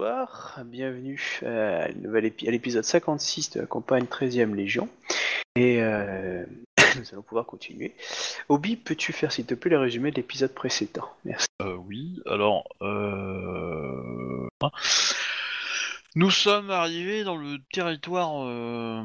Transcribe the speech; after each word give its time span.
bonsoir, 0.00 0.58
bienvenue 0.64 1.42
épi- 2.24 2.48
à 2.48 2.50
l'épisode 2.50 2.84
56 2.84 3.50
de 3.50 3.60
la 3.60 3.66
campagne 3.66 4.04
13e 4.04 4.54
Légion. 4.54 4.88
Et 5.56 5.82
euh, 5.82 6.42
nous 6.96 7.02
allons 7.12 7.20
pouvoir 7.20 7.44
continuer. 7.44 7.94
Obi, 8.48 8.76
peux-tu 8.76 9.12
faire 9.12 9.30
s'il 9.30 9.44
te 9.44 9.52
plaît 9.52 9.70
le 9.70 9.78
résumé 9.78 10.10
de 10.10 10.16
l'épisode 10.16 10.54
précédent? 10.54 11.06
Merci. 11.26 11.48
Euh, 11.60 11.74
oui, 11.74 12.18
alors... 12.24 12.64
Euh... 12.80 14.48
Nous 16.14 16.30
sommes 16.30 16.70
arrivés 16.70 17.22
dans 17.22 17.36
le 17.36 17.58
territoire 17.70 18.46
euh, 18.46 19.02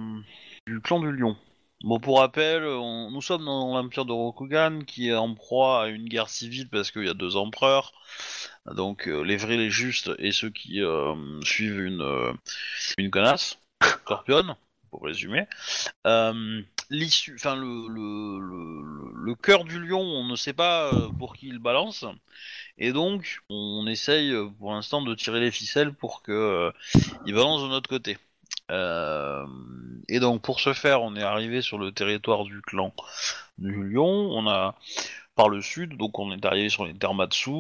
du 0.66 0.80
clan 0.80 1.02
du 1.02 1.12
lion. 1.12 1.36
Bon, 1.84 2.00
pour 2.00 2.20
rappel, 2.20 2.64
nous 2.64 3.22
sommes 3.22 3.46
dans 3.46 3.76
l'empire 3.76 4.06
de 4.06 4.12
Rokugan 4.12 4.80
qui 4.86 5.10
est 5.10 5.14
en 5.16 5.36
proie 5.36 5.84
à 5.84 5.88
une 5.88 6.08
guerre 6.08 6.30
civile 6.30 6.68
parce 6.70 6.90
qu'il 6.90 7.06
y 7.06 7.10
a 7.10 7.14
deux 7.14 7.36
empereurs. 7.36 7.94
Donc 8.74 9.08
euh, 9.08 9.22
les 9.22 9.38
vrais, 9.38 9.58
les 9.58 9.70
justes 9.70 10.12
et 10.18 10.32
ceux 10.32 10.50
qui 10.50 10.82
euh, 10.82 11.16
suivent 11.44 11.82
une, 11.82 12.02
euh, 12.02 12.34
une 12.98 13.12
connasse, 13.12 13.60
Scorpion, 14.04 14.56
pour 14.90 15.04
résumer. 15.04 15.48
Euh, 16.08 16.62
l'issue, 16.90 17.36
enfin 17.36 17.56
le, 17.56 17.88
le, 17.88 19.14
le, 19.24 19.36
cœur 19.36 19.64
du 19.66 19.80
lion, 19.80 20.02
on 20.02 20.26
ne 20.26 20.36
sait 20.36 20.54
pas 20.54 20.92
pour 21.20 21.36
qui 21.36 21.48
il 21.50 21.60
balance. 21.60 22.06
Et 22.78 22.92
donc, 22.94 23.42
on 23.50 23.86
essaye 23.88 24.34
pour 24.60 24.74
l'instant 24.74 25.02
de 25.04 25.14
tirer 25.16 25.40
les 25.40 25.52
ficelles 25.52 25.94
pour 25.94 26.24
que 26.24 26.72
il 27.26 27.34
balance 27.34 27.62
de 27.64 27.68
notre 27.68 27.90
côté. 27.90 28.18
Euh, 28.72 29.46
et 30.10 30.20
donc, 30.20 30.42
pour 30.42 30.60
ce 30.60 30.74
faire, 30.74 31.02
on 31.02 31.16
est 31.16 31.24
arrivé 31.24 31.62
sur 31.62 31.78
le 31.78 31.92
territoire 31.92 32.44
du 32.44 32.62
clan 32.62 32.94
du 33.58 33.84
lion. 33.92 34.06
On 34.32 34.48
a 34.48 34.76
par 35.36 35.50
le 35.50 35.62
sud, 35.62 35.98
donc 35.98 36.18
on 36.20 36.32
est 36.32 36.46
arrivé 36.46 36.70
sur 36.70 36.86
les 36.86 36.94
terres 36.94 37.14
Matsu. 37.14 37.52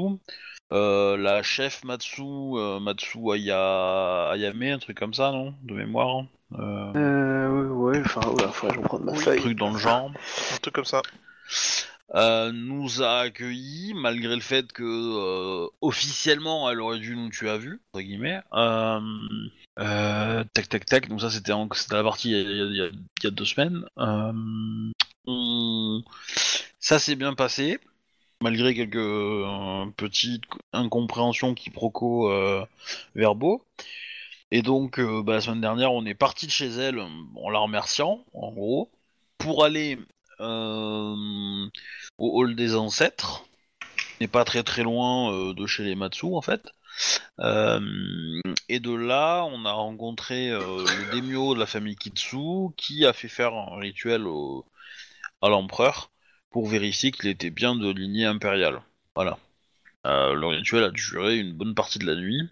Euh, 0.73 1.16
la 1.17 1.44
chef 1.44 1.84
Matsu, 1.84 2.22
euh, 2.23 2.80
Matsu 2.80 3.20
Aya... 3.31 4.31
Ayame, 4.31 4.64
un 4.64 4.80
truc 4.80 4.97
comme 4.97 5.14
ça, 5.14 5.31
non? 5.31 5.53
De 5.64 5.73
mémoire 5.75 6.25
euh, 6.53 6.92
Euh, 6.95 7.50
ouais, 7.50 7.97
ouais, 7.97 8.02
enfin, 8.06 8.22
oula, 8.31 8.47
faudrait 8.47 8.75
que 8.78 8.81
je 8.81 8.88
reprenne 8.88 9.06
ma 9.06 9.12
Un 9.12 9.16
feuille. 9.16 9.40
truc 9.42 9.58
dans 9.58 9.72
le 9.72 9.78
genre. 9.78 10.12
Un 10.53 10.58
truc 10.62 10.73
comme 10.73 10.86
ça. 10.86 11.02
Euh, 12.14 12.52
nous 12.52 13.02
a 13.02 13.22
accueillis 13.22 13.94
malgré 13.95 14.36
le 14.36 14.42
fait 14.42 14.72
que 14.72 14.84
euh, 14.84 15.67
officiellement 15.81 16.70
elle 16.70 16.80
aurait 16.80 17.00
dû 17.00 17.16
nous 17.16 17.30
tuer 17.30 17.50
à 17.50 17.58
vue 17.58 17.81
entre 17.92 18.03
guillemets. 18.03 18.42
Euh, 18.53 20.44
tac 20.53 20.70
tac 20.70 20.86
tac. 20.86 21.09
Donc 21.09 21.22
ça 21.22 21.31
c'était 21.31 21.52
la 21.52 22.03
partie 22.03 22.30
il 22.30 22.38
y 22.38 22.62
a, 22.62 22.66
il 22.66 22.75
y 23.23 23.28
a- 23.28 23.31
deux 23.31 23.45
semaines. 23.45 23.86
Ça 26.80 27.00
s'est 27.00 27.16
bien 27.16 27.34
passé 27.34 27.80
malgré 28.42 28.75
quelques 28.75 29.95
petites 29.97 30.44
incompréhensions 30.73 31.56
quiproquos 31.56 32.30
euh, 32.31 32.64
verbaux. 33.16 33.66
Et 34.52 34.62
donc 34.62 35.00
bah, 35.02 35.34
la 35.34 35.42
semaine 35.42 35.62
dernière 35.62 35.92
on 35.92 36.06
est 36.06 36.14
parti 36.14 36.45
de 36.45 36.52
chez 36.52 36.67
elle 36.67 37.00
en 37.00 37.50
la 37.50 37.59
remerciant 37.59 38.23
en 38.34 38.52
gros 38.52 38.92
pour 39.40 39.66
aller 39.66 39.97
au 40.39 41.69
hall 42.17 42.55
des 42.55 42.75
ancêtres, 42.75 43.45
n'est 44.22 44.28
pas 44.28 44.45
très 44.45 44.64
très 44.64 44.83
loin 44.83 45.33
euh, 45.33 45.53
de 45.53 45.66
chez 45.66 45.83
les 45.83 45.95
Matsu 45.95 46.28
en 46.28 46.41
fait. 46.41 46.72
Euh, 47.39 48.39
et 48.69 48.80
de 48.80 48.94
là, 48.94 49.44
on 49.45 49.66
a 49.66 49.72
rencontré 49.72 50.50
euh, 50.50 50.59
le 50.61 51.11
daimyo 51.11 51.53
de 51.53 51.59
la 51.59 51.66
famille 51.66 51.95
Kitsu 51.95 52.72
qui 52.78 53.06
a 53.06 53.13
fait 53.13 53.28
faire 53.28 53.53
un 53.53 53.78
rituel 53.78 54.25
à 55.41 55.50
l'empereur 55.50 56.11
pour 56.52 56.67
vérifier 56.67 57.11
qu'il 57.11 57.30
était 57.30 57.50
bien 57.50 57.75
de 57.75 57.89
lignée 57.91 58.25
impériale. 58.25 58.81
Voilà. 59.16 59.38
Euh, 60.06 60.33
le 60.33 60.47
rituel 60.47 60.83
a 60.83 60.91
duré 60.91 61.38
une 61.38 61.53
bonne 61.53 61.75
partie 61.75 62.00
de 62.00 62.06
la 62.06 62.16
nuit. 62.16 62.50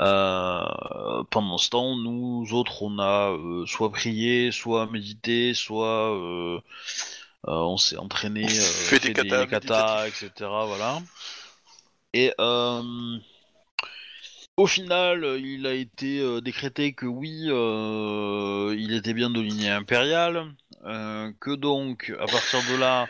Euh, 0.00 1.22
pendant 1.30 1.58
ce 1.58 1.70
temps, 1.70 1.96
nous 1.96 2.48
autres, 2.52 2.82
on 2.82 2.98
a 2.98 3.32
euh, 3.32 3.66
soit 3.66 3.90
prié, 3.90 4.50
soit 4.50 4.86
médité, 4.86 5.52
soit 5.52 6.16
euh, 6.16 6.58
euh, 7.48 7.52
on 7.52 7.76
s'est 7.76 7.98
entraîné, 7.98 8.44
euh, 8.44 8.48
Fait 8.48 8.98
des 8.98 9.12
katas 9.12 9.46
katas, 9.46 10.06
etc. 10.08 10.30
Voilà. 10.38 11.00
Et 12.14 12.32
euh, 12.40 13.18
au 14.56 14.66
final, 14.66 15.38
il 15.38 15.66
a 15.66 15.74
été 15.74 16.20
euh, 16.20 16.40
décrété 16.40 16.94
que 16.94 17.06
oui, 17.06 17.44
euh, 17.48 18.74
il 18.78 18.94
était 18.94 19.14
bien 19.14 19.28
de 19.28 19.40
lignée 19.40 19.70
impériale, 19.70 20.46
euh, 20.86 21.30
que 21.40 21.54
donc, 21.54 22.12
à 22.18 22.26
partir 22.26 22.60
de 22.70 22.76
là, 22.76 23.06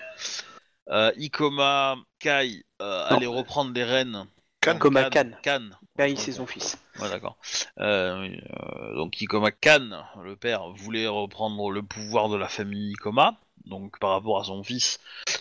euh, 0.91 1.13
Ikoma 1.17 1.97
Kai 2.19 2.65
euh, 2.83 3.05
allait 3.07 3.27
reprendre 3.27 3.73
les 3.73 3.85
rênes. 3.85 4.27
Kan. 4.61 4.75
Ikoma 4.75 5.09
Kan. 5.09 5.31
Kan. 5.43 5.71
Kai, 5.97 6.17
c'est 6.17 6.33
son 6.33 6.47
fils. 6.47 6.79
Ouais, 6.99 7.11
d'accord. 7.11 7.37
Euh, 7.79 8.29
euh, 8.29 8.95
donc 8.95 9.21
Ikoma 9.21 9.51
Kan, 9.51 10.05
le 10.23 10.37
père, 10.37 10.71
voulait 10.71 11.07
reprendre 11.07 11.71
le 11.71 11.83
pouvoir 11.83 12.29
de 12.29 12.37
la 12.37 12.49
famille 12.49 12.93
Ikoma, 12.93 13.39
donc 13.67 13.99
par 13.99 14.11
rapport 14.11 14.41
à 14.41 14.45
son 14.45 14.63
fils 14.63 15.01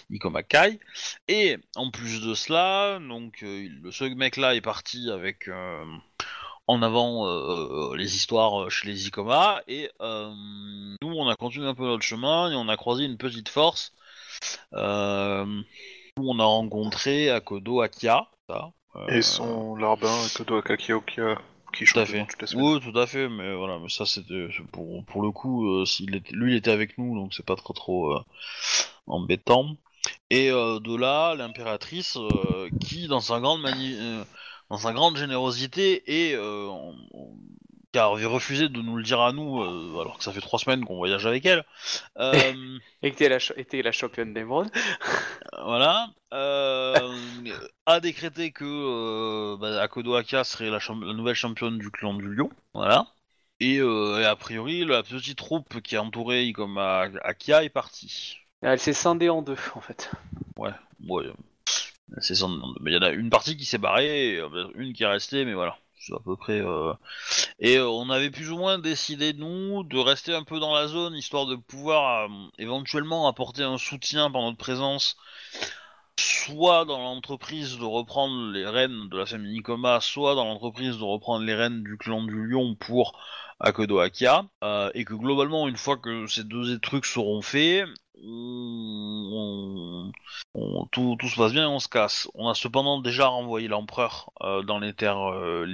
Ikoma 0.10 0.44
Kai. 0.44 0.80
Et 1.28 1.58
en 1.76 1.92
plus 1.92 2.22
de 2.22 2.34
cela, 2.34 3.00
donc 3.00 3.44
euh, 3.44 3.70
ce 3.92 4.04
mec-là 4.04 4.56
est 4.56 4.62
parti 4.62 5.10
avec 5.10 5.50
en 6.68 6.82
avant 6.82 7.94
les 7.94 8.16
histoires 8.16 8.70
chez 8.70 8.88
les 8.88 9.08
Ikoma, 9.08 9.62
et 9.68 9.90
nous 10.00 11.14
on 11.14 11.30
a 11.30 11.36
continué 11.36 11.68
un 11.68 11.76
peu 11.76 11.86
notre 11.86 12.04
chemin 12.04 12.52
et 12.52 12.56
on 12.56 12.68
a 12.68 12.78
croisé 12.78 13.06
une 13.06 13.18
petite 13.18 13.50
force 13.50 13.94
où 14.74 14.78
on 14.78 16.40
a 16.40 16.44
rencontré 16.44 17.30
Akodo 17.30 17.82
Akia. 17.82 18.30
Et 19.08 19.22
son 19.22 19.76
larbin, 19.76 20.16
Kodo 20.36 20.58
Akakio, 20.58 21.02
qui, 21.02 21.22
tout 21.86 22.00
à 22.00 22.06
fait. 22.06 22.26
toute 22.26 22.42
la 22.42 22.48
semaine. 22.48 22.66
Oui, 22.66 22.80
tout 22.82 22.98
à 22.98 23.08
fait, 23.08 23.30
mais 23.30 23.56
voilà, 23.56 23.80
mais 23.80 23.90
ça 23.90 24.06
c'était 24.06 24.48
pour, 24.72 25.04
pour 25.06 25.22
le 25.22 25.32
coup, 25.32 25.68
euh, 25.68 25.86
s'il 25.86 26.16
était, 26.16 26.34
lui 26.34 26.54
il 26.54 26.58
était 26.58 26.72
avec 26.72 26.98
nous, 26.98 27.16
donc 27.16 27.34
c'est 27.34 27.46
pas 27.46 27.56
trop 27.56 27.74
trop 27.74 28.12
euh, 28.14 28.24
embêtant. 29.08 29.76
Et 30.32 30.52
euh, 30.52 30.80
de 30.80 30.96
là, 30.96 31.36
l'impératrice, 31.36 32.18
euh, 32.18 32.70
qui 32.80 33.08
dans 33.08 33.20
sa 33.20 33.40
grande 33.40 33.62
mani- 33.62 33.98
euh, 34.00 34.24
dans 34.70 34.78
sa 34.78 34.94
grande 34.94 35.18
générosité 35.18 36.30
et 36.30 36.36
qui 37.92 38.00
avait 38.00 38.26
refusé 38.26 38.70
de 38.70 38.82
nous 38.82 38.98
le 38.98 39.04
dire 39.04 39.22
à 39.22 39.32
nous, 39.32 39.62
euh, 39.62 40.02
alors 40.02 40.18
que 40.18 40.24
ça 40.24 40.32
fait 40.32 40.42
trois 40.42 40.60
semaines 40.60 40.86
qu'on 40.86 40.98
voyage 40.98 41.26
avec 41.26 41.46
elle. 41.46 41.66
euh, 42.18 42.54
Et 43.02 43.12
que 43.12 43.18
t'es 43.18 43.30
la, 43.30 43.40
cha- 43.40 43.54
et 43.58 43.82
la 43.82 43.92
championne 43.92 44.34
d'émeraude. 44.34 44.70
voilà, 45.66 46.10
euh, 46.34 47.10
a 47.86 48.00
décrété 48.00 48.52
que 48.52 49.56
bah, 49.56 49.82
Akodo 49.82 50.16
Aka 50.16 50.44
serait 50.44 50.70
la, 50.70 50.80
nouvelle 51.14 51.36
championne 51.36 51.78
du 51.78 51.90
clan 51.90 52.14
du 52.14 52.28
lion, 52.34 52.50
voilà. 52.74 53.08
Et, 53.62 53.76
et 53.76 54.26
a 54.26 54.36
priori, 54.36 54.86
la 54.86 55.04
petite 55.04 55.38
troupe 55.38 55.82
qui 55.82 55.98
entourait 55.98 56.52
comme 56.54 56.78
Akia 56.78 57.64
est 57.64 57.70
partie. 57.70 58.38
Elle 58.62 58.80
s'est 58.80 58.94
scindée 58.94 59.30
en 59.30 59.42
deux, 59.42 59.58
en 59.76 59.82
fait. 59.82 60.12
Ouais, 60.58 60.72
euh, 61.10 61.34
c'est 62.22 62.36
ça. 62.36 62.48
Mais 62.82 62.92
il 62.92 62.94
y 62.94 62.98
en 62.98 63.02
a 63.02 63.12
une 63.12 63.30
partie 63.30 63.58
qui 63.58 63.66
s'est 63.66 63.78
barrée, 63.78 64.36
et 64.36 64.42
une 64.76 64.94
qui 64.94 65.04
est 65.04 65.08
restée, 65.08 65.46
mais 65.46 65.54
voilà. 65.54 65.78
À 66.12 66.20
peu 66.24 66.36
près. 66.36 66.60
euh, 66.62 66.94
Et 67.60 67.78
euh, 67.78 67.88
on 67.88 68.10
avait 68.10 68.32
plus 68.32 68.52
ou 68.52 68.58
moins 68.58 68.80
décidé, 68.80 69.34
nous, 69.34 69.84
de 69.84 69.98
rester 69.98 70.34
un 70.34 70.44
peu 70.44 70.60
dans 70.60 70.74
la 70.74 70.88
zone, 70.88 71.16
histoire 71.16 71.46
de 71.46 71.56
pouvoir 71.56 72.26
euh, 72.26 72.48
éventuellement 72.58 73.28
apporter 73.28 73.64
un 73.64 73.78
soutien 73.78 74.32
par 74.32 74.42
notre 74.42 74.58
présence, 74.58 75.18
soit 76.18 76.86
dans 76.86 77.00
l'entreprise 77.00 77.78
de 77.78 77.86
reprendre 77.86 78.52
les 78.52 78.66
rênes 78.66 79.10
de 79.10 79.18
la 79.18 79.26
famille 79.26 79.54
Nikoma, 79.54 80.00
soit 80.02 80.36
dans 80.36 80.46
l'entreprise 80.46 80.98
de 80.98 81.04
reprendre 81.04 81.46
les 81.46 81.56
rênes 81.56 81.84
du 81.84 81.98
clan 81.98 82.24
du 82.24 82.48
lion 82.48 82.76
pour 82.76 83.20
Akodo 83.60 84.00
Akia, 84.00 84.46
et 84.94 85.06
que 85.06 85.14
globalement, 85.14 85.68
une 85.68 85.78
fois 85.78 85.98
que 85.98 86.28
ces 86.28 86.44
deux 86.44 86.80
trucs 86.80 87.06
seront 87.06 87.42
faits, 87.42 87.86
on, 88.24 90.12
on- 90.56 90.86
tout, 90.92 91.16
tout 91.20 91.28
se 91.30 91.36
passe 91.36 91.52
bien 91.54 91.64
et 91.64 91.68
on 91.68 91.80
se 91.80 91.88
casse. 91.90 92.30
On 92.34 92.48
a 92.50 92.54
cependant 92.54 93.00
déjà 93.02 93.28
renvoyé 93.28 93.68
l'empereur 93.68 94.32
euh, 94.42 94.62
dans 94.64 94.80
les 94.80 94.94
terres 94.94 95.32
euh, 95.34 95.66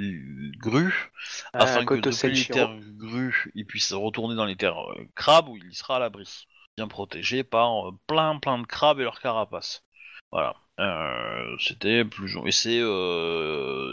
grues, 0.58 1.12
afin 1.54 1.86
que 1.86 1.94
depuis 2.02 2.30
les 2.32 2.46
terres 2.54 2.80
grues, 2.98 3.52
il 3.56 3.66
puisse 3.66 3.94
retourner 3.94 4.36
dans 4.36 4.46
les 4.46 4.56
terres 4.56 4.80
euh, 4.92 5.08
crabes 5.16 5.50
où 5.50 5.58
il 5.58 5.74
sera 5.74 5.98
à 5.98 6.00
l'abri, 6.00 6.48
bien 6.78 6.88
protégé 6.88 7.44
par 7.44 7.90
euh, 7.90 7.92
plein 8.08 8.38
plein 8.40 8.58
de 8.60 8.66
crabes 8.66 9.00
et 9.00 9.04
leurs 9.04 9.20
carapaces. 9.22 9.84
Voilà. 10.32 10.56
Euh, 10.82 11.56
C'était 11.60 12.04
plus 12.04 12.36
et 12.46 12.52
c'est 12.52 12.82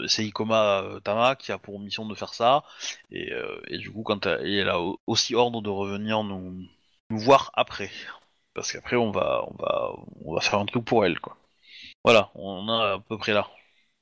c'est 0.09 0.25
Ikoma 0.25 0.83
Tama 1.05 1.35
qui 1.37 1.51
a 1.53 1.57
pour 1.57 1.79
mission 1.79 2.05
de 2.05 2.13
faire 2.15 2.33
ça 2.33 2.63
et, 3.09 3.31
et 3.69 3.77
du 3.77 3.89
coup 3.91 4.03
quand 4.03 4.25
elle, 4.25 4.45
et 4.45 4.57
elle 4.57 4.67
a 4.69 4.81
au- 4.81 4.99
aussi 5.07 5.33
ordre 5.35 5.61
de 5.61 5.69
revenir 5.69 6.23
nous, 6.25 6.67
nous 7.09 7.17
voir 7.19 7.51
après 7.53 7.89
parce 8.53 8.71
qu'après 8.71 8.95
on 8.95 9.11
va 9.11 9.45
on 9.49 9.55
va 9.63 9.91
on 10.25 10.33
va 10.35 10.41
faire 10.41 10.59
un 10.59 10.65
truc 10.65 10.85
pour 10.85 11.05
elle 11.05 11.19
quoi. 11.19 11.37
Voilà, 12.03 12.31
on 12.35 12.67
a 12.69 12.93
à 12.95 12.99
peu 12.99 13.17
près 13.17 13.33
là. 13.33 13.49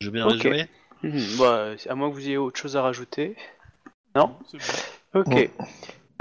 J'ai 0.01 0.11
bien 0.11 0.27
Ok. 0.27 0.45
résumé 0.45 0.67
Mhm, 1.03 1.37
bah, 1.39 1.71
à 1.89 1.95
moins 1.95 2.09
que 2.09 2.13
vous 2.15 2.27
ayez 2.27 2.37
autre 2.37 2.59
chose 2.59 2.77
à 2.77 2.83
rajouter. 2.83 3.35
Non 4.15 4.37
C'est 4.51 4.57
bon. 4.57 5.19
Ok. 5.21 5.49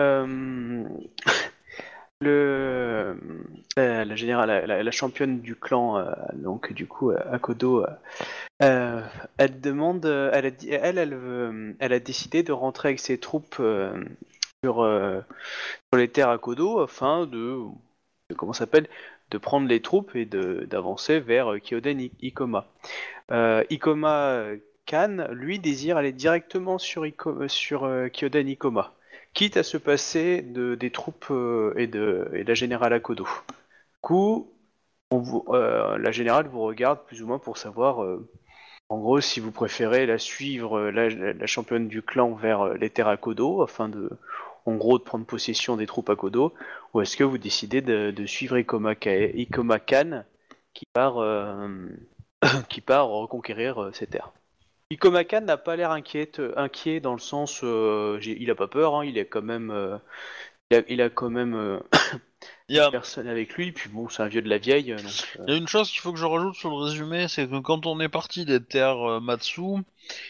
Euh, 0.01 0.85
le... 2.21 3.17
la, 3.77 4.05
la 4.05 4.17
générale, 4.17 4.49
la, 4.49 4.67
la- 4.67 4.83
la 4.83 4.91
championne 4.91 5.41
du 5.41 5.55
clan, 5.57 5.99
euh, 5.99 6.13
donc 6.35 6.73
du 6.73 6.87
coup, 6.87 7.11
euh, 7.11 7.19
Akodo, 7.33 7.85
euh, 7.85 7.87
euh, 8.63 9.03
elle 9.39 9.61
demande, 9.61 10.07
euh, 10.07 10.31
elle 10.35 10.47
a, 10.47 10.51
dit- 10.51 10.71
elle, 10.71 10.99
elle, 10.99 11.15
veut- 11.15 11.77
elle 11.81 11.93
a 11.93 12.01
décidé 12.01 12.43
de 12.43 12.53
rentrer 12.53 12.89
avec 12.91 13.01
ses 13.01 13.19
troupes 13.19 13.57
euh, 13.61 14.05
sur, 14.65 14.83
euh, 14.83 15.21
sur 15.93 15.99
les 15.99 16.09
terres 16.09 16.31
Akodo 16.31 16.81
afin 16.81 17.27
de- 17.27 17.59
comment 18.35 18.53
s'appelle, 18.53 18.89
de 19.31 19.39
prendre 19.39 19.69
les 19.69 19.81
troupes 19.81 20.15
et 20.17 20.25
d'avancer 20.25 21.21
vers 21.21 21.53
euh, 21.53 21.59
Kyoden 21.59 22.09
Ikoma. 22.23 22.67
Euh, 23.31 23.63
Ikoma 23.71 24.31
euh, 24.31 24.57
Khan, 24.87 25.27
lui, 25.31 25.59
désire 25.59 25.97
aller 25.97 26.13
directement 26.13 26.79
sur, 26.79 27.07
sur 27.49 27.89
Kyoden 28.13 28.49
Ikoma, 28.49 28.95
quitte 29.35 29.57
à 29.57 29.63
se 29.63 29.77
passer 29.77 30.43
de, 30.43 30.75
des 30.75 30.91
troupes 30.91 31.33
et, 31.77 31.87
de, 31.87 32.29
et 32.35 32.43
la 32.45 32.55
générale 32.55 32.93
Akodo. 32.93 33.25
Du 33.25 34.01
coup, 34.01 34.51
on 35.13 35.19
vous- 35.19 35.45
la 35.53 36.11
générale 36.11 36.49
vous 36.49 36.63
regarde 36.63 37.01
plus 37.07 37.23
ou 37.23 37.27
moins 37.29 37.39
pour 37.39 37.57
savoir, 37.57 38.05
en 38.89 38.99
gros, 38.99 39.21
si 39.21 39.39
vous 39.39 39.53
préférez 39.53 40.07
la 40.07 40.19
suivre, 40.19 40.91
la, 40.91 41.09
la- 41.09 41.47
championne 41.47 41.87
du 41.87 42.03
clan, 42.03 42.33
vers 42.35 42.75
les 42.75 42.91
terres 42.91 43.09
Akodo, 43.09 43.63
afin 43.63 43.89
de, 43.89 44.11
en 44.67 44.75
gros, 44.75 44.99
de 44.99 45.05
prendre 45.05 45.25
possession 45.25 45.77
des 45.77 45.87
troupes 45.87 46.11
Akodo, 46.11 46.53
ou 46.95 47.01
est-ce 47.01 47.17
que 47.17 47.25
vous 47.25 47.39
décidez 47.39 47.81
de, 47.81 48.11
de 48.11 48.27
suivre 48.27 48.57
Ikoma, 48.59 48.95
Ikoma 49.05 49.79
Khan, 49.79 50.25
qui 50.75 50.87
part, 50.93 51.19
euh, 51.19 51.89
qui 52.69 52.81
part 52.81 53.09
reconquérir 53.09 53.83
euh, 53.83 53.93
ces 53.93 54.07
terres 54.07 54.33
Ikoma 54.91 55.25
Khan 55.25 55.43
n'a 55.43 55.57
pas 55.57 55.77
l'air 55.77 55.93
inquiet, 55.93 56.33
inquiet 56.57 57.01
dans 57.01 57.13
le 57.13 57.21
sens, 57.21 57.61
euh, 57.63 58.19
il 58.25 58.51
a 58.51 58.55
pas 58.55 58.69
peur, 58.69 58.97
hein, 58.97 59.05
il 59.05 59.19
est 59.19 59.27
quand 59.27 59.43
même, 59.43 59.71
euh, 59.71 59.99
il, 60.71 60.79
a, 60.79 60.83
il 60.89 61.01
a 61.03 61.11
quand 61.11 61.31
même 61.31 61.55
euh, 61.55 61.79
Il 62.69 62.77
y 62.77 62.79
a, 62.79 62.91
personne 62.91 63.27
avec 63.27 63.55
lui, 63.55 63.73
puis 63.73 63.91
bon, 63.91 64.09
c'est 64.09 64.23
un 64.23 64.29
vieux 64.29 64.43
de 64.43 64.49
la 64.49 64.59
vieille, 64.59 64.91
donc, 64.95 65.37
euh, 65.39 65.45
il 65.47 65.51
y 65.53 65.55
a 65.55 65.59
une 65.59 65.69
chose 65.69 65.91
qu'il 65.91 66.01
faut 66.01 66.13
que 66.13 66.19
je 66.19 66.25
rajoute 66.25 66.55
sur 66.55 66.71
le 66.71 66.77
résumé, 66.77 67.27
c'est 67.29 67.49
que 67.49 67.59
quand 67.59 67.85
on 67.87 67.99
est 68.01 68.09
parti 68.09 68.45
des 68.45 68.63
terres 68.63 69.03
euh, 69.03 69.21
Matsu, 69.21 69.63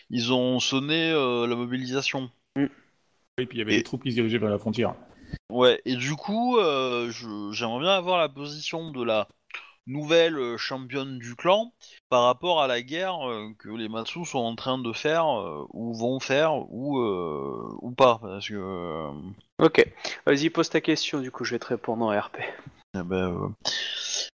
ils 0.08 0.32
ont 0.32 0.58
sonné 0.58 1.12
euh, 1.12 1.46
la 1.46 1.54
mobilisation. 1.54 2.30
Et 2.56 3.46
puis 3.46 3.56
il 3.56 3.58
y 3.58 3.62
avait 3.62 3.74
Et- 3.74 3.78
des 3.78 3.82
troupes 3.82 4.02
qui 4.02 4.10
se 4.10 4.16
dirigeaient 4.16 4.38
vers 4.38 4.50
la 4.50 4.58
frontière. 4.58 4.94
Ouais, 5.50 5.80
et 5.84 5.96
du 5.96 6.14
coup, 6.16 6.58
euh, 6.58 7.10
je- 7.10 7.50
j'aimerais 7.52 7.80
bien 7.80 7.90
avoir 7.96 8.18
la 8.18 8.28
position 8.28 8.90
de 8.90 9.02
la 9.02 9.26
nouvelle 9.86 10.36
euh, 10.38 10.56
championne 10.56 11.18
du 11.18 11.34
clan 11.34 11.72
par 12.08 12.24
rapport 12.24 12.62
à 12.62 12.66
la 12.68 12.82
guerre 12.82 13.28
euh, 13.28 13.48
que 13.58 13.68
les 13.68 13.88
Matsu 13.88 14.24
sont 14.24 14.38
en 14.38 14.54
train 14.54 14.78
de 14.78 14.92
faire, 14.92 15.26
euh, 15.40 15.66
ou 15.72 15.94
vont 15.94 16.20
faire, 16.20 16.52
ou, 16.72 16.98
euh, 17.00 17.76
ou 17.82 17.90
pas. 17.90 18.18
Parce 18.22 18.48
que. 18.48 18.54
euh, 18.54 19.10
Ok, 19.58 19.84
vas-y, 20.26 20.48
pose 20.50 20.70
ta 20.70 20.80
question, 20.80 21.20
du 21.20 21.30
coup, 21.30 21.44
je 21.44 21.52
vais 21.54 21.58
te 21.58 21.66
répondre 21.66 22.04
en 22.06 22.18
RP. 22.18 22.38
eh 22.94 23.02
ben, 23.02 23.34
euh, 23.34 23.48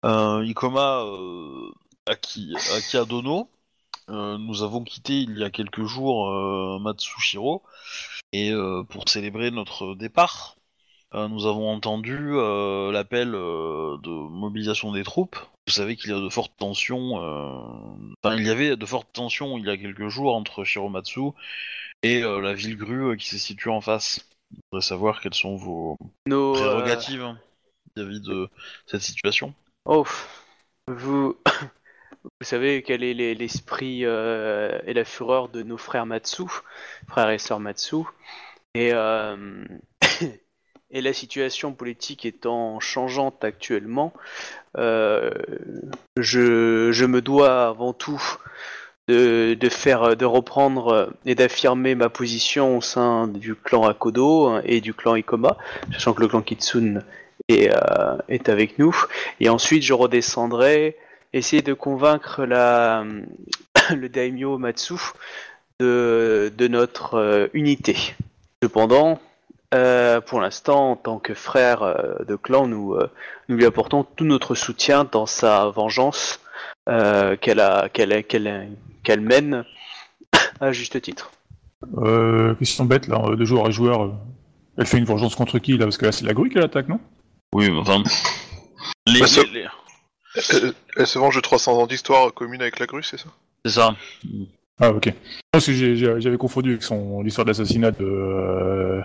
euh, 0.06 0.46
Ikoma 0.46 1.04
euh, 1.04 1.72
Aki, 2.08 2.56
Akiadono, 2.78 3.50
euh, 4.10 4.38
nous 4.38 4.62
avons 4.62 4.84
quitté 4.84 5.22
il 5.22 5.38
y 5.40 5.44
a 5.44 5.50
quelques 5.50 5.86
jours 5.86 6.30
euh, 6.30 6.78
Matsushiro, 6.80 7.64
et 8.34 8.52
euh, 8.52 8.84
pour 8.84 9.10
célébrer 9.10 9.50
notre 9.52 9.96
départ, 9.96 10.58
euh, 11.16 11.28
nous 11.28 11.48
avons 11.48 11.72
entendu 11.72 12.18
euh, 12.34 12.92
l'appel 12.92 13.34
euh, 13.34 13.98
de 14.04 14.10
mobilisation 14.10 14.92
des 14.92 15.04
troupes. 15.04 15.38
Vous 15.68 15.74
savez 15.74 15.96
qu'il 15.96 16.12
y 16.12 16.14
a 16.14 16.20
de 16.20 16.30
fortes 16.30 16.56
tensions, 16.58 17.16
enfin 18.24 18.36
il 18.36 18.46
y 18.46 18.52
avait 18.52 18.76
de 18.76 18.86
fortes 18.86 19.12
tensions 19.14 19.58
il 19.58 19.66
y 19.66 19.70
a 19.70 19.78
quelques 19.78 20.10
jours 20.10 20.36
entre 20.36 20.64
Shiromatsu 20.64 21.32
et 22.04 22.22
la 22.22 22.54
ville 22.54 22.78
grue 22.78 23.18
qui 23.18 23.28
se 23.28 23.40
situe 23.40 23.70
en 23.70 23.82
face. 23.82 24.30
Je 24.52 24.58
voudrais 24.72 24.86
savoir 24.86 25.22
quelles 25.22 25.34
sont 25.34 25.56
vos 25.56 25.98
Nos, 26.28 26.54
prérogatives 26.54 27.36
vis-à-vis 27.96 28.22
de 28.22 28.48
cette 28.86 29.02
situation. 29.02 29.56
Oh, 29.86 30.06
vous, 30.88 31.36
vous 32.24 32.30
savez 32.46 32.84
quel 32.84 33.04
est 33.04 33.14
l'es- 33.14 33.34
l'esprit 33.36 34.06
euh, 34.06 34.80
et 34.86 34.94
la 34.94 35.06
fureur 35.06 35.50
de 35.50 35.64
nos 35.64 35.78
frères 35.78 36.06
Matsu, 36.06 36.44
frères 37.08 37.30
et 37.30 37.40
sœurs 37.40 37.60
Matsu, 37.60 37.98
et, 38.76 38.92
euh, 38.94 39.66
et 40.96 41.02
la 41.02 41.12
situation 41.12 41.74
politique 41.74 42.26
étant 42.26 42.80
changeante 42.80 43.44
actuellement, 43.44 44.14
euh, 44.78 45.30
je, 46.18 47.06
me 47.06 47.22
dois 47.22 47.68
avant 47.68 47.92
tout 47.92 48.24
de, 49.10 49.58
faire, 49.70 50.16
de 50.16 50.26
reprendre 50.26 51.14
et 51.26 51.36
d'affirmer 51.36 51.96
ma 51.96 52.08
position 52.08 52.78
au 52.78 52.82
sein 52.82 53.28
du 53.28 53.56
clan 53.56 53.86
Akodo 53.86 54.48
hein, 54.48 54.62
et 54.64 54.80
du 54.80 54.94
clan 54.94 55.16
Ikoma, 55.16 55.58
sachant 55.92 56.14
que 56.14 56.22
le 56.22 56.30
clan 56.30 56.42
Kitsune 56.42 57.04
est, 57.50 57.70
euh, 57.70 58.18
est 58.30 58.48
avec 58.48 58.80
nous. 58.80 58.96
Et 59.42 59.50
ensuite, 59.50 59.84
je 59.84 59.94
redescendrai, 59.94 60.96
essayer 61.34 61.62
de 61.62 61.74
convaincre 61.74 62.46
la, 62.46 63.04
le 63.94 64.08
daimyo 64.08 64.58
Matsu 64.58 64.96
de, 65.82 66.54
de 66.58 66.68
notre 66.70 67.16
euh, 67.16 67.48
unité. 67.54 67.98
Cependant, 68.64 69.20
euh, 69.76 70.22
pour 70.22 70.40
l'instant, 70.42 70.92
en 70.92 70.96
tant 70.96 71.20
que 71.20 71.34
frère 71.34 71.84
euh, 71.84 72.16
de 72.28 72.36
clan, 72.36 72.68
nous, 72.68 72.94
euh, 72.94 73.10
nous 73.50 73.58
lui 73.58 73.66
apportons 73.66 74.04
tout 74.04 74.26
notre 74.26 74.56
soutien 74.56 75.04
dans 75.12 75.26
sa 75.26 75.68
vengeance 75.70 76.40
euh, 76.90 77.36
qu'elle 77.38 77.60
a, 77.60 77.90
qu'elle 77.90 78.24
qu'elle 78.26 78.72
qu'elle 79.04 79.22
mène 79.22 79.66
à 80.62 80.72
juste 80.72 81.00
titre. 81.02 81.32
Euh, 81.98 82.56
question 82.56 82.86
bête 82.86 83.08
là, 83.08 83.36
de 83.36 83.46
joueur 83.46 83.66
à 83.68 83.72
joueur. 83.72 84.14
Elle 84.78 84.86
fait 84.86 84.98
une 84.98 85.06
vengeance 85.06 85.36
contre 85.36 85.60
qui 85.60 85.78
là? 85.78 85.86
Parce 85.86 85.98
que 85.98 86.06
là 86.06 86.12
c'est 86.12 86.26
la 86.26 86.34
grue 86.34 86.50
qui 86.50 86.58
l'attaque, 86.58 86.88
non? 86.88 87.00
Oui, 87.54 87.70
mais 87.70 87.78
enfin. 87.80 88.02
Les, 89.08 89.20
Bah, 89.22 89.28
ça- 89.28 89.44
les- 89.44 89.62
les- 89.62 89.68
Elle, 90.50 90.74
elle 90.98 91.08
se 91.08 91.18
venge 91.20 91.36
de 91.36 91.42
300 91.42 91.78
ans 91.80 91.88
d'histoire 91.88 92.34
commune 92.34 92.62
avec 92.62 92.80
la 92.80 92.86
grue, 92.88 93.04
c'est 93.04 93.18
ça? 93.18 93.30
C'est 93.64 93.72
ça. 93.74 93.96
Ah 94.80 94.90
ok. 94.92 95.14
Parce 95.52 95.68
que 95.68 95.96
j'avais 96.20 96.38
confondu 96.38 96.72
avec 96.72 96.84
son 96.84 97.22
l'histoire 97.22 97.46
d'assassinat 97.46 97.92
de, 97.92 98.04
euh, 98.04 99.02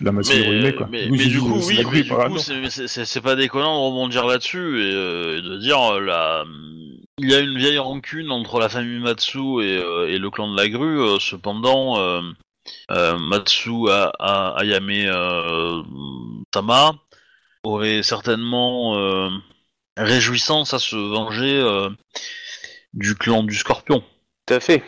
de 0.00 0.04
la 0.04 0.12
Matsu 0.12 0.36
Hirohime, 0.36 0.72
quoi. 0.76 0.88
mais, 0.90 1.08
Du 1.26 1.40
coup, 1.40 1.48
mais 1.48 1.56
du 1.58 1.66
oui, 1.66 1.76
mais 1.92 2.02
du 2.02 2.08
pas 2.08 2.28
coup, 2.28 2.38
c'est- 2.38 3.20
pas 3.20 3.34
déconnant 3.34 3.80
de 3.80 3.86
rebondir 3.86 4.26
là-dessus 4.26 4.80
et, 4.80 4.94
euh, 4.94 5.38
et 5.38 5.42
de 5.42 5.56
dire 5.58 5.80
euh, 5.94 6.00
la, 6.00 6.44
il 7.18 7.28
y 7.30 7.34
a 7.34 7.40
une 7.40 7.58
vieille 7.58 7.78
rancune 7.78 8.30
entre 8.30 8.60
la 8.60 8.68
famille 8.68 9.00
Matsu 9.00 9.38
et, 9.60 9.76
euh, 9.78 10.06
et 10.08 10.18
le 10.18 10.30
clan 10.30 10.52
de 10.52 10.56
la 10.56 10.68
grue. 10.68 11.00
cependant, 11.18 11.98
euh, 11.98 12.20
euh, 12.92 13.18
Matsu 13.18 13.90
a, 13.90 14.12
a- 14.20 14.54
Ayame 14.60 14.88
euh, 14.90 15.82
Sama 16.54 16.92
aurait 17.64 18.04
certainement 18.04 18.96
euh, 18.96 19.30
réjouissance 19.96 20.74
à 20.74 20.78
se 20.78 20.94
venger 20.94 21.58
euh, 21.58 21.90
du 22.94 23.16
clan 23.16 23.42
du 23.42 23.54
Scorpion. 23.56 24.04
Tout 24.46 24.54
à 24.54 24.60
fait. 24.60 24.84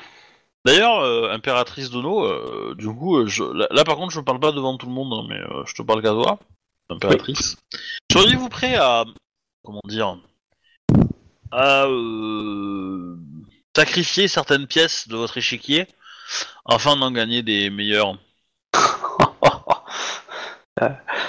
D'ailleurs, 0.64 1.00
euh, 1.00 1.30
impératrice 1.30 1.90
Dono, 1.90 2.24
euh, 2.24 2.74
du 2.76 2.88
coup, 2.88 3.16
euh, 3.16 3.66
là, 3.70 3.84
par 3.84 3.96
contre, 3.96 4.12
je 4.12 4.20
parle 4.20 4.40
pas 4.40 4.52
devant 4.52 4.76
tout 4.76 4.86
le 4.86 4.92
monde, 4.92 5.12
hein, 5.12 5.26
mais 5.28 5.40
je 5.66 5.74
te 5.74 5.82
parle 5.82 6.02
qu'à 6.02 6.14
impératrice. 6.90 7.56
Seriez-vous 8.12 8.50
prêt 8.50 8.76
à, 8.76 9.04
comment 9.64 9.80
dire, 9.86 10.18
à 11.50 11.86
sacrifier 13.74 14.28
certaines 14.28 14.66
pièces 14.66 15.08
de 15.08 15.16
votre 15.16 15.38
échiquier 15.38 15.86
afin 16.66 16.96
d'en 16.96 17.10
gagner 17.10 17.42
des 17.42 17.70
meilleurs? 17.70 18.18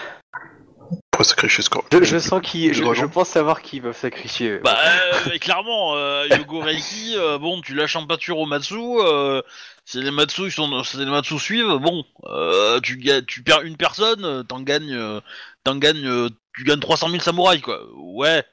Sacrifier 1.24 1.64
ce 1.64 1.70
corps. 1.70 1.86
Je, 1.92 2.04
je 2.04 2.18
sens 2.18 2.42
qui, 2.42 2.74
je, 2.74 3.06
pense 3.06 3.30
savoir 3.30 3.62
qui 3.62 3.80
va 3.80 3.94
sacrifier. 3.94 4.60
Bah, 4.60 4.78
euh, 5.28 5.38
clairement, 5.40 5.96
euh, 5.96 6.28
Yogo 6.30 6.60
Reiki, 6.60 7.16
euh, 7.18 7.38
bon, 7.38 7.62
tu 7.62 7.74
lâches 7.74 7.96
en 7.96 8.06
pâture 8.08 8.38
au 8.40 8.46
Matsu. 8.46 8.76
Euh, 8.78 9.42
si 9.86 10.02
les 10.02 10.12
Matsu, 10.12 10.44
ils 10.44 10.52
sont, 10.52 10.84
si 10.84 10.98
les 10.98 11.06
Matsu 11.06 11.38
suivent, 11.40 11.78
bon, 11.80 12.06
euh, 12.26 12.80
tu, 12.80 13.00
tu 13.28 13.44
perds 13.44 13.62
une 13.62 13.78
personne, 13.78 14.24
euh, 14.24 14.44
t'en 14.44 14.62
gagnes, 14.62 14.94
euh, 14.94 15.20
t'en 15.64 15.76
gagnes, 15.76 16.08
euh, 16.08 16.30
tu 16.56 16.64
gagnes 16.64 16.80
300 16.80 17.10
000 17.10 17.22
samouraïs, 17.22 17.62
quoi. 17.62 17.82
Ouais. 17.96 18.44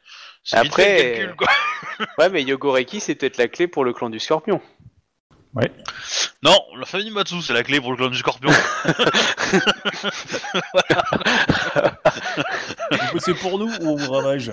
Après, 0.52 1.14
calcul, 1.14 1.37
quoi. 1.37 1.48
Ouais, 2.18 2.28
mais 2.30 2.42
Yogoreki, 2.42 3.00
c'est 3.00 3.14
peut-être 3.14 3.37
la 3.37 3.48
clé 3.48 3.68
pour 3.68 3.84
le 3.84 3.92
clan 3.92 4.10
du 4.10 4.18
Scorpion. 4.18 4.60
Non, 6.42 6.56
la 6.78 6.86
famille 6.86 7.10
Matsu, 7.10 7.42
c'est 7.42 7.52
la 7.52 7.62
clé 7.64 7.80
pour 7.80 7.90
le 7.90 7.96
clan 7.96 8.08
du 8.08 8.18
Scorpion. 8.18 8.50
C'est 13.18 13.34
pour 13.34 13.58
nous 13.58 13.68
ou 13.68 13.88
on 13.88 13.96
vous 13.96 14.12
ravage 14.12 14.52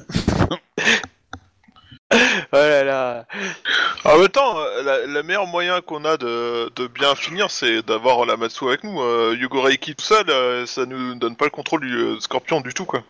Oh 2.11 2.17
là 2.53 2.83
là. 2.83 3.25
En 4.05 4.17
même 4.19 4.29
temps, 4.29 4.57
euh, 4.59 4.83
la, 4.83 5.05
la 5.07 5.23
meilleur 5.23 5.47
moyen 5.47 5.81
qu'on 5.81 6.05
a 6.05 6.17
de, 6.17 6.71
de 6.75 6.87
bien 6.87 7.15
finir, 7.15 7.49
c'est 7.49 7.81
d'avoir 7.81 8.25
la 8.25 8.37
Matsu 8.37 8.67
avec 8.67 8.83
nous. 8.83 9.01
Euh, 9.01 9.35
Yugo 9.37 9.61
Reiki 9.61 9.95
tout 9.95 10.05
seul, 10.05 10.29
euh, 10.29 10.65
ça 10.65 10.85
nous 10.85 11.15
donne 11.15 11.35
pas 11.35 11.45
le 11.45 11.51
contrôle 11.51 11.81
du 11.81 11.93
euh, 11.95 12.19
scorpion 12.19 12.61
du 12.61 12.73
tout, 12.73 12.85
quoi. 12.85 13.03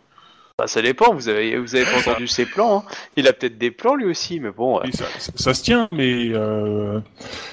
Bah, 0.58 0.68
ça 0.68 0.82
dépend, 0.82 1.14
vous 1.14 1.28
avez, 1.28 1.58
vous 1.58 1.76
avez 1.76 1.84
pas 1.84 1.98
entendu 1.98 2.28
ses 2.30 2.46
plans. 2.46 2.78
hein. 2.80 2.84
Il 3.18 3.28
a 3.28 3.34
peut-être 3.34 3.58
des 3.58 3.72
plans 3.72 3.96
lui 3.96 4.06
aussi, 4.06 4.40
mais 4.40 4.52
bon. 4.52 4.80
euh, 4.80 4.84
ça, 4.94 5.04
ça- 5.20 5.32
ça 5.36 5.54
se 5.54 5.62
tient, 5.62 5.90
mais 5.92 6.30
euh, 6.32 7.02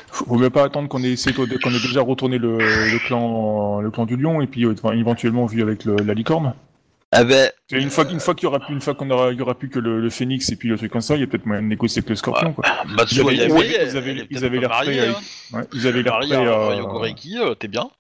faut 0.07 0.37
même 0.37 0.51
pas 0.51 0.63
attendre 0.63 0.89
qu'on 0.89 1.03
ait, 1.03 1.17
qu'on 1.35 1.45
ait 1.71 1.81
déjà 1.83 2.01
retourné 2.01 2.39
le, 2.39 2.59
le 2.59 2.99
clan, 3.05 3.81
le 3.81 3.91
clan 3.91 4.07
du 4.07 4.17
lion 4.17 4.41
et 4.41 4.47
puis 4.47 4.65
euh, 4.67 4.75
éventuellement 4.95 5.47
vu 5.47 5.63
avec 5.63 5.85
le- 5.85 5.97
la 5.97 6.15
licorne. 6.15 6.55
Ah 7.11 7.25
ben, 7.25 7.51
une 7.73 7.91
fois, 7.91 8.05
une 8.09 8.21
fois 8.21 8.37
qu'il 8.37 8.45
y 8.45 8.47
aura 8.47 8.61
plus, 8.61 8.73
une 8.73 8.81
fois 8.81 8.95
qu'on 8.95 9.11
aura, 9.11 9.33
il 9.33 9.39
y 9.39 9.43
aura 9.43 9.57
plus 9.59 9.69
que 9.69 9.81
le, 9.81 10.01
le 10.01 10.09
phénix 10.09 10.49
et 10.53 10.57
puis 10.57 10.69
le 10.69 10.79
truc 10.79 10.93
comme 10.93 11.01
ça, 11.01 11.17
il 11.17 11.21
y 11.23 11.25
a 11.25 11.27
peut-être 11.27 11.45
moyen 11.45 11.61
de 11.63 11.67
négocier 11.67 11.99
avec 12.01 12.09
le 12.09 12.15
scorpion, 12.15 12.53
quoi. 12.53 12.65
Matsu, 12.87 13.17
Ils 13.17 13.21
avaient- 13.21 13.35
il 13.35 13.39
y 13.39 13.43
avait- 13.43 14.27
ils 14.31 14.45
avaient- 14.45 14.59
l'air 14.61 14.71
prêts 14.71 15.09
hein. 15.09 15.65
Ils 15.75 15.87
avaient 15.89 16.03
l'air 16.05 16.21
prêts 16.21 16.37
à- 16.37 16.77
Yogoreki, 16.77 17.37
euh, 17.39 17.55
t'es 17.57 17.67
bien 17.69 17.91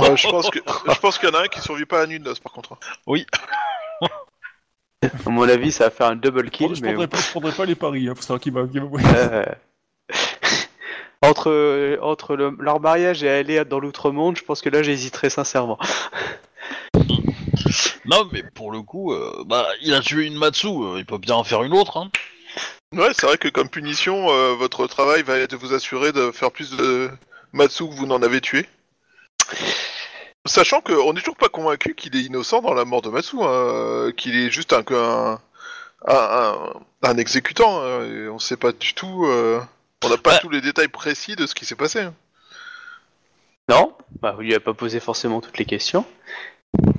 Ouais, 0.00 0.16
je 0.16 0.28
pense 0.28 0.50
que 0.50 0.58
je 0.60 0.98
pense 1.00 1.18
qu'il 1.18 1.28
y 1.28 1.32
en 1.32 1.34
a 1.34 1.42
un 1.42 1.48
qui 1.48 1.60
survit 1.60 1.84
pas 1.84 1.98
à 1.98 2.00
la 2.02 2.06
nuit 2.06 2.18
de 2.20 2.24
noces 2.24 2.40
par 2.40 2.52
contre. 2.52 2.78
À 5.02 5.30
mon 5.30 5.48
avis, 5.48 5.70
ça 5.72 5.84
va 5.84 5.90
faire 5.90 6.06
un 6.06 6.16
double 6.16 6.46
Je 6.46 6.50
kill, 6.50 6.68
mais 6.80 6.88
prendrais, 6.88 7.08
pas, 7.08 7.18
je 7.18 7.30
prendrais 7.30 7.52
pas 7.52 7.64
les 7.66 7.74
paris, 7.74 8.08
hein, 8.08 8.14
pour 8.14 8.22
savoir 8.22 8.40
qui 8.40 8.50
va, 8.50 8.66
qui 8.66 8.78
va 8.78 8.86
euh, 9.16 9.44
entre 11.22 11.98
entre 12.00 12.36
le- 12.36 12.56
leur 12.58 12.80
mariage 12.80 13.22
et 13.22 13.28
aller 13.28 13.64
dans 13.64 13.80
l'outre-monde, 13.80 14.38
je 14.38 14.44
pense 14.44 14.62
que 14.62 14.70
là, 14.70 14.82
j'hésiterais 14.82 15.30
sincèrement. 15.30 15.78
Non, 18.06 18.28
mais 18.32 18.42
pour 18.42 18.70
le 18.70 18.82
coup, 18.82 19.12
euh, 19.12 19.44
bah, 19.46 19.66
il 19.82 19.94
a 19.94 20.00
tué 20.00 20.26
une 20.26 20.36
Matsu, 20.36 20.66
euh, 20.68 20.98
il 20.98 21.06
peut 21.06 21.18
bien 21.18 21.34
en 21.34 21.44
faire 21.44 21.62
une 21.62 21.72
autre, 21.72 21.96
hein. 21.96 22.10
Ouais, 22.92 23.08
c'est 23.12 23.26
vrai 23.26 23.38
que 23.38 23.48
comme 23.48 23.68
punition, 23.68 24.30
euh, 24.30 24.54
votre 24.54 24.86
travail 24.86 25.22
va 25.22 25.38
être 25.38 25.50
de 25.50 25.56
vous 25.56 25.72
assurer 25.74 26.12
de 26.12 26.30
faire 26.30 26.52
plus 26.52 26.70
de 26.76 27.10
Matsu 27.52 27.88
que 27.88 27.94
vous 27.94 28.06
n'en 28.06 28.22
avez 28.22 28.40
tué. 28.40 28.68
Sachant 30.46 30.80
qu'on 30.82 31.12
n'est 31.14 31.20
toujours 31.20 31.36
pas 31.36 31.48
convaincu 31.48 31.94
qu'il 31.94 32.14
est 32.16 32.22
innocent 32.22 32.60
dans 32.60 32.74
la 32.74 32.84
mort 32.84 33.00
de 33.02 33.08
Matsu, 33.08 33.36
hein, 33.40 33.46
euh, 33.46 34.12
qu'il 34.12 34.36
est 34.36 34.50
juste 34.50 34.72
un, 34.74 34.84
un, 34.90 35.38
un, 36.06 36.14
un- 36.14 36.72
un 37.02 37.16
exécutant. 37.16 37.80
hein, 37.82 38.04
et 38.04 38.28
on 38.28 38.38
sait 38.38 38.56
pas 38.58 38.72
du 38.72 38.92
tout. 38.94 39.24
euh, 39.26 39.60
on 40.04 40.08
n'a 40.10 40.18
pas 40.18 40.32
Ouais. 40.32 40.38
tous 40.40 40.50
les 40.50 40.60
détails 40.60 40.88
précis 40.88 41.34
de 41.34 41.46
ce 41.46 41.54
qui 41.54 41.64
s'est 41.64 41.76
passé. 41.76 42.00
hein. 42.00 42.14
Non, 43.70 43.96
bah, 44.20 44.32
vous 44.32 44.42
lui 44.42 44.52
avez 44.52 44.62
pas 44.62 44.74
posé 44.74 45.00
forcément 45.00 45.40
toutes 45.40 45.56
les 45.56 45.64
questions. 45.64 46.04
Ah, 46.76 46.90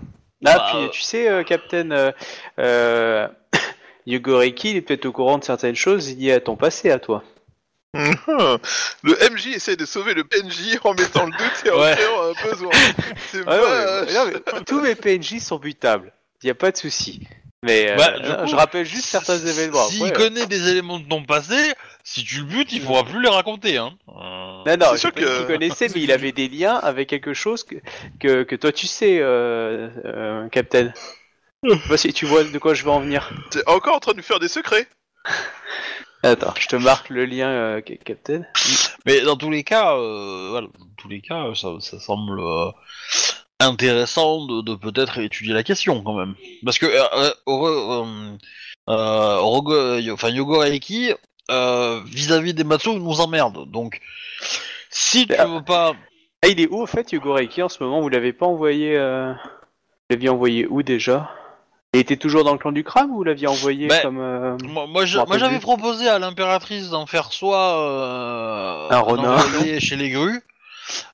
Bah, 0.42 0.66
puis 0.72 0.84
euh, 0.86 0.90
tu 0.90 1.02
sais, 1.02 1.30
euh, 1.30 1.44
Captain 1.44 1.92
euh, 1.92 2.12
euh, 2.58 3.28
Yogoreki, 4.08 4.72
il 4.72 4.78
est 4.78 4.82
peut-être 4.82 5.06
au 5.06 5.12
courant 5.12 5.38
de 5.38 5.44
certaines 5.44 5.75
choses 5.75 6.16
liées 6.16 6.32
à 6.34 6.40
ton 6.40 6.56
passé, 6.56 6.90
à 6.90 6.98
toi. 6.98 7.24
Le 9.04 9.30
MJ 9.32 9.48
essaie 9.56 9.75
de 9.75 9.86
sauver 9.86 10.14
le 10.14 10.24
PNJ 10.24 10.78
en 10.84 10.94
mettant 10.94 11.25
le 11.25 11.32
doute 11.32 11.64
et 11.66 11.72
en 11.72 11.80
Ouais. 11.82 11.96
créant 11.96 12.22
un 12.24 12.50
besoin. 12.50 12.72
C'est 13.32 13.44
Ah, 13.48 13.58
non, 13.58 13.64
mais- 13.70 14.02
moche. 14.06 14.14
non, 14.14 14.25
mais 14.58 14.64
tous 14.66 14.82
mes 14.82 14.96
PNJ 14.96 15.40
sont 15.40 15.58
butables, 15.58 16.12
il 16.44 16.48
n'y 16.48 16.52
a 16.52 16.56
pas 16.56 16.72
de 16.72 16.78
souci. 16.78 17.28
Mais 17.64 17.90
euh, 17.90 17.96
Bah, 17.96 18.20
du 18.20 18.30
non, 18.30 18.36
coup, 18.44 18.48
je 18.48 18.56
rappelle 18.56 18.86
juste 18.86 19.06
certains 19.06 19.40
événements. 19.40 19.88
S'il 19.88 20.04
Après, 20.06 20.14
euh, 20.25 20.28
connaît 20.30 20.46
des 20.46 20.70
éléments 20.70 21.00
de 21.00 21.08
ton 21.08 21.24
passé, 21.24 21.56
si 22.04 22.24
tu 22.24 22.38
le 22.40 22.44
butes, 22.44 22.72
il 22.74 22.84
pourra 22.84 23.04
plus 23.04 23.20
les 23.24 23.30
raconter, 23.30 23.78
hein. 23.78 23.94
Euh, 24.10 24.12
Non, 24.14 24.78
non, 24.80 24.86
C'est 24.92 24.96
je 24.96 24.98
sûr 25.00 25.14
que- 25.14 25.38
qu'il 25.38 25.48
connaissait, 25.48 25.88
mais 25.96 26.02
il 26.02 26.12
avait 26.12 26.32
des 26.32 26.48
liens 26.48 26.75
avec 26.75 27.10
quelque 27.10 27.34
chose 27.34 27.64
que, 27.64 27.75
que, 28.20 28.44
que 28.44 28.56
toi 28.56 28.72
tu 28.72 28.86
sais, 28.86 29.18
euh, 29.20 29.88
euh, 30.06 30.48
Captain. 30.50 30.94
Je 31.64 31.72
sais 31.74 31.88
pas 31.90 31.98
si 31.98 32.14
tu 32.14 32.28
vois 32.28 32.44
de 32.44 32.58
quoi 32.60 32.75
je 32.75 32.84
veux 32.84 32.92
en 32.92 33.00
venir. 33.00 33.32
T'es 33.50 33.64
encore 33.68 33.96
en 33.96 34.00
train 34.00 34.12
de 34.12 34.18
nous 34.18 34.24
faire 34.24 34.40
des 34.40 34.48
secrets. 34.50 34.88
Attends, 36.25 36.53
je 36.60 36.67
te 36.67 36.75
marque 36.75 37.10
le 37.10 37.25
lien, 37.25 37.50
euh, 37.50 37.82
Ca- 37.88 37.98
Captain. 37.98 38.41
Mais 39.05 39.22
dans 39.22 39.36
tous 39.38 39.51
les 39.51 39.63
cas, 39.63 39.96
euh, 39.96 40.48
voilà, 40.50 40.67
dans 40.79 40.86
tous 40.98 41.08
les 41.08 41.22
cas, 41.22 41.53
ça, 41.53 41.70
ça 41.79 42.00
semble 42.00 42.39
euh, 42.39 42.72
intéressant 43.60 44.46
de, 44.46 44.62
de 44.62 44.75
peut-être 44.75 45.20
étudier 45.20 45.53
la 45.53 45.62
question 45.63 46.01
quand 46.03 46.15
même, 46.15 46.34
parce 46.63 46.79
que 46.79 46.88
euh, 46.88 47.32
euh, 48.89 50.00
yo- 50.00 50.13
enfin 50.15 50.29
euh, 51.51 52.01
vis-à-vis 52.05 52.53
des 52.55 52.63
Matsu 52.63 52.96
nous 52.96 53.22
emmerde. 53.22 53.70
Donc 53.70 54.01
si 54.89 55.27
tu 55.27 55.36
Ah. 55.38 55.46
veux 55.46 55.63
pas, 55.63 55.94
Ah, 56.44 56.48
il 56.48 56.60
est 56.60 56.67
où 56.67 56.82
en 56.82 56.88
fait, 56.88 57.12
Yogoreki, 57.12 57.62
en 57.63 57.70
ce 57.70 57.84
moment? 57.84 58.01
Vous 58.01 58.10
l'avez 58.10 58.34
pas 58.34 58.46
envoyé. 58.48 58.98
Euh... 58.98 59.32
Vous 59.34 60.15
l'aviez 60.15 60.29
envoyé 60.29 60.67
où 60.67 60.82
déjà? 60.84 61.32
Il 61.96 62.00
était 62.00 62.18
toujours 62.18 62.44
dans 62.44 62.52
le 62.54 62.58
clan 62.60 62.72
du 62.72 62.84
crabe 62.84 63.10
ou 63.10 63.16
vous 63.16 63.24
l'aviez 63.24 63.48
envoyé 63.48 63.88
Ben, 63.88 64.02
comme. 64.02 64.20
euh, 64.20 64.58
moi, 64.88 65.06
je- 65.06 65.18
j'avais 65.40 65.60
proposé 65.60 66.08
à 66.08 66.20
l'impératrice 66.20 66.90
d'en 66.90 67.06
faire 67.06 67.32
soit 67.32 67.78
euh, 67.80 68.88
Un 68.90 69.00
renard. 69.00 69.44
chez 69.80 69.96
les 69.96 70.10
grues, 70.10 70.42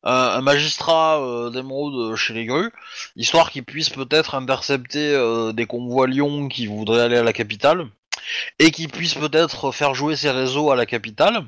euh, 0.05 0.37
un 0.37 0.41
magistrat 0.41 1.21
d'émeraude 1.53 2.15
chez 2.15 2.33
les 2.33 2.45
grues, 2.45 2.71
histoire 3.15 3.51
qu'il 3.51 3.63
puisse 3.63 3.89
peut-être 3.89 4.35
intercepter 4.35 5.51
des 5.53 5.65
convois 5.65 6.07
Lyon 6.07 6.47
qui 6.47 6.67
voudraient 6.67 7.01
aller 7.01 7.17
à 7.17 7.23
la 7.23 7.33
capitale, 7.33 7.85
et 8.59 8.71
qu'il 8.71 8.89
puisse 8.89 9.13
peut-être 9.13 9.71
faire 9.71 9.93
jouer 9.93 10.15
ses 10.15 10.31
réseaux 10.31 10.71
à 10.71 10.75
la 10.75 10.85
capitale. 10.85 11.43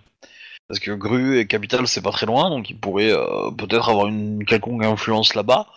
Parce 0.74 0.80
que 0.84 0.89
Grue 0.92 1.38
et 1.38 1.46
Capitale 1.46 1.88
c'est 1.88 2.01
pas 2.01 2.10
très 2.10 2.25
loin, 2.25 2.50
donc 2.50 2.68
il 2.72 2.75
pourrait 2.80 3.12
euh, 3.12 3.51
peut-être 3.51 3.89
avoir 3.89 4.08
une 4.08 4.44
quelconque 4.44 4.84
influence 4.84 5.36
là-bas. 5.36 5.68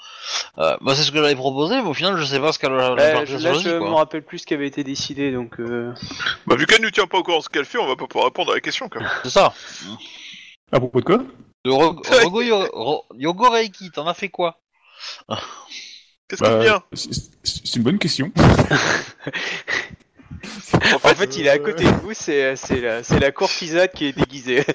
Euh, 0.57 0.75
moi 0.81 0.95
c'est 0.95 1.03
ce 1.03 1.13
que 1.13 1.19
j'avais 1.19 1.35
proposé, 1.35 1.75
mais 1.83 1.87
au 1.87 1.93
final 1.93 2.17
je 2.17 2.25
sais 2.25 2.41
pas 2.41 2.51
ce 2.51 2.59
qu'elle 2.59 2.73
a 2.73 2.95
là, 2.95 3.25
je 3.27 3.37
me 3.37 3.95
rappelle 3.95 4.23
plus 4.23 4.39
ce 4.39 4.47
qui 4.47 4.55
avait 4.55 4.67
été 4.67 4.85
décidé, 4.85 5.33
donc. 5.33 5.61
Euh... 5.61 5.93
Bah, 6.47 6.57
vu 6.57 6.65
qu'elle 6.65 6.81
nous 6.81 6.91
tient 6.91 7.07
pas 7.07 7.19
au 7.19 7.23
courant 7.23 7.41
de 7.41 7.43
ce 7.43 7.51
qu'elle 7.51 7.67
fait, 7.67 7.77
on 7.77 7.87
va 7.87 7.95
pas 7.97 8.07
pouvoir 8.07 8.25
répondre 8.29 8.53
à 8.53 8.55
la 8.55 8.63
question. 8.63 8.89
Quoi. 8.89 9.03
C'est 9.23 9.29
ça. 9.29 9.53
À 10.73 10.79
propos 10.81 11.01
de 11.01 11.05
quoi? 11.05 11.19
De 11.67 11.71
Ro- 11.71 12.01
Rogo 12.23 12.41
Yo- 12.41 12.71
Ro- 12.73 13.05
Yogo 13.19 13.51
Reiki, 13.51 13.91
t'en 13.91 14.07
as 14.07 14.15
fait 14.15 14.31
quoi? 14.31 14.59
Qu'est-ce 16.27 16.43
qui 16.43 16.49
Bah, 16.49 16.59
vient? 16.61 16.83
c'est- 16.95 17.13
C'est 17.45 17.77
une 17.77 17.83
bonne 17.83 17.99
question. 17.99 18.33
En 20.95 20.99
fait, 21.15 21.37
il 21.37 21.47
est 21.47 21.51
à 21.51 21.59
côté 21.59 21.85
de 21.85 21.91
vous, 22.03 22.13
c'est 22.15 22.57
c'est 22.57 22.81
la, 22.81 23.01
la 23.21 23.33
courtisane 23.33 23.89
qui 23.95 24.07
est 24.07 24.13
déguisée. 24.13 24.65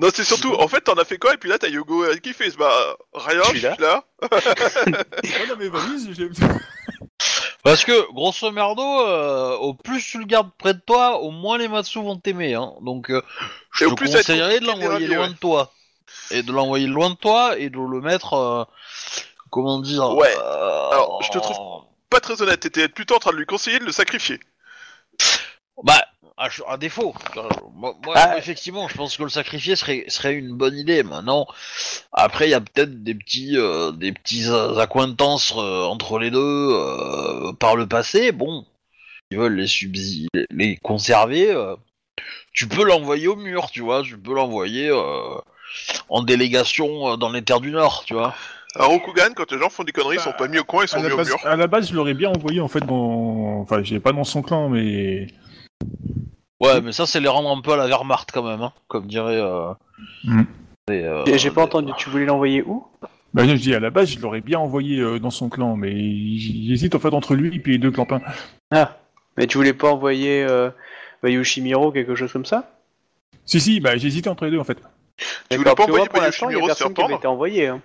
Non, 0.00 0.10
c'est 0.14 0.22
surtout, 0.22 0.54
en 0.54 0.68
fait, 0.68 0.82
t'en 0.82 0.92
as 0.94 1.04
fait 1.04 1.18
quoi 1.18 1.34
Et 1.34 1.38
puis 1.38 1.48
là, 1.50 1.58
t'as 1.58 1.66
Yogo 1.66 2.04
euh, 2.04 2.14
qui 2.18 2.32
fait 2.32 2.56
Bah, 2.56 2.70
rien, 3.14 3.42
Je 3.46 3.48
suis 3.48 3.60
là. 3.62 3.76
là. 3.80 4.04
Oh 4.30 5.46
non, 5.48 5.54
mais 5.58 5.68
valise, 5.68 6.10
j'ai- 6.16 6.28
Parce 7.64 7.84
que, 7.84 8.12
grosso 8.12 8.48
merdo, 8.52 8.80
euh, 8.80 9.56
au 9.56 9.74
plus 9.74 10.00
tu 10.00 10.18
le 10.20 10.24
gardes 10.24 10.50
près 10.56 10.72
de 10.72 10.78
toi, 10.86 11.18
au 11.18 11.32
moins 11.32 11.58
les 11.58 11.66
Matsu 11.66 11.98
vont 11.98 12.16
t'aimer. 12.16 12.54
Hein. 12.54 12.74
Donc, 12.80 13.10
euh, 13.10 13.22
je 13.72 13.86
te 13.86 13.94
plus, 13.94 14.06
conseillerais 14.12 14.60
de 14.60 14.66
l'envoyer 14.66 15.08
loin 15.08 15.26
ouais. 15.26 15.32
de 15.32 15.38
toi. 15.38 15.72
Et 16.30 16.44
de 16.44 16.52
l'envoyer 16.52 16.86
loin 16.86 17.10
de 17.10 17.16
toi 17.16 17.58
et 17.58 17.68
de 17.68 17.78
le 17.78 18.00
mettre... 18.00 18.34
euh, 18.34 18.64
comment 19.50 19.80
dire 19.80 20.10
Ouais. 20.14 20.32
euh, 20.38 20.90
Alors, 20.90 21.20
je 21.24 21.30
te 21.30 21.38
trouve- 21.38 21.82
Pas 22.08 22.20
très 22.20 22.40
honnête, 22.40 22.60
t'étais 22.60 22.88
plutôt 22.88 23.16
en 23.16 23.18
train 23.18 23.32
de 23.32 23.36
lui 23.36 23.46
conseiller 23.46 23.80
de 23.80 23.84
le 23.84 23.92
sacrifier. 23.92 24.38
Bah, 25.84 26.00
à, 26.36 26.50
ch- 26.50 26.62
à 26.68 26.76
défaut. 26.76 27.14
Moi, 27.74 27.94
moi, 28.04 28.14
Ah. 28.16 28.36
effectivement, 28.38 28.88
je 28.88 28.94
pense 28.96 29.16
que 29.16 29.22
le 29.22 29.28
sacrifier 29.28 29.76
serait, 29.76 30.04
serait 30.08 30.34
une 30.34 30.52
bonne 30.56 30.76
idée. 30.76 31.02
Maintenant, 31.02 31.46
après, 32.12 32.46
il 32.48 32.50
y 32.50 32.54
a 32.54 32.60
peut-être 32.60 33.02
des 33.02 33.14
petits, 33.14 33.56
euh, 33.56 33.92
des 33.92 34.12
petits 34.12 34.46
accointances 34.78 35.52
euh, 35.56 35.84
entre 35.84 36.18
les 36.18 36.30
deux 36.30 36.38
euh, 36.40 37.52
par 37.54 37.76
le 37.76 37.86
passé. 37.86 38.32
Bon, 38.32 38.64
ils 39.30 39.38
veulent 39.38 39.56
les 39.56 39.66
subsi- 39.66 40.28
les 40.50 40.76
conserver. 40.78 41.50
euh, 41.50 41.74
tu 42.52 42.66
peux 42.66 42.82
l'envoyer 42.84 43.28
au 43.28 43.36
mur, 43.36 43.70
tu 43.70 43.82
vois. 43.82 44.02
Tu 44.02 44.18
peux 44.18 44.34
l'envoyer 44.34 44.88
euh, 44.90 45.38
en 46.08 46.22
délégation 46.22 47.12
euh, 47.12 47.16
dans 47.16 47.30
les 47.30 47.42
terres 47.42 47.60
du 47.60 47.70
Nord, 47.70 48.02
tu 48.04 48.14
vois. 48.14 48.34
À 48.74 48.84
Rokugan, 48.84 49.32
quand 49.34 49.50
les 49.52 49.58
gens 49.58 49.70
font 49.70 49.84
des 49.84 49.92
conneries, 49.92 50.16
ils 50.16 50.20
sont 50.20 50.30
Bah, 50.30 50.36
pas 50.38 50.48
mis 50.48 50.58
au 50.58 50.64
coin, 50.64 50.84
ils 50.84 50.88
sont 50.88 51.00
mis 51.00 51.08
la, 51.08 51.14
au 51.14 51.16
base, 51.16 51.28
mur. 51.28 51.38
à 51.44 51.56
la 51.56 51.66
base, 51.68 51.88
je 51.88 51.94
l'aurais 51.94 52.14
bien 52.14 52.30
envoyé 52.30 52.60
en 52.60 52.68
fait 52.68 52.80
dans. 52.80 53.60
Enfin, 53.60 53.82
j'ai 53.82 53.98
pas 54.00 54.12
dans 54.12 54.24
son 54.24 54.42
clan, 54.42 54.68
mais. 54.68 55.28
Ouais, 56.60 56.80
mais 56.80 56.92
ça, 56.92 57.06
c'est 57.06 57.20
les 57.20 57.28
rendre 57.28 57.50
un 57.56 57.60
peu 57.60 57.72
à 57.72 57.76
la 57.76 57.86
Wehrmacht 57.86 58.30
quand 58.32 58.42
même, 58.42 58.62
hein, 58.62 58.72
comme 58.88 59.06
dirait. 59.06 59.40
Euh, 59.40 59.72
Mm. 60.24 60.42
euh, 60.90 61.24
J'ai 61.36 61.50
pas 61.50 61.64
entendu, 61.64 61.92
tu 61.96 62.08
voulais 62.10 62.24
l'envoyer 62.24 62.62
où? 62.62 62.86
Bah, 63.34 63.46
je 63.46 63.54
dis 63.54 63.74
à 63.74 63.80
la 63.80 63.90
base, 63.90 64.10
je 64.10 64.20
l'aurais 64.20 64.40
bien 64.40 64.58
envoyé 64.58 65.00
euh, 65.00 65.18
dans 65.18 65.30
son 65.30 65.48
clan, 65.48 65.76
mais 65.76 65.90
j'hésite 65.92 66.94
en 66.94 66.98
fait 66.98 67.12
entre 67.12 67.34
lui 67.34 67.54
et 67.56 67.58
puis 67.58 67.72
les 67.72 67.78
deux 67.78 67.90
clampins. 67.90 68.20
Ah, 68.70 68.96
mais 69.36 69.46
tu 69.46 69.58
voulais 69.58 69.74
pas 69.74 69.90
envoyer 69.90 70.44
euh, 70.44 70.70
bah, 71.22 71.30
Yoshimiro, 71.30 71.92
quelque 71.92 72.14
chose 72.14 72.32
comme 72.32 72.46
ça? 72.46 72.70
Si, 73.44 73.60
si, 73.60 73.80
bah 73.80 73.96
j'hésitais 73.96 74.28
entre 74.28 74.44
les 74.44 74.50
deux 74.50 74.58
en 74.58 74.64
fait. 74.64 74.78
Tu 75.50 75.56
voulais 75.58 75.74
pas 75.74 75.84
envoyer 75.84 76.08
pour 76.08 76.22
l'instant, 76.22 76.48
il 76.48 76.52
y 76.52 76.56
a 76.56 76.60
Yoshimiro 76.60 76.88
se 76.88 76.94
qui 76.94 77.02
avait 77.02 77.14
été 77.14 77.26
envoyé. 77.26 77.66
Hein. 77.66 77.82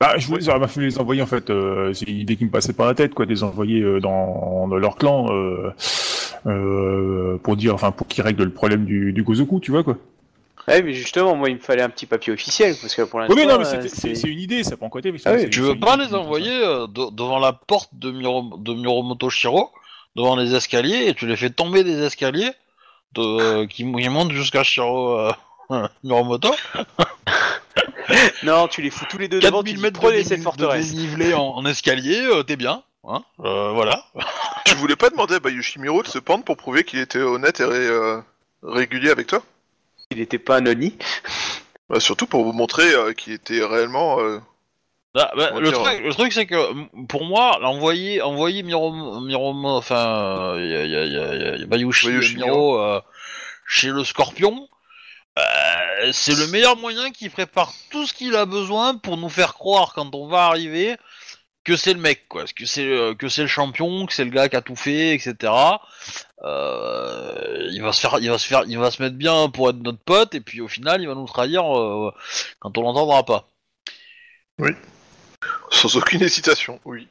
Bah, 0.00 0.14
je 0.18 0.26
voulais, 0.26 0.42
ça 0.42 0.58
m'a 0.58 0.68
fait 0.68 0.80
les 0.80 0.98
envoyer 0.98 1.22
en 1.22 1.26
fait. 1.26 1.48
Euh, 1.50 1.92
c'est 1.92 2.06
l'idée 2.06 2.36
qui 2.36 2.44
me 2.44 2.50
passait 2.50 2.72
par 2.72 2.86
la 2.86 2.94
tête, 2.94 3.14
quoi, 3.14 3.24
de 3.26 3.30
les 3.30 3.42
envoyer 3.42 3.80
euh, 3.82 4.00
dans, 4.00 4.66
dans 4.68 4.76
leur 4.76 4.96
clan 4.96 5.28
euh, 5.30 5.72
euh, 6.46 7.38
pour 7.38 7.56
dire, 7.56 7.74
enfin, 7.74 7.90
pour 7.92 8.06
qu'ils 8.06 8.22
règlent 8.24 8.44
le 8.44 8.52
problème 8.52 8.84
du, 8.84 9.12
du 9.12 9.22
Gozoku, 9.22 9.60
tu 9.60 9.70
vois 9.70 9.82
quoi. 9.84 9.96
Ouais, 10.68 10.82
mais 10.82 10.92
justement, 10.92 11.34
moi, 11.36 11.48
il 11.48 11.56
me 11.56 11.60
fallait 11.60 11.82
un 11.82 11.88
petit 11.88 12.06
papier 12.06 12.32
officiel, 12.32 12.76
parce 12.80 12.94
que 12.94 13.02
pour 13.02 13.18
Oui, 13.20 13.26
l'instant... 13.28 13.34
mais 13.36 13.46
non, 13.46 13.58
mais 13.58 13.66
euh, 13.66 13.80
c'est 13.82 13.88
c'est- 13.88 14.14
c'est 14.14 14.28
une 14.28 14.38
idée, 14.38 14.62
ça 14.62 14.76
peut 14.76 14.84
en 14.84 14.90
côté. 14.90 15.10
Mais 15.10 15.18
Ah 15.24 15.32
oui, 15.34 15.48
Tu 15.50 15.60
veux 15.60 15.78
pas 15.78 15.94
idée 15.96 16.04
les 16.06 16.14
envoyer 16.14 16.52
euh, 16.62 16.86
de- 16.86 17.10
devant 17.14 17.38
la 17.38 17.52
porte 17.54 17.90
de, 17.94 18.10
Miro, 18.10 18.56
de 18.58 18.74
Miromoto 18.74 19.30
Shiro, 19.30 19.70
devant 20.16 20.36
les 20.36 20.54
escaliers, 20.54 21.06
et 21.08 21.14
tu 21.14 21.26
les 21.26 21.36
fais 21.36 21.50
tomber 21.50 21.82
des 21.82 22.02
escaliers 22.02 22.50
de, 23.14 23.20
euh, 23.22 23.66
qui, 23.66 23.90
qui 23.90 24.08
montent 24.10 24.32
jusqu'à 24.32 24.62
Shiro 24.62 25.18
euh, 25.18 25.32
Miromoto. 26.04 26.50
Non, 28.42 28.68
tu 28.68 28.82
les 28.82 28.90
fous 28.90 29.06
tous 29.08 29.18
les 29.18 29.28
deux 29.28 29.38
devant, 29.40 29.62
tu 29.62 29.72
4000 29.72 29.76
dis, 29.76 29.82
mètres 29.82 30.00
de, 30.00 30.06
prenez 30.06 30.24
cette 30.24 30.38
de 30.38 30.44
forteresse. 30.44 30.92
dénivelé 30.94 31.32
en, 31.34 31.42
en 31.42 31.64
escalier, 31.64 32.20
euh, 32.20 32.42
t'es 32.42 32.56
bien. 32.56 32.82
Hein 33.04 33.22
Euh, 33.44 33.72
voilà. 33.72 34.04
Tu 34.66 34.74
voulais 34.76 34.96
pas 34.96 35.10
demander 35.10 35.36
à 35.42 35.48
Yoshimiro 35.50 36.02
de 36.02 36.08
se 36.08 36.18
pendre 36.18 36.44
pour 36.44 36.56
prouver 36.56 36.84
qu'il 36.84 37.00
était 37.00 37.18
honnête 37.18 37.60
et 37.60 37.64
ré- 37.64 37.74
euh, 37.86 38.20
régulier 38.62 39.10
avec 39.10 39.26
toi? 39.26 39.42
Il 40.10 40.20
était 40.20 40.38
pas 40.38 40.58
Oni. 40.60 40.96
Bah, 41.88 41.98
Surtout 41.98 42.26
pour 42.26 42.44
vous 42.44 42.52
montrer 42.52 42.92
euh, 42.94 43.12
qu'il 43.12 43.32
était 43.32 43.64
réellement 43.64 44.20
euh, 44.20 44.38
Bah, 45.14 45.32
bah, 45.36 45.50
le, 45.58 45.70
dire, 45.70 45.82
truc, 45.82 46.00
le 46.04 46.14
truc, 46.14 46.32
c'est 46.32 46.46
que 46.46 46.70
m- 46.70 46.88
pour 47.08 47.24
moi, 47.24 47.58
envoyer, 47.64 48.22
envoyer 48.22 48.62
Miro, 48.62 49.20
Miro, 49.20 49.52
enfin, 49.66 50.54
il 50.58 50.68
y 50.70 50.74
a, 50.76 50.84
y 50.84 50.96
a, 50.96 51.04
y 51.04 51.16
a, 51.18 51.34
y 51.34 51.42
a- 51.48 51.56
y 51.56 51.62
a 51.62 51.66
Bayushi, 51.66 52.06
Bayushi 52.08 52.36
Miro 52.36 52.78
euh, 52.80 53.00
chez 53.66 53.88
le 53.88 54.04
Scorpion, 54.04 54.68
euh, 55.38 56.10
c'est 56.12 56.36
le 56.36 56.46
meilleur 56.48 56.76
moyen 56.76 57.10
qui 57.10 57.28
prépare 57.28 57.72
tout 57.90 58.06
ce 58.06 58.12
qu'il 58.12 58.36
a 58.36 58.46
besoin 58.46 58.96
pour 58.96 59.16
nous 59.16 59.28
faire 59.28 59.54
croire 59.54 59.94
quand 59.94 60.14
on 60.14 60.28
va 60.28 60.44
arriver 60.46 60.96
que 61.70 61.76
c'est 61.76 61.94
le 61.94 62.00
mec, 62.00 62.26
quoi, 62.28 62.44
que 62.46 62.66
c'est 62.66 62.84
euh, 62.84 63.14
que 63.14 63.28
c'est 63.28 63.42
le 63.42 63.48
champion, 63.48 64.04
que 64.04 64.12
c'est 64.12 64.24
le 64.24 64.30
gars 64.30 64.48
qui 64.48 64.56
a 64.56 64.60
tout 64.60 64.74
fait, 64.74 65.14
etc. 65.14 65.52
Euh, 66.42 67.68
il 67.70 67.80
va 67.80 67.92
se 67.92 68.00
faire, 68.00 68.18
il 68.18 68.28
va 68.28 68.38
se 68.38 68.46
faire, 68.48 68.64
il 68.66 68.76
va 68.76 68.90
se 68.90 69.00
mettre 69.00 69.14
bien 69.14 69.48
pour 69.48 69.70
être 69.70 69.76
notre 69.76 70.00
pote, 70.00 70.34
et 70.34 70.40
puis 70.40 70.60
au 70.60 70.66
final, 70.66 71.00
il 71.00 71.06
va 71.06 71.14
nous 71.14 71.26
trahir 71.26 71.62
euh, 71.78 72.12
quand 72.58 72.76
on 72.76 72.82
l'entendra 72.82 73.24
pas. 73.24 73.48
Sans 75.70 75.96
aucune 75.96 76.22
hésitation, 76.22 76.80
oui. 76.84 77.06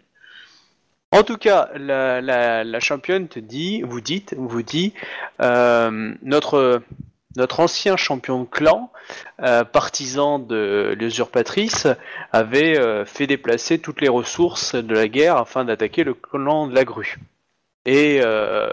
En 1.11 1.23
tout 1.23 1.37
cas, 1.37 1.69
la, 1.75 2.19
la, 2.19 2.65
la 2.65 2.79
championne 2.81 3.29
te 3.29 3.39
dit, 3.39 3.81
vous 3.81 4.01
dites, 4.01 4.35
vous 4.37 4.61
dit, 4.61 4.93
euh, 5.41 6.13
notre 6.21 6.83
notre 7.36 7.59
ancien 7.59 7.95
champion 7.95 8.41
de 8.41 8.48
clan, 8.48 8.91
euh, 9.41 9.63
partisan 9.63 10.39
de 10.39 10.95
l'usurpatrice, 10.98 11.88
avait 12.31 12.79
euh, 12.79 13.05
fait 13.05 13.27
déplacer 13.27 13.79
toutes 13.79 14.01
les 14.01 14.09
ressources 14.09 14.75
de 14.75 14.93
la 14.93 15.07
guerre 15.07 15.38
afin 15.38 15.65
d'attaquer 15.65 16.03
le 16.03 16.13
clan 16.13 16.67
de 16.67 16.75
la 16.75 16.83
grue. 16.86 17.19
Et 17.86 18.21
euh, 18.24 18.71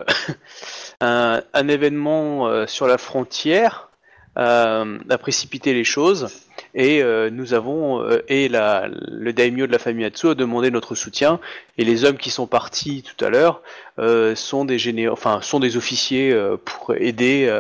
un, 1.01 1.69
événement 1.69 2.67
sur 2.67 2.87
la 2.87 2.99
frontière 2.99 3.91
a 4.37 4.85
précipité 5.19 5.73
les 5.73 5.85
choses 5.85 6.46
et 6.77 7.03
euh, 7.03 7.31
nous 7.31 7.55
avons 7.55 8.01
euh, 8.03 8.23
et 8.29 8.49
le 8.49 9.33
daimyo 9.33 9.67
de 9.67 9.73
la 9.73 9.81
famille 9.81 10.05
Atsu 10.05 10.29
a 10.29 10.35
demandé 10.35 10.71
notre 10.71 10.95
soutien 10.95 11.41
et 11.79 11.85
les 11.85 12.05
hommes 12.05 12.19
qui 12.19 12.31
sont 12.31 12.47
partis 12.47 13.03
tout 13.03 13.25
à 13.25 13.29
l'heure 13.31 13.63
euh, 13.99 14.37
sont 14.37 14.65
des 14.65 14.77
géné- 14.79 15.09
enfin 15.09 15.41
sont 15.43 15.59
des 15.59 15.77
officiers 15.77 16.33
pour 16.65 16.95
aider 16.95 17.53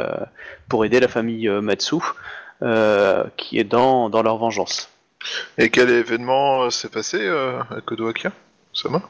pour 0.68 0.85
aider 0.85 1.00
la 1.00 1.08
famille 1.08 1.49
Matsu 1.49 1.96
qui 3.37 3.58
est 3.58 3.64
dans, 3.64 4.08
dans 4.11 4.23
leur 4.23 4.37
vengeance. 4.38 4.88
Et 5.58 5.70
quel 5.70 5.90
événement 5.90 6.70
s'est 6.70 6.88
passé 6.88 7.26
à 7.28 7.80
Kodoakia 7.85 8.32
Sama 8.73 9.02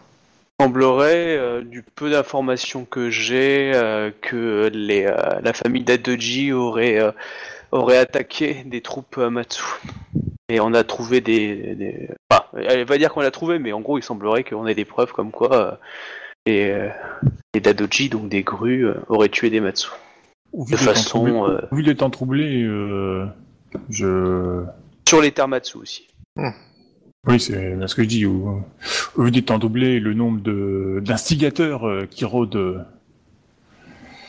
semblerait 0.61 1.37
euh, 1.37 1.63
du 1.63 1.83
peu 1.83 2.11
d'informations 2.11 2.85
que 2.85 3.11
j'ai 3.11 3.73
euh, 3.75 4.11
que 4.21 4.71
les, 4.73 5.07
euh, 5.07 5.41
la 5.43 5.53
famille 5.53 5.85
d'Adoji 5.85 6.53
aurait 6.53 6.99
euh, 6.99 7.13
aurait 7.73 7.99
attaqué 7.99 8.65
des 8.65 8.81
troupes 8.81 9.17
Matsu. 9.19 9.63
Et 10.49 10.61
on 10.61 10.75
a 10.75 10.85
trouvé 10.85 11.21
des, 11.21 11.75
des... 11.75 12.09
Enfin, 12.31 12.45
elle 12.55 12.85
va 12.85 12.99
dire 12.99 13.13
qu'on 13.13 13.21
l'a 13.21 13.33
trouvé, 13.33 13.59
mais 13.59 13.73
en 13.73 13.81
gros, 13.81 13.99
il 13.99 14.03
semblerait 14.03 14.45
qu'on 14.45 14.67
ait 14.67 14.77
des 14.77 14.85
preuves 14.85 15.13
comme 15.13 15.33
quoi 15.33 15.55
euh, 15.55 15.73
les, 16.47 16.71
euh, 16.71 16.89
les 17.53 17.61
Dadoji, 17.61 18.09
donc 18.09 18.29
des 18.29 18.45
grues, 18.45 18.87
euh, 18.87 18.95
auraient 19.09 19.29
tué 19.29 19.51
des 19.51 19.61
Matsu. 19.61 19.89
Au 20.53 20.65
vu 20.65 20.73
De 20.73 20.77
façon, 20.77 21.51
euh, 21.51 21.61
Au 21.73 21.75
vu 21.75 21.83
des 21.83 21.97
temps 21.97 22.11
troublés, 22.11 22.63
euh, 22.63 23.27
je... 23.91 24.63
Sur 25.09 25.21
les 25.21 25.33
terres 25.33 25.49
Matsu 25.49 25.79
aussi. 25.79 26.07
Oui, 27.27 27.41
c'est 27.41 27.77
ce 27.87 27.95
que 27.95 28.03
je 28.03 28.09
dis. 28.09 28.27
Au, 28.27 28.63
au 29.17 29.23
vu 29.23 29.31
des 29.31 29.43
temps 29.43 29.59
doublés, 29.59 29.99
le 30.01 30.15
nombre 30.15 30.41
de 30.41 31.01
d'instigateurs 31.05 31.87
euh, 31.89 32.07
qui 32.07 32.25
rôdent... 32.25 32.57
euh, 32.57 32.79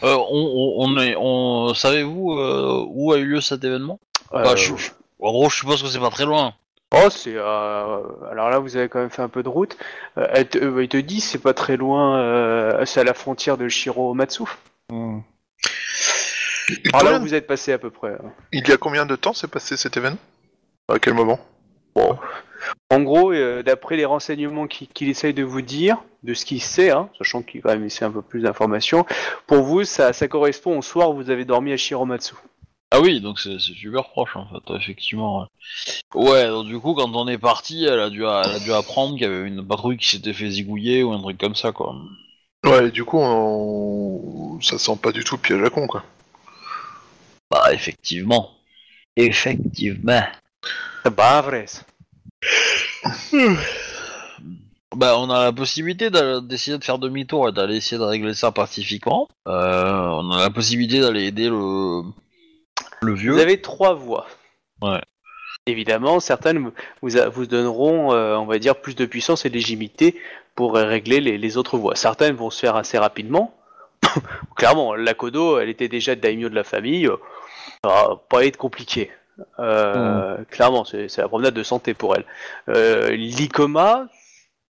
on, 0.04 0.18
on, 0.32 0.74
on 0.86 1.00
est, 1.00 1.16
on, 1.18 1.74
savez-vous 1.74 2.34
euh, 2.34 2.84
où 2.88 3.12
a 3.14 3.18
eu 3.18 3.26
lieu 3.26 3.42
cet 3.42 3.64
événement? 3.64 4.00
Bah, 4.32 4.56
je- 4.56 4.76
je- 4.76 4.90
En 5.20 5.32
gros, 5.32 5.50
je 5.50 5.56
suppose 5.58 5.82
que 5.84 5.90
c'est 5.90 6.00
pas 6.00 6.10
très 6.10 6.26
loin. 6.26 6.54
Oh, 6.96 7.10
c'est. 7.10 7.34
euh, 7.36 7.98
Alors 8.32 8.50
là, 8.50 8.60
vous 8.60 8.78
avez 8.78 8.88
quand 8.90 9.00
même 9.00 9.10
fait 9.10 9.22
un 9.22 9.30
peu 9.30 9.44
de 9.44 9.50
route. 9.50 9.78
Euh, 10.18 10.26
elle 10.34 10.48
te- 10.48 10.82
il 10.82 10.88
te 10.88 10.98
dit, 10.98 11.20
c'est 11.22 11.38
pas 11.38 11.54
très 11.54 11.76
loin, 11.78 12.18
euh, 12.20 12.86
c'est 12.86 13.02
à 13.02 13.04
la 13.04 13.14
frontière 13.14 13.58
de 13.58 13.68
Shiro 13.68 14.14
Matsu. 14.14 14.44
Par 16.92 17.04
là 17.04 17.18
où 17.18 17.22
vous 17.22 17.34
êtes 17.34 17.48
passé 17.48 17.74
à 17.74 17.78
peu 17.78 17.90
près. 17.90 18.12
hein. 18.14 18.32
Il 18.54 18.68
y 18.68 18.72
a 18.72 18.78
combien 18.78 19.06
de 19.06 19.16
temps 19.16 19.34
s'est 19.34 19.48
passé 19.48 19.78
cet 19.78 19.98
événement? 19.98 20.18
À 20.90 21.00
quel 21.00 21.14
moment? 21.14 21.40
En 22.90 23.02
gros, 23.02 23.32
euh, 23.32 23.64
d'après 23.64 23.98
les 23.98 24.06
renseignements 24.06 24.68
qu'il 24.68 25.10
essaye 25.10 25.34
de 25.34 25.44
vous 25.44 25.62
dire, 25.62 25.98
de 26.24 26.34
ce 26.34 26.46
qu'il 26.46 26.62
sait, 26.62 26.92
hein, 26.92 27.10
sachant 27.18 27.42
qu'il 27.42 27.62
va 27.62 27.76
essayer 27.76 28.06
un 28.06 28.12
peu 28.12 28.22
plus 28.22 28.42
d'informations, 28.42 29.06
pour 29.46 29.64
vous, 29.64 29.84
ça, 29.84 30.14
ça 30.14 30.28
correspond 30.28 30.78
au 30.78 30.82
soir 30.82 31.12
où 31.12 31.16
vous 31.16 31.30
avez 31.30 31.46
dormi 31.46 31.72
à 31.74 31.78
Shiromatsu. 31.78 32.36
Ah 32.92 33.02
oui, 33.02 33.20
donc 33.20 33.40
c'est 33.40 33.60
super 33.60 34.10
proche 34.10 34.38
en 34.38 34.48
fait, 34.48 34.74
effectivement. 34.74 35.46
Ouais, 36.16 36.48
donc 36.48 36.68
du 36.68 36.80
coup, 36.80 36.94
quand 36.94 37.14
on 37.14 37.28
est 37.28 37.38
parti, 37.38 37.84
elle 37.84 38.00
a 38.00 38.10
dû, 38.10 38.22
elle 38.22 38.56
a 38.56 38.60
dû 38.60 38.72
apprendre 38.72 39.14
qu'il 39.14 39.24
y 39.24 39.26
avait 39.26 39.46
une 39.46 39.66
patrouille 39.66 39.98
qui 39.98 40.08
s'était 40.08 40.34
fait 40.34 40.50
zigouiller 40.50 41.04
ou 41.04 41.12
un 41.12 41.22
truc 41.22 41.38
comme 41.38 41.56
ça, 41.56 41.74
quoi. 41.74 41.96
Ouais, 42.66 42.90
du 42.90 43.04
coup, 43.04 43.20
on... 43.20 44.60
ça 44.62 44.78
sent 44.78 44.98
pas 45.02 45.12
du 45.12 45.24
tout 45.24 45.38
piège 45.38 45.62
à 45.64 45.70
con, 45.70 45.86
quoi. 45.88 46.04
Bah, 47.52 47.74
effectivement. 47.74 48.52
Effectivement. 49.16 50.24
C'est 51.04 51.16
pas 51.16 51.42
vrai. 51.42 51.66
Bah, 54.96 55.18
on 55.20 55.30
a 55.30 55.44
la 55.46 55.52
possibilité 55.52 56.10
d'essayer 56.10 56.78
de 56.78 56.84
faire 56.84 56.98
demi-tour 56.98 57.50
et 57.50 57.52
d'aller 57.52 57.76
essayer 57.76 57.98
de 58.00 58.04
régler 58.04 58.34
ça 58.34 58.52
pacifiquement. 58.52 59.28
Euh, 59.48 59.92
on 59.94 60.32
a 60.32 60.40
la 60.40 60.50
possibilité 60.50 61.02
d'aller 61.02 61.26
aider 61.26 61.50
le, 61.50 62.02
le 63.02 63.14
vieux. 63.14 63.34
Vous 63.34 63.40
avez 63.40 63.62
trois 63.62 63.94
voies. 63.94 64.28
Ouais. 64.82 65.02
Évidemment, 65.66 66.20
certaines 66.20 66.72
vous, 67.02 67.18
a- 67.18 67.28
vous 67.30 67.46
donneront, 67.46 68.14
euh, 68.14 68.36
on 68.38 68.46
va 68.46 68.58
dire, 68.60 68.76
plus 68.80 68.96
de 68.96 69.06
puissance 69.06 69.46
et 69.46 69.50
légitimité 69.50 70.20
pour 70.56 70.74
régler 70.76 71.20
les, 71.20 71.38
les 71.38 71.58
autres 71.58 71.78
voies. 71.78 71.96
Certaines 71.96 72.36
vont 72.36 72.50
se 72.50 72.60
faire 72.60 72.76
assez 72.78 72.98
rapidement. 72.98 73.54
Clairement, 74.56 74.96
la 74.96 75.14
Kodo, 75.14 75.60
elle 75.60 75.70
était 75.70 75.90
déjà 75.90 76.16
daimyo 76.16 76.50
de 76.50 76.56
la 76.56 76.64
famille. 76.64 77.08
euh, 77.08 77.18
Ça 77.84 77.90
va 77.90 78.22
pas 78.30 78.46
être 78.46 78.58
compliqué. 78.58 79.12
Euh, 79.60 80.38
Clairement, 80.50 80.86
c'est 80.86 81.16
la 81.18 81.28
promenade 81.28 81.54
de 81.54 81.64
santé 81.64 81.94
pour 81.94 82.16
elle. 82.16 82.26
Euh, 82.70 83.12
L'Ikoma, 83.12 84.08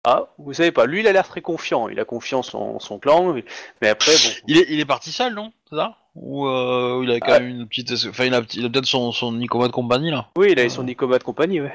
ah, 0.05 0.27
vous 0.37 0.53
savez 0.53 0.71
pas. 0.71 0.85
Lui, 0.85 0.99
il 0.99 1.07
a 1.07 1.13
l'air 1.13 1.27
très 1.27 1.41
confiant. 1.41 1.87
Il 1.89 1.99
a 1.99 2.05
confiance 2.05 2.53
en 2.55 2.79
son 2.79 2.99
clan. 2.99 3.35
Mais 3.81 3.89
après, 3.89 4.11
bon. 4.11 4.29
Il 4.47 4.57
est, 4.57 4.65
il 4.69 4.79
est 4.79 4.85
parti 4.85 5.11
seul, 5.11 5.33
non? 5.33 5.51
C'est 5.69 5.75
ça? 5.77 5.95
Ou 6.15 6.45
euh, 6.45 7.01
il 7.03 7.11
a 7.11 7.19
quand 7.19 7.31
Ah. 7.33 7.39
même 7.39 7.49
une 7.49 7.67
petite. 7.67 7.91
Enfin, 8.09 8.25
il 8.25 8.33
a, 8.35 8.41
il 8.53 8.65
a 8.65 8.69
peut-être 8.69 8.85
son, 8.85 9.11
son 9.11 9.31
Nicoma 9.31 9.67
de 9.67 9.71
compagnie 9.71 10.11
là. 10.11 10.27
Oui, 10.37 10.49
il 10.51 10.59
a 10.59 10.69
son 10.69 10.83
Nikoma 10.83 11.17
de 11.19 11.23
compagnie, 11.23 11.61
ouais. 11.61 11.73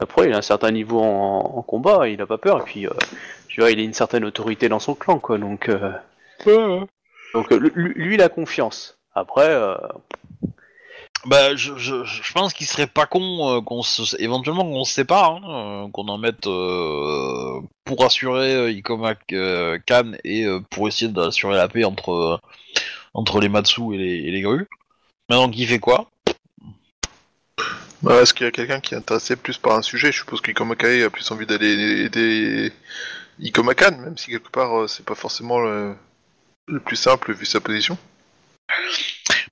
Après, 0.00 0.26
il 0.28 0.34
a 0.34 0.38
un 0.38 0.42
certain 0.42 0.70
niveau 0.72 1.00
en, 1.00 1.38
en 1.56 1.62
combat, 1.62 2.08
il 2.08 2.20
a 2.20 2.26
pas 2.26 2.36
peur, 2.38 2.60
et 2.60 2.64
puis, 2.64 2.86
euh, 2.86 2.90
tu 3.48 3.60
vois, 3.60 3.70
il 3.70 3.78
a 3.78 3.82
une 3.82 3.94
certaine 3.94 4.24
autorité 4.24 4.68
dans 4.68 4.80
son 4.80 4.94
clan, 4.94 5.18
quoi, 5.20 5.38
donc... 5.38 5.68
euh, 5.68 5.90
donc, 7.32 7.50
euh, 7.52 7.70
lui, 7.74 8.14
il 8.14 8.22
a 8.22 8.28
confiance. 8.28 8.98
Après, 9.14 9.48
euh, 9.48 9.76
Bah, 11.26 11.56
je, 11.56 11.78
je, 11.78 12.32
pense 12.34 12.52
qu'il 12.52 12.66
serait 12.66 12.86
pas 12.86 13.06
con 13.06 13.56
euh, 13.56 13.60
qu'on 13.62 13.82
se, 13.82 14.20
éventuellement 14.20 14.62
qu'on 14.62 14.84
se 14.84 14.92
sépare, 14.92 15.36
hein, 15.36 15.86
euh, 15.86 15.90
qu'on 15.90 16.06
en 16.08 16.18
mette 16.18 16.46
euh, 16.46 17.60
pour 17.84 18.04
assurer 18.04 18.70
Ikoma 18.72 19.14
Khan 19.14 20.12
et 20.22 20.46
pour 20.70 20.86
essayer 20.86 21.10
d'assurer 21.10 21.56
la 21.56 21.68
paix 21.68 21.84
entre 21.84 22.40
entre 23.14 23.40
les 23.40 23.48
Matsu 23.48 23.94
et 23.94 23.98
les, 23.98 24.16
et 24.28 24.30
les 24.32 24.42
grues. 24.42 24.68
Maintenant, 25.30 25.50
qui 25.50 25.64
fait 25.66 25.78
quoi? 25.78 26.10
Bah, 28.02 28.20
Est-ce 28.20 28.34
qu'il 28.34 28.44
y 28.44 28.48
a 28.48 28.52
quelqu'un 28.52 28.80
qui 28.80 28.94
est 28.94 28.98
intéressé 28.98 29.36
plus 29.36 29.56
par 29.56 29.76
un 29.76 29.82
sujet? 29.82 30.12
Je 30.12 30.18
suppose 30.18 30.42
qu'Ikomakae 30.42 31.04
a 31.04 31.10
plus 31.10 31.30
envie 31.30 31.46
d'aller 31.46 32.04
aider 32.04 32.70
Ikomakan, 33.40 33.96
même 33.98 34.18
si 34.18 34.30
quelque 34.30 34.50
part 34.50 34.88
c'est 34.90 35.06
pas 35.06 35.14
forcément 35.14 35.60
le 35.60 36.80
plus 36.84 36.96
simple 36.96 37.32
vu 37.32 37.46
sa 37.46 37.60
position. 37.60 37.96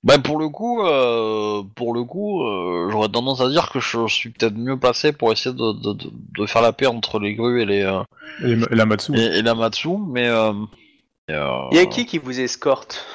Bah, 0.03 0.17
pour 0.19 0.37
le 0.37 0.49
coup, 0.49 0.85
euh, 0.85 1.63
pour 1.75 1.93
le 1.93 2.03
coup, 2.03 2.43
euh, 2.43 2.89
j'aurais 2.91 3.07
tendance 3.07 3.39
à 3.39 3.47
dire 3.49 3.69
que 3.71 3.79
je 3.79 4.05
suis 4.07 4.29
peut-être 4.31 4.55
mieux 4.55 4.77
passé 4.77 5.13
pour 5.13 5.31
essayer 5.31 5.55
de, 5.55 5.71
de, 5.71 5.93
de, 5.93 6.09
de 6.37 6.45
faire 6.45 6.61
la 6.61 6.73
paix 6.73 6.87
entre 6.87 7.19
les 7.19 7.35
grues 7.35 7.61
et 7.61 7.65
les 7.65 7.83
euh, 7.83 8.01
Et, 8.43 8.55
la 8.75 8.85
Matsu. 8.85 9.13
et, 9.15 9.37
et 9.37 9.41
la 9.41 9.55
Matsu, 9.55 9.89
mais 10.09 10.27
euh, 10.27 10.51
et, 11.29 11.33
euh, 11.33 11.67
il 11.71 11.77
y 11.77 11.79
a 11.79 11.85
qui 11.85 12.05
qui 12.05 12.17
vous 12.17 12.37
escorte? 12.39 13.05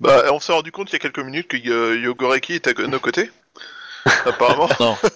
Bah, 0.00 0.22
on 0.32 0.40
s'est 0.40 0.52
rendu 0.54 0.72
compte 0.72 0.88
il 0.90 0.94
y 0.94 0.96
a 0.96 0.98
quelques 0.98 1.18
minutes 1.18 1.48
que 1.48 1.56
Yogoreki 1.98 2.54
est 2.54 2.66
à 2.68 2.72
nos 2.86 3.00
côtés. 3.00 3.30
Apparemment. 4.24 4.68
Non. 4.80 4.96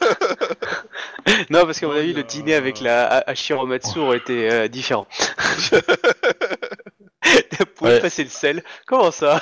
Non, 1.51 1.65
parce 1.67 1.79
qu'à 1.79 1.87
mon 1.87 1.93
avis, 1.93 2.13
le 2.15 2.23
dîner 2.25 2.55
avec 2.55 2.81
la 2.81 3.07
Hashiromatsu 3.27 3.99
aurait 3.99 4.17
été 4.17 4.51
euh, 4.51 4.69
différent. 4.69 5.07
Pouvez 7.77 7.91
Ouais. 7.93 8.01
passer 8.01 8.25
le 8.25 8.31
sel 8.31 8.63
Comment 8.87 9.11
ça? 9.11 9.41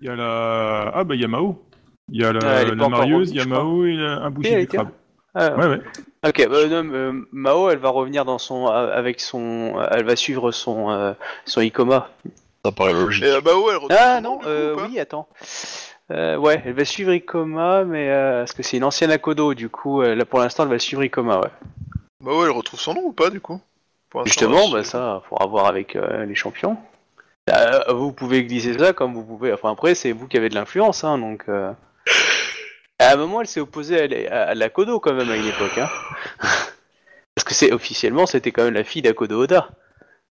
Il 0.00 0.06
y 0.06 0.10
a 0.10 0.16
la... 0.16 0.92
Ah 0.94 1.04
bah 1.04 1.14
il 1.14 1.20
y 1.20 1.24
a 1.24 1.28
Mao. 1.28 1.62
Il 2.12 2.20
y 2.20 2.24
a 2.24 2.32
la, 2.32 2.40
Ah, 2.40 2.64
la 2.64 2.72
il 2.72 3.34
y 3.34 3.40
a 3.40 3.44
crois. 3.44 3.58
Mao 3.58 3.84
et 3.86 3.94
la- 3.94 4.22
un 4.22 4.30
boucher 4.30 4.52
elle 4.52 4.60
du 4.60 4.68
crabe. 4.68 4.88
Ah, 5.34 5.54
Ouais, 5.56 5.66
ouais. 5.66 5.80
Ok, 6.26 6.48
bah, 6.48 6.66
non, 6.66 6.84
mais, 6.84 6.96
euh, 6.96 7.12
Mao, 7.32 7.70
elle 7.70 7.78
va 7.78 7.88
revenir 7.90 8.24
dans 8.24 8.38
son, 8.38 8.68
euh, 8.68 8.92
avec 8.92 9.20
son, 9.20 9.74
elle 9.90 10.04
va 10.04 10.16
suivre 10.16 10.50
son, 10.50 10.90
euh, 10.90 11.12
son 11.44 11.60
Ikoma. 11.60 12.08
ça 12.64 12.72
paraît 12.72 12.92
logique. 12.92 13.24
Et 13.24 13.28
euh, 13.30 13.40
Mao, 13.42 13.70
elle 13.70 13.76
retrouve 13.76 13.96
Ah 13.98 14.20
non, 14.20 14.38
coup, 14.38 14.46
euh, 14.46 14.76
oui, 14.88 14.98
attends. 14.98 15.28
Euh, 16.12 16.36
ouais, 16.36 16.62
elle 16.64 16.74
va 16.74 16.84
suivre 16.84 17.12
Ikoma, 17.12 17.84
mais 17.84 18.08
euh, 18.10 18.40
parce 18.40 18.52
que 18.52 18.62
c'est 18.62 18.76
une 18.76 18.84
ancienne 18.84 19.10
Akodo, 19.10 19.54
du 19.54 19.68
coup, 19.68 20.02
euh, 20.02 20.14
là 20.14 20.24
pour 20.24 20.38
l'instant, 20.38 20.62
elle 20.62 20.68
va 20.70 20.78
suivre 20.78 21.02
Ikoma, 21.02 21.40
ouais. 21.40 21.50
Bah 22.24 22.32
ouais, 22.32 22.44
elle 22.44 22.50
retrouve 22.52 22.80
son 22.80 22.94
nom 22.94 23.02
ou 23.06 23.12
pas 23.12 23.28
du 23.30 23.40
coup? 23.40 23.60
Justement, 24.24 24.68
bah 24.70 24.84
ça, 24.84 25.22
faudra 25.28 25.46
voir 25.46 25.66
avec 25.66 25.96
euh, 25.96 26.24
les 26.24 26.34
champions. 26.34 26.78
Euh, 27.50 27.92
vous 27.92 28.12
pouvez 28.12 28.44
glisser 28.44 28.76
ça 28.78 28.92
comme 28.92 29.14
vous 29.14 29.24
pouvez. 29.24 29.52
Enfin, 29.52 29.70
après, 29.72 29.94
c'est 29.94 30.12
vous 30.12 30.26
qui 30.26 30.36
avez 30.36 30.48
de 30.48 30.54
l'influence, 30.54 31.04
hein, 31.04 31.18
donc. 31.18 31.44
euh. 31.48 31.72
À 32.98 33.12
un 33.12 33.16
moment, 33.16 33.40
elle 33.42 33.46
s'est 33.46 33.60
opposée 33.60 34.00
à, 34.00 34.06
la- 34.08 34.48
à 34.48 34.54
la 34.54 34.68
Kodo 34.70 35.00
quand 35.00 35.12
même 35.12 35.30
à 35.30 35.36
une 35.36 35.46
époque, 35.46 35.76
hein. 35.78 35.88
Parce 37.34 37.44
que 37.44 37.52
c'est 37.54 37.72
officiellement, 37.72 38.24
c'était 38.26 38.50
quand 38.52 38.64
même 38.64 38.74
la 38.74 38.84
fille 38.84 39.02
d'Akodo 39.02 39.42
Oda. 39.42 39.68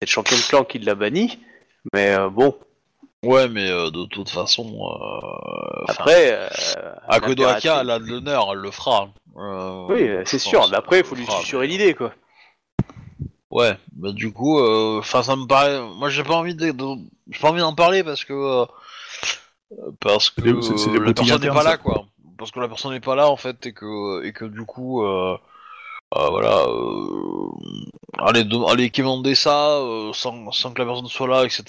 C'est 0.02 0.08
le 0.08 0.12
champion 0.12 0.36
de 0.36 0.42
clan 0.42 0.64
qui 0.64 0.80
l'a 0.80 0.96
banni, 0.96 1.40
mais 1.94 2.16
euh, 2.16 2.30
bon. 2.30 2.56
Ouais, 3.24 3.48
mais 3.48 3.70
euh, 3.70 3.90
de 3.92 4.06
toute 4.06 4.30
façon, 4.30 4.66
euh, 4.66 5.84
enfin, 5.84 5.94
Après, 6.00 6.32
euh, 6.34 6.48
Akodo 7.08 7.44
l'impératrice- 7.44 7.70
Aka, 7.72 7.82
elle 7.82 7.90
a 7.92 8.00
de 8.00 8.06
l'honneur, 8.06 8.50
elle 8.52 8.60
le 8.60 8.72
fera. 8.72 9.10
Euh, 9.38 9.86
Oui, 9.90 10.08
euh, 10.08 10.24
c'est 10.26 10.40
sûr. 10.40 10.68
Mais 10.70 10.78
après, 10.78 11.00
il 11.00 11.06
faut 11.06 11.16
lui 11.16 11.26
susurrer 11.28 11.68
mais- 11.68 11.74
l'idée, 11.74 11.94
quoi. 11.94 12.12
Ouais, 13.50 13.78
bah 13.94 14.12
du 14.12 14.32
coup, 14.34 14.60
euh, 14.60 15.00
enfin 15.00 15.24
ça 15.24 15.36
me 15.36 15.46
paraît. 15.48 15.80
Moi, 15.96 16.10
j'ai 16.10 16.24
pas 16.24 16.36
envie 16.36 16.54
de, 16.56 16.72
de- 16.72 17.02
j'ai 17.30 17.40
pas 17.40 17.50
envie 17.52 17.62
d'en 17.62 17.74
parler 17.76 18.04
parce 18.04 18.26
que 18.26 18.34
euh, 18.34 18.66
parce 20.00 20.30
que 20.30 20.42
C'est 20.62 20.78
c'est- 20.78 20.78
c'est 20.78 20.92
la 21.00 21.14
personne 21.14 21.42
n'est 21.42 21.48
pas 21.50 21.64
là, 21.64 21.78
quoi. 21.78 22.06
Parce 22.38 22.52
que 22.52 22.60
la 22.60 22.68
personne 22.68 22.92
n'est 22.92 23.00
pas 23.00 23.16
là 23.16 23.30
en 23.30 23.38
fait 23.38 23.66
et 23.66 23.74
que 23.74 24.24
et 24.24 24.34
que 24.34 24.46
du 24.46 24.64
coup, 24.66 25.04
euh, 25.04 25.38
voilà, 26.14 26.66
euh, 26.68 27.50
aller 28.20 28.44
de, 28.44 28.58
aller 28.72 28.90
quémander 28.90 29.36
ça 29.36 29.78
euh, 29.80 30.12
sans, 30.14 30.52
sans 30.52 30.72
que 30.72 30.80
la 30.82 30.88
personne 30.88 31.08
soit 31.08 31.28
là, 31.28 31.44
etc. 31.44 31.64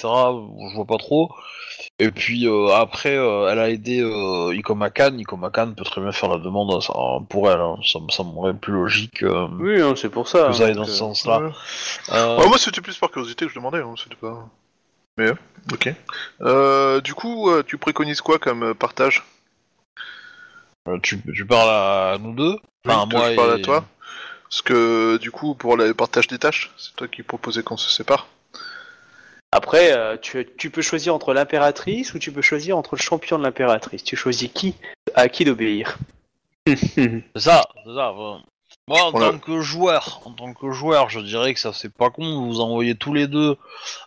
Je 0.71 0.75
vois 0.77 0.87
pas 0.87 0.97
trop. 0.99 1.33
Et 1.99 2.11
puis 2.13 2.47
euh, 2.47 2.69
après, 2.75 3.17
euh, 3.17 3.49
elle 3.51 3.59
a 3.59 3.71
aidé 3.71 4.01
euh, 4.01 4.55
Ikoma 4.55 4.91
Kan. 4.91 5.17
Ikoma 5.19 5.51
Kan 5.51 5.73
peut 5.77 5.85
très 5.85 6.01
bien 6.01 6.13
faire 6.13 6.29
la 6.29 6.39
demande 6.39 6.81
ça, 6.83 6.93
pour 7.29 7.51
elle. 7.51 7.61
hein. 7.61 7.77
Ça, 7.85 7.99
me- 7.99 8.11
ça 8.11 8.23
me 8.23 8.33
paraît 8.35 8.55
plus 8.55 8.73
logique 8.73 9.23
euh, 9.25 9.49
Oui, 9.59 9.81
hein, 9.81 9.95
c'est 9.97 10.09
pour 10.09 10.29
ça. 10.29 10.49
que 10.49 10.53
ça 10.55 10.67
aille 10.67 10.75
donc, 10.75 10.87
dans 10.87 10.93
ce 10.93 10.99
sens-là. 10.99 11.41
Ouais. 11.41 11.51
Euh, 12.13 12.39
Ouais, 12.39 12.49
moi 12.49 12.59
c'était 12.59 12.81
plus 12.81 12.97
par 12.99 13.11
curiosité 13.11 13.45
que 13.47 13.51
je 13.51 13.57
demandais, 13.57 13.79
hein, 13.81 13.95
c'était 13.97 14.15
pas. 14.17 14.49
Mais 15.17 15.27
euh, 15.31 15.35
ok. 15.73 15.93
Euh, 16.43 17.01
du 17.01 17.15
coup, 17.15 17.51
tu 17.67 17.77
préconises 17.79 18.21
quoi 18.21 18.39
comme 18.39 18.75
partage? 18.75 19.25
Euh, 20.89 20.99
tu, 21.03 21.21
tu 21.35 21.45
parles 21.45 21.69
à 21.71 22.19
nous 22.19 22.35
deux? 22.35 22.57
Enfin, 22.87 23.05
Oui, 23.09 23.15
moi 23.15 23.31
je 23.31 23.35
parle 23.37 23.51
et- 23.51 23.55
à 23.55 23.59
toi. 23.65 23.85
Parce 24.51 24.63
que 24.63 25.19
du 25.19 25.31
coup, 25.31 25.55
pour 25.55 25.77
le 25.77 25.93
partage 25.95 26.27
des 26.27 26.39
tâches, 26.39 26.71
c'est 26.79 26.95
toi 26.97 27.07
qui 27.09 27.23
proposais 27.23 27.63
qu'on 27.63 27.77
se 27.77 27.91
sépare. 27.91 28.29
Après, 29.53 29.93
euh, 29.93 30.17
tu, 30.21 30.47
tu 30.59 30.71
peux 30.71 30.83
choisir 30.83 31.15
entre 31.15 31.33
l'impératrice 31.33 32.13
ou 32.15 32.19
tu 32.19 32.33
peux 32.33 32.43
choisir 32.43 32.77
entre 32.77 32.97
le 32.97 33.01
champion 33.01 33.39
de 33.39 33.45
l'impératrice. 33.45 34.05
Tu 34.05 34.17
choisis 34.17 34.51
qui 34.53 34.75
À 35.15 35.29
qui 35.29 35.45
d'obéir 35.45 35.97
C'est 36.67 37.23
ça, 37.37 37.65
c'est 37.85 37.95
ça. 37.95 38.13
Moi, 38.87 39.03
en 39.03 39.11
Voilà. 39.11 39.33
tant 39.33 39.39
que 39.39 39.61
joueur, 39.61 40.21
en 40.27 40.33
tant 40.33 40.53
que 40.53 40.71
joueur, 40.71 41.09
je 41.09 41.21
dirais 41.21 41.55
que 41.55 41.61
ça 41.61 41.73
c'est 41.73 41.93
pas 41.93 42.11
con 42.11 42.25
de 42.27 42.47
vous 42.47 42.61
envoyer 42.61 42.95
tous 42.95 43.15
les 43.15 43.27
deux 43.27 43.57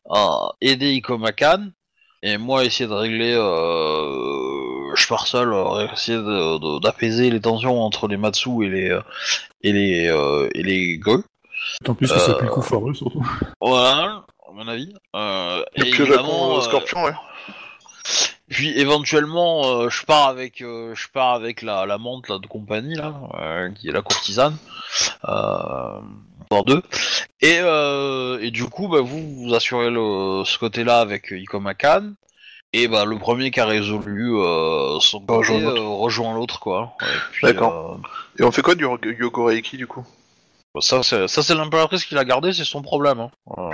à 0.09 0.51
aider 0.61 0.91
Ikoma 0.93 1.31
Kan 1.31 1.69
et 2.23 2.37
moi 2.37 2.63
essayer 2.63 2.87
de 2.87 2.93
régler. 2.93 3.33
Euh, 3.35 4.60
je 4.95 5.07
pars 5.07 5.27
seul, 5.27 5.53
euh, 5.53 5.87
essayer 5.93 6.19
d'apaiser 6.81 7.29
les 7.29 7.41
tensions 7.41 7.81
entre 7.81 8.07
les 8.07 8.17
Matsu 8.17 8.65
et 8.65 8.69
les 8.69 8.89
euh, 8.89 9.01
et 9.63 9.71
les 9.73 10.07
euh, 10.09 10.49
et 10.53 10.63
les 10.63 10.97
Go. 10.97 11.23
Tant 11.83 11.93
plus 11.93 12.11
que 12.11 12.19
c'est 12.19 12.31
Euh, 12.31 12.35
plus 12.35 12.47
le 12.47 12.51
coup 12.51 12.61
foireux, 12.61 12.93
surtout. 12.93 13.25
Voilà, 13.61 14.23
à 14.47 14.51
mon 14.53 14.67
avis. 14.67 14.93
Euh, 15.15 15.63
Et 15.75 15.87
évidemment, 15.89 16.15
Japon, 16.15 16.57
euh, 16.57 16.61
Scorpion, 16.61 17.03
ouais. 17.03 17.13
Puis 18.49 18.77
éventuellement, 18.77 19.65
euh, 19.65 19.89
je 19.89 20.03
pars 20.05 20.27
avec, 20.27 20.61
euh, 20.61 20.93
je 20.95 21.07
pars 21.07 21.33
avec 21.35 21.61
la, 21.61 21.85
la 21.85 21.97
menthe 21.97 22.27
là, 22.27 22.37
de 22.39 22.47
compagnie 22.47 22.95
là, 22.95 23.13
euh, 23.39 23.69
qui 23.71 23.87
est 23.87 23.93
la 23.93 24.01
courtisane, 24.01 24.57
euh, 25.29 25.99
voire 26.49 26.63
deux. 26.65 26.81
Et, 27.41 27.59
euh, 27.61 28.39
et 28.41 28.51
du 28.51 28.65
coup, 28.65 28.89
bah, 28.89 28.99
vous 28.99 29.45
vous 29.45 29.53
assurez 29.53 29.89
le, 29.89 30.43
ce 30.45 30.57
côté-là 30.57 30.99
avec 30.99 31.31
Ikoma 31.31 31.75
Kan. 31.75 32.11
Et 32.73 32.87
bah 32.87 33.03
le 33.03 33.17
premier 33.17 33.51
qui 33.51 33.59
a 33.59 33.65
résolu 33.65 34.35
euh, 34.37 34.97
son 35.01 35.19
côté 35.19 35.33
Rejoint 35.33 35.59
l'autre. 35.59 35.81
euh, 35.81 35.87
rejoint 35.87 36.33
l'autre 36.33 36.59
quoi. 36.59 36.93
Puis, 37.33 37.45
D'accord. 37.45 37.99
Et 38.39 38.43
on 38.43 38.51
fait 38.51 38.61
quoi 38.61 38.75
du 38.75 38.85
Yoko 38.85 39.43
Reiki 39.45 39.75
du 39.75 39.87
coup? 39.87 40.05
Euh, 40.77 40.79
ça 40.79 41.03
c'est 41.03 41.27
ça 41.27 41.43
c'est 41.43 41.53
l'impératrice 41.53 42.05
qui 42.05 42.15
l'a 42.15 42.23
gardé, 42.23 42.53
c'est 42.53 42.63
son 42.63 42.81
problème. 42.81 43.19
Hein. 43.19 43.31
Euh, 43.57 43.71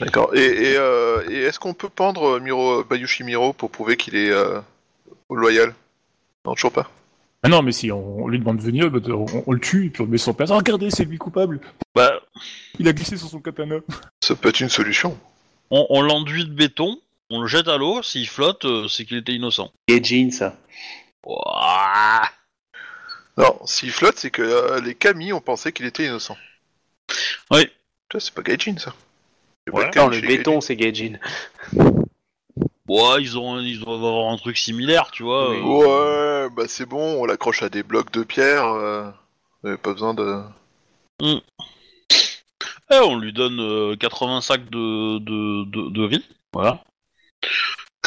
D'accord. 0.00 0.34
Et, 0.34 0.44
et, 0.44 0.76
euh, 0.76 1.22
et 1.30 1.38
est-ce 1.44 1.58
qu'on 1.58 1.72
peut 1.72 1.88
pendre 1.88 2.38
Miro, 2.38 2.84
Bayushi 2.84 3.24
Miro 3.24 3.54
pour 3.54 3.70
prouver 3.70 3.96
qu'il 3.96 4.14
est 4.14 4.30
euh, 4.30 4.60
loyal? 5.30 5.74
Non, 6.44 6.54
toujours 6.54 6.72
pas. 6.72 6.90
Ah 7.42 7.48
non, 7.48 7.62
mais 7.62 7.72
si 7.72 7.90
on, 7.90 8.24
on 8.24 8.28
lui 8.28 8.38
demande 8.38 8.58
de 8.58 8.62
venir, 8.62 8.90
bah, 8.90 9.00
on, 9.08 9.24
on 9.46 9.52
le 9.52 9.60
tue, 9.60 9.86
et 9.86 9.90
puis 9.90 10.02
on 10.02 10.04
le 10.04 10.10
met 10.10 10.18
sur 10.18 10.34
place. 10.36 10.50
Ah, 10.50 10.56
regardez, 10.56 10.90
c'est 10.90 11.04
lui 11.06 11.16
coupable 11.18 11.60
bah, 11.94 12.12
Il 12.78 12.88
a 12.88 12.92
glissé 12.92 13.16
sur 13.16 13.28
son 13.28 13.40
katana. 13.40 13.76
Ça 14.22 14.34
peut 14.34 14.50
être 14.50 14.60
une 14.60 14.68
solution. 14.68 15.16
on, 15.70 15.86
on 15.88 16.02
l'enduit 16.02 16.44
de 16.44 16.52
béton, 16.52 16.98
on 17.30 17.40
le 17.40 17.46
jette 17.46 17.68
à 17.68 17.76
l'eau, 17.76 18.02
s'il 18.02 18.28
flotte, 18.28 18.64
euh, 18.64 18.88
c'est 18.88 19.04
qu'il 19.04 19.16
était 19.16 19.32
innocent. 19.32 19.70
Gaijin, 19.88 20.30
ça. 20.30 20.56
Ouah. 21.26 22.22
Non, 23.36 23.58
s'il 23.64 23.90
flotte, 23.90 24.18
c'est 24.18 24.30
que 24.30 24.42
euh, 24.42 24.80
les 24.80 24.94
Kami 24.94 25.32
ont 25.32 25.40
pensé 25.40 25.72
qu'il 25.72 25.86
était 25.86 26.04
innocent. 26.06 26.36
Oui. 27.50 27.68
Ça, 28.12 28.20
c'est 28.20 28.34
pas 28.34 28.42
Gaijin, 28.42 28.76
ça. 28.78 28.94
Ouais. 29.72 29.90
Non, 29.96 30.08
le 30.08 30.20
c'est 30.20 30.26
béton, 30.26 30.60
c'est 30.60 30.76
Gaijin. 30.76 31.18
Ouais, 32.86 33.22
ils 33.22 33.38
ont, 33.38 33.58
ils 33.60 33.80
doivent 33.80 34.04
avoir 34.04 34.30
un 34.32 34.36
truc 34.36 34.58
similaire, 34.58 35.10
tu 35.10 35.22
vois. 35.22 35.50
Oui. 35.50 35.56
Euh, 35.58 36.44
Ouais, 36.44 36.50
bah 36.54 36.64
c'est 36.68 36.84
bon, 36.86 37.22
on 37.22 37.24
l'accroche 37.24 37.62
à 37.62 37.70
des 37.70 37.82
blocs 37.82 38.12
de 38.12 38.22
pierre. 38.22 38.66
Euh... 38.66 39.10
pas 39.62 39.94
besoin 39.94 40.12
de. 40.12 40.42
eh, 41.22 41.40
on 42.90 43.16
lui 43.16 43.32
donne 43.32 43.58
euh, 43.60 43.96
80 43.96 44.42
sacs 44.42 44.68
de, 44.68 45.18
de, 45.18 45.64
de, 45.64 45.90
de 45.90 46.02
riz, 46.06 46.24
voilà. 46.52 46.84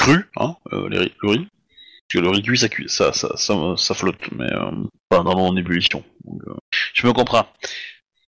Cru, 0.07 0.29
hein, 0.37 0.55
euh, 0.73 0.89
les 0.89 0.99
riz, 0.99 1.13
le 1.21 1.29
riz. 1.29 1.47
Parce 2.09 2.13
que 2.13 2.19
le 2.19 2.29
riz 2.29 2.41
cuit, 2.41 2.57
ça, 2.57 2.69
cuit, 2.69 2.87
ça, 2.87 3.11
ça, 3.11 3.35
ça, 3.35 3.53
ça 3.75 3.93
flotte, 3.93 4.31
mais 4.31 4.51
euh, 4.51 4.71
pas 5.09 5.23
dans 5.23 5.33
en 5.33 5.55
ébullition. 5.57 6.03
Donc, 6.23 6.41
euh, 6.47 6.53
je 6.93 7.05
me 7.05 7.11
comprends. 7.11 7.45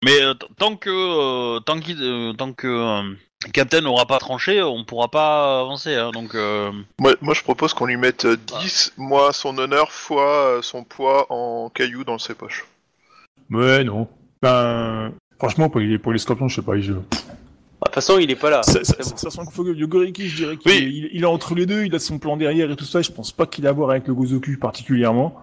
Mais 0.04 0.22
euh, 0.22 0.34
tant 0.58 0.76
que 0.76 0.90
euh, 0.90 1.60
tant, 1.60 1.78
euh, 1.78 2.52
que 2.56 2.66
euh, 2.66 3.14
Captain 3.52 3.80
n'aura 3.80 4.04
pas 4.06 4.18
tranché, 4.18 4.62
on 4.62 4.84
pourra 4.84 5.08
pas 5.08 5.60
avancer. 5.60 5.94
Hein, 5.94 6.10
donc, 6.10 6.34
euh, 6.34 6.70
Moi, 6.98 7.14
moi, 7.22 7.34
je 7.34 7.42
propose 7.42 7.72
qu'on 7.72 7.86
lui 7.86 7.96
mette 7.96 8.26
euh, 8.26 8.36
10 8.60 8.94
mois 8.98 9.32
son 9.32 9.56
honneur 9.56 9.90
fois 9.90 10.58
son 10.62 10.84
poids 10.84 11.26
en 11.30 11.70
cailloux 11.70 12.04
dans 12.04 12.18
ses 12.18 12.34
poches. 12.34 12.66
Ouais, 13.50 13.84
non. 13.84 14.08
Ben, 14.42 15.12
franchement, 15.38 15.70
pour 15.70 15.80
les, 15.80 15.98
pour 15.98 16.12
les 16.12 16.18
scorpions, 16.18 16.48
je 16.48 16.56
sais 16.56 16.62
pas, 16.62 16.78
je... 16.78 16.92
Bah, 17.82 17.86
De 17.90 17.94
toute 17.94 17.94
façon, 17.96 18.18
il 18.18 18.30
est 18.30 18.36
pas 18.36 18.50
là. 18.50 18.62
Ça, 18.62 18.84
sent 18.84 19.28
qu'il 19.42 19.52
faut 19.52 19.64
que 19.64 19.74
Yogoriki, 19.74 20.28
je 20.28 20.36
dirais 20.36 20.56
qu'il 20.56 20.70
Oui. 20.70 20.76
est, 20.78 20.82
il, 20.82 21.08
il 21.14 21.22
est 21.22 21.26
entre 21.26 21.54
les 21.56 21.66
deux, 21.66 21.84
il 21.84 21.94
a 21.94 21.98
son 21.98 22.18
plan 22.18 22.36
derrière 22.36 22.70
et 22.70 22.76
tout 22.76 22.84
ça, 22.84 23.02
je 23.02 23.10
pense 23.10 23.32
pas 23.32 23.46
qu'il 23.46 23.66
a 23.66 23.70
à 23.70 23.72
voir 23.72 23.90
avec 23.90 24.06
le 24.06 24.14
Gozoku 24.14 24.56
particulièrement. 24.60 25.36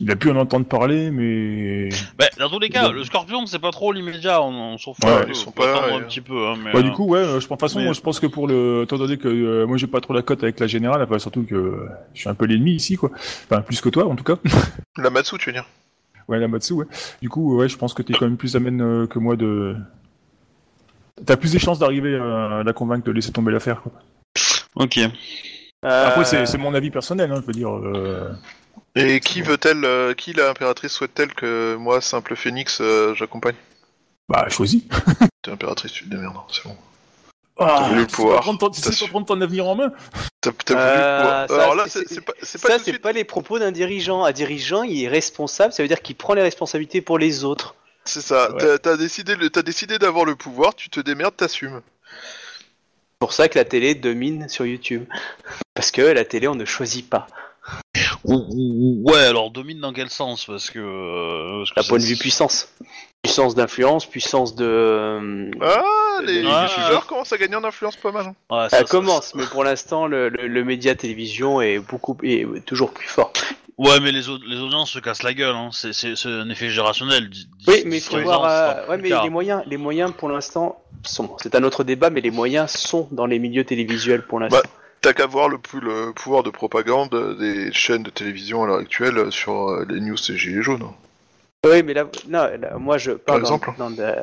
Il 0.00 0.12
a 0.12 0.16
pu 0.16 0.30
en 0.30 0.36
entendre 0.36 0.64
parler, 0.64 1.10
mais... 1.10 1.88
bah, 2.16 2.26
dans 2.38 2.48
tous 2.48 2.60
les 2.60 2.68
cas, 2.68 2.92
le 2.92 3.02
Scorpion, 3.02 3.46
c'est 3.46 3.58
pas 3.58 3.72
trop 3.72 3.90
l'immédiat, 3.92 4.40
on, 4.42 4.74
on 4.74 4.78
s'en 4.78 4.94
fout. 4.94 5.04
Ouais, 5.04 5.24
ils 5.28 5.34
sont 5.34 5.50
pas 5.50 5.66
là, 5.88 5.94
un 5.96 6.00
petit 6.02 6.20
peu. 6.20 6.46
Hein, 6.46 6.54
mais, 6.62 6.72
Bah, 6.72 6.82
du 6.82 6.92
coup, 6.92 7.04
ouais, 7.06 7.24
je 7.24 7.30
pense, 7.30 7.42
de 7.42 7.48
toute 7.48 7.60
façon, 7.60 7.78
mais- 7.80 7.86
moi, 7.86 7.94
je 7.94 8.00
pense 8.00 8.20
que 8.20 8.28
pour 8.28 8.46
le, 8.46 8.82
étant 8.84 8.96
donné 8.96 9.16
que 9.16 9.26
euh, 9.26 9.66
moi, 9.66 9.76
j'ai 9.76 9.88
pas 9.88 10.00
trop 10.00 10.12
la 10.14 10.22
cote 10.22 10.44
avec 10.44 10.60
la 10.60 10.68
générale, 10.68 11.02
enfin, 11.02 11.18
surtout 11.18 11.42
que 11.42 11.88
je 12.14 12.20
suis 12.20 12.28
un 12.28 12.34
peu 12.34 12.44
l'ennemi 12.44 12.74
ici, 12.74 12.94
quoi. 12.94 13.10
Enfin, 13.50 13.60
plus 13.60 13.80
que 13.80 13.88
toi, 13.88 14.06
en 14.06 14.14
tout 14.14 14.22
cas. 14.22 14.36
La 14.98 15.10
Matsu, 15.10 15.36
tu 15.38 15.46
veux 15.48 15.54
dire? 15.54 15.66
Ouais, 16.28 16.38
la 16.38 16.46
Matsu, 16.46 16.74
ouais. 16.74 16.86
Du 17.20 17.28
coup, 17.28 17.56
ouais, 17.56 17.68
je 17.68 17.76
pense 17.76 17.92
que 17.92 18.02
t'es 18.02 18.12
quand 18.12 18.26
même 18.26 18.36
plus 18.36 18.54
amène 18.54 18.80
euh, 18.80 19.06
que 19.08 19.18
moi 19.18 19.34
de. 19.34 19.74
T'as 21.26 21.36
plus 21.36 21.52
de 21.52 21.58
chances 21.58 21.78
d'arriver 21.78 22.16
à 22.16 22.62
la 22.64 22.72
convaincre 22.72 23.04
de 23.04 23.12
laisser 23.12 23.32
tomber 23.32 23.52
l'affaire. 23.52 23.82
quoi. 23.82 23.92
Ok. 24.76 24.98
Après, 25.82 26.20
Euh, 26.20 26.24
c'est 26.24 26.46
c'est 26.46 26.58
mon 26.58 26.74
avis 26.74 26.90
personnel, 26.90 27.30
hein, 27.32 27.40
je 27.40 27.46
veux 27.46 27.52
dire. 27.52 27.70
euh, 27.70 28.32
Et 28.96 29.20
qui 29.20 29.42
veut-elle, 29.42 29.84
euh, 29.84 30.14
qui 30.14 30.32
l'impératrice 30.32 30.92
souhaite-t-elle 30.92 31.32
que 31.34 31.76
moi, 31.76 32.00
simple 32.00 32.34
phénix, 32.36 32.78
euh, 32.80 33.14
j'accompagne? 33.14 33.54
Bah, 34.28 34.48
choisis. 34.48 34.82
T'es 35.42 35.50
impératrice, 35.52 35.92
tu 35.92 36.04
te 36.04 36.10
démerdes, 36.10 36.36
hein, 36.36 36.42
c'est 36.52 36.64
bon. 36.64 36.76
Ah, 37.60 37.86
voulu 37.88 38.00
le 38.02 38.06
tu 38.06 38.10
sais 38.10 38.16
pouvoir. 38.16 38.36
pas 38.36 38.42
prendre 38.42 38.58
ton- 38.60 38.70
tu 38.70 38.80
sais 38.80 38.90
T'as 38.90 39.04
pas 39.06 39.10
prendre 39.10 39.26
ton 39.26 39.40
avenir 39.40 39.66
en 39.66 39.74
main 39.74 39.90
T'as 40.40 40.52
t'as 40.64 40.74
voulu 40.74 40.84
Euh, 40.86 41.18
pouvoir- 41.20 41.48
ça, 41.48 41.62
Alors 41.64 41.74
là, 41.74 41.84
c'est- 41.88 42.00
c'est 42.06 42.14
c'est 42.14 42.20
pas, 42.20 42.32
c'est 42.40 42.60
pas 42.62 42.68
Ça, 42.68 42.74
tout 42.74 42.80
de 42.80 42.84
c'est 42.84 42.90
suite. 42.92 43.02
pas 43.02 43.12
les 43.12 43.24
propos 43.24 43.58
d'un 43.58 43.72
dirigeant. 43.72 44.24
Un 44.24 44.30
dirigeant, 44.32 44.82
il 44.84 45.02
est 45.02 45.08
responsable, 45.08 45.72
ça 45.72 45.82
veut 45.82 45.88
dire 45.88 46.00
qu'il 46.02 46.14
prend 46.16 46.34
les 46.34 46.42
responsabilités 46.42 47.00
pour 47.00 47.18
les 47.18 47.42
autres. 47.44 47.74
C'est 48.08 48.22
ça. 48.22 48.50
Ouais. 48.52 48.58
T'as- 48.58 48.78
T'as 48.78 48.96
décidé, 48.96 49.36
le- 49.36 49.50
t'as 49.50 49.62
décidé 49.62 49.98
d'avoir 49.98 50.24
le 50.24 50.34
pouvoir, 50.34 50.74
tu 50.74 50.88
te 50.88 50.98
démerdes, 51.00 51.36
t'assumes. 51.36 51.82
C'est 52.10 53.18
pour 53.20 53.32
ça 53.32 53.48
que 53.48 53.58
la 53.58 53.64
télé 53.64 53.94
domine 53.94 54.48
sur 54.48 54.64
YouTube. 54.64 55.04
Parce 55.74 55.90
que 55.90 56.00
la 56.02 56.24
télé, 56.24 56.48
on 56.48 56.54
ne 56.54 56.64
choisit 56.64 57.08
pas. 57.08 57.26
Ou- 58.24 58.44
ou- 58.50 59.02
Ouais, 59.10 59.18
alors 59.24 59.50
domine 59.50 59.80
dans 59.80 59.92
quel 59.92 60.10
sens? 60.10 60.44
Parce 60.46 60.70
que. 60.70 60.78
euh, 60.78 61.58
parce 61.58 61.70
que 61.70 61.80
D'un 61.80 61.88
point 61.88 61.98
de 61.98 62.04
vue 62.04 62.16
puissance. 62.16 62.68
Puissance 63.22 63.54
d'influence, 63.56 64.06
puissance 64.06 64.54
de... 64.54 64.64
euh, 64.64 65.50
Ah, 65.60 66.20
les 66.24 66.44
Ah. 66.46 66.66
diffuseurs 66.68 67.06
commencent 67.06 67.32
à 67.32 67.38
gagner 67.38 67.56
en 67.56 67.64
influence 67.64 67.96
pas 67.96 68.12
mal. 68.12 68.26
hein. 68.26 68.34
Ouais, 68.50 68.68
Ça 68.68 68.78
ça- 68.78 68.84
commence, 68.84 69.34
mais 69.34 69.44
pour 69.44 69.64
l'instant, 69.64 70.06
le, 70.06 70.28
le- 70.28 70.46
le 70.46 70.64
média 70.64 70.94
télévision 70.94 71.60
est 71.60 71.78
beaucoup 71.80 72.16
est 72.22 72.46
toujours 72.64 72.92
plus 72.92 73.08
fort. 73.08 73.32
Ouais, 73.76 73.98
mais 74.00 74.10
les, 74.12 74.22
les 74.48 74.56
audiences 74.60 74.90
se 74.90 74.98
cassent 74.98 75.22
la 75.22 75.34
gueule, 75.34 75.54
hein. 75.54 75.70
c'est, 75.72 75.92
un 76.26 76.48
effet 76.50 76.68
générationnel. 76.70 77.30
Oui, 77.68 77.82
mais 77.86 77.98
il 77.98 78.00
faut 78.00 78.18
voir. 78.20 78.44
euh, 78.44 78.86
ouais, 78.90 78.98
mais 78.98 79.10
les 79.10 79.30
moyens, 79.30 79.62
les 79.66 79.76
moyens 79.76 80.12
pour 80.16 80.28
l'instant 80.28 80.80
sont. 81.04 81.36
C'est 81.42 81.54
un 81.54 81.62
autre 81.64 81.84
débat, 81.84 82.10
mais 82.10 82.20
les 82.20 82.30
moyens 82.32 82.70
sont 82.70 83.08
dans 83.12 83.26
les 83.26 83.38
milieux 83.38 83.64
télévisuels 83.64 84.22
pour 84.22 84.40
l'instant. 84.40 84.58
Bah, 84.62 84.70
T'as 85.00 85.12
qu'à 85.12 85.26
voir 85.26 85.48
le, 85.48 85.58
le 85.80 86.12
pouvoir 86.12 86.42
de 86.42 86.50
propagande 86.50 87.36
des 87.38 87.72
chaînes 87.72 88.02
de 88.02 88.10
télévision 88.10 88.64
à 88.64 88.66
l'heure 88.66 88.78
actuelle 88.78 89.30
sur 89.30 89.68
euh, 89.68 89.86
les 89.88 90.00
news 90.00 90.16
et 90.16 90.36
gilets 90.36 90.62
jaunes. 90.62 90.90
Oui, 91.64 91.82
mais 91.82 91.94
là, 91.94 92.04
non, 92.28 92.48
là, 92.60 92.78
moi 92.78 92.98
je 92.98 93.12
parle 93.12 93.42
dans, 93.42 93.56
exemple. 93.56 93.70
dans, 93.78 93.90
de- 93.90 94.14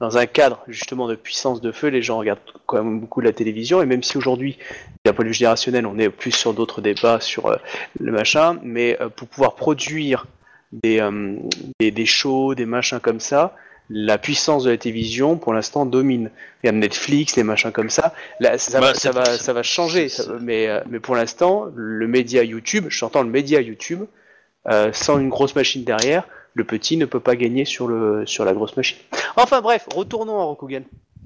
dans 0.00 0.16
un 0.16 0.26
cadre 0.26 0.62
justement 0.68 1.08
de 1.08 1.14
puissance 1.16 1.60
de 1.60 1.72
feu. 1.72 1.88
Les 1.88 2.02
gens 2.02 2.18
regardent 2.18 2.38
quand 2.66 2.82
même 2.82 3.00
beaucoup 3.00 3.20
la 3.20 3.32
télévision, 3.32 3.82
et 3.82 3.86
même 3.86 4.02
si 4.02 4.16
aujourd'hui, 4.18 4.58
d'un 5.04 5.12
point 5.12 5.24
de 5.24 5.28
vue 5.30 5.34
générationnel, 5.34 5.86
on 5.86 5.98
est 5.98 6.08
plus 6.08 6.32
sur 6.32 6.52
d'autres 6.54 6.80
débats 6.80 7.20
sur 7.20 7.46
euh, 7.46 7.56
le 8.00 8.12
machin, 8.12 8.58
mais 8.62 8.96
euh, 9.00 9.08
pour 9.08 9.28
pouvoir 9.28 9.54
produire 9.54 10.26
des, 10.72 11.00
euh, 11.00 11.36
des, 11.80 11.90
des 11.90 12.06
shows, 12.06 12.54
des 12.54 12.66
machins 12.66 13.00
comme 13.00 13.20
ça, 13.20 13.56
la 13.90 14.18
puissance 14.18 14.64
de 14.64 14.70
la 14.70 14.76
télévision, 14.76 15.36
pour 15.36 15.52
l'instant, 15.54 15.86
domine. 15.86 16.30
Regarde 16.62 16.76
Netflix, 16.76 17.36
les 17.36 17.42
machins 17.42 17.72
comme 17.72 17.88
ça. 17.90 18.12
Là, 18.40 18.58
ça, 18.58 18.80
Bah, 18.80 18.88
va, 18.88 18.94
ça, 18.94 19.12
va, 19.12 19.24
c'est- 19.24 19.38
ça 19.44 19.52
va 19.52 19.62
changer. 19.62 20.08
c'est- 20.08 20.22
ça- 20.24 20.32
mais, 20.40 20.66
euh, 20.68 20.80
mais 20.88 21.00
pour 21.00 21.14
l'instant, 21.16 21.66
le 21.74 22.06
média 22.06 22.42
YouTube, 22.44 22.86
j'entends 22.88 23.22
le 23.22 23.30
média 23.30 23.60
YouTube, 23.60 24.00
euh, 24.68 24.90
sans 24.92 25.18
une 25.18 25.28
grosse 25.30 25.54
machine 25.54 25.84
derrière, 25.84 26.24
le 26.54 26.64
petit 26.64 26.96
ne 26.96 27.06
peut 27.06 27.20
pas 27.20 27.36
gagner 27.36 27.64
sur, 27.64 27.86
le, 27.88 28.26
sur 28.26 28.44
la 28.44 28.52
grosse 28.52 28.76
machine. 28.76 28.98
Enfin 29.36 29.60
bref, 29.60 29.86
retournons 29.94 30.38
à 30.40 30.44
Rokugan. 30.44 30.82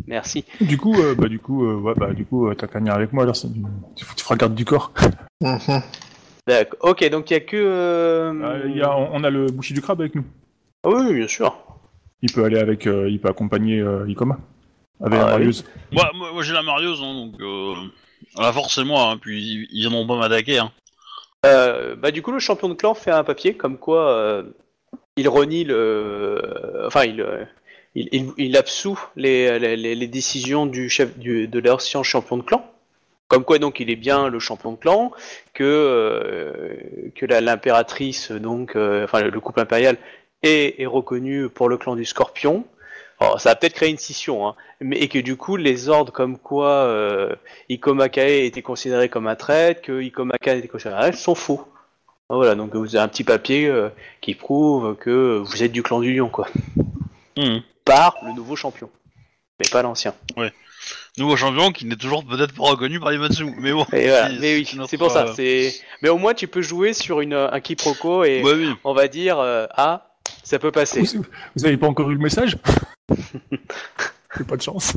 Merci. 0.06 0.44
Du 0.60 0.78
coup, 0.78 0.94
euh, 1.00 1.14
bah 1.14 1.28
du 1.28 1.38
coup, 1.38 1.64
euh, 1.66 1.74
ouais, 1.76 1.94
bah 1.96 2.12
du 2.12 2.24
coup, 2.24 2.48
euh, 2.48 2.54
t'as 2.54 2.66
qu'à 2.66 2.78
venir 2.78 2.94
avec 2.94 3.12
moi 3.12 3.24
alors. 3.24 3.34
Tu, 3.36 3.48
tu 4.16 4.24
feras 4.24 4.36
garde 4.36 4.54
du 4.54 4.64
corps. 4.64 4.92
D'accord. 6.46 6.78
Ok, 6.90 7.08
donc 7.10 7.30
il 7.30 7.34
y 7.34 7.36
a 7.36 7.40
que. 7.40 7.56
euh, 7.56 8.32
Euh, 8.32 8.62
il 8.68 8.76
y 8.76 8.82
a, 8.82 8.96
on, 8.96 9.10
on 9.14 9.24
a 9.24 9.30
le 9.30 9.46
boucher 9.46 9.74
du 9.74 9.80
crabe 9.80 10.00
avec 10.00 10.14
nous. 10.14 10.24
Ah 10.84 10.88
oui, 10.90 11.14
bien 11.14 11.28
sûr. 11.28 11.54
Il 12.22 12.32
peut 12.32 12.44
aller 12.44 12.58
avec, 12.58 12.86
euh, 12.86 13.08
il 13.10 13.20
peut 13.20 13.28
accompagner 13.28 13.80
euh, 13.80 14.08
Ikoma 14.08 14.38
avec 15.02 15.18
Ah, 15.18 15.22
la 15.22 15.24
oui. 15.26 15.30
marieuse. 15.32 15.64
Moi, 15.90 16.10
moi, 16.14 16.32
moi, 16.32 16.42
j'ai 16.42 16.52
la 16.52 16.62
marieuse, 16.62 17.00
hein, 17.02 17.14
donc. 17.14 17.40
Euh... 17.40 17.74
La 18.38 18.52
force, 18.52 18.76
c'est 18.76 18.84
moi, 18.84 19.10
hein, 19.10 19.18
puis 19.18 19.42
ils, 19.42 19.68
ils 19.72 19.80
viendront 19.80 20.06
pas 20.06 20.16
m'attaquer. 20.16 20.58
Hein. 20.58 20.70
Euh, 21.44 21.96
bah 21.96 22.12
du 22.12 22.22
coup, 22.22 22.30
le 22.32 22.38
champion 22.38 22.68
de 22.68 22.74
clan 22.74 22.94
fait 22.94 23.10
un 23.10 23.24
papier 23.24 23.54
comme 23.54 23.76
quoi 23.76 24.10
euh, 24.10 24.42
il 25.16 25.28
renie 25.28 25.64
le. 25.64 26.40
Enfin, 26.86 27.04
il. 27.04 27.20
euh, 27.20 27.44
Il, 27.94 28.08
il, 28.12 28.30
il 28.38 28.56
absout 28.56 28.98
les, 29.16 29.58
les, 29.58 29.76
les- 29.76 29.94
les 29.94 30.06
décisions 30.06 30.64
du 30.64 30.88
chef 30.88 31.18
du, 31.18 31.46
de 31.46 31.58
l'ancien 31.60 32.02
champion 32.02 32.38
de 32.38 32.42
clan. 32.42 32.64
Comme 33.28 33.44
quoi 33.44 33.58
donc 33.58 33.80
il 33.80 33.90
est 33.90 33.96
bien 34.00 34.28
le 34.28 34.38
champion 34.38 34.72
de 34.72 34.78
clan, 34.78 35.12
que, 35.52 35.62
euh, 35.62 37.10
que 37.14 37.26
la- 37.26 37.42
l'impératrice, 37.42 38.32
donc, 38.32 38.76
euh, 38.76 39.04
enfin 39.04 39.20
le 39.22 39.40
couple 39.40 39.60
impérial, 39.60 39.98
est, 40.42 40.80
est 40.80 40.86
reconnu 40.86 41.48
pour 41.48 41.68
le 41.68 41.76
clan 41.76 41.96
du 41.96 42.04
Scorpion. 42.04 42.64
Alors, 43.20 43.40
ça 43.40 43.50
a 43.50 43.54
peut-être 43.54 43.74
créé 43.74 43.88
une 43.90 43.98
scission, 43.98 44.48
hein, 44.48 44.56
mais 44.80 44.96
et 44.98 45.06
que 45.08 45.18
du 45.20 45.36
coup 45.36 45.56
les 45.56 45.88
ordres 45.88 46.12
comme 46.12 46.38
quoi 46.38 46.68
euh, 46.70 47.36
Ikoma 47.68 48.08
Kae 48.08 48.46
était 48.46 48.62
considéré 48.62 49.08
comme 49.08 49.28
un 49.28 49.36
traître, 49.36 49.80
que 49.82 50.00
Ikoma 50.02 50.38
Kan 50.38 50.56
était 50.56 50.66
considéré 50.66 50.94
comme 50.96 50.98
un 51.00 51.08
traître, 51.10 51.18
sont 51.22 51.36
faux. 51.36 51.68
Voilà, 52.28 52.54
donc 52.56 52.74
vous 52.74 52.96
avez 52.96 53.04
un 53.04 53.08
petit 53.08 53.22
papier 53.24 53.66
euh, 53.68 53.90
qui 54.22 54.34
prouve 54.34 54.96
que 54.96 55.38
vous 55.44 55.62
êtes 55.62 55.70
du 55.70 55.82
clan 55.84 56.00
du 56.00 56.12
lion, 56.14 56.28
quoi. 56.30 56.48
Mhm. 57.36 57.62
Par 57.84 58.16
le 58.26 58.32
nouveau 58.32 58.56
champion, 58.56 58.90
mais 59.60 59.68
pas 59.70 59.82
l'ancien. 59.82 60.14
Nouveau 61.18 61.36
champion 61.36 61.70
qui 61.72 61.84
n'est 61.86 61.96
toujours 61.96 62.24
peut-être 62.24 62.54
pas 62.54 62.64
reconnu 62.64 62.98
par 62.98 63.10
les 63.10 63.18
Matsu, 63.18 63.44
mais 63.58 63.72
bon. 63.72 63.84
Et 63.92 64.08
voilà, 64.08 64.30
mais 64.40 64.54
oui, 64.56 64.68
c'est 64.88 64.96
pour 64.98 65.10
ça. 65.10 65.26
euh, 65.26 65.32
C'est, 65.36 65.74
mais 66.00 66.08
au 66.08 66.16
moins 66.18 66.34
tu 66.34 66.48
peux 66.48 66.62
jouer 66.62 66.92
sur 66.92 67.20
une 67.20 67.34
un 67.34 67.60
quiproquo 67.60 68.24
et 68.24 68.42
Ouais, 68.42 68.54
oui. 68.54 68.70
on 68.82 68.94
va 68.94 69.06
dire 69.08 69.38
euh, 69.38 69.66
ah 69.76 70.08
ça 70.42 70.58
peut 70.58 70.72
passer. 70.72 71.02
Vous, 71.02 71.24
vous 71.56 71.64
avez 71.64 71.76
pas 71.76 71.86
encore 71.88 72.10
eu 72.10 72.14
le 72.14 72.20
message 72.20 72.56
J'ai 74.38 74.44
pas 74.44 74.56
de 74.56 74.62
chance. 74.62 74.96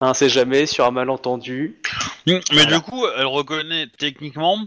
On 0.00 0.14
sait 0.14 0.28
jamais 0.28 0.66
sur 0.66 0.84
un 0.84 0.90
malentendu. 0.90 1.80
Mais 2.26 2.40
Voilà. 2.50 2.76
du 2.76 2.80
coup, 2.82 3.04
elle 3.16 3.26
reconnaît 3.26 3.86
techniquement 3.98 4.58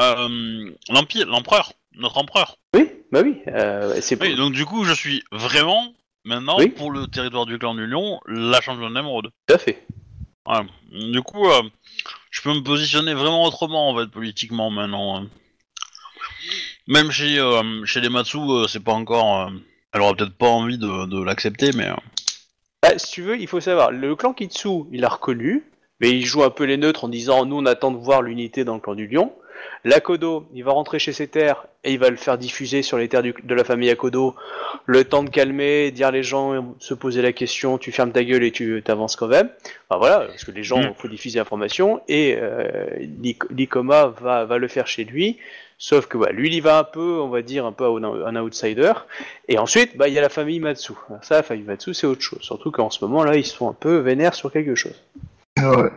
euh, 0.00 0.70
l'empire, 0.90 1.26
l'empereur, 1.26 1.72
notre 1.94 2.18
empereur. 2.18 2.56
Oui, 2.74 2.90
bah 3.12 3.20
oui, 3.22 3.36
euh, 3.48 3.98
c'est 4.00 4.20
Oui, 4.20 4.34
donc 4.34 4.52
du 4.52 4.66
coup, 4.66 4.84
je 4.84 4.92
suis 4.92 5.22
vraiment 5.30 5.92
maintenant 6.24 6.58
Oui. 6.58 6.68
pour 6.68 6.90
le 6.90 7.06
territoire 7.06 7.46
du 7.46 7.58
clan 7.58 7.74
du 7.74 7.86
Lion 7.86 8.20
la 8.26 8.60
championne 8.60 8.92
d'émeraude. 8.94 9.30
tout 9.46 9.54
à 9.54 9.58
fait. 9.58 9.86
Voilà. 10.44 10.66
Du 10.90 11.22
coup, 11.22 11.48
euh, 11.48 11.62
je 12.30 12.42
peux 12.42 12.52
me 12.52 12.60
positionner 12.62 13.14
vraiment 13.14 13.44
autrement 13.44 13.90
en 13.90 13.96
fait 13.96 14.08
politiquement 14.10 14.70
maintenant. 14.70 15.24
Même 16.88 17.10
chez 17.10 17.38
euh, 17.38 17.84
chez 17.84 18.00
les 18.00 18.08
Matsu, 18.10 18.38
euh, 18.38 18.66
c'est 18.66 18.82
pas 18.84 18.92
encore. 18.92 19.46
euh, 19.46 19.50
elle 19.92 20.00
aura 20.00 20.14
peut-être 20.14 20.36
pas 20.36 20.48
envie 20.48 20.76
de, 20.78 21.06
de 21.06 21.22
l'accepter, 21.22 21.70
mais 21.74 21.86
euh, 21.88 21.94
Bah, 22.82 22.98
si 22.98 23.12
tu 23.12 23.22
veux, 23.22 23.38
il 23.38 23.46
faut 23.46 23.60
savoir, 23.60 23.90
le 23.92 24.16
clan 24.16 24.32
Kitsu, 24.34 24.84
il 24.92 25.00
l'a 25.02 25.08
reconnu, 25.08 25.62
mais 26.00 26.10
il 26.10 26.24
joue 26.26 26.42
un 26.42 26.50
peu 26.50 26.64
les 26.64 26.76
neutres 26.76 27.04
en 27.04 27.08
disant 27.08 27.46
nous 27.46 27.56
on 27.58 27.66
attend 27.66 27.90
de 27.92 27.96
voir 27.98 28.20
l'unité 28.22 28.64
dans 28.64 28.74
le 28.74 28.80
clan 28.80 28.94
du 28.94 29.06
lion. 29.06 29.32
L'Akodo, 29.84 30.46
il 30.52 30.64
va 30.64 30.72
rentrer 30.72 30.98
chez 30.98 31.12
ses 31.12 31.28
terres 31.28 31.64
et 31.84 31.92
il 31.92 31.98
va 31.98 32.10
le 32.10 32.16
faire 32.16 32.36
diffuser 32.36 32.82
sur 32.82 32.98
les 32.98 33.08
terres 33.08 33.22
du- 33.22 33.34
de 33.42 33.54
la 33.54 33.64
famille 33.64 33.88
Akodo. 33.88 34.34
Le 34.84 35.04
temps 35.04 35.22
de 35.22 35.30
calmer, 35.30 35.90
dire 35.92 36.10
les 36.10 36.22
gens, 36.24 36.74
se 36.80 36.92
poser 36.92 37.22
la 37.22 37.32
question, 37.32 37.78
tu 37.78 37.92
fermes 37.92 38.10
ta 38.12 38.24
gueule 38.24 38.42
et 38.42 38.50
tu 38.50 38.82
t'avances 38.84 39.14
quand 39.16 39.28
même. 39.28 39.48
Enfin 39.88 39.98
voilà, 39.98 40.26
parce 40.26 40.44
que 40.44 40.50
les 40.50 40.64
gens, 40.64 40.80
Mm. 40.82 40.94
faut 40.98 41.08
diffuser 41.08 41.38
l'information 41.38 42.02
et 42.08 42.36
euh, 42.38 42.86
va 44.26 44.58
le 44.58 44.68
faire 44.68 44.86
chez 44.86 45.04
lui. 45.04 45.38
Sauf 45.86 46.06
que 46.06 46.16
bah, 46.16 46.32
lui, 46.32 46.48
il 46.48 46.54
y 46.54 46.60
va 46.60 46.78
un 46.78 46.84
peu, 46.84 47.20
on 47.20 47.28
va 47.28 47.42
dire, 47.42 47.66
un 47.66 47.72
peu 47.72 47.84
un, 47.84 48.02
un 48.02 48.36
outsider. 48.36 48.94
Et 49.48 49.58
ensuite, 49.58 49.98
bah, 49.98 50.08
il 50.08 50.14
y 50.14 50.18
a 50.18 50.22
la 50.22 50.30
famille 50.30 50.58
Matsu. 50.58 50.94
Alors 51.10 51.22
ça, 51.22 51.34
la 51.34 51.42
famille 51.42 51.64
Matsu, 51.64 51.92
c'est 51.92 52.06
autre 52.06 52.22
chose. 52.22 52.38
Surtout 52.40 52.70
qu'en 52.70 52.88
ce 52.88 53.04
moment, 53.04 53.22
là, 53.22 53.36
ils 53.36 53.44
sont 53.44 53.68
un 53.68 53.74
peu 53.74 53.98
vénères 53.98 54.34
sur 54.34 54.50
quelque 54.50 54.74
chose. 54.76 54.94
Ouais. 55.58 55.90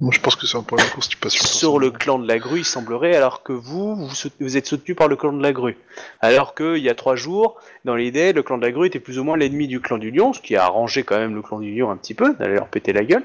Moi, 0.00 0.12
je 0.12 0.20
pense 0.20 0.36
que 0.36 0.46
c'est 0.46 0.58
un 0.58 0.62
problème 0.62 0.86
de 0.88 0.92
constipation. 0.92 1.42
Sur 1.42 1.78
le 1.78 1.90
clan 1.90 2.18
de 2.18 2.28
la 2.28 2.38
grue, 2.38 2.58
il 2.58 2.64
semblerait, 2.66 3.16
alors 3.16 3.42
que 3.42 3.54
vous, 3.54 3.96
vous 4.40 4.56
êtes 4.58 4.66
soutenu 4.66 4.94
par 4.94 5.08
le 5.08 5.16
clan 5.16 5.32
de 5.32 5.42
la 5.42 5.54
grue. 5.54 5.78
Alors 6.20 6.54
qu'il 6.54 6.76
y 6.76 6.90
a 6.90 6.94
trois 6.94 7.16
jours, 7.16 7.58
dans 7.86 7.94
l'idée, 7.94 8.34
le 8.34 8.42
clan 8.42 8.58
de 8.58 8.62
la 8.66 8.72
grue 8.72 8.88
était 8.88 9.00
plus 9.00 9.18
ou 9.18 9.24
moins 9.24 9.38
l'ennemi 9.38 9.68
du 9.68 9.80
clan 9.80 9.96
du 9.96 10.10
lion, 10.10 10.34
ce 10.34 10.42
qui 10.42 10.54
a 10.54 10.64
arrangé 10.64 11.02
quand 11.02 11.16
même 11.16 11.34
le 11.34 11.40
clan 11.40 11.60
du 11.60 11.74
lion 11.74 11.90
un 11.90 11.96
petit 11.96 12.14
peu, 12.14 12.34
d'aller 12.34 12.56
leur 12.56 12.68
péter 12.68 12.92
la 12.92 13.04
gueule. 13.04 13.24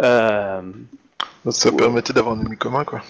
Euh, 0.00 0.62
Ça 1.50 1.70
permettait 1.72 2.14
d'avoir 2.14 2.36
un 2.36 2.40
ennemi 2.40 2.56
commun, 2.56 2.84
quoi. 2.84 3.02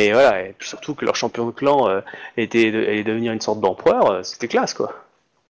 Et 0.00 0.12
voilà, 0.12 0.42
et 0.42 0.54
surtout 0.60 0.94
que 0.94 1.04
leur 1.04 1.16
champion 1.16 1.44
de 1.46 1.50
clan 1.50 1.88
euh, 1.88 2.00
était 2.36 2.70
de- 2.70 2.78
allait 2.78 3.02
devenir 3.02 3.32
une 3.32 3.40
sorte 3.40 3.60
d'empereur, 3.60 4.10
euh, 4.10 4.22
c'était 4.22 4.46
classe 4.46 4.72
quoi. 4.72 4.94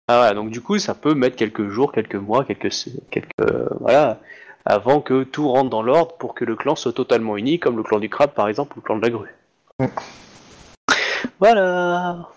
Ah 0.07 0.19
voilà, 0.19 0.33
donc 0.33 0.51
du 0.51 0.61
coup, 0.61 0.79
ça 0.79 0.93
peut 0.95 1.13
mettre 1.13 1.35
quelques 1.35 1.67
jours, 1.67 1.91
quelques 1.91 2.15
mois, 2.15 2.45
quelques, 2.45 2.71
quelques 3.11 3.27
euh, 3.41 3.67
voilà, 3.81 4.19
avant 4.65 5.01
que 5.01 5.23
tout 5.23 5.49
rentre 5.49 5.69
dans 5.69 5.81
l'ordre 5.81 6.15
pour 6.17 6.33
que 6.33 6.45
le 6.45 6.55
clan 6.55 6.77
soit 6.77 6.93
totalement 6.93 7.35
uni, 7.35 7.59
comme 7.59 7.75
le 7.75 7.83
clan 7.83 7.99
du 7.99 8.07
crabe 8.09 8.33
par 8.33 8.47
exemple, 8.47 8.77
ou 8.77 8.79
le 8.79 8.85
clan 8.85 8.95
de 8.95 9.01
la 9.01 9.09
grue. 9.09 9.35
Mm. 9.79 9.85
Voilà. 11.39 12.29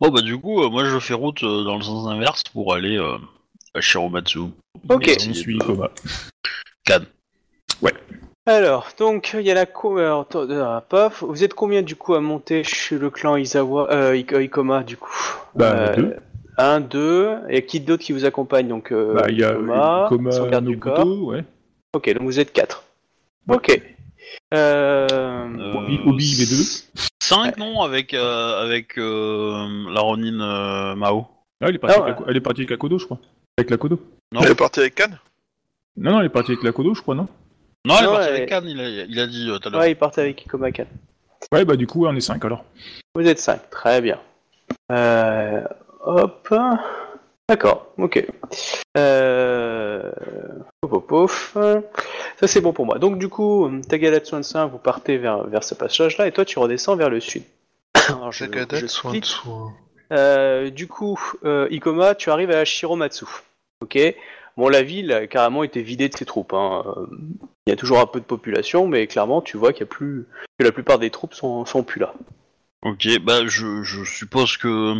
bon 0.00 0.10
bah 0.10 0.20
du 0.20 0.38
coup, 0.38 0.62
euh, 0.62 0.68
moi 0.68 0.84
je 0.84 0.98
fais 0.98 1.14
route 1.14 1.42
euh, 1.42 1.64
dans 1.64 1.76
le 1.76 1.82
sens 1.82 2.06
inverse 2.08 2.42
pour 2.52 2.74
aller 2.74 2.98
euh, 2.98 3.16
à 3.74 3.80
Shiromatsu. 3.80 4.40
Ok. 4.90 5.16
On 5.28 5.34
suit. 5.34 5.58
Cannes. 6.84 7.06
Alors, 8.48 8.88
donc 8.98 9.32
il 9.38 9.42
y 9.46 9.50
a 9.50 9.54
la 9.54 9.66
euh, 9.84 10.80
paf. 10.88 11.22
Vous 11.22 11.44
êtes 11.44 11.52
combien 11.52 11.82
du 11.82 11.96
coup 11.96 12.14
à 12.14 12.20
monter 12.20 12.64
chez 12.64 12.96
le 12.98 13.10
clan 13.10 13.36
Izawa, 13.36 13.92
euh, 13.92 14.16
Ik- 14.16 14.32
Ikoma 14.32 14.82
du 14.84 14.96
coup 14.96 15.12
Bah, 15.54 15.74
Euh, 15.76 15.94
deux. 15.96 16.16
Un, 16.56 16.80
deux, 16.80 17.28
et 17.50 17.66
qui 17.66 17.78
d'autre 17.80 18.02
qui 18.02 18.12
vous 18.12 18.24
accompagne 18.24 18.66
donc 18.66 18.90
euh, 18.90 19.12
Bah, 19.12 19.26
il 19.28 19.38
y 19.38 19.44
a 19.44 19.52
Ikoma, 19.52 20.04
Ikoma, 20.06 20.32
son 20.32 20.46
garde 20.48 20.64
du 20.64 20.78
corps. 20.78 20.98
Nobuto, 21.04 21.26
ouais. 21.30 21.44
Ok, 21.94 22.10
donc 22.14 22.22
vous 22.22 22.40
êtes 22.40 22.50
4. 22.54 22.84
Ouais. 23.48 23.56
Ok. 23.56 23.82
Euh... 24.54 25.44
Obi- 25.74 26.00
Obi, 26.06 26.32
il 26.32 26.42
est 26.42 26.50
deux. 26.50 26.64
5 27.22 27.58
non 27.58 27.82
avec 27.82 28.14
euh, 28.14 28.64
avec 28.64 28.96
euh, 28.98 29.66
la 29.92 30.00
Ronin 30.00 30.40
euh, 30.40 30.94
Mao. 30.94 31.26
Ah, 31.60 31.66
elle 31.68 31.74
est 31.74 31.78
partie 31.78 31.98
Ah, 32.00 32.04
avec, 32.04 32.20
la- 32.20 32.26
elle 32.28 32.36
est 32.38 32.40
partie 32.40 32.60
avec 32.62 32.70
la 32.70 32.76
Kodo, 32.78 32.98
je 32.98 33.04
crois. 33.04 33.18
Avec 33.58 33.68
la 33.68 33.76
Kodo. 33.76 34.00
Non. 34.32 34.40
Elle 34.42 34.52
est 34.52 34.54
partie 34.54 34.80
avec 34.80 34.94
Cannes 34.94 35.18
Non, 35.98 36.12
non, 36.12 36.20
elle 36.20 36.26
est 36.26 36.30
partie 36.30 36.52
avec 36.52 36.64
la 36.64 36.72
Kodo, 36.72 36.94
je 36.94 37.02
crois, 37.02 37.14
non? 37.14 37.28
Non, 37.88 37.94
elle 37.98 38.04
est 38.04 38.06
Non, 38.06 38.12
partie 38.14 38.28
elle- 38.28 38.34
avec 38.36 38.48
Cannes, 38.48 38.68
il 38.68 38.80
a, 38.80 38.88
il 38.88 39.20
a 39.20 39.26
dit 39.26 39.50
euh, 39.50 39.58
tout 39.58 39.68
à 39.68 39.72
l'heure. 39.72 39.80
Ouais, 39.80 39.90
ils 39.92 39.96
partent 39.96 40.18
avec 40.18 40.42
Ikoma 40.44 40.70
4. 40.70 40.88
Ouais, 41.52 41.64
bah 41.64 41.76
du 41.76 41.86
coup, 41.86 42.06
on 42.06 42.14
est 42.14 42.20
cinq 42.20 42.44
alors. 42.44 42.64
Vous 43.14 43.26
êtes 43.26 43.38
5, 43.38 43.70
très 43.70 44.00
bien. 44.00 44.20
Euh... 44.92 45.62
Hop. 46.04 46.52
D'accord, 47.48 47.86
ok. 47.96 48.26
Euh... 48.96 50.10
Pof, 50.82 51.06
pof. 51.06 51.56
Ça 52.40 52.46
c'est 52.46 52.60
bon 52.60 52.72
pour 52.72 52.86
moi. 52.86 52.98
Donc 52.98 53.18
du 53.18 53.28
coup, 53.28 53.70
Tagalatsu 53.88 54.32
25, 54.32 54.66
vous 54.68 54.78
partez 54.78 55.16
vers, 55.18 55.44
vers 55.44 55.64
ce 55.64 55.74
passage-là, 55.74 56.26
et 56.26 56.32
toi 56.32 56.44
tu 56.44 56.58
redescends 56.58 56.96
vers 56.96 57.10
le 57.10 57.20
sud. 57.20 57.42
Alors, 58.08 58.32
je- 58.32 58.44
Sagada, 58.44 58.76
je 58.78 58.86
soin 58.86 59.10
clique. 59.12 59.24
dessous. 59.24 59.72
Euh, 60.12 60.70
du 60.70 60.86
coup, 60.88 61.18
euh, 61.44 61.68
Ikoma, 61.70 62.14
tu 62.14 62.30
arrives 62.30 62.50
à 62.50 62.64
Shiromatsu. 62.64 63.26
Ok. 63.82 63.98
Bon, 64.58 64.68
la 64.68 64.82
ville 64.82 65.12
a 65.12 65.26
carrément 65.28 65.62
été 65.62 65.82
vidée 65.82 66.08
de 66.08 66.16
ses 66.16 66.24
troupes. 66.24 66.52
hein. 66.52 66.84
Il 67.66 67.70
y 67.70 67.72
a 67.72 67.76
toujours 67.76 68.00
un 68.00 68.06
peu 68.06 68.18
de 68.18 68.24
population, 68.24 68.88
mais 68.88 69.06
clairement, 69.06 69.40
tu 69.40 69.56
vois 69.56 69.72
qu'il 69.72 69.80
y 69.82 69.84
a 69.84 69.86
plus 69.86 70.26
que 70.58 70.64
la 70.64 70.72
plupart 70.72 70.98
des 70.98 71.10
troupes 71.10 71.32
sont, 71.32 71.64
sont 71.64 71.84
plus 71.84 72.00
là. 72.00 72.12
Ok, 72.82 73.06
bah 73.22 73.46
je, 73.46 73.84
je 73.84 74.02
suppose 74.04 74.56
que. 74.56 74.94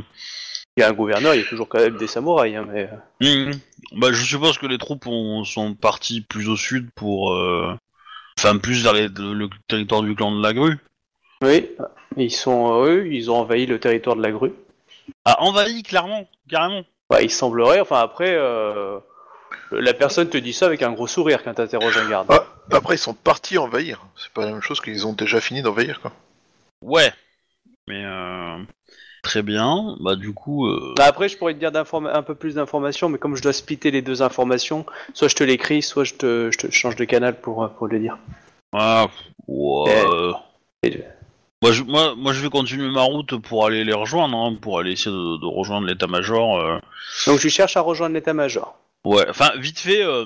Il 0.77 0.81
y 0.81 0.83
a 0.85 0.89
un 0.89 0.93
gouverneur, 0.93 1.35
il 1.35 1.41
y 1.41 1.45
a 1.45 1.49
toujours 1.49 1.69
quand 1.69 1.81
même 1.81 1.97
des 1.97 2.07
samouraïs, 2.07 2.55
hein, 2.57 2.67
mais 2.73 2.89
Mhm. 3.21 3.51
Bah 3.97 4.09
je 4.13 4.25
suppose 4.25 4.59
que 4.59 4.67
les 4.67 4.79
troupes 4.79 5.07
ont- 5.09 5.43
sont 5.45 5.75
parties 5.75 6.21
plus 6.21 6.49
au 6.49 6.57
sud 6.57 6.91
pour. 6.95 7.33
euh, 7.33 7.75
Enfin, 8.39 8.57
plus 8.59 8.85
vers 8.85 8.93
les- 8.93 9.09
le, 9.09 9.35
le 9.35 9.49
territoire 9.67 10.03
du 10.03 10.15
clan 10.15 10.31
de 10.31 10.41
la 10.41 10.53
grue. 10.55 10.79
oui, 11.43 11.69
ils 12.17 12.31
sont 12.31 12.85
eux, 12.85 13.09
ils 13.13 13.29
ont 13.33 13.39
envahi 13.39 13.67
le 13.67 13.81
territoire 13.81 14.15
de 14.15 14.23
la 14.23 14.31
grue. 14.31 14.53
Ah, 15.25 15.43
envahi, 15.43 15.83
clairement, 15.83 16.29
carrément. 16.49 16.83
Bah, 17.11 17.23
il 17.23 17.31
semblerait. 17.31 17.81
Enfin, 17.81 17.99
après, 17.99 18.33
euh, 18.37 19.01
la 19.73 19.95
personne 19.95 20.29
te 20.29 20.39
dit 20.39 20.53
ça 20.53 20.67
avec 20.67 20.83
un 20.83 20.93
gros 20.93 21.07
sourire 21.07 21.43
quand 21.45 21.55
t'interroges 21.55 21.97
un 21.99 22.09
garde. 22.09 22.27
Ah, 22.31 22.45
après, 22.73 22.95
ils 22.97 22.99
sont 22.99 23.15
partis 23.15 23.59
envahir. 23.59 24.05
C'est 24.17 24.33
pas 24.33 24.45
la 24.45 24.53
même 24.53 24.63
chose 24.63 24.81
qu'ils 24.81 25.07
ont 25.07 25.13
déjà 25.13 25.41
fini 25.41 25.63
d'envahir, 25.63 26.01
quoi. 26.01 26.13
Ouais. 26.83 27.13
Mais 27.89 28.05
euh, 28.05 28.59
très 29.23 29.43
bien. 29.43 29.97
Bah 30.01 30.15
du 30.17 30.33
coup, 30.35 30.67
euh, 30.69 30.95
Bah, 30.97 31.05
après, 31.07 31.29
je 31.29 31.37
pourrais 31.39 31.55
te 31.55 31.59
dire 31.59 31.71
un 31.75 32.23
peu 32.23 32.35
plus 32.35 32.55
d'informations, 32.55 33.09
mais 33.09 33.19
comme 33.19 33.35
je 33.37 33.43
dois 33.43 33.53
splitter 33.53 33.91
les 33.91 34.03
deux 34.03 34.23
informations, 34.23 34.85
soit 35.15 35.29
je 35.29 35.35
te 35.35 35.45
l'écris, 35.45 35.83
soit 35.83 36.05
je 36.05 36.15
te, 36.15 36.51
je 36.53 36.59
te 36.59 36.71
change 36.71 36.97
de 36.97 37.05
canal 37.05 37.41
pour, 37.41 37.65
euh, 37.65 37.69
pour 37.69 37.87
le 37.89 37.99
dire. 37.99 38.19
ah, 38.73 39.07
ouais. 39.47 40.05
Eh. 40.83 40.89
Et- 40.89 41.05
Moi 41.63 41.73
je, 41.73 41.83
moi, 41.83 42.15
moi, 42.17 42.33
je 42.33 42.41
vais 42.41 42.51
continuer 42.51 42.89
ma 42.91 43.03
route 43.03 43.37
pour 43.39 43.67
aller 43.67 43.83
les 43.85 43.93
rejoindre, 43.95 44.37
hein, 44.37 44.55
pour 44.61 44.79
aller 44.79 44.93
essayer 44.93 45.11
de, 45.11 45.41
de 45.41 45.47
rejoindre 45.47 45.87
l'état-major. 45.89 46.59
euh. 46.61 46.79
Donc, 47.27 47.39
je 47.41 47.49
cherche 47.49 47.77
à 47.77 47.81
rejoindre 47.81 48.15
l'état-major. 48.15 48.77
Ouais, 49.05 49.25
enfin, 49.29 49.51
vite 49.57 49.79
fait, 49.79 50.03
euh, 50.05 50.25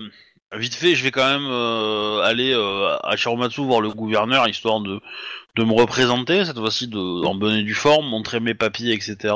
vite 0.54 0.74
fait, 0.74 0.94
je 0.94 1.04
vais 1.04 1.10
quand 1.10 1.26
même 1.28 1.46
euh, 1.48 2.20
aller 2.22 2.52
euh, 2.52 2.96
à 3.02 3.16
Shiromatsu 3.16 3.60
voir 3.62 3.80
le 3.80 3.90
gouverneur, 3.90 4.48
histoire 4.48 4.80
de, 4.80 5.00
de 5.56 5.64
me 5.64 5.72
représenter, 5.72 6.44
cette 6.44 6.58
fois-ci 6.58 6.88
de, 6.88 6.98
en 7.26 7.34
bonne 7.34 7.54
et 7.56 7.62
due 7.62 7.74
forme, 7.74 8.06
montrer 8.08 8.40
mes 8.40 8.54
papiers, 8.54 8.92
etc. 8.94 9.34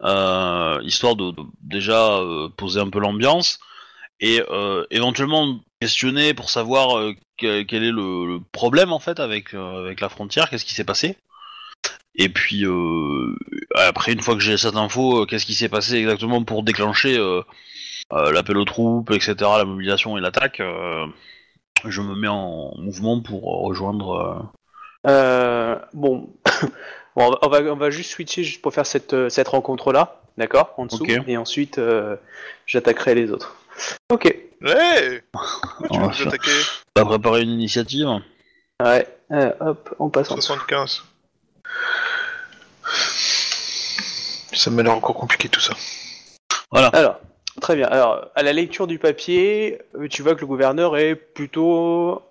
Histoire 0.00 1.16
de, 1.16 1.30
de 1.32 1.42
déjà 1.62 2.20
poser 2.56 2.80
un 2.80 2.90
peu 2.90 2.98
l'ambiance, 2.98 3.58
et 4.20 4.40
éventuellement 4.90 5.60
questionner 5.80 6.34
pour 6.34 6.50
savoir 6.50 6.98
euh, 6.98 7.12
que- 7.38 7.62
quel 7.62 7.84
est 7.84 7.92
le, 7.92 8.26
le 8.26 8.40
problème, 8.52 8.92
en 8.92 8.98
fait, 9.00 9.20
avec, 9.20 9.54
avec 9.54 10.00
la 10.00 10.08
frontière, 10.08 10.48
qu'est-ce 10.50 10.64
qui 10.64 10.74
s'est 10.74 10.84
passé. 10.84 11.18
Et 12.16 12.30
puis, 12.30 12.64
après, 13.74 14.12
une 14.12 14.20
fois 14.22 14.34
que 14.34 14.40
j'ai 14.40 14.56
cette 14.56 14.76
info, 14.76 15.26
qu'est-ce 15.26 15.46
qui 15.46 15.54
s'est 15.54 15.68
passé 15.68 15.96
exactement 15.96 16.42
pour 16.44 16.62
déclencher... 16.62 17.18
euh, 18.12 18.32
l'appel 18.32 18.56
aux 18.56 18.64
troupes, 18.64 19.10
etc., 19.10 19.34
la 19.40 19.64
mobilisation 19.64 20.16
et 20.16 20.20
l'attaque, 20.20 20.60
euh, 20.60 21.06
je 21.84 22.00
me 22.02 22.14
mets 22.14 22.28
en 22.28 22.72
mouvement 22.78 23.20
pour 23.20 23.42
rejoindre. 23.64 24.50
euh, 25.06 25.10
Euh, 25.10 25.76
bon, 25.92 26.28
Bon, 27.16 27.34
on, 27.40 27.48
va, 27.48 27.60
on, 27.62 27.76
va, 27.76 27.88
juste 27.90 28.10
switcher 28.10 28.44
juste 28.44 28.60
pour 28.60 28.74
faire 28.74 28.84
cette, 28.84 29.30
cette 29.30 29.48
rencontre-là, 29.48 30.20
d'accord 30.36 30.74
En 30.76 30.84
dessous, 30.84 31.06
et 31.26 31.38
ensuite, 31.38 31.78
euh, 31.78 32.16
j'attaquerai 32.66 33.14
les 33.14 33.30
autres. 33.30 33.56
Ok. 34.12 34.26
Hey 34.26 35.20
on 35.80 35.88
Tu 35.88 35.98
va 36.00 36.06
veux 36.08 36.26
attaquer 36.28 36.50
on 36.96 37.00
va 37.00 37.06
préparer 37.06 37.42
une 37.42 37.50
initiative. 37.50 38.08
Ouais, 38.82 39.06
euh, 39.32 39.52
hop, 39.60 39.94
on 39.98 40.10
passe 40.10 40.30
en 40.30 40.36
dessous. 40.36 40.46
75. 40.48 41.02
Ça 44.52 44.70
m'a 44.70 44.82
l'air 44.82 44.92
encore 44.94 45.14
compliqué 45.14 45.48
tout 45.48 45.60
ça. 45.60 45.74
Voilà. 46.70 46.88
Alors, 46.88 47.20
très 47.60 47.76
bien. 47.76 47.86
Alors, 47.86 48.30
à 48.34 48.42
la 48.42 48.52
lecture 48.52 48.86
du 48.86 48.98
papier, 48.98 49.78
euh, 49.94 50.08
tu 50.08 50.22
vois 50.22 50.34
que 50.34 50.40
le 50.40 50.46
gouverneur 50.46 50.96
est 50.96 51.14
plutôt 51.14 52.22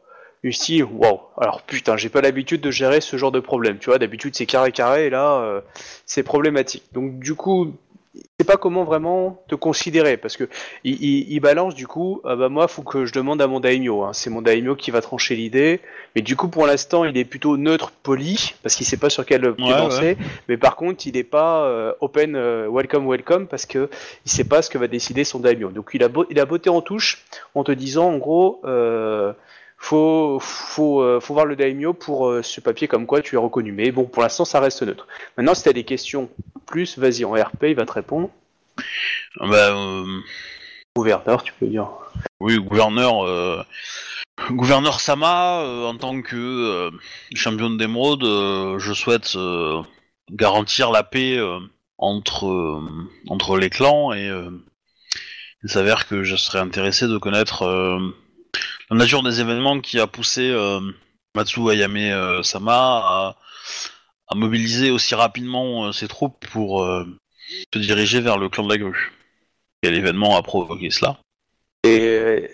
style 0.52 0.84
waouh. 0.84 1.20
Alors 1.38 1.62
putain, 1.64 1.98
j'ai 1.98 2.10
pas 2.10 2.22
l'habitude 2.22 2.62
de 2.62 2.72
gérer 2.72 3.02
ce 3.02 3.18
genre 3.18 3.32
de 3.32 3.40
problème. 3.40 3.78
Tu 3.80 3.90
vois, 3.90 4.00
d'habitude 4.00 4.36
c'est 4.36 4.46
carré 4.46 4.72
carré 4.72 5.08
et 5.08 5.10
là 5.10 5.40
euh, 5.42 5.62
c'est 6.06 6.24
problématique. 6.24 6.84
Donc 6.94 7.20
du 7.20 7.36
coup, 7.36 7.74
il 8.16 8.24
sait 8.40 8.46
pas 8.46 8.58
comment 8.58 8.84
vraiment 8.86 9.44
te 9.50 9.56
considérer 9.56 10.16
parce 10.18 10.38
que 10.38 10.46
il, 10.84 10.96
il- 11.04 11.32
il 11.34 11.40
balance 11.40 11.76
du 11.76 11.86
coup. 11.88 12.22
Ah 12.24 12.36
bah 12.36 12.48
moi, 12.50 12.68
faut 12.68 12.82
que 12.82 13.06
je 13.06 13.12
demande 13.14 13.42
à 13.42 13.48
mon 13.48 13.60
daimyo. 13.60 14.04
hein. 14.04 14.14
C'est 14.14 14.30
mon 14.30 14.42
daimyo 14.42 14.76
qui 14.76 14.90
va 14.92 15.02
trancher 15.02 15.36
l'idée. 15.36 15.82
Mais 16.16 16.22
du 16.22 16.36
coup, 16.36 16.48
pour 16.48 16.66
l'instant, 16.66 17.04
il 17.04 17.18
est 17.18 17.26
plutôt 17.26 17.58
neutre, 17.58 17.92
poli 18.04 18.54
parce 18.64 18.76
qu'il 18.76 18.86
sait 18.86 18.98
pas 18.98 19.10
sur 19.10 19.26
quel 19.26 19.54
pied 19.54 19.66
Ouais, 19.74 19.78
danser. 19.78 20.18
Mais 20.48 20.58
par 20.58 20.76
contre, 20.78 21.06
il 21.08 21.18
est 21.18 21.24
pas 21.24 21.66
euh, 21.66 21.94
open, 22.00 22.36
euh, 22.36 22.68
welcome, 22.70 23.08
welcome 23.08 23.48
parce 23.48 23.66
que 23.66 23.90
il 24.26 24.32
sait 24.32 24.46
pas 24.46 24.62
ce 24.62 24.70
que 24.70 24.78
va 24.78 24.88
décider 24.88 25.24
son 25.24 25.40
daimyo. 25.40 25.70
Donc 25.70 25.90
il 25.94 26.04
a, 26.04 26.08
beau- 26.08 26.26
il 26.30 26.40
a 26.40 26.46
botté 26.46 26.70
en 26.70 26.82
touche 26.82 27.24
en 27.54 27.64
te 27.64 27.72
disant 27.74 28.10
en 28.12 28.18
gros, 28.18 28.62
euh, 28.66 29.34
faut, 29.78 30.40
faut, 30.42 31.02
euh, 31.02 31.20
faut 31.20 31.34
voir 31.34 31.46
le 31.46 31.56
daimyo 31.56 31.94
pour 31.94 32.28
euh, 32.28 32.42
ce 32.42 32.62
papier 32.62 32.88
comme 32.88 33.06
quoi 33.06 33.22
tu 33.22 33.36
es 33.36 33.38
reconnu. 33.38 33.72
Mais 33.72 33.92
bon, 33.92 34.06
pour 34.06 34.24
l'instant 34.24 34.46
ça 34.46 34.60
reste 34.60 34.82
neutre. 34.84 35.08
Maintenant, 35.38 35.54
si 35.54 35.64
tu 35.64 35.70
as 35.70 35.74
des 35.74 35.84
questions 35.84 36.30
plus, 36.66 36.98
vas-y 36.98 37.26
en 37.26 37.32
RP, 37.34 37.64
il 37.64 37.76
va 37.76 37.86
te 37.86 37.92
répondre. 37.92 38.30
Bah, 39.40 39.72
euh, 39.72 40.04
Gouverneur, 40.96 41.44
tu 41.44 41.54
peux 41.60 41.68
dire. 41.68 41.90
oui, 42.40 42.58
gouverneur, 42.58 43.66
gouverneur 44.52 45.00
Sama, 45.00 45.62
euh, 45.62 45.86
en 45.86 45.98
tant 45.98 46.22
que 46.22 46.36
euh, 46.36 46.92
championne 47.34 47.78
d'émeraude, 47.78 48.24
euh, 48.24 48.80
je 48.80 48.94
souhaite 48.94 49.36
euh, 49.36 49.82
garantir 50.32 50.92
la 50.92 51.04
paix 51.04 51.38
euh, 51.38 51.60
entre 51.98 52.48
euh, 52.48 52.82
entre 53.30 53.58
les 53.58 53.70
clans 53.70 54.14
et 54.14 54.28
euh, 54.30 54.50
il 55.64 55.70
s'avère 55.70 56.08
que 56.08 56.24
je 56.24 56.36
serais 56.36 56.60
intéressé 56.60 57.08
de 57.08 57.18
connaître 57.18 57.64
euh, 57.64 58.00
la 58.90 58.98
nature 58.98 59.24
des 59.24 59.42
événements 59.42 59.80
qui 59.80 60.00
a 60.00 60.08
poussé 60.08 60.50
euh, 60.52 60.80
Matsu 61.36 61.62
Ayame 61.70 61.98
euh, 61.98 62.44
Sama 62.44 63.36
à, 64.28 64.36
mobiliser 64.36 64.92
aussi 64.92 65.16
rapidement 65.16 65.86
euh, 65.88 65.92
ses 65.92 66.08
troupes 66.08 66.46
pour 66.52 66.84
se 66.84 67.80
diriger 67.80 68.22
vers 68.22 68.38
le 68.38 68.50
clan 68.50 68.64
de 68.64 68.70
la 68.70 68.78
grue. 68.78 69.14
Quel 69.82 69.96
événement 69.96 70.36
a 70.38 70.44
provoqué 70.44 70.90
cela 70.90 71.18
Et 71.84 72.50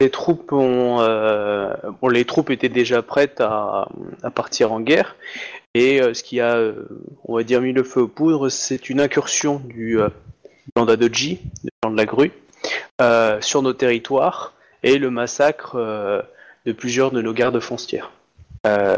les 0.00 0.10
troupes 0.10 0.52
ont, 0.52 1.00
les 2.08 2.24
troupes 2.24 2.50
étaient 2.50 2.68
déjà 2.68 3.02
prêtes 3.02 3.40
à, 3.40 3.88
partir 4.34 4.72
en 4.72 4.80
guerre. 4.80 5.16
Et 5.74 6.00
ce 6.14 6.22
qui 6.22 6.40
a, 6.40 6.60
on 7.24 7.36
va 7.36 7.42
dire, 7.42 7.60
mis 7.60 7.72
le 7.72 7.82
feu 7.82 8.02
aux 8.02 8.08
poudres, 8.08 8.50
c'est 8.50 8.88
une 8.88 9.00
incursion 9.00 9.60
du 9.64 9.98
clan 10.74 10.86
d'Adoji, 10.86 11.40
du 11.64 11.70
clan 11.82 11.90
de 11.90 11.96
la 11.96 12.06
grue, 12.06 12.32
sur 13.40 13.62
nos 13.62 13.72
territoires 13.72 14.54
et 14.82 14.98
le 14.98 15.10
massacre 15.10 15.76
euh, 15.76 16.22
de 16.66 16.72
plusieurs 16.72 17.10
de 17.10 17.22
nos 17.22 17.32
gardes 17.32 17.60
foncières. 17.60 18.10
Euh, 18.66 18.96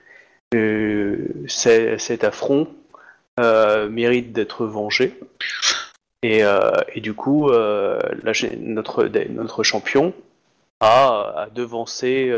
euh, 0.54 1.28
cet 1.46 2.24
affront 2.24 2.68
mérite 3.38 4.32
d'être 4.32 4.66
vengé. 4.66 5.18
Et, 6.22 6.42
et 6.94 7.00
du 7.00 7.14
coup, 7.14 7.50
la 7.50 8.32
notre, 8.58 9.04
notre 9.30 9.62
champion 9.64 10.14
a, 10.80 11.32
a 11.36 11.48
devancé 11.52 12.32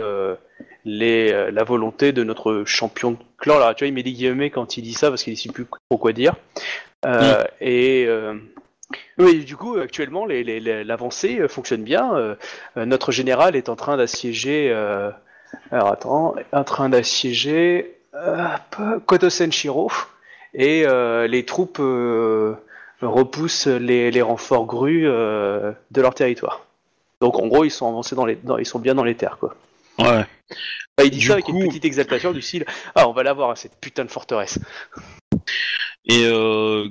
les, 0.87 1.51
la 1.51 1.65
volonté 1.65 2.13
de 2.13 2.25
notre 2.25 2.65
champion 2.65 3.11
de 3.11 3.19
clan. 3.37 3.57
Alors, 3.57 3.75
tu 3.75 3.85
vois, 3.85 3.89
il 3.89 3.95
met 3.95 4.03
des 4.03 4.13
guillemets 4.13 4.49
quand 4.49 4.79
il 4.79 4.83
dit 4.83 4.95
ça 4.95 5.11
parce 5.11 5.23
qu'il 5.23 5.35
ne 5.35 5.39
sait 5.39 5.51
plus 5.51 5.67
trop 5.91 5.99
quoi 5.99 6.13
dire. 6.13 6.35
Euh, 7.05 7.45
Et 7.61 8.07
euh, 8.07 8.35
oui, 9.19 9.45
du 9.45 9.57
coup, 9.57 9.77
actuellement, 9.77 10.27
l'avancée 10.27 11.41
euh, 11.41 11.49
fonctionne 11.49 11.83
bien. 11.83 12.15
Euh, 12.15 12.35
euh, 12.77 12.85
notre 12.85 13.13
général 13.13 13.57
est 13.57 13.69
en 13.69 13.77
train 13.77 13.97
d'assiéger. 13.97 14.71
euh, 14.73 15.11
alors, 15.71 15.89
attends, 15.93 16.35
en 16.53 16.65
train 16.65 16.89
d'assiéger 16.89 17.97
euh, 18.15 18.47
et 20.55 20.85
les 21.29 21.45
troupes. 21.45 21.79
repoussent 23.03 23.67
les, 23.67 24.11
les 24.11 24.23
renforts 24.23 24.67
grues 24.67 25.03
de 25.05 26.01
leur 26.01 26.15
territoire. 26.15 26.67
Donc 27.21 27.39
en 27.39 27.47
gros, 27.49 27.65
ils 27.65 27.71
sont 27.71 27.87
avancés 27.89 28.15
dans 28.17 28.27
les, 28.27 28.37
dans- 28.37 28.59
ils 28.59 28.67
sont 28.67 28.79
bien 28.79 28.95
dans 28.95 29.05
les 29.05 29.15
terres 29.15 29.39
quoi. 29.39 29.55
Ouais. 29.99 30.07
Enfin, 30.97 31.05
il 31.05 31.11
dit 31.11 31.19
Du 31.19 31.27
ça 31.27 31.35
avec 31.35 31.49
une 31.49 31.67
petite 31.69 31.85
exaltation 31.85 32.33
du 32.33 32.43
style 32.43 32.65
Ah, 32.95 33.09
on 33.09 33.13
va 33.13 33.23
l'avoir 33.23 33.57
cette 33.57 33.77
putain 33.81 34.05
de 34.05 34.11
forteresse. 34.11 34.59
Et 36.07 36.25
euh, 36.27 36.89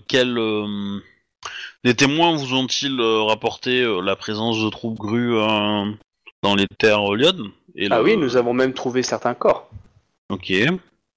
les 1.84 1.93
témoins 1.95 2.36
vous 2.36 2.53
ont-ils 2.53 2.99
euh, 2.99 3.23
rapporté 3.23 3.81
euh, 3.81 4.01
la 4.01 4.15
présence 4.15 4.61
de 4.63 4.69
troupes 4.69 4.97
grues 4.97 5.36
euh, 5.38 5.86
dans 6.41 6.55
les 6.55 6.67
terres 6.77 7.01
et 7.75 7.88
Ah 7.91 7.97
le- 7.97 8.03
oui, 8.03 8.17
nous 8.17 8.38
avons 8.38 8.53
même 8.53 8.73
trouvé 8.73 9.03
certains 9.03 9.34
corps. 9.34 9.69
Ok. 10.29 10.51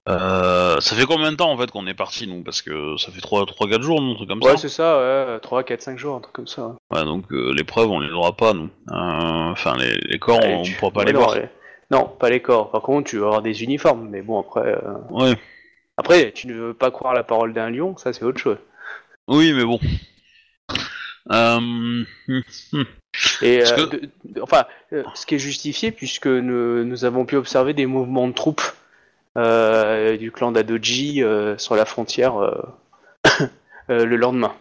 Euh, 0.08 0.78
ça 0.80 0.94
fait 0.94 1.04
combien 1.04 1.32
de 1.32 1.36
temps 1.36 1.50
en 1.50 1.56
fait 1.58 1.68
qu'on 1.70 1.86
est 1.88 1.94
parti 1.94 2.28
nous? 2.28 2.42
Parce 2.44 2.62
que 2.62 2.96
ça 2.96 3.10
fait 3.10 3.20
3-4 3.20 3.82
jours, 3.82 4.00
non, 4.00 4.12
un 4.12 4.14
truc 4.14 4.28
comme 4.28 4.42
Ouais, 4.42 4.52
ça. 4.52 4.56
c'est 4.58 4.68
ça, 4.68 4.98
ouais, 5.34 5.40
3, 5.40 5.64
4, 5.64 5.82
5 5.82 5.98
jours, 5.98 6.14
un 6.16 6.20
truc 6.20 6.32
comme 6.32 6.46
ça. 6.46 6.76
Ouais, 6.92 7.04
donc 7.04 7.24
euh, 7.32 7.52
les 7.52 7.64
preuves 7.64 7.90
on 7.90 7.98
les 7.98 8.10
aura 8.12 8.36
pas 8.36 8.52
nous. 8.52 8.70
Euh, 8.90 9.50
Enfin 9.50 9.76
les, 9.76 9.94
les 9.96 10.18
corps 10.20 10.38
Ouais, 10.38 10.54
on, 10.58 10.62
tu- 10.62 10.74
pourra 10.76 10.92
pas 10.92 11.00
ouais, 11.00 11.06
les 11.06 11.12
non, 11.12 11.18
voir. 11.20 11.34
les- 11.34 11.48
Non, 11.90 12.04
pas 12.20 12.30
les 12.30 12.40
corps. 12.40 12.70
Par 12.70 12.82
contre, 12.82 13.10
tu 13.10 13.18
vas 13.18 13.26
avoir 13.26 13.42
des 13.42 13.62
uniformes, 13.64 14.08
mais 14.08 14.22
bon, 14.22 14.40
après. 14.40 14.76
Ouais. 15.10 15.34
Après, 15.96 16.30
tu 16.32 16.46
ne 16.46 16.54
veux 16.54 16.74
pas 16.74 16.90
croire 16.92 17.12
la 17.14 17.24
parole 17.24 17.52
d'un 17.52 17.70
lion, 17.70 17.96
ça 17.96 18.12
c'est 18.12 18.24
autre 18.24 18.38
chose. 18.40 18.58
Oui, 19.28 19.52
mais 19.54 19.64
bon. 19.64 19.80
Euh. 21.32 22.04
Et 23.42 23.62
euh, 23.62 23.76
que- 23.76 23.96
de- 23.96 24.10
de- 24.24 24.40
enfin, 24.42 24.64
euh, 24.92 25.02
ce 25.14 25.24
qui 25.26 25.34
est 25.36 25.38
justifié 25.38 25.90
puisque 25.90 26.26
nous, 26.26 26.84
nous 26.84 27.04
avons 27.04 27.24
pu 27.24 27.36
observer 27.36 27.72
des 27.72 27.86
mouvements 27.86 28.28
de 28.28 28.32
troupes 28.34 28.62
du 30.18 30.30
clan 30.32 30.52
d'Adoji 30.52 31.22
sur 31.58 31.76
la 31.76 31.84
frontière 31.84 32.34
le 33.88 34.16
lendemain. 34.16 34.54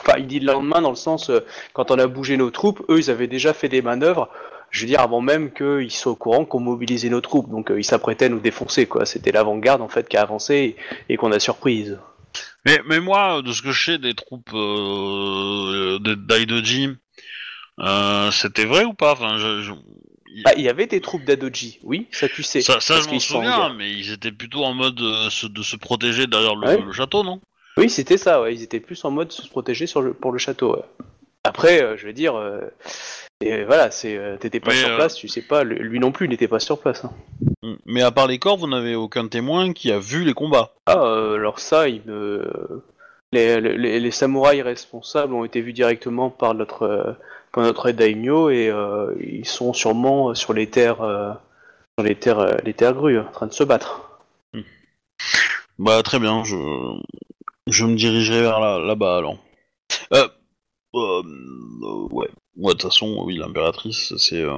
Enfin, 0.00 0.18
il 0.18 0.26
dit 0.28 0.38
le 0.40 0.52
lendemain 0.52 0.80
dans 0.80 0.90
le 0.90 0.96
sens 0.96 1.30
quand 1.72 1.90
on 1.90 1.98
a 1.98 2.06
bougé 2.06 2.36
nos 2.36 2.50
troupes, 2.50 2.82
eux 2.88 2.98
ils 2.98 3.10
avaient 3.10 3.26
déjà 3.26 3.52
fait 3.52 3.68
des 3.68 3.82
manœuvres. 3.82 4.28
Je 4.70 4.80
veux 4.82 4.86
dire 4.86 5.00
avant 5.00 5.20
même 5.20 5.52
qu'ils 5.52 5.90
soient 5.92 6.12
au 6.12 6.16
courant 6.16 6.44
qu'on 6.44 6.60
mobilisait 6.60 7.08
nos 7.08 7.20
troupes, 7.20 7.48
donc 7.50 7.72
ils 7.76 7.84
s'apprêtaient 7.84 8.26
à 8.26 8.28
nous 8.28 8.40
défoncer 8.40 8.86
quoi. 8.86 9.06
C'était 9.06 9.32
l'avant-garde 9.32 9.80
en 9.82 9.88
fait 9.88 10.08
qui 10.08 10.16
a 10.16 10.22
avancé 10.22 10.76
et, 11.08 11.12
et 11.12 11.16
qu'on 11.16 11.32
a 11.32 11.38
surprise. 11.40 11.98
Mais, 12.66 12.80
mais 12.84 12.98
moi, 13.00 13.42
de 13.42 13.52
ce 13.52 13.62
que 13.62 13.70
je 13.70 13.84
sais 13.92 13.98
des 13.98 14.14
troupes 14.14 14.50
euh, 14.52 15.98
de- 16.00 16.14
d'Aidoji, 16.14 16.90
euh, 17.80 18.30
c'était 18.32 18.64
vrai 18.64 18.84
ou 18.84 18.92
pas? 18.92 19.12
Enfin, 19.12 19.38
je, 19.38 19.62
je- 19.62 19.72
il- 20.34 20.42
Bah, 20.42 20.50
il 20.56 20.64
y 20.64 20.68
avait 20.68 20.86
des 20.88 21.00
troupes 21.00 21.24
d'Adoji, 21.24 21.78
oui, 21.84 22.08
ça 22.10 22.28
tu 22.28 22.42
sais. 22.42 22.60
Ça, 22.60 22.80
ça 22.80 23.00
je 23.00 23.08
m'en 23.08 23.20
souviens, 23.20 23.72
mais 23.72 23.92
ils 23.92 24.12
étaient 24.12 24.32
plutôt 24.32 24.64
en 24.64 24.74
mode 24.74 25.00
euh, 25.00 25.30
se- 25.30 25.46
de 25.46 25.62
se 25.62 25.76
protéger 25.76 26.26
derrière 26.26 26.56
le, 26.56 26.66
Ouais. 26.66 26.82
le 26.82 26.92
château, 26.92 27.22
non? 27.22 27.40
Oui, 27.78 27.88
c'était 27.88 28.18
ça, 28.18 28.42
ouais. 28.42 28.52
ils 28.54 28.62
étaient 28.62 28.80
plus 28.80 29.04
en 29.04 29.10
mode 29.12 29.30
se 29.32 29.46
protéger 29.48 29.86
sur 29.86 30.02
le, 30.02 30.12
pour 30.12 30.32
le 30.32 30.38
château. 30.38 30.74
ouais. 30.74 30.82
Après, 31.44 31.80
euh, 31.82 31.96
je 31.96 32.06
veux 32.06 32.12
dire, 32.12 32.34
euh, 32.34 32.62
et 33.40 33.62
voilà, 33.64 33.92
c'est, 33.92 34.18
t'étais 34.40 34.58
pas 34.58 34.72
Mais, 34.72 34.78
sur 34.80 34.96
place, 34.96 35.14
tu 35.14 35.28
sais 35.28 35.42
pas, 35.42 35.62
lui 35.62 35.78
lui 35.78 36.00
non 36.00 36.10
plus 36.10 36.26
n'était 36.28 36.48
pas 36.48 36.58
sur 36.58 36.80
place. 36.80 37.04
hein. 37.04 37.12
Mais 37.84 38.02
à 38.02 38.10
part 38.10 38.26
les 38.26 38.38
corps, 38.38 38.56
vous 38.56 38.68
n'avez 38.68 38.94
aucun 38.94 39.28
témoin 39.28 39.72
qui 39.72 39.90
a 39.90 39.98
vu 39.98 40.24
les 40.24 40.34
combats. 40.34 40.74
Ah, 40.86 40.98
euh, 40.98 41.34
alors 41.34 41.58
ça, 41.58 41.88
il 41.88 42.02
me... 42.04 42.82
les, 43.32 43.60
les, 43.60 44.00
les 44.00 44.10
samouraïs 44.10 44.62
responsables 44.62 45.34
ont 45.34 45.44
été 45.44 45.60
vus 45.60 45.72
directement 45.72 46.30
par 46.30 46.54
notre, 46.54 46.82
euh, 46.82 47.12
par 47.52 47.64
notre 47.64 47.90
daimyo 47.90 48.50
et 48.50 48.68
euh, 48.68 49.14
ils 49.20 49.46
sont 49.46 49.72
sûrement 49.72 50.34
sur 50.34 50.52
les 50.52 50.68
terres, 50.68 51.02
euh, 51.02 51.32
sur 51.98 52.06
les 52.06 52.14
terres, 52.14 52.58
les 52.64 52.74
terres 52.74 52.94
grues, 52.94 53.18
en 53.18 53.30
train 53.32 53.46
de 53.46 53.52
se 53.52 53.64
battre. 53.64 54.20
Bah 55.78 56.02
très 56.02 56.18
bien, 56.18 56.44
je, 56.44 56.56
je 57.66 57.84
me 57.84 57.96
dirigerai 57.96 58.40
vers 58.40 58.60
là- 58.60 58.78
là-bas 58.78 59.18
alors. 59.18 59.38
Euh, 60.14 60.28
ouais, 60.94 62.28
ouais, 62.56 62.72
de 62.72 62.78
toute 62.78 62.82
façon, 62.82 63.22
oui, 63.24 63.36
l'impératrice, 63.36 64.14
c'est... 64.16 64.42
euh. 64.42 64.52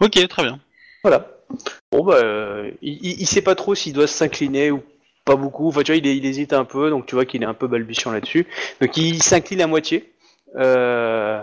Ok, 0.00 0.28
très 0.28 0.42
bien. 0.42 0.58
Voilà. 1.02 1.28
Bon 1.92 2.04
bah, 2.04 2.16
euh, 2.22 2.70
il, 2.82 3.26
sait 3.26 3.42
pas 3.42 3.54
trop 3.54 3.74
s'il 3.74 3.92
doit 3.92 4.06
s'incliner 4.06 4.70
ou 4.70 4.82
pas 5.24 5.36
beaucoup. 5.36 5.68
Enfin, 5.68 5.82
tu 5.82 5.92
vois, 5.92 5.96
il, 5.96 6.26
hésite 6.26 6.52
un 6.52 6.64
peu, 6.64 6.90
donc 6.90 7.06
tu 7.06 7.14
vois 7.14 7.24
qu'il 7.24 7.42
est 7.42 7.46
un 7.46 7.54
peu 7.54 7.66
balbutiant 7.66 8.12
là-dessus. 8.12 8.46
Donc 8.80 8.96
il 8.96 9.22
s'incline 9.22 9.60
à 9.62 9.66
moitié. 9.66 10.12
Euh... 10.56 11.42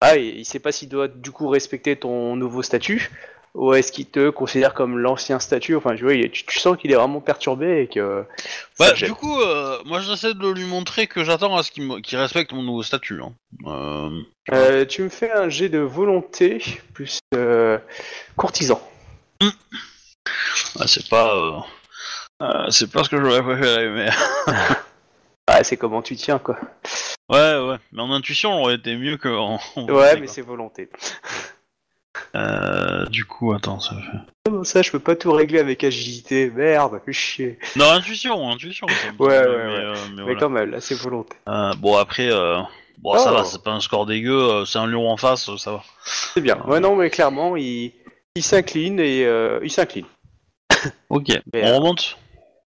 Ah, 0.00 0.16
il 0.16 0.44
sait 0.44 0.58
pas 0.58 0.72
s'il 0.72 0.88
doit 0.88 1.08
du 1.08 1.30
coup 1.30 1.48
respecter 1.48 1.96
ton 1.96 2.36
nouveau 2.36 2.62
statut 2.62 3.10
ou 3.54 3.72
est-ce 3.74 3.92
qu'il 3.92 4.06
te 4.06 4.30
considère 4.30 4.74
comme 4.74 4.98
l'ancien 4.98 5.38
statut? 5.38 5.76
Enfin, 5.76 5.94
tu 5.96 6.02
vois, 6.02 6.14
il 6.14 6.24
est- 6.24 6.30
tu, 6.30 6.44
tu 6.44 6.58
sens 6.58 6.76
qu'il 6.76 6.90
est 6.92 6.96
vraiment 6.96 7.20
perturbé 7.20 7.82
et 7.82 7.86
que. 7.88 8.24
Bah, 8.78 8.92
du 8.92 9.12
coup, 9.12 9.40
euh, 9.40 9.78
moi 9.84 10.00
j'essaie 10.00 10.34
de 10.34 10.48
lui 10.50 10.64
montrer 10.64 11.06
que 11.06 11.22
j'attends 11.24 11.56
à 11.56 11.62
ce 11.62 11.70
qu'il 11.70 12.18
respecte 12.18 12.52
mon 12.52 12.62
nouveau 12.62 12.82
statut. 12.82 13.20
Hein. 13.22 13.32
Euh, 13.66 14.20
Euh, 14.52 14.84
tu 14.84 15.02
me 15.02 15.08
fais 15.08 15.30
un 15.32 15.48
jet 15.48 15.68
de 15.68 15.78
volonté 15.78 16.62
plus 16.92 17.18
courtisan. 18.36 18.80
ah, 20.78 20.86
c'est 20.86 21.08
pas... 21.08 21.64
c'est 22.70 22.90
pas 22.90 23.04
ce 23.04 23.08
que 23.08 23.20
j'aurais 23.20 23.42
préféré, 23.42 23.88
mais... 23.90 24.08
Ah, 25.46 25.62
c'est 25.62 25.76
comment 25.76 26.00
tu 26.00 26.16
tiens 26.16 26.38
quoi. 26.38 26.56
ouais, 27.28 27.58
ouais, 27.58 27.76
mais 27.92 28.00
en 28.00 28.10
intuition, 28.10 28.50
on 28.52 28.62
aurait 28.62 28.76
été 28.76 28.96
mieux 28.96 29.18
que... 29.18 29.28
En- 29.28 29.60
Ouais, 29.76 30.18
mais 30.18 30.26
c'est 30.26 30.40
volonté. 30.40 30.88
Euh, 32.34 33.06
du 33.06 33.24
coup, 33.24 33.52
attends, 33.52 33.78
ça 33.80 33.94
fait... 33.94 34.18
Comment 34.46 34.64
ça, 34.64 34.82
je 34.82 34.90
peux 34.90 34.98
pas 34.98 35.14
tout 35.16 35.32
régler 35.32 35.60
avec 35.60 35.84
agilité 35.84 36.50
Merde, 36.50 37.00
fais 37.04 37.12
chier. 37.12 37.58
Non, 37.76 37.90
intuition, 37.92 38.50
intuition. 38.50 38.86
ça 38.88 39.12
me 39.12 39.18
Ouais, 39.18 39.38
ouais, 39.38 39.44
mais, 39.46 39.46
ouais. 39.46 39.56
euh, 39.56 39.94
mais 40.10 40.14
Mais 40.16 40.22
voilà. 40.22 40.40
quand 40.40 40.48
même, 40.50 40.70
là, 40.70 40.80
c'est 40.80 40.94
volonté. 40.96 41.36
Euh, 41.48 41.72
bon, 41.78 41.96
après, 41.96 42.28
euh, 42.30 42.60
bon, 42.98 43.16
ça 43.16 43.30
Oh. 43.30 43.34
va, 43.36 43.44
c'est 43.44 43.62
pas 43.62 43.70
un 43.70 43.80
score 43.80 44.06
dégueu, 44.06 44.64
c'est 44.66 44.78
un 44.78 44.86
lion 44.86 45.08
en 45.08 45.16
face, 45.16 45.48
ça 45.56 45.72
va. 45.72 45.82
C'est 46.04 46.40
bien. 46.40 46.60
Ouais, 46.66 46.80
non, 46.80 46.96
mais 46.96 47.08
clairement, 47.10 47.56
il, 47.56 47.92
il 48.34 48.42
s'incline 48.42 48.98
et 49.00 49.24
euh, 49.24 49.60
il 49.62 49.70
s'incline. 49.70 50.06
Ok, 51.08 51.28
Mais, 51.52 51.62
on 51.62 51.66
euh, 51.68 51.76
remonte 51.76 52.18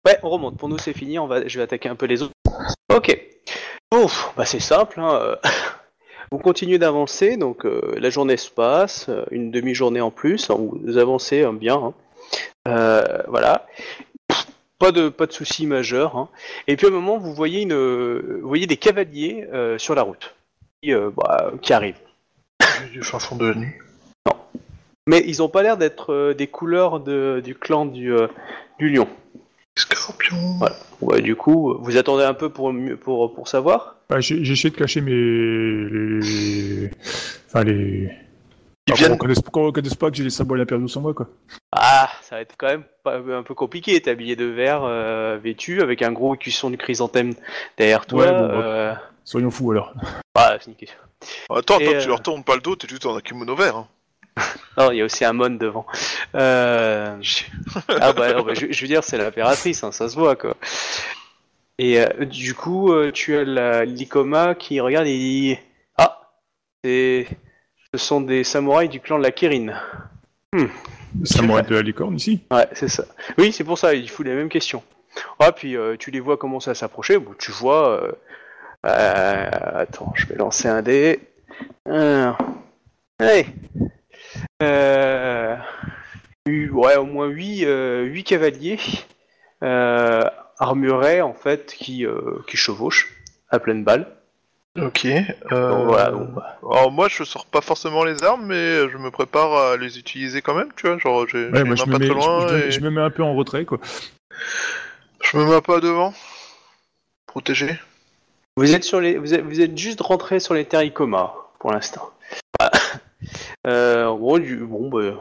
Ouais, 0.05 0.19
on 0.23 0.29
remonte. 0.29 0.57
Pour 0.57 0.67
nous, 0.67 0.77
c'est 0.77 0.91
fini. 0.93 1.17
On 1.17 1.27
va, 1.27 1.47
je 1.47 1.57
vais 1.57 1.63
attaquer 1.63 1.87
un 1.87 1.95
peu 1.95 2.05
les 2.05 2.21
autres. 2.21 2.33
Ok. 2.93 3.17
Bon, 3.89 4.07
bah 4.35 4.43
c'est 4.45 4.59
simple. 4.59 4.99
Hein. 4.99 5.37
Vous 6.33 6.39
continuez 6.39 6.79
d'avancer, 6.79 7.37
donc 7.37 7.63
euh, 7.63 7.93
la 7.99 8.09
journée 8.09 8.37
se 8.37 8.49
passe, 8.49 9.05
euh, 9.07 9.23
une 9.29 9.51
demi-journée 9.51 10.01
en 10.01 10.09
plus. 10.09 10.49
hein, 10.49 10.57
Vous 10.57 10.97
avancez 10.97 11.43
hein, 11.43 11.53
bien. 11.53 11.75
hein. 11.75 11.93
Euh, 12.67 13.21
voilà. 13.27 13.67
Pas 14.79 14.91
de 14.91 15.09
pas 15.09 15.27
de 15.27 15.31
soucis 15.31 15.67
majeurs. 15.67 16.29
Et 16.67 16.75
puis 16.75 16.87
à 16.87 16.89
un 16.89 16.93
moment, 16.93 17.19
vous 17.19 17.35
voyez 17.35 17.61
une, 17.61 17.75
vous 17.75 18.47
voyez 18.47 18.65
des 18.65 18.77
cavaliers 18.77 19.47
sur 19.77 19.93
la 19.93 20.01
route 20.01 20.33
qui, 20.81 20.91
bah, 21.15 21.51
qui 21.61 21.71
arrivent. 21.71 22.01
Du 22.91 23.03
fin 23.03 23.19
fond 23.19 23.35
de 23.35 23.49
la 23.49 23.53
nuit. 23.53 23.75
Mais 25.05 25.23
ils 25.27 25.43
ont 25.43 25.49
pas 25.49 25.61
l'air 25.61 25.77
d'être 25.77 26.33
des 26.33 26.47
couleurs 26.47 26.99
de, 26.99 27.43
du 27.45 27.53
clan 27.53 27.85
du, 27.85 28.11
du 28.79 28.89
lion. 28.89 29.07
Scorpion. 29.77 30.37
Voilà. 30.59 30.75
Ouais, 31.01 31.21
du 31.21 31.35
coup, 31.35 31.77
vous 31.79 31.97
attendez 31.97 32.23
un 32.23 32.33
peu 32.33 32.49
pour 32.49 32.71
mieux- 32.73 32.97
pour 32.97 33.33
pour 33.33 33.47
savoir. 33.47 33.95
Bah, 34.09 34.19
j'ai 34.19 34.39
essayé 34.41 34.69
de 34.69 34.75
cacher 34.75 35.01
mes. 35.01 35.11
Les... 35.11 36.91
Enfin, 37.47 37.63
les. 37.63 38.11
Ils 38.87 38.93
viennent- 38.95 39.17
qu'on 39.17 39.65
reconnaisse, 39.67 39.95
pas 39.95 40.11
que 40.11 40.17
j'ai 40.17 40.23
les 40.25 40.29
sabots 40.29 40.55
à 40.55 40.57
l'impériaux 40.57 40.89
sans 40.89 40.99
moi, 40.99 41.13
quoi. 41.13 41.29
Ah, 41.71 42.09
ça 42.21 42.35
va 42.35 42.41
être 42.41 42.55
quand 42.57 42.67
même 42.67 42.83
pas, 43.03 43.15
un 43.17 43.41
peu 43.43 43.53
compliqué. 43.55 43.99
T'es 44.01 44.11
habillé 44.11 44.35
de 44.35 44.43
vert, 44.45 44.83
euh, 44.83 45.39
vêtu, 45.41 45.81
avec 45.81 46.01
un 46.01 46.11
gros 46.11 46.35
cuisson 46.35 46.69
du 46.69 46.77
chrysanthème 46.77 47.33
derrière 47.77 48.05
toi. 48.05 48.25
Ouais, 48.25 48.31
bon, 48.31 48.61
euh, 48.61 48.93
Soyons 49.23 49.51
fous 49.51 49.71
alors. 49.71 49.93
bah, 50.35 50.57
c'est 50.59 50.69
une 50.69 50.75
question. 50.75 50.97
Attends, 51.49 51.79
Et, 51.79 51.85
tant 51.85 51.91
que 51.91 51.95
euh, 51.97 52.01
tu 52.01 52.07
leur 52.09 52.21
tournes 52.21 52.43
pas 52.43 52.55
le 52.55 52.61
dos, 52.61 52.75
t'es 52.75 52.87
juste 52.89 53.05
en 53.05 53.17
kimono 53.19 53.55
vert. 53.55 53.77
Hein. 53.77 53.87
Non, 54.77 54.91
il 54.91 54.97
y 54.97 55.01
a 55.01 55.05
aussi 55.05 55.23
un 55.23 55.33
mon 55.33 55.51
devant. 55.51 55.85
Euh... 56.33 57.15
ah 57.89 58.13
bah, 58.13 58.33
non, 58.33 58.43
bah, 58.43 58.53
je, 58.55 58.71
je 58.71 58.81
veux 58.81 58.87
dire, 58.87 59.03
c'est 59.03 59.17
l'impératrice, 59.19 59.83
hein, 59.83 59.91
ça 59.91 60.09
se 60.09 60.15
voit 60.15 60.35
quoi. 60.35 60.55
Et 61.77 61.99
euh, 61.99 62.25
du 62.25 62.55
coup, 62.55 62.91
euh, 62.91 63.11
tu 63.11 63.35
as 63.37 63.43
la 63.43 63.85
l'Ikoma 63.85 64.55
qui 64.55 64.79
regarde 64.79 65.05
et 65.05 65.17
dit 65.17 65.57
Ah, 65.97 66.31
c'est... 66.83 67.27
ce 67.93 67.99
sont 67.99 68.21
des 68.21 68.43
samouraïs 68.43 68.89
du 68.89 68.99
clan 68.99 69.19
de 69.19 69.23
la 69.23 69.31
Kirin. 69.31 69.73
Ça 71.23 71.41
m'aurait 71.41 71.63
de 71.63 71.75
la 71.75 71.81
licorne 71.81 72.15
ici. 72.15 72.41
Ouais, 72.51 72.67
c'est 72.73 72.87
ça. 72.87 73.05
Oui, 73.37 73.51
c'est 73.51 73.63
pour 73.63 73.77
ça, 73.77 73.93
il 73.93 74.09
fout 74.09 74.25
les 74.25 74.33
mêmes 74.33 74.49
questions. 74.49 74.83
Ah, 75.39 75.51
puis 75.51 75.77
euh, 75.77 75.95
tu 75.97 76.11
les 76.11 76.19
vois 76.19 76.37
commencer 76.37 76.71
à 76.71 76.75
s'approcher. 76.75 77.17
Bon, 77.17 77.33
tu 77.37 77.51
vois. 77.51 78.01
euh, 78.01 78.11
euh, 78.85 79.49
attends, 79.75 80.11
je 80.15 80.25
vais 80.27 80.35
lancer 80.35 80.67
un 80.67 80.81
dé. 80.81 81.19
Allez. 81.85 83.45
Euh, 84.63 85.55
ouais, 86.47 86.95
au 86.97 87.05
moins 87.05 87.27
8, 87.27 87.65
huit 88.05 88.23
cavaliers 88.23 88.79
euh, 89.63 90.21
armurés, 90.59 91.21
en 91.21 91.33
fait, 91.33 91.73
qui, 91.73 92.05
euh, 92.05 92.39
qui 92.47 92.57
chevauchent 92.57 93.13
à 93.49 93.59
pleine 93.59 93.83
balle. 93.83 94.07
Ok. 94.81 95.05
Donc, 95.51 95.85
voilà, 95.85 96.09
donc, 96.11 96.31
bah, 96.31 96.57
Alors 96.71 96.91
moi, 96.91 97.07
je 97.07 97.23
sors 97.23 97.45
pas 97.45 97.61
forcément 97.61 98.03
les 98.03 98.23
armes, 98.23 98.47
mais 98.47 98.89
je 98.89 98.97
me 98.97 99.11
prépare 99.11 99.53
à 99.55 99.77
les 99.77 99.99
utiliser 99.99 100.41
quand 100.41 100.55
même, 100.55 100.69
tu 100.75 100.87
vois. 100.87 100.97
Genre, 100.97 101.27
j'ai 101.27 101.49
Ouais, 101.49 101.63
les 101.63 101.75
je 101.75 101.85
me, 101.85 101.91
pas 101.91 101.99
mets, 101.99 102.05
très 102.07 102.15
loin 102.15 102.47
je, 102.47 102.57
je- 102.57 102.63
et 102.65 102.71
je 102.71 102.79
me 102.81 102.89
mets 102.89 103.01
un 103.01 103.11
peu 103.11 103.21
en 103.23 103.35
retrait, 103.35 103.65
quoi. 103.65 103.77
je 105.21 105.37
me 105.37 105.45
mets 105.45 105.61
pas 105.61 105.79
devant. 105.79 106.11
Protégé. 107.27 107.79
Vous 108.57 108.73
êtes 108.73 108.83
sur 108.83 108.99
les, 108.99 109.17
vous 109.17 109.33
êtes, 109.33 109.41
vous 109.43 109.61
êtes 109.61 109.77
juste 109.77 110.01
rentré 110.01 110.39
sur 110.39 110.53
les 110.55 110.65
terres 110.65 110.81
Ikoma 110.83 111.33
pour 111.59 111.71
l'instant. 111.71 112.09
Euh, 113.67 114.09
bon, 114.11 114.89
bah, 114.89 115.11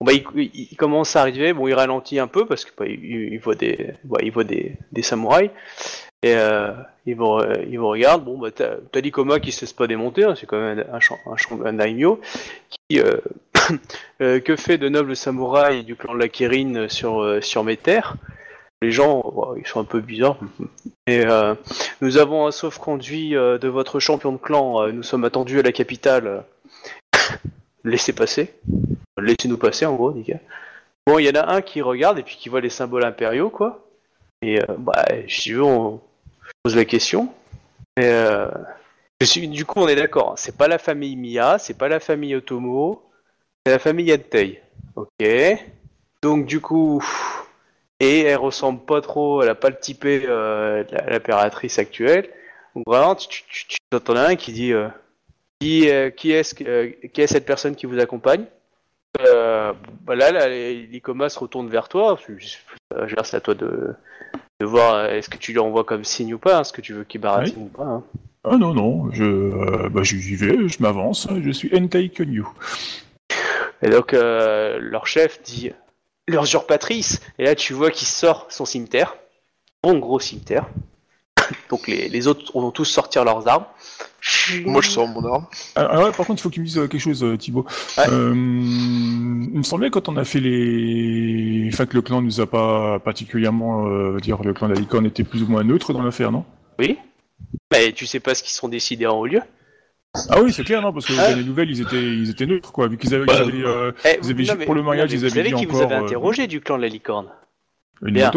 bon, 0.00 0.06
bah, 0.06 0.12
il, 0.12 0.76
commence 0.76 1.16
à 1.16 1.20
arriver. 1.22 1.52
Bon, 1.52 1.68
il 1.68 1.74
ralentit 1.74 2.18
un 2.18 2.26
peu 2.26 2.46
parce 2.46 2.64
que 2.64 2.70
bah, 2.76 2.86
il, 2.86 3.38
voit 3.38 3.54
des, 3.54 3.94
bah, 4.04 4.18
il 4.22 4.32
voit 4.32 4.44
des, 4.44 4.76
des 4.92 5.02
samouraïs 5.02 5.50
et 6.22 6.34
euh, 6.36 6.72
il 7.06 7.16
vous, 7.16 7.24
re- 7.24 7.66
il 7.70 7.78
vous 7.78 7.88
regarde. 7.88 8.24
Bon, 8.24 8.38
bah, 8.38 8.50
t'as, 8.50 8.76
t'as 8.92 9.00
l'Ikoma 9.00 9.40
qui 9.40 9.52
se 9.52 9.62
laisse 9.62 9.72
pas 9.72 9.86
démonter. 9.86 10.24
hein, 10.24 10.34
c'est 10.38 10.46
quand 10.46 10.60
même 10.60 10.84
un, 10.92 10.94
un, 10.94 11.32
un 11.32 11.36
euh, 12.98 13.20
euh, 14.22 14.40
que 14.40 14.56
fait 14.56 14.78
de 14.78 14.88
nobles 14.88 15.16
samouraïs 15.16 15.84
du 15.84 15.96
clan 15.96 16.14
de 16.14 16.18
la 16.20 16.28
Kirin 16.28 16.88
sur 16.88 17.20
euh, 17.22 17.40
mes 17.64 17.76
terres. 17.76 18.16
Les 18.82 18.90
gens, 18.90 19.32
bah, 19.34 19.54
ils 19.56 19.66
sont 19.66 19.80
un 19.80 19.84
peu 19.84 20.00
bizarres. 20.00 20.38
Et 21.06 21.24
euh, 21.26 21.54
nous 22.00 22.18
avons 22.18 22.46
un 22.46 22.50
sauf-conduit 22.50 23.36
euh, 23.36 23.58
de 23.58 23.68
votre 23.68 24.00
champion 24.00 24.32
de 24.32 24.38
clan. 24.38 24.82
euh, 24.82 24.92
nous 24.92 25.02
sommes 25.02 25.24
attendus 25.24 25.58
à 25.58 25.62
la 25.62 25.72
capitale. 25.72 26.44
Laissez 27.84 28.12
passer. 28.12 28.54
Laissez-nous 29.18 29.58
passer, 29.58 29.86
en 29.86 29.94
gros, 29.94 30.12
gars. 30.12 30.40
Bon, 31.06 31.18
il 31.18 31.26
y 31.26 31.30
en 31.30 31.40
a 31.40 31.52
un 31.52 31.60
qui 31.60 31.82
regarde 31.82 32.18
et 32.18 32.22
puis 32.22 32.36
qui 32.36 32.48
voit 32.48 32.60
les 32.60 32.70
symboles 32.70 33.04
impériaux, 33.04 33.50
quoi. 33.50 33.86
Et 34.42 34.60
euh, 34.60 34.64
bah, 34.78 35.04
si 35.28 35.52
veux, 35.52 35.62
on 35.62 36.00
pose 36.62 36.76
la 36.76 36.84
question. 36.84 37.32
Et, 37.96 38.04
euh, 38.04 38.48
je 39.20 39.26
suis, 39.26 39.48
du 39.48 39.64
coup, 39.64 39.80
on 39.80 39.88
est 39.88 39.96
d'accord. 39.96 40.32
hein. 40.32 40.36
C'est 40.36 40.56
pas 40.56 40.68
la 40.68 40.78
famille 40.78 41.16
Mia, 41.16 41.58
c'est 41.58 41.78
pas 41.78 41.88
la 41.88 42.00
famille 42.00 42.34
Otomo, 42.34 43.02
c'est 43.64 43.72
la 43.72 43.78
famille 43.78 44.06
Yantei. 44.06 44.60
Ok. 44.96 45.26
Donc, 46.22 46.46
du 46.46 46.60
coup, 46.60 47.02
et 48.00 48.22
elle 48.22 48.36
ressemble 48.38 48.80
pas 48.80 49.00
trop, 49.00 49.42
elle 49.42 49.48
a 49.50 49.54
pas 49.54 49.70
le 49.70 49.78
typé 49.78 50.24
euh, 50.26 50.84
de 50.84 51.10
l'impératrice 51.10 51.78
actuelle. 51.78 52.28
Donc, 52.74 52.84
vraiment, 52.86 53.14
tu, 53.14 53.28
tu, 53.28 53.44
tu, 53.46 53.66
tu 53.68 53.76
t'entends 53.90 54.16
un 54.16 54.36
qui 54.36 54.52
dit 54.52 54.72
euh, 54.72 54.88
qui, 55.64 55.88
euh, 55.90 56.10
qui 56.10 56.30
est-ce 56.32 56.54
que- 56.54 56.64
euh, 56.64 56.90
qui 57.12 57.20
est 57.22 57.26
cette 57.26 57.46
personne 57.46 57.74
qui 57.74 57.86
vous 57.86 57.98
accompagne 57.98 58.44
euh, 59.20 59.72
bah 60.02 60.16
là, 60.16 60.32
là, 60.32 60.48
l'Icoma 60.48 61.28
se 61.28 61.38
retourne 61.38 61.68
vers 61.68 61.88
toi. 61.88 62.18
Je, 62.28 62.34
c'est 63.22 63.36
à 63.36 63.40
toi 63.40 63.54
de, 63.54 63.94
de 64.60 64.66
voir 64.66 64.94
euh, 64.94 65.08
est-ce 65.10 65.30
que 65.30 65.36
tu 65.36 65.52
lui 65.52 65.60
envoies 65.60 65.84
comme 65.84 66.02
signe 66.02 66.34
ou 66.34 66.38
pas, 66.38 66.56
hein, 66.56 66.60
est-ce 66.62 66.72
que 66.72 66.80
tu 66.80 66.92
veux 66.94 67.04
qu'il 67.04 67.20
baratine 67.20 67.62
ou 67.62 67.66
pas. 67.66 67.84
hein. 67.84 68.02
Ah 68.42 68.56
non, 68.56 68.74
non, 68.74 69.10
je, 69.12 69.22
euh, 69.24 69.88
bah, 69.88 70.02
j'y 70.02 70.34
vais, 70.34 70.68
je 70.68 70.82
m'avance, 70.82 71.28
je 71.42 71.50
suis 71.50 71.70
Entei 71.76 72.08
Kenyu. 72.10 72.44
Et 73.82 73.88
donc, 73.88 74.12
euh, 74.14 74.78
leur 74.80 75.06
chef 75.06 75.40
dit 75.42 75.70
leur 76.26 76.42
usurpatrice. 76.42 77.20
Et 77.38 77.44
là, 77.44 77.54
tu 77.54 77.72
vois 77.72 77.90
qu'il 77.92 78.08
sort 78.08 78.46
son 78.50 78.64
cimetière. 78.64 79.16
Bon 79.84 79.96
gros 79.98 80.18
cimetière. 80.18 80.66
Donc, 81.70 81.86
les, 81.86 82.08
les 82.08 82.26
autres 82.26 82.52
vont 82.52 82.70
tous 82.70 82.84
sortir 82.84 83.24
leurs 83.24 83.46
armes. 83.48 83.64
Moi, 84.64 84.80
je 84.80 84.90
sors 84.90 85.06
mon 85.06 85.24
arme. 85.32 85.46
Ah, 85.76 85.86
ah 85.90 86.02
ouais, 86.04 86.10
par 86.12 86.26
contre, 86.26 86.40
il 86.40 86.42
faut 86.42 86.48
que 86.48 86.54
tu 86.54 86.60
me 86.60 86.64
dises 86.66 86.78
euh, 86.78 86.86
quelque 86.88 87.00
chose, 87.00 87.22
euh, 87.22 87.36
Thibaut. 87.36 87.66
Ouais. 87.98 88.04
Euh, 88.10 88.32
il 88.34 89.58
me 89.58 89.62
semblait 89.62 89.90
quand 89.90 90.08
on 90.08 90.16
a 90.16 90.24
fait 90.24 90.40
les... 90.40 91.68
Enfin, 91.72 91.84
que 91.86 91.94
le 91.94 92.02
clan 92.02 92.22
nous 92.22 92.40
a 92.40 92.46
pas 92.46 92.98
particulièrement... 93.00 93.86
Euh, 93.86 94.18
dire, 94.20 94.42
le 94.42 94.54
clan 94.54 94.68
de 94.68 94.74
la 94.74 94.80
licorne 94.80 95.04
était 95.06 95.24
plus 95.24 95.42
ou 95.42 95.46
moins 95.48 95.62
neutre 95.62 95.92
dans 95.92 96.02
l'affaire, 96.02 96.32
non? 96.32 96.44
Oui. 96.78 96.96
Mais 97.70 97.92
tu 97.92 98.06
sais 98.06 98.20
pas 98.20 98.34
ce 98.34 98.42
qu'ils 98.42 98.52
sont 98.52 98.68
décidés 98.68 99.06
en 99.06 99.18
haut 99.18 99.26
lieu. 99.26 99.40
Ah 100.30 100.40
oui, 100.42 100.52
c'est 100.52 100.64
clair, 100.64 100.80
non, 100.80 100.92
parce 100.92 101.06
que 101.06 101.12
Ah. 101.18 101.34
les 101.34 101.44
nouvelles, 101.44 101.70
ils 101.70 101.80
étaient, 101.82 101.96
ils 102.02 102.30
étaient 102.30 102.46
neutres, 102.46 102.72
quoi, 102.72 102.88
vu 102.88 102.96
qu'ils 102.96 103.14
avaient... 103.14 103.26
Bah, 103.26 103.34
ils 103.36 103.42
avaient, 103.42 103.64
euh, 103.66 103.92
Eh, 104.04 104.18
Vous 104.22 104.30
avez 104.30 104.44
non, 104.46 104.54
mais- 104.58 104.64
pour 104.64 104.74
le 104.74 104.82
mariage, 104.82 105.10
non, 105.10 105.12
mais 105.12 105.16
ils 105.16 105.18
vous 105.18 105.24
avaient 105.38 105.48
savez 105.50 105.54
dit 105.54 105.66
qui 105.66 105.66
vous 105.66 105.76
avez 105.82 105.86
encore, 105.86 105.98
euh, 105.98 106.06
interrogé 106.06 106.46
du 106.46 106.60
clan 106.60 106.76
de 106.78 106.82
la 106.82 106.88
licorne 106.88 107.26
une 108.02 108.14
Bien. 108.14 108.30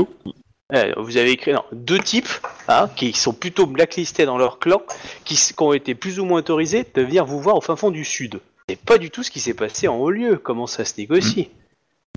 Eh, 0.73 0.91
Vous 0.97 1.15
avez 1.17 1.31
écrit 1.31 1.53
non, 1.53 1.63
deux 1.71 1.99
types 1.99 2.27
hein, 2.67 2.89
qui 2.95 3.13
sont 3.13 3.33
plutôt 3.33 3.65
blacklistés 3.67 4.25
dans 4.25 4.37
leur 4.37 4.59
clan, 4.59 4.81
qui, 5.23 5.39
ont 5.59 5.73
été 5.73 5.95
plus 5.95 6.19
ou 6.19 6.25
moins 6.25 6.39
autorisés 6.39 6.85
de 6.93 7.01
venir 7.01 7.25
vous 7.25 7.39
voir 7.39 7.55
au 7.55 7.61
fin 7.61 7.75
fond 7.75 7.89
du 7.91 8.03
sud. 8.03 8.41
C'est 8.69 8.79
pas 8.79 8.97
du 8.97 9.09
tout 9.09 9.23
ce 9.23 9.31
qui 9.31 9.39
s'est 9.39 9.53
passé 9.53 9.87
en 9.87 9.95
haut 9.95 10.11
lieu. 10.11 10.37
Comment 10.37 10.67
ça 10.67 10.83
se 10.83 10.93
négocie 10.97 11.49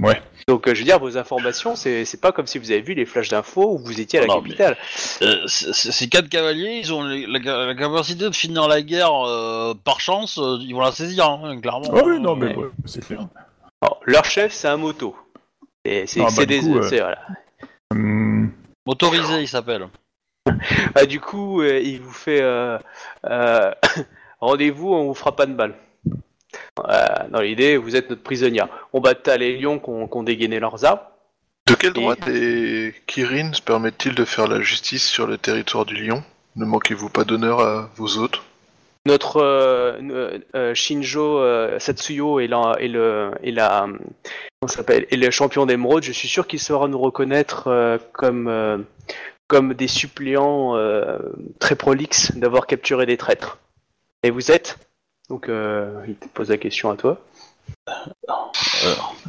Ouais. 0.03 0.21
Donc, 0.49 0.67
euh, 0.67 0.75
je 0.75 0.81
veux 0.81 0.85
dire, 0.87 0.99
vos 0.99 1.19
informations, 1.19 1.77
c'est 1.77 2.21
pas 2.21 2.33
comme 2.33 2.47
si 2.47 2.59
vous 2.59 2.71
avez 2.73 2.81
vu 2.81 2.95
les 2.95 3.05
flashs 3.05 3.29
d'infos 3.29 3.75
où 3.75 3.79
vous 3.79 4.01
étiez 4.01 4.19
à 4.19 4.23
la 4.23 4.29
Non, 4.29 4.41
capitale. 4.43 4.77
Euh, 5.23 5.47
ces 5.47 6.09
quatre 6.09 6.29
cavaliers, 6.31 6.81
ils 6.83 6.93
ont 6.93 7.05
les- 7.05 7.27
la, 7.27 7.67
la 7.67 7.75
capacité 7.75 8.25
de 8.25 8.35
finir 8.35 8.67
la 8.67 8.81
guerre 8.81 9.13
euh, 9.29 9.75
par 9.85 10.01
chance, 10.01 10.39
euh, 10.39 10.57
ils 10.63 10.73
vont 10.75 10.81
la 10.81 10.91
saisir, 10.93 11.27
hein, 11.29 11.61
clairement. 11.61 11.91
Ah 11.95 12.01
oui, 12.05 12.19
non, 12.19 12.35
mais 12.35 12.47
Ouais. 12.57 12.65
ouais, 12.65 12.71
c'est 12.87 13.05
clair. 13.05 13.29
Alors, 13.83 14.01
leur 14.07 14.25
chef, 14.25 14.53
c'est 14.55 14.69
un 14.69 14.79
moto. 14.79 15.15
Et 15.85 16.07
c'est 16.07 16.23
Ah, 16.23 16.29
bah, 16.35 16.47
des. 16.47 16.61
coup, 16.61 16.79
euh, 16.79 16.89
voilà. 16.91 17.19
Motorisé, 18.91 19.41
il 19.41 19.47
s'appelle. 19.47 19.87
Ah, 20.97 21.07
du 21.07 21.21
coup, 21.21 21.63
euh, 21.63 21.79
il 21.79 22.01
vous 22.01 22.13
fait 22.13 22.41
euh, 22.43 22.77
euh, 23.25 23.71
rendez-vous, 24.41 24.93
on 24.93 25.07
vous 25.07 25.15
fera 25.15 25.37
pas 25.37 25.47
de 25.47 25.53
balle. 25.53 25.77
Euh, 26.81 27.07
dans 27.31 27.41
l'idée, 27.41 27.77
vous 27.77 27.95
êtes 27.95 28.11
notre 28.11 28.25
prisonnière. 28.25 28.67
On 28.93 29.01
bat 29.01 29.15
t'as 29.15 29.37
les 29.37 29.57
lions 29.57 29.79
qui 29.79 29.91
ont 29.91 30.09
qui 30.09 30.17
ont 30.17 30.25
dégainé 30.25 30.59
leurs 30.59 30.85
armes. 30.85 30.99
De 31.69 31.75
quel 31.75 31.93
droit 31.93 32.17
Kirin 33.07 33.53
se 33.53 33.63
permettent-ils 33.63 34.17
de 34.17 34.25
faire 34.25 34.49
la 34.49 34.61
justice 34.61 35.07
sur 35.07 35.29
le 35.29 35.39
territoire 35.39 35.87
du 35.87 35.95
lion? 35.95 36.25
Ne 36.57 36.65
manquez-vous 36.65 37.11
pas 37.11 37.23
d'honneur 37.23 37.61
à 37.61 37.91
vos 37.95 38.19
hôtes? 38.19 38.43
Notre 39.11 39.43
euh, 39.43 40.75
Shinjo 40.75 41.43
Satsuyo 41.81 42.39
est, 42.39 42.47
la, 42.47 42.77
est 42.79 42.87
le, 42.87 43.33
est 43.43 43.51
la, 43.51 43.89
comment 44.61 44.69
ça 44.69 44.77
s'appelle, 44.77 45.07
est 45.11 45.17
le 45.17 45.31
champion 45.31 45.65
d'émeraude. 45.65 46.03
Je 46.03 46.13
suis 46.13 46.29
sûr 46.29 46.47
qu'il 46.47 46.61
saura 46.61 46.87
nous 46.87 46.99
reconnaître 46.99 47.69
euh, 47.69 47.99
comme, 48.13 48.47
euh, 48.49 48.79
comme 49.49 49.73
des 49.75 49.89
suppléants 49.89 50.77
euh, 50.77 51.19
très 51.59 51.77
prolixes 51.77 52.33
d'avoir 52.37 52.67
capturé 52.67 53.07
des 53.07 53.17
traîtres. 53.17 53.59
Et 54.23 54.31
vous 54.31 54.51
êtes? 54.51 54.79
Donc, 55.31 55.47
il 55.49 56.15
te 56.17 56.29
pose 56.35 56.51
la 56.51 56.59
question 56.59 56.91
à 56.91 56.97
toi. 56.97 57.21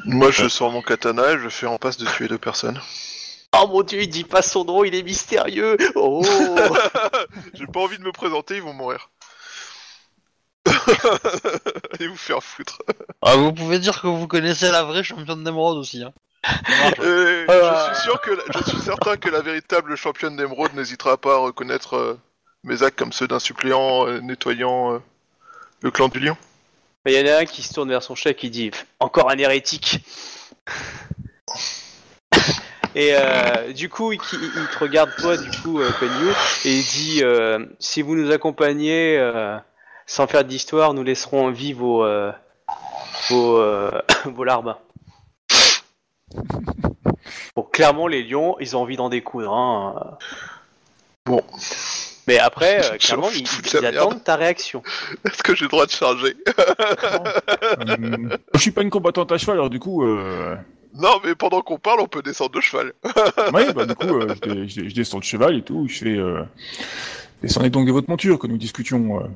Moi, 0.05 0.31
je 0.31 0.47
sors 0.47 0.71
mon 0.71 0.81
katana 0.81 1.33
et 1.33 1.37
je 1.37 1.47
fais 1.47 1.67
en 1.67 1.77
passe 1.77 1.97
de 1.97 2.05
tuer 2.05 2.27
deux 2.27 2.39
personnes. 2.39 2.79
Oh 3.53 3.67
mon 3.67 3.81
dieu, 3.81 4.01
il 4.01 4.07
dit 4.07 4.23
pas 4.23 4.41
son 4.41 4.63
nom, 4.63 4.85
il 4.85 4.95
est 4.95 5.03
mystérieux. 5.03 5.75
Oh. 5.95 6.23
J'ai 7.53 7.67
pas 7.67 7.81
envie 7.81 7.97
de 7.97 8.03
me 8.03 8.13
présenter, 8.13 8.55
ils 8.55 8.61
vont 8.61 8.71
mourir. 8.71 9.09
Allez 11.93 12.07
vous 12.07 12.17
faire 12.17 12.41
foutre. 12.43 12.79
Ah, 13.21 13.35
vous 13.35 13.53
pouvez 13.53 13.79
dire 13.79 14.01
que 14.01 14.07
vous 14.07 14.27
connaissez 14.27 14.69
la 14.71 14.83
vraie 14.83 15.03
championne 15.03 15.43
d'émeraude 15.43 15.77
aussi. 15.77 16.03
Hein. 16.03 16.13
Euh, 16.99 17.45
Euh. 17.49 17.87
Je 17.89 17.93
suis 17.95 18.03
sûr 18.03 18.19
que 18.21 18.31
je 18.57 18.63
suis 18.69 18.79
certain 18.79 19.17
que 19.17 19.29
la 19.29 19.41
véritable 19.41 19.95
championne 19.95 20.35
d'émeraude 20.35 20.73
n'hésitera 20.73 21.17
pas 21.17 21.35
à 21.35 21.37
reconnaître 21.37 21.95
euh, 21.95 22.19
mes 22.63 22.81
actes 22.83 22.97
comme 22.97 23.11
ceux 23.13 23.27
d'un 23.27 23.39
suppléant 23.39 24.07
euh, 24.07 24.19
nettoyant 24.21 24.93
euh, 24.93 24.99
le 25.81 25.91
clan 25.91 26.07
du 26.07 26.19
lion. 26.19 26.35
Il 27.05 27.13
y 27.13 27.19
en 27.21 27.33
a 27.33 27.39
un 27.41 27.45
qui 27.45 27.63
se 27.63 27.73
tourne 27.73 27.89
vers 27.89 28.03
son 28.03 28.15
chef 28.15 28.35
qui 28.35 28.49
dit 28.49 28.71
Encore 28.99 29.29
un 29.31 29.37
hérétique 29.37 29.99
Et 32.93 33.11
euh, 33.13 33.71
du 33.73 33.87
coup, 33.89 34.11
il, 34.11 34.19
il- 34.33 34.51
il 34.57 34.67
te 34.67 34.79
regarde 34.79 35.11
toi, 35.17 35.37
du 35.37 35.49
coup, 35.61 35.79
euh, 35.79 35.89
et 36.65 36.73
il 36.77 36.83
dit 36.83 37.21
euh, 37.23 37.65
Si 37.79 38.01
vous 38.01 38.15
nous 38.15 38.31
accompagnez, 38.31 39.17
euh, 39.17 39.57
sans 40.11 40.27
faire 40.27 40.43
d'histoire, 40.43 40.93
nous 40.93 41.03
laisserons 41.03 41.45
en 41.45 41.51
vie 41.51 41.71
vos, 41.71 42.03
euh, 42.03 42.33
vos, 43.29 43.57
euh, 43.59 43.91
vos 44.25 44.43
larbins. 44.43 44.77
Bon, 47.55 47.63
clairement, 47.63 48.07
les 48.07 48.21
lions, 48.23 48.57
ils 48.59 48.75
ont 48.75 48.81
envie 48.81 48.97
d'en 48.97 49.07
découdre. 49.07 49.53
Hein. 49.53 50.17
Bon. 51.25 51.41
Mais 52.27 52.39
après, 52.39 52.83
euh, 52.91 52.97
Je 52.99 53.07
clairement, 53.07 53.27
m'en 53.27 53.31
ils, 53.31 53.81
merde. 53.81 53.95
attendent 53.95 54.23
ta 54.23 54.35
réaction. 54.35 54.83
Est-ce 55.23 55.43
que 55.43 55.55
j'ai 55.55 55.63
le 55.63 55.69
droit 55.69 55.85
de 55.85 55.91
charger? 55.91 56.35
Hum, 57.79 58.37
je 58.53 58.59
suis 58.59 58.71
pas 58.71 58.81
une 58.81 58.89
combattante 58.89 59.31
à 59.31 59.37
cheval, 59.37 59.55
alors 59.55 59.69
du 59.69 59.79
coup... 59.79 60.03
Euh... 60.05 60.57
Non, 60.93 61.21
mais 61.23 61.35
pendant 61.35 61.61
qu'on 61.61 61.79
parle, 61.79 62.01
on 62.01 62.07
peut 62.07 62.21
descendre 62.21 62.51
de 62.51 62.59
cheval. 62.59 62.91
Ouais, 63.53 63.71
bah 63.71 63.85
du 63.85 63.95
coup, 63.95 64.09
euh, 64.09 64.35
je, 64.67 64.93
descends 64.93 65.19
de 65.19 65.23
cheval 65.23 65.55
et 65.55 65.61
tout, 65.61 65.87
je 65.87 65.99
fais... 65.99 66.17
Euh... 66.17 66.43
Descendez 67.41 67.69
donc 67.69 67.87
de 67.87 67.93
votre 67.93 68.09
monture, 68.09 68.37
que 68.37 68.47
nous 68.47 68.57
discutions 68.57 69.21
euh, 69.21 69.27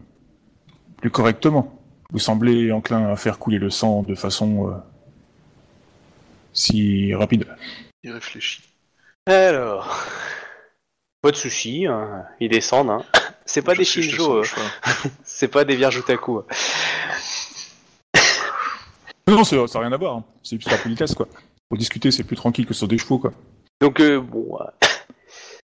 plus 0.98 1.12
correctement. 1.12 1.80
Vous 2.12 2.20
semblez 2.20 2.72
enclin 2.72 3.08
à 3.12 3.16
faire 3.16 3.40
couler 3.40 3.58
le 3.58 3.70
sang 3.70 4.04
de 4.04 4.16
façon... 4.16 4.70
euh, 4.70 4.76
si 6.56 7.14
rapide. 7.14 7.46
Il 8.04 8.12
réfléchit. 8.12 8.64
Alors, 9.28 10.04
pas 11.22 11.32
de 11.32 11.36
soucis, 11.36 11.86
hein, 11.86 12.24
ils 12.40 12.50
descendent. 12.50 12.90
Hein. 12.90 13.04
C'est 13.46 13.62
pas 13.62 13.74
Je 13.74 13.80
des 13.80 13.86
Shinjo, 13.86 14.38
euh, 14.38 14.44
c'est 15.24 15.48
pas 15.48 15.66
des 15.66 15.76
vierges 15.76 15.98
otaku. 15.98 16.40
hein. 16.40 16.46
Non, 19.28 19.44
ça 19.44 19.56
n'a 19.56 19.80
rien 19.80 19.92
à 19.92 19.98
voir, 19.98 20.16
hein. 20.18 20.24
c'est 20.44 20.58
plus 20.58 20.70
la 20.70 20.78
politesse, 20.78 21.14
quoi. 21.14 21.28
Pour 21.68 21.78
discuter, 21.78 22.12
c'est 22.12 22.24
plus 22.24 22.36
tranquille 22.36 22.66
que 22.66 22.74
sur 22.74 22.88
des 22.88 22.98
chevaux, 22.98 23.18
quoi. 23.20 23.34
Donc 23.82 24.00
euh, 24.00 24.22
bon, 24.22 24.58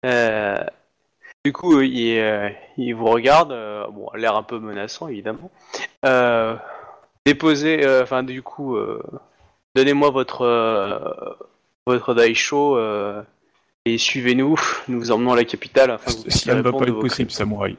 euh, 0.05 0.63
du 1.45 1.53
coup, 1.53 1.77
euh, 1.77 1.85
il, 1.85 2.17
euh, 2.17 2.49
il 2.77 2.93
vous 2.95 3.05
regarde, 3.05 3.51
euh, 3.51 3.85
bon, 3.91 4.09
l'air 4.15 4.35
un 4.35 4.41
peu 4.43 4.59
menaçant 4.59 5.07
évidemment. 5.07 5.51
Euh, 6.03 6.55
déposez, 7.25 7.85
enfin 8.01 8.23
du 8.23 8.41
coup, 8.41 8.75
donnez-moi 9.75 10.09
votre 10.09 11.37
votre 11.85 12.13
daisho 12.15 12.77
et 13.85 13.97
suivez-nous. 13.99 14.55
Nous 14.87 14.99
vous 14.99 15.11
emmenons 15.11 15.33
à 15.33 15.35
la 15.35 15.45
capitale 15.45 15.91
afin 15.91 16.11
que 16.11 16.17
vous 16.17 16.23
puissiez 16.23 16.41
Cela 16.45 16.55
ne 16.55 16.61
va 16.63 16.71
pas 16.71 16.85
être 16.87 16.99
possible, 16.99 17.29
samouraï. 17.31 17.77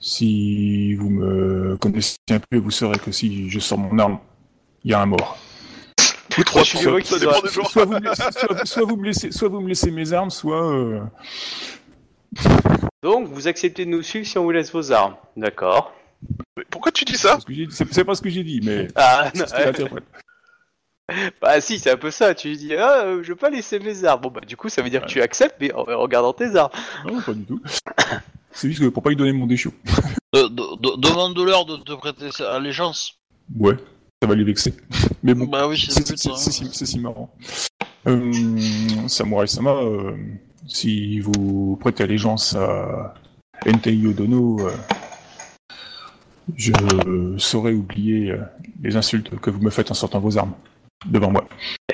Si 0.00 0.94
vous 0.96 1.08
me 1.08 1.76
connaissez 1.76 2.16
un 2.30 2.40
peu, 2.40 2.58
vous 2.58 2.72
saurez 2.72 2.98
que 2.98 3.12
si 3.12 3.48
je 3.48 3.58
sors 3.60 3.78
mon 3.78 3.96
arme, 3.98 4.18
il 4.84 4.90
y 4.90 4.94
a 4.94 5.00
un 5.00 5.06
mort. 5.06 5.38
Vous 6.36 6.42
trois, 6.42 6.64
soit. 6.64 7.00
Soit 7.04 7.20
soit- 7.20 7.56
soit 8.66 8.84
vous 8.84 8.96
me 8.96 9.04
laissez- 9.06 9.30
soit 9.30 9.48
vous 9.48 9.60
me 9.60 9.68
laissez 9.68 9.90
mes 9.92 10.12
armes, 10.12 10.30
soit... 10.30 11.08
Donc, 13.02 13.28
vous 13.28 13.48
acceptez 13.48 13.84
de 13.84 13.90
nous 13.90 14.02
suivre 14.02 14.26
si 14.26 14.38
on 14.38 14.44
vous 14.44 14.50
laisse 14.50 14.72
vos 14.72 14.90
armes. 14.92 15.16
D'accord. 15.36 15.92
Mais 16.56 16.64
Pourquoi 16.70 16.90
tu 16.92 17.04
dis 17.04 17.12
c'est 17.16 17.28
ça 17.28 17.38
C'est 17.90 18.04
pas 18.04 18.14
ce 18.14 18.22
que 18.22 18.30
j'ai 18.30 18.44
dit, 18.44 18.60
mais... 18.62 18.88
Ah, 18.94 19.30
non, 19.34 19.44
bah 21.40 21.60
si, 21.60 21.78
c'est 21.78 21.90
un 21.90 21.96
peu 21.98 22.10
ça. 22.10 22.34
Tu 22.34 22.48
lui 22.48 22.56
dis, 22.56 22.74
ah, 22.74 23.02
euh, 23.04 23.22
je 23.22 23.28
veux 23.28 23.36
pas 23.36 23.50
laisser 23.50 23.78
mes 23.78 24.04
armes. 24.04 24.22
Bon, 24.22 24.30
bah 24.30 24.40
du 24.40 24.56
coup, 24.56 24.70
ça 24.70 24.80
veut 24.80 24.88
dire 24.88 25.02
que 25.02 25.06
tu 25.06 25.20
acceptes, 25.20 25.56
mais 25.60 25.70
en, 25.74 25.80
en 25.80 25.98
regardant 26.00 26.32
tes 26.32 26.56
armes. 26.56 26.70
Non, 27.04 27.20
pas 27.20 27.34
du 27.34 27.44
tout. 27.44 27.60
C'est 28.52 28.68
juste 28.68 28.80
que 28.80 28.88
pour 28.88 29.02
pas 29.02 29.10
lui 29.10 29.16
donner 29.16 29.32
mon 29.32 29.46
déchiot. 29.46 29.74
De- 30.32 30.48
de- 30.48 30.76
de- 30.80 31.00
Demande-leur 31.08 31.66
de 31.66 31.76
te 31.76 31.92
prêter 31.92 32.30
allégeance. 32.42 33.18
Ouais. 33.58 33.74
Ça 34.22 34.28
va 34.28 34.34
les 34.34 34.44
vexer. 34.44 34.74
Mais 35.22 35.34
bon, 35.34 35.44
Bah 35.44 35.68
oui, 35.68 35.76
c'est 35.78 36.00
hein. 36.00 36.14
c'est 36.16 36.50
si 36.52 36.70
c'est 36.72 36.86
si 36.86 36.98
marrant. 36.98 37.30
Euh, 38.06 38.32
Samurai 39.08 39.46
Sama, 39.46 39.72
euh, 39.74 40.16
si 40.66 41.20
vous 41.20 41.76
prêtez 41.80 42.02
allégeance 42.04 42.54
à 42.54 43.14
Entei 43.66 44.06
Odono, 44.06 44.60
euh, 44.60 44.70
je 46.56 46.72
saurais 47.38 47.72
oublier 47.72 48.30
euh, 48.32 48.38
les 48.82 48.96
insultes 48.96 49.38
que 49.40 49.50
vous 49.50 49.60
me 49.60 49.70
faites 49.70 49.90
en 49.90 49.94
sortant 49.94 50.20
vos 50.20 50.36
armes 50.38 50.54
devant 51.06 51.30
moi. 51.30 51.44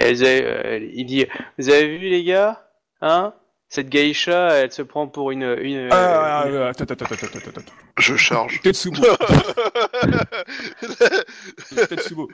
Avez- 0.00 0.44
euh, 0.44 0.88
il 0.94 1.06
dit 1.06 1.26
Vous 1.58 1.68
avez 1.68 1.98
vu, 1.98 2.08
les 2.08 2.24
gars 2.24 2.66
Hein 3.02 3.32
Cette 3.68 3.88
geisha, 3.88 4.50
elle 4.54 4.72
se 4.72 4.82
prend 4.82 5.06
pour 5.08 5.30
une. 5.30 5.42
une, 5.62 5.88
Ah, 5.90 6.44
une- 6.48 6.56
ah, 6.56 6.68
attends, 6.68 6.84
attends, 6.84 7.04
attends, 7.06 7.14
attends, 7.14 7.38
attends, 7.38 7.60
attends. 7.60 7.72
Je 7.98 8.16
charge. 8.16 8.60
Tetsubo, 8.62 9.02
Tetsubo. 11.88 12.28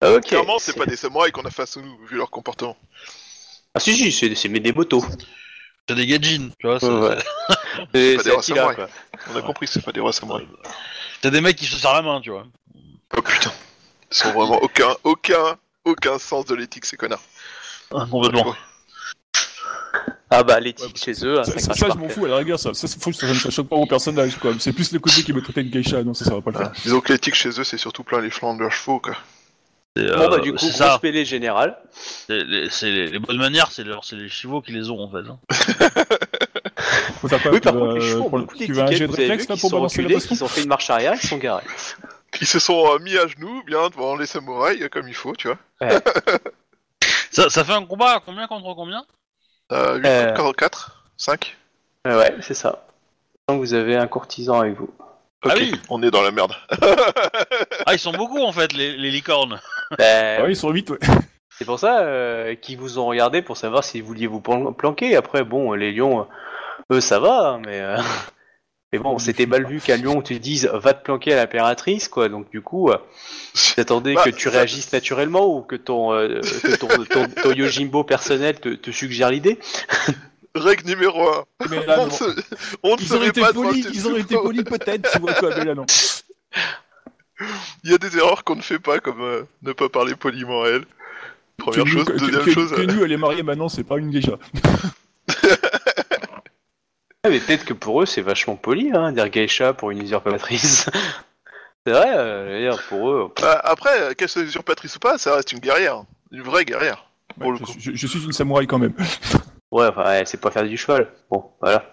Ah, 0.00 0.12
ok. 0.12 0.22
Clairement, 0.26 0.58
c'est 0.58 0.76
pas 0.76 0.86
des 0.86 0.96
samouraïs 0.96 1.32
qu'on 1.32 1.42
a 1.44 1.50
face 1.50 1.76
à 1.76 1.80
nous, 1.82 1.96
vu 2.06 2.16
leur 2.16 2.30
comportement. 2.30 2.76
Ah, 3.78 3.80
si, 3.80 3.94
si, 3.96 4.12
c'est 4.12 4.34
c'est 4.34 4.48
des 4.48 4.72
motos. 4.72 5.04
C'est 5.88 5.94
des 5.94 6.06
gadjins, 6.06 6.50
tu 6.58 6.66
vois. 6.66 6.78
c'est- 6.80 6.86
Ouais, 6.86 7.16
pas 7.48 7.54
C'est 7.94 8.16
des 8.16 8.18
c'est 8.18 8.30
rois 8.30 8.38
Attila, 8.40 8.56
samouraïs. 8.56 8.76
quoi. 8.76 8.88
On 9.32 9.36
a 9.36 9.42
compris, 9.42 9.66
c'est 9.66 9.82
pas 9.84 9.92
des 9.92 10.00
rois 10.00 10.12
samouraïs. 10.12 10.46
C'est 11.22 11.30
des 11.30 11.40
mecs 11.40 11.56
qui 11.56 11.64
se 11.66 11.76
serrent 11.76 11.94
la 11.94 12.02
main, 12.02 12.20
tu 12.20 12.30
vois. 12.30 12.46
Oh 13.16 13.22
putain. 13.22 13.52
Ils 14.10 14.16
sont 14.16 14.32
vraiment 14.32 14.58
aucun, 14.62 14.94
aucun, 15.04 15.56
aucun 15.84 16.18
sens 16.18 16.44
de 16.46 16.54
l'éthique, 16.54 16.84
ces 16.86 16.96
connards. 16.96 17.22
Complètement. 17.90 18.54
Ah, 20.30 20.42
bah, 20.42 20.60
l'éthique 20.60 20.98
chez 21.02 21.12
eux, 21.24 21.40
hein, 21.40 21.44
Ça, 21.44 21.52
ça 21.52 21.58
ça, 21.58 21.66
crache 21.68 21.78
ça, 21.78 21.86
par 21.86 21.96
je 21.96 22.00
m'en 22.02 22.08
fous 22.10 22.24
à 22.26 22.28
la 22.28 22.36
rigueur, 22.36 22.58
ça, 22.60 22.74
ça, 22.74 22.86
ça, 22.86 22.96
faut 23.00 23.10
que 23.10 23.16
ça, 23.16 23.32
ça 23.34 23.50
choque 23.50 23.68
pas 23.68 23.76
mon 23.76 23.86
personnage, 23.86 24.36
quoi. 24.38 24.52
C'est 24.58 24.74
plus 24.74 24.92
le 24.92 24.98
côté 24.98 25.22
qui 25.22 25.32
me 25.32 25.40
traitait 25.40 25.62
de 25.62 25.70
geisha, 25.70 26.02
non, 26.02 26.12
ça, 26.12 26.26
ça 26.26 26.34
va 26.34 26.42
pas 26.42 26.50
le 26.50 26.58
faire. 26.58 26.70
Ah, 26.74 26.78
Disons 26.82 27.00
que 27.00 27.12
l'éthique 27.14 27.34
chez 27.34 27.48
eux, 27.48 27.64
c'est 27.64 27.78
surtout 27.78 28.04
plein 28.04 28.20
les 28.20 28.28
flancs 28.28 28.54
de 28.54 28.60
leurs 28.60 28.72
chevaux, 28.72 29.00
quoi. 29.00 29.16
C'est, 29.98 30.06
Bon, 30.16 30.22
euh, 30.22 30.28
bah, 30.28 30.38
du 30.38 30.52
coup, 30.52 30.58
c'est 30.58 30.66
grosse 30.68 30.76
ça. 30.76 31.00
mêlée 31.02 31.24
générale. 31.24 31.76
C'est 31.92 32.38
les, 32.44 32.70
c'est 32.70 32.90
les- 32.90 33.08
les 33.08 33.18
bonnes 33.18 33.38
manières, 33.38 33.70
c'est 33.72 33.82
leur- 33.84 34.04
c'est 34.04 34.14
les 34.16 34.28
chevaux 34.28 34.60
qui 34.62 34.70
les 34.72 34.90
ont 34.90 35.00
en 35.00 35.10
fait. 35.10 35.28
hein. 35.28 35.38
Faut 37.20 37.26
faire 37.28 37.42
quoi 37.42 37.50
Oui, 37.52 37.60
par 37.60 37.72
contre, 37.72 37.94
les 37.94 38.00
euh, 38.04 38.08
chevaux 38.10 38.24
ont 38.26 38.30
pour- 38.30 38.38
beaucoup 38.40 38.56
Tu 38.56 38.72
veux 38.72 38.82
un 38.82 38.90
jet 38.90 39.06
de 39.08 39.12
réflexe, 39.12 39.48
là, 39.48 39.56
pour 39.60 39.70
balancer 39.70 40.02
la 40.02 40.20
qui 40.20 40.42
ont 40.42 40.48
fait 40.48 40.62
une 40.62 40.68
marche 40.68 40.88
arrière, 40.90 41.14
ils 41.20 41.26
sont 41.26 41.38
garés. 41.38 41.64
Ils 42.40 42.46
se 42.46 42.58
sont 42.58 42.86
euh, 42.94 42.98
mis 43.00 43.16
à 43.16 43.26
genoux, 43.26 43.62
bien 43.66 43.88
devant 43.88 44.14
les 44.14 44.26
samouraïs, 44.26 44.80
euh, 44.82 44.88
comme 44.88 45.08
il 45.08 45.14
faut, 45.14 45.34
tu 45.34 45.48
vois. 45.48 45.58
Ça, 47.32 47.48
ça 47.50 47.64
fait 47.64 47.72
un 47.72 47.84
combat 47.84 48.16
à 48.16 48.20
combien 48.20 48.46
contre 48.46 48.74
combien? 48.74 49.04
Euh, 49.72 49.96
8 49.98 50.06
Euh. 50.06 50.32
contre 50.34 50.54
4 50.56 51.02
5 51.16 51.56
Ouais, 52.06 52.14
ouais, 52.14 52.34
c'est 52.40 52.54
ça. 52.54 52.86
Donc, 53.48 53.60
vous 53.60 53.74
avez 53.74 53.96
un 53.96 54.06
courtisan 54.06 54.60
avec 54.60 54.76
vous. 54.78 54.90
Ok, 55.44 55.52
Ah 55.54 55.58
oui. 55.58 55.72
on 55.88 56.02
est 56.02 56.10
dans 56.10 56.22
la 56.22 56.30
merde. 56.30 56.52
Ah, 57.86 57.94
ils 57.94 57.98
sont 57.98 58.12
beaucoup 58.12 58.40
en 58.42 58.52
fait, 58.52 58.72
les, 58.74 58.96
les 58.96 59.10
licornes. 59.10 59.60
Bah, 59.96 60.04
Ah 60.38 60.42
oui, 60.44 60.50
ils 60.52 60.56
sont 60.56 60.70
vite, 60.70 60.90
ouais. 60.90 60.98
C'est 61.58 61.64
pour 61.64 61.78
ça 61.78 62.00
euh, 62.00 62.54
qu'ils 62.54 62.76
vous 62.78 62.98
ont 62.98 63.06
regardé 63.06 63.40
pour 63.42 63.56
savoir 63.56 63.82
si 63.82 64.00
vous 64.00 64.08
vouliez 64.08 64.26
vous 64.26 64.40
plan- 64.40 64.72
planquer. 64.72 65.16
Après, 65.16 65.42
bon, 65.44 65.72
les 65.72 65.92
lions, 65.92 66.20
euh, 66.90 66.96
eux, 66.96 67.00
ça 67.00 67.18
va, 67.18 67.48
hein, 67.50 67.62
mais. 67.64 67.80
euh, 67.80 67.96
Mais 68.92 68.98
bon, 68.98 69.18
c'était 69.18 69.44
mal 69.44 69.66
vu 69.66 69.80
qu'un 69.82 69.98
lion 69.98 70.22
te 70.22 70.32
dise 70.32 70.64
va 70.72 70.94
te 70.94 71.04
planquer 71.04 71.34
à 71.34 71.36
l'impératrice, 71.36 72.08
quoi. 72.08 72.30
Donc, 72.30 72.48
du 72.50 72.62
coup, 72.62 72.88
euh, 72.90 72.96
j'attendais 73.76 74.14
Bah, 74.14 74.22
que 74.24 74.30
tu 74.30 74.44
ça- 74.44 74.50
réagisses 74.50 74.90
naturellement 74.94 75.46
ou 75.46 75.60
que 75.60 75.76
ton, 75.76 76.14
euh, 76.14 76.40
que 76.40 76.74
ton, 76.76 76.88
ton, 77.04 77.28
ton 77.42 77.52
Yojimbo 77.52 78.02
personnel 78.04 78.58
te, 78.60 78.70
te 78.70 78.90
suggère 78.90 79.30
l'idée? 79.30 79.58
Règle 80.62 80.86
numéro 80.86 81.28
1. 81.28 81.44
Mais 81.70 81.84
là, 81.86 81.96
on, 82.00 82.06
non. 82.06 82.10
se... 82.10 82.24
on 82.82 82.96
ne 82.96 83.00
Ils 83.00 83.14
auraient 83.14 83.28
été 83.28 83.40
polis, 83.52 83.86
ils 83.92 84.06
auraient 84.06 84.20
été 84.20 84.34
polis 84.36 84.64
peut-être, 84.64 85.10
tu 85.12 85.18
vois 85.18 85.34
quoi, 85.34 85.50
mais 85.56 85.64
là 85.64 85.74
non. 85.74 85.86
Il 87.84 87.90
y 87.90 87.94
a 87.94 87.98
des 87.98 88.16
erreurs 88.18 88.42
qu'on 88.44 88.56
ne 88.56 88.62
fait 88.62 88.78
pas, 88.80 88.98
comme 89.00 89.20
euh, 89.20 89.42
ne 89.62 89.72
pas 89.72 89.88
parler 89.88 90.14
poliment 90.16 90.62
à 90.64 90.68
elle. 90.68 90.84
Première 91.56 91.84
Que 91.84 91.90
chose. 91.90 91.98
nous- 91.98 92.04
que- 92.04 92.18
Deuxième 92.18 92.44
que- 92.44 92.52
chose. 92.52 92.70
Que 92.72 92.80
euh, 92.82 92.86
nous, 92.86 93.04
elle 93.04 93.12
est 93.12 93.16
mariée 93.16 93.42
maintenant, 93.42 93.68
c'est 93.68 93.84
pas 93.84 93.96
une 93.98 94.10
geisha. 94.10 94.32
Mais 97.28 97.40
peut-être 97.40 97.64
que 97.64 97.74
pour 97.74 98.02
eux, 98.02 98.06
c'est 98.06 98.22
vachement 98.22 98.56
poli, 98.56 98.90
hein, 98.94 99.12
dire 99.12 99.28
geisha 99.28 99.72
pour 99.74 99.90
une 99.90 100.00
usurpatrice. 100.02 100.86
c'est 101.86 101.92
vrai, 101.92 102.16
euh, 102.16 102.48
je 102.48 102.52
veux 102.54 102.70
dire, 102.70 102.82
pour 102.88 103.10
eux. 103.10 103.28
pff, 103.34 103.44
bah, 103.44 103.60
après, 103.64 104.00
euh, 104.00 104.14
qu'elle 104.14 104.28
soit 104.28 104.42
usurpatrice 104.42 104.96
ou 104.96 104.98
pas, 104.98 105.18
ça 105.18 105.34
reste 105.34 105.52
une 105.52 105.58
guerrière. 105.58 106.04
Une 106.32 106.42
vraie 106.42 106.64
guerrière. 106.64 107.04
Pour 107.38 107.52
le 107.52 107.58
je, 107.58 107.64
coup. 107.64 107.72
je- 107.78 107.92
je 107.94 108.06
suis 108.06 108.24
une 108.24 108.32
samouraï 108.32 108.66
quand 108.66 108.78
même. 108.78 108.94
Ouais, 109.70 109.86
enfin, 109.86 110.04
ouais, 110.04 110.24
c'est 110.26 110.40
pas 110.40 110.50
faire 110.50 110.64
du 110.64 110.76
cheval. 110.76 111.12
Bon, 111.30 111.52
voilà. 111.60 111.84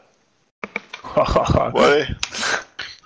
Ouais. 1.74 2.08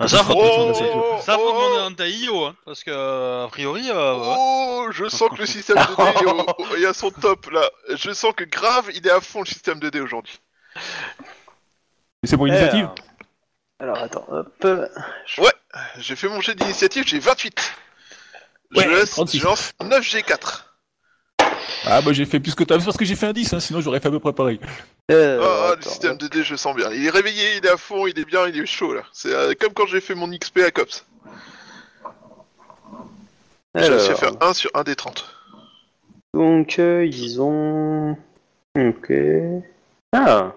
Ah, 0.01 0.07
ça, 0.07 0.24
faut, 0.24 0.34
Oh, 0.36 1.20
ça, 1.22 1.34
faut 1.34 1.41
oh, 1.43 1.51
demander 1.51 1.91
un 1.91 1.93
Taïo, 1.93 2.45
hein, 2.45 2.55
parce 2.63 2.86
que, 2.86 2.89
euh, 2.91 3.45
a 3.45 3.47
priori, 3.49 3.89
euh, 3.91 4.15
ouais. 4.15 4.36
Oh, 4.39 4.88
je 4.91 5.09
sens 5.09 5.30
que 5.30 5.36
le 5.36 5.45
système 5.45 5.76
de 5.76 5.95
dés 5.95 6.22
est, 6.22 6.26
au- 6.26 6.39
au- 6.72 6.76
est 6.78 6.86
à 6.86 6.93
son 6.93 7.11
top 7.11 7.51
là. 7.51 7.70
Je 7.89 8.11
sens 8.13 8.34
que 8.34 8.45
grave, 8.45 8.89
il 8.95 9.05
est 9.05 9.11
à 9.11 9.20
fond 9.20 9.41
le 9.41 9.45
système 9.45 9.80
de 9.80 9.89
dés 9.89 9.99
aujourd'hui. 9.99 10.39
C'est 12.24 12.38
pour 12.38 12.45
l'initiative 12.45 12.88
Alors, 13.80 13.97
alors, 13.97 14.03
attends, 14.03 14.26
hop. 14.30 14.67
J'ai 15.97 16.15
fait 16.15 16.30
mon 16.30 16.39
jet 16.39 16.55
d'initiative, 16.55 17.03
j'ai 17.05 17.20
28. 17.20 17.74
Ouais, 18.76 18.84
je, 18.86 18.89
laisse, 18.89 19.11
36. 19.11 19.39
je 19.39 19.45
lance 19.45 19.74
9G4. 19.82 20.63
Ah 21.86 22.01
bah 22.01 22.11
j'ai 22.13 22.26
fait 22.26 22.39
plus 22.39 22.55
que 22.55 22.63
t'as 22.63 22.78
vu 22.78 22.86
parce 22.86 22.97
que 22.97 23.05
j'ai 23.05 23.15
fait 23.15 23.28
un 23.28 23.34
10, 23.34 23.53
hein, 23.53 23.59
sinon 23.59 23.82
j'aurais 23.82 23.99
fait 23.99 24.07
à 24.07 24.11
peu 24.11 24.20
près 24.20 24.34
pareil. 24.34 24.59
Euh, 25.11 25.39
Ah, 25.43 25.70
ah, 25.72 25.76
le 25.76 25.82
système 25.82 26.17
de 26.17 26.28
dés, 26.28 26.43
je 26.43 26.55
sens 26.55 26.76
bien. 26.76 26.91
Il 26.91 27.05
est 27.05 27.09
réveillé, 27.09 27.57
il 27.57 27.65
est 27.65 27.70
à 27.70 27.78
fond, 27.78 28.05
il 28.07 28.17
est 28.20 28.26
bien, 28.26 28.47
il 28.47 28.59
est 28.59 28.65
chaud 28.65 28.93
là. 28.93 29.01
C'est 29.11 29.34
euh, 29.34 29.53
comme 29.59 29.74
quand 29.74 29.88
j'ai 29.88 30.01
fait 30.01 30.15
mon 30.15 30.30
XP 30.30 30.59
à 30.59 30.72
Cops. 30.72 31.05
J'ai 33.76 33.88
réussi 33.88 34.11
à 34.11 34.15
faire 34.15 34.32
1 34.41 34.53
sur 34.53 34.72
1 34.74 34.84
des 34.84 34.95
30. 34.95 35.36
Donc, 36.34 36.80
euh, 36.80 37.05
ils 37.05 37.41
ont. 37.41 38.17
Ok. 38.78 39.11
Ah 40.13 40.53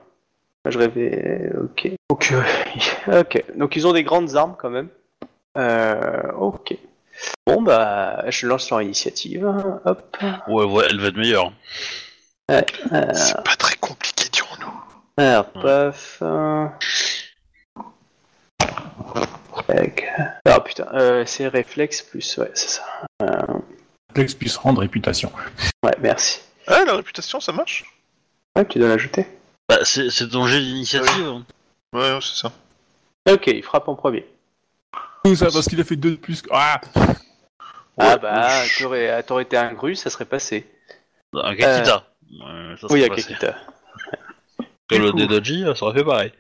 Je 0.67 0.79
rêvais. 0.79 1.51
Ok. 1.63 1.91
Donc, 2.11 2.33
ok. 3.07 3.45
Donc, 3.57 3.77
ils 3.77 3.87
ont 3.87 3.93
des 3.93 4.03
grandes 4.03 4.35
armes 4.37 4.55
quand 4.59 4.71
même. 4.71 4.89
Euh, 5.59 6.33
ok. 6.39 6.77
Bon, 7.47 7.63
bah, 7.63 8.25
je 8.29 8.47
lance 8.47 8.71
leur 8.71 8.83
initiative. 8.83 9.45
Hop. 9.85 10.17
Ouais, 10.49 10.65
ouais, 10.65 10.87
elle 10.91 11.01
va 11.01 11.09
être 11.09 11.17
meilleure. 11.17 11.53
Euh, 12.51 12.61
C'est 13.15 13.43
pas 13.45 13.57
très 13.59 13.77
compliqué, 13.77 14.29
dirons-nous. 14.33 14.73
alors, 15.17 15.47
paf. 15.53 16.19
euh, 16.23 16.67
tac. 19.67 20.05
Ah 20.45 20.61
putain, 20.61 20.87
euh, 20.95 21.25
c'est 21.27 21.49
réflexe 21.49 22.03
plus, 22.03 22.37
ouais, 22.39 22.51
c'est 22.55 22.69
ça. 22.69 22.85
Flex 24.15 24.35
puisse 24.35 24.57
rendre 24.57 24.81
réputation. 24.81 25.33
Ouais, 25.85 25.95
merci. 26.01 26.41
Ah, 26.67 26.85
la 26.87 26.95
réputation, 26.97 27.41
ça 27.41 27.53
marche 27.53 27.85
Ouais, 28.57 28.67
tu 28.67 28.79
dois 28.79 28.89
l'ajouter. 28.89 29.27
Bah, 29.69 29.79
c'est 29.85 30.11
c'est 30.11 30.29
ton 30.29 30.47
jet 30.47 30.61
d'initiative. 30.61 31.43
Ouais, 31.95 32.13
ouais, 32.13 32.19
c'est 32.21 32.43
ça. 32.43 32.53
Ok, 33.31 33.47
il 33.47 33.63
frappe 33.63 33.89
en 33.89 33.95
premier. 33.95 34.27
Tout 35.25 35.37
ça 35.37 35.47
parce 35.53 35.67
qu'il 35.69 35.81
a 35.81 35.85
fait 35.85 35.97
2 35.97 36.13
de 36.13 36.17
plus. 36.17 36.43
que- 36.43 36.49
Ah 36.53 36.81
ah 37.99 38.17
bah, 38.17 38.49
t'aurais 38.79 39.23
t'aurais 39.23 39.43
été 39.45 39.57
un 39.57 39.73
gru, 39.75 39.95
ça 39.95 40.11
serait 40.11 40.25
passé. 40.25 40.67
Un 41.35 41.55
Kakita. 41.55 42.05
Ouais, 42.33 42.75
ça 42.81 42.87
Oui, 42.91 43.07
passé. 43.09 43.23
Kakita. 43.35 43.57
Que 44.89 44.97
le. 44.97 45.13
Dedoji, 45.13 45.65
ça 45.77 45.85
aurait 45.87 45.99
fait 46.01 46.05
pareil. 46.05 46.33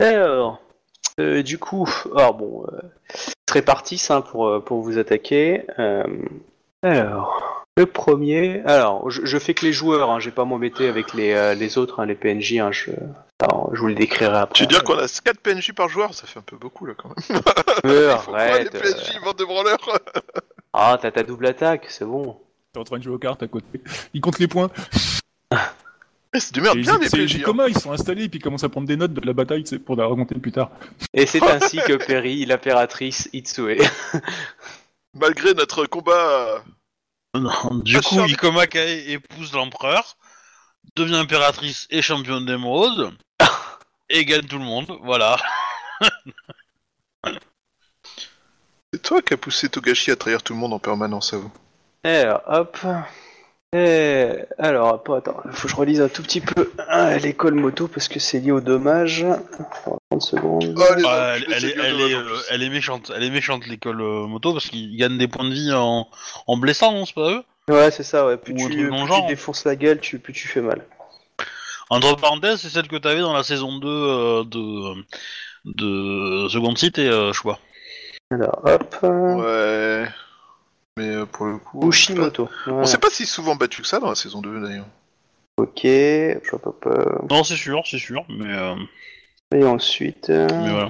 Alors, 0.00 0.60
euh, 1.18 1.42
du 1.42 1.58
coup, 1.58 1.88
alors 2.16 2.34
bon, 2.34 2.64
euh, 2.72 2.78
répartisse 3.50 4.10
hein, 4.10 4.20
pour, 4.20 4.46
euh, 4.46 4.60
pour 4.60 4.80
vous 4.82 4.98
attaquer. 4.98 5.64
Euh, 5.78 6.04
alors, 6.82 7.64
le 7.76 7.86
premier, 7.86 8.62
alors, 8.64 9.10
je, 9.10 9.24
je 9.24 9.38
fais 9.38 9.54
que 9.54 9.64
les 9.66 9.72
joueurs, 9.72 10.10
hein, 10.10 10.20
je 10.20 10.26
vais 10.26 10.34
pas 10.34 10.44
m'embêter 10.44 10.88
avec 10.88 11.14
les, 11.14 11.32
euh, 11.32 11.54
les 11.54 11.78
autres, 11.78 12.00
hein, 12.00 12.06
les 12.06 12.14
PNJ, 12.14 12.58
hein, 12.58 12.70
je, 12.72 12.90
alors, 13.42 13.70
je 13.74 13.80
vous 13.80 13.86
les 13.88 13.94
décrirai 13.94 14.36
après. 14.36 14.54
Tu 14.54 14.62
veux 14.64 14.68
dire 14.68 14.84
qu'on 14.84 14.98
a 14.98 15.06
4 15.08 15.40
PNJ 15.40 15.72
par 15.72 15.88
joueur 15.88 16.14
Ça 16.14 16.26
fait 16.26 16.38
un 16.38 16.42
peu 16.42 16.56
beaucoup 16.56 16.86
là 16.86 16.94
quand 16.96 17.08
même. 17.08 17.40
Euh, 17.86 18.16
faut 18.18 18.30
quoi, 18.32 18.44
les 18.46 18.50
arrête, 18.52 18.74
euh, 18.74 18.80
PNJ, 18.80 19.20
bande 19.24 19.36
de 19.38 19.44
branleurs 19.44 19.78
Ah, 20.72 20.98
t'as 21.00 21.10
ta 21.10 21.22
double 21.22 21.46
attaque, 21.46 21.86
c'est 21.88 22.04
bon. 22.04 22.38
T'es 22.72 22.78
en 22.78 22.84
train 22.84 22.98
de 22.98 23.02
jouer 23.02 23.14
aux 23.14 23.18
cartes 23.18 23.42
à 23.42 23.48
côté. 23.48 23.80
Il 24.14 24.20
compte 24.20 24.38
les 24.38 24.46
points. 24.48 24.70
Eh, 26.32 26.38
C'est 26.38 26.52
du 26.54 26.60
merde, 26.60 26.78
bien 26.78 26.98
les 26.98 27.08
c'est- 27.08 27.16
PNJ. 27.16 27.32
c'est 27.32 27.38
hein. 27.38 27.42
comment 27.44 27.64
ils 27.64 27.76
sont 27.78 27.90
installés 27.90 28.24
et 28.24 28.28
puis 28.28 28.38
ils 28.38 28.42
commencent 28.42 28.62
à 28.64 28.68
prendre 28.68 28.86
des 28.86 28.96
notes 28.96 29.12
de 29.14 29.26
la 29.26 29.32
bataille 29.32 29.66
sais, 29.66 29.78
pour 29.80 29.96
la 29.96 30.04
remonter 30.06 30.34
plus 30.36 30.52
tard. 30.52 30.70
Et 31.14 31.26
c'est 31.26 31.42
ainsi 31.50 31.78
que 31.78 31.94
périt 31.94 32.44
l'impératrice 32.46 33.28
Itsue. 33.32 33.80
Malgré 35.18 35.54
notre 35.54 35.86
combat. 35.86 36.12
euh, 37.34 37.40
Non, 37.40 37.50
du 37.82 38.00
coup, 38.00 38.20
Ikoma 38.20 38.66
Kae 38.68 39.10
épouse 39.12 39.52
l'empereur, 39.54 40.16
devient 40.96 41.16
impératrice 41.16 41.86
et 41.90 42.02
championne 42.02 42.46
d'émeraude, 42.46 43.12
et 44.08 44.24
gagne 44.24 44.46
tout 44.46 44.58
le 44.58 44.64
monde, 44.64 44.98
voilà. 45.02 45.36
C'est 48.92 49.02
toi 49.02 49.22
qui 49.22 49.34
as 49.34 49.36
poussé 49.36 49.68
Togashi 49.68 50.10
à 50.10 50.16
trahir 50.16 50.42
tout 50.42 50.52
le 50.52 50.58
monde 50.58 50.72
en 50.72 50.80
permanence 50.80 51.32
à 51.32 51.36
vous. 51.36 51.52
Alors, 52.02 52.42
hop. 52.48 52.78
Et 53.72 54.32
alors, 54.58 54.94
attends, 54.94 55.42
faut 55.52 55.68
que 55.68 55.72
je 55.72 55.76
relise 55.76 56.00
un 56.00 56.08
tout 56.08 56.24
petit 56.24 56.40
peu 56.40 56.72
hein, 56.88 57.16
l'école 57.18 57.54
moto 57.54 57.86
parce 57.86 58.08
que 58.08 58.18
c'est 58.18 58.40
lié 58.40 58.50
au 58.50 58.60
dommage. 58.60 59.22
On 59.22 59.28
va 59.28 59.64
prendre 59.64 59.98
30 60.10 60.22
secondes. 60.22 60.74
Oh, 60.76 60.94
les 60.96 61.04
Ah, 61.06 61.36
elle, 61.36 61.64
est, 61.64 61.76
elle, 61.78 62.00
euh, 62.00 62.36
elle 62.50 62.68
méchante, 62.68 63.12
elle 63.14 63.22
est 63.22 63.30
méchante 63.30 63.68
l'école 63.68 64.00
euh, 64.00 64.26
moto 64.26 64.52
parce 64.52 64.66
qu'ils 64.68 64.96
gagnent 64.96 65.18
des 65.18 65.28
points 65.28 65.48
de 65.48 65.54
vie 65.54 65.72
en, 65.72 66.08
en 66.48 66.56
blessant, 66.56 66.90
non, 66.90 67.06
c'est 67.06 67.14
pas 67.14 67.30
eux? 67.30 67.44
Ouais, 67.70 67.90
c'est 67.90 68.02
ça, 68.02 68.26
ouais. 68.26 68.36
Plus, 68.36 68.52
Ou 68.54 68.56
tu, 68.56 68.62
truc 68.64 68.76
plus 68.90 69.06
genre. 69.06 69.22
tu 69.22 69.28
défonces 69.28 69.64
la 69.64 69.76
gueule, 69.76 70.00
tu, 70.00 70.18
plus 70.18 70.32
tu 70.32 70.48
fais 70.48 70.60
mal. 70.60 70.84
Entre 71.90 72.16
parenthèses, 72.16 72.60
c'est 72.60 72.68
celle 72.68 72.86
que 72.88 72.96
t'avais 72.96 73.20
dans 73.20 73.32
la 73.32 73.42
saison 73.42 73.78
2 73.78 73.88
euh, 73.88 74.44
de, 74.44 74.94
de 75.64 76.48
Second 76.48 76.74
City, 76.76 77.06
euh, 77.06 77.32
je 77.32 77.40
crois. 77.40 77.58
Alors, 78.30 78.60
hop. 78.64 78.96
Ouais. 79.02 80.06
Mais 80.96 81.08
euh, 81.08 81.26
pour 81.26 81.46
le 81.46 81.58
coup. 81.58 81.80
Bushimoto. 81.80 82.48
On 82.66 82.84
s'est 82.84 82.98
pas 82.98 83.10
si 83.10 83.26
souvent 83.26 83.56
battu 83.56 83.82
que 83.82 83.88
ça 83.88 83.98
dans 83.98 84.08
la 84.08 84.14
saison 84.14 84.40
2 84.40 84.60
d'ailleurs. 84.60 84.86
Ok. 85.56 85.84
Hop, 86.52 86.66
hop, 86.66 86.86
hop. 86.86 87.30
Non, 87.30 87.42
c'est 87.44 87.56
sûr, 87.56 87.82
c'est 87.84 87.98
sûr, 87.98 88.24
mais, 88.28 88.54
euh, 88.56 88.74
Et 89.54 89.64
ensuite. 89.64 90.30
euh, 90.30 90.46
mais 90.50 90.70
voilà. 90.70 90.88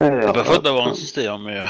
alors, 0.00 0.22
C'est 0.26 0.32
pas 0.32 0.44
faute 0.44 0.62
d'avoir 0.64 0.88
insisté, 0.88 1.26
hein, 1.26 1.38
mais. 1.42 1.62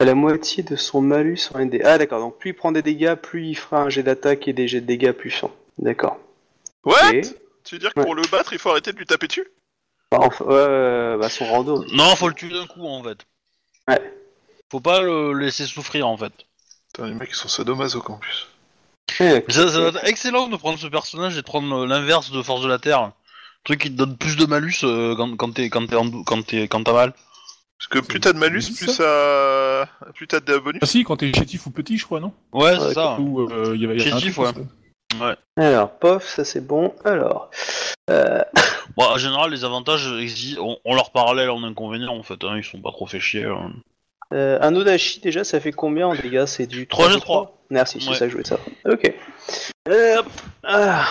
À 0.00 0.04
la 0.04 0.14
moitié 0.14 0.62
de 0.62 0.74
son 0.76 1.00
malus 1.00 1.50
en 1.54 1.60
ND. 1.64 1.80
Ah, 1.84 1.98
d'accord. 1.98 2.18
Donc, 2.20 2.38
plus 2.38 2.50
il 2.50 2.54
prend 2.54 2.72
des 2.72 2.82
dégâts, 2.82 3.14
plus 3.14 3.46
il 3.46 3.54
fera 3.54 3.82
un 3.82 3.88
jet 3.90 4.02
d'attaque 4.02 4.48
et 4.48 4.52
des 4.52 4.66
jets 4.66 4.80
de 4.80 4.86
dégâts 4.86 5.12
puissants. 5.12 5.52
D'accord. 5.78 6.18
What. 6.84 7.12
Tu 7.64 7.76
veux 7.76 7.78
dire 7.78 7.94
que 7.94 8.00
Ouais. 8.00 8.04
pour 8.06 8.14
le 8.14 8.22
battre, 8.30 8.52
il 8.52 8.58
faut 8.58 8.70
arrêter 8.70 8.92
de 8.92 8.98
lui 8.98 9.06
taper 9.06 9.28
dessus? 9.28 9.46
Bah, 10.10 10.18
enfin, 10.20 10.44
ouais, 10.44 11.16
bah, 11.18 11.28
son 11.28 11.46
rando. 11.46 11.84
Non, 11.92 12.14
faut 12.16 12.28
le 12.28 12.34
tuer 12.34 12.50
d'un 12.52 12.66
coup 12.66 12.84
en 12.86 13.02
fait. 13.02 13.18
Ouais. 13.88 14.00
Faut 14.70 14.80
pas 14.80 15.00
le 15.00 15.32
laisser 15.32 15.64
souffrir 15.64 16.06
en 16.08 16.16
fait. 16.16 16.32
Putain, 16.92 17.08
les 17.08 17.14
mecs 17.14 17.30
ils 17.30 17.34
sont 17.36 17.48
sadomaso 17.48 18.02
en 18.06 18.18
plus. 18.18 18.48
Ouais, 19.20 19.44
ça, 19.48 19.68
ça 19.68 19.78
doit 19.78 19.88
être 19.90 20.04
excellent 20.08 20.48
de 20.48 20.56
prendre 20.56 20.78
ce 20.78 20.86
personnage 20.88 21.34
et 21.34 21.40
de 21.40 21.46
prendre 21.46 21.84
euh, 21.84 21.86
l'inverse 21.86 22.30
de 22.32 22.42
Force 22.42 22.62
de 22.62 22.68
la 22.68 22.78
Terre. 22.78 23.12
truc 23.64 23.80
qui 23.80 23.90
te 23.90 23.96
donne 23.96 24.16
plus 24.16 24.36
de 24.36 24.44
malus 24.46 24.82
euh, 24.84 25.14
quand, 25.16 25.36
quand 25.36 25.52
t'es 25.52 25.70
quand 25.70 25.86
t'es 25.86 25.96
en 25.96 26.04
dou- 26.04 26.24
quand 26.24 26.44
t'es 26.44 26.68
quand 26.68 26.82
t'as 26.84 26.92
mal. 26.92 27.14
Parce 27.88 28.02
que 28.02 28.06
plus 28.08 28.20
t'as 28.20 28.32
de 28.32 28.38
malus, 28.38 28.62
plus 28.76 28.86
ça. 28.88 29.88
Plus 30.14 30.26
t'as 30.26 30.40
de 30.40 30.56
bonus. 30.58 30.80
Ah 30.82 30.86
si, 30.86 31.04
quand 31.04 31.16
t'es 31.16 31.32
chétif 31.34 31.66
ou 31.66 31.70
petit, 31.70 31.98
je 31.98 32.04
crois, 32.04 32.20
non 32.20 32.32
Ouais, 32.52 32.72
Ouais, 32.72 32.78
c'est 32.80 32.94
ça. 32.94 33.18
Ou 33.20 33.40
euh, 33.50 33.72
il 33.74 33.82
y 33.82 33.84
avait 33.84 33.98
Chétif, 33.98 34.34
truc 34.36 34.46
ouais. 34.46 34.52
ça. 35.20 35.36
Alors, 35.58 35.90
pof, 35.98 36.26
ça 36.28 36.44
c'est 36.44 36.60
bon. 36.66 36.94
Alors. 37.04 37.50
Euh, 38.10 38.40
Bon, 38.96 39.04
en 39.06 39.16
général, 39.18 39.50
les 39.50 39.64
avantages 39.64 40.06
existent. 40.20 40.62
On, 40.62 40.78
on 40.84 40.94
leur 40.94 41.10
parallèle 41.10 41.50
en 41.50 41.62
inconvénient 41.64 42.14
en 42.16 42.22
fait. 42.22 42.42
Hein, 42.44 42.56
ils 42.58 42.62
sont 42.64 42.80
pas 42.80 42.90
trop 42.92 43.06
fait 43.06 43.18
chier. 43.18 43.44
hein. 43.44 43.72
euh, 44.32 44.56
un 44.60 44.74
Odashi, 44.76 45.18
déjà, 45.20 45.42
ça 45.42 45.58
fait 45.58 45.72
combien 45.72 46.06
en 46.06 46.14
dégâts? 46.14 46.44
C'est 46.46 46.66
du 46.66 46.86
3 46.86 47.06
3 47.08 47.16
G3. 47.18 47.20
3 47.22 47.58
Merci, 47.70 48.00
c'est 48.00 48.10
Ouais. 48.10 48.14
ça 48.16 48.26
que 48.26 48.30
je 48.30 48.36
voulais 48.36 48.48
savoir. 48.48 48.68
Ok. 48.86 49.12
Euh, 49.88 50.18
hop. 50.18 50.26
Ah. 50.62 51.04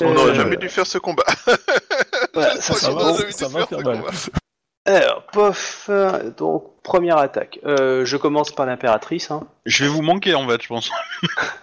On 0.00 0.06
Euh, 0.10 0.14
n'aurait 0.14 0.34
jamais 0.34 0.56
dû 0.56 0.68
faire 0.70 0.86
ce 0.86 0.96
combat. 0.98 1.24
Ça, 2.60 2.90
va, 2.92 3.14
ça 3.30 3.48
faire 3.66 3.80
mal. 3.82 4.02
Alors, 4.88 5.22
pof. 5.32 5.90
Donc, 6.36 6.82
première 6.82 7.18
attaque. 7.18 7.58
Euh, 7.64 8.04
je 8.04 8.16
commence 8.16 8.50
par 8.52 8.66
l'impératrice. 8.66 9.30
Hein. 9.30 9.46
Je 9.66 9.84
vais 9.84 9.90
vous 9.90 10.02
manquer 10.02 10.34
en 10.34 10.48
fait, 10.48 10.62
je 10.62 10.68
pense. 10.68 10.90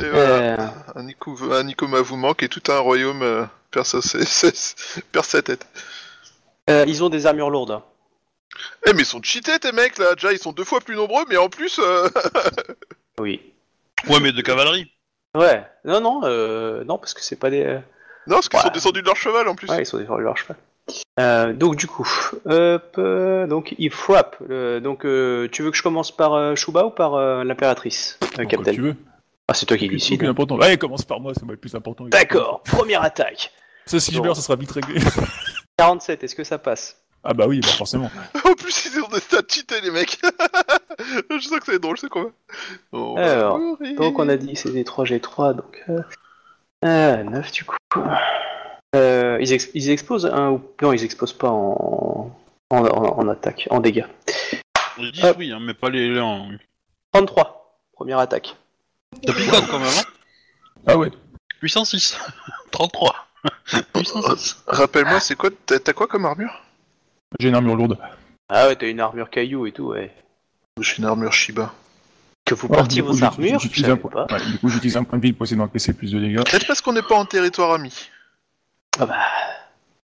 Et 0.00 0.08
voilà. 0.08 0.34
Euh, 0.34 0.56
Un, 0.94 1.02
Nico, 1.04 1.36
un 1.52 1.64
Nikoma 1.64 2.00
vous 2.00 2.16
manque 2.16 2.42
et 2.42 2.48
tout 2.48 2.62
un 2.72 2.78
royaume 2.78 3.22
euh, 3.22 3.44
perd, 3.70 3.86
sa, 3.86 3.98
perd 5.12 5.26
tête. 5.44 5.66
euh, 6.70 6.84
ils 6.86 7.02
ont 7.04 7.08
des 7.10 7.26
armures 7.26 7.50
lourdes. 7.50 7.82
Eh 8.86 8.92
mais 8.92 9.02
ils 9.02 9.06
sont 9.06 9.22
cheatés 9.22 9.58
tes 9.58 9.72
mecs 9.72 9.98
là, 9.98 10.14
déjà 10.14 10.32
ils 10.32 10.38
sont 10.38 10.52
deux 10.52 10.64
fois 10.64 10.80
plus 10.80 10.94
nombreux 10.94 11.24
mais 11.28 11.36
en 11.38 11.48
plus... 11.48 11.78
euh, 11.82 12.08
Oui. 13.18 13.40
Ouais, 14.08 14.20
mais 14.20 14.32
de 14.32 14.40
cavalerie. 14.42 14.90
Ouais. 15.34 15.64
Non, 15.84 16.00
non, 16.00 16.20
euh, 16.24 16.84
non, 16.84 16.98
parce 16.98 17.14
que 17.14 17.20
c'est 17.22 17.36
pas 17.36 17.50
des. 17.50 17.64
Non 18.26 18.36
parce 18.36 18.48
qu'ils 18.48 18.58
Ouais. 18.58 18.64
sont 18.66 18.70
descendus 18.72 19.00
de 19.02 19.06
leur 19.06 19.16
cheval 19.16 19.48
en 19.48 19.54
plus. 19.54 19.68
Ouais, 19.68 19.82
ils 19.82 19.86
sont 19.86 19.98
des 19.98 20.04
leur 20.06 20.36
cheval. 20.36 20.56
Euh, 21.20 21.52
donc 21.52 21.76
du 21.76 21.86
coup, 21.86 22.08
hop, 22.44 22.94
euh, 22.98 23.46
donc 23.46 23.74
il 23.78 23.90
frappe. 23.90 24.36
Euh, 24.50 24.80
donc 24.80 25.04
euh, 25.04 25.48
tu 25.50 25.62
veux 25.62 25.70
que 25.70 25.76
je 25.76 25.82
commence 25.82 26.10
par 26.14 26.34
euh, 26.34 26.54
Shuba 26.54 26.86
ou 26.86 26.90
par 26.90 27.14
euh, 27.14 27.44
l'impératrice, 27.44 28.18
euh, 28.22 28.26
comme 28.36 28.46
Captain 28.46 28.72
tu 28.72 28.80
veux. 28.80 28.96
Ah, 29.48 29.54
c'est 29.54 29.66
toi 29.66 29.76
qui 29.76 29.84
C'est 29.84 29.90
le 29.90 29.96
décides. 29.96 30.18
plus 30.18 30.28
important. 30.28 30.56
Ouais, 30.56 30.76
commence 30.78 31.04
par 31.04 31.20
moi, 31.20 31.32
c'est 31.34 31.44
moi 31.44 31.52
le 31.52 31.58
plus 31.60 31.74
important. 31.74 32.04
D'accord, 32.06 32.62
première 32.62 33.02
attaque. 33.02 33.52
Ça, 33.86 34.00
si 34.00 34.12
je 34.12 34.20
meurs, 34.20 34.36
ça 34.36 34.42
sera 34.42 34.56
vite 34.56 34.70
réglé. 34.70 35.00
47, 35.76 36.24
est-ce 36.24 36.34
que 36.34 36.44
ça 36.44 36.58
passe? 36.58 36.98
Ah 37.24 37.34
bah 37.34 37.46
oui, 37.46 37.60
bah 37.60 37.68
forcément. 37.68 38.10
en 38.44 38.54
plus 38.54 38.86
ils 38.92 39.00
ont 39.00 39.08
des 39.08 39.20
stats 39.20 39.42
cheatés 39.48 39.80
les 39.80 39.90
mecs. 39.92 40.18
je 41.30 41.38
sens 41.38 41.60
que 41.60 41.66
c'est 41.66 41.78
drôle 41.78 41.98
ce 41.98 42.06
combat. 42.06 42.30
On 42.92 43.14
va 43.14 43.32
Alors. 43.32 43.58
Donc 43.96 44.18
on 44.18 44.28
a 44.28 44.36
dit 44.36 44.56
c'est 44.56 44.72
des 44.72 44.82
3G3, 44.82 45.54
donc... 45.54 45.84
Euh, 45.88 46.00
euh, 46.84 47.22
9 47.22 47.52
du 47.52 47.64
coup. 47.64 47.76
Euh, 48.94 49.38
ils, 49.40 49.52
ex- 49.52 49.70
ils 49.74 49.90
explosent 49.90 50.26
un 50.26 50.50
ou... 50.50 50.62
Non, 50.82 50.92
ils 50.92 51.02
explosent 51.04 51.32
pas 51.32 51.50
en... 51.50 52.30
En, 52.70 52.84
en- 52.86 53.18
en 53.18 53.28
attaque, 53.28 53.68
en 53.70 53.80
dégâts. 53.80 54.06
Dis 54.98 55.20
Hop. 55.24 55.36
oui, 55.38 55.52
hein, 55.52 55.58
mais 55.60 55.74
pas 55.74 55.90
les. 55.90 56.08
les 56.14 56.18
hein. 56.20 56.48
33, 57.12 57.78
première 57.92 58.18
attaque. 58.18 58.56
T'as 59.26 59.32
picote 59.34 59.66
quand 59.70 59.78
même, 59.78 59.88
hein 59.88 60.02
Ah 60.86 60.96
ouais. 60.96 61.10
806. 61.60 62.16
33. 62.70 63.14
806. 63.94 64.62
Rappelle-moi 64.66 65.20
c'est 65.20 65.34
quoi, 65.36 65.50
t'as 65.66 65.92
quoi 65.92 66.06
comme 66.06 66.24
armure? 66.24 66.62
J'ai 67.40 67.48
une 67.48 67.54
armure 67.54 67.76
lourde. 67.76 67.98
Ah 68.48 68.68
ouais, 68.68 68.76
t'as 68.76 68.88
une 68.88 69.00
armure 69.00 69.28
caillou 69.28 69.66
et 69.66 69.72
tout, 69.72 69.88
ouais. 69.88 70.10
J'ai 70.80 70.96
une 70.98 71.04
armure 71.04 71.32
Shiba. 71.32 71.72
Que 72.46 72.54
vous 72.54 72.68
Ouais, 72.68 72.76
portiez 72.78 73.02
vos 73.02 73.22
armures, 73.22 73.58
je 73.58 73.64
j'utilise 73.64 73.82
savais 73.86 73.92
un 73.92 74.08
pas. 74.08 74.26
point. 74.26 74.38
Ouais, 74.38 74.46
du 74.46 74.58
coup, 74.58 74.68
j'utilise 74.70 74.96
un 74.96 75.04
point 75.04 75.18
de 75.18 75.22
vie 75.24 75.32
pour 75.32 75.44
essayer 75.44 75.58
d'encaisser 75.58 75.92
plus 75.92 76.12
de 76.12 76.18
dégâts. 76.20 76.42
Peut-être 76.44 76.66
parce 76.66 76.80
qu'on 76.80 76.92
n'est 76.94 77.02
pas 77.02 77.14
en 77.16 77.24
territoire 77.26 77.72
ami. 77.72 78.08
Ah 78.98 79.06
bah, 79.06 79.16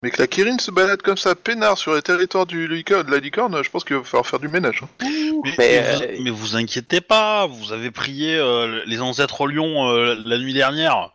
Mais 0.03 0.11
que 0.11 0.21
la 0.21 0.27
Kirin 0.27 0.59
se 0.59 0.71
balade 0.71 1.03
comme 1.03 1.17
ça, 1.17 1.35
peinard, 1.35 1.77
sur 1.79 1.95
les 1.95 2.03
territoires 2.03 2.47
du 2.47 2.69
licorne, 2.69 3.07
de 3.07 3.11
la 3.11 3.19
licorne, 3.19 3.63
je 3.63 3.71
pense 3.71 3.85
qu'il 3.85 3.97
va 3.97 4.05
falloir 4.05 4.27
faire 4.27 4.39
du 4.39 4.49
ménage. 4.49 4.83
hein. 4.85 4.89
Mais, 5.03 5.09
Mais, 5.45 5.55
mais 5.59 5.79
euh, 5.79 5.93
vous, 6.17 6.23
mais 6.25 6.31
vous 6.31 6.57
inquiétez 6.57 7.01
pas, 7.01 7.47
vous 7.47 7.73
avez 7.73 7.91
prié 7.91 8.37
euh, 8.37 8.83
les 8.87 9.01
ancêtres 9.01 9.47
lions 9.47 9.89
euh, 9.91 10.17
la 10.25 10.39
nuit 10.39 10.55
dernière. 10.55 11.11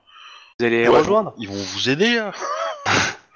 vous 0.59 0.65
allez 0.65 0.83
les 0.83 0.89
Ouais. 0.89 0.99
rejoindre 0.99 1.33
Ils 1.37 1.47
vont 1.47 1.55
vous 1.55 1.89
aider 1.89 2.21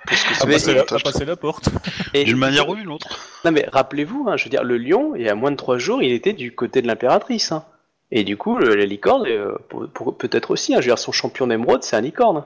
Parce 0.07 0.23
que 0.23 0.33
À 0.33 0.35
c'est 0.35 0.45
Mais- 0.47 0.53
passer, 0.53 0.73
la, 0.75 0.81
à 0.81 0.99
passer 0.99 1.25
la 1.25 1.35
porte. 1.35 1.69
Et- 2.13 2.25
d'une 2.25 2.37
manière 2.37 2.69
ou 2.69 2.75
d'une 2.75 2.89
autre. 2.89 3.07
Non 3.43 3.51
mais 3.51 3.65
rappelez-vous, 3.71 4.27
hein, 4.29 4.37
je 4.37 4.43
veux 4.43 4.49
dire, 4.51 4.63
le 4.63 4.77
lion, 4.77 5.15
il 5.15 5.23
y 5.23 5.29
a 5.29 5.33
moins 5.35 5.49
de 5.51 5.55
3 5.55 5.77
jours, 5.79 6.03
il 6.03 6.11
était 6.11 6.33
du 6.33 6.53
côté 6.53 6.81
de 6.83 6.87
l'impératrice. 6.87 7.51
hein. 7.51 7.65
Et 8.11 8.23
du 8.23 8.37
coup, 8.37 8.57
le- 8.57 8.75
la 8.75 8.85
licorne, 8.85 9.25
euh, 9.27 9.55
pour- 9.69 9.87
pour- 9.89 10.15
peut-être 10.17 10.51
aussi, 10.51 10.73
hein, 10.75 10.77
je 10.81 10.85
veux 10.85 10.91
dire, 10.91 10.99
son 10.99 11.11
champion 11.11 11.47
d'émeraude, 11.47 11.83
c'est 11.83 11.95
un 11.95 12.01
licorne. 12.01 12.43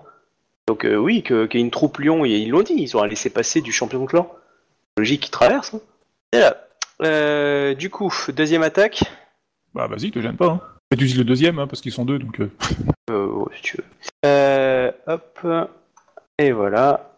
Donc 0.70 0.86
euh, 0.86 0.98
oui, 0.98 1.24
qu'il 1.24 1.36
y 1.36 1.58
ait 1.58 1.62
une 1.62 1.72
troupe 1.72 1.98
lion, 1.98 2.26
et 2.26 2.30
ils 2.30 2.52
l'ont 2.52 2.62
dit, 2.62 2.76
ils 2.78 2.96
ont 2.96 3.04
laissé 3.04 3.32
passer 3.32 3.60
du 3.60 3.72
champion 3.72 4.04
de 4.04 4.06
clan. 4.06 4.32
Logique 5.00 5.24
qui 5.24 5.32
traverse. 5.32 5.74
Hein. 5.74 5.80
Et 6.32 6.38
là, 6.38 6.58
euh, 7.02 7.74
du 7.74 7.90
coup, 7.90 8.14
deuxième 8.36 8.62
attaque. 8.62 9.02
Bah 9.74 9.88
vas-y, 9.88 10.12
te 10.12 10.20
gêne 10.22 10.38
pas. 10.38 10.46
Hein. 10.46 10.62
Tu 10.92 10.98
utilises 10.98 11.18
le 11.18 11.24
deuxième, 11.24 11.58
hein, 11.58 11.66
parce 11.66 11.82
qu'ils 11.82 11.92
sont 11.92 12.06
deux, 12.06 12.20
donc... 12.20 12.40
euh, 12.40 12.52
Euh, 13.10 13.26
ouais, 13.26 13.56
si 13.56 13.62
tu 13.64 13.78
veux. 13.78 13.84
Euh, 14.28 14.92
hop. 15.08 15.48
Et 16.38 16.52
voilà. 16.52 17.16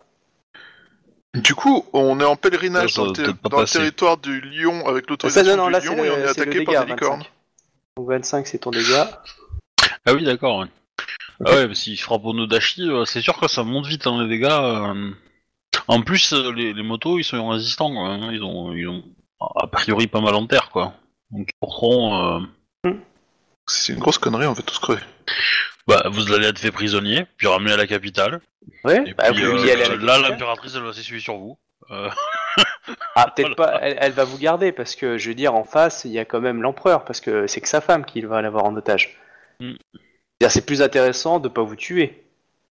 Du 1.33 1.53
coup, 1.53 1.83
on 1.91 2.21
est 2.21 2.23
en 2.23 2.37
pèlerinage 2.37 2.93
Ça, 2.93 3.01
dans, 3.01 3.11
le, 3.11 3.49
dans 3.49 3.65
territoire 3.65 4.15
du 4.15 4.39
lion 4.39 4.87
avec 4.87 5.03
Ça, 5.03 5.09
l'autorisation 5.09 5.57
non, 5.57 5.63
non, 5.63 5.67
du 5.67 5.73
là, 5.73 5.79
lion 5.81 6.03
et 6.05 6.09
on 6.09 6.17
est 6.19 6.23
attaqué 6.23 6.59
dégât, 6.59 6.71
par 6.71 6.85
des 6.85 6.91
licornes. 6.93 7.23
25. 7.97 7.97
Donc 7.97 8.07
25, 8.07 8.47
c'est 8.47 8.59
ton 8.59 8.71
dégât. 8.71 9.21
Ah 10.05 10.13
oui, 10.13 10.23
d'accord. 10.23 10.65
Ouais. 11.45 11.51
Ah 11.51 11.55
ouais, 11.55 11.67
mais 11.67 11.75
s'il 11.75 11.99
frappe 11.99 12.25
au 12.25 12.33
Nodashi, 12.33 12.89
euh, 12.89 13.05
c'est 13.05 13.21
sûr 13.21 13.37
que 13.39 13.47
ça 13.47 13.63
monte 13.63 13.85
vite 13.87 14.07
hein, 14.07 14.21
les 14.23 14.29
dégâts. 14.29 14.45
euh. 14.51 15.11
En 15.87 16.01
plus, 16.01 16.33
euh, 16.33 16.51
les, 16.53 16.73
les 16.73 16.83
motos, 16.83 17.17
ils 17.17 17.23
sont 17.23 17.47
résistants. 17.49 17.91
quoi, 17.93 18.07
hein, 18.09 18.31
Ils 18.31 18.43
ont, 18.43 18.73
ils 18.73 18.87
ont 18.87 19.03
a 19.39 19.67
priori 19.67 20.07
pas 20.07 20.21
mal 20.21 20.35
en 20.35 20.45
terre, 20.45 20.69
quoi. 20.69 20.93
Donc 21.31 21.49
ils 21.49 21.59
pourront. 21.59 22.39
euh, 22.85 22.91
C'est 23.67 23.93
une 23.93 23.99
grosse 23.99 24.17
connerie, 24.17 24.45
on 24.47 24.53
va 24.53 24.61
tous 24.63 24.79
crever. 24.79 25.01
Bah, 25.87 26.03
vous 26.11 26.31
allez 26.31 26.47
être 26.47 26.59
fait 26.59 26.71
prisonnier, 26.71 27.25
puis 27.37 27.47
ramené 27.47 27.71
à 27.73 27.77
la 27.77 27.87
capitale. 27.87 28.39
Ouais, 28.83 29.03
Et 29.07 29.13
bah, 29.13 29.31
puis, 29.33 29.43
vous 29.43 29.57
euh, 29.63 29.65
y 29.65 29.71
allez 29.71 29.83
à 29.83 29.89
la 29.89 29.95
là, 29.95 30.13
capitale. 30.13 30.21
l'impératrice, 30.31 30.73
elle 30.75 30.83
va 30.83 30.93
s'essuyer 30.93 31.19
sur 31.21 31.37
vous. 31.37 31.57
Euh, 31.89 32.09
Ah, 33.15 33.31
peut-être 33.35 33.55
Voilà. 33.57 33.79
pas, 33.79 33.79
elle, 33.85 33.97
elle 33.99 34.11
va 34.11 34.23
vous 34.25 34.37
garder 34.37 34.71
parce 34.71 34.95
que 34.95 35.17
je 35.17 35.29
veux 35.29 35.35
dire, 35.35 35.55
en 35.55 35.63
face, 35.63 36.03
il 36.05 36.11
y 36.11 36.19
a 36.19 36.25
quand 36.25 36.41
même 36.41 36.61
l'empereur 36.61 37.05
parce 37.05 37.21
que 37.21 37.47
c'est 37.47 37.61
que 37.61 37.67
sa 37.67 37.81
femme 37.81 38.05
qui 38.05 38.21
va 38.21 38.41
l'avoir 38.41 38.65
en 38.65 38.75
otage. 38.75 39.17
Mm. 39.59 39.73
C'est 40.49 40.65
plus 40.65 40.81
intéressant 40.81 41.39
de 41.39 41.47
pas 41.49 41.61
vous 41.63 41.75
tuer, 41.75 42.23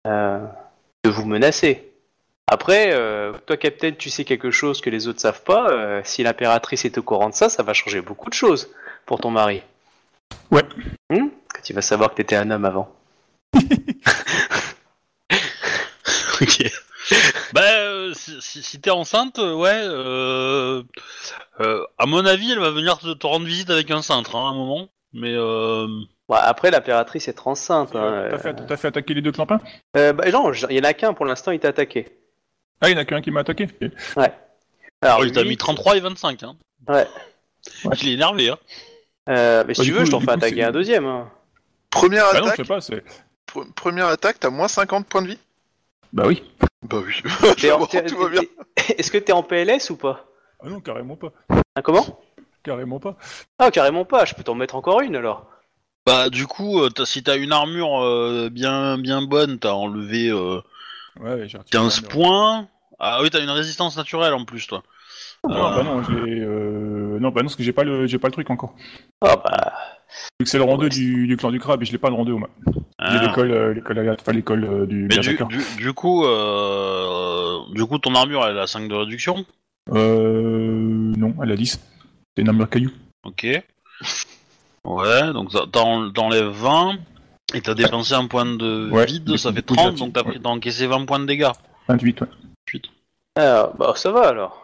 euh, 0.07 0.39
de 1.05 1.11
vous 1.11 1.25
menacer. 1.27 1.93
Après, 2.49 2.91
euh, 2.93 3.33
toi, 3.47 3.57
Captain, 3.57 3.93
tu 3.93 4.09
sais 4.09 4.25
quelque 4.25 4.51
chose 4.53 4.81
que 4.81 4.89
les 4.91 5.09
autres 5.09 5.21
savent 5.21 5.43
pas. 5.43 5.69
euh, 5.71 6.01
si 6.05 6.23
l'impératrice 6.23 6.85
est 6.85 6.97
au 6.99 7.03
courant 7.03 7.29
de 7.29 7.35
ça, 7.35 7.49
ça 7.49 7.63
va 7.65 7.73
changer 7.75 8.01
beaucoup 8.01 8.29
de 8.31 8.35
choses 8.35 8.69
pour 9.05 9.19
ton 9.21 9.31
mari. 9.31 9.63
Ouais. 10.53 10.63
Hmm? 11.11 11.29
Quand 11.53 11.69
il 11.69 11.73
va 11.75 11.83
savoir 11.83 12.11
que 12.11 12.17
t'étais 12.17 12.37
un 12.37 12.51
homme 12.51 12.65
avant. 12.65 12.95
ok. 16.41 16.73
bah, 17.53 17.63
euh, 17.63 18.13
si, 18.15 18.37
si- 18.41 18.63
si 18.63 18.81
t'es 18.81 18.91
enceinte, 18.91 19.39
euh, 19.39 19.55
ouais. 19.55 19.71
Euh, 19.75 20.83
euh, 21.61 21.85
à 21.99 22.07
mon 22.07 22.25
avis, 22.27 22.53
elle 22.53 22.61
va 22.61 22.71
venir 22.71 22.99
te, 22.99 23.13
te 23.15 23.27
rendre 23.27 23.47
visite 23.47 23.71
avec 23.71 23.91
un 23.91 24.03
cintre, 24.03 24.37
hein, 24.37 24.47
à 24.49 24.51
un 24.51 24.55
moment. 24.55 24.89
Mais 25.13 25.33
euh, 25.35 25.89
Bon, 26.29 26.35
après, 26.37 26.71
l'impératrice 26.71 27.29
est 27.29 27.47
enceinte. 27.47 27.95
hein, 27.95 28.27
T'as 28.31 28.39
fait, 28.39 28.55
t'as 28.67 28.77
fait 28.77 28.89
attaquer 28.89 29.15
les 29.15 29.23
deux 29.23 29.33
clampins? 29.33 29.61
Euh, 29.97 30.13
bah, 30.13 30.31
non, 30.33 30.53
il 30.53 30.77
y 30.77 30.81
en 30.81 30.85
a 30.85 30.93
qu'un 30.93 31.15
pour 31.15 31.25
l'instant, 31.27 31.53
il 31.53 31.61
t'a 31.61 31.69
attaqué. 31.69 32.09
Ah, 32.81 32.89
il 32.89 32.95
y 32.95 32.97
en 32.97 33.01
a 33.01 33.05
qu'un 33.05 33.21
qui 33.21 33.31
m'a 33.31 33.41
attaqué? 33.41 33.69
Ok. 33.81 33.91
Alors, 35.03 35.19
Oh, 35.21 35.25
il 35.25 35.33
t'a 35.33 35.45
mis 35.45 35.57
33 35.57 35.97
et 35.97 36.01
25. 36.01 36.43
Hein. 36.43 36.57
Ouais. 36.89 37.07
Ouais. 37.85 37.97
Il 38.03 38.09
est 38.09 38.13
énervé. 38.15 38.49
Hein. 38.51 38.59
Euh, 39.29 39.65
mais 39.67 39.75
si 39.75 39.81
Bah, 39.81 39.85
tu 39.85 39.93
veux, 39.93 39.99
coup- 40.01 40.07
je 40.07 40.11
t'en 40.11 40.21
fais 40.21 40.27
coup, 40.27 40.33
attaquer 40.33 40.57
c'est- 40.57 40.63
un 40.65 40.71
deuxième. 40.73 41.07
hein. 41.07 41.31
Première 41.91 42.25
Bah 42.33 42.41
non, 42.41 42.47
je 42.47 42.53
attaque, 42.53 42.57
sais 42.57 42.65
pas, 42.65 42.81
c'est. 42.81 43.05
pr- 43.49 43.73
première 43.75 44.07
attaque, 44.07 44.39
t'as 44.41 44.51
moins 44.51 44.69
50 44.69 45.07
points 45.07 45.23
de 45.23 45.29
vie? 45.29 45.39
Bah 46.13 46.25
oui. 46.27 46.43
Bah 46.83 46.99
oui. 47.05 47.15
T'es 47.61 47.71
en- 47.73 47.79
Bon, 47.79 47.87
t'es- 47.87 48.05
tout 48.05 48.19
va 48.19 48.29
bien. 48.29 48.43
Est-ce 48.99 49.11
que 49.11 49.19
t'es 49.19 49.33
en 49.33 49.43
PLS 49.43 49.91
ou 49.91 49.97
pas? 49.97 50.27
Ah 50.63 50.69
non, 50.69 50.81
carrément 50.81 51.17
pas. 51.17 51.33
Hein, 51.51 51.83
Comment? 51.83 52.05
Carrément 52.63 52.99
pas. 53.01 53.17
Ah, 53.59 53.71
carrément 53.71 54.05
pas. 54.05 54.25
Je 54.25 54.35
peux 54.35 54.43
t'en 54.43 54.55
mettre 54.55 54.75
encore 54.77 55.01
une 55.01 55.17
alors. 55.17 55.47
Bah 56.07 56.31
du 56.31 56.47
coup, 56.47 56.81
euh, 56.81 56.89
t'as- 56.89 57.05
si 57.07 57.23
t'as 57.23 57.37
une 57.37 57.53
armure 57.53 58.01
euh, 58.03 58.49
bien 58.51 58.97
bien 58.99 59.23
bonne, 59.23 59.59
t'as 59.59 59.73
enlevé 59.73 60.29
euh, 60.29 60.61
Ouais, 61.21 61.31
ouais, 61.35 61.49
j'ai 61.49 61.59
retiré 61.59 61.83
15 61.83 61.97
la 61.97 62.03
mur. 62.03 62.09
points. 62.11 62.69
Ah 62.99 63.21
oui, 63.23 63.31
t'as 63.31 63.43
une 63.43 63.51
résistance 63.51 63.97
naturelle 63.97 64.33
en 64.35 64.45
plus, 64.45 64.67
toi. 64.67 64.83
Non, 65.49 65.55
Euh, 65.55 65.77
bah 65.77 65.83
non, 65.83 66.03
j'ai. 66.05 66.41
Euh... 66.41 67.19
Non, 67.21 67.31
bah 67.31 67.41
non, 67.43 67.47
parce 67.47 67.57
que 67.57 67.63
j'ai 67.63 67.73
pas 67.73 67.85
le, 67.85 68.07
j'ai 68.07 68.19
pas 68.19 68.29
le 68.29 68.33
truc 68.33 68.49
encore. 68.51 68.75
Ah 69.23 69.37
bah. 69.37 69.73
Vu 70.39 70.45
que 70.45 70.49
c'est 70.51 70.59
le 70.59 70.65
rang 70.65 70.79
2 70.79 70.89
du, 70.89 71.27
du 71.27 71.37
clan 71.37 71.51
du 71.51 71.59
crabe 71.59 71.83
et 71.83 71.87
je 71.87 71.93
l'ai 71.93 71.99
pas 71.99 72.09
le 72.09 72.15
rang 72.15 72.25
2 72.25 72.33
au 72.33 72.39
moins. 72.39 72.49
J'ai 72.67 72.73
ah. 72.99 73.27
l'école, 73.27 73.51
euh, 73.51 73.75
l'école, 73.75 73.99
aléat- 73.99 74.17
enfin 74.21 74.33
l'école 74.33 74.65
euh, 74.65 74.87
du 74.87 75.03
Mais 75.03 75.09
du, 75.09 75.17
berserker. 75.17 75.45
du, 75.47 75.59
du 75.79 75.93
coup, 75.93 76.25
euh, 76.25 77.59
du 77.73 77.85
coup, 77.87 77.99
ton 77.99 78.15
armure 78.15 78.47
elle 78.47 78.59
a 78.59 78.67
5 78.67 78.89
de 78.89 78.95
réduction? 78.95 79.45
Euh. 79.93 81.13
Non, 81.17 81.35
elle 81.43 81.53
a 81.53 81.57
10. 81.57 81.81
C'est 82.37 82.43
une 82.43 82.49
armure 82.49 82.69
caillou. 82.71 82.91
Ok. 83.25 83.47
Ouais, 84.87 85.33
donc 85.33 85.53
ça- 85.53 85.65
t'en- 85.71 86.11
t'enlèves 86.11 86.47
20 86.47 86.97
et 87.55 87.61
t'as 87.61 87.75
dépensé 87.75 88.15
un 88.15 88.27
point 88.27 88.45
de 88.47 88.91
Ouais, 88.91 89.07
vide, 89.07 89.25
du 89.25 89.37
ça 89.39 89.51
coup, 89.51 89.57
fait 89.57 89.61
du 89.63 89.67
coup, 89.67 89.75
j'ai 89.75 89.83
30, 89.83 89.97
donc 89.97 90.13
t'as 90.15 90.23
pris- 90.25 90.41
t'as 90.41 90.49
encaissé 90.49 90.87
20 90.87 91.05
points 91.07 91.19
de 91.19 91.27
dégâts. 91.27 91.51
28, 91.89 92.21
ouais. 92.23 92.29
Ah, 93.39 93.71
bah 93.79 93.93
ça 93.97 94.11
va 94.13 94.29
alors. 94.29 94.63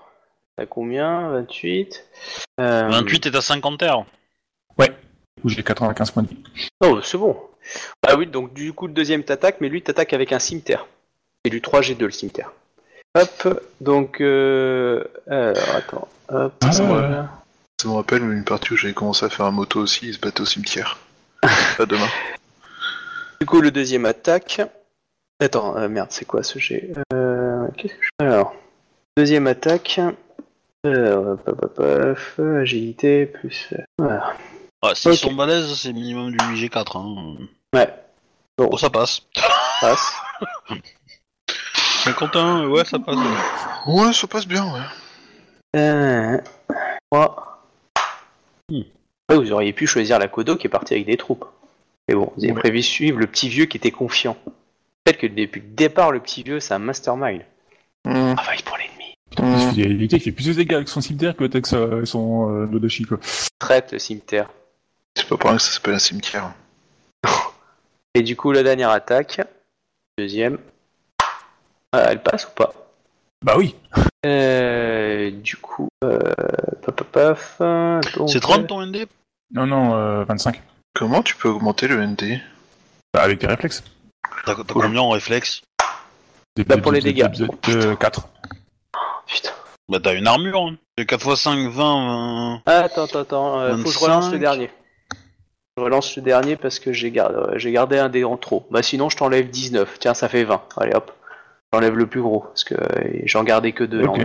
T'as 0.56 0.66
combien? 0.66 1.30
28 1.30 2.04
euh... 2.60 2.88
28 2.88 3.26
et 3.26 3.30
t'as 3.30 3.40
50 3.40 3.82
airs. 3.82 4.04
Du 4.78 5.42
coup, 5.42 5.48
j'ai 5.48 5.62
95 5.62 6.10
points 6.10 6.22
de 6.24 6.28
vie. 6.28 6.68
Oh, 6.84 7.00
c'est 7.02 7.16
bon. 7.18 7.36
Ah 8.06 8.16
oui, 8.16 8.26
donc 8.26 8.52
du 8.52 8.72
coup, 8.74 8.86
le 8.86 8.92
deuxième 8.92 9.24
t'attaque, 9.24 9.56
mais 9.60 9.68
lui 9.68 9.82
t'attaque 9.82 10.12
avec 10.12 10.32
un 10.32 10.38
cimetière. 10.38 10.86
C'est 11.44 11.50
du 11.50 11.60
3G2 11.60 12.04
le 12.04 12.10
cimetière. 12.10 12.52
Hop, 13.18 13.60
donc. 13.80 14.20
Euh... 14.20 15.02
Alors, 15.26 15.56
attends. 15.74 16.08
Hop, 16.28 16.52
Ah, 16.62 16.70
voilà. 16.82 17.28
Ça 17.82 17.88
me 17.88 17.94
rappelle 17.94 18.22
une 18.22 18.44
partie 18.44 18.74
où 18.74 18.76
j'avais 18.76 18.94
commencé 18.94 19.26
à 19.26 19.28
faire 19.28 19.44
un 19.44 19.50
moto 19.50 19.80
aussi, 19.80 20.06
il 20.06 20.14
se 20.14 20.20
battait 20.20 20.40
au 20.42 20.44
cimetière. 20.44 20.98
à 21.42 21.84
demain. 21.84 22.06
Du 23.40 23.46
coup, 23.48 23.60
le 23.60 23.72
deuxième 23.72 24.06
attaque. 24.06 24.60
Attends, 25.40 25.76
euh, 25.76 25.88
merde, 25.88 26.06
c'est 26.12 26.24
quoi 26.24 26.44
ce 26.44 26.60
G? 26.60 26.92
Euh, 27.12 27.66
Qu'est-ce 27.76 27.94
que 27.94 28.00
je 28.04 28.08
fais 28.20 28.26
Alors, 28.28 28.54
deuxième 29.16 29.48
attaque. 29.48 30.00
Euh, 30.86 31.36
agilité 32.60 33.26
plus. 33.26 33.70
euh, 33.72 33.82
Voilà. 33.98 34.32
Ouais, 34.84 34.94
s'ils 34.94 35.10
Ok. 35.10 35.16
sont 35.18 35.32
balèzes, 35.34 35.74
c'est 35.74 35.92
minimum 35.92 36.30
du 36.30 36.38
G4. 36.54 36.96
Hein. 36.98 37.36
Ouais, 37.74 37.92
Oh, 38.58 38.76
ça 38.78 38.90
passe. 38.90 39.22
passe. 39.80 40.12
Mais 42.06 42.12
Quentin, 42.12 42.68
ouais, 42.68 42.84
ça 42.84 43.00
passe. 43.00 43.16
ouais. 43.16 43.92
Ouais, 43.92 44.12
ça 44.12 44.28
passe 44.28 44.46
bien, 44.46 44.72
ouais. 44.72 45.80
Euh, 45.80 46.38
trois. 47.10 47.48
Hmm. 48.70 48.80
Ouais, 49.30 49.36
vous 49.36 49.52
auriez 49.52 49.72
pu 49.72 49.86
choisir 49.86 50.18
la 50.18 50.28
Kodo 50.28 50.56
qui 50.56 50.66
est 50.66 50.70
partie 50.70 50.94
avec 50.94 51.06
des 51.06 51.16
troupes. 51.16 51.44
Mais 52.08 52.14
bon, 52.14 52.32
vous 52.36 52.44
avez 52.44 52.52
Ouais. 52.52 52.58
prévu 52.60 52.82
suivre 52.82 53.18
le 53.18 53.26
petit 53.26 53.48
vieux 53.48 53.66
qui 53.66 53.76
était 53.76 53.90
confiant. 53.90 54.36
Peut-être 55.04 55.18
que 55.18 55.26
depuis 55.26 55.60
le 55.60 55.68
départ, 55.68 56.12
le 56.12 56.20
petit 56.20 56.42
vieux, 56.42 56.60
c'est 56.60 56.74
un 56.74 56.78
mastermind. 56.78 57.42
Hmm. 58.04 58.34
Travaille 58.34 58.62
pour 58.62 58.76
l'ennemi. 58.76 59.14
Putain, 59.30 59.44
Mm. 59.44 59.54
il 59.54 59.74
fait- 59.74 59.90
il 60.16 60.26
il 60.26 60.34
plus 60.34 60.46
de 60.48 60.52
dégâts 60.52 60.74
avec 60.74 60.88
son 60.88 61.00
cimetière 61.00 61.34
que 61.36 61.44
avec 61.44 61.66
sa- 61.66 62.04
son 62.04 62.50
euh, 62.50 62.66
Nodoshi, 62.66 63.04
quoi. 63.04 63.18
Traite 63.58 63.92
le 63.92 63.98
cimetière. 63.98 64.50
C'est 65.16 65.26
pas 65.28 65.36
pour 65.36 65.48
rien 65.50 65.56
que 65.56 65.62
ça 65.62 65.70
s'appelle 65.72 65.94
un 65.94 65.98
cimetière. 65.98 66.52
Et 68.14 68.22
du 68.22 68.36
coup, 68.36 68.52
la 68.52 68.62
dernière 68.62 68.90
attaque. 68.90 69.40
Deuxième. 70.18 70.58
Ah, 71.92 72.08
elle 72.10 72.22
passe 72.22 72.46
ou 72.46 72.50
pas? 72.50 72.72
Bah 73.42 73.54
oui. 73.56 73.74
Euh, 74.24 75.30
du 75.30 75.56
coup, 75.56 75.88
euh, 76.04 76.18
paf, 76.82 76.94
paf, 76.94 77.58
paf, 77.58 78.14
donc, 78.16 78.30
C'est 78.30 78.40
30 78.40 78.66
ton 78.68 78.84
ND 78.86 79.06
Non, 79.52 79.66
non, 79.66 79.94
euh, 79.96 80.24
25. 80.24 80.62
Comment 80.94 81.22
tu 81.22 81.34
peux 81.36 81.48
augmenter 81.48 81.88
le 81.88 82.04
ND 82.06 82.40
Bah, 83.12 83.22
avec 83.22 83.40
tes 83.40 83.46
réflexes. 83.48 83.82
T'as 84.44 84.54
t'as 84.54 84.62
combien 84.64 85.00
en 85.00 85.10
réflexe 85.10 85.62
Des- 86.56 86.64
Bah, 86.64 86.76
pour 86.78 86.92
les 86.92 87.00
dégâts. 87.00 87.26
Euh, 87.68 87.96
4. 87.96 88.28
Putain. 89.26 89.50
Bah 89.88 89.98
t'as 90.02 90.14
une 90.14 90.26
armure. 90.26 90.60
Hein. 90.68 90.76
4 91.04 91.32
x 91.32 91.40
5, 91.40 91.68
20, 91.68 91.70
20. 91.70 92.62
Ah, 92.66 92.78
attends, 92.84 93.04
attends, 93.04 93.18
attends, 93.20 93.60
euh, 93.60 93.76
faut 93.78 93.84
que 93.84 93.90
je 93.90 93.98
relance 93.98 94.26
le 94.26 94.38
25. 94.38 94.38
dernier. 94.40 94.70
Je 95.76 95.82
relance 95.82 96.16
le 96.16 96.22
dernier 96.22 96.56
parce 96.56 96.78
que 96.78 96.92
j'ai 96.92 97.10
gardé, 97.10 97.34
euh, 97.36 97.58
j'ai 97.58 97.72
gardé 97.72 97.98
un 97.98 98.08
dé 98.08 98.24
en 98.24 98.36
trop. 98.36 98.66
Bah 98.70 98.82
sinon, 98.82 99.08
je 99.08 99.16
t'enlève 99.16 99.48
19. 99.50 99.98
Tiens, 99.98 100.14
ça 100.14 100.28
fait 100.28 100.44
20. 100.44 100.62
Allez 100.76 100.94
hop. 100.94 101.10
J'enlève 101.72 101.96
le 101.96 102.06
plus 102.06 102.20
gros 102.20 102.40
parce 102.40 102.64
que 102.64 102.74
euh, 102.74 103.20
j'en 103.24 103.44
gardais 103.44 103.72
que 103.72 103.84
deux. 103.84 104.04
En- 104.06 104.16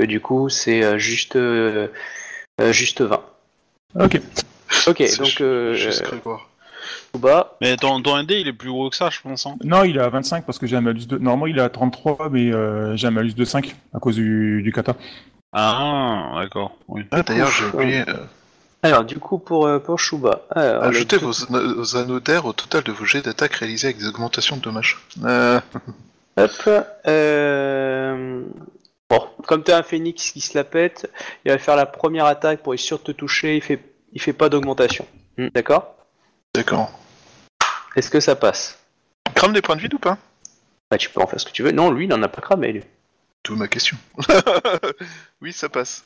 Euh, 0.00 0.06
du 0.06 0.20
coup, 0.20 0.48
c'est 0.48 0.82
euh, 0.82 0.96
juste, 0.98 1.36
euh, 1.36 1.88
juste 2.70 3.02
20. 3.02 3.20
Ok. 4.00 4.20
Ok, 4.86 5.02
donc 5.18 5.40
euh, 5.42 5.76
bas. 7.18 7.56
Mais 7.60 7.76
ton, 7.76 8.00
ton 8.00 8.16
ND 8.22 8.30
il 8.30 8.48
est 8.48 8.52
plus 8.54 8.70
gros 8.70 8.88
que 8.88 8.96
ça, 8.96 9.10
je 9.10 9.20
pense. 9.20 9.44
Hein. 9.46 9.56
Non, 9.62 9.84
il 9.84 9.96
est 9.96 10.00
à 10.00 10.08
25 10.08 10.46
parce 10.46 10.58
que 10.58 10.66
j'ai 10.66 10.76
un 10.76 10.80
malus 10.80 11.06
de. 11.06 11.18
Normalement, 11.18 11.46
il 11.48 11.58
est 11.58 11.62
à 11.62 11.68
33, 11.68 12.30
mais 12.30 12.50
euh, 12.52 12.96
j'ai 12.96 13.08
un 13.08 13.10
malus 13.10 13.34
de 13.34 13.44
5 13.44 13.74
à 13.92 13.98
cause 13.98 14.14
du, 14.14 14.62
du 14.62 14.72
kata. 14.72 14.94
Ah, 15.52 16.32
d'accord. 16.36 16.76
Oui. 16.88 17.02
Ah, 17.10 17.22
d'ailleurs, 17.22 17.50
j'ai 17.50 17.64
oublié. 17.66 18.00
euh, 18.08 18.14
Alors, 18.82 19.04
du 19.04 19.18
coup, 19.18 19.38
pour, 19.38 19.66
euh, 19.66 19.80
pour 19.80 19.98
Shuba. 19.98 20.42
Alors, 20.52 20.84
ajoutez 20.84 21.16
le- 21.18 21.26
vos, 21.26 21.74
vos 21.74 21.96
anneaux 21.96 22.20
d'air 22.20 22.46
au 22.46 22.52
total 22.54 22.84
de 22.84 22.92
vos 22.92 23.04
jets 23.04 23.20
d'attaque 23.22 23.54
réalisés 23.56 23.88
avec 23.88 23.98
des 23.98 24.06
augmentations 24.06 24.56
de 24.56 24.62
dommages. 24.62 24.96
Euh, 25.24 25.60
Hop. 26.36 26.68
Euh... 27.06 28.44
Bon, 29.08 29.26
comme 29.46 29.64
t'as 29.64 29.78
un 29.78 29.82
phénix 29.82 30.30
qui 30.30 30.40
se 30.40 30.56
la 30.56 30.64
pète, 30.64 31.10
il 31.44 31.50
va 31.50 31.58
faire 31.58 31.74
la 31.76 31.86
première 31.86 32.26
attaque 32.26 32.62
pour 32.62 32.74
être 32.74 32.80
sûr 32.80 32.98
de 32.98 33.04
te 33.04 33.12
toucher. 33.12 33.56
Il 33.56 33.62
fait, 33.62 33.80
il 34.12 34.20
fait 34.20 34.32
pas 34.32 34.48
d'augmentation. 34.48 35.06
Hmm, 35.36 35.48
D'accord? 35.54 35.96
D'accord. 36.54 36.90
Est-ce 37.96 38.10
que 38.10 38.20
ça 38.20 38.36
passe? 38.36 38.78
Crame 39.34 39.52
des 39.52 39.62
points 39.62 39.76
de 39.76 39.80
vide 39.80 39.94
ou 39.94 39.98
pas 39.98 40.18
Bah, 40.90 40.98
tu 40.98 41.10
peux 41.10 41.20
en 41.20 41.26
faire 41.26 41.40
ce 41.40 41.46
que 41.46 41.50
tu 41.50 41.62
veux. 41.62 41.72
Non, 41.72 41.90
lui, 41.90 42.04
il 42.04 42.12
en 42.12 42.22
a 42.22 42.28
pas 42.28 42.40
cramé. 42.40 42.72
Lui. 42.72 42.84
D'où 43.44 43.56
ma 43.56 43.68
question. 43.68 43.96
oui, 45.40 45.52
ça 45.52 45.68
passe. 45.68 46.04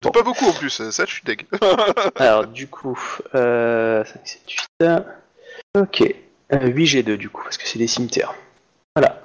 Bon. 0.00 0.10
Pas 0.10 0.22
beaucoup 0.22 0.46
en 0.46 0.52
plus, 0.52 0.90
ça 0.90 1.04
je 1.06 1.12
suis 1.12 1.22
deg. 1.22 1.46
Alors, 2.16 2.48
du 2.48 2.66
coup, 2.66 2.98
euh... 3.36 4.04
5, 4.04 4.20
7, 4.24 4.50
8. 4.80 5.02
Ok. 5.78 6.02
Euh, 6.52 6.66
8 6.66 6.86
G2 6.86 7.16
du 7.16 7.30
coup, 7.30 7.42
parce 7.44 7.56
que 7.56 7.68
c'est 7.68 7.78
des 7.78 7.86
cimetières. 7.86 8.34
Voilà. 8.96 9.21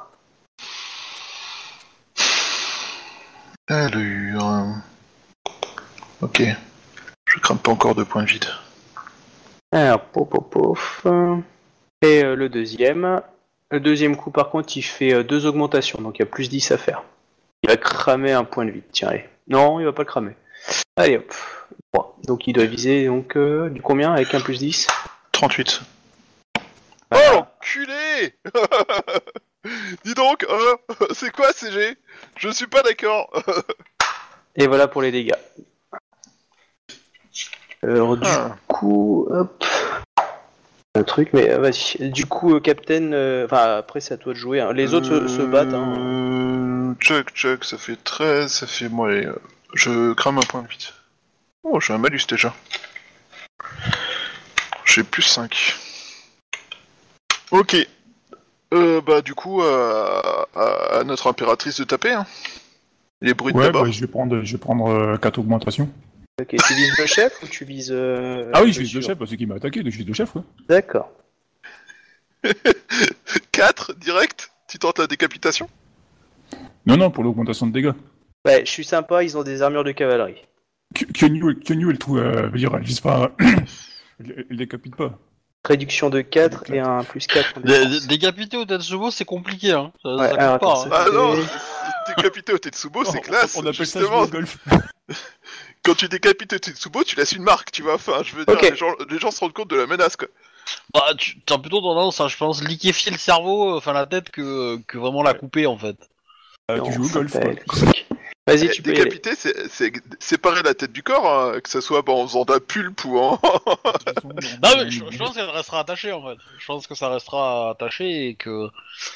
Allure. 3.68 4.76
Ok. 6.22 6.41
Je 7.26 7.39
crame 7.39 7.59
pas 7.59 7.72
encore 7.72 7.95
de 7.95 8.03
points 8.03 8.24
de 8.24 8.30
vide. 8.30 8.45
Alors, 9.74 9.99
pof, 9.99 10.30
pof, 10.30 10.49
pof. 10.49 11.07
Et 12.01 12.24
euh, 12.24 12.36
le 12.36 12.47
deuxième. 12.47 13.22
Le 13.70 13.80
deuxième 13.82 14.15
coup, 14.15 14.32
par 14.32 14.49
contre, 14.49 14.78
il 14.78 14.82
fait 14.82 15.13
euh, 15.13 15.24
deux 15.24 15.45
augmentations, 15.45 16.01
donc 16.01 16.18
il 16.18 16.22
y 16.22 16.24
a 16.24 16.28
plus 16.28 16.47
10 16.47 16.72
à 16.72 16.78
faire. 16.78 17.03
Il 17.63 17.70
va 17.70 17.76
cramer 17.76 18.32
un 18.32 18.45
point 18.45 18.63
de 18.63 18.72
vide, 18.72 18.84
tiens, 18.93 19.09
allez. 19.09 19.26
Non, 19.49 19.82
il 19.82 19.86
va 19.86 19.91
pas 19.91 20.03
le 20.03 20.07
cramer. 20.07 20.36
Allez, 20.95 21.18
hop. 21.18 21.34
3. 21.91 22.18
Donc 22.24 22.47
il 22.47 22.53
doit 22.53 22.65
viser, 22.65 23.07
donc, 23.07 23.36
euh, 23.36 23.70
du 23.70 23.82
combien 23.82 24.13
avec 24.13 24.34
un 24.34 24.39
plus 24.39 24.59
10 24.59 24.88
38. 25.34 25.82
Voilà. 27.11 27.32
Oh 27.32 27.36
l'enculé 27.36 28.36
Dis 30.05 30.13
donc, 30.13 30.45
euh, 30.49 30.76
c'est 31.13 31.32
quoi 31.32 31.51
CG 31.53 31.97
Je 32.38 32.49
suis 32.49 32.68
pas 32.68 32.82
d'accord. 32.84 33.30
Et 34.55 34.68
voilà 34.68 34.88
pour 34.88 35.01
les 35.01 35.11
dégâts. 35.11 35.34
Alors, 37.84 38.18
du 38.18 38.28
Ah. 38.28 38.55
coup, 38.68 39.28
hop. 39.30 39.63
Un 40.95 41.03
truc, 41.03 41.30
mais 41.34 41.51
euh, 41.51 41.59
vas-y. 41.59 42.09
Du 42.09 42.26
coup, 42.26 42.55
euh, 42.55 42.59
Captain, 42.59 43.11
euh, 43.13 43.45
enfin, 43.45 43.78
après, 43.78 43.99
c'est 44.01 44.15
à 44.15 44.18
toi 44.18 44.34
de 44.34 44.38
jouer. 44.39 44.59
hein. 44.61 44.74
Les 44.74 44.95
autres 44.95 45.07
se, 45.07 45.28
se 45.28 45.41
battent. 45.43 45.74
Hein. 45.74 45.93
Euh, 45.99 46.93
Chuck, 46.99 47.30
Chuck, 47.36 47.63
ça 47.65 47.78
fait 47.78 47.97
13, 48.03 48.51
ça 48.51 48.65
fait 48.65 48.89
moi. 48.89 49.09
allez, 49.09 49.28
euh, 49.28 49.36
Je 49.76 50.13
crame 50.13 50.39
un 50.39 50.41
point 50.41 50.63
de 50.63 50.68
vide. 50.68 50.82
Oh, 51.63 51.80
j'ai 51.80 51.93
un 51.93 51.99
malus 51.99 52.22
déjà. 52.28 52.55
J'ai 54.86 55.03
plus 55.03 55.22
5. 55.22 55.76
Ok. 57.51 57.76
Euh, 58.74 59.01
bah, 59.01 59.22
du 59.22 59.34
coup, 59.34 59.61
euh, 59.61 60.22
à, 60.55 60.99
à 60.99 61.03
notre 61.03 61.28
impératrice 61.28 61.80
de 61.80 61.84
taper. 61.86 62.11
Hein. 62.11 62.26
Les 63.22 63.34
bruits 63.34 63.53
Ouais, 63.53 63.65
d'abord. 63.65 63.86
bah, 63.86 63.91
je 63.91 63.99
vais 64.01 64.07
prendre, 64.07 64.41
je 64.43 64.51
vais 64.51 64.57
prendre 64.57 65.18
4 65.18 65.39
augmentations. 65.39 65.89
Ok, 66.39 66.49
tu 66.49 66.74
vises 66.76 66.97
le 66.99 67.05
chef 67.07 67.41
ou 67.43 67.47
tu 67.47 67.65
vises. 67.65 67.91
euh, 67.91 68.51
ah 68.53 68.61
oui, 68.63 68.72
je 68.74 68.80
vise 68.80 68.89
monsieur 68.89 68.99
le 68.99 69.05
chef, 69.05 69.18
parce 69.18 69.36
qu'il 69.36 69.47
m'a 69.47 69.55
attaqué, 69.55 69.82
donc 69.82 69.91
je 69.91 69.97
vise 69.97 70.07
le 70.07 70.13
chef, 70.13 70.36
ouais. 70.36 70.41
D'accord. 70.70 71.09
4 73.51 73.93
direct? 73.95 74.51
Tu 74.68 74.78
tentes 74.80 74.99
la 74.99 75.07
décapitation? 75.07 75.70
Non, 76.86 76.97
non, 76.97 77.09
pour 77.09 77.24
l'augmentation 77.24 77.65
de 77.68 77.72
dégâts. 77.72 77.93
Ouais, 78.45 78.63
je 78.65 78.72
suis 78.72 78.84
sympa, 78.86 79.24
ils 79.24 79.38
ont 79.38 79.43
des 79.43 79.61
armures 79.61 79.84
de 79.84 79.91
cavalerie. 79.91 80.41
Ky- 80.93 81.07
Kyonyu, 81.07 81.49
elle- 81.49 81.59
Kyonyu, 81.59 81.89
elle 81.89 81.97
trouve, 81.97 82.20
euh, 82.20 82.47
veut 82.49 82.57
dire, 82.59 82.74
elle 82.76 82.84
vise 82.84 82.99
pas, 83.01 83.32
elle, 83.39 84.45
elle 84.49 84.57
décapite 84.57 84.95
pas. 84.95 85.18
Réduction 85.68 86.09
de 86.09 86.22
4 86.22 86.72
et 86.72 86.80
un 86.80 87.03
plus 87.03 87.28
4 87.28 87.57
en 87.57 87.61
Dé- 87.61 87.80
défense. 87.86 88.01
dé- 88.01 88.07
Décapiter 88.07 88.57
au 88.57 88.65
Tetsubo, 88.65 89.11
c'est 89.11 89.26
compliqué, 89.26 89.74
hein. 89.74 89.91
Ça, 90.01 90.15
Ouais, 90.15 90.30
ça 90.30 90.30
compte 90.30 90.39
alors, 90.39 90.59
pas, 90.59 90.82
hein. 90.84 91.05
Ah 91.07 91.09
non, 91.13 91.36
décapiter 92.15 92.53
au 92.53 92.57
Tetsubo, 92.57 93.03
c'est 93.03 93.20
classe. 93.20 93.55
On, 93.57 93.61
appelle 93.61 93.74
justement, 93.74 94.24
ça 94.26 94.32
golf. 94.32 94.57
quand 95.84 95.95
tu 95.95 96.07
décapites 96.07 96.53
au 96.53 96.59
Tetsubo, 96.59 97.03
tu 97.03 97.15
laisses 97.18 97.34
une 97.34 97.43
marque, 97.43 97.72
tu 97.72 97.82
vois. 97.82 97.95
Enfin, 97.95 98.22
je 98.24 98.36
veux 98.36 98.45
dire, 98.45 98.57
les, 98.61 98.76
gens, 98.76 98.93
les 99.09 99.20
gens 99.20 99.32
se 99.32 99.39
rendent 99.41 99.53
compte 99.53 99.70
de 99.70 99.76
la 99.76 99.88
menace, 99.88 100.15
quoi. 100.15 100.28
Bah, 100.93 101.05
tu 101.18 101.38
as 101.49 101.57
plutôt 101.57 101.82
tendance 101.82 102.20
à, 102.22 102.28
je 102.28 102.38
pense, 102.38 102.63
liquéfier 102.63 103.11
le 103.11 103.18
cerveau, 103.18 103.76
enfin 103.78 103.93
la 103.93 104.05
tête, 104.05 104.30
que, 104.32 104.78
que 104.88 104.97
vraiment 104.97 105.24
la 105.24 105.34
couper, 105.34 105.65
en 105.65 105.78
fait. 105.78 105.95
Euh, 106.72 106.82
tu 106.82 106.91
joues 106.93 107.05
au 107.05 107.09
golf. 107.09 107.32
quoi. 107.34 107.51
Vas-y, 108.48 108.66
Eh, 108.66 108.70
tu 108.70 108.82
peux. 108.82 108.93
Décapiter, 108.93 109.36
c'est 109.36 109.91
séparer 110.20 110.64
la 110.64 110.74
tête 110.74 110.93
du 110.93 111.04
corps, 111.04 111.28
hein, 111.30 111.60
que 111.62 111.70
ce 111.70 111.82
soit 111.82 112.02
en 112.10 112.26
faisant 112.26 112.45
la 112.48 112.60
pulpe 112.62 113.04
ou 113.06 113.18
en. 113.20 113.39
Non, 114.24 114.70
mais 114.78 114.89
je, 114.89 115.04
je 115.12 115.18
pense 115.18 115.36
qu'elle 115.36 115.50
restera 115.50 115.80
attachée, 115.82 116.12
en 116.14 116.22
fait. 116.24 116.38
Je 116.58 116.66
pense 116.66 116.88
que 116.88 116.95
ça 116.95 117.10
restera 117.10 117.72
attaché 117.72 118.30
et 118.30 118.36
que... 118.36 118.70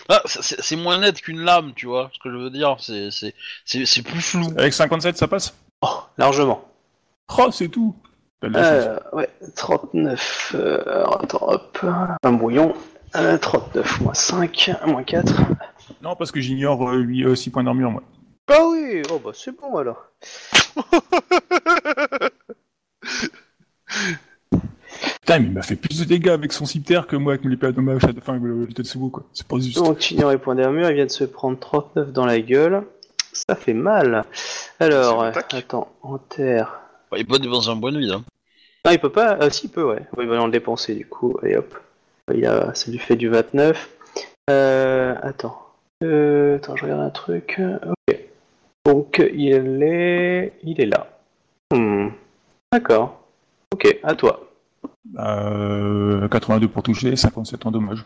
Ah, 0.09 0.21
c'est- 0.25 0.75
moins 0.75 0.97
net 0.99 1.21
qu'une 1.21 1.39
lame, 1.39 1.71
tu 1.75 1.85
vois, 1.87 2.11
ce 2.13 2.19
que 2.19 2.29
je 2.29 2.35
veux 2.37 2.49
dire. 2.49 2.75
C'est 2.79 3.09
c'est- 3.11 3.33
c'est- 3.65 3.85
c'est 3.85 4.01
plus 4.03 4.21
flou. 4.21 4.47
Avec 4.57 4.73
57, 4.73 5.17
ça 5.17 5.27
passe? 5.27 5.55
Oh, 5.81 6.01
largement. 6.17 6.65
Oh, 7.37 7.49
c'est 7.51 7.69
tout. 7.69 7.95
Euh, 8.43 8.97
ouais, 9.13 9.29
39. 9.55 10.55
Euh, 10.55 10.81
alors, 10.87 11.21
attends, 11.23 11.47
hop. 11.47 11.85
Un 12.23 12.31
brouillon. 12.33 12.73
Euh, 13.15 13.37
39 13.37 14.01
moins 14.01 14.13
5, 14.13 14.71
moins 14.87 15.03
4. 15.03 15.33
Non, 16.01 16.15
parce 16.15 16.31
que 16.31 16.39
j'ignore, 16.41 16.89
euh, 16.89 16.97
lui, 16.97 17.23
euh, 17.23 17.35
6 17.35 17.49
points 17.51 17.63
d'armure, 17.63 17.91
moi. 17.91 18.03
Ah 18.53 18.67
oui, 18.67 19.01
oh 19.11 19.19
bah 19.19 19.31
c'est 19.33 19.57
bon 19.57 19.77
alors. 19.77 20.11
Putain, 25.21 25.39
mais 25.39 25.45
il 25.45 25.51
m'a 25.51 25.61
fait 25.61 25.75
plus 25.75 25.99
de 25.99 26.05
dégâts 26.05 26.29
avec 26.29 26.51
son 26.51 26.65
cimetière 26.65 27.07
que 27.07 27.15
moi 27.15 27.33
avec 27.33 27.45
mon 27.45 27.51
épée 27.51 27.67
à 27.67 27.71
dommage, 27.71 28.01
enfin, 28.17 28.33
avec 28.33 28.43
le 28.43 28.65
le 28.65 28.73
Tetsubo, 28.73 29.09
quoi. 29.09 29.23
C'est 29.33 29.47
pas 29.47 29.57
juste. 29.57 29.77
Donc, 29.77 29.99
tu 29.99 30.15
ignores 30.15 30.31
les 30.31 30.37
points 30.37 30.55
d'armure, 30.55 30.89
il 30.89 30.95
vient 30.95 31.05
de 31.05 31.11
se 31.11 31.23
prendre 31.23 31.57
39 31.59 32.11
dans 32.11 32.25
la 32.25 32.41
gueule. 32.41 32.83
Ça 33.31 33.55
fait 33.55 33.73
mal. 33.73 34.25
Alors, 34.79 35.23
euh, 35.23 35.31
attends, 35.51 35.93
en 36.01 36.17
terre. 36.17 36.81
Bah, 37.09 37.17
il 37.17 37.25
peut 37.25 37.39
dépenser 37.39 37.69
un 37.69 37.79
point 37.79 37.93
de 37.93 37.99
vide. 37.99 38.11
Hein. 38.11 38.23
Non, 38.83 38.91
il 38.91 38.99
peut 38.99 39.11
pas. 39.11 39.37
Ah, 39.39 39.49
si, 39.49 39.67
il 39.67 39.69
peut, 39.69 39.83
ouais. 39.83 40.01
Ouais, 40.17 40.23
il 40.23 40.27
va 40.27 40.41
en 40.41 40.49
dépenser 40.49 40.95
du 40.95 41.05
coup. 41.05 41.37
Et 41.43 41.55
hop. 41.55 41.73
Il 42.33 42.45
a... 42.45 42.73
Ça 42.73 42.91
lui 42.91 42.97
fait 42.97 43.15
du 43.15 43.29
29. 43.29 43.89
Euh, 44.49 45.15
attends. 45.21 45.57
Euh, 46.03 46.57
attends, 46.57 46.75
je 46.75 46.83
regarde 46.83 47.01
un 47.01 47.09
truc. 47.09 47.61
Ok. 48.09 48.19
Donc, 48.85 49.23
il 49.33 49.83
est. 49.83 50.53
Il 50.63 50.81
est 50.81 50.85
là. 50.85 51.07
Hmm. 51.71 52.09
D'accord. 52.71 53.21
Ok, 53.73 53.97
à 54.03 54.15
toi. 54.15 54.47
Euh, 55.19 56.27
82 56.27 56.67
pour 56.67 56.83
toucher, 56.83 57.15
57 57.15 57.65
en 57.65 57.71
dommage. 57.71 58.03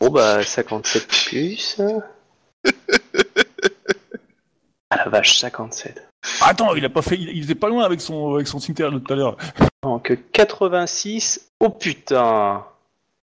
Bon, 0.00 0.10
bah, 0.10 0.42
57 0.42 1.06
plus. 1.08 1.80
Ah 4.92 4.96
la 5.04 5.08
vache, 5.08 5.38
57. 5.38 6.08
Attends, 6.40 6.74
il 6.74 6.84
a 6.84 6.88
pas 6.88 7.00
fait, 7.00 7.14
il, 7.14 7.28
il 7.28 7.44
était 7.44 7.54
pas 7.54 7.68
loin 7.68 7.84
avec 7.84 8.00
son, 8.00 8.34
avec 8.34 8.48
son 8.48 8.58
cimetière 8.58 8.90
de 8.90 8.98
tout 8.98 9.12
à 9.12 9.16
l'heure. 9.16 9.36
Donc, 9.84 10.18
86. 10.32 11.52
Oh 11.60 11.70
putain! 11.70 12.64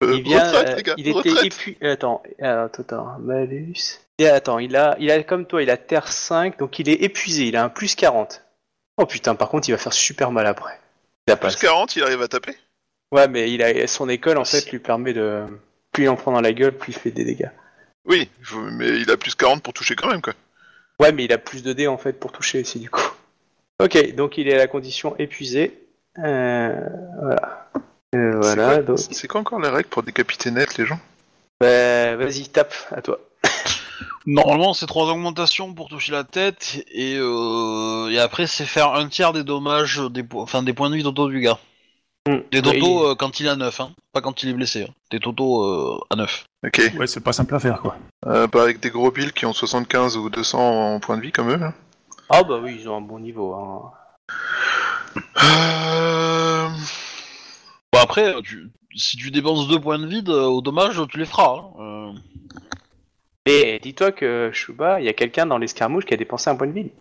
Euh, 0.03 0.13
Il 0.15 0.23
vient, 0.23 0.43
retraite, 0.43 0.69
euh, 0.69 0.75
les 0.75 0.83
gars, 0.83 0.93
il 0.97 1.07
était 1.09 1.45
épuisé. 1.45 1.77
Attends, 1.85 2.23
attends, 2.41 2.81
attends, 2.81 3.19
malus. 3.19 3.99
Et 4.17 4.27
attends, 4.27 4.59
il 4.59 4.75
a, 4.75 4.95
il 4.99 5.11
a 5.11 5.23
comme 5.23 5.45
toi, 5.45 5.61
il 5.61 5.69
a 5.69 5.77
terre 5.77 6.11
5, 6.11 6.57
donc 6.57 6.79
il 6.79 6.89
est 6.89 7.03
épuisé, 7.03 7.47
il 7.47 7.55
a 7.55 7.63
un 7.63 7.69
plus 7.69 7.95
40. 7.95 8.43
Oh 8.97 9.05
putain, 9.05 9.35
par 9.35 9.49
contre, 9.49 9.67
il 9.69 9.71
va 9.71 9.77
faire 9.77 9.93
super 9.93 10.31
mal 10.31 10.47
après. 10.47 10.79
Il 11.27 11.31
a 11.33 11.37
pas 11.37 11.47
Plus 11.47 11.57
40, 11.57 11.95
il 11.95 12.03
arrive 12.03 12.21
à 12.21 12.27
taper. 12.27 12.55
Ouais, 13.11 13.27
mais 13.27 13.51
il 13.51 13.61
a 13.61 13.87
son 13.87 14.07
école 14.07 14.37
en 14.37 14.45
fait 14.45 14.69
lui 14.71 14.79
permet 14.79 15.13
de 15.13 15.43
plus 15.91 16.03
il 16.03 16.09
en 16.09 16.15
prend 16.15 16.31
dans 16.31 16.41
la 16.41 16.53
gueule, 16.53 16.77
plus 16.77 16.91
il 16.93 16.99
fait 16.99 17.11
des 17.11 17.25
dégâts. 17.25 17.49
Oui, 18.05 18.29
mais 18.71 18.99
il 19.01 19.09
a 19.11 19.17
plus 19.17 19.35
40 19.35 19.63
pour 19.63 19.73
toucher 19.73 19.95
quand 19.95 20.09
même, 20.09 20.21
quoi. 20.21 20.33
Ouais, 20.99 21.11
mais 21.11 21.25
il 21.25 21.33
a 21.33 21.37
plus 21.37 21.63
de 21.63 21.73
dés 21.73 21.87
en 21.87 21.97
fait 21.97 22.13
pour 22.13 22.31
toucher 22.31 22.61
aussi 22.61 22.79
du 22.79 22.89
coup. 22.89 23.09
Ok, 23.81 24.13
donc 24.15 24.37
il 24.37 24.47
est 24.47 24.53
à 24.53 24.57
la 24.57 24.67
condition 24.67 25.15
épuisé. 25.17 25.87
Euh, 26.17 26.77
voilà. 27.21 27.69
Euh, 28.15 28.39
voilà, 28.41 28.81
C'est 28.97 29.27
quoi, 29.27 29.41
encore 29.41 29.59
les 29.59 29.69
règles 29.69 29.89
pour 29.89 30.03
décapiter 30.03 30.49
net 30.51 30.77
les 30.77 30.85
gens? 30.85 30.99
Bah, 31.61 32.15
vas-y, 32.15 32.49
tape, 32.49 32.73
à 32.91 33.01
toi. 33.01 33.19
Normalement, 34.25 34.73
c'est 34.73 34.85
trois 34.87 35.05
augmentations 35.11 35.73
pour 35.73 35.89
toucher 35.89 36.11
la 36.11 36.23
tête, 36.23 36.83
et, 36.91 37.17
euh, 37.19 38.09
et 38.09 38.19
après, 38.19 38.47
c'est 38.47 38.65
faire 38.65 38.93
un 38.93 39.07
tiers 39.07 39.33
des 39.33 39.43
dommages, 39.43 39.99
des, 40.09 40.23
po- 40.23 40.41
enfin, 40.41 40.63
des 40.63 40.73
points 40.73 40.89
de 40.89 40.95
vie 40.95 41.03
d'auto 41.03 41.27
du 41.29 41.39
gars. 41.39 41.59
Hmm. 42.27 42.37
Des 42.51 42.59
Ouais, 42.59 42.73
totaux 42.79 43.07
euh, 43.09 43.15
quand 43.15 43.39
il 43.39 43.45
est 43.45 43.49
à 43.49 43.55
9, 43.55 43.79
hein, 43.79 43.91
pas 44.13 44.21
quand 44.21 44.43
il 44.43 44.49
est 44.49 44.53
blessé. 44.53 44.83
hein. 44.89 44.93
Des 45.11 45.19
totaux 45.19 45.63
euh, 45.63 45.99
à 46.09 46.15
9. 46.15 46.45
Ok. 46.65 46.81
Ouais, 46.97 47.07
c'est 47.07 47.21
pas 47.23 47.33
simple 47.33 47.55
à 47.55 47.59
faire, 47.59 47.79
quoi. 47.81 47.95
Euh, 48.25 48.47
pas 48.47 48.63
avec 48.63 48.79
des 48.79 48.89
gros 48.89 49.11
bills 49.11 49.31
qui 49.33 49.45
ont 49.45 49.53
75 49.53 50.17
ou 50.17 50.29
200 50.29 50.59
en 50.95 50.99
points 50.99 51.17
de 51.17 51.21
vie 51.21 51.31
comme 51.31 51.49
eux. 51.51 51.57
là. 51.57 51.73
Ah 52.29 52.43
bah 52.43 52.59
oui, 52.61 52.77
ils 52.79 52.87
ont 52.89 52.97
un 52.97 53.01
bon 53.01 53.19
niveau. 53.19 53.53
Hein. 53.55 53.91
Euh... 55.43 56.69
Bon, 57.93 57.99
après, 58.01 58.35
tu- 58.43 58.69
si 58.95 59.17
tu 59.17 59.31
dépenses 59.31 59.67
deux 59.67 59.79
points 59.79 59.99
de 59.99 60.07
vide, 60.07 60.29
euh, 60.29 60.45
au 60.45 60.61
dommage, 60.61 61.01
tu 61.09 61.17
les 61.17 61.25
feras. 61.25 61.55
hein. 61.57 61.71
Euh, 61.79 62.11
Et 63.45 63.79
dis-toi 63.81 64.11
que 64.11 64.51
Shuba, 64.53 64.99
il 64.99 65.05
y 65.05 65.09
a 65.09 65.13
quelqu'un 65.13 65.45
dans 65.47 65.57
l'escarmouche 65.57 66.05
qui 66.05 66.13
a 66.13 66.17
dépensé 66.17 66.49
un 66.51 66.55
point 66.55 66.67
de 66.67 66.73
vie. 66.73 66.91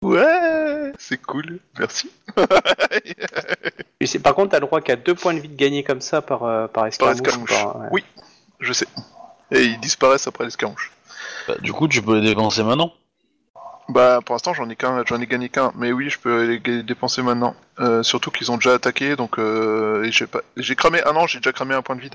Ouais, 0.00 0.92
c'est 0.98 1.20
cool. 1.20 1.58
Merci. 1.78 2.10
Et 4.00 4.06
c'est- 4.06 4.20
par 4.20 4.34
contre, 4.34 4.50
t'as 4.52 4.60
le 4.60 4.66
droit 4.66 4.80
qu'à 4.80 4.96
deux 4.96 5.14
points 5.14 5.34
de 5.34 5.40
vie 5.40 5.48
de 5.48 5.56
gagner 5.56 5.82
comme 5.84 6.00
ça 6.00 6.22
par, 6.22 6.44
euh, 6.44 6.66
par 6.68 6.86
escarmouche. 6.86 7.16
escarmouche. 7.20 7.50
par- 7.50 7.76
ouais. 7.80 7.88
Oui. 7.90 8.04
Je 8.60 8.72
sais. 8.72 8.86
Et 9.50 9.64
ils 9.64 9.80
disparaissent 9.80 10.26
après 10.28 10.44
l'escarmouche. 10.44 10.92
bah, 11.46 11.56
du 11.60 11.72
coup, 11.72 11.88
tu 11.88 12.00
peux 12.00 12.18
les 12.20 12.28
dépenser 12.28 12.62
maintenant. 12.62 12.92
Bah 13.88 14.20
pour 14.24 14.34
l'instant 14.34 14.52
j'en 14.52 14.68
ai 14.68 14.76
qu'un, 14.76 15.02
j'en 15.06 15.20
ai 15.20 15.26
gagné 15.26 15.48
qu'un, 15.48 15.72
mais 15.74 15.92
oui 15.92 16.10
je 16.10 16.18
peux 16.18 16.44
les 16.44 16.82
dépenser 16.82 17.22
maintenant. 17.22 17.56
Euh, 17.80 18.02
surtout 18.02 18.30
qu'ils 18.30 18.52
ont 18.52 18.56
déjà 18.56 18.74
attaqué, 18.74 19.16
donc 19.16 19.38
euh, 19.38 20.04
et 20.04 20.12
j'ai 20.12 20.26
pas, 20.26 20.40
j'ai 20.56 20.76
cramé. 20.76 21.00
Ah 21.06 21.12
non, 21.12 21.26
j'ai 21.26 21.38
déjà 21.38 21.52
cramé 21.52 21.74
un 21.74 21.80
point 21.80 21.96
de 21.96 22.02
vide. 22.02 22.14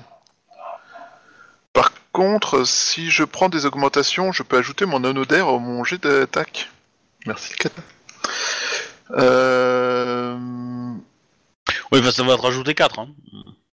Par 1.72 1.90
contre, 2.12 2.64
si 2.64 3.10
je 3.10 3.24
prends 3.24 3.48
des 3.48 3.66
augmentations, 3.66 4.30
je 4.30 4.44
peux 4.44 4.56
ajouter 4.56 4.86
mon 4.86 5.02
anneau 5.02 5.24
d'air 5.24 5.48
au 5.48 5.58
mon 5.58 5.82
jet 5.82 6.00
d'attaque. 6.00 6.70
Merci 7.26 7.54
Kat. 7.56 7.70
Euh... 9.10 10.36
Oui, 11.90 11.98
enfin, 12.00 12.12
ça 12.12 12.22
va 12.22 12.36
te 12.36 12.42
rajouter 12.42 12.74
4. 12.74 13.00
Hein. 13.00 13.08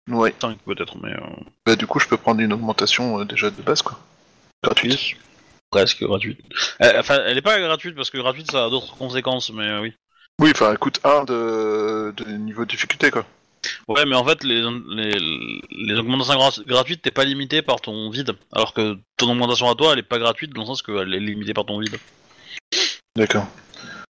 Ouais. 0.07 0.33
5 0.41 0.57
peut-être, 0.65 0.97
mais... 1.01 1.11
Euh... 1.11 1.19
Bah 1.65 1.75
du 1.75 1.85
coup 1.85 1.99
je 1.99 2.07
peux 2.07 2.17
prendre 2.17 2.39
une 2.39 2.53
augmentation 2.53 3.19
euh, 3.19 3.25
déjà 3.25 3.49
de 3.49 3.61
base 3.61 3.81
quoi. 3.81 3.99
Gratuite. 4.63 5.17
Presque 5.72 6.03
gratuite. 6.03 6.39
Euh, 6.82 6.99
enfin, 6.99 7.20
elle 7.26 7.38
est 7.38 7.41
pas 7.43 7.59
gratuite 7.59 7.95
parce 7.95 8.09
que 8.09 8.17
gratuite 8.17 8.51
ça 8.51 8.65
a 8.65 8.70
d'autres 8.70 8.95
conséquences, 8.97 9.51
mais 9.51 9.67
euh, 9.67 9.82
oui. 9.82 9.93
Oui, 10.41 10.51
enfin 10.51 10.72
elle 10.72 10.78
coûte 10.80 10.99
1 11.03 11.26
de... 11.26 12.13
de 12.15 12.26
niveau 12.32 12.65
de 12.65 12.70
difficulté 12.70 13.11
quoi. 13.11 13.26
Ouais, 13.89 14.05
mais 14.05 14.15
en 14.15 14.24
fait, 14.24 14.43
les, 14.45 14.61
les, 14.88 15.20
les 15.70 15.99
augmentations 15.99 16.36
gra- 16.36 16.65
gratuites, 16.65 17.01
t'es 17.01 17.11
pas 17.11 17.26
limité 17.26 17.61
par 17.61 17.82
ton 17.82 18.09
vide. 18.09 18.32
Alors 18.53 18.74
que 18.74 18.97
ton 19.17 19.30
augmentation 19.30 19.70
à 19.70 19.76
toi, 19.76 19.91
elle 19.91 19.99
est 19.99 20.03
pas 20.03 20.17
gratuite 20.17 20.53
dans 20.53 20.61
le 20.61 20.67
sens 20.67 20.82
qu'elle 20.82 21.13
est 21.13 21.20
limitée 21.20 21.53
par 21.53 21.65
ton 21.65 21.78
vide. 21.80 21.97
D'accord. 23.17 23.45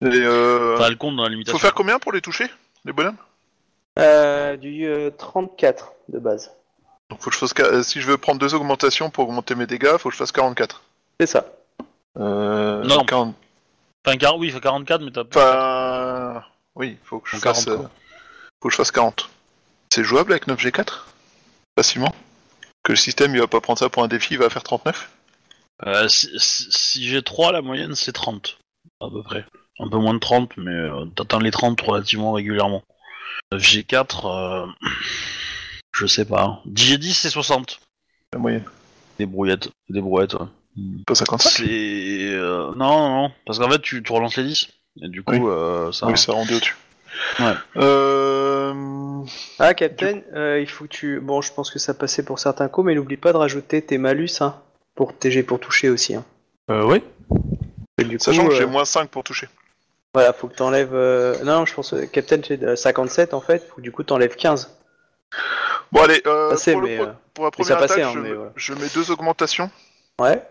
Et 0.00 0.06
euh... 0.06 0.76
Enfin, 0.76 0.86
elle 0.86 0.96
compte 0.96 1.16
dans 1.16 1.24
la 1.24 1.28
limitation. 1.28 1.58
Faut 1.58 1.62
faire 1.62 1.74
combien 1.74 1.98
pour 1.98 2.12
les 2.12 2.20
toucher, 2.20 2.46
les 2.84 2.92
bonhommes? 2.92 3.16
Euh, 3.98 4.56
du 4.56 4.86
euh, 4.86 5.10
34 5.10 5.92
de 6.08 6.18
base. 6.20 6.52
Donc 7.10 7.20
faut 7.20 7.30
que 7.30 7.36
je 7.36 7.40
fasse 7.44 7.82
si 7.86 8.00
je 8.00 8.06
veux 8.06 8.16
prendre 8.16 8.38
deux 8.38 8.54
augmentations 8.54 9.10
pour 9.10 9.28
augmenter 9.28 9.54
mes 9.54 9.66
dégâts, 9.66 9.98
faut 9.98 10.08
que 10.08 10.14
je 10.14 10.18
fasse 10.18 10.32
44. 10.32 10.82
C'est 11.22 11.26
ça. 11.38 11.46
Euh, 12.18 12.82
Non. 12.82 13.04
40 13.04 13.36
Enfin, 14.04 14.16
car- 14.18 14.36
oui, 14.38 14.48
il 14.48 14.52
fait 14.52 14.60
44, 14.60 15.02
mais 15.02 15.12
t'as 15.12 15.22
Enfin, 15.22 16.42
oui, 16.74 16.98
faut 17.04 17.20
que 17.20 17.28
je 17.30 17.36
fasse 17.36 17.64
40, 17.64 17.68
euh, 17.68 17.88
faut 18.60 18.68
que 18.68 18.72
je 18.72 18.76
fasse 18.76 18.90
40. 18.90 19.30
C'est 19.90 20.02
jouable 20.02 20.32
avec 20.32 20.48
9G4 20.48 21.06
Facilement? 21.78 22.12
Que 22.82 22.90
le 22.90 22.96
système 22.96 23.32
il 23.36 23.40
va 23.40 23.46
pas 23.46 23.60
prendre 23.60 23.78
ça 23.78 23.88
pour 23.88 24.02
un 24.02 24.08
défi, 24.08 24.34
il 24.34 24.38
va 24.40 24.50
faire 24.50 24.64
39 24.64 25.10
Euh, 25.86 26.08
si, 26.08 26.28
si- 26.40 26.66
si 26.72 27.08
j'ai 27.08 27.22
3, 27.22 27.52
la 27.52 27.62
moyenne 27.62 27.94
c'est 27.94 28.10
30, 28.12 28.58
à 29.00 29.08
peu 29.08 29.22
près. 29.22 29.44
Un 29.78 29.88
peu 29.88 29.98
moins 29.98 30.14
de 30.14 30.18
30, 30.18 30.56
mais 30.56 30.72
euh, 30.72 31.04
t'atteins 31.14 31.38
les 31.38 31.52
30 31.52 31.80
relativement 31.82 32.32
régulièrement. 32.32 32.82
Euh, 33.54 33.58
J'ai 33.60 33.84
4, 33.84 34.26
euh, 34.26 34.66
je 35.94 36.06
sais 36.06 36.24
pas. 36.24 36.60
J'ai 36.74 36.98
10 36.98 37.14
c'est 37.14 37.30
60. 37.30 37.78
La 38.32 38.40
moyenne. 38.40 38.64
Des 39.20 39.26
brouillettes, 39.26 39.68
des 39.88 40.00
brouillettes, 40.00 40.34
ouais. 40.34 40.46
Pas 41.06 41.14
55 41.14 41.50
C'est... 41.50 41.64
euh, 41.68 42.72
non, 42.76 42.88
non, 42.88 43.22
non, 43.22 43.32
parce 43.46 43.58
qu'en 43.58 43.70
fait 43.70 43.80
tu, 43.82 44.02
tu 44.02 44.12
relances 44.12 44.36
les 44.36 44.44
10, 44.44 44.68
et 45.02 45.08
du 45.08 45.22
coup 45.22 45.32
Oui. 45.34 45.40
euh, 45.44 45.92
ça... 45.92 46.06
Oui, 46.06 46.16
ça 46.16 46.32
rendait 46.32 46.54
au-dessus. 46.54 46.76
Ouais. 47.40 47.52
Euh... 47.76 49.22
Ah, 49.58 49.74
Captain, 49.74 50.20
euh, 50.34 50.58
il 50.60 50.68
faut 50.68 50.84
que 50.84 50.88
tu. 50.90 51.20
Bon, 51.20 51.42
je 51.42 51.52
pense 51.52 51.70
que 51.70 51.78
ça 51.78 51.94
passait 51.94 52.24
pour 52.24 52.38
certains 52.38 52.68
coups, 52.68 52.86
mais 52.86 52.94
n'oublie 52.94 53.16
pas 53.18 53.32
de 53.32 53.36
rajouter 53.36 53.82
tes 53.82 53.98
malus 53.98 54.30
hein, 54.40 54.56
pour 54.94 55.16
TG 55.16 55.42
pour 55.42 55.60
toucher 55.60 55.90
aussi. 55.90 56.14
Hein. 56.14 56.24
Euh. 56.70 56.98
Et 57.98 58.04
du 58.04 58.18
Sachant 58.18 58.42
coup, 58.44 58.48
que 58.48 58.54
j'ai 58.54 58.66
moins 58.66 58.84
5 58.86 59.08
pour 59.10 59.22
toucher. 59.24 59.48
Voilà, 60.14 60.32
faut 60.32 60.48
que 60.48 60.54
t'enlèves. 60.56 60.94
euh, 60.94 61.36
Non, 61.44 61.66
je 61.66 61.74
pense 61.74 61.90
que 61.90 62.04
Captain 62.06 62.40
c'est 62.46 62.62
euh, 62.62 62.76
57 62.76 63.34
en 63.34 63.40
fait, 63.40 63.66
faut 63.68 63.76
que 63.76 63.80
du 63.82 63.92
coup 63.92 64.02
t'enlèves 64.02 64.34
15. 64.36 64.74
Bon, 65.92 66.02
allez, 66.02 66.22
euh, 66.26 66.56
c'est, 66.56 66.72
pour, 66.72 66.80
le 66.80 66.88
mais, 66.88 66.96
pro- 66.96 67.06
euh, 67.06 67.12
pour 67.34 67.44
la 67.44 67.50
première 67.50 67.78
passait, 67.78 68.00
attaque, 68.02 68.06
hein, 68.06 68.12
je, 68.14 68.18
mais 68.20 68.30
je 68.56 68.72
mets 68.74 68.88
deux 68.94 69.10
augmentations 69.10 69.70
Ouais. 70.18 70.42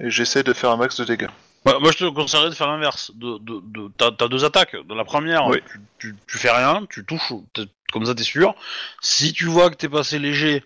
Et 0.00 0.10
j'essaie 0.10 0.42
de 0.42 0.52
faire 0.52 0.70
un 0.70 0.76
max 0.76 0.96
de 0.98 1.04
dégâts. 1.04 1.28
Bah, 1.64 1.76
moi, 1.80 1.90
je 1.92 1.98
te 1.98 2.08
conseillerais 2.08 2.48
de 2.50 2.54
faire 2.54 2.68
l'inverse. 2.68 3.10
De, 3.14 3.36
de, 3.38 3.60
de, 3.64 3.90
t'as, 3.98 4.10
t'as 4.12 4.28
deux 4.28 4.44
attaques. 4.44 4.76
Dans 4.88 4.94
la 4.94 5.04
première, 5.04 5.46
Oui. 5.48 5.58
tu, 5.70 5.80
tu, 5.98 6.16
tu 6.26 6.38
fais 6.38 6.50
rien, 6.50 6.86
tu 6.88 7.04
touches, 7.04 7.32
t'es- 7.52 7.66
comme 7.92 8.06
ça 8.06 8.14
t'es 8.14 8.22
sûr. 8.22 8.54
Si 9.02 9.32
tu 9.34 9.44
vois 9.46 9.68
que 9.68 9.74
t'es 9.74 9.88
passé 9.88 10.18
léger, 10.18 10.64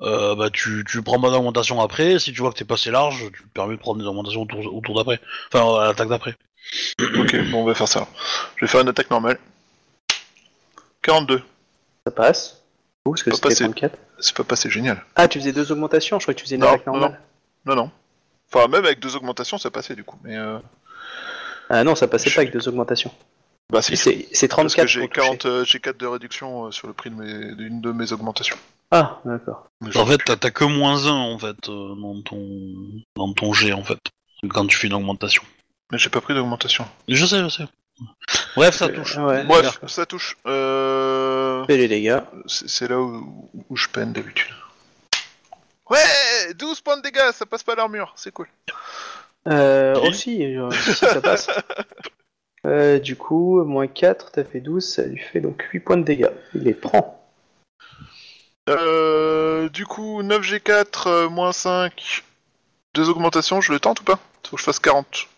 euh, 0.00 0.36
bah 0.36 0.48
tu, 0.50 0.84
tu 0.88 1.02
prends 1.02 1.20
pas 1.20 1.30
d'augmentation 1.30 1.80
après. 1.80 2.18
Si 2.20 2.32
tu 2.32 2.40
vois 2.40 2.52
que 2.52 2.58
t'es 2.58 2.64
passé 2.64 2.90
large, 2.92 3.24
tu 3.34 3.42
te 3.42 3.48
permets 3.52 3.74
de 3.74 3.80
prendre 3.80 4.00
des 4.00 4.06
augmentations 4.06 4.42
autour, 4.42 4.72
autour 4.72 4.96
d'après. 4.96 5.20
Enfin, 5.52 5.80
à 5.80 5.86
l'attaque 5.86 6.08
d'après. 6.08 6.36
ok, 7.00 7.50
bon, 7.50 7.62
on 7.62 7.64
va 7.64 7.74
faire 7.74 7.88
ça. 7.88 8.06
Je 8.56 8.64
vais 8.64 8.70
faire 8.70 8.82
une 8.82 8.88
attaque 8.88 9.10
normale. 9.10 9.38
42. 11.02 11.42
Ça 12.06 12.10
passe. 12.12 12.62
Ouh, 13.06 13.10
parce 13.12 13.22
que 13.22 13.30
Pas 13.30 13.36
c'était 13.36 13.48
passé. 13.48 13.64
34. 13.64 13.98
C'est 14.20 14.36
pas 14.36 14.44
passé 14.44 14.70
génial. 14.70 15.04
Ah, 15.16 15.26
tu 15.28 15.38
faisais 15.40 15.52
deux 15.52 15.70
augmentations, 15.72 16.18
je 16.18 16.24
crois 16.24 16.34
que 16.34 16.38
tu 16.38 16.44
faisais 16.44 16.56
une 16.56 16.62
Non, 16.62 16.68
attaque 16.68 16.86
non, 16.86 16.92
normale. 16.94 17.20
Non, 17.64 17.74
non. 17.74 17.90
Enfin, 18.52 18.66
même 18.68 18.84
avec 18.84 19.00
deux 19.00 19.14
augmentations, 19.16 19.58
ça 19.58 19.70
passait 19.70 19.94
du 19.94 20.04
coup. 20.04 20.18
Mais 20.24 20.36
euh... 20.36 20.58
Ah 21.70 21.84
non, 21.84 21.94
ça 21.94 22.08
passait 22.08 22.30
Je- 22.30 22.34
pas 22.34 22.42
avec 22.42 22.52
deux 22.52 22.66
augmentations. 22.68 23.12
Bah, 23.70 23.82
si. 23.82 23.96
C'est 23.98 24.26
c'est 24.32 24.48
Parce 24.48 24.72
34 24.72 24.86
que 24.86 24.90
j'ai 24.90 25.00
pour 25.00 25.08
toucher. 25.10 25.20
40, 25.26 25.46
euh, 25.46 25.64
j'ai 25.66 25.78
4 25.80 25.98
de 25.98 26.06
réduction 26.06 26.66
euh, 26.66 26.70
sur 26.70 26.86
le 26.86 26.94
prix 26.94 27.10
de 27.10 27.14
mes- 27.16 27.54
d'une 27.54 27.80
de 27.82 27.92
mes 27.92 28.12
augmentations. 28.12 28.56
Ah, 28.90 29.20
d'accord. 29.26 29.66
En 29.94 30.06
fait, 30.06 30.16
t'as, 30.24 30.36
t'as 30.36 30.50
que 30.50 30.64
moins 30.64 31.06
1 31.06 31.10
en 31.10 31.38
fait 31.38 31.68
euh, 31.68 31.94
dans 32.00 32.22
ton 32.22 32.42
dans 33.16 33.32
ton 33.34 33.52
jet 33.52 33.74
en 33.74 33.84
fait 33.84 33.98
quand 34.48 34.66
tu 34.66 34.78
fais 34.78 34.86
une 34.86 34.94
augmentation. 34.94 35.42
Mais 35.92 35.98
j'ai 35.98 36.08
pas 36.08 36.22
pris 36.22 36.32
d'augmentation. 36.34 36.86
Je 37.08 37.26
sais, 37.26 37.40
je 37.40 37.48
sais. 37.50 37.64
Bref, 38.56 38.74
ça 38.76 38.86
Euh, 38.86 38.94
touche. 38.94 39.16
ouais, 39.18 39.44
Bref, 39.44 39.78
ça 39.86 40.06
touche. 40.06 40.36
Euh... 40.46 41.64
Fais 41.66 41.76
les 41.76 41.88
dégâts. 41.88 42.20
C'est 42.46 42.68
c'est 42.70 42.88
là 42.88 42.98
où, 42.98 43.50
où 43.68 43.76
je 43.76 43.88
peine 43.88 44.12
d'habitude. 44.14 44.54
Ouais 45.90 46.54
12 46.54 46.80
points 46.80 46.96
de 46.96 47.02
dégâts, 47.02 47.32
ça 47.32 47.46
passe 47.46 47.62
pas 47.62 47.74
l'armure, 47.74 48.12
c'est 48.16 48.32
cool. 48.32 48.48
Euh, 49.46 49.98
Oui. 50.00 50.08
aussi, 50.08 50.56
euh, 50.56 50.70
si, 50.84 50.94
ça 50.94 51.20
passe. 51.20 51.48
Euh, 52.66 52.98
du 52.98 53.14
coup, 53.14 53.62
moins 53.62 53.86
4, 53.86 54.32
t'as 54.32 54.42
fait 54.44 54.60
12, 54.60 54.84
ça 54.84 55.04
lui 55.04 55.20
fait 55.20 55.40
donc 55.40 55.62
8 55.72 55.80
points 55.80 55.96
de 55.96 56.02
dégâts. 56.02 56.28
Il 56.54 56.62
les 56.62 56.74
prend. 56.74 57.24
Euh, 58.68 59.68
du 59.68 59.86
coup, 59.86 60.22
9G4, 60.22 61.06
euh, 61.06 61.28
moins 61.28 61.52
5, 61.52 62.24
deux 62.94 63.08
augmentations, 63.08 63.60
je 63.60 63.72
le 63.72 63.78
tente 63.78 64.00
ou 64.00 64.04
pas? 64.04 64.18
Faut 64.46 64.56
que 64.56 64.60
je 64.60 64.64
fasse 64.64 64.80
40. 64.80 65.28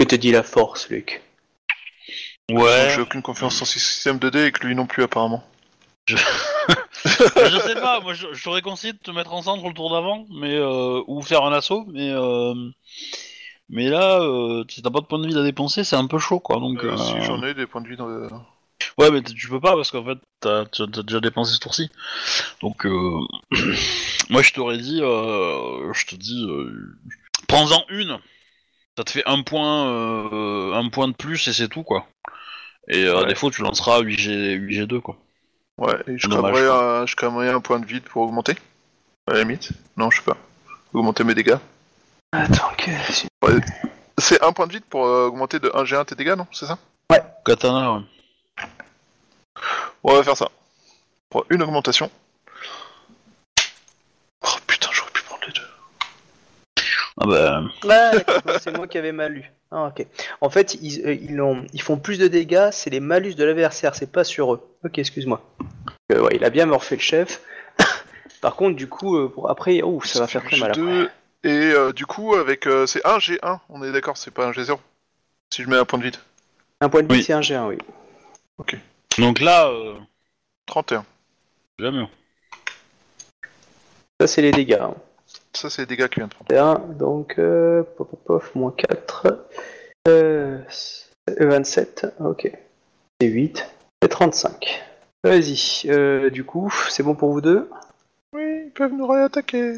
Que 0.00 0.04
te 0.06 0.14
dit 0.16 0.32
la 0.32 0.42
force, 0.42 0.88
Luc 0.88 1.22
Ouais. 2.50 2.90
J'ai 2.94 3.02
aucune 3.02 3.22
confiance 3.22 3.60
en 3.62 3.64
ce 3.64 3.78
système 3.78 4.18
de 4.18 4.30
dés 4.30 4.46
et 4.46 4.52
que 4.52 4.66
lui 4.66 4.74
non 4.74 4.86
plus 4.86 5.02
apparemment. 5.02 5.44
je 7.04 7.58
sais 7.66 7.74
pas, 7.74 8.00
moi 8.00 8.14
je, 8.14 8.26
je 8.32 8.50
de 8.50 8.98
te 8.98 9.10
mettre 9.10 9.32
en 9.34 9.42
centre 9.42 9.66
le 9.66 9.74
tour 9.74 9.90
d'avant, 9.90 10.26
mais 10.30 10.54
euh, 10.54 11.02
ou 11.06 11.22
faire 11.22 11.42
un 11.44 11.52
assaut, 11.52 11.84
mais 11.92 12.10
euh, 12.10 12.54
mais 13.68 13.88
là, 13.88 14.20
euh, 14.20 14.64
si 14.68 14.82
t'as 14.82 14.90
pas 14.90 15.00
de 15.00 15.06
points 15.06 15.18
de 15.18 15.26
vie 15.26 15.38
à 15.38 15.42
dépenser, 15.42 15.84
c'est 15.84 15.96
un 15.96 16.06
peu 16.06 16.18
chaud 16.18 16.40
quoi. 16.40 16.56
Donc 16.60 16.82
Euh, 16.84 16.92
euh, 16.92 16.96
Si 16.96 17.20
j'en 17.22 17.42
ai 17.42 17.54
des 17.54 17.66
points 17.66 17.80
de 17.80 17.88
vie 17.88 17.96
dans 17.96 18.06
le... 18.06 18.28
ouais, 18.98 19.10
mais 19.10 19.22
t- 19.22 19.34
tu 19.34 19.48
peux 19.48 19.60
pas 19.60 19.74
parce 19.74 19.90
qu'en 19.90 20.04
fait 20.04 20.18
t'as 20.40 20.64
t'as- 20.66 20.86
t'as 20.86 21.02
déjà 21.02 21.20
dépensé 21.20 21.54
ce 21.54 21.58
tour-ci. 21.60 21.90
Donc 22.62 22.86
euh, 22.86 23.20
moi 24.30 24.42
je 24.42 24.52
t'aurais 24.52 24.78
dit, 24.78 25.00
euh, 25.02 25.92
je 25.92 26.06
te 26.06 26.14
dis, 26.16 26.44
euh, 26.48 26.96
prends-en 27.48 27.84
une. 27.90 28.18
Ça 28.96 29.04
te 29.04 29.10
fait 29.10 29.24
un 29.26 29.42
point, 29.42 29.88
euh, 30.32 30.72
un 30.74 30.88
point 30.88 31.08
de 31.08 31.14
plus 31.14 31.48
et 31.48 31.52
c'est 31.52 31.68
tout 31.68 31.82
quoi. 31.82 32.06
Et 32.88 33.04
euh, 33.04 33.18
à 33.18 33.22
Ouais. 33.22 33.28
défaut, 33.28 33.50
tu 33.50 33.62
lanceras 33.62 34.02
8G, 34.02 34.54
8G2 34.56 35.00
quoi. 35.00 35.18
Ouais, 35.78 35.96
et 36.06 36.18
je 36.18 36.28
Dommage, 36.28 36.52
cramerais, 36.52 36.68
un, 37.02 37.06
je 37.06 37.16
cramerais 37.16 37.50
un 37.50 37.60
point 37.60 37.80
de 37.80 37.86
vide 37.86 38.04
pour 38.04 38.22
augmenter 38.22 38.56
À 39.26 39.32
la 39.34 39.40
limite 39.40 39.70
Non, 39.96 40.10
je 40.10 40.18
sais 40.18 40.24
pas. 40.24 40.36
Augmenter 40.92 41.24
mes 41.24 41.34
dégâts. 41.34 41.58
Attends, 42.32 42.70
que... 42.78 42.90
C'est 44.18 44.42
un 44.42 44.52
point 44.52 44.66
de 44.66 44.72
vide 44.72 44.84
pour 44.84 45.06
euh, 45.06 45.26
augmenter 45.26 45.58
de 45.58 45.68
1G1 45.68 46.04
tes 46.04 46.14
dégâts, 46.14 46.34
non 46.36 46.46
C'est 46.52 46.66
ça? 46.66 46.78
Katana, 47.44 47.92
ouais. 47.92 48.00
On 50.02 50.14
va 50.14 50.22
faire 50.22 50.36
ça. 50.36 50.48
Pour 51.28 51.44
une 51.50 51.62
augmentation. 51.62 52.10
Oh 54.42 54.48
putain, 54.66 54.88
j'aurais 54.92 55.10
pu 55.10 55.22
prendre 55.22 55.44
les 55.46 55.52
deux. 55.52 55.62
Ah 57.20 57.26
bah. 57.26 57.62
Ah, 57.88 58.10
d'accord, 58.12 58.42
c'est 58.60 58.76
moi 58.76 58.88
qui 58.88 58.98
avais 58.98 59.12
mal 59.12 59.32
lu. 59.32 59.52
Ah, 59.70 59.86
ok. 59.96 60.06
En 60.40 60.50
fait, 60.50 60.74
ils, 60.74 61.06
euh, 61.06 61.14
ils, 61.14 61.40
ont- 61.40 61.64
ils 61.72 61.80
font 61.82 61.96
plus 61.96 62.18
de 62.18 62.26
dégâts, 62.28 62.70
c'est 62.72 62.90
les 62.90 63.00
malus 63.00 63.34
de 63.34 63.44
l'adversaire, 63.44 63.94
c'est 63.94 64.10
pas 64.10 64.24
sur 64.24 64.52
eux. 64.54 64.68
Ok, 64.84 64.98
excuse-moi. 64.98 65.40
Euh, 66.12 66.20
ouais, 66.22 66.32
il 66.36 66.44
a 66.44 66.50
bien 66.50 66.66
morfé 66.66 66.96
le 66.96 67.00
chef. 67.00 67.40
Par 68.40 68.56
contre, 68.56 68.76
du 68.76 68.88
coup, 68.88 69.16
euh, 69.16 69.28
pour 69.28 69.48
après, 69.50 69.80
oh, 69.82 70.00
ça 70.04 70.20
va 70.20 70.26
faire 70.26 70.42
très 70.44 70.58
mal. 70.58 70.70
après. 70.70 70.82
G2, 70.82 71.08
et 71.44 71.48
euh, 71.72 71.92
du 71.92 72.04
coup, 72.06 72.34
avec 72.34 72.66
euh, 72.66 72.86
c'est 72.86 73.04
1 73.06 73.18
G1, 73.18 73.58
on 73.68 73.82
est 73.84 73.92
d'accord, 73.92 74.16
c'est 74.16 74.30
pas 74.32 74.46
un 74.46 74.50
G0. 74.52 74.76
Si 75.50 75.62
je 75.62 75.68
mets 75.68 75.76
un 75.76 75.84
point 75.84 75.98
de 75.98 76.04
vide. 76.04 76.16
Un 76.80 76.88
point 76.88 77.02
de 77.02 77.12
vie, 77.12 77.18
Oui. 77.20 77.24
c'est 77.24 77.32
un 77.32 77.40
G1, 77.40 77.66
oui. 77.68 77.78
Donc 79.18 79.40
là, 79.40 79.68
euh, 79.68 79.94
31. 80.66 81.04
déjà 81.78 81.90
mieux. 81.92 82.06
Ça, 84.20 84.26
c'est 84.26 84.42
les 84.42 84.50
dégâts. 84.50 84.78
hein. 84.80 84.94
Ça, 85.54 85.70
c'est 85.70 85.82
les 85.82 85.86
dégâts 85.86 86.08
qu'il 86.08 86.20
vient 86.20 86.28
de 86.28 86.34
prendre. 86.34 86.80
Et 86.90 86.94
donc, 86.94 87.38
euh, 87.38 87.82
pof, 87.96 88.08
pof, 88.24 88.54
moins 88.54 88.72
4. 88.72 89.46
Euh, 90.08 90.58
c'est 90.68 91.44
27, 91.44 92.06
ok. 92.20 92.52
C'est 93.20 93.28
8. 93.28 93.64
C'est 94.02 94.08
35. 94.08 94.84
Vas-y, 95.22 95.82
euh, 95.86 96.28
du 96.28 96.44
coup, 96.44 96.70
c'est 96.90 97.02
bon 97.02 97.14
pour 97.14 97.30
vous 97.32 97.40
deux? 97.40 97.70
Oui, 98.34 98.64
ils 98.66 98.72
peuvent 98.72 98.92
nous 98.92 99.06
réattaquer. 99.06 99.76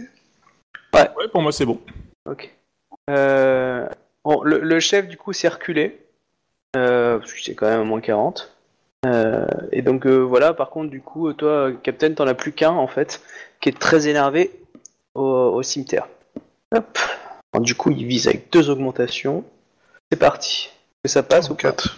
Ouais, 0.95 1.09
pour 1.31 1.43
moi 1.43 1.53
c'est 1.53 1.67
bon. 1.67 1.79
Ok. 2.29 2.53
Euh, 3.11 3.87
bon, 4.25 4.43
le, 4.43 4.61
le 4.61 4.81
chef, 4.81 5.07
du 5.07 5.17
coup, 5.17 5.33
s'est 5.33 5.49
reculé. 5.49 6.01
Euh, 6.77 7.19
parce 7.19 7.33
que 7.33 7.41
c'est 7.41 7.55
quand 7.55 7.69
même 7.69 7.81
à 7.81 7.85
moins 7.85 8.01
40. 8.01 8.57
Euh, 9.07 9.47
et 9.73 9.83
donc, 9.83 10.07
euh, 10.07 10.19
voilà, 10.19 10.53
par 10.53 10.71
contre, 10.71 10.91
du 10.91 11.01
coup, 11.01 11.33
toi, 11.33 11.71
Captain, 11.83 12.13
t'en 12.13 12.27
as 12.27 12.35
plus 12.35 12.53
qu'un, 12.53 12.71
en 12.71 12.89
fait, 12.89 13.23
qui 13.61 13.69
est 13.69 13.79
très 13.79 14.09
énervé 14.09 14.51
au, 15.17 15.55
au 15.55 15.63
cimetière. 15.63 16.07
Hop. 16.75 16.99
Alors, 17.53 17.65
du 17.65 17.75
coup, 17.75 17.91
il 17.91 18.07
vise 18.07 18.29
avec 18.29 18.51
deux 18.53 18.69
augmentations. 18.71 19.45
C'est 20.11 20.19
parti. 20.19 20.71
Que 21.05 21.11
ça 21.11 21.23
passe 21.23 21.49
ou 21.51 21.55
pas 21.55 21.63
4. 21.73 21.97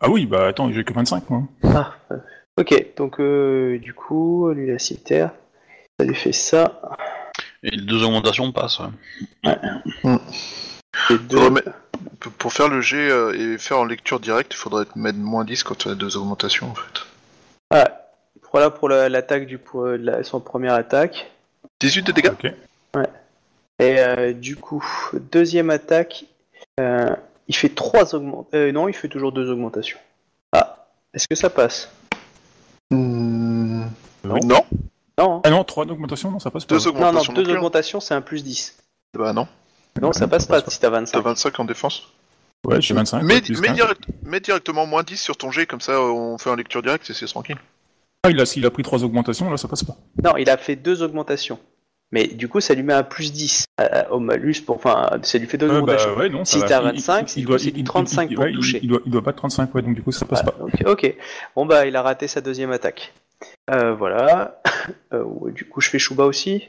Ah 0.00 0.10
oui, 0.10 0.26
bah 0.26 0.46
attends, 0.48 0.70
j'ai 0.72 0.84
que 0.84 0.92
25 0.92 1.30
moi. 1.30 1.42
Ah, 1.64 1.94
euh, 2.12 2.16
ok, 2.60 2.94
donc 2.96 3.20
euh, 3.20 3.78
du 3.78 3.94
coup, 3.94 4.50
lui 4.50 4.70
la 4.70 4.78
cimetière, 4.78 5.30
ça 5.98 6.04
lui 6.04 6.14
fait 6.14 6.32
ça. 6.32 6.80
Et 7.62 7.70
les 7.70 7.80
deux 7.82 8.02
augmentations 8.04 8.50
passent. 8.52 8.80
ouais. 8.80 9.54
Et 11.10 11.18
deux. 11.18 11.36
Faudrait 11.38 11.50
mettre- 11.50 11.70
Pour 12.38 12.52
faire 12.52 12.68
le 12.68 12.80
G 12.80 12.96
euh, 12.96 13.32
et 13.54 13.58
faire 13.58 13.78
en 13.78 13.84
lecture 13.84 14.20
directe, 14.20 14.52
il 14.54 14.56
faudrait 14.56 14.84
mettre 14.96 15.18
moins 15.18 15.44
10 15.44 15.62
quand 15.62 15.76
tu 15.78 15.88
as 15.88 15.94
deux 15.94 16.16
augmentations 16.16 16.70
en 16.70 16.74
fait. 16.74 17.00
Ah, 17.70 17.88
voilà 18.52 18.70
pour 18.70 18.88
la- 18.88 19.08
l'attaque 19.08 19.46
du 19.46 19.58
pour 19.58 19.86
la- 19.86 20.22
son 20.22 20.40
première 20.40 20.74
attaque. 20.74 21.30
18 21.84 22.02
de 22.06 22.12
dégâts 22.12 22.30
Ok. 22.32 22.46
Et 23.80 23.98
euh, 23.98 24.32
du 24.32 24.56
coup, 24.56 24.84
deuxième 25.32 25.68
attaque, 25.70 26.24
euh, 26.80 27.14
il 27.48 27.56
fait 27.56 27.68
trois 27.74 28.14
augmentations. 28.14 28.72
non, 28.72 28.88
il 28.88 28.94
fait 28.94 29.08
toujours 29.08 29.32
deux 29.32 29.50
augmentations. 29.50 29.98
Ah, 30.52 30.86
est-ce 31.12 31.26
que 31.26 31.34
ça 31.34 31.50
passe? 31.50 31.90
Hmm, 32.90 33.84
Non. 34.24 34.38
Non 34.44 34.64
Non, 35.18 35.34
hein. 35.36 35.40
Ah 35.44 35.50
non, 35.50 35.64
3 35.64 35.86
d'augmentation, 35.86 36.30
non, 36.30 36.38
ça 36.38 36.50
passe 36.50 36.64
pas. 36.64 36.76
Deux 36.76 36.84
non, 36.86 36.92
non, 36.92 37.06
augmentations. 37.08 37.32
deux 37.32 37.40
non 37.40 37.44
plus, 37.44 37.52
hein. 37.52 37.56
augmentations, 37.56 38.00
c'est 38.00 38.14
un 38.14 38.20
plus 38.20 38.44
10. 38.44 38.76
Bah 39.18 39.32
non, 39.32 39.46
Non, 40.00 40.12
ça 40.12 40.24
Ouais, 40.24 40.30
passe 40.30 40.46
pas 40.46 40.58
si 40.60 40.78
t'as 40.80 40.88
t'as 40.88 40.90
25. 40.90 41.20
25 41.22 41.60
en 41.60 41.64
défense? 41.64 42.02
Ouais, 42.66 42.80
j'ai 42.80 42.94
25. 42.94 43.22
mets, 43.22 43.34
ouais, 43.34 43.40
plus 43.42 43.60
mets 43.60 43.66
15. 43.68 43.76
direct- 43.76 44.08
mets 44.22 44.40
directement 44.40 44.86
moins 44.86 45.02
10 45.02 45.16
sur 45.20 45.36
ton 45.36 45.50
G, 45.50 45.66
comme 45.66 45.80
ça 45.80 46.00
on 46.00 46.38
fait 46.38 46.48
en 46.50 46.54
lecture 46.54 46.80
directe 46.82 47.08
et 47.10 47.14
c'est 47.14 47.26
tranquille. 47.26 47.58
Ah, 48.22 48.30
il 48.30 48.40
a, 48.40 48.46
s'il 48.46 48.64
a 48.64 48.70
pris 48.70 48.82
3 48.82 49.04
augmentations, 49.04 49.50
là 49.50 49.56
ça 49.58 49.68
passe 49.68 49.84
pas. 49.84 49.96
Non, 50.22 50.36
il 50.38 50.48
a 50.48 50.56
fait 50.56 50.74
deux 50.76 51.02
augmentations. 51.02 51.58
Mais 52.14 52.28
du 52.28 52.46
coup, 52.46 52.60
ça 52.60 52.74
lui 52.74 52.84
met 52.84 52.92
un 52.92 53.02
plus 53.02 53.32
10 53.32 53.64
euh, 53.80 54.04
au 54.08 54.20
malus 54.20 54.60
pour. 54.64 54.76
Enfin, 54.76 55.10
ça 55.24 55.36
lui 55.36 55.48
fait 55.48 55.58
deux 55.58 55.68
Ouais, 55.68 55.78
augmentations. 55.78 56.10
bah 56.14 56.20
ouais, 56.20 56.28
non, 56.28 56.44
ça 56.44 56.60
Si 56.60 56.64
t'as 56.64 56.78
Il- 56.80 56.84
25, 56.84 57.36
il, 57.36 57.44
doit, 57.44 57.56
coup, 57.56 57.62
c'est 57.64 57.68
il- 57.70 57.72
du 57.72 57.80
il- 57.80 57.84
35 57.84 58.30
il- 58.30 58.36
pour 58.36 58.46
toucher. 58.52 58.78
Il, 58.84 58.88
doit, 58.88 59.00
il 59.04 59.10
doit 59.10 59.20
battre 59.20 59.38
35, 59.38 59.74
ouais, 59.74 59.82
donc 59.82 59.96
du 59.96 60.02
coup 60.02 60.12
ça 60.12 60.24
passe 60.24 60.42
Ah, 60.46 60.52
pas. 60.52 60.56
ok, 60.64 60.82
ok. 60.86 61.14
Bon 61.56 61.66
bah 61.66 61.86
il 61.86 61.96
a 61.96 62.02
raté 62.02 62.28
sa 62.28 62.40
deuxième 62.40 62.70
attaque. 62.70 63.12
Euh, 63.68 63.94
voilà. 63.94 64.60
Euh, 65.12 65.24
du 65.50 65.64
coup 65.64 65.80
je 65.80 65.90
fais 65.90 65.98
Shuba 65.98 66.24
aussi. 66.24 66.62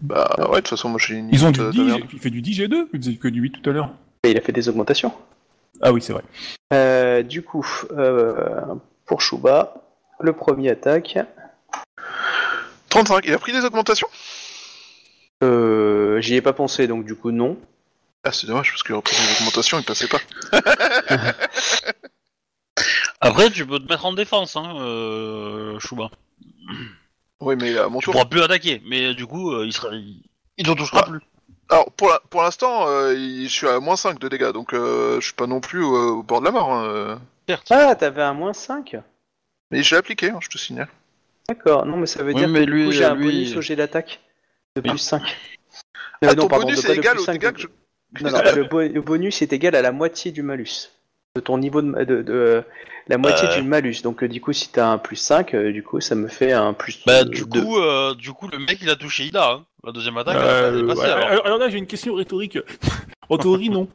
Bah 0.00 0.30
ouais, 0.38 0.46
de 0.46 0.54
toute 0.60 0.68
façon, 0.68 0.90
moi 0.90 1.00
j'ai 1.04 1.14
une 1.16 1.28
Ils 1.32 1.44
ont 1.44 1.50
du 1.50 1.60
euh, 1.60 1.70
10, 1.70 1.78
de 1.78 1.82
merde. 1.84 2.02
il 2.12 2.18
fait 2.20 2.30
du 2.30 2.40
10 2.40 2.60
G2, 2.60 2.86
il 2.92 3.00
faisait 3.00 3.16
que 3.16 3.26
du 3.26 3.40
8 3.40 3.60
tout 3.62 3.68
à 3.70 3.72
l'heure. 3.72 3.90
Et 4.22 4.30
il 4.30 4.38
a 4.38 4.40
fait 4.40 4.52
des 4.52 4.68
augmentations. 4.68 5.12
Ah 5.80 5.92
oui, 5.92 6.00
c'est 6.00 6.12
vrai. 6.12 6.22
Euh, 6.72 7.24
du 7.24 7.42
coup, 7.42 7.66
euh, 7.96 8.60
pour 9.06 9.22
Shuba, 9.22 9.74
le 10.20 10.32
premier 10.32 10.70
attaque. 10.70 11.18
35, 12.90 13.24
il 13.26 13.32
a 13.34 13.38
pris 13.38 13.52
des 13.52 13.64
augmentations? 13.64 14.06
Euh, 15.42 16.16
euh, 16.16 16.20
j'y 16.20 16.34
ai 16.36 16.42
pas 16.42 16.52
pensé, 16.52 16.86
donc 16.86 17.04
du 17.04 17.14
coup 17.16 17.30
non. 17.30 17.58
Ah, 18.24 18.30
c'est 18.32 18.46
dommage 18.46 18.70
parce 18.70 18.82
que 18.84 18.92
les 18.92 19.36
augmentations, 19.40 19.78
il 19.78 19.84
passait 19.84 20.06
pas. 20.08 20.20
Après, 23.20 23.50
tu 23.50 23.66
peux 23.66 23.78
te 23.78 23.88
mettre 23.88 24.04
en 24.06 24.12
défense, 24.12 24.56
hein, 24.56 24.74
euh, 24.80 25.78
Chouba. 25.78 26.10
Oui, 27.40 27.56
mais 27.60 27.76
à 27.78 27.88
mon 27.88 27.98
Tu 27.98 28.04
tour. 28.06 28.12
pourras 28.14 28.24
plus 28.26 28.42
attaquer, 28.42 28.82
mais 28.86 29.14
du 29.14 29.26
coup, 29.26 29.52
euh, 29.52 29.64
il 29.66 29.72
sera, 29.72 29.94
il, 29.94 30.22
il 30.58 30.66
te 30.66 30.72
touchera 30.72 31.02
Ah. 31.06 31.10
plus. 31.10 31.20
Alors, 31.68 31.90
pour 31.92 32.08
la- 32.08 32.20
pour 32.30 32.42
l'instant, 32.42 32.86
euh, 32.88 33.14
il- 33.14 33.44
je 33.48 33.52
suis 33.52 33.68
à 33.68 33.80
moins 33.80 33.96
5 33.96 34.18
de 34.18 34.28
dégâts, 34.28 34.52
donc 34.52 34.74
euh, 34.74 35.16
je 35.20 35.24
suis 35.26 35.34
pas 35.34 35.46
non 35.46 35.60
plus 35.60 35.82
au, 35.82 36.18
au 36.18 36.22
bord 36.22 36.40
de 36.40 36.44
la 36.46 36.50
mort. 36.52 36.72
hein, 36.72 36.84
euh. 36.86 37.16
Certes. 37.48 37.68
Ah, 37.70 37.94
t'avais 37.94 38.22
un 38.22 38.34
moins 38.34 38.52
5 38.52 38.96
Mais 39.70 39.82
j'ai 39.82 39.96
appliqué, 39.96 40.30
hein, 40.30 40.38
je 40.40 40.48
te 40.48 40.58
signale. 40.58 40.88
D'accord, 41.48 41.86
non 41.86 41.96
mais 41.96 42.06
ça 42.06 42.22
veut 42.22 42.32
Oui, 42.32 42.40
dire 42.40 42.48
mais 42.48 42.60
que 42.60 42.64
du 42.66 42.72
lui, 42.72 42.84
coup, 42.86 42.92
j'ai 42.92 43.04
un 43.04 43.14
lui- 43.14 43.24
bonus 43.44 43.56
au 43.56 43.60
jet 43.60 43.74
d'attaque 43.76 44.20
de 44.76 44.80
plus 44.80 44.98
5. 44.98 45.22
Ah, 46.22 46.34
ton 46.34 46.46
bonus 46.46 46.84
est 46.84 46.96
égal 46.96 47.18
au 47.18 47.26
dégât 47.26 47.52
que 47.52 47.60
je... 47.60 47.66
Non, 48.20 48.30
non, 48.30 48.38
le, 48.56 48.64
bo- 48.64 48.80
le 48.82 49.00
bonus 49.00 49.42
est 49.42 49.52
égal 49.52 49.74
à 49.74 49.82
la 49.82 49.92
moitié 49.92 50.32
du 50.32 50.42
malus. 50.42 50.90
De 51.34 51.40
ton 51.40 51.58
niveau 51.58 51.82
de... 51.82 52.04
de, 52.04 52.22
de- 52.22 52.62
la 53.08 53.18
moitié 53.18 53.48
Euh. 53.48 53.56
du 53.60 53.62
malus. 53.66 53.96
Donc 54.04 54.22
euh, 54.22 54.28
du 54.28 54.40
coup, 54.40 54.52
si 54.52 54.70
t'as 54.70 54.86
un 54.86 54.98
plus 54.98 55.16
5, 55.16 55.54
euh, 55.54 55.72
du 55.72 55.82
coup, 55.82 56.00
ça 56.00 56.14
me 56.14 56.28
fait 56.28 56.52
un 56.52 56.72
plus 56.72 57.00
Bah, 57.04 57.24
du 57.24 57.44
coup, 57.44 57.76
euh, 57.78 58.14
du 58.14 58.32
coup, 58.32 58.48
le 58.48 58.58
mec, 58.58 58.78
il 58.80 58.88
a 58.90 58.96
touché 58.96 59.24
Ida. 59.24 59.50
Hein. 59.52 59.64
La 59.84 59.92
deuxième 59.92 60.16
attaque, 60.16 60.36
Euh, 60.38 60.68
elle 60.72 60.84
est 60.84 60.86
passée, 60.86 61.00
ouais, 61.00 61.06
alors. 61.08 61.26
alors, 61.28 61.46
alors 61.46 61.58
là, 61.58 61.68
j'ai 61.68 61.78
une 61.78 61.86
question 61.86 62.14
rhétorique. 62.14 62.58
en 63.28 63.38
théorie, 63.38 63.70
non. 63.70 63.88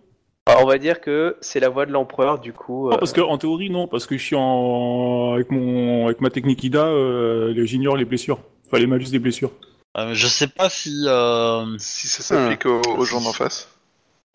Alors, 0.45 0.63
on 0.63 0.67
va 0.67 0.77
dire 0.77 0.99
que 0.99 1.37
c'est 1.41 1.59
la 1.61 1.69
voix 1.69 1.85
de 1.85 1.91
l'empereur, 1.91 2.39
du 2.39 2.51
coup. 2.53 2.89
Non, 2.89 2.95
euh, 2.95 2.99
parce 2.99 3.13
que 3.13 3.21
en 3.21 3.37
théorie, 3.37 3.69
non, 3.69 3.87
parce 3.87 4.05
que 4.07 4.17
je 4.17 4.23
suis 4.23 4.35
en 4.35 5.33
avec 5.35 5.49
mon 5.51 6.05
avec 6.07 6.19
ma 6.19 6.29
technique 6.29 6.63
IDA, 6.65 6.85
euh, 6.87 7.53
j'ignore 7.65 7.95
les 7.95 8.05
blessures, 8.05 8.39
enfin 8.67 8.79
les 8.79 8.87
malus 8.87 9.09
des 9.11 9.19
blessures. 9.19 9.51
Euh, 9.97 10.13
je 10.13 10.27
sais 10.27 10.47
pas 10.47 10.69
si... 10.69 11.03
Euh... 11.07 11.75
Si 11.79 12.07
ça 12.07 12.21
s'applique 12.23 12.65
aux, 12.65 12.81
aux 12.81 13.05
gens 13.05 13.21
d'en 13.21 13.33
face. 13.33 13.67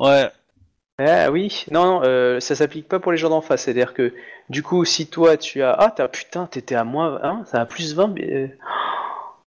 Ouais. 0.01 0.31
Ah 0.99 1.31
oui, 1.31 1.65
non, 1.71 1.85
non, 1.85 2.01
euh, 2.05 2.39
ça 2.41 2.55
s'applique 2.55 2.89
pas 2.89 3.01
pour 3.01 3.13
les 3.13 3.19
gens 3.19 3.31
d'en 3.31 3.41
face. 3.41 3.63
C'est-à-dire 3.63 3.95
que, 3.95 4.13
du 4.51 4.63
coup, 4.63 4.85
si 4.85 5.07
toi 5.07 5.37
tu 5.37 5.63
as. 5.63 5.73
Ah, 5.73 5.91
t'as 5.91 6.07
putain, 6.09 6.47
t'étais 6.47 6.75
à 6.75 6.85
moins 6.85 7.19
1, 7.23 7.45
t'as 7.51 7.61
un 7.61 7.67
plus 7.67 7.95
20. 7.95 8.09
mais, 8.09 8.33
euh, 8.33 8.49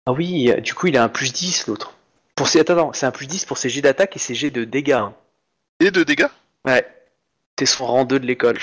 Ah 0.06 0.12
oui, 0.12 0.50
euh, 0.50 0.60
du 0.60 0.74
coup, 0.74 0.86
il 0.88 0.96
a 0.96 1.02
un 1.04 1.08
plus 1.08 1.32
10 1.32 1.66
l'autre. 1.66 1.94
Pour 2.34 2.48
ses... 2.48 2.60
Attends, 2.60 2.74
attends, 2.74 2.92
c'est 2.92 3.06
un 3.06 3.10
plus 3.12 3.26
10 3.26 3.44
pour 3.44 3.58
ses 3.58 3.68
jets 3.68 3.82
d'attaque 3.82 4.16
et 4.16 4.18
ses 4.18 4.34
jets 4.34 4.50
de 4.50 4.64
dégâts. 4.64 4.92
hein. 4.92 5.14
Et 5.80 5.90
de 5.90 6.02
dégâts? 6.02 6.26
Ouais. 6.64 6.84
T'es 7.56 7.66
son 7.66 7.86
rang 7.86 8.04
2 8.04 8.18
de 8.18 8.26
l'école. 8.26 8.58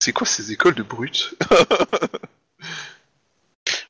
C'est 0.00 0.12
quoi 0.12 0.26
ces 0.26 0.50
écoles 0.52 0.74
de 0.74 0.82
brutes? 0.82 1.34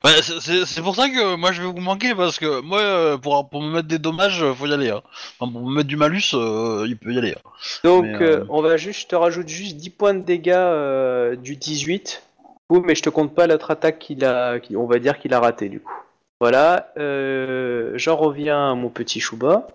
Ouais, 0.05 0.21
c'est- 0.23 0.83
pour 0.83 0.95
ça 0.95 1.09
que 1.09 1.35
moi 1.37 1.51
je 1.53 1.63
vais 1.63 1.69
vous 1.69 1.81
manquer 1.81 2.15
parce 2.15 2.39
que 2.39 2.61
moi 2.61 2.81
euh, 2.81 3.17
pour, 3.17 3.49
pour 3.49 3.63
me 3.63 3.71
mettre 3.73 3.89
des 3.89 3.99
dommages 3.99 4.43
euh, 4.43 4.53
faut 4.53 4.67
y 4.67 4.73
aller. 4.75 4.91
Hein. 4.91 5.01
Enfin, 5.39 5.51
pour 5.51 5.63
me 5.67 5.75
mettre 5.75 5.89
du 5.89 5.97
malus 5.97 6.35
euh, 6.35 6.85
il 6.87 6.97
peut 6.99 7.13
y 7.13 7.19
aller. 7.19 7.33
hein. 7.33 7.51
Donc, 7.85 8.05
Mais, 8.05 8.23
euh, 8.23 8.45
on 8.51 8.61
va 8.61 8.77
juste, 8.77 9.01
je 9.03 9.07
te 9.07 9.17
rajoute 9.17 9.49
juste 9.49 9.77
10 9.77 9.89
points 9.91 10.13
de 10.15 10.21
dégâts 10.21 10.53
euh, 10.55 11.37
du 11.37 11.57
18. 11.57 12.23
Ouh, 12.71 12.81
mais 12.81 12.95
je 12.95 13.03
te 13.03 13.09
compte 13.09 13.35
pas 13.35 13.47
l'autre 13.47 13.71
attaque 13.71 13.99
qu'il 13.99 14.25
a, 14.27 14.59
qu'il- 14.61 14.77
on 14.77 14.87
va 14.87 14.99
dire 14.99 15.19
qu'il 15.19 15.33
a 15.33 15.41
raté 15.41 15.69
du 15.71 15.81
coup. 15.81 15.95
Voilà, 16.41 16.93
j'en 16.97 18.17
reviens 18.17 18.73
à 18.73 18.75
mon 18.75 18.91
petit 18.91 19.21
Chouba. 19.21 19.69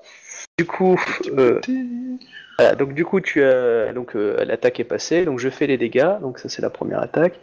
Du 0.59 0.65
coup, 0.65 0.99
voilà, 2.59 2.75
donc 2.75 2.93
du 2.93 3.05
coup 3.05 3.21
tu 3.21 3.43
as, 3.43 3.93
donc 3.93 4.13
l'attaque 4.13 4.79
est 4.79 4.83
passée, 4.83 5.25
donc 5.25 5.39
je 5.39 5.49
fais 5.49 5.65
les 5.67 5.77
dégâts, 5.77 6.19
donc 6.21 6.37
ça 6.37 6.49
c'est 6.49 6.61
la 6.61 6.69
première 6.69 6.99
attaque. 7.01 7.39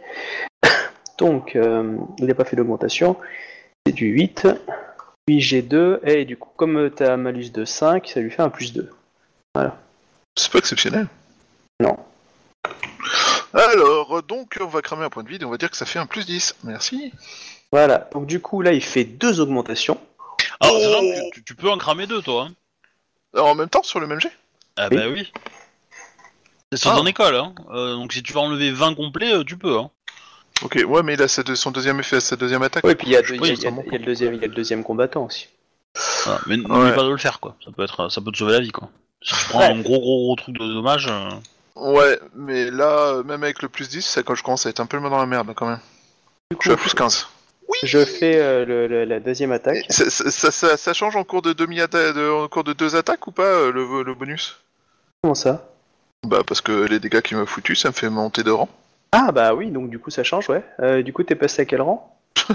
Donc 1.17 1.55
euh, 1.55 1.97
il 2.19 2.25
n'a 2.25 2.33
pas 2.35 2.45
fait 2.45 2.55
d'augmentation, 2.55 3.17
c'est 3.85 3.93
du 3.93 4.07
8. 4.07 4.47
Puis 5.25 5.41
j'ai 5.41 5.61
2 5.61 6.01
et 6.03 6.25
du 6.25 6.37
coup 6.37 6.49
comme 6.55 6.89
tu 6.95 7.03
as 7.03 7.13
un 7.13 7.17
malus 7.17 7.49
de 7.51 7.65
5, 7.65 8.07
ça 8.07 8.19
lui 8.21 8.31
fait 8.31 8.41
un 8.41 8.49
plus 8.49 8.73
2. 8.73 8.89
C'est 10.37 10.51
pas 10.51 10.59
exceptionnel. 10.59 11.07
Non. 11.81 11.97
Alors, 13.53 14.21
donc, 14.23 14.57
on 14.61 14.67
va 14.67 14.81
cramer 14.81 15.05
un 15.05 15.09
point 15.09 15.23
de 15.23 15.29
vide 15.29 15.41
et 15.41 15.45
on 15.45 15.49
va 15.49 15.57
dire 15.57 15.71
que 15.71 15.77
ça 15.77 15.85
fait 15.85 15.99
un 15.99 16.05
plus 16.05 16.25
10. 16.25 16.55
Merci. 16.63 17.11
Voilà, 17.71 18.07
donc 18.13 18.27
du 18.27 18.39
coup 18.39 18.61
là 18.61 18.71
il 18.71 18.83
fait 18.83 19.03
deux 19.03 19.41
augmentations. 19.41 19.99
Oh 20.63 20.67
vrai 20.67 21.29
que 21.31 21.35
tu, 21.35 21.43
tu 21.43 21.55
peux 21.55 21.69
en 21.69 21.77
cramer 21.77 22.07
deux 22.07 22.21
toi. 22.21 22.47
Hein. 22.49 22.53
Alors, 23.33 23.47
en 23.47 23.55
même 23.55 23.67
temps, 23.69 23.83
sur 23.83 23.99
le 23.99 24.07
même 24.07 24.21
jet 24.21 24.31
Ah 24.77 24.87
Oui. 24.89 24.97
bah 24.97 25.03
oui. 25.11 25.31
C'est 26.71 26.77
sur 26.79 26.91
Ah. 26.91 26.95
ton 26.95 27.05
école 27.05 27.35
hein. 27.35 27.53
Euh, 27.71 27.95
donc 27.95 28.13
si 28.13 28.23
tu 28.23 28.31
vas 28.33 28.41
enlever 28.41 28.71
20 28.71 28.95
complets 28.95 29.33
euh, 29.33 29.43
tu 29.43 29.57
peux 29.57 29.77
hein. 29.77 29.89
Ok, 30.63 30.83
ouais, 30.87 31.03
mais 31.03 31.13
il 31.13 31.21
a 31.21 31.27
sa 31.27 31.43
deux- 31.43 31.55
son 31.55 31.71
deuxième 31.71 31.99
effet, 31.99 32.19
sa 32.19 32.35
deuxième 32.35 32.63
attaque. 32.63 32.83
Oui, 32.85 32.95
puis 32.95 33.07
il 33.07 33.13
y 33.13 33.15
a, 33.17 33.21
le 33.21 33.37
deuxième, 33.37 34.33
il 34.33 34.41
y 34.41 34.45
a 34.45 34.47
le 34.47 34.53
deuxième 34.55 34.83
combattant 34.83 35.25
aussi. 35.25 35.47
Voilà. 36.25 36.39
Mais 36.47 36.57
n'oublie 36.57 36.73
Ouais. 36.89 36.95
pas 36.95 37.03
de 37.03 37.09
le 37.09 37.17
faire 37.17 37.39
quoi. 37.39 37.55
Ça 37.63 37.71
peut 37.71 37.83
être 37.83 38.09
ça 38.09 38.21
peut 38.21 38.31
te 38.31 38.37
sauver 38.37 38.53
la 38.53 38.59
vie 38.59 38.71
quoi. 38.71 38.89
Si 39.21 39.33
tu 39.35 39.45
prends 39.49 39.59
Ouais. 39.59 39.65
un 39.65 39.79
gros 39.81 39.99
gros 39.99 40.23
gros 40.25 40.35
truc 40.35 40.55
de 40.57 40.73
dommage. 40.73 41.07
euh, 41.09 41.29
Ouais, 41.75 42.19
mais 42.35 42.71
là, 42.71 43.21
même 43.23 43.43
avec 43.43 43.61
le 43.61 43.69
plus 43.69 43.87
10, 43.87 44.01
ça, 44.03 44.23
quand 44.23 44.33
je 44.33 44.41
commence 44.43 44.65
à 44.65 44.69
être 44.71 44.79
un 44.79 44.87
peu 44.87 44.99
dans 44.99 45.17
la 45.17 45.25
merde, 45.27 45.53
quand 45.55 45.67
même. 45.67 45.79
Du 46.49 46.57
Je 46.59 46.69
suis 46.69 46.71
à 46.71 46.77
plus 46.77 46.93
15. 46.95 47.27
je 47.83 48.03
fais 48.03 48.37
euh, 48.39 48.65
le- 48.65 48.87
le- 48.87 49.05
la 49.05 49.19
deuxième 49.19 49.51
attaque. 49.51 49.85
Ça, 49.89 50.09
ça, 50.09 50.31
ça- 50.31 50.51
ça- 50.51 50.77
ça 50.77 50.93
change 50.93 51.15
en 51.15 51.23
cours 51.23 51.43
de 51.43 51.53
demi 51.53 51.75
de, 51.77 52.31
en 52.31 52.47
cours 52.47 52.63
de 52.63 52.73
deux 52.73 52.95
attaques 52.95 53.27
ou 53.27 53.31
pas, 53.31 53.43
euh, 53.43 53.71
le, 53.71 54.01
le 54.03 54.13
bonus? 54.15 54.57
Comment 55.21 55.35
ça? 55.35 55.69
Bah, 56.25 56.41
parce 56.47 56.61
que 56.61 56.71
les 56.71 56.99
dégâts 56.99 57.21
qu'il 57.21 57.37
m'a 57.37 57.45
foutu, 57.45 57.75
ça 57.75 57.89
me 57.89 57.93
fait 57.93 58.09
monter 58.09 58.41
de 58.41 58.49
rang. 58.51 58.69
Ah 59.19 59.31
bah 59.31 59.55
oui, 59.55 59.71
donc 59.71 59.89
du 59.89 59.97
coup 59.97 60.11
ça 60.11 60.23
change, 60.23 60.47
ouais. 60.49 60.63
Euh, 60.79 61.01
du 61.01 61.11
coup 61.11 61.23
t'es 61.23 61.33
passé 61.33 61.63
à 61.63 61.65
quel 61.65 61.81
rang? 61.81 62.15
Je 62.47 62.53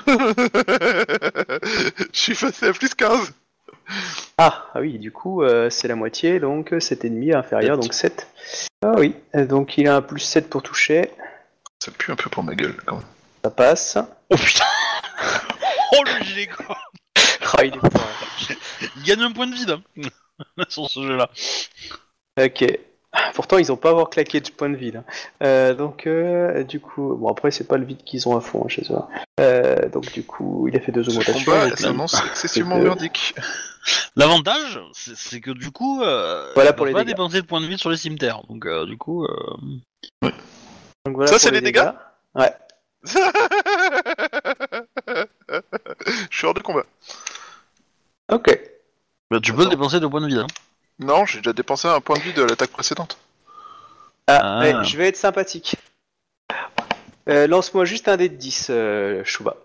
suis 2.13 2.35
passé 2.37 2.69
à 2.69 2.73
plus 2.73 2.95
15. 2.95 3.33
ah, 4.39 4.67
ah 4.73 4.81
oui, 4.81 5.01
du 5.01 5.11
coup 5.11 5.43
euh, 5.43 5.71
c'est 5.71 5.89
la 5.89 5.97
moitié, 5.97 6.39
donc 6.39 6.73
7 6.79 7.05
ennemis 7.05 7.35
inférieur, 7.35 7.79
donc 7.79 7.93
7. 7.93 8.29
Ah 8.83 8.93
oui, 8.97 9.17
euh, 9.35 9.45
donc 9.45 9.77
il 9.77 9.89
a 9.89 9.97
un 9.97 10.03
plus 10.03 10.21
7 10.21 10.49
pour 10.49 10.63
toucher, 10.63 11.11
Ça 11.83 11.91
pue 11.91 12.13
un 12.13 12.17
peu 12.17 12.31
pour 12.31 12.45
ma 12.45 12.55
gueule, 12.55 12.77
quand 12.87 12.95
même. 12.97 13.05
ça 13.45 13.51
passe. 13.51 13.99
Oh 14.31 14.37
putain 14.37 14.65
Oh 15.95 16.03
le 16.05 16.25
gilet 16.25 16.47
quoi 16.47 16.79
Ah, 17.59 17.65
il 17.65 17.75
est 17.75 17.79
fort. 17.81 18.09
Il 18.97 19.03
gagne 19.03 19.23
un 19.23 19.33
point 19.33 19.49
de 19.49 19.55
vide 19.55 19.71
hein, 19.97 20.03
sur 20.69 20.89
ce 20.89 21.03
jeu 21.03 21.17
là. 21.17 21.29
Ok. 22.41 22.65
Pourtant, 23.35 23.59
ils 23.59 23.71
ont 23.73 23.77
pas 23.77 23.91
avoir 23.91 24.09
claqué 24.11 24.41
de 24.41 24.49
point 24.51 24.71
de 24.71 24.77
vide. 24.77 24.97
hein. 24.97 25.05
Euh, 25.43 25.75
donc, 25.75 26.07
euh, 26.07 26.65
du 26.65 26.81
coup, 26.81 27.15
bon 27.15 27.29
après, 27.29 27.51
c'est 27.51 27.67
pas 27.69 27.77
le 27.77 27.85
vide 27.85 28.03
qu'ils 28.05 28.27
ont 28.29 28.37
à 28.37 28.41
fond 28.41 28.63
hein, 28.65 28.69
chez 28.69 28.83
eux. 28.91 28.97
Euh, 29.41 29.89
donc, 29.91 30.11
du 30.13 30.23
coup, 30.25 30.67
il 30.69 30.77
a 30.77 30.81
fait 30.81 30.93
deux 30.93 31.05
Ce 31.05 31.11
augmentations. 31.11 31.45
combat 31.53 31.77
s'annonce 31.77 32.15
excessivement 32.31 32.79
merdique. 32.79 33.35
L'avantage, 34.17 34.81
c'est 34.93 35.17
c'est 35.17 35.41
que 35.41 35.51
du 35.51 35.71
coup, 35.73 36.03
euh, 36.03 36.51
Voilà 36.55 36.71
ils 36.71 36.77
pour 36.77 36.87
les 36.87 36.93
pas 36.93 37.01
dégâts. 37.01 37.09
dépenser 37.17 37.43
de 37.43 37.47
points 37.47 37.61
de 37.61 37.67
vie 37.67 37.79
sur 37.79 37.91
les 37.91 37.97
cimetières. 37.97 38.43
Donc 38.49 38.65
euh, 38.67 38.87
du 38.87 38.97
coup, 38.97 39.25
euh, 39.25 39.29
donc 40.23 40.33
voilà 41.17 41.27
Ça, 41.27 41.35
pour 41.35 41.41
c'est 41.41 41.51
les 41.51 41.61
dégâts 41.61 41.91
Ouais. 42.35 42.53
Je 46.31 46.37
suis 46.37 46.47
hors 46.47 46.55
de 46.55 46.61
combat. 46.61 46.85
Ok. 48.31 48.59
bah, 49.31 49.41
tu 49.43 49.53
peux 49.53 49.67
dépenser 49.67 49.99
de 50.01 50.07
points 50.07 50.21
de 50.21 50.29
vie. 50.29 50.39
Hein. 50.39 50.47
Non, 51.03 51.25
j'ai 51.27 51.39
déjà 51.39 51.53
dépensé 51.53 51.89
un 51.89 52.01
point 52.01 52.17
de 52.17 52.23
vie 52.23 52.33
de 52.33 52.43
l'attaque 52.43 52.71
précédente. 52.71 53.19
Ah, 54.27 54.39
Ah. 54.43 54.61
ouais, 54.61 54.75
je 54.85 54.97
vais 54.97 55.09
être 55.09 55.17
sympathique. 55.17 55.77
Euh, 57.29 57.47
Lance-moi 57.47 57.85
juste 57.85 58.09
un 58.09 58.17
dé 58.17 58.29
de 58.29 58.35
10, 58.37 58.69
euh, 58.71 59.23
Chouba. 59.25 59.57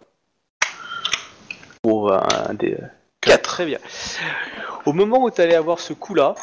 Bon, 1.84 2.10
un 2.12 2.54
dé. 2.54 2.78
4, 3.22 3.42
très 3.42 3.66
bien. 3.66 3.80
Au 4.86 4.94
moment 4.94 5.24
où 5.24 5.32
tu 5.32 5.42
allais 5.42 5.56
avoir 5.56 5.80
ce 5.80 5.94
coup-là, 5.94 6.36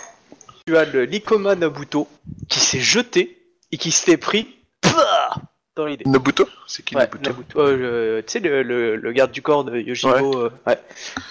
tu 0.66 0.77
as 0.77 0.85
le 0.85 1.05
Likoma 1.05 1.55
Nabuto 1.55 2.09
qui 2.49 2.61
s'est 2.61 2.81
jeté 2.81 3.39
et 3.73 3.79
qui 3.79 3.91
s'était 3.91 4.16
pris 4.16 4.57
pah, 4.81 5.35
dans 5.77 5.87
l'idée. 5.87 6.05
Nabuto 6.07 6.49
C'est 6.66 6.83
qui 6.85 6.95
Ouais, 6.97 7.03
Nabuto 7.03 7.31
Nabuto. 7.31 7.61
Euh, 7.61 7.77
le- 8.16 8.23
tu 8.27 8.33
sais, 8.33 8.41
le, 8.41 8.62
le- 8.62 8.97
le 8.97 9.12
garde 9.12 9.31
du 9.31 9.43
corps 9.43 9.65
de 9.65 9.79
Yoshibo. 9.79 10.39
euh, 10.39 10.51
ouais. 10.66 10.79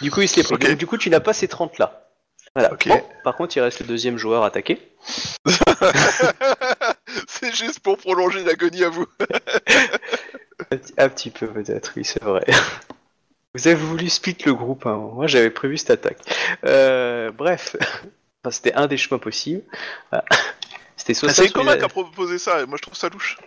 Du 0.02 0.12
coup, 0.12 0.22
il 0.22 0.28
s'est 0.30 0.44
pris. 0.44 0.54
Ok. 0.56 0.68
Donc, 0.68 0.78
du 0.78 0.88
coup, 0.88 0.98
tu 0.98 1.10
n'as 1.10 1.20
pas 1.20 1.34
ces 1.34 1.48
30 1.48 1.78
là. 1.78 2.08
Voilà. 2.56 2.72
Ok. 2.74 2.88
Bon, 2.88 3.02
par 3.24 3.36
contre, 3.36 3.58
il 3.58 3.62
reste 3.62 3.80
le 3.80 3.88
deuxième 3.88 4.18
joueur 4.18 4.44
attaqué. 4.44 4.80
C'est 7.28 7.54
juste 7.56 7.80
pour 7.80 7.98
prolonger 7.98 8.44
l'agonie 8.44 8.84
à 8.84 8.90
vous. 8.90 9.06
Un 10.72 10.78
petit- 10.78 10.94
Un 10.98 11.10
petit 11.10 11.30
peu 11.32 11.48
peut-être, 11.48 11.92
oui, 11.96 12.06
c'est 12.06 12.24
vrai. 12.24 12.46
Vous 13.56 13.68
avez 13.68 13.76
voulu 13.76 14.10
split 14.10 14.38
le 14.46 14.54
groupe, 14.54 14.86
hein. 14.86 14.96
moi 15.14 15.28
j'avais 15.28 15.50
prévu 15.50 15.78
cette 15.78 15.90
attaque. 15.92 16.20
Euh, 16.66 17.32
bref, 17.32 17.76
enfin, 18.44 18.52
c'était 18.52 18.74
un 18.74 18.88
des 18.88 18.98
chemins 18.98 19.20
possibles. 19.20 19.64
Voilà. 20.12 20.24
C'était 20.96 21.14
soit 21.14 21.30
Ah, 21.30 21.34
c'est 21.34 21.48
soit 21.48 21.54
Coma 21.60 21.72
la- 21.74 21.78
qui 21.80 21.86
a 21.86 21.90
proposé 21.90 22.38
ça, 22.40 22.66
moi 22.66 22.78
je 22.78 22.82
trouve 22.84 22.96
ça 22.96 23.10
louche. 23.10 23.38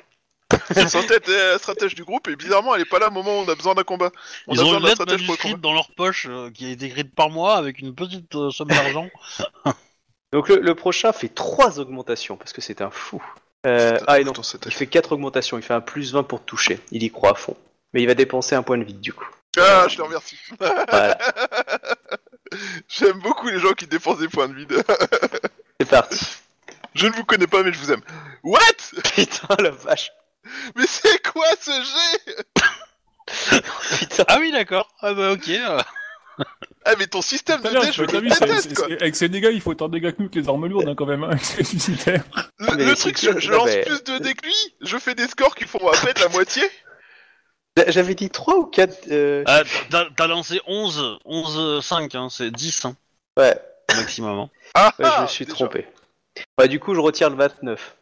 C'est 0.73 0.89
censé 0.89 1.13
être 1.15 1.29
la 1.29 1.59
stratège 1.59 1.95
du 1.95 2.05
groupe, 2.05 2.29
et 2.29 2.37
bizarrement 2.37 2.75
elle 2.75 2.83
est 2.83 2.85
pas 2.85 2.99
là 2.99 3.09
au 3.09 3.11
moment 3.11 3.41
où 3.41 3.43
on 3.45 3.49
a 3.49 3.55
besoin 3.55 3.75
d'un 3.75 3.83
combat. 3.83 4.11
On 4.47 4.55
Ils 4.55 4.61
a 4.61 4.63
ont 4.63 4.65
besoin 4.67 4.79
une 4.79 4.83
d'un 4.83 4.89
lettre 4.91 5.03
stratège 5.03 5.27
pour 5.27 5.35
le 5.35 5.39
combat. 5.39 5.57
manuscrite 5.57 5.61
dans 5.61 5.73
leur 5.73 5.91
poche 5.95 6.27
euh, 6.31 6.51
qui 6.51 6.67
a 6.67 6.71
été 6.71 6.87
écrite 6.87 7.15
par 7.15 7.31
moi 7.31 7.57
avec 7.57 7.81
une 7.81 7.95
petite 7.95 8.35
euh, 8.35 8.51
somme 8.51 8.69
d'argent. 8.71 9.09
Donc 10.33 10.49
le, 10.49 10.57
le 10.57 10.75
prochain 10.75 11.13
fait 11.13 11.29
trois 11.29 11.81
augmentations 11.81 12.37
parce 12.37 12.53
que 12.53 12.61
c'est 12.61 12.81
un 12.81 12.91
fou. 12.91 13.23
Euh, 13.67 13.99
ah 14.07 14.21
et 14.21 14.25
non, 14.25 14.33
il 14.65 14.73
fait 14.73 14.87
quatre 14.87 15.13
augmentations, 15.13 15.57
il 15.59 15.63
fait 15.63 15.75
un 15.75 15.81
plus 15.81 16.13
20 16.13 16.23
pour 16.23 16.45
toucher. 16.45 16.79
Il 16.93 17.03
y 17.03 17.11
croit 17.11 17.31
à 17.33 17.35
fond. 17.35 17.57
Mais 17.93 18.03
il 18.03 18.07
va 18.07 18.15
dépenser 18.15 18.55
un 18.55 18.63
point 18.63 18.79
de 18.79 18.85
vide 18.85 19.01
du 19.01 19.13
coup. 19.13 19.27
Ah, 19.59 19.87
je 19.89 19.97
te 19.97 20.03
remercie. 20.03 20.37
Voilà. 20.61 21.19
J'aime 22.89 23.19
beaucoup 23.21 23.49
les 23.49 23.59
gens 23.59 23.73
qui 23.73 23.87
dépensent 23.87 24.21
des 24.21 24.29
points 24.29 24.49
de 24.49 24.55
vide. 24.55 24.85
C'est 25.81 25.89
parti. 25.89 26.25
Je 26.95 27.07
ne 27.07 27.13
vous 27.13 27.25
connais 27.25 27.47
pas, 27.47 27.63
mais 27.63 27.73
je 27.73 27.79
vous 27.79 27.91
aime. 27.93 28.03
What? 28.43 28.61
Putain, 29.15 29.57
la 29.59 29.71
vache. 29.71 30.11
Mais 30.77 30.87
c'est 30.87 31.23
quoi 31.31 31.47
ce 31.61 31.71
Putain. 33.99 34.25
Ah 34.29 34.39
oui, 34.41 34.53
d'accord. 34.53 34.89
Ah 35.01 35.15
bah 35.15 35.33
ok. 35.33 35.49
euh. 35.49 35.81
Ah, 36.85 36.93
mais 36.99 37.07
ton 37.07 37.23
système 37.23 37.61
de 37.63 37.69
je 37.91 38.03
le 38.03 38.21
déteste, 38.21 38.75
quoi. 38.75 38.87
avec 38.87 39.17
ces 39.17 39.29
dégâts, 39.29 39.51
il 39.53 39.61
faut 39.61 39.71
autant 39.71 39.89
de 39.89 39.99
dégâts 39.99 40.13
que 40.15 40.23
nous 40.23 40.29
que 40.29 40.39
les 40.39 40.49
armes 40.49 40.67
lourdes, 40.67 40.89
hein, 40.89 40.95
quand 40.95 41.07
même, 41.07 41.25
hein, 41.25 41.29
avec 41.31 41.43
ces 41.45 41.89
unitaires. 41.89 42.25
Le, 42.59 42.85
le 42.85 42.95
truc, 42.95 43.19
je, 43.19 43.39
je 43.41 43.51
lance 43.53 43.75
plus 43.85 44.05
de 44.05 44.19
dés 44.19 44.35
que 44.35 44.45
lui, 44.45 44.55
je 44.83 44.99
fais 44.99 45.15
des 45.15 45.27
scores 45.29 45.55
qui 45.55 45.65
font 45.65 45.87
à 45.89 45.97
peine 45.97 46.15
la 46.21 46.29
moitié. 46.29 46.63
J'avais 47.89 48.15
dit 48.15 48.31
3 48.31 48.57
ou 48.59 48.67
4 48.67 49.09
euh... 49.11 49.43
Ah, 49.47 49.63
t'as 49.91 50.07
t'as 50.17 50.27
lancé 50.27 50.61
11, 50.67 51.19
11, 51.25 51.85
5, 51.85 52.15
hein, 52.15 52.29
c'est 52.31 52.51
10 52.51 52.85
hein, 52.87 52.97
Ouais, 53.37 53.59
maximum. 53.97 54.39
hein. 54.39 54.51
Ah, 54.75 54.95
ouais, 54.99 55.05
je 55.07 55.11
ah, 55.15 55.23
me 55.23 55.27
suis 55.27 55.45
déjà. 55.45 55.55
trompé. 55.57 55.87
Bah, 56.57 56.69
du 56.69 56.79
coup, 56.81 56.95
je 56.95 57.01
retire 57.01 57.29
le 57.31 57.37
29. 57.37 57.97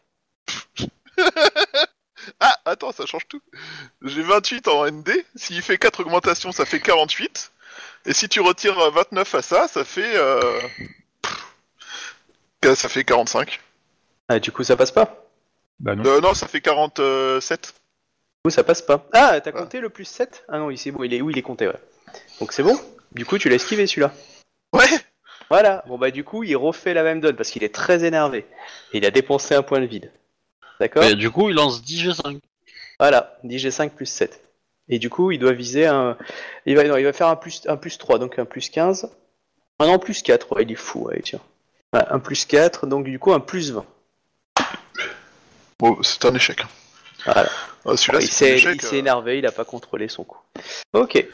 Ah, 2.40 2.56
attends, 2.64 2.92
ça 2.92 3.06
change 3.06 3.26
tout. 3.28 3.40
J'ai 4.02 4.22
28 4.22 4.68
en 4.68 4.86
ND, 4.90 5.10
s'il 5.36 5.60
fait 5.62 5.78
4 5.78 6.00
augmentations, 6.00 6.52
ça 6.52 6.64
fait 6.64 6.80
48. 6.80 7.50
Et 8.06 8.12
si 8.12 8.28
tu 8.28 8.40
retires 8.40 8.78
euh, 8.78 8.90
29 8.90 9.34
à 9.34 9.42
ça, 9.42 9.68
ça 9.68 9.84
fait... 9.84 10.16
Euh... 10.16 10.60
pff, 11.22 12.76
Ça 12.76 12.88
fait 12.88 13.04
45. 13.04 13.60
Ah, 14.28 14.38
du 14.38 14.52
coup, 14.52 14.62
ça 14.64 14.76
passe 14.76 14.90
pas? 14.90 15.26
Bah 15.80 15.94
non. 15.94 16.04
Euh, 16.06 16.20
non, 16.20 16.34
ça 16.34 16.46
fait 16.46 16.60
47. 16.60 17.66
Du 17.66 17.70
coup, 18.44 18.50
ça 18.50 18.62
passe 18.64 18.82
pas. 18.82 19.06
Ah, 19.12 19.40
t'as 19.40 19.50
Ah. 19.54 19.58
compté 19.58 19.80
le 19.80 19.88
plus 19.90 20.04
7 20.04 20.44
Ah 20.48 20.58
non, 20.58 20.74
c'est 20.76 20.90
bon, 20.90 21.02
il 21.04 21.12
est... 21.14 21.20
oui, 21.20 21.32
il 21.34 21.38
est 21.38 21.42
compté, 21.42 21.66
ouais. 21.66 21.80
Donc 22.40 22.52
c'est 22.52 22.62
bon? 22.62 22.78
Du 23.12 23.24
coup, 23.24 23.38
tu 23.38 23.48
l'as 23.48 23.56
esquivé 23.56 23.86
celui-là. 23.86 24.12
Ouais 24.72 24.86
Voilà, 25.50 25.84
bon 25.86 25.98
bah 25.98 26.10
du 26.10 26.24
coup, 26.24 26.42
il 26.42 26.56
refait 26.56 26.94
la 26.94 27.02
même 27.04 27.20
donne 27.20 27.36
parce 27.36 27.50
qu'il 27.50 27.62
est 27.64 27.74
très 27.74 28.04
énervé. 28.04 28.46
Il 28.92 29.04
a 29.04 29.10
dépensé 29.10 29.54
un 29.54 29.62
point 29.62 29.80
de 29.80 29.86
vide. 29.86 30.10
D'accord 30.80 31.04
Et 31.04 31.14
du 31.14 31.30
coup, 31.30 31.48
il 31.50 31.54
lance 31.56 31.82
10 31.82 32.08
G5. 32.08 32.38
Voilà, 32.98 33.36
10G5 33.44 33.90
plus 33.90 34.06
7. 34.06 34.40
Et 34.88 34.98
du 34.98 35.08
coup, 35.10 35.30
il 35.30 35.38
doit 35.38 35.52
viser 35.52 35.86
un. 35.86 36.16
Il 36.66 36.76
va, 36.76 36.84
non, 36.84 36.96
il 36.96 37.04
va 37.04 37.12
faire 37.12 37.28
un 37.28 37.36
plus, 37.36 37.62
un 37.66 37.76
plus 37.76 37.96
3, 37.98 38.18
donc 38.18 38.38
un 38.38 38.44
plus 38.44 38.68
15. 38.68 39.08
Ah 39.78 39.86
non, 39.86 39.98
plus 39.98 40.22
4, 40.22 40.54
ouais, 40.56 40.62
il 40.62 40.72
est 40.72 40.76
fou, 40.76 41.06
ouais, 41.06 41.20
tiens. 41.24 41.40
Ouais, 41.92 42.02
un 42.10 42.18
plus 42.18 42.44
4, 42.44 42.86
donc 42.86 43.04
du 43.04 43.18
coup, 43.18 43.32
un 43.32 43.40
plus 43.40 43.72
20. 43.72 43.84
Bon, 45.78 45.98
c'est 46.02 46.24
un 46.26 46.34
échec. 46.34 46.60
hein. 46.62 46.68
Voilà. 47.24 47.48
Ah, 47.86 47.96
Celui-là, 47.96 48.20
il 48.20 48.28
c'est 48.28 48.44
un 48.44 48.48
s'est 48.48 48.54
échec. 48.56 48.80
il 48.82 48.86
s'est 48.86 48.96
euh. 48.96 48.98
énervé, 48.98 49.38
il 49.38 49.46
a 49.46 49.52
pas 49.52 49.64
contrôlé 49.64 50.08
son 50.08 50.24
coup. 50.24 50.38
Ok. 50.92 51.24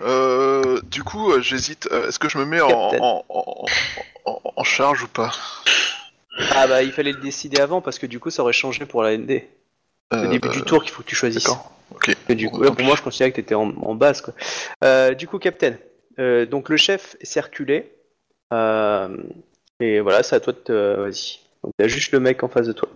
Euh, 0.00 0.80
du 0.84 1.02
coup, 1.04 1.32
euh, 1.32 1.40
j'hésite. 1.40 1.88
Est-ce 1.90 2.18
que 2.18 2.28
je 2.28 2.38
me 2.38 2.44
mets 2.44 2.60
en, 2.60 2.68
Captain. 2.90 2.98
en, 3.04 3.24
en, 3.28 3.64
en- 4.24 4.40
en 4.56 4.64
charge 4.64 5.02
ou 5.04 5.08
pas? 5.08 5.32
Ah 6.54 6.66
bah, 6.66 6.82
il 6.82 6.92
fallait 6.92 7.12
le 7.12 7.20
décider 7.20 7.60
avant 7.60 7.80
parce 7.80 7.98
que 7.98 8.06
du 8.06 8.18
coup, 8.20 8.30
ça 8.30 8.42
aurait 8.42 8.52
changé 8.52 8.84
pour 8.86 9.02
la 9.02 9.16
ND. 9.16 9.42
C'est 10.12 10.18
Euh, 10.18 10.24
au 10.24 10.26
début 10.28 10.48
du 10.50 10.62
tour 10.62 10.82
qu'il 10.82 10.92
faut 10.92 11.02
que 11.02 11.08
tu 11.08 11.16
choisisses. 11.16 11.48
Ok. 11.94 12.14
Et 12.28 12.34
du 12.34 12.48
coup, 12.50 12.62
là, 12.62 12.70
pour 12.70 12.84
moi, 12.84 12.94
je 12.96 13.02
considère 13.02 13.30
que 13.30 13.36
t'étais 13.36 13.54
en, 13.54 13.70
en 13.82 13.94
base, 13.94 14.20
quoi. 14.20 14.34
Euh, 14.84 15.14
du 15.14 15.26
coup, 15.28 15.38
Captain. 15.38 15.74
euh, 16.18 16.46
donc, 16.46 16.68
le 16.68 16.76
chef 16.76 17.16
est 17.20 17.26
circulé. 17.26 17.92
Euh, 18.52 19.16
et 19.80 20.00
voilà, 20.00 20.22
c'est 20.22 20.36
à 20.36 20.40
toi 20.40 20.52
de 20.52 20.58
te. 20.58 21.00
Vas-y. 21.00 21.38
Donc, 21.64 21.72
t'as 21.78 21.88
juste 21.88 22.12
le 22.12 22.20
mec 22.20 22.42
en 22.44 22.48
face 22.48 22.66
de 22.66 22.72
toi. 22.72 22.88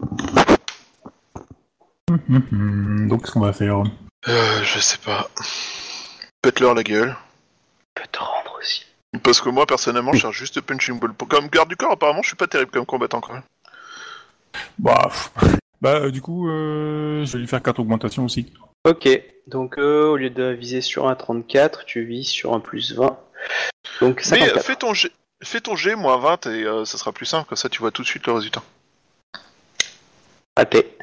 Donc, 2.28 3.20
qu'est-ce 3.22 3.32
qu'on 3.32 3.40
va 3.40 3.52
faire? 3.52 3.82
Euh, 4.28 4.62
je 4.62 4.78
sais 4.78 4.98
pas. 4.98 5.28
Pète-leur 6.42 6.74
la 6.74 6.82
gueule. 6.82 7.16
peut 7.94 8.02
te 8.10 8.18
rendre 8.18 8.30
aussi. 8.30 8.39
Parce 9.22 9.40
que 9.40 9.48
moi, 9.48 9.66
personnellement, 9.66 10.12
je 10.12 10.20
cherche 10.20 10.38
juste 10.38 10.60
punching 10.60 10.98
ball. 10.98 11.12
Comme 11.28 11.48
garde 11.48 11.68
du 11.68 11.76
corps, 11.76 11.92
apparemment, 11.92 12.22
je 12.22 12.28
suis 12.28 12.36
pas 12.36 12.46
terrible 12.46 12.70
comme 12.70 12.86
combattant 12.86 13.20
quand 13.20 13.34
même. 13.34 13.42
Bah, 14.78 15.10
bah 15.80 15.96
euh, 15.96 16.10
du 16.10 16.22
coup, 16.22 16.48
euh, 16.48 17.24
je 17.24 17.32
vais 17.32 17.38
lui 17.40 17.48
faire 17.48 17.62
4 17.62 17.80
augmentations 17.80 18.24
aussi. 18.24 18.52
Ok. 18.84 19.08
Donc, 19.46 19.78
euh, 19.78 20.06
au 20.06 20.16
lieu 20.16 20.30
de 20.30 20.44
viser 20.44 20.80
sur 20.80 21.08
un 21.08 21.14
34, 21.14 21.84
tu 21.84 22.04
vises 22.04 22.28
sur 22.28 22.54
un 22.54 22.60
plus 22.60 22.92
20. 22.94 23.18
Donc, 24.00 24.16
Mais 24.30 24.38
54. 24.38 24.56
euh, 24.56 24.60
fais 24.60 24.76
ton 24.76 24.94
G, 24.94 25.10
fais 25.42 25.60
ton 25.60 25.74
G 25.74 25.94
moins 25.96 26.18
20 26.18 26.46
et 26.46 26.64
euh, 26.64 26.84
ça 26.84 26.98
sera 26.98 27.12
plus 27.12 27.26
simple. 27.26 27.48
Comme 27.48 27.56
ça, 27.56 27.68
tu 27.68 27.80
vois 27.80 27.90
tout 27.90 28.02
de 28.02 28.06
suite 28.06 28.26
le 28.26 28.32
résultat. 28.32 28.62
Raté. 30.56 30.96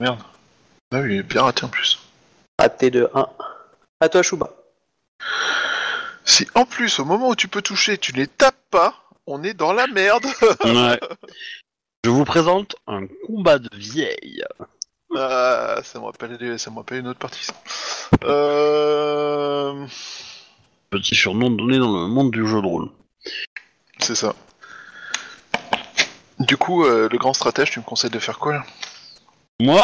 Merde. 0.00 0.20
Ah 0.92 1.00
oui, 1.00 1.14
il 1.14 1.18
est 1.18 1.22
bien 1.22 1.42
raté 1.42 1.64
en 1.64 1.68
plus. 1.68 2.00
Raté 2.58 2.90
de 2.90 3.08
1. 3.14 3.28
À 4.00 4.08
toi, 4.08 4.22
Chouba. 4.22 4.50
Si 6.24 6.46
en 6.54 6.64
plus, 6.64 6.98
au 7.00 7.04
moment 7.04 7.28
où 7.28 7.36
tu 7.36 7.48
peux 7.48 7.62
toucher, 7.62 7.98
tu 7.98 8.12
les 8.12 8.26
tapes 8.26 8.56
pas, 8.70 8.94
on 9.26 9.42
est 9.42 9.54
dans 9.54 9.72
la 9.72 9.86
merde. 9.86 10.24
Ouais. 10.64 10.98
Je 12.04 12.10
vous 12.10 12.24
présente 12.24 12.76
un 12.86 13.06
combat 13.26 13.58
de 13.58 13.70
vieille. 13.74 14.42
ah, 15.16 15.80
ça 15.82 15.98
me 15.98 16.04
rappelle, 16.04 16.36
des- 16.36 16.58
ça 16.58 16.70
me 16.70 16.76
rappelle 16.76 16.98
une 16.98 17.08
autre 17.08 17.18
partie. 17.18 17.44
Ça. 17.44 17.54
Euh... 18.24 19.86
Petit 20.90 21.14
surnom 21.14 21.50
donné 21.50 21.78
dans 21.78 22.02
le 22.02 22.08
monde 22.08 22.30
du 22.30 22.46
jeu 22.46 22.60
de 22.60 22.66
rôle. 22.66 22.90
C'est 24.00 24.14
ça. 24.14 24.34
Du 26.40 26.56
coup, 26.58 26.84
euh, 26.84 27.08
le 27.10 27.16
grand 27.16 27.32
stratège, 27.32 27.70
tu 27.70 27.78
me 27.78 27.84
conseilles 27.84 28.10
de 28.10 28.18
faire 28.18 28.38
quoi 28.38 28.52
là? 28.52 28.64
Moi? 29.60 29.82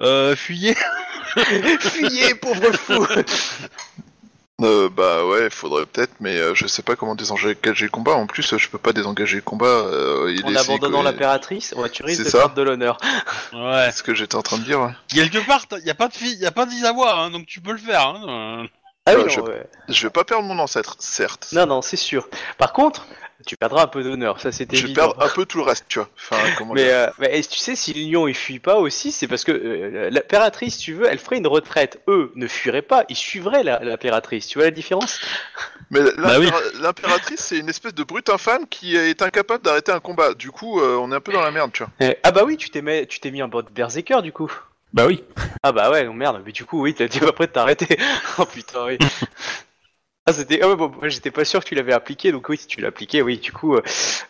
Euh, 0.00 0.36
fuyez 0.36 0.76
Fuyez, 1.80 2.34
pauvre 2.36 2.72
fou 2.72 3.06
euh, 4.62 4.88
Bah 4.88 5.24
ouais, 5.26 5.50
faudrait 5.50 5.86
peut-être, 5.86 6.12
mais 6.20 6.36
euh, 6.36 6.54
je 6.54 6.66
sais 6.66 6.82
pas 6.82 6.96
comment 6.96 7.14
désengager 7.14 7.84
le 7.84 7.90
combat. 7.90 8.12
En 8.14 8.26
plus, 8.26 8.52
euh, 8.52 8.58
je 8.58 8.68
peux 8.68 8.78
pas 8.78 8.92
désengager 8.92 9.36
le 9.36 9.42
combat. 9.42 9.66
Euh, 9.66 10.32
il 10.36 10.44
En 10.44 10.50
est- 10.54 10.56
abandonnant 10.58 11.02
l'impératrice, 11.02 11.72
ouais, 11.76 11.90
tu 11.90 12.02
risques 12.02 12.18
C'est 12.18 12.24
de 12.24 12.30
ça. 12.30 12.38
perdre 12.38 12.54
de 12.54 12.62
l'honneur. 12.62 12.98
Ouais. 13.52 13.86
C'est 13.90 13.98
ce 13.98 14.02
que 14.02 14.14
j'étais 14.14 14.36
en 14.36 14.42
train 14.42 14.58
de 14.58 14.64
dire, 14.64 14.80
ouais. 14.80 14.92
Quelque 15.08 15.44
part, 15.46 15.64
il 15.80 15.86
y 15.86 15.90
a 15.90 15.94
pas 15.94 16.08
de 16.08 16.14
fille, 16.14 16.36
y 16.38 16.46
a 16.46 16.52
pas 16.52 16.66
de 16.66 16.70
vis 16.70 16.84
à 16.84 16.92
voir, 16.92 17.18
hein, 17.18 17.30
donc 17.30 17.46
tu 17.46 17.60
peux 17.60 17.72
le 17.72 17.78
faire. 17.78 18.06
Hein. 18.08 18.66
Ah 19.06 19.12
oui, 19.14 19.16
Ouais, 19.16 19.22
non, 19.24 19.28
je- 19.28 19.40
ouais. 19.40 19.66
Je 19.88 20.06
vais 20.06 20.10
pas 20.10 20.24
perdre 20.24 20.44
mon 20.44 20.58
ancêtre, 20.58 20.96
certes. 20.98 21.48
non, 21.52 21.66
non, 21.66 21.82
c'est 21.82 21.96
sûr. 21.96 22.26
Par 22.56 22.72
contre, 22.72 23.06
tu 23.46 23.54
perdras 23.58 23.82
un 23.82 23.86
peu 23.86 24.02
d'honneur, 24.02 24.40
ça 24.40 24.50
c'était 24.50 24.76
je 24.78 24.86
perdre 24.86 25.22
un 25.22 25.28
peu 25.28 25.44
tout 25.44 25.58
le 25.58 25.64
reste, 25.64 25.84
tu 25.88 25.98
vois. 25.98 26.08
Enfin, 26.16 26.36
comment 26.56 26.72
Mais, 26.72 26.88
euh, 26.90 27.10
mais 27.18 27.42
tu 27.42 27.58
sais, 27.58 27.76
si 27.76 27.92
l'Union 27.92 28.26
il 28.26 28.34
fuit 28.34 28.60
pas 28.60 28.76
aussi, 28.76 29.12
c'est 29.12 29.28
parce 29.28 29.44
que 29.44 29.52
euh, 29.52 30.08
l'impératrice, 30.10 30.78
tu 30.78 30.94
veux, 30.94 31.06
elle 31.06 31.18
ferait 31.18 31.36
une 31.36 31.46
retraite. 31.46 32.00
Eux 32.08 32.32
ne 32.34 32.46
fuiraient 32.46 32.80
pas, 32.80 33.04
ils 33.10 33.16
suivraient 33.16 33.62
l'impératrice. 33.62 34.46
Tu 34.46 34.56
vois 34.58 34.64
la 34.66 34.70
différence? 34.70 35.20
Mais 35.90 36.00
Bah 36.16 36.38
oui. 36.38 36.48
l'impératrice, 36.80 37.40
c'est 37.40 37.58
une 37.58 37.68
espèce 37.68 37.92
de 37.94 38.04
brute 38.04 38.30
infâme 38.30 38.66
qui 38.68 38.96
est 38.96 39.20
incapable 39.20 39.62
d'arrêter 39.62 39.92
un 39.92 40.00
combat. 40.00 40.32
Du 40.32 40.50
coup, 40.50 40.80
euh, 40.80 40.96
on 40.96 41.12
est 41.12 41.14
un 41.16 41.20
peu 41.20 41.32
dans 41.32 41.42
la 41.42 41.50
merde, 41.50 41.70
tu 41.74 41.82
vois. 41.82 41.92
Eh, 42.00 42.16
Ah 42.22 42.30
bah 42.32 42.44
oui, 42.46 42.56
tu 42.56 42.70
t'es 42.70 42.80
mis, 42.80 43.06
tu 43.06 43.20
t'es 43.20 43.30
mis 43.30 43.42
en 43.42 43.48
mode 43.48 43.66
berserker 43.70 44.22
du 44.22 44.32
coup. 44.32 44.50
Bah 44.94 45.06
oui. 45.08 45.24
Ah 45.64 45.72
bah 45.72 45.90
ouais, 45.90 46.04
non 46.04 46.14
merde, 46.14 46.40
mais 46.46 46.52
du 46.52 46.64
coup, 46.64 46.80
oui, 46.80 46.94
t'as 46.94 47.08
dit 47.08 47.18
pas 47.18 47.32
prêt 47.32 47.48
de 47.48 47.52
t'arrêter. 47.52 47.98
oh 48.38 48.44
putain, 48.46 48.86
oui. 48.86 48.98
Ah, 50.24 50.32
c'était. 50.32 50.60
Ah 50.62 50.68
ouais, 50.68 50.76
bon, 50.76 50.88
moi 50.88 51.08
j'étais 51.08 51.32
pas 51.32 51.44
sûr 51.44 51.58
que 51.62 51.68
tu 51.68 51.74
l'avais 51.74 51.92
appliqué, 51.92 52.30
donc 52.30 52.48
oui, 52.48 52.56
si 52.56 52.68
tu 52.68 52.80
l'as 52.80 52.88
appliqué, 52.88 53.20
oui, 53.20 53.38
du 53.38 53.52
coup, 53.52 53.74
euh, 53.74 53.82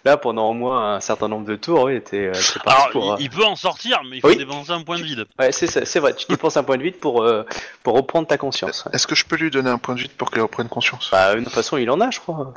là 0.07 0.17
pendant 0.17 0.49
au 0.49 0.55
moins 0.55 0.95
un 0.97 1.01
certain 1.01 1.29
nombre 1.29 1.47
de 1.47 1.55
tours, 1.55 1.83
oui, 1.85 2.01
t'es 2.03 2.29
euh, 2.29 2.33
Alors, 2.65 2.89
pour. 2.91 3.13
euh, 3.13 3.17
il, 3.21 3.29
peut 3.29 3.45
en 3.45 3.57
sortir, 3.57 4.01
mais 4.09 4.17
il 4.17 4.21
faut 4.23 4.29
Oui. 4.29 4.37
dépenser 4.39 4.71
un 4.73 4.83
point 4.83 4.99
de 4.99 5.05
vide. 5.05 5.27
Ouais, 5.39 5.53
c'est 5.53 5.67
ça, 5.67 5.85
c'est 5.85 6.01
vrai, 6.01 6.15
tu 6.17 6.27
dépenses 6.29 6.57
un 6.57 6.65
point 6.65 6.79
de 6.79 6.83
vide 6.83 6.97
pour, 6.97 7.23
euh, 7.23 7.45
pour 7.83 7.95
reprendre 7.95 8.27
ta 8.27 8.39
conscience. 8.39 8.87
ouais. 8.87 8.93
Est-ce 8.95 9.07
que 9.07 9.15
je 9.15 9.27
peux 9.27 9.37
lui 9.37 9.51
donner 9.51 9.69
un 9.71 9.79
point 9.79 9.95
de 9.95 10.01
vide 10.01 10.13
pour 10.13 10.31
qu'elle 10.31 10.43
reprenne 10.43 10.69
conscience? 10.69 11.11
Bah, 11.13 11.35
de 11.37 11.45
toute 11.45 11.53
façon, 11.53 11.77
il 11.77 11.91
en 11.91 12.01
a, 12.01 12.11
je 12.11 12.21
crois. 12.21 12.55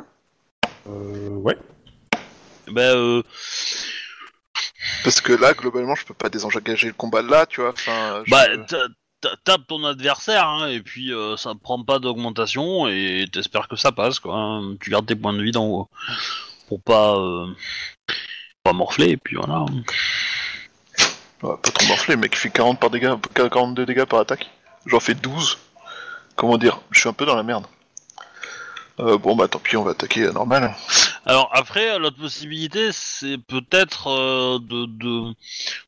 Euh, 0.87 1.29
ouais. 1.29 1.57
Ben, 2.69 2.95
euh, 2.95 3.21
Parce 5.03 5.21
que 5.21 5.33
là, 5.33 5.53
globalement, 5.53 5.95
je 5.95 6.05
peux 6.05 6.13
pas 6.13 6.29
désengager 6.29 6.87
le 6.87 6.93
combat 6.93 7.21
là, 7.21 7.45
tu 7.45 7.61
vois. 7.61 7.71
Enfin, 7.71 8.23
je- 8.25 8.31
bah, 8.31 8.45
ta- 8.67 8.87
ta- 9.21 9.35
tape 9.43 9.67
ton 9.67 9.83
adversaire, 9.85 10.47
hein, 10.47 10.67
et 10.67 10.81
puis 10.81 11.11
euh, 11.13 11.37
ça 11.37 11.53
prend 11.61 11.83
pas 11.83 11.99
d'augmentation, 11.99 12.87
et 12.87 13.25
t'espères 13.31 13.67
que 13.67 13.75
ça 13.75 13.91
passe, 13.91 14.19
quoi. 14.19 14.35
hein. 14.35 14.75
Tu 14.79 14.89
gardes 14.91 15.05
tes 15.05 15.15
points 15.15 15.33
de 15.33 15.41
vide 15.43 15.57
en 15.57 15.65
haut. 15.65 15.89
Pour 16.67 16.81
pas, 16.81 17.15
euh, 17.17 17.47
pas 18.63 18.73
morfler, 18.73 19.09
et 19.11 19.17
puis 19.17 19.35
voilà. 19.37 19.65
Ouais, 21.43 21.55
pas 21.61 21.71
trop 21.71 21.87
morflé, 21.87 22.15
mec, 22.15 22.33
il 22.33 22.37
fait 22.39 22.49
40 22.49 22.79
par 22.79 22.89
dégâts, 22.89 23.13
42 23.33 23.85
dégâts 23.85 24.05
par 24.05 24.19
attaque. 24.19 24.49
J'en 24.85 24.99
fais 24.99 25.13
12. 25.13 25.57
Comment 26.35 26.57
dire 26.57 26.79
Je 26.91 26.99
suis 26.99 27.09
un 27.09 27.13
peu 27.13 27.25
dans 27.25 27.35
la 27.35 27.43
merde. 27.43 27.65
Euh, 28.99 29.17
bon, 29.17 29.35
bah 29.35 29.47
tant 29.47 29.59
pis, 29.59 29.77
on 29.77 29.83
va 29.83 29.91
attaquer 29.91 30.31
normal. 30.31 30.75
Alors 31.29 31.49
après, 31.53 31.91
euh, 31.91 31.99
l'autre 31.99 32.17
possibilité, 32.17 32.89
c'est 32.93 33.37
peut-être 33.37 34.07
euh, 34.07 34.59
de, 34.59 34.85
de, 34.85 35.33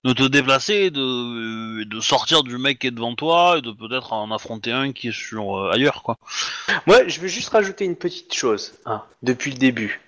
de 0.04 0.14
te 0.14 0.24
déplacer, 0.28 0.74
et 0.74 0.92
de, 0.92 1.82
et 1.82 1.86
de 1.86 2.00
sortir 2.02 2.44
du 2.44 2.58
mec 2.58 2.80
qui 2.80 2.88
est 2.88 2.92
devant 2.92 3.16
toi, 3.16 3.56
et 3.58 3.62
de 3.62 3.72
peut-être 3.72 4.12
en 4.12 4.32
affronter 4.32 4.72
un 4.74 4.92
qui 4.92 5.08
est 5.08 5.14
sur 5.14 5.58
euh, 5.58 5.72
ailleurs, 5.72 6.04
quoi. 6.04 6.18
Moi, 6.88 7.08
je 7.08 7.22
veux 7.22 7.30
juste 7.30 7.50
rajouter 7.50 7.86
une 7.86 7.96
petite 7.96 8.34
chose, 8.34 8.74
hein, 8.86 9.02
depuis 9.24 9.52
le 9.52 9.58
début. 9.58 10.02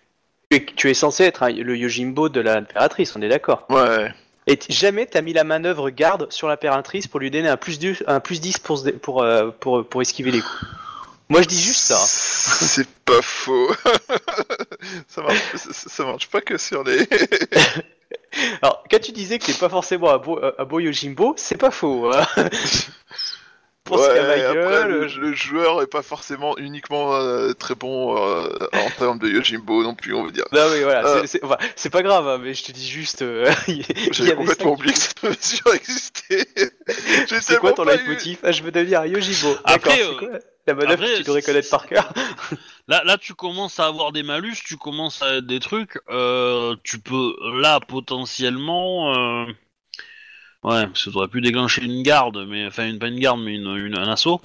Tu 0.50 0.58
es, 0.58 0.66
tu 0.66 0.90
es 0.90 0.94
censé 0.94 1.24
être 1.24 1.44
un- 1.44 1.52
le 1.52 1.78
Yojimbo 1.78 2.28
de 2.28 2.42
l'impératrice, 2.42 3.16
on 3.16 3.22
est 3.22 3.30
d'accord. 3.30 3.66
Ouais. 3.70 4.14
Et 4.48 4.58
t- 4.58 4.74
jamais 4.74 5.06
t'as 5.06 5.22
mis 5.22 5.32
la 5.32 5.46
manœuvre 5.46 5.90
garde 5.92 6.30
sur 6.30 6.50
l'impératrice 6.50 7.08
pour 7.08 7.22
lui 7.22 7.32
donner 7.32 7.48
un 7.48 7.56
plus, 7.58 7.80
10, 7.80 8.04
un 8.08 8.20
plus 8.20 8.42
10 8.42 8.58
pour, 8.58 8.84
pour, 9.02 9.24
euh, 9.24 9.50
pour, 9.62 9.88
pour 9.88 10.02
esquiver 10.02 10.32
les 10.32 10.42
coups. 10.42 10.66
Moi 11.32 11.42
je 11.44 11.48
dis 11.48 11.62
juste 11.62 11.80
ça. 11.80 11.96
hein. 11.96 12.06
C'est 12.68 12.88
pas 13.06 13.22
faux. 13.22 13.72
ça, 15.08 15.22
marche, 15.22 15.40
ça, 15.56 15.90
ça 15.90 16.04
marche 16.06 16.28
pas 16.30 16.42
que 16.42 16.58
sur 16.58 16.84
les. 16.84 17.08
Alors, 18.62 18.84
quand 18.92 19.00
tu 19.02 19.12
disais 19.14 19.40
que 19.40 19.46
t'es 19.46 19.54
pas 19.54 19.70
forcément 19.70 20.12
un 20.12 20.18
beau, 20.18 20.40
un 20.58 20.66
beau 20.66 20.80
Yojimbo, 20.80 21.34
c'est 21.38 21.58
pas 21.58 21.72
faux. 21.72 22.12
Hein. 22.14 22.26
Ouais, 23.90 24.44
après, 24.46 24.88
le, 24.88 25.34
joueur 25.34 25.82
est 25.82 25.88
pas 25.88 26.02
forcément 26.02 26.58
uniquement 26.58 27.14
euh, 27.16 27.52
très 27.54 27.76
bon 27.76 28.16
euh, 28.16 28.48
en 28.74 28.90
termes 28.98 29.20
de 29.20 29.28
Yojimbo 29.28 29.84
non 29.84 29.96
plus, 29.96 30.14
on 30.14 30.24
veut 30.24 30.32
dire. 30.32 30.46
Non 30.54 30.70
mais 30.70 30.82
voilà, 30.84 31.06
Euh. 31.06 31.24
c'est- 31.26 31.44
enfin, 31.44 31.58
c'est 31.76 31.90
pas 31.90 32.02
grave, 32.04 32.26
hein, 32.28 32.40
mais 32.42 32.54
je 32.54 32.64
te 32.64 32.72
dis 32.72 32.88
juste... 32.88 33.22
euh, 33.22 33.52
J'avais 34.12 34.36
complètement 34.36 34.74
oublié 34.74 34.94
que 34.94 35.00
cette 35.00 35.24
mesure 35.24 35.74
existait. 35.74 36.48
C'est 37.42 37.58
quoi 37.58 37.74
ton 37.74 37.84
pas 37.84 37.96
eu- 37.96 37.98
leitmotiv? 37.98 38.38
Ah, 38.44 38.52
je 38.54 38.64
veux 38.64 38.72
devenir 38.72 39.02
un 39.02 39.08
Yojimbo. 39.08 39.58
Après, 39.66 40.02
euh, 40.04 40.18
quoi? 40.18 40.30
La 40.68 40.74
manœuvre 40.74 40.94
après, 40.94 41.12
que 41.12 41.18
tu 41.18 41.24
devrais 41.24 41.42
connaître 41.44 41.70
par 41.70 41.86
cœur 41.88 42.12
Là, 42.88 43.04
là, 43.06 43.18
tu 43.18 43.34
commences 43.34 43.80
à 43.80 43.86
avoir 43.88 44.12
des 44.12 44.24
malus, 44.24 44.58
tu 44.66 44.78
commences 44.78 45.22
à 45.22 45.42
des 45.42 45.60
trucs. 45.60 46.00
Euh, 46.10 46.76
tu 46.84 47.00
peux 47.00 47.36
là 47.62 47.80
potentiellement. 47.80 49.14
Euh... 49.16 49.46
Ouais, 50.64 50.86
parce 50.88 51.06
que 51.06 51.10
t'aurais 51.10 51.28
pu 51.28 51.42
déclencher 51.42 51.84
une 51.84 52.04
garde, 52.04 52.46
mais 52.48 52.66
enfin 52.68 52.88
une 52.88 53.00
pas 53.00 53.08
une 53.08 53.20
garde, 53.20 53.42
mais 53.42 53.56
une, 53.56 53.68
une- 53.78 53.98
un 53.98 54.12
assaut. 54.12 54.42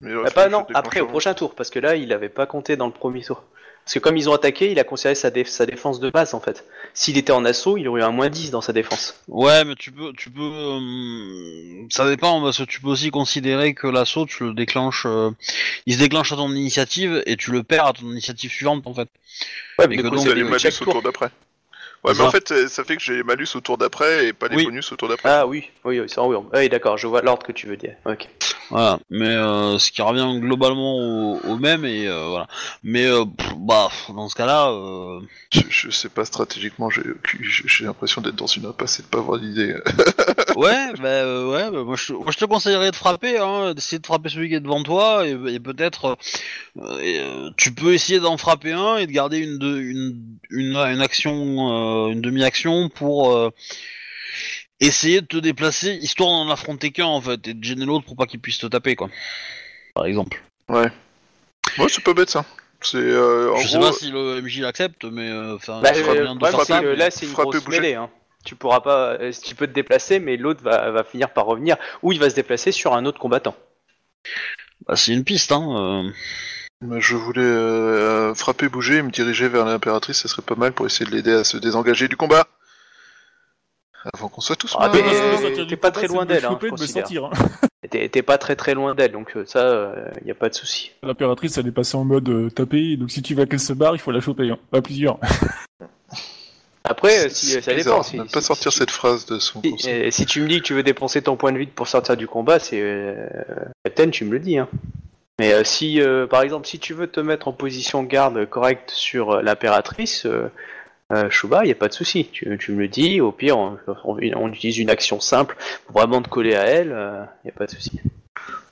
Mais 0.00 0.12
Ah, 0.26 0.30
Pas 0.30 0.48
non, 0.48 0.66
je 0.68 0.74
après 0.74 1.00
au 1.00 1.06
prochain 1.06 1.34
tour, 1.34 1.54
parce 1.54 1.70
que 1.70 1.78
là 1.78 1.96
il 1.96 2.12
avait 2.12 2.28
pas 2.28 2.46
compté 2.46 2.76
dans 2.76 2.86
le 2.86 2.92
premier 2.92 3.22
tour. 3.22 3.44
Parce 3.84 3.94
que 3.94 3.98
comme 3.98 4.16
ils 4.16 4.28
ont 4.30 4.32
attaqué, 4.32 4.70
il 4.70 4.78
a 4.78 4.84
considéré 4.84 5.14
sa, 5.16 5.30
dé- 5.30 5.44
sa 5.44 5.66
défense 5.66 5.98
de 5.98 6.08
base 6.08 6.34
en 6.34 6.40
fait. 6.40 6.64
S'il 6.94 7.18
était 7.18 7.32
en 7.32 7.44
assaut, 7.44 7.76
il 7.76 7.88
aurait 7.88 8.00
eu 8.02 8.04
un 8.04 8.10
moins 8.12 8.28
10 8.30 8.50
dans 8.52 8.60
sa 8.60 8.72
défense. 8.72 9.16
Ouais, 9.26 9.64
mais 9.64 9.74
tu 9.74 9.90
peux, 9.90 10.12
tu 10.12 10.30
peux. 10.30 10.40
euh, 10.42 11.86
ça 11.90 12.08
dépend 12.08 12.40
parce 12.42 12.58
que 12.58 12.62
tu 12.62 12.80
peux 12.80 12.88
aussi 12.88 13.10
considérer 13.10 13.74
que 13.74 13.86
l'assaut, 13.88 14.24
tu 14.26 14.44
le 14.44 14.54
déclenches. 14.54 15.04
euh, 15.06 15.30
il 15.86 15.94
se 15.94 15.98
déclenche 15.98 16.30
à 16.32 16.36
ton 16.36 16.50
initiative 16.52 17.22
et 17.26 17.36
tu 17.36 17.50
le 17.50 17.62
perds 17.64 17.86
à 17.86 17.92
ton 17.92 18.06
initiative 18.10 18.50
suivante 18.52 18.86
en 18.86 18.94
fait. 18.94 19.08
Ouais, 19.78 19.88
Mais 19.88 19.96
du 19.96 20.02
que 20.02 20.08
coup, 20.08 20.14
donc, 20.16 20.26
C'est 20.26 20.34
les 20.34 20.42
au 20.44 20.84
tour. 20.84 20.92
tour 20.92 21.02
d'après. 21.02 21.30
Ouais, 22.04 22.12
mais 22.16 22.20
en 22.24 22.30
fait, 22.32 22.50
euh, 22.50 22.66
ça 22.68 22.82
fait 22.82 22.96
que 22.96 23.02
j'ai 23.02 23.14
les 23.16 23.22
malus 23.22 23.46
au 23.54 23.60
tour 23.60 23.78
d'après 23.78 24.26
et 24.26 24.32
pas 24.32 24.48
les 24.48 24.56
Oui. 24.56 24.64
bonus 24.64 24.90
au 24.90 24.96
tour 24.96 25.08
d'après. 25.08 25.28
Ah 25.30 25.46
oui, 25.46 25.70
oui, 25.84 26.00
oui, 26.00 26.08
ça, 26.08 26.22
oui, 26.24 26.36
oui, 26.52 26.68
d'accord, 26.68 26.98
je 26.98 27.06
vois 27.06 27.22
l'ordre 27.22 27.46
que 27.46 27.52
tu 27.52 27.68
veux 27.68 27.76
dire. 27.76 27.94
Ok. 28.06 28.28
Voilà, 28.70 28.98
mais 29.10 29.28
euh, 29.28 29.78
ce 29.78 29.92
qui 29.92 30.02
revient 30.02 30.40
globalement 30.40 30.96
au, 30.96 31.38
au 31.46 31.56
même 31.58 31.84
et 31.84 32.08
euh, 32.08 32.26
voilà. 32.28 32.48
Mais 32.82 33.06
euh, 33.06 33.24
pff, 33.24 33.52
bah 33.58 33.88
dans 34.08 34.28
ce 34.28 34.34
cas-là, 34.34 34.70
euh, 34.70 35.20
Je, 35.52 35.60
je 35.68 35.90
sais 35.90 36.08
pas 36.08 36.24
stratégiquement, 36.24 36.88
j'ai 36.90 37.02
j'ai- 37.40 37.64
j'ai 37.68 37.84
l'impression 37.84 38.20
d'être 38.22 38.34
dans 38.36 38.46
une 38.46 38.66
impasse 38.66 38.98
et 38.98 39.02
de 39.02 39.08
pas 39.08 39.18
avoir 39.18 39.38
d'idée. 39.38 39.74
ouais, 40.56 40.92
bah 41.00 41.08
euh, 41.08 41.50
ouais, 41.50 41.70
bah, 41.70 41.82
moi, 41.84 41.96
je, 41.96 42.08
te- 42.08 42.12
moi 42.12 42.30
je 42.32 42.38
te 42.38 42.44
conseillerais 42.44 42.90
de 42.90 42.96
frapper, 42.96 43.38
hein, 43.38 43.74
d'essayer 43.74 43.98
de 43.98 44.06
frapper 44.06 44.28
celui 44.28 44.48
qui 44.48 44.54
est 44.54 44.60
devant 44.60 44.82
toi 44.82 45.26
et, 45.26 45.32
et 45.48 45.60
peut-être 45.60 46.16
euh, 46.78 46.98
et, 47.00 47.18
euh, 47.20 47.50
tu 47.56 47.72
peux 47.74 47.94
essayer 47.94 48.20
d'en 48.20 48.36
frapper 48.36 48.72
un 48.72 48.96
et 48.96 49.06
de 49.06 49.12
garder 49.12 49.38
une 49.38 49.58
de- 49.58 49.78
une 49.78 50.38
une, 50.50 50.76
une 50.76 51.00
action, 51.00 52.06
euh, 52.08 52.12
une 52.12 52.20
demi-action 52.20 52.88
pour 52.88 53.34
euh, 53.36 53.50
essayer 54.80 55.20
de 55.20 55.26
te 55.26 55.36
déplacer 55.36 55.94
histoire 56.02 56.30
d'en 56.30 56.50
affronter 56.50 56.90
qu'un 56.90 57.06
en 57.06 57.20
fait 57.20 57.46
et 57.48 57.54
de 57.54 57.62
gêner 57.64 57.84
l'autre 57.84 58.04
pour 58.04 58.16
pas 58.16 58.26
qu'il 58.26 58.40
puisse 58.40 58.58
te 58.58 58.66
taper 58.66 58.96
quoi. 58.96 59.08
Par 59.94 60.06
exemple. 60.06 60.42
Ouais, 60.68 60.88
c'est 61.88 62.02
pas 62.04 62.14
bête 62.14 62.30
ça. 62.30 62.44
Euh, 62.94 63.52
en 63.52 63.56
je 63.58 63.68
sais 63.68 63.78
gros, 63.78 63.86
pas 63.86 63.92
si 63.92 64.10
le 64.10 64.42
MJ 64.42 64.58
l'accepte, 64.60 65.04
mais 65.04 65.28
euh, 65.28 65.54
enfin, 65.54 65.80
Bah, 65.82 65.90
euh, 65.94 66.02
bien 66.02 66.34
le 66.34 66.34
de 66.34 66.38
problème, 66.38 66.56
faire 66.56 66.66
ça. 66.66 66.82
là, 66.82 67.10
c'est 67.12 67.26
une 67.26 67.32
frapper, 67.32 67.50
grosse 67.60 67.68
mêlée. 67.68 67.94
Hein. 67.94 68.10
Tu 68.44 68.56
pourras 68.56 68.80
pas, 68.80 69.14
euh, 69.20 69.32
tu 69.32 69.54
peux 69.54 69.66
te 69.66 69.72
déplacer, 69.72 70.18
mais 70.18 70.36
l'autre 70.36 70.62
va, 70.62 70.90
va 70.90 71.04
finir 71.04 71.30
par 71.30 71.46
revenir, 71.46 71.76
ou 72.02 72.12
il 72.12 72.18
va 72.18 72.28
se 72.30 72.34
déplacer 72.34 72.72
sur 72.72 72.94
un 72.94 73.04
autre 73.04 73.18
combattant. 73.18 73.54
Bah, 74.86 74.96
c'est 74.96 75.12
une 75.12 75.24
piste, 75.24 75.52
hein. 75.52 76.12
euh. 76.82 77.00
je 77.00 77.16
voulais 77.16 77.42
euh, 77.42 78.34
frapper, 78.34 78.68
bouger 78.68 78.96
et 78.96 79.02
me 79.02 79.10
diriger 79.10 79.48
vers 79.48 79.64
l'impératrice, 79.64 80.22
ça 80.22 80.28
serait 80.28 80.42
pas 80.42 80.56
mal 80.56 80.72
pour 80.72 80.86
essayer 80.86 81.08
de 81.08 81.14
l'aider 81.14 81.32
à 81.32 81.44
se 81.44 81.56
désengager 81.56 82.08
du 82.08 82.16
combat. 82.16 82.46
Avant 84.12 84.28
qu'on 84.28 84.40
soit 84.40 84.56
tous 84.56 84.74
Ah, 84.78 84.90
Euh, 84.92 85.64
t'es 85.66 85.76
pas 85.76 85.92
très 85.92 86.08
loin 86.08 86.26
d'elle, 86.26 86.44
hein, 86.44 86.58
hein. 86.60 87.30
T'es 87.90 88.22
pas 88.22 88.38
très 88.38 88.56
très 88.56 88.74
loin 88.74 88.94
d'elle, 88.94 89.12
donc 89.12 89.36
euh, 89.36 89.44
ça, 89.46 89.94
il 90.22 90.26
y 90.26 90.30
a 90.30 90.34
pas 90.34 90.48
de 90.48 90.54
souci. 90.54 90.92
L'impératrice, 91.02 91.58
elle 91.58 91.68
est 91.68 91.72
passée 91.72 91.96
en 91.96 92.04
mode 92.04 92.28
euh, 92.28 92.50
taper, 92.50 92.96
donc 92.96 93.10
si 93.10 93.22
tu 93.22 93.34
veux 93.34 93.44
qu'elle 93.44 93.60
se 93.60 93.72
barre, 93.72 93.94
il 93.94 93.98
faut 94.00 94.10
la 94.10 94.20
choper, 94.20 94.50
hein. 94.50 94.58
Pas 94.70 94.82
plusieurs. 94.82 95.18
Après, 96.84 97.26
euh, 97.26 97.28
si, 97.28 97.46
C'est 97.46 97.60
ça 97.60 97.74
bizarre, 97.74 97.94
dépend. 97.98 98.02
Si, 98.02 98.18
ne 98.18 98.24
si- 98.26 98.32
pas 98.32 98.40
sortir 98.40 98.72
cette 98.72 98.90
phrase 98.90 99.26
de 99.26 99.38
son 99.38 99.62
euh, 99.64 100.10
si 100.10 100.26
tu 100.26 100.40
me 100.40 100.48
dis 100.48 100.58
que 100.58 100.64
tu 100.64 100.74
veux 100.74 100.82
dépenser 100.82 101.22
ton 101.22 101.36
point 101.36 101.52
de 101.52 101.58
vie 101.58 101.66
pour 101.66 101.86
sortir 101.88 102.16
du 102.16 102.26
combat, 102.26 102.58
c'est 102.58 102.80
euh, 102.80 103.26
Captain, 103.84 104.10
tu 104.10 104.24
me 104.24 104.32
le 104.32 104.40
dis. 104.40 104.58
Hein. 104.58 104.68
Mais 105.38 105.52
euh, 105.52 105.64
si, 105.64 106.00
euh, 106.00 106.26
par 106.26 106.42
exemple, 106.42 106.66
si 106.66 106.78
tu 106.78 106.92
veux 106.94 107.06
te 107.06 107.20
mettre 107.20 107.48
en 107.48 107.52
position 107.52 108.02
garde 108.02 108.46
correcte 108.48 108.90
sur 108.90 109.30
euh, 109.32 109.42
l'impératrice, 109.42 110.26
euh, 110.26 110.50
euh, 111.12 111.30
Shuba, 111.30 111.60
il 111.64 111.68
y 111.68 111.72
a 111.72 111.76
pas 111.76 111.88
de 111.88 111.94
souci. 111.94 112.26
Tu, 112.32 112.56
tu 112.58 112.72
me 112.72 112.80
le 112.80 112.88
dis. 112.88 113.20
Au 113.20 113.32
pire, 113.32 113.58
on, 113.58 113.78
on- 114.04 114.18
on 114.36 114.48
utilise 114.52 114.78
une 114.78 114.90
action 114.90 115.20
simple 115.20 115.56
pour 115.86 115.96
vraiment 115.98 116.20
te 116.22 116.28
coller 116.28 116.54
à 116.56 116.64
elle. 116.64 116.88
Il 117.44 117.48
y 117.48 117.50
a 117.50 117.54
pas 117.56 117.66
de 117.66 117.70
souci. 117.70 118.00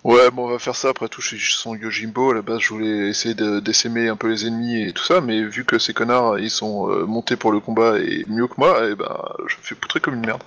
Ouais, 0.03 0.31
bon, 0.31 0.47
on 0.47 0.51
va 0.51 0.59
faire 0.59 0.77
ça. 0.77 0.89
Après 0.89 1.09
tout, 1.09 1.21
je 1.21 1.37
suis 1.37 1.53
son 1.53 1.75
Yojimbo. 1.75 2.31
À 2.31 2.35
la 2.35 2.43
base, 2.43 2.61
je 2.61 2.69
voulais 2.71 3.09
essayer 3.11 3.35
de 3.35 3.61
d'essaimer 3.61 4.09
un 4.09 4.17
peu 4.17 4.29
les 4.29 4.47
ennemis 4.47 4.83
et 4.89 4.93
tout 4.95 5.05
ça, 5.05 5.21
mais 5.21 5.43
vu 5.43 5.65
que 5.67 5.79
ces 5.79 5.93
connards, 5.93 6.39
ils 6.39 6.51
sont 6.51 6.91
euh, 6.91 7.05
montés 7.05 7.37
pour 7.37 7.53
le 7.53 7.61
combat 7.61 7.99
et 7.99 8.25
mieux 8.27 8.47
que 8.49 8.55
moi, 8.57 8.87
et 8.89 8.95
ben, 8.95 9.15
je 9.47 9.57
me 9.57 9.63
fais 9.63 9.75
poutrer 9.75 10.01
comme 10.01 10.15
une 10.15 10.25
merde. 10.25 10.43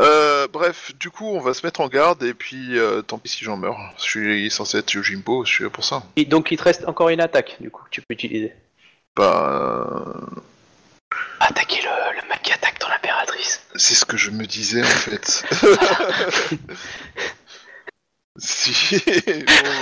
Euh, 0.00 0.48
bref, 0.52 0.90
du 0.98 1.10
coup, 1.10 1.26
on 1.28 1.40
va 1.40 1.54
se 1.54 1.64
mettre 1.64 1.80
en 1.80 1.86
garde 1.88 2.24
et 2.24 2.34
puis, 2.34 2.76
euh, 2.76 3.02
tant 3.02 3.18
pis 3.18 3.28
si 3.28 3.44
j'en 3.44 3.56
meurs. 3.56 3.78
Je 3.98 4.02
suis 4.02 4.50
censé 4.50 4.78
être 4.78 4.92
Yojimbo, 4.92 5.44
je 5.44 5.52
suis 5.52 5.64
là 5.64 5.70
pour 5.70 5.84
ça. 5.84 6.02
Et 6.16 6.24
donc, 6.24 6.50
il 6.50 6.56
te 6.58 6.64
reste 6.64 6.88
encore 6.88 7.08
une 7.10 7.20
attaque, 7.20 7.58
du 7.60 7.70
coup, 7.70 7.84
que 7.84 7.90
tu 7.90 8.02
peux 8.02 8.14
utiliser. 8.14 8.52
Bah, 9.14 10.16
Attaquer 11.38 11.82
le, 11.82 12.20
le 12.20 12.28
mec 12.28 12.42
qui 12.42 12.52
attaque 12.52 12.78
ton 12.80 12.88
impératrice. 12.88 13.60
c'est 13.76 13.94
ce 13.94 14.04
que 14.04 14.16
je 14.16 14.30
me 14.30 14.46
disais 14.46 14.82
en 14.82 14.86
fait. 14.86 15.44
si, 18.38 19.02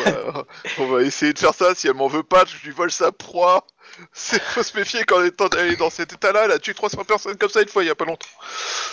bah, 0.04 0.44
on 0.78 0.86
va 0.86 1.02
essayer 1.02 1.32
de 1.32 1.38
faire 1.38 1.54
ça. 1.54 1.74
Si 1.74 1.86
elle 1.86 1.94
m'en 1.94 2.08
veut 2.08 2.22
pas, 2.24 2.44
je 2.46 2.66
lui 2.66 2.72
vole 2.74 2.90
sa 2.90 3.12
proie. 3.12 3.66
C'est 4.12 4.40
faut 4.42 4.62
se 4.62 4.76
méfier 4.76 5.04
quand 5.04 5.20
elle 5.20 5.72
est, 5.72 5.76
dans 5.76 5.90
cet 5.90 6.12
état-là. 6.12 6.42
Elle 6.46 6.52
a 6.52 6.58
tué 6.58 6.74
300 6.74 7.04
personnes 7.04 7.36
comme 7.36 7.50
ça 7.50 7.62
une 7.62 7.68
fois 7.68 7.82
il 7.84 7.86
y 7.86 7.90
a 7.90 7.94
pas 7.94 8.04
longtemps. 8.04 8.28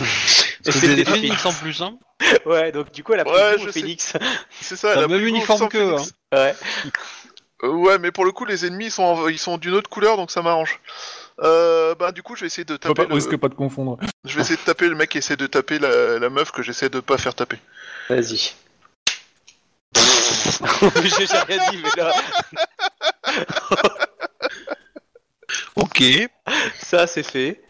Que 0.64 0.72
c'est 0.72 0.94
des 0.96 1.04
phoenix 1.04 1.46
en 1.46 1.52
plus, 1.52 1.80
hein. 1.82 1.98
Ouais, 2.44 2.72
donc 2.72 2.90
du 2.90 3.04
coup, 3.04 3.12
elle 3.14 3.20
a 3.20 3.24
pris 3.24 3.32
Ouais, 3.32 3.56
le. 3.64 3.70
Phoenix. 3.72 4.12
C'est 4.60 4.74
ça. 4.76 4.92
Elle 4.92 4.98
a 4.98 5.02
le 5.02 5.08
même 5.08 5.24
uniforme 5.24 5.68
qu'eux, 5.68 5.90
Phoenix. 5.96 6.12
Ouais. 6.32 6.54
Euh, 7.64 7.70
ouais, 7.70 7.98
mais 7.98 8.12
pour 8.12 8.24
le 8.24 8.30
coup, 8.30 8.44
les 8.44 8.66
ennemis 8.66 8.84
ils 8.86 8.90
sont, 8.92 9.02
en- 9.02 9.26
ils 9.26 9.36
sont 9.36 9.58
d'une 9.58 9.74
autre 9.74 9.90
couleur, 9.90 10.16
donc 10.16 10.30
ça 10.30 10.42
m'arrange. 10.42 10.78
Euh, 11.42 11.96
bah 11.96 12.12
du 12.12 12.22
coup, 12.22 12.36
je 12.36 12.42
vais 12.42 12.46
essayer 12.46 12.64
de 12.64 12.76
taper. 12.76 12.94
pas, 12.94 13.04
le- 13.08 13.12
risque 13.14 13.36
pas 13.36 13.48
de 13.48 13.54
confondre. 13.56 13.98
Je 14.24 14.36
vais 14.36 14.42
essayer 14.42 14.54
de 14.56 14.62
taper 14.62 14.88
le 14.88 14.94
mec 14.94 15.10
qui 15.10 15.18
essaie 15.18 15.34
de 15.36 15.48
taper 15.48 15.80
la, 15.80 16.20
la 16.20 16.30
meuf 16.30 16.52
que 16.52 16.62
j'essaie 16.62 16.88
de 16.88 17.00
pas 17.00 17.18
faire 17.18 17.34
taper. 17.34 17.58
Vas-y. 18.08 18.52
J'ai 19.94 21.26
rien 21.26 21.70
dit, 21.70 21.78
mais 21.82 22.02
là, 22.02 22.14
Ok. 25.76 26.02
ça 26.78 27.06
c'est 27.06 27.22
fait. 27.22 27.62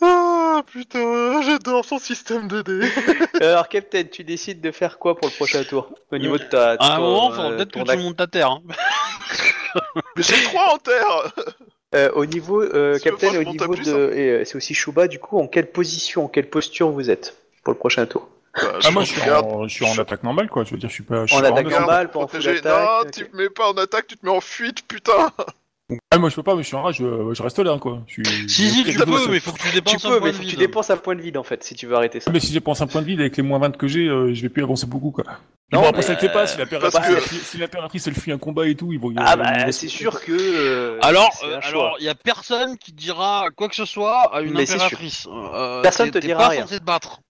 Ah 0.00 0.62
putain, 0.66 1.42
j'adore 1.42 1.84
son 1.84 1.98
système 1.98 2.48
de 2.48 2.62
dés. 2.62 2.88
Alors, 3.40 3.68
Captain, 3.68 4.04
tu 4.04 4.24
décides 4.24 4.60
de 4.60 4.70
faire 4.70 4.98
quoi 4.98 5.16
pour 5.16 5.28
le 5.28 5.32
prochain 5.34 5.64
tour 5.64 5.90
Au 6.10 6.18
niveau 6.18 6.38
de 6.38 6.44
ta. 6.44 6.72
À 6.72 6.92
un 6.94 6.96
ton, 6.96 7.02
moment, 7.02 7.34
euh, 7.40 7.56
peut-être 7.56 7.72
que 7.72 7.78
ton 7.80 7.84
tu 7.84 7.90
ac- 7.92 8.02
montes 8.02 8.20
à 8.20 8.26
terre. 8.26 8.50
Hein. 8.50 8.62
Mais 10.16 10.22
j'ai 10.22 10.42
trois 10.44 10.74
en 10.74 10.78
terre. 10.78 11.32
Euh, 11.94 12.10
au 12.14 12.24
niveau, 12.26 12.62
euh, 12.62 12.92
Parce 12.92 13.02
que 13.04 13.08
Captain, 13.10 13.38
au 13.38 13.44
niveau 13.44 13.68
plus, 13.72 13.84
de. 13.86 14.12
et, 14.14 14.28
euh, 14.30 14.44
c'est 14.44 14.56
aussi 14.56 14.74
Shuba, 14.74 15.08
du 15.08 15.18
coup, 15.18 15.38
en 15.38 15.46
quelle 15.48 15.70
position, 15.70 16.24
en 16.24 16.28
quelle 16.28 16.48
posture 16.48 16.90
vous 16.90 17.10
êtes 17.10 17.36
pour 17.62 17.72
le 17.72 17.78
prochain 17.78 18.06
tour? 18.06 18.28
Bah, 18.60 18.78
Ah, 18.84 18.90
moi, 18.90 19.02
je 19.04 19.12
suis, 19.12 19.20
regarde. 19.20 19.46
en, 19.46 19.68
je 19.68 19.74
suis 19.74 19.84
en 19.84 19.92
je- 19.92 20.00
attaque 20.00 20.22
normale, 20.22 20.48
quoi. 20.48 20.64
Je 20.64 20.70
veux 20.70 20.78
dire, 20.78 20.88
je 20.88 20.94
suis 20.94 21.02
pas. 21.04 21.26
Je 21.26 21.34
En 21.34 21.38
suis 21.38 21.46
attaque 21.46 21.66
normale, 21.70 22.10
Protégé. 22.10 22.58
attaque. 22.58 23.04
Non, 23.04 23.10
tu 23.10 23.28
te 23.28 23.36
mets 23.36 23.50
pas 23.50 23.70
en 23.70 23.76
attaque, 23.76 24.06
tu 24.06 24.16
te 24.16 24.24
mets 24.24 24.32
en 24.32 24.40
fuite, 24.40 24.86
putain. 24.88 25.30
Ah, 26.10 26.18
moi, 26.18 26.30
je 26.30 26.34
peux 26.34 26.42
pas, 26.42 26.56
mais 26.56 26.62
je 26.64 26.66
suis 26.66 26.74
en 26.76 26.82
rage, 26.82 26.96
je, 26.96 27.32
je 27.32 27.42
reste 27.44 27.60
là, 27.60 27.78
quoi. 27.78 28.02
Je 28.08 28.14
suis... 28.14 28.24
Si, 28.48 28.70
si, 28.70 28.78
je- 28.84 28.90
tu 28.90 28.98
je- 28.98 29.04
peux, 29.04 29.18
je- 29.24 29.30
mais 29.30 29.38
faut 29.38 29.52
que 29.52 29.58
tu 29.58 29.68
Tu 29.68 29.74
dépenses 29.74 30.04
un 30.04 30.08
peux, 30.08 30.18
point 30.18 30.26
mais 30.26 30.32
de 30.32 30.36
faut 30.36 30.42
que 30.42 30.44
tu 30.48 30.50
vide. 30.50 30.58
dépenses 30.58 30.90
un 30.90 30.96
point 30.96 31.14
de 31.14 31.20
vide 31.22 31.36
en 31.36 31.44
fait, 31.44 31.62
si 31.62 31.76
tu 31.76 31.86
veux 31.86 31.94
arrêter 31.94 32.18
ça. 32.18 32.32
Mais 32.32 32.40
si 32.40 32.52
j'ai 32.52 32.58
pensé 32.60 32.82
un 32.82 32.88
point 32.88 33.02
de 33.02 33.06
vide 33.06 33.20
avec 33.20 33.36
les 33.36 33.44
moins 33.44 33.60
20 33.60 33.76
que 33.76 33.86
j'ai, 33.86 34.08
euh, 34.08 34.34
je 34.34 34.42
vais 34.42 34.48
plus 34.48 34.64
avancer 34.64 34.86
beaucoup, 34.86 35.12
quoi. 35.12 35.22
Non, 35.72 35.82
bon, 35.82 35.88
après, 35.88 36.02
ça 36.02 36.16
fait 36.16 36.28
pas, 36.32 36.44
si 36.48 36.56
euh, 36.56 36.60
l'impératrice, 36.64 36.92
parce 36.92 37.06
que- 37.08 37.12
elle 37.14 37.20
fuit- 37.20 37.38
si 37.38 37.58
l'impératrice, 37.58 38.06
elle 38.08 38.14
fuit 38.14 38.32
un 38.32 38.38
combat 38.38 38.66
et 38.66 38.74
tout, 38.74 38.92
ils 38.92 38.98
vont... 38.98 39.12
Ah 39.16 39.36
bah, 39.36 39.70
c'est 39.70 39.86
sûr 39.86 40.20
que. 40.24 40.32
euh, 40.32 40.98
Alors, 41.02 41.30
euh, 41.44 41.60
il 42.00 42.04
y 42.04 42.08
a 42.08 42.16
personne 42.16 42.76
qui 42.78 42.92
dira 42.92 43.46
quoi 43.54 43.68
que 43.68 43.76
ce 43.76 43.84
soit 43.84 44.34
à 44.34 44.40
une 44.40 44.54
Mais 44.54 44.68
impératrice. 44.68 45.28
Euh, 45.30 45.82
Personne 45.82 46.06
t'es- 46.06 46.18
te 46.18 46.18
t'es 46.18 46.26
dira 46.28 46.40
pas 46.40 46.48
rien. 46.48 46.62
censé 46.62 46.80
te 46.80 46.84
battre. 46.84 47.20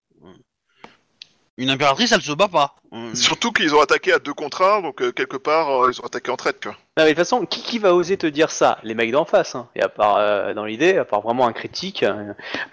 Une 1.59 1.71
impératrice, 1.71 2.13
elle 2.13 2.21
se 2.21 2.33
bat 2.33 2.49
pas. 2.49 2.75
Euh, 2.93 3.15
Surtout 3.15 3.51
qu'ils 3.51 3.75
ont 3.75 3.81
attaqué 3.81 4.13
à 4.13 4.19
deux 4.19 4.35
contre 4.35 4.61
un, 4.63 4.83
donc 4.83 5.01
euh, 5.01 5.11
quelque 5.11 5.39
part, 5.39 5.71
euh, 5.85 5.91
ils 5.91 5.99
ont 6.03 6.05
attaqué 6.05 6.31
en 6.31 6.37
traite, 6.37 6.63
quoi. 6.63 6.73
Non, 6.99 7.05
mais 7.05 7.05
de 7.05 7.09
toute 7.11 7.19
façon, 7.19 7.47
qui, 7.47 7.63
qui 7.63 7.79
va 7.79 7.95
oser 7.95 8.19
te 8.19 8.27
dire 8.27 8.51
ça? 8.51 8.79
Les 8.83 8.95
mecs 8.95 9.11
d'en 9.11 9.25
face. 9.25 9.55
Hein. 9.55 9.67
Et 9.75 9.81
à 9.83 9.89
part, 9.89 10.17
euh, 10.19 10.53
dans 10.53 10.67
l'idée, 10.67 10.99
à 10.99 11.07
part 11.07 11.23
vraiment 11.23 11.47
un 11.47 11.55
critique, 11.55 12.03
euh, 12.03 12.33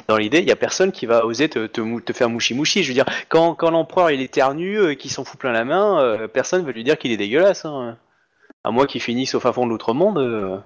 dans 0.09 0.17
l'idée, 0.17 0.39
il 0.39 0.47
y 0.47 0.51
a 0.51 0.57
personne 0.57 0.91
qui 0.91 1.05
va 1.05 1.25
oser 1.25 1.47
te, 1.47 1.65
te, 1.67 1.79
mou- 1.79 2.01
te 2.01 2.11
faire 2.11 2.29
mouchi 2.29 2.53
mouchi. 2.53 2.83
Je 2.83 2.89
veux 2.89 2.93
dire, 2.93 3.05
quand, 3.29 3.55
quand 3.55 3.71
l'empereur 3.71 4.11
il 4.11 4.19
éternue, 4.19 4.77
euh, 4.79 4.93
qui 4.95 5.07
s'en 5.07 5.23
fout 5.23 5.39
plein 5.39 5.53
la 5.53 5.63
main, 5.63 6.01
euh, 6.01 6.27
personne 6.27 6.65
va 6.65 6.71
lui 6.73 6.83
dire 6.83 6.97
qu'il 6.97 7.11
est 7.11 7.17
dégueulasse. 7.17 7.63
Hein. 7.63 7.97
À 8.65 8.71
moins 8.71 8.85
qu'ils 8.85 9.01
finissent 9.01 9.35
au 9.35 9.39
fin 9.39 9.53
fond 9.53 9.65
de 9.65 9.69
l'outre-monde. 9.71 10.17
euh. 10.17 10.57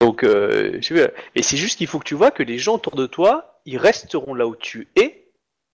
Donc, 0.00 0.24
euh, 0.24 0.78
je 0.80 0.92
veux- 0.94 1.12
et 1.36 1.42
c'est 1.42 1.56
juste 1.56 1.78
qu'il 1.78 1.86
faut 1.86 2.00
que 2.00 2.04
tu 2.04 2.14
vois 2.16 2.30
que 2.32 2.42
les 2.42 2.58
gens 2.58 2.74
autour 2.74 2.96
de 2.96 3.06
toi, 3.06 3.60
ils 3.64 3.78
resteront 3.78 4.34
là 4.34 4.46
où 4.46 4.56
tu 4.56 4.88
es 4.96 5.28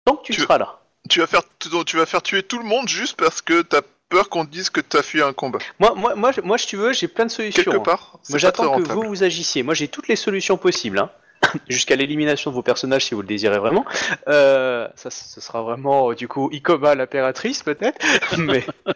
tant 0.05 0.17
que 0.17 0.23
tu, 0.25 0.33
Tu- 0.35 0.41
seras 0.43 0.59
là. 0.59 0.80
Tu 1.09 1.21
vas 1.21 1.27
faire, 1.27 1.43
tu 1.87 1.97
vas 1.97 2.07
faire 2.07 2.23
tuer 2.23 2.43
tout 2.43 2.59
le 2.59 2.65
monde 2.65 2.89
juste 2.89 3.17
parce 3.17 3.43
que 3.43 3.63
t'as 3.63 3.83
peur 4.11 4.29
qu'on 4.29 4.45
te 4.45 4.51
dise 4.51 4.71
que 4.71 4.81
t'as 4.81 5.03
fui 5.03 5.23
un 5.23 5.33
combat. 5.33 5.59
Moi, 5.79 5.95
moi, 5.97 6.15
moi, 6.15 6.33
je- 6.33 6.41
moi, 6.43 6.59
si 6.59 6.67
tu 6.67 6.77
veux, 6.77 6.93
j'ai 6.93 7.09
plein 7.09 7.27
de 7.27 7.31
solutions. 7.31 7.63
Quelque 7.63 7.79
hein. 7.79 7.83
part, 7.83 8.19
Moi, 8.29 8.39
j'attends 8.39 8.81
que 8.81 8.93
vous 8.93 9.03
vous 9.03 9.23
agissiez. 9.23 9.63
Moi, 9.63 9.75
j'ai 9.75 9.89
toutes 9.89 10.09
les 10.09 10.17
solutions 10.17 10.57
possibles, 10.57 10.99
hein. 10.99 11.11
jusqu'à 11.69 11.97
l'élimination 11.97 12.51
de 12.51 12.55
vos 12.55 12.63
personnages 12.63 13.07
si 13.07 13.15
vous 13.15 13.23
le 13.23 13.27
désirez 13.27 13.59
vraiment. 13.59 13.85
Euh, 14.29 14.87
ça, 14.95 15.11
ce 15.11 15.41
sera 15.41 15.63
vraiment, 15.63 16.13
du 16.13 16.29
coup, 16.29 16.51
Ikoma 16.53 16.95
l'impératrice, 16.95 17.63
peut-être. 17.63 17.99
Mais... 18.39 18.65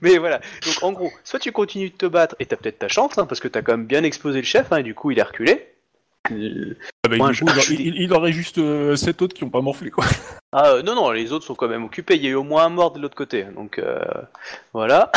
Mais 0.00 0.18
voilà. 0.18 0.40
Donc, 0.64 0.82
en 0.82 0.92
gros, 0.92 1.12
soit 1.24 1.40
tu 1.40 1.52
continues 1.52 1.90
de 1.90 1.96
te 1.96 2.06
battre 2.06 2.36
et 2.38 2.46
t'as 2.46 2.56
peut-être 2.56 2.78
ta 2.78 2.88
chance, 2.88 3.18
hein, 3.18 3.26
parce 3.26 3.40
que 3.40 3.48
t'as 3.48 3.62
quand 3.62 3.72
même 3.72 3.86
bien 3.86 4.04
explosé 4.04 4.38
le 4.38 4.46
chef, 4.46 4.72
hein, 4.72 4.78
et 4.78 4.82
du 4.82 4.94
coup, 4.94 5.10
il 5.10 5.18
est 5.18 5.22
reculé. 5.22 5.66
Euh, 6.32 6.76
Ah 7.04 7.08
bah, 7.08 7.16
Moi, 7.16 7.28
du 7.28 7.34
je- 7.34 7.44
coup, 7.44 7.50
il, 7.56 7.60
je 7.62 7.72
il- 7.74 8.02
il 8.02 8.12
aurait 8.12 8.32
juste 8.32 8.58
euh, 8.58 8.96
sept 8.96 9.22
autres 9.22 9.34
qui 9.34 9.44
ont 9.44 9.50
pas 9.50 9.60
morflé, 9.60 9.90
quoi. 9.90 10.04
Ah 10.52 10.68
euh, 10.70 10.82
non 10.82 10.94
non, 10.94 11.10
les 11.10 11.32
autres 11.32 11.44
sont 11.44 11.54
quand 11.54 11.68
même 11.68 11.84
occupés. 11.84 12.14
Il 12.16 12.22
y 12.24 12.28
a 12.28 12.30
eu 12.30 12.34
au 12.34 12.42
moins 12.44 12.64
un 12.64 12.68
mort 12.70 12.92
de 12.92 12.98
l'autre 13.00 13.14
côté, 13.16 13.44
donc 13.44 13.78
euh, 13.78 14.00
voilà. 14.72 15.10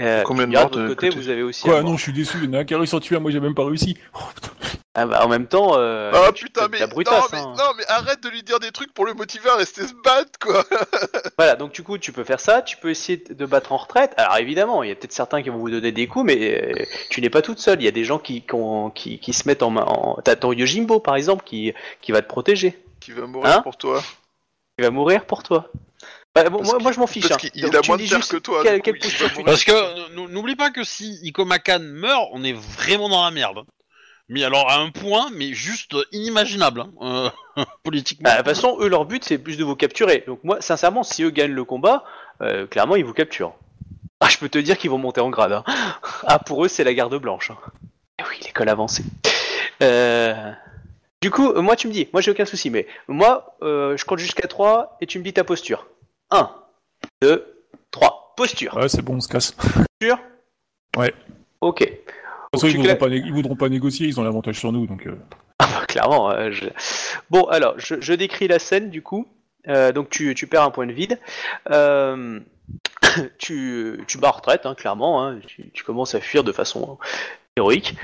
Euh, 0.00 0.22
Combien 0.24 0.44
tu 0.46 0.52
de 0.52 0.56
morts 0.56 0.70
de 0.70 0.88
côté, 0.88 1.08
côté 1.08 1.20
vous 1.20 1.28
avez 1.28 1.42
aussi. 1.42 1.62
Quoi, 1.62 1.82
non, 1.82 1.96
je 1.96 2.02
suis 2.02 2.12
déçu, 2.12 2.38
il 2.42 2.44
y 2.44 2.48
en 2.48 2.54
a 2.54 2.58
un 2.60 2.64
qui 2.64 2.72
a 2.74 2.78
réussi 2.78 2.94
à 2.94 2.98
en 2.98 3.00
tuer 3.00 3.18
moi 3.18 3.30
j'ai 3.32 3.40
même 3.40 3.54
pas 3.54 3.64
réussi. 3.64 3.96
Oh, 4.14 4.18
putain. 4.34 4.50
Ah 4.94 5.06
bah, 5.06 5.24
en 5.24 5.28
même 5.28 5.46
temps. 5.46 5.72
Euh, 5.76 6.10
Ah 6.14 6.32
putain, 6.32 6.66
mais, 6.70 6.80
non, 6.80 6.86
brutasse, 6.88 7.24
mais, 7.32 7.38
hein. 7.38 7.52
non, 7.56 7.64
mais 7.76 7.84
arrête 7.88 8.20
de 8.22 8.28
lui 8.28 8.42
dire 8.42 8.58
des 8.58 8.70
trucs 8.72 8.92
pour 8.94 9.06
le 9.06 9.14
motiver 9.14 9.48
à 9.48 9.54
rester 9.56 9.86
se 9.86 9.94
battre, 10.04 10.38
quoi. 10.40 10.64
Voilà, 11.38 11.54
donc 11.56 11.72
du 11.72 11.82
coup, 11.84 11.98
tu 11.98 12.10
peux 12.12 12.24
faire 12.24 12.40
ça. 12.40 12.62
Tu 12.62 12.76
peux 12.76 12.90
essayer 12.90 13.22
de 13.30 13.46
battre 13.46 13.70
en 13.72 13.76
retraite. 13.76 14.12
Alors 14.16 14.36
évidemment, 14.38 14.82
il 14.82 14.88
y 14.88 14.92
a 14.92 14.96
peut-être 14.96 15.12
certains 15.12 15.40
qui 15.42 15.50
vont 15.50 15.58
vous 15.58 15.70
donner 15.70 15.92
des 15.92 16.06
coups, 16.08 16.26
mais 16.26 16.62
euh, 16.80 16.84
tu 17.10 17.20
n'es 17.20 17.30
pas 17.30 17.42
toute 17.42 17.58
seule. 17.60 17.80
Il 17.80 17.84
y 17.84 17.88
a 17.88 17.92
des 17.92 18.04
gens 18.04 18.18
qui, 18.18 18.42
qui, 18.42 18.54
ont- 18.54 18.90
qui, 18.90 19.18
qui 19.20 19.32
se 19.32 19.46
mettent 19.46 19.62
en 19.62 19.70
main. 19.70 19.82
En... 19.84 20.16
T'as 20.24 20.34
ton 20.36 20.52
Yojimbo 20.52 20.98
par 21.00 21.14
exemple 21.16 21.44
qui, 21.44 21.72
qui 22.00 22.10
va 22.12 22.20
te 22.22 22.26
protéger, 22.28 22.76
Qui 22.98 23.12
va 23.12 23.26
mourir 23.26 23.52
Hein 23.52 23.60
pour 23.62 23.76
toi. 23.76 24.00
qui 24.76 24.82
va 24.84 24.90
mourir 24.90 25.24
pour 25.26 25.42
toi. 25.44 25.70
Bah, 26.44 26.50
bon, 26.50 26.62
moi, 26.80 26.92
je 26.92 27.00
m'en 27.00 27.06
fiche. 27.06 27.28
Parce 27.28 27.44
hein. 27.44 27.48
qu'il 27.52 27.64
a 27.76 27.80
tu 27.80 27.88
moins 27.90 27.96
me 27.96 28.02
de 28.02 28.04
dis 28.04 28.10
terre 28.10 28.18
juste 28.20 28.32
que 28.32 28.36
toi. 28.38 28.62
coup. 28.62 29.42
Parce 29.44 29.64
que 29.64 29.72
euh, 29.72 30.08
nou- 30.14 30.28
n'oublie 30.28 30.56
pas 30.56 30.70
que 30.70 30.84
si 30.84 31.18
Ikomakan 31.22 31.80
meurt, 31.80 32.28
on 32.32 32.42
est 32.44 32.52
vraiment 32.52 33.08
dans 33.08 33.24
la 33.24 33.30
merde. 33.30 33.60
Mais 34.30 34.44
alors 34.44 34.70
à 34.70 34.76
un 34.76 34.90
point, 34.90 35.28
mais 35.32 35.54
juste 35.54 35.96
inimaginable, 36.12 36.84
hein, 37.00 37.32
euh, 37.56 37.64
politiquement. 37.82 38.24
Bah, 38.24 38.32
de 38.32 38.36
toute 38.38 38.46
façon, 38.48 38.76
eux, 38.80 38.88
leur 38.88 39.06
but, 39.06 39.24
c'est 39.24 39.38
plus 39.38 39.56
de 39.56 39.64
vous 39.64 39.74
capturer. 39.76 40.24
Donc 40.26 40.40
moi, 40.44 40.60
sincèrement, 40.60 41.02
si 41.02 41.22
eux 41.22 41.30
gagnent 41.30 41.52
le 41.54 41.64
combat, 41.64 42.04
euh, 42.42 42.66
clairement, 42.66 42.96
ils 42.96 43.04
vous 43.04 43.14
capturent. 43.14 43.54
Ah, 44.20 44.28
je 44.28 44.36
peux 44.36 44.48
te 44.48 44.58
dire 44.58 44.76
qu'ils 44.76 44.90
vont 44.90 44.98
monter 44.98 45.20
en 45.20 45.30
grade. 45.30 45.52
hein. 45.52 45.64
Ah, 46.26 46.38
pour 46.38 46.64
eux, 46.64 46.68
c'est 46.68 46.84
la 46.84 46.92
garde 46.92 47.14
blanche. 47.16 47.50
hein. 47.50 47.56
Eh 48.20 48.24
oui, 48.28 48.38
l'école 48.44 48.68
avancée. 48.68 49.04
Euh, 49.82 50.34
Du 51.22 51.30
coup, 51.30 51.48
euh, 51.50 51.62
moi, 51.62 51.74
tu 51.76 51.88
me 51.88 51.92
dis, 51.92 52.08
moi, 52.12 52.20
j'ai 52.20 52.30
aucun 52.30 52.44
souci, 52.44 52.68
mais 52.70 52.86
moi, 53.08 53.56
euh, 53.62 53.96
je 53.96 54.04
compte 54.04 54.18
jusqu'à 54.18 54.46
3 54.46 54.98
et 55.00 55.06
tu 55.06 55.18
me 55.18 55.24
dis 55.24 55.32
ta 55.32 55.42
posture. 55.44 55.86
1, 56.30 56.50
2, 57.22 57.64
3. 57.90 58.34
Posture. 58.36 58.74
Ouais, 58.76 58.88
c'est 58.88 59.02
bon, 59.02 59.16
on 59.16 59.20
se 59.20 59.28
casse. 59.28 59.52
Posture 59.52 60.18
Ouais. 60.96 61.12
Ok. 61.60 61.80
De 61.80 61.86
toute 61.86 62.60
façon, 62.60 62.66
ils 62.68 62.76
voudront, 62.76 62.96
pas 62.96 63.08
ils 63.08 63.32
voudront 63.32 63.56
pas 63.56 63.68
négocier, 63.68 64.06
ils 64.06 64.18
ont 64.20 64.22
l'avantage 64.22 64.58
sur 64.58 64.70
nous, 64.72 64.86
donc... 64.86 65.06
euh, 65.06 65.16
Ah 65.58 65.66
bah, 65.80 65.86
clairement. 65.86 66.30
euh, 66.30 66.50
je- 66.50 66.66
Bon, 67.30 67.44
alors, 67.44 67.74
je, 67.78 67.96
je 68.00 68.12
décris 68.14 68.46
la 68.48 68.58
scène 68.58 68.90
du 68.90 69.02
coup. 69.02 69.26
Euh, 69.66 69.92
donc 69.92 70.08
tu, 70.08 70.34
tu 70.34 70.46
perds 70.46 70.62
un 70.62 70.70
point 70.70 70.86
de 70.86 70.92
vide. 70.92 71.18
Euh, 71.70 72.38
tu, 73.38 74.00
tu 74.06 74.18
bats 74.18 74.30
retraite, 74.30 74.64
hein, 74.66 74.74
clairement. 74.74 75.26
hein. 75.26 75.40
Tu, 75.46 75.70
tu 75.72 75.84
commences 75.84 76.14
à 76.14 76.20
fuir 76.20 76.44
de 76.44 76.52
façon 76.52 76.98
héroïque. 77.56 77.96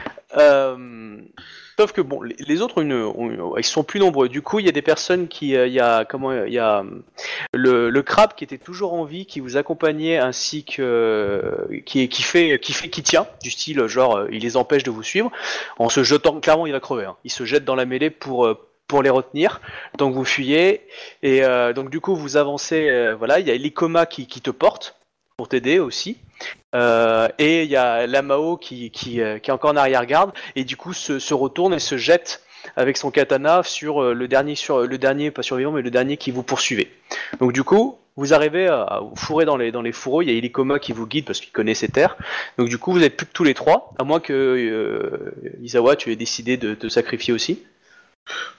Euh, 1.79 1.83
sauf 1.83 1.93
que 1.93 2.01
bon, 2.01 2.21
les, 2.23 2.61
autres, 2.61 2.83
ils 2.83 3.65
sont 3.65 3.85
plus 3.85 4.01
nombreux. 4.01 4.29
Du 4.29 4.43
coup, 4.43 4.59
il 4.59 4.67
y 4.67 4.69
a 4.69 4.73
des 4.73 4.83
personnes 4.83 5.29
qui, 5.29 5.57
euh, 5.57 5.67
il 5.67 5.73
y 5.73 5.81
a 5.81 6.05
comment, 6.05 6.33
il 6.45 6.53
y 6.53 6.59
a 6.59 6.81
euh, 6.81 7.91
le, 7.91 8.03
crabe 8.03 8.35
qui 8.35 8.45
était 8.45 8.59
toujours 8.59 8.95
en 8.95 9.05
vie, 9.05 9.27
qui 9.27 9.41
vous 9.41 9.57
accompagnait, 9.57 10.19
ainsi 10.19 10.65
que 10.65 11.69
qui, 11.87 12.09
qui 12.09 12.23
fait, 12.23 12.59
qui 12.59 12.73
fait, 12.73 12.89
qui 12.89 13.03
tient, 13.03 13.27
du 13.43 13.51
style 13.51 13.87
genre, 13.87 14.17
euh, 14.17 14.29
il 14.31 14.43
les 14.43 14.57
empêche 14.57 14.83
de 14.83 14.91
vous 14.91 15.03
suivre 15.03 15.31
en 15.79 15.89
se 15.89 16.03
jetant, 16.03 16.41
clairement 16.41 16.67
il 16.67 16.73
va 16.73 16.81
crever, 16.81 17.05
hein. 17.05 17.17
il 17.25 17.31
se 17.31 17.45
jette 17.45 17.65
dans 17.65 17.75
la 17.75 17.87
mêlée 17.87 18.11
pour, 18.11 18.47
euh, 18.47 18.55
les 19.03 19.11
retenir, 19.11 19.61
donc 19.99 20.15
vous 20.15 20.25
fuyez, 20.25 20.83
et 21.25 21.43
euh, 21.43 21.73
donc 21.73 21.91
du 21.91 22.01
coup 22.01 22.15
vous 22.15 22.37
avancez, 22.37 22.89
euh, 22.89 23.17
voilà, 23.17 23.41
il 23.41 23.49
y 23.49 23.51
a 23.51 23.57
l'Ikoma 23.57 24.07
qui, 24.07 24.29
qui 24.29 24.41
te 24.41 24.51
porte, 24.51 24.95
pour 25.36 25.48
t'aider 25.48 25.78
aussi, 25.78 26.16
Euh, 26.74 27.28
et 27.39 27.62
il 27.62 27.70
y 27.70 27.77
a 27.77 28.06
Lamao 28.09 28.56
qui, 28.56 28.90
qui, 28.90 29.20
euh, 29.20 29.39
qui 29.39 29.51
est 29.51 29.55
encore 29.55 29.70
en 29.70 29.77
arrière-garde, 29.77 30.32
et 30.56 30.65
du 30.65 30.77
coup 30.77 30.93
se, 30.93 31.20
se 31.20 31.32
retourne 31.32 31.73
et 31.73 31.78
se 31.78 31.97
jette 31.97 32.43
avec 32.74 32.97
son 32.97 33.12
katana 33.12 33.62
sur 33.62 34.02
euh, 34.02 34.12
le 34.12 34.27
dernier, 34.27 34.56
sur 34.56 34.81
le 34.81 34.98
dernier, 34.98 35.31
pas 35.31 35.43
survivant, 35.43 35.70
mais 35.70 35.82
le 35.82 35.90
dernier 35.93 36.16
qui 36.16 36.32
vous 36.32 36.43
poursuivait. 36.43 36.89
Donc 37.39 37.52
du 37.52 37.62
coup, 37.62 37.97
vous 38.16 38.35
arrivez 38.35 38.66
à, 38.66 39.01
vous 39.02 39.15
fourrer 39.15 39.44
dans 39.44 39.56
les, 39.56 39.70
dans 39.70 39.82
les 39.82 39.93
fourreaux, 39.93 40.23
il 40.23 40.28
y 40.28 40.32
a 40.32 40.35
Ilikoma 40.35 40.81
qui 40.81 40.93
vous 40.93 41.06
guide 41.06 41.27
parce 41.27 41.40
qu'il 41.40 41.52
connaît 41.52 41.74
ces 41.74 41.89
terres, 41.89 42.16
donc 42.59 42.69
du 42.69 42.78
coup 42.78 42.93
vous 42.93 43.05
êtes 43.05 43.16
plus 43.16 43.27
que 43.27 43.32
tous 43.32 43.44
les 43.44 43.55
trois, 43.55 43.94
à 43.98 44.05
moins 44.05 44.19
que 44.19 44.32
euh, 44.32 45.56
Isawa 45.62 45.94
tu 45.94 46.11
aies 46.11 46.16
décidé 46.16 46.56
de 46.56 46.74
te 46.74 46.89
sacrifier 46.89 47.32
aussi. 47.32 47.62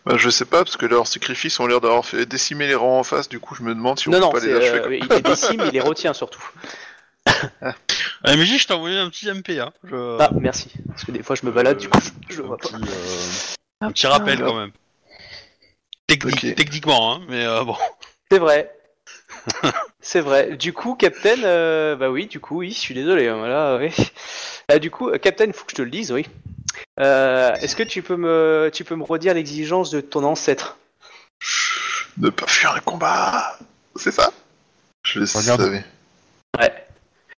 Bah, 0.06 0.16
je 0.18 0.30
sais 0.30 0.46
pas, 0.46 0.64
parce 0.64 0.78
que 0.78 0.86
leurs 0.86 1.08
sacrifices 1.08 1.60
ont 1.60 1.66
l'air 1.68 1.82
d'avoir 1.82 2.06
fait 2.06 2.26
décimer 2.26 2.68
les 2.68 2.76
rangs 2.76 3.00
en 3.00 3.04
face, 3.04 3.28
du 3.30 3.40
coup 3.40 3.56
je 3.56 3.64
me 3.64 3.74
demande 3.74 4.00
si 4.00 4.08
on 4.08 4.12
non, 4.12 4.20
peut 4.20 4.26
non, 4.26 4.32
pas 4.32 4.40
les 4.40 4.54
achever. 4.54 4.80
euh, 4.80 4.96
il 5.02 5.08
les 5.08 5.22
décime, 5.22 5.62
il 5.66 5.72
les 5.72 5.80
retient 5.82 6.14
surtout. 6.14 6.44
Ah, 8.24 8.36
MJ, 8.36 8.58
je 8.58 8.68
t'ai 8.68 8.74
envoyé 8.74 8.98
un 8.98 9.10
petit 9.10 9.28
MP, 9.32 9.60
hein. 9.60 9.72
Je... 9.84 10.18
Ah, 10.20 10.30
merci. 10.40 10.72
Parce 10.88 11.04
que 11.04 11.12
des 11.12 11.22
fois 11.22 11.36
je 11.36 11.46
me 11.46 11.52
balade, 11.52 11.78
du 11.78 11.90
coup 11.90 12.00
je, 12.30 12.36
je 12.36 12.42
vois 12.42 12.58
pas. 12.58 12.70
petit, 12.70 12.76
euh, 12.76 13.56
un 13.82 13.92
petit 13.92 14.08
rappel 14.08 14.40
quand 14.40 14.56
même. 14.58 14.72
Technique. 16.08 16.56
Techniquement, 16.56 17.16
hein, 17.16 17.22
mais 17.28 17.46
euh, 17.46 17.64
bon. 17.64 17.76
C'est 18.32 18.40
vrai. 18.40 18.72
c'est 20.02 20.22
vrai. 20.22 20.56
Du 20.56 20.74
coup, 20.74 20.96
Captain, 20.96 21.44
euh, 21.44 21.96
bah 21.96 22.10
oui, 22.10 22.26
du 22.28 22.40
coup, 22.40 22.58
oui, 22.60 22.72
je 22.72 22.80
suis 22.80 22.94
désolé. 22.96 23.28
hein, 23.28 23.38
Voilà, 23.38 23.78
oui. 23.78 23.92
Ah, 24.70 24.80
du 24.80 24.90
coup, 24.90 25.12
Captain, 25.22 25.52
faut 25.54 25.66
que 25.66 25.72
je 25.72 25.76
te 25.76 25.82
le 25.84 25.90
dise, 25.92 26.12
oui. 26.12 26.26
Euh, 26.99 27.53
Est-ce 27.56 27.76
que 27.76 27.84
tu 27.84 28.02
peux 28.02 28.15
me, 28.18 28.69
tu 28.73 28.84
peux 28.84 28.95
me 28.95 29.03
redire 29.03 29.34
l'exigence 29.34 29.89
de 29.91 30.02
ton 30.02 30.23
ancêtre? 30.23 30.77
Ne 32.18 32.30
pas 32.30 32.47
fuir 32.47 32.72
un 32.73 32.80
combat 32.80 33.57
C'est 33.95 34.11
ça? 34.11 34.31
Je 35.06 35.19
le 35.19 35.26
Regarde. 35.26 35.61
savais. 35.61 35.84
Ouais. 36.60 36.85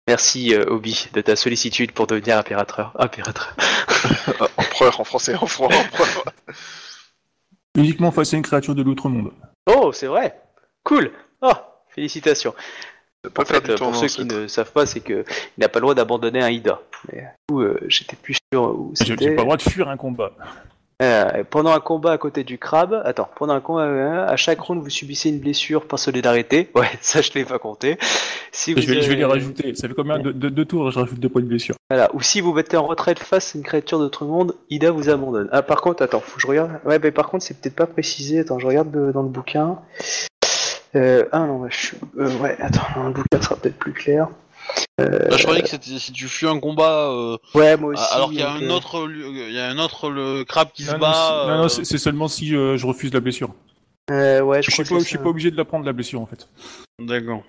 Merci, 0.08 0.54
euh, 0.54 0.64
Obi, 0.68 1.08
de 1.14 1.20
ta 1.20 1.34
sollicitude 1.34 1.92
pour 1.92 2.06
devenir 2.06 2.38
impérateur. 2.38 2.92
Impérateur. 2.98 3.56
Empereur 4.56 5.00
en 5.00 5.04
français, 5.04 5.34
en 5.34 5.46
français. 5.46 5.76
empereur. 5.78 6.24
Uniquement 7.76 8.10
face 8.12 8.32
à 8.32 8.36
une 8.36 8.42
créature 8.42 8.74
de 8.74 8.82
l'outre-monde. 8.82 9.32
Oh, 9.66 9.92
c'est 9.92 10.06
vrai. 10.06 10.38
Cool. 10.84 11.10
Oh, 11.42 11.52
félicitations. 11.88 12.54
En 13.38 13.44
fait, 13.44 13.68
euh, 13.70 13.76
pour 13.76 13.94
ceux 13.96 14.06
qui 14.08 14.24
ne 14.24 14.46
savent 14.48 14.72
pas, 14.72 14.86
c'est 14.86 15.00
que 15.00 15.24
il 15.56 15.60
n'a 15.60 15.68
pas 15.68 15.78
le 15.78 15.82
droit 15.82 15.94
d'abandonner 15.94 16.42
un 16.42 16.50
Ida. 16.50 16.80
Mais 17.12 17.20
du 17.20 17.26
coup, 17.54 17.60
euh, 17.62 17.78
j'étais 17.88 18.16
plus 18.16 18.36
sûr 18.52 18.62
où 18.62 18.92
J'ai 18.98 19.04
j'ai 19.06 19.12
c'était. 19.12 19.26
pas 19.34 19.42
le 19.42 19.46
droit 19.46 19.56
de 19.56 19.62
fuir 19.62 19.88
un 19.88 19.96
combat. 19.96 20.32
Euh, 21.02 21.44
pendant 21.50 21.72
un 21.72 21.80
combat 21.80 22.12
à 22.12 22.16
côté 22.18 22.42
du 22.42 22.56
crabe, 22.56 23.02
attends, 23.04 23.28
pendant 23.36 23.52
un 23.52 23.60
combat, 23.60 23.82
euh, 23.82 24.26
à 24.26 24.36
chaque 24.36 24.58
round, 24.60 24.82
vous 24.82 24.88
subissez 24.88 25.28
une 25.28 25.40
blessure 25.40 25.86
par 25.86 25.98
solidarité. 25.98 26.70
Ouais, 26.74 26.88
ça 27.02 27.20
je 27.20 27.30
l'ai 27.34 27.44
pas 27.44 27.58
compté. 27.58 27.98
Si 28.50 28.72
vous 28.72 28.80
Je 28.80 28.86
vais, 28.86 28.94
je 28.94 29.00
vais 29.00 29.06
avez- 29.08 29.16
les 29.16 29.24
rajouter. 29.26 29.74
Ça 29.74 29.88
fait 29.88 29.94
combien 29.94 30.18
de, 30.18 30.32
de- 30.32 30.48
de 30.48 30.64
tours 30.64 30.90
Je 30.90 30.98
rajoute 30.98 31.20
deux 31.20 31.28
points 31.28 31.42
de 31.42 31.46
blessure. 31.48 31.74
Voilà. 31.90 32.08
Ou 32.14 32.22
si 32.22 32.40
vous 32.40 32.54
mettez 32.54 32.78
en 32.78 32.86
retraite 32.86 33.18
face 33.18 33.54
à 33.54 33.58
une 33.58 33.64
créature 33.64 33.98
d'autre 33.98 34.24
monde, 34.24 34.54
Ida 34.70 34.90
vous 34.90 35.10
abandonne. 35.10 35.50
Ah, 35.52 35.60
par 35.60 35.82
contre, 35.82 36.02
attends, 36.02 36.20
faut 36.20 36.36
que 36.36 36.40
je 36.40 36.46
regarde. 36.46 36.70
Ouais, 36.86 36.98
bah, 36.98 37.10
par 37.12 37.28
contre, 37.28 37.44
c'est 37.44 37.60
peut-être 37.60 37.76
pas 37.76 37.86
précisé. 37.86 38.38
Attends, 38.38 38.58
je 38.58 38.66
regarde 38.66 38.90
de- 38.90 39.12
dans 39.12 39.22
le 39.22 39.28
bouquin. 39.28 39.78
Euh, 40.94 41.24
ah 41.32 41.40
non, 41.40 41.68
je 41.68 41.76
suis... 41.76 41.96
euh, 42.18 42.36
ouais, 42.38 42.56
attends, 42.60 43.04
le 43.04 43.10
bouquin, 43.12 43.26
ça 43.38 43.42
sera 43.42 43.56
peut-être 43.56 43.76
plus 43.78 43.92
clair. 43.92 44.28
Bah, 44.98 45.06
je 45.36 45.42
croyais 45.42 45.62
que 45.62 45.68
c'était 45.68 45.98
si 45.98 46.10
tu 46.12 46.26
fuis 46.26 46.48
un 46.48 46.58
combat, 46.58 47.10
euh, 47.10 47.36
Ouais, 47.54 47.76
moi 47.76 47.92
aussi. 47.92 48.02
alors 48.14 48.30
qu'il 48.30 48.40
y 48.40 48.42
a 48.42 48.50
un 48.50 48.62
euh, 48.62 48.70
autre, 48.70 49.08
il 49.10 49.52
y 49.52 49.58
a 49.60 49.68
un 49.68 49.78
autre 49.78 50.10
le 50.10 50.44
crabe 50.44 50.68
qui 50.72 50.82
se 50.84 50.88
Non, 50.92 50.94
non, 50.94 51.00
bat. 51.00 51.12
c'est- 51.12 51.46
non, 51.50 51.56
non, 51.58 51.64
euh, 51.64 51.68
c'est 51.68 51.84
c'est 51.84 51.98
seulement 51.98 52.28
si 52.28 52.54
euh, 52.56 52.76
je 52.76 52.86
refuse 52.86 53.12
la 53.12 53.20
blessure. 53.20 53.50
euh, 54.10 54.40
ouais, 54.40 54.62
je 54.62 54.70
Je 54.70 54.74
suis 54.74 54.82
pas, 54.84 54.88
que 54.88 54.94
je 54.96 55.00
c'est 55.00 55.08
suis 55.10 55.18
pas 55.18 55.28
obligé 55.28 55.50
de 55.50 55.56
la 55.56 55.64
prendre 55.64 55.84
la 55.84 55.92
blessure 55.92 56.20
en 56.20 56.26
fait. 56.26 56.48
D'accord. 56.98 57.42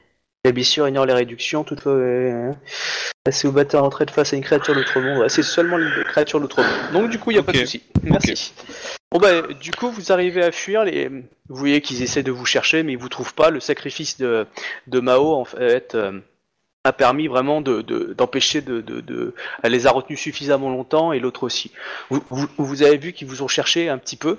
La 0.45 0.51
blessure 0.51 0.87
ignore 0.87 1.05
les 1.05 1.13
réductions, 1.13 1.63
toutefois, 1.63 1.93
euh, 1.93 2.53
passer 3.23 3.47
au 3.47 3.51
batteur 3.51 3.81
en 3.83 3.85
retraite 3.87 4.11
face 4.11 4.33
à 4.33 4.37
une 4.37 4.43
créature 4.43 4.75
d'autre 4.75 4.99
monde. 4.99 5.17
Ouais, 5.19 5.29
c'est 5.29 5.43
seulement 5.43 5.77
les 5.77 5.89
créatures 6.05 6.39
d'autre 6.39 6.61
monde. 6.61 6.91
Donc, 7.01 7.09
du 7.09 7.17
coup, 7.17 7.31
il 7.31 7.35
n'y 7.35 7.39
a 7.39 7.43
pas 7.43 7.51
de 7.53 7.57
souci. 7.59 7.81
Merci. 8.03 8.53
Bon, 9.11 9.19
bah, 9.19 9.41
du 9.53 9.71
coup, 9.71 9.89
vous 9.89 10.11
arrivez 10.11 10.43
à 10.43 10.51
fuir. 10.51 10.83
Les... 10.83 11.07
Vous 11.07 11.55
voyez 11.55 11.81
qu'ils 11.81 12.03
essaient 12.03 12.23
de 12.23 12.31
vous 12.31 12.45
chercher, 12.45 12.83
mais 12.83 12.91
ils 12.93 12.97
vous 12.97 13.09
trouvent 13.09 13.33
pas. 13.33 13.49
Le 13.49 13.59
sacrifice 13.59 14.17
de, 14.17 14.45
de 14.87 14.99
Mao, 14.99 15.33
en 15.33 15.45
fait, 15.45 15.95
euh, 15.95 16.19
a 16.83 16.91
permis 16.93 17.27
vraiment 17.27 17.61
de- 17.61 17.81
de- 17.81 18.13
d'empêcher 18.17 18.61
de, 18.61 18.81
de, 18.81 19.33
Elle 19.63 19.71
les 19.71 19.87
a 19.87 19.91
retenus 19.91 20.19
suffisamment 20.19 20.69
longtemps, 20.69 21.13
et 21.13 21.19
l'autre 21.19 21.43
aussi. 21.43 21.71
Vous, 22.09 22.21
vous, 22.29 22.83
avez 22.83 22.97
vu 22.97 23.13
qu'ils 23.13 23.27
vous 23.27 23.43
ont 23.43 23.47
cherché 23.47 23.87
un 23.89 23.97
petit 23.97 24.17
peu. 24.17 24.37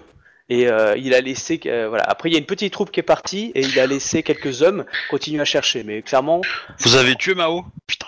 Et 0.51 0.66
euh, 0.69 0.97
il 0.97 1.12
a 1.15 1.20
laissé, 1.20 1.61
euh, 1.66 1.89
voilà. 1.89 2.05
Après, 2.05 2.31
il 2.31 2.32
y 2.32 2.36
a 2.36 2.39
une 2.39 2.47
petite 2.47 2.73
troupe 2.73 2.90
qui 2.90 3.01
est 3.01 3.03
partie 3.03 3.53
et 3.55 3.61
il 3.61 3.78
a 3.78 3.86
laissé 3.86 4.23
quelques 4.23 4.62
hommes 4.62 4.86
continuer 5.11 5.43
à 5.43 5.45
chercher. 5.45 5.82
Mais 5.85 6.01
clairement, 6.01 6.40
Vous 6.81 6.97
avez 6.97 7.16
tué 7.16 7.35
Mao? 7.35 7.66
Putain. 7.86 8.07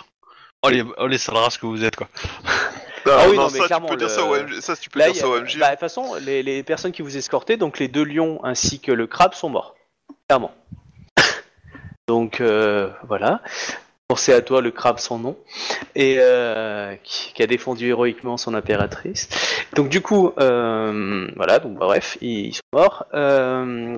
Oh 0.62 0.68
les, 0.70 0.82
oh, 0.98 1.06
les 1.06 1.18
que 1.18 1.66
vous 1.66 1.84
êtes, 1.84 1.96
quoi. 1.96 2.08
Non, 3.10 3.16
Ah 3.18 3.26
oui, 3.28 3.36
non, 3.36 3.42
non, 3.44 3.48
mais 3.52 3.58
ça, 3.58 3.66
clairement, 3.66 3.86
tu 3.88 3.92
peux 3.94 3.98
dire 3.98 4.10
ça 4.10 4.24
au 4.24 4.34
OMG. 4.34 4.60
Ça, 4.60 4.76
tu 4.76 4.88
peux 4.90 4.98
Là, 4.98 5.10
dire 5.10 5.16
ça 5.20 5.26
a- 5.26 5.30
bah, 5.40 5.40
de 5.40 5.70
toute 5.70 5.80
façon, 5.80 6.14
les, 6.20 6.42
les 6.42 6.62
personnes 6.62 6.92
qui 6.92 7.02
vous 7.02 7.16
escortaient, 7.16 7.56
donc 7.56 7.78
les 7.78 7.88
deux 7.88 8.04
lions 8.04 8.40
ainsi 8.44 8.80
que 8.80 8.92
le 8.92 9.06
crabe, 9.06 9.34
sont 9.34 9.48
morts. 9.48 9.74
Clairement. 10.28 10.52
donc 12.08 12.40
euh, 12.40 12.90
voilà. 13.06 13.42
Pensez 14.08 14.32
à 14.32 14.40
toi, 14.42 14.60
le 14.60 14.72
crabe 14.72 14.98
sans 14.98 15.20
nom, 15.20 15.36
et 15.94 16.16
euh, 16.18 16.96
qui, 17.04 17.32
qui 17.32 17.42
a 17.44 17.46
défendu 17.46 17.86
héroïquement 17.90 18.36
son 18.36 18.54
impératrice. 18.54 19.28
Donc 19.76 19.88
du 19.88 20.00
coup, 20.00 20.32
euh, 20.40 21.28
voilà, 21.36 21.60
donc 21.60 21.78
bah, 21.78 21.86
bref, 21.86 22.18
ils, 22.20 22.46
ils 22.48 22.54
sont 22.54 22.60
morts. 22.72 23.06
Euh, 23.14 23.96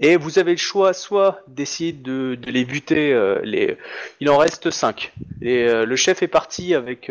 et 0.00 0.16
vous 0.16 0.40
avez 0.40 0.50
le 0.50 0.56
choix, 0.56 0.92
soit 0.92 1.42
d'essayer 1.46 1.92
de, 1.92 2.34
de 2.34 2.50
les 2.50 2.64
buter. 2.64 3.16
les... 3.44 3.78
Il 4.18 4.30
en 4.30 4.36
reste 4.38 4.72
cinq. 4.72 5.12
Et, 5.40 5.64
le 5.68 5.94
chef 5.96 6.24
est 6.24 6.28
parti 6.28 6.74
avec 6.74 7.08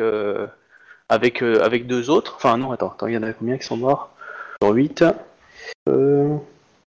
avec 1.11 1.43
euh, 1.43 1.61
avec 1.61 1.85
deux 1.87 2.09
autres. 2.09 2.33
Enfin 2.37 2.57
non, 2.57 2.71
attends, 2.71 2.91
attends, 2.91 3.07
il 3.07 3.13
y 3.13 3.17
en 3.17 3.23
a 3.23 3.33
combien 3.33 3.57
qui 3.57 3.65
sont 3.65 3.77
morts? 3.77 4.09
Sur 4.63 4.71
8. 4.71 5.03
Euh... 5.89 6.37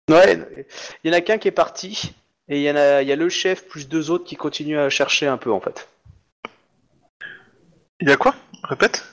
Ouais, 0.09 0.65
il 1.03 1.11
y 1.11 1.13
en 1.13 1.17
a 1.17 1.21
qu'un 1.21 1.37
qui 1.37 1.47
est 1.47 1.51
parti. 1.51 2.13
Et 2.49 2.57
il 2.57 2.63
y 2.63 2.69
en 2.71 2.75
a, 2.75 3.01
il 3.01 3.07
y 3.07 3.11
a 3.11 3.15
le 3.15 3.29
chef 3.29 3.67
plus 3.67 3.87
deux 3.87 4.11
autres 4.11 4.25
qui 4.25 4.35
continuent 4.35 4.77
à 4.79 4.89
chercher 4.89 5.27
un 5.27 5.37
peu 5.37 5.51
en 5.51 5.59
fait. 5.61 5.87
Il 8.01 8.09
y 8.09 8.11
a 8.11 8.17
quoi? 8.17 8.35
Répète. 8.63 9.05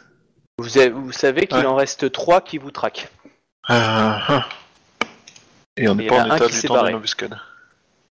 Vous, 0.58 0.78
avez- 0.78 0.90
vous 0.90 1.12
savez 1.12 1.46
qu'il 1.46 1.58
Ouais. 1.58 1.66
en 1.66 1.74
reste 1.76 2.10
trois 2.12 2.40
qui 2.40 2.58
vous 2.58 2.70
traquent. 2.70 3.08
Euh, 3.70 3.74
hein. 3.74 4.44
Et 5.76 5.88
on 5.88 5.94
n'est 5.94 6.06
pas 6.06 6.22
en 6.24 6.36
état 6.36 6.46
du 6.48 6.60
temps 6.62 6.74
barré. 6.74 6.88
d'une 6.88 6.96
embuscade. 6.98 7.38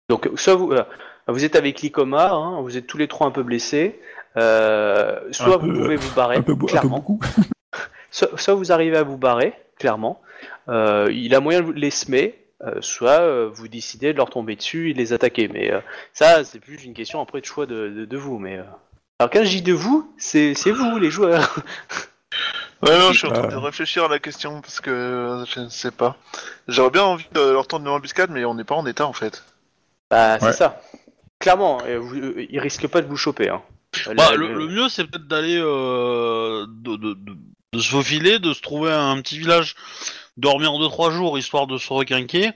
Donc 0.10 0.30
soit 0.36 0.56
vous, 0.56 0.72
euh, 0.72 0.84
vous 1.28 1.44
êtes 1.44 1.56
avec 1.56 1.82
l'Icoma, 1.82 2.32
hein, 2.32 2.62
vous 2.62 2.78
êtes 2.78 2.88
tous 2.88 2.98
les 2.98 3.08
trois 3.08 3.28
un 3.28 3.32
peu 3.32 3.44
blessés. 3.44 4.00
Euh, 4.38 5.20
soit 5.32 5.56
Un 5.56 5.58
vous 5.58 5.68
peu, 5.68 5.74
pouvez 5.82 5.96
vous 5.96 6.16
barrer, 6.16 6.38
un 6.38 6.42
peu, 6.42 6.54
beau- 6.56 6.66
un 6.68 6.70
peu 6.70 6.72
clairement. 6.80 6.98
beaucoup. 6.98 7.20
Soit, 8.12 8.30
soit 8.40 8.56
vous 8.56 8.72
arrivez 8.72 8.98
à 8.98 9.04
vous 9.04 9.18
barrer, 9.18 9.54
clairement. 9.78 10.20
Euh, 10.68 11.10
il 11.12 11.36
a 11.36 11.40
moyen 11.40 11.62
de 11.62 11.72
les 11.74 11.92
semer, 11.92 12.44
euh, 12.64 12.82
soit 12.82 13.22
euh, 13.22 13.50
vous 13.54 13.68
décidez 13.68 14.14
de 14.14 14.18
leur 14.18 14.32
tomber 14.32 14.56
dessus 14.56 14.90
et 14.90 14.94
de 14.94 14.98
les 14.98 15.14
attaquer. 15.14 15.48
Mais 15.48 15.72
euh, 15.72 15.80
ça, 16.12 16.44
c'est 16.44 16.60
plus 16.60 16.84
une 16.86 16.96
question 16.96 17.22
après 17.22 17.40
de 17.40 17.46
choix 17.46 17.68
de, 17.68 17.88
de, 17.90 18.06
de 18.06 18.18
vous. 18.18 18.40
Mais 18.40 18.58
euh, 18.58 18.64
alors 19.20 19.30
quand 19.32 19.44
je 19.44 19.50
dis 19.50 19.62
de 19.62 19.74
vous, 19.74 20.12
c'est 20.18 20.54
vous 20.72 20.98
les 20.98 21.12
joueurs. 21.12 21.56
Ouais, 22.82 22.98
non, 22.98 23.12
je 23.12 23.18
suis 23.20 23.28
en 23.28 23.32
train 23.32 23.44
Euh. 23.44 23.52
de 23.52 23.56
réfléchir 23.58 24.06
à 24.06 24.08
la 24.08 24.18
question 24.20 24.60
parce 24.62 24.80
que 24.82 25.44
je 25.54 25.60
ne 25.60 25.70
sais 25.70 25.92
pas. 25.92 26.16
J'aurais 26.68 26.90
bien 26.92 27.04
envie 27.04 27.28
de 27.34 27.42
leur 27.42 27.68
tendre 27.68 27.86
une 27.86 27.92
embuscade, 27.92 28.32
mais 28.32 28.44
on 28.46 28.56
n'est 28.56 28.64
pas 28.64 28.76
en 28.76 28.86
état 28.88 29.06
en 29.06 29.14
fait. 29.14 29.44
Bah 30.10 30.40
c'est 30.40 30.46
Ouais. 30.48 30.54
ça. 30.54 30.82
Clairement, 31.40 31.80
vous, 32.00 32.16
ils 32.16 32.60
risquent 32.60 32.88
pas 32.88 33.02
de 33.02 33.08
vous 33.08 33.18
choper. 33.18 33.50
Hein. 33.50 33.62
Bah, 34.08 34.14
La- 34.32 34.36
le, 34.36 34.54
le 34.54 34.68
mieux, 34.68 34.90
c'est 34.90 35.06
peut-être 35.06 35.28
d'aller 35.28 35.58
euh, 35.60 36.66
de, 36.70 36.96
de, 36.96 37.14
de, 37.14 37.38
de 37.74 37.80
se 37.80 37.90
faufiler, 37.90 38.40
de 38.40 38.54
se 38.54 38.62
trouver 38.62 38.92
un 38.92 39.20
petit 39.22 39.38
village, 39.40 39.76
dormir 40.38 40.72
2-3 40.74 41.12
jours 41.12 41.38
histoire 41.38 41.68
de 41.68 41.78
se 41.78 41.92
requinquer, 41.92 42.52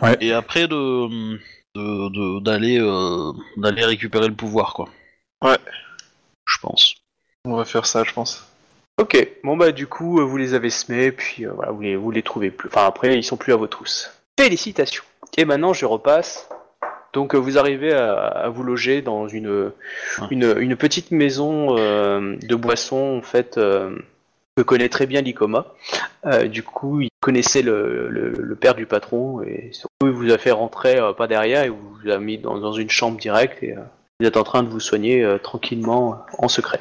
Ouais. 0.00 0.16
et 0.20 0.32
après 0.32 0.68
de 0.68 1.36
de- 1.76 2.08
de- 2.08 2.40
d'aller 2.40 2.78
euh, 2.80 3.32
d'aller 3.56 3.84
récupérer 3.84 4.28
le 4.28 4.34
pouvoir, 4.34 4.74
quoi. 4.74 4.88
Ouais. 5.42 5.58
Je 6.46 6.58
pense. 6.60 6.94
On 7.44 7.54
va 7.56 7.64
faire 7.64 7.86
ça, 7.86 8.02
je 8.04 8.12
pense. 8.12 8.44
Ok, 9.00 9.16
bon 9.44 9.56
bah 9.56 9.72
du 9.72 9.86
coup 9.86 10.20
euh, 10.20 10.24
vous 10.24 10.36
les 10.36 10.52
avez 10.54 10.68
semés, 10.68 11.10
puis 11.10 11.46
euh, 11.46 11.52
voilà, 11.52 11.72
vous 11.72 11.80
les, 11.80 11.96
vous 11.96 12.10
les 12.10 12.22
trouvez 12.22 12.50
plus. 12.50 12.68
Enfin 12.68 12.86
après 12.86 13.16
ils 13.16 13.24
sont 13.24 13.36
plus 13.38 13.52
à 13.52 13.56
vos 13.56 13.66
trousses. 13.66 14.10
Félicitations. 14.38 15.04
Et 15.38 15.44
maintenant 15.44 15.72
je 15.72 15.86
repasse. 15.86 16.48
Donc 17.12 17.34
euh, 17.34 17.38
vous 17.38 17.58
arrivez 17.58 17.92
à, 17.92 18.14
à 18.26 18.48
vous 18.48 18.62
loger 18.62 19.02
dans 19.02 19.26
une, 19.28 19.72
une, 20.30 20.54
une 20.58 20.76
petite 20.76 21.10
maison 21.10 21.76
euh, 21.76 22.36
de 22.40 22.54
boissons 22.54 23.18
en 23.18 23.22
fait 23.22 23.58
euh, 23.58 23.96
que 24.56 24.62
connaît 24.62 24.88
très 24.88 25.06
bien 25.06 25.20
l'Icoma. 25.20 25.66
Euh, 26.26 26.46
du 26.46 26.62
coup 26.62 27.00
il 27.00 27.08
connaissait 27.20 27.62
le, 27.62 28.08
le, 28.08 28.30
le 28.30 28.56
père 28.56 28.74
du 28.74 28.86
patron 28.86 29.42
et 29.42 29.70
surtout 29.72 30.06
il 30.06 30.10
vous 30.10 30.30
a 30.30 30.38
fait 30.38 30.52
rentrer 30.52 30.98
euh, 30.98 31.12
pas 31.12 31.26
derrière 31.26 31.64
et 31.64 31.68
vous 31.68 32.08
a 32.08 32.18
mis 32.18 32.38
dans, 32.38 32.58
dans 32.58 32.72
une 32.72 32.90
chambre 32.90 33.18
directe 33.18 33.62
et 33.62 33.76
euh, 33.76 33.80
vous 34.20 34.26
êtes 34.26 34.36
en 34.36 34.44
train 34.44 34.62
de 34.62 34.68
vous 34.68 34.80
soigner 34.80 35.24
euh, 35.24 35.38
tranquillement 35.38 36.24
en 36.38 36.48
secret. 36.48 36.80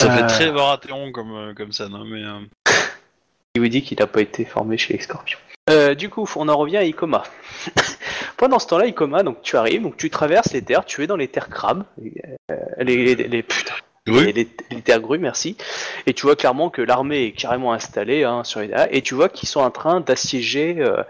Ça 0.00 0.10
fait 0.10 0.26
très 0.26 0.50
Baratheon 0.50 1.12
comme 1.12 1.52
comme 1.54 1.72
ça, 1.72 1.88
non 1.88 2.04
mais. 2.06 2.22
Il 3.56 3.62
vous 3.62 3.68
dit 3.68 3.82
qu'il 3.82 3.98
n'a 3.98 4.06
pas 4.06 4.20
été 4.20 4.44
formé 4.44 4.78
chez 4.78 4.94
les 4.94 5.00
scorpions. 5.02 5.38
Euh, 5.68 5.94
du 5.94 6.08
coup, 6.08 6.28
on 6.36 6.48
en 6.48 6.56
revient 6.56 6.78
à 6.78 6.84
Ikoma. 6.84 7.22
Pendant 8.36 8.58
ce 8.58 8.66
temps-là, 8.68 8.86
Ikoma, 8.86 9.22
donc 9.22 9.42
tu 9.42 9.56
arrives, 9.56 9.82
donc 9.82 9.96
tu 9.96 10.08
traverses 10.10 10.52
les 10.52 10.62
terres, 10.62 10.84
tu 10.84 11.02
es 11.02 11.06
dans 11.06 11.16
les 11.16 11.28
terres 11.28 11.48
crabes, 11.50 11.84
euh, 12.50 12.54
les, 12.78 13.14
les, 13.14 13.28
les- 13.28 13.42
putain, 13.42 13.74
Oui. 14.08 14.26
les, 14.26 14.32
les- 14.32 14.48
les 14.70 14.82
terres 14.82 15.00
grues, 15.00 15.18
merci. 15.18 15.56
Et 16.06 16.14
tu 16.14 16.22
vois 16.22 16.36
clairement 16.36 16.70
que 16.70 16.80
l'armée 16.80 17.24
est 17.26 17.32
carrément 17.32 17.72
installée 17.72 18.24
hein, 18.24 18.42
sur 18.44 18.60
les 18.60 18.70
et 18.90 19.02
tu 19.02 19.14
vois 19.14 19.28
qu'ils 19.28 19.48
sont 19.48 19.60
en 19.60 19.70
train 19.70 20.00
d'assiéger 20.00 20.76
euh, 20.78 21.02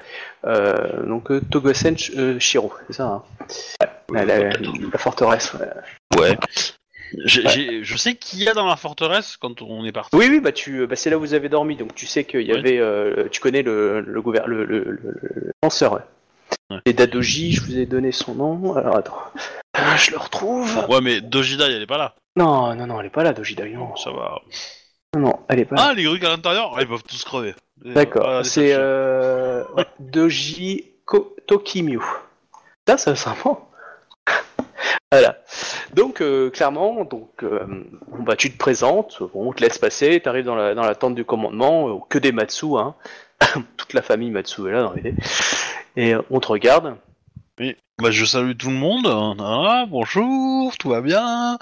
euh, 0.46 1.06
donc 1.06 1.28
Togosen 1.50 1.96
Shiro, 2.40 2.72
c'est 2.88 2.94
ça 2.94 3.04
hein 3.04 3.22
la, 4.12 4.24
la- 4.24 4.48
la 4.48 4.98
forteresse. 4.98 5.52
ouais. 5.54 6.20
Ouais. 6.20 6.36
J'ai- 7.24 7.49
j'ai- 7.49 7.85
je 7.85 7.97
sais 7.97 8.15
qu'il 8.15 8.43
y 8.43 8.49
a 8.49 8.55
dans 8.55 8.66
la 8.66 8.77
forteresse 8.77 9.37
quand 9.37 9.62
on 9.62 9.85
est 9.85 9.93
parti. 9.93 10.15
Oui, 10.16 10.27
oui, 10.31 10.41
bah 10.41 10.53
tu, 10.53 10.87
bah 10.87 10.97
c'est 10.97 11.11
là 11.11 11.16
où 11.16 11.20
vous 11.20 11.35
avez 11.35 11.49
dormi, 11.49 11.77
donc 11.77 11.95
tu 11.95 12.07
sais 12.07 12.24
qu'il 12.24 12.43
y 12.43 12.53
avait, 12.53 12.78
euh, 12.78 13.28
tu 13.31 13.41
connais 13.41 13.62
le 13.62 14.01
le, 14.01 14.23
gouver- 14.23 14.43
le, 14.47 14.65
le, 14.65 14.85
le, 14.85 14.99
le 15.23 15.53
lanceur. 15.62 15.93
Ouais. 15.95 16.01
Ouais. 16.70 16.78
Et 16.87 16.93
Dadoji, 16.93 17.53
je 17.53 17.62
vous 17.62 17.78
ai 17.78 17.87
donné 17.87 18.12
son 18.12 18.35
nom. 18.35 18.74
Alors 18.77 18.97
attends, 18.97 19.19
Ah, 19.74 19.97
je 19.97 20.11
le 20.12 20.19
retrouve. 20.19 20.87
Ouais, 20.89 21.01
mais 21.01 21.20
Dojida, 21.20 21.66
elle 21.66 21.82
est 21.82 21.87
pas 21.87 21.99
là. 21.99 22.15
Non, 22.37 22.74
non, 22.74 22.87
non, 22.87 23.01
elle 23.01 23.07
est 23.07 23.11
pas 23.11 23.23
là, 23.24 23.32
Doji 23.32 23.55
Dai, 23.57 23.70
non. 23.70 23.95
Ça 23.97 24.11
va. 24.11 24.41
Non, 25.15 25.20
non, 25.23 25.41
elle 25.49 25.61
est 25.61 25.65
pas 25.65 25.77
là. 25.77 25.87
Ah, 25.91 25.95
les 25.95 26.05
grues 26.05 26.24
à 26.24 26.28
l'intérieur, 26.28 26.73
ah, 26.77 26.82
ils 26.82 26.89
peuvent 26.89 27.03
tous 27.03 27.24
crever. 27.24 27.55
D'accord, 27.85 28.27
Ah, 28.28 28.39
les 28.39 28.45
c'est 28.49 28.70
euh, 28.74 29.65
ouais, 29.77 29.87
Doji 29.99 30.85
Ko- 31.05 31.35
Tokimyu. 31.47 32.01
Ça 32.87 32.97
c'est 32.99 33.28
un 33.28 33.37
mot. 33.45 33.61
Voilà. 35.12 35.39
Donc 35.93 36.23
euh, 36.23 36.51
clairement, 36.51 37.05
donc 37.05 37.43
euh, 37.43 37.66
bon, 37.66 38.23
bah 38.23 38.37
tu 38.37 38.53
te 38.53 38.57
présentes, 38.57 39.19
bon, 39.20 39.49
on 39.49 39.53
te 39.53 39.61
laisse 39.61 39.77
passer, 39.77 40.20
t'arrives 40.20 40.45
dans 40.45 40.55
la 40.55 40.74
dans 40.74 40.85
la 40.85 40.95
tente 40.95 41.16
du 41.16 41.24
commandement, 41.24 41.89
euh, 41.89 41.99
que 42.09 42.19
des 42.19 42.31
Matsu, 42.31 42.77
hein. 42.77 42.95
Toute 43.77 43.93
la 43.93 44.03
famille 44.03 44.31
Matsu 44.31 44.69
est 44.69 44.73
là 44.73 44.82
dans 44.82 44.93
l'idée. 44.93 45.15
Et 45.97 46.15
on 46.31 46.39
te 46.39 46.47
regarde. 46.47 46.97
Oui. 47.59 47.74
Bah, 47.99 48.12
je 48.12 48.24
salue 48.24 48.53
tout 48.57 48.69
le 48.69 48.77
monde. 48.77 49.09
Ah, 49.41 49.85
bonjour, 49.89 50.78
tout 50.78 50.91
va 50.91 51.01
bien? 51.01 51.59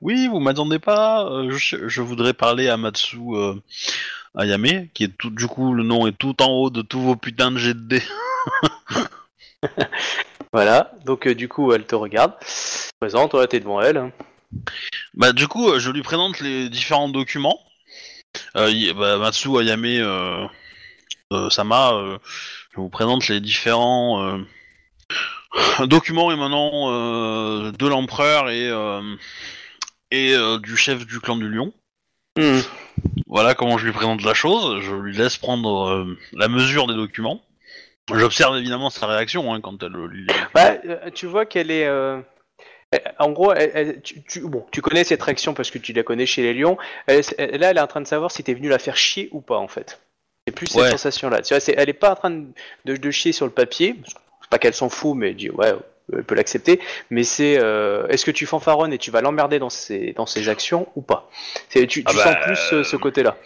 Oui, 0.00 0.28
vous 0.28 0.38
m'attendez 0.38 0.78
pas? 0.78 1.28
Je, 1.48 1.88
je 1.88 2.00
voudrais 2.00 2.32
parler 2.32 2.68
à 2.68 2.76
Matsu 2.76 3.18
Ayame, 4.38 4.88
qui 4.94 5.04
est 5.04 5.18
tout, 5.18 5.30
du 5.30 5.48
coup, 5.48 5.74
le 5.74 5.82
nom 5.82 6.06
est 6.06 6.16
tout 6.16 6.40
en 6.42 6.50
haut 6.50 6.70
de 6.70 6.82
tous 6.82 7.00
vos 7.00 7.16
putains 7.16 7.50
de 7.50 7.72
dés. 7.72 8.02
Voilà. 10.54 10.92
Donc 11.04 11.26
euh, 11.26 11.34
du 11.34 11.48
coup, 11.48 11.72
elle 11.72 11.84
te 11.84 11.96
regarde. 11.96 12.38
Te 12.38 12.90
présente, 13.00 13.32
toi, 13.32 13.48
t'es 13.48 13.58
devant 13.58 13.80
elle. 13.80 14.12
Bah, 15.14 15.32
du 15.32 15.48
coup, 15.48 15.68
euh, 15.68 15.80
je 15.80 15.90
lui 15.90 16.02
présente 16.02 16.38
les 16.38 16.68
différents 16.68 17.08
documents. 17.08 17.58
Euh, 18.56 18.70
y- 18.70 18.92
bah, 18.92 19.18
Matsu 19.18 19.48
Ayame 19.58 19.84
euh, 19.84 20.46
euh, 21.32 21.50
Sama, 21.50 21.94
euh, 21.94 22.18
je 22.72 22.76
vous 22.80 22.88
présente 22.88 23.26
les 23.26 23.40
différents 23.40 24.22
euh, 24.22 25.86
documents 25.86 26.30
émanant 26.30 26.70
euh, 26.92 27.72
de 27.72 27.86
l'empereur 27.88 28.48
et, 28.48 28.68
euh, 28.70 29.02
et 30.12 30.34
euh, 30.34 30.58
du 30.58 30.76
chef 30.76 31.04
du 31.04 31.18
clan 31.18 31.34
du 31.34 31.48
lion. 31.48 31.72
Hmm. 32.38 32.60
Voilà 33.26 33.56
comment 33.56 33.76
je 33.76 33.86
lui 33.86 33.92
présente 33.92 34.22
la 34.22 34.34
chose. 34.34 34.80
Je 34.82 34.94
lui 34.94 35.16
laisse 35.16 35.36
prendre 35.36 35.88
euh, 35.88 36.16
la 36.32 36.46
mesure 36.46 36.86
des 36.86 36.94
documents. 36.94 37.42
J'observe 38.12 38.56
évidemment 38.58 38.90
sa 38.90 39.06
réaction 39.06 39.52
hein, 39.54 39.60
quand 39.62 39.82
elle 39.82 39.92
lit. 40.12 40.26
Bah, 40.54 40.74
euh, 40.86 41.10
tu 41.14 41.26
vois 41.26 41.46
qu'elle 41.46 41.70
est. 41.70 41.86
euh, 41.86 42.20
elle- 42.90 43.14
En 43.18 43.30
gros, 43.30 43.52
elle- 43.52 43.70
elle- 43.74 44.02
tu, 44.02 44.22
tu- 44.24 44.40
bon, 44.40 44.66
tu 44.72 44.82
connais 44.82 45.04
cette 45.04 45.22
réaction 45.22 45.54
parce 45.54 45.70
que 45.70 45.78
tu 45.78 45.92
la 45.94 46.02
connais 46.02 46.26
chez 46.26 46.42
les 46.42 46.52
lions. 46.54 46.76
Elle- 47.06 47.22
elle- 47.38 47.58
là, 47.60 47.70
elle 47.70 47.78
est 47.78 47.80
en 47.80 47.86
train 47.86 48.02
de 48.02 48.06
savoir 48.06 48.30
si 48.30 48.44
t'es 48.44 48.52
venu 48.54 48.68
la 48.68 48.78
faire 48.78 48.96
chier 48.96 49.28
ou 49.32 49.40
pas, 49.40 49.56
en 49.56 49.68
fait. 49.68 50.00
C'est 50.46 50.54
plus 50.54 50.66
cette 50.66 50.82
Ouais. 50.82 50.90
sensation-là. 50.90 51.40
Tu 51.40 51.54
vois, 51.54 51.60
c'est- 51.60 51.74
elle 51.78 51.88
est 51.88 51.94
pas 51.94 52.12
en 52.12 52.16
train 52.16 52.30
de, 52.30 52.44
de- 52.84 52.96
de 52.96 53.10
chier 53.10 53.32
sur 53.32 53.46
le 53.46 53.52
papier. 53.52 53.94
parce 53.94 54.12
que 54.12 54.20
C'est 54.42 54.50
pas 54.50 54.58
qu'elle 54.58 54.74
s'en 54.74 54.90
fout, 54.90 55.16
mais 55.16 55.30
elle 55.30 55.36
dit 55.36 55.48
ouais, 55.48 55.72
elle 56.12 56.24
peut 56.24 56.34
l'accepter. 56.34 56.78
Mais 57.08 57.24
c'est 57.24 57.56
euh, 57.58 58.06
est-ce 58.08 58.26
que 58.26 58.30
tu 58.30 58.44
fanfaronnes 58.44 58.92
et 58.92 58.98
tu 58.98 59.10
vas 59.10 59.22
l'emmerder 59.22 59.58
dans 59.58 59.70
ses 59.70 60.12
dans 60.12 60.26
ses 60.26 60.50
actions 60.50 60.86
ou 60.96 61.00
pas? 61.00 61.30
C'est 61.70 61.86
tu, 61.86 62.04
tu 62.04 62.14
Ah 62.18 62.22
sens 62.22 62.24
bah, 62.34 62.40
plus 62.44 62.56
ce 62.84 62.96
côté-là. 62.96 63.38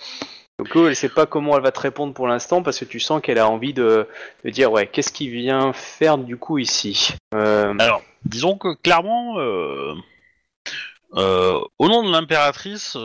Donc 0.58 0.74
elle 0.74 0.96
sait 0.96 1.08
pas 1.08 1.26
comment 1.26 1.56
elle 1.56 1.62
va 1.62 1.70
te 1.70 1.78
répondre 1.78 2.12
pour 2.12 2.26
l'instant 2.26 2.62
parce 2.64 2.80
que 2.80 2.84
tu 2.84 2.98
sens 2.98 3.22
qu'elle 3.22 3.38
a 3.38 3.48
envie 3.48 3.72
de, 3.72 4.08
dire 4.44 4.72
ouais 4.72 4.88
qu'est-ce 4.88 5.12
qu'il 5.12 5.30
vient 5.30 5.72
faire 5.72 6.18
du 6.18 6.36
coup 6.36 6.58
ici? 6.58 7.10
Euh, 7.32 7.74
Alors, 7.78 8.02
disons 8.24 8.58
que 8.58 8.74
clairement, 8.74 9.38
euh, 9.38 9.94
euh, 11.14 11.60
au 11.78 11.88
nom 11.88 12.02
de 12.02 12.10
l'impératrice 12.10 12.96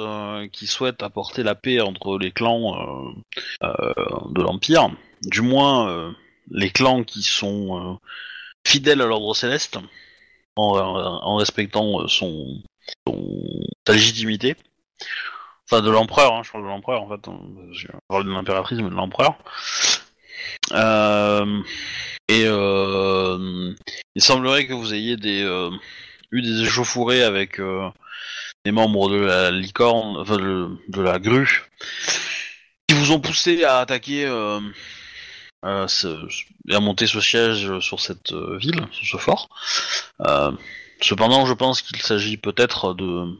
qui 0.51 0.65
souhaite 0.65 1.03
apporter 1.03 1.43
la 1.43 1.53
paix 1.53 1.79
entre 1.79 2.17
les 2.17 2.31
clans 2.31 3.13
de 3.61 4.41
l'Empire, 4.41 4.89
du 5.21 5.41
moins 5.41 6.11
les 6.49 6.71
clans 6.71 7.03
qui 7.03 7.21
sont 7.21 7.99
fidèles 8.65 9.01
à 9.01 9.05
l'ordre 9.05 9.35
céleste, 9.35 9.77
en, 10.55 11.35
respectant 11.35 12.07
son, 12.07 12.63
ta 13.85 13.93
légitimité. 13.93 14.55
De 15.81 15.89
l'empereur, 15.89 16.33
hein, 16.33 16.41
je 16.43 16.51
parle 16.51 16.63
de 16.63 16.69
l'empereur 16.69 17.01
en 17.03 17.09
fait. 17.09 17.29
Je 17.71 17.87
parle 18.07 18.25
de 18.25 18.31
l'impératrice, 18.31 18.79
mais 18.79 18.89
de 18.89 18.95
l'empereur. 18.95 19.37
Euh, 20.71 21.61
et 22.29 22.43
euh, 22.45 23.73
il 24.15 24.23
semblerait 24.23 24.67
que 24.67 24.73
vous 24.73 24.93
ayez 24.93 25.17
des, 25.17 25.41
euh, 25.43 25.71
eu 26.31 26.41
des 26.41 26.61
échauffourées 26.61 27.23
avec 27.23 27.59
des 28.65 28.71
membres 28.71 29.09
de 29.09 29.17
la 29.17 29.51
licorne, 29.51 30.23
de, 30.23 31.01
la 31.01 31.19
grue, 31.19 31.63
qui 32.87 32.95
vous 32.95 33.11
ont 33.11 33.19
poussé 33.19 33.63
à 33.63 33.79
attaquer 33.79 34.21
et 34.21 34.25
à 35.63 35.87
monter 36.79 37.07
ce 37.07 37.19
siège 37.19 37.79
sur 37.79 37.99
cette 37.99 38.33
ville, 38.33 38.87
sur 38.91 39.05
ce 39.05 39.17
fort. 39.17 39.49
Cependant, 41.01 41.45
je 41.45 41.53
pense 41.53 41.81
qu'il 41.81 42.01
s'agit 42.01 42.37
peut-être 42.37 42.93
de 42.93 43.39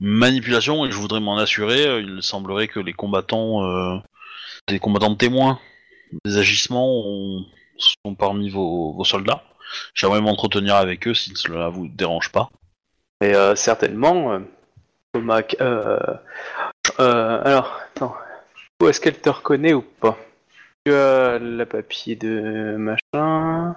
manipulation 0.00 0.84
et 0.84 0.90
je 0.90 0.96
voudrais 0.96 1.20
m'en 1.20 1.36
assurer. 1.38 2.00
Il 2.00 2.22
semblerait 2.22 2.68
que 2.68 2.80
les 2.80 2.92
combattants, 2.92 3.64
euh, 3.64 3.98
des 4.68 4.78
combattants 4.78 5.14
témoins 5.14 5.58
des 6.24 6.38
agissements 6.38 7.00
ont- 7.06 7.44
sont 7.76 8.14
parmi 8.14 8.50
vos, 8.50 9.02
soldats. 9.04 9.42
J'aimerais 9.94 10.20
m'entretenir 10.20 10.76
avec 10.76 11.08
eux 11.08 11.14
si 11.14 11.32
cela 11.34 11.68
vous 11.68 11.88
dérange 11.88 12.30
pas. 12.30 12.48
Et 13.22 13.34
euh, 13.34 13.54
certainement, 13.56 14.32
euh, 14.34 14.38
Thomas. 15.12 15.42
euh, 15.60 15.98
euh, 17.00 17.40
alors, 17.44 17.80
attends. 17.94 18.14
Où 18.82 18.88
est-ce 18.88 19.00
qu'elle 19.00 19.20
te 19.20 19.30
reconnaît 19.30 19.72
ou 19.72 19.82
pas? 19.82 20.18
Tu 20.84 20.92
as 20.92 21.38
le 21.38 21.64
papier 21.64 22.14
de 22.16 22.76
machin. 22.76 23.74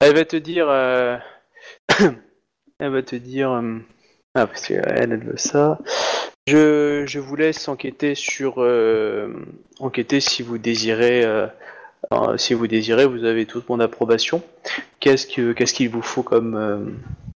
Elle 0.00 0.14
va 0.14 0.24
te 0.24 0.36
dire. 0.36 0.66
euh, 0.68 1.18
elle 2.78 2.90
va 2.90 3.02
te 3.02 3.16
dire. 3.16 3.62
Ah, 4.38 4.46
parce 4.46 4.66
qu'elle 4.66 4.84
elle 4.86 5.24
veut 5.24 5.38
ça. 5.38 5.78
Je, 6.46 7.04
je 7.06 7.18
vous 7.18 7.36
laisse 7.36 7.68
enquêter 7.68 8.14
sur. 8.14 8.56
euh, 8.58 9.32
enquêter 9.80 10.20
si 10.20 10.42
vous 10.42 10.58
désirez. 10.58 11.24
euh, 11.24 11.46
si 12.36 12.52
vous 12.52 12.66
désirez, 12.66 13.06
vous 13.06 13.24
avez 13.24 13.46
toute 13.46 13.66
mon 13.70 13.80
approbation. 13.80 14.42
Qu'est-ce 15.00 15.26
que 15.26 15.52
qu'est-ce 15.52 15.72
qu'il 15.72 15.88
vous 15.88 16.02
faut 16.02 16.22
comme. 16.22 16.54
euh, 16.54 16.84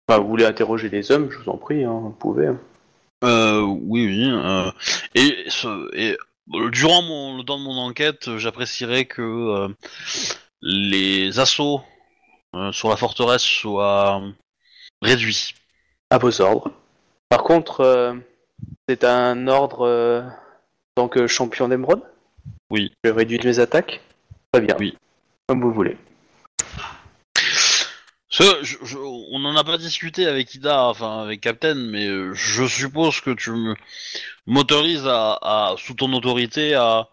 Enfin, 0.08 0.20
vous 0.20 0.28
voulez 0.28 0.44
interroger 0.44 0.90
les 0.90 1.10
hommes, 1.10 1.30
je 1.30 1.38
vous 1.38 1.48
en 1.48 1.56
prie, 1.56 1.84
hein, 1.84 1.98
vous 2.02 2.10
pouvez. 2.10 2.48
hein. 2.48 2.58
Euh, 3.24 3.60
oui, 3.62 4.06
oui. 4.06 4.30
euh, 4.30 4.70
et, 5.14 5.44
ce- 5.48 5.88
et 5.96 6.16
durant 6.70 7.00
mon, 7.02 7.36
le 7.38 7.44
temps 7.44 7.58
de 7.58 7.64
mon 7.64 7.78
enquête, 7.78 8.36
j'apprécierais 8.36 9.04
que 9.06 9.68
les 10.62 11.38
assauts 11.38 11.80
sur 12.72 12.88
la 12.90 12.96
forteresse 12.96 13.42
soient 13.42 14.20
réduits. 15.00 15.54
À 16.10 16.18
vos 16.18 16.40
ordres. 16.40 16.72
Par 17.30 17.44
contre, 17.44 17.80
euh, 17.80 18.14
c'est 18.88 19.04
un 19.04 19.46
ordre 19.46 19.86
euh, 19.86 20.20
en 20.22 21.02
tant 21.02 21.08
que 21.08 21.26
champion 21.28 21.68
d'Emeraude 21.68 22.02
Oui. 22.70 22.92
Je 23.04 23.10
réduis 23.10 23.40
mes 23.44 23.60
attaques? 23.60 24.00
Très 24.52 24.60
bien. 24.60 24.76
Oui. 24.80 24.98
Comme 25.46 25.62
vous 25.62 25.72
voulez. 25.72 25.96
Ce- 28.28 28.58
je- 28.62 28.78
je- 28.82 28.98
on 28.98 29.38
n'en 29.38 29.56
a 29.56 29.62
pas 29.64 29.78
discuté 29.78 30.26
avec 30.26 30.54
Ida, 30.54 30.84
enfin 30.84 31.22
avec 31.22 31.40
Captain, 31.40 31.74
mais 31.74 32.06
euh, 32.08 32.32
je 32.34 32.66
suppose 32.66 33.20
que 33.20 33.30
tu 33.30 33.52
m'autorises 34.46 35.06
à, 35.06 35.38
à, 35.40 35.74
sous 35.78 35.94
ton 35.94 36.12
autorité, 36.12 36.74
à, 36.74 37.08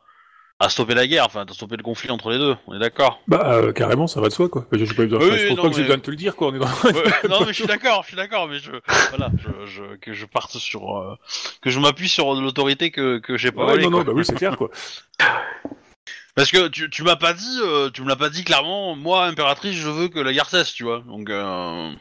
à 0.59 0.69
stopper 0.69 0.95
la 0.95 1.05
guerre, 1.05 1.25
enfin 1.25 1.45
à 1.47 1.53
stopper 1.53 1.77
le 1.77 1.83
conflit 1.83 2.09
entre 2.09 2.31
les 2.31 2.39
deux. 2.39 2.55
On 2.65 2.73
est 2.75 2.79
d'accord 2.79 3.21
Bah, 3.27 3.53
euh, 3.53 3.71
carrément, 3.73 4.07
ça 4.07 4.19
va 4.21 4.27
de 4.29 4.33
soi, 4.33 4.49
quoi. 4.49 4.65
Enfin, 4.65 4.83
j'ai 4.83 4.93
pas 4.93 5.03
besoin, 5.03 5.19
Oui, 5.19 5.27
enfin, 5.27 5.37
je 5.37 5.47
pense 5.49 5.57
non, 5.57 5.63
pas 5.63 5.69
que 5.69 5.75
j'ai 5.75 5.81
mais- 5.81 5.87
besoin 5.87 5.97
de 5.97 6.01
te 6.01 6.11
le 6.11 6.17
dire, 6.17 6.35
quoi. 6.35 6.47
On 6.47 6.55
est 6.55 6.59
dans... 6.59 6.65
Ouais, 6.65 7.03
non 7.29 7.39
mais 7.41 7.47
je 7.47 7.51
suis 7.53 7.67
d'accord, 7.67 8.01
je 8.03 8.07
suis 8.07 8.17
d'accord, 8.17 8.47
mais 8.47 8.57
je 8.59 8.71
voilà, 9.09 9.29
je, 9.37 9.65
je, 9.71 9.95
que 9.97 10.13
je 10.13 10.25
parte 10.25 10.57
sur 10.57 10.97
euh, 10.97 11.15
que 11.61 11.69
je 11.69 11.79
m'appuie 11.79 12.09
sur 12.09 12.33
l'autorité 12.33 12.89
que 12.91 13.19
que 13.19 13.37
j'ai 13.37 13.51
pas 13.51 13.65
Ouais, 13.65 13.71
volée, 13.73 13.83
non, 13.83 13.91
non, 13.91 14.03
bah 14.03 14.13
oui, 14.15 14.25
c'est 14.25 14.35
clair, 14.35 14.57
quoi. 14.57 14.69
Parce 16.35 16.51
que 16.51 16.67
tu, 16.67 16.87
tu 16.89 17.01
m'as 17.03 17.15
pas 17.15 17.33
dit, 17.33 17.59
euh, 17.63 17.89
tu 17.89 18.03
me 18.03 18.07
l'as 18.07 18.15
pas 18.15 18.29
dit 18.29 18.43
clairement. 18.43 18.95
Moi, 18.95 19.25
impératrice, 19.25 19.75
je 19.75 19.89
veux 19.89 20.07
que 20.07 20.19
la 20.19 20.33
guerre 20.33 20.49
cesse, 20.49 20.71
tu 20.73 20.83
vois. 20.83 20.99
Donc 21.07 21.29
euh, 21.31 21.91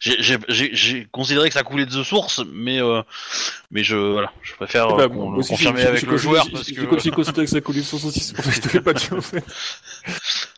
j'ai- 0.00 0.22
j'ai 0.22 0.38
j'ai- 0.48 0.74
j'ai 0.74 1.06
considéré 1.10 1.48
que 1.48 1.54
ça 1.54 1.62
coulait 1.62 1.86
de 1.86 2.02
source, 2.02 2.40
mais 2.52 2.80
euh, 2.80 3.02
mais 3.70 3.82
je 3.84 3.96
voilà, 3.96 4.32
je 4.42 4.52
préfère 4.54 4.88
Bah, 4.94 5.08
bon, 5.08 5.32
aussi, 5.36 5.50
confirmer 5.50 5.80
j'ai- 5.82 5.86
avec 5.86 6.00
j'ai 6.00 6.06
le 6.06 6.12
considéré- 6.12 6.22
joueur 6.22 6.44
j'ai- 6.44 6.52
parce 6.52 6.66
J'ai 6.66 6.74
que 6.74 6.80
de 6.82 6.86
considérer 6.86 7.14
que 7.46 7.50
ça 7.50 7.60
coulait 7.60 7.80
de 7.80 7.84
source 7.84 8.04
aussi, 8.04 8.20
c'est 8.20 8.34
pour 8.34 8.44
ça 8.44 8.50
que 8.50 8.56
je 8.56 8.60
te 8.62 8.72
l'ai 8.76 8.80
pas 8.82 8.92
dit, 8.94 9.08
en 9.12 9.20
fait. 9.20 9.44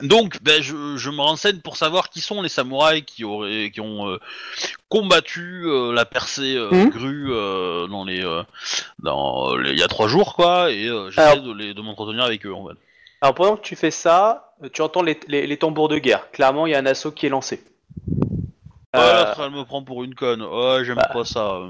Donc, 0.00 0.42
ben, 0.42 0.62
je, 0.62 0.96
je 0.96 1.10
me 1.10 1.20
renseigne 1.20 1.58
pour 1.60 1.76
savoir 1.76 2.08
qui 2.08 2.20
sont 2.22 2.40
les 2.42 2.48
samouraïs 2.48 3.04
qui 3.06 3.24
auraient, 3.24 3.70
qui 3.72 3.80
ont 3.80 4.08
euh, 4.08 4.18
combattu 4.88 5.64
euh, 5.66 5.92
la 5.92 6.04
percée 6.06 6.56
euh, 6.56 6.70
Mhm. 6.72 6.88
grue 6.90 7.26
euh, 7.30 7.86
dans 7.88 8.04
les, 8.04 8.24
euh, 8.24 8.42
dans 9.00 9.54
les- 9.56 9.72
il 9.72 9.78
y 9.78 9.82
a 9.82 9.88
trois 9.88 10.08
jours, 10.08 10.34
quoi, 10.34 10.72
et 10.72 10.88
euh, 10.88 11.10
j'essaie 11.10 11.40
de, 11.40 11.52
les, 11.52 11.74
de 11.74 11.80
m'entretenir 11.82 12.24
avec 12.24 12.44
eux, 12.46 12.54
en 12.54 12.66
fait. 12.68 12.74
Alors 13.20 13.34
pendant 13.34 13.56
que 13.56 13.62
tu 13.62 13.76
fais 13.76 13.90
ça, 13.92 14.54
tu 14.72 14.80
entends 14.82 15.02
les, 15.02 15.20
les- 15.28 15.46
les 15.46 15.56
tambours 15.58 15.88
de 15.88 15.98
guerre. 15.98 16.28
Clairement, 16.32 16.66
il 16.66 16.70
y 16.72 16.74
a 16.74 16.78
un 16.78 16.86
assaut 16.86 17.12
qui 17.12 17.26
est 17.26 17.28
lancé. 17.28 17.62
Oh, 18.94 18.98
Euh, 18.98 19.34
elle 19.38 19.50
me 19.50 19.64
prend 19.64 19.82
pour 19.82 20.04
une 20.04 20.14
conne. 20.14 20.42
Oh, 20.42 20.78
j'aime 20.82 20.96
bah. 20.96 21.08
pas 21.12 21.24
ça. 21.24 21.60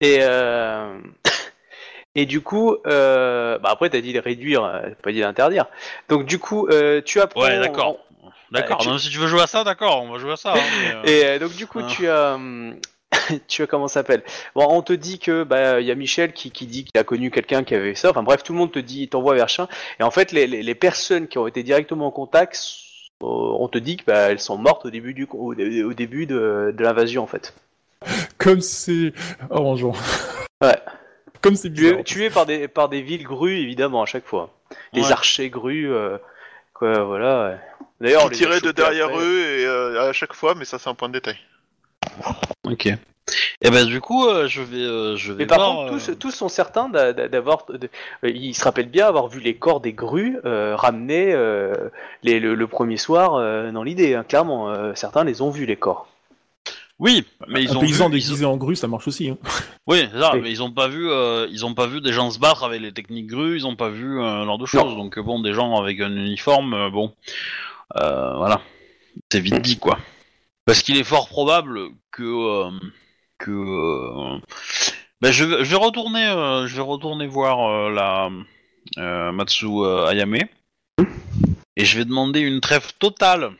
Et, 0.00 0.18
euh, 0.22 0.98
et 2.14 2.26
du 2.26 2.40
coup, 2.40 2.76
euh, 2.86 3.58
bah 3.58 3.70
après, 3.72 3.90
t'as 3.90 4.00
dit 4.00 4.12
de 4.12 4.18
réduire, 4.20 4.64
euh, 4.64 4.80
t'as 4.82 4.94
pas 5.02 5.12
dit 5.12 5.20
d'interdire. 5.20 5.66
Donc 6.08 6.24
du 6.26 6.38
coup, 6.38 6.66
euh, 6.68 7.00
tu 7.04 7.20
apprends. 7.20 7.42
Ouais, 7.42 7.58
d'accord. 7.60 7.98
D'accord. 8.50 8.78
tu- 8.78 8.88
Non, 8.88 8.98
si 8.98 9.10
tu 9.10 9.18
veux 9.18 9.28
jouer 9.28 9.42
à 9.42 9.46
ça, 9.46 9.62
d'accord, 9.62 10.02
on 10.02 10.10
va 10.12 10.18
jouer 10.18 10.32
à 10.32 10.36
ça. 10.36 10.54
hein, 10.54 10.60
mais, 11.04 11.36
Et 11.36 11.38
donc 11.38 11.52
du 11.54 11.68
coup, 11.68 11.80
Ah. 11.84 11.88
tu 11.88 12.08
as, 12.08 12.36
tu 13.48 13.62
as 13.62 13.66
comment 13.68 13.86
ça 13.86 13.94
s'appelle? 14.00 14.24
Bon, 14.56 14.66
on 14.70 14.82
te 14.82 14.92
dit 14.92 15.20
que 15.20 15.44
bah 15.44 15.80
il 15.80 15.86
y 15.86 15.90
a 15.92 15.94
Michel 15.94 16.32
qui, 16.32 16.50
qui 16.50 16.66
dit 16.66 16.84
qu'il 16.84 16.98
a 17.00 17.04
connu 17.04 17.30
quelqu'un 17.30 17.62
qui 17.62 17.76
avait 17.76 17.94
ça. 17.94 18.10
Enfin 18.10 18.24
bref, 18.24 18.42
tout 18.42 18.52
le 18.52 18.58
monde 18.58 18.72
te 18.72 18.80
dit, 18.80 19.08
t'envoie 19.08 19.34
vers 19.36 19.48
chien. 19.48 19.68
Et 20.00 20.02
en 20.02 20.10
fait, 20.10 20.32
les, 20.32 20.48
les, 20.48 20.64
les 20.64 20.74
personnes 20.74 21.28
qui 21.28 21.38
ont 21.38 21.46
été 21.46 21.62
directement 21.62 22.06
en 22.08 22.10
contact, 22.10 22.60
on 23.20 23.68
te 23.68 23.78
dit 23.78 23.96
que 23.96 24.04
bah, 24.04 24.30
elles 24.30 24.40
sont 24.40 24.56
mortes 24.58 24.86
au 24.86 24.90
début 24.90 25.14
du 25.14 25.26
au, 25.32 25.54
dé- 25.54 25.82
au 25.82 25.92
début 25.92 26.26
de, 26.26 26.72
de 26.76 26.82
l'invasion 26.82 27.22
en 27.22 27.26
fait. 27.26 27.54
Comme 28.38 28.60
c'est 28.60 29.12
orangeant. 29.50 29.92
Ouais. 30.62 30.78
Comme 31.42 31.54
c'est 31.56 31.68
bizarre. 31.70 32.02
Tuées 32.02 32.04
tuées 32.04 32.30
par 32.30 32.46
des 32.46 32.68
par 32.68 32.88
des 32.88 33.02
villes 33.02 33.24
grues 33.24 33.58
évidemment 33.58 34.02
à 34.02 34.06
chaque 34.06 34.26
fois. 34.26 34.50
Des 34.92 35.02
Ouais. 35.02 35.12
archers 35.12 35.50
grues, 35.50 35.90
euh, 35.92 36.16
quoi, 36.74 37.02
voilà. 37.04 37.48
ouais. 37.50 37.56
D'ailleurs, 38.00 38.24
on 38.24 38.28
les 38.28 38.36
tirait 38.36 38.60
de 38.60 38.70
derrière 38.72 39.06
après. 39.06 39.18
eux 39.22 39.58
et 39.60 39.66
euh, 39.66 40.08
à 40.08 40.12
chaque 40.12 40.32
fois, 40.32 40.54
mais 40.54 40.64
ça 40.64 40.78
c'est 40.78 40.88
un 40.88 40.94
point 40.94 41.08
de 41.08 41.14
détail. 41.14 41.36
Ok. 42.64 42.86
Et 43.62 43.70
ben 43.70 43.84
du 43.86 44.00
coup, 44.00 44.26
euh, 44.26 44.48
je 44.48 44.60
vais, 44.62 44.78
euh, 44.78 45.16
je 45.16 45.32
vais 45.32 45.44
Mais 45.44 45.46
par 45.46 45.58
voir, 45.58 45.76
contre, 45.76 45.92
tous, 45.92 46.08
euh, 46.10 46.14
tous 46.16 46.30
sont 46.32 46.48
certains 46.48 46.88
d'a- 46.88 47.12
d'a- 47.12 47.28
d'avoir. 47.28 47.64
de- 47.68 47.88
euh, 48.24 48.30
ils 48.30 48.54
se 48.54 48.64
rappellent 48.64 48.88
bien 48.90 49.06
avoir 49.06 49.28
vu 49.28 49.38
les 49.40 49.54
corps 49.54 49.80
des 49.80 49.92
grues 49.92 50.38
euh, 50.44 50.74
ramenés 50.74 51.32
euh, 51.32 51.74
les- 52.24 52.40
le, 52.40 52.54
le 52.54 52.66
premier 52.66 52.96
soir 52.96 53.34
euh, 53.34 53.70
dans 53.70 53.82
l'idée, 53.84 54.14
hein, 54.14 54.24
clairement. 54.26 54.70
euh, 54.70 54.92
certains 54.94 55.22
les 55.24 55.42
ont 55.42 55.50
vus, 55.50 55.64
les 55.66 55.76
corps. 55.76 56.08
Oui, 56.98 57.24
mais 57.48 57.62
ils 57.62 57.70
un 57.72 57.76
ont 57.76 57.80
paysan 57.80 58.08
vu, 58.08 58.18
ils 58.18 58.26
ont- 58.26 58.30
déguisé 58.30 58.44
en 58.46 58.56
grue, 58.56 58.74
ça 58.76 58.88
marche 58.88 59.06
aussi. 59.08 59.30
Hein. 59.30 59.38
Oui, 59.86 60.08
c'est 60.12 60.20
ça, 60.20 60.32
Oui. 60.34 60.40
mais 60.42 60.50
ils 60.50 60.62
ont 60.62 60.70
pas 60.72 60.88
vu, 60.88 61.08
euh, 61.10 61.46
ils 61.50 61.64
ont 61.64 61.74
pas 61.74 61.86
vu 61.86 62.00
des 62.00 62.12
gens 62.12 62.30
se 62.30 62.38
battre 62.38 62.62
avec 62.64 62.80
les 62.80 62.92
techniques 62.92 63.26
grues, 63.28 63.56
ils 63.56 63.66
ont 63.66 63.76
pas 63.76 63.88
vu 63.90 64.20
euh, 64.20 64.44
genre 64.44 64.58
de 64.58 64.66
choses. 64.66 64.96
Donc 64.96 65.18
euh, 65.18 65.22
bon, 65.22 65.40
des 65.40 65.52
gens 65.52 65.76
avec 65.80 66.00
un 66.00 66.10
uniforme, 66.14 66.74
euh, 66.74 66.90
bon, 66.90 67.12
euh, 67.96 68.36
voilà, 68.36 68.60
c'est 69.30 69.40
vite 69.40 69.60
dit 69.62 69.78
quoi. 69.78 69.98
Parce 70.70 70.82
qu'il 70.84 70.96
est 70.98 71.02
fort 71.02 71.26
probable 71.28 71.88
que 72.12 72.22
euh, 72.22 72.70
que 73.40 73.50
euh, 73.50 74.38
ben, 75.20 75.32
je, 75.32 75.42
vais- 75.42 75.64
je 75.64 75.70
vais 75.70 75.76
retourner, 75.84 76.24
euh, 76.28 76.68
je 76.68 76.76
vais 76.76 76.82
retourner 76.82 77.26
voir 77.26 77.68
euh, 77.68 77.90
la 77.90 78.30
euh, 78.98 79.32
Matsu 79.32 79.66
euh, 79.66 80.06
Ayame 80.06 80.36
et 80.36 81.84
je 81.84 81.98
vais 81.98 82.04
demander 82.04 82.38
une 82.38 82.60
trêve 82.60 82.92
totale 83.00 83.50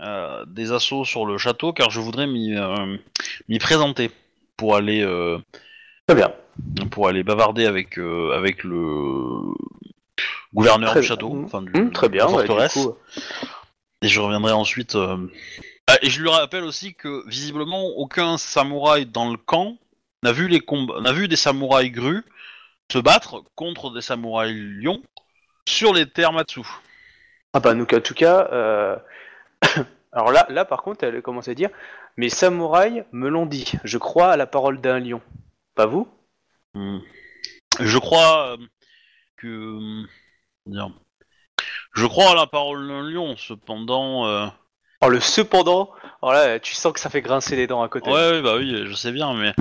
euh, 0.00 0.42
des 0.46 0.72
assauts 0.72 1.04
sur 1.04 1.26
le 1.26 1.36
château 1.36 1.74
car 1.74 1.90
je 1.90 2.00
voudrais 2.00 2.26
m'y 2.26 2.56
euh, 2.56 2.96
m'y 3.50 3.58
présenter 3.58 4.10
pour 4.56 4.74
aller 4.74 5.02
euh, 5.02 5.36
Très 6.06 6.16
bien. 6.16 6.32
pour 6.90 7.08
aller 7.08 7.24
bavarder 7.24 7.66
avec 7.66 7.98
euh, 7.98 8.32
avec 8.32 8.64
le 8.64 9.52
gouverneur 10.54 10.92
Très 10.92 11.00
du 11.02 11.06
bien. 11.06 11.08
château, 11.14 11.42
enfin 11.44 11.60
du 11.60 11.72
Hum, 11.78 11.92
très 11.92 12.08
bien. 12.08 12.24
de 12.26 12.30
la 12.32 12.38
ouais, 12.38 12.42
du 12.44 12.48
forteresse. 12.48 12.72
coup, 12.72 12.94
Et 14.00 14.08
je 14.08 14.18
reviendrai 14.18 14.52
ensuite. 14.52 14.94
euh, 14.94 15.18
ah, 15.86 15.98
et 16.02 16.10
je 16.10 16.22
lui 16.22 16.30
rappelle 16.30 16.64
aussi 16.64 16.94
que 16.94 17.28
visiblement 17.28 17.86
aucun 17.86 18.38
samouraï 18.38 19.06
dans 19.06 19.30
le 19.30 19.36
camp 19.36 19.76
n'a 20.22 20.32
vu 20.32 20.48
les 20.48 20.60
combats, 20.60 21.00
n'a 21.00 21.12
vu 21.12 21.28
des 21.28 21.36
samouraïs 21.36 21.92
grues 21.92 22.24
se 22.92 22.98
battre 22.98 23.42
contre 23.54 23.90
des 23.90 24.00
samouraïs 24.00 24.54
lions 24.54 25.02
sur 25.68 25.92
les 25.92 26.08
terres 26.08 26.32
Matsu. 26.32 26.60
Ah 27.52 27.60
bah, 27.60 27.74
donc, 27.74 27.92
en 27.92 28.00
tout 28.00 28.14
cas. 28.14 28.48
euh, 28.52 28.96
Alors 30.12 30.30
là, 30.30 30.46
là, 30.48 30.64
par 30.64 30.82
contre, 30.82 31.04
elle 31.04 31.22
commence 31.22 31.48
à 31.48 31.54
dire 31.54 31.70
Mes 32.16 32.28
samouraïs 32.28 33.04
me 33.12 33.28
l'ont 33.28 33.46
dit. 33.46 33.72
Je 33.84 33.98
crois 33.98 34.32
à 34.32 34.36
la 34.36 34.46
parole 34.46 34.80
d'un 34.80 35.00
lion. 35.00 35.20
Pas 35.74 35.86
vous? 35.86 36.08
Hmm. 36.74 36.98
Je 37.80 37.98
crois 37.98 38.52
euh, 38.52 38.56
que 39.36 40.04
comment 40.64 40.88
dire, 40.88 40.90
je 41.94 42.06
crois 42.06 42.30
à 42.30 42.34
la 42.34 42.46
parole 42.46 42.86
d'un 42.86 43.02
lion. 43.02 43.36
Cependant, 43.36 44.26
euh, 44.26 44.46
Oh, 45.04 45.08
le 45.08 45.20
cependant, 45.20 45.90
là, 46.22 46.58
tu 46.58 46.74
sens 46.74 46.92
que 46.92 47.00
ça 47.00 47.10
fait 47.10 47.20
grincer 47.20 47.56
les 47.56 47.66
dents 47.66 47.82
à 47.82 47.88
côté. 47.88 48.10
Ouais, 48.10 48.30
ouais, 48.30 48.42
bah 48.42 48.56
oui, 48.56 48.84
je 48.86 48.94
sais 48.94 49.12
bien, 49.12 49.34
mais 49.34 49.52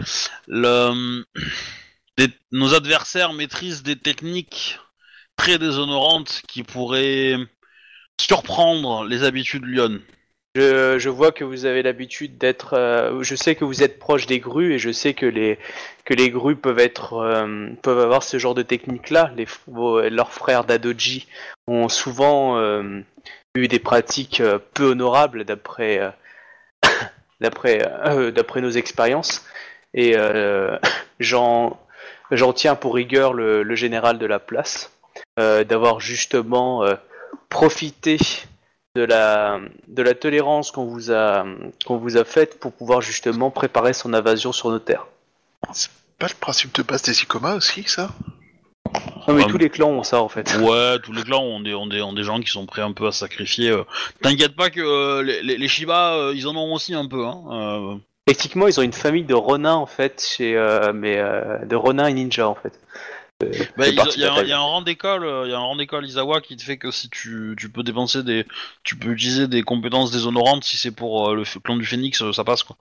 le... 0.48 1.24
des- 2.18 2.30
nos 2.52 2.74
adversaires 2.74 3.34
maîtrisent 3.34 3.84
des 3.84 3.98
techniques 3.98 4.80
très 5.36 5.58
déshonorantes 5.58 6.42
qui 6.48 6.64
pourraient 6.64 7.36
surprendre 8.22 9.04
les 9.06 9.24
habitudes 9.24 9.66
Lyon. 9.66 10.00
Je, 10.56 11.00
je 11.00 11.10
vois 11.10 11.32
que 11.32 11.44
vous 11.44 11.66
avez 11.66 11.82
l'habitude 11.82 12.38
d'être. 12.38 12.76
euh, 12.76 13.24
je 13.24 13.36
sais 13.36 13.56
que 13.56 13.66
vous 13.66 13.82
êtes 13.82 13.98
proche 13.98 14.28
des 14.28 14.40
grues 14.40 14.74
et 14.74 14.80
je 14.80 14.92
sais 14.92 15.16
que 15.16 15.26
les 15.26 15.58
que 16.06 16.14
les 16.14 16.30
grues 16.30 16.56
peuvent 16.56 16.78
être 16.78 17.14
euh, 17.14 17.70
peuvent 17.82 17.98
avoir 18.00 18.22
ce 18.22 18.38
genre 18.38 18.54
de 18.54 18.62
technique-là. 18.62 19.32
Les 19.36 19.46
f- 19.46 19.62
vos- 19.66 20.08
leurs 20.08 20.32
frères 20.32 20.64
d'Adoji 20.64 21.28
ont 21.66 21.90
souvent 21.90 22.60
euh, 22.60 23.02
eu 23.56 23.68
des 23.68 23.80
pratiques 23.80 24.40
euh, 24.40 24.60
peu 24.74 24.92
honorables 24.92 25.46
d'après 25.46 26.00
euh, 26.00 26.10
d'après 27.42 27.88
euh, 28.08 28.32
d'après 28.36 28.62
nos 28.62 28.72
expériences 28.72 29.46
et 29.94 30.16
j'en 31.20 31.80
j'en 32.32 32.54
tiens 32.54 32.76
pour 32.76 32.96
rigueur 32.96 33.34
le, 33.34 33.64
le 33.64 33.76
général 33.76 34.18
de 34.18 34.26
la 34.26 34.40
place 34.40 34.92
d'avoir 35.38 36.00
justement 36.00 36.84
profité 37.50 38.18
de 38.96 39.04
la, 39.04 39.60
de 39.88 40.02
la 40.02 40.16
tolérance 40.16 40.72
qu'on 40.72 40.86
vous 40.86 41.12
a 41.12 41.46
qu'on 41.86 41.98
vous 41.98 42.18
a 42.18 42.24
faite 42.24 42.60
pour 42.60 42.74
pouvoir 42.74 43.02
justement 43.02 43.52
préparer 43.52 43.94
son 43.94 44.16
invasion 44.16 44.52
sur 44.52 44.72
nos 44.72 44.80
terres. 44.80 45.06
Pas 46.18 46.28
le 46.28 46.40
principe 46.40 46.74
de 46.74 46.82
base 46.82 47.04
des 47.04 47.22
Icoma 47.22 47.54
aussi, 47.54 47.84
ça? 47.84 48.10
Non 49.28 49.34
mais 49.36 49.46
tous 49.46 49.58
les 49.58 49.70
clans 49.70 49.90
ont 49.90 50.04
ça 50.04 50.22
en 50.22 50.30
fait. 50.30 50.56
Ouais, 50.60 51.00
tous 51.00 51.14
les 51.14 51.24
clans 51.24 51.42
ont 51.42 51.60
des, 51.60 51.74
ont, 51.74 51.88
des, 51.88 52.02
ont 52.02 52.14
des 52.14 52.24
gens 52.24 52.40
qui 52.40 52.50
sont 52.50 52.66
prêts 52.66 52.82
un 52.82 52.92
peu 52.92 53.08
à 53.08 53.12
sacrifier. 53.12 53.70
euh. 53.70 53.84
T'inquiète 54.22 54.56
pas 54.56 54.70
que 54.70 54.82
euh, 54.82 55.22
les, 55.24 55.42
les, 55.44 55.58
les 55.58 55.68
Shiba, 55.68 56.14
euh, 56.16 56.34
ils 56.36 56.48
en 56.48 56.56
ont 56.56 56.74
aussi 56.74 56.94
un 56.94 57.08
peu. 57.08 57.26
Hein. 57.26 57.42
euh. 57.52 57.96
Ils 58.28 58.80
ont 58.80 58.84
une 58.84 58.94
famille 58.94 59.26
de 59.26 59.34
renins 59.34 59.74
en 59.76 59.86
fait, 59.86 60.26
chez, 60.38 60.56
euh, 60.56 60.94
mais 60.94 61.18
euh, 61.18 61.66
de 61.66 61.76
renins 61.76 62.08
et 62.08 62.14
ninjas 62.14 62.48
en 62.48 62.56
fait. 62.56 62.80
Euh, 63.44 63.52
Bah, 63.78 63.88
il 63.90 63.96
partie 63.96 64.20
y, 64.22 64.24
a 64.24 64.28
un- 64.28 64.30
bataille. 64.30 64.46
il 64.46 64.50
y 64.50 64.54
a 64.54 64.58
un 64.60 64.62
rang 64.62 64.82
d'école, 64.82 65.26
euh, 65.26 65.44
il 65.46 65.52
y 65.52 65.54
a 65.54 65.58
un 65.58 65.62
rang 65.62 65.76
d'école 65.76 66.06
Isawa 66.06 66.40
qui 66.40 66.56
te 66.56 66.64
fait 66.64 66.78
que 66.78 66.90
si 66.92 67.10
tu, 67.10 67.56
tu 67.60 67.70
peux 67.70 67.84
dépenser 67.84 68.24
des, 68.24 68.46
tu 68.84 68.96
peux 68.96 69.10
utiliser 69.10 69.48
des 69.50 69.62
compétences 69.64 70.12
déshonorantes 70.12 70.64
si 70.64 70.78
c'est 70.78 70.92
pour 70.92 71.30
euh, 71.30 71.36
le 71.36 71.44
f- 71.44 71.60
clan 71.62 71.76
du 71.76 71.86
Phénix, 71.86 72.22
euh, 72.22 72.32
ça 72.32 72.44
passe 72.46 72.64
quoi. 72.64 72.78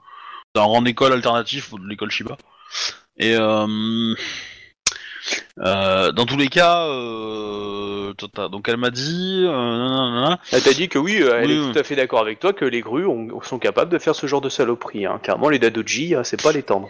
C'est 0.55 0.61
un 0.63 0.65
rang 0.65 0.83
d'école 0.83 1.13
alternatif 1.13 1.73
de 1.75 1.89
l'école 1.89 2.11
Shiba. 2.13 2.37
Et 3.19 3.35
euh, 3.35 4.15
dans 5.57 6.27
tous 6.27 6.37
les 6.37 6.49
cas, 6.49 6.87
euh, 6.87 8.13
donc 8.51 8.69
elle 8.69 8.77
m'a 8.77 8.91
dit, 8.91 9.45
euh, 9.47 10.35
Elle 10.53 10.63
t'a 10.63 10.73
dit 10.73 10.89
que 10.89 10.99
oui, 10.99 11.21
euh, 11.23 11.39
elle 11.41 11.47
Oui, 11.51 11.57
est 11.57 11.61
oui. 11.61 11.73
tout 11.73 11.79
à 11.79 11.83
fait 11.83 11.97
d'accord 11.97 12.21
avec 12.21 12.39
toi 12.41 12.53
que 12.53 12.65
les 12.65 12.81
grues 12.81 13.07
ont- 13.07 13.41
sont 13.43 13.59
capables 13.59 13.91
de 13.91 13.99
faire 13.99 14.15
ce 14.15 14.27
genre 14.27 14.41
de 14.41 14.49
saloperie. 14.49 15.07
Hein. 15.07 15.21
Clairement, 15.23 15.49
les 15.49 15.59
Dadoji, 15.59 16.15
hein, 16.15 16.25
c'est 16.25 16.43
pas 16.43 16.53
les 16.53 16.63
tendre. 16.63 16.89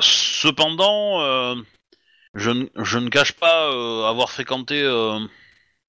Cependant, 0.00 1.20
euh, 1.22 1.54
je, 2.34 2.50
ne- 2.50 2.66
je 2.82 2.98
ne 2.98 3.08
cache 3.08 3.32
pas 3.32 3.70
euh, 3.70 4.04
avoir 4.08 4.30
fréquenté 4.30 4.80
euh, 4.82 5.18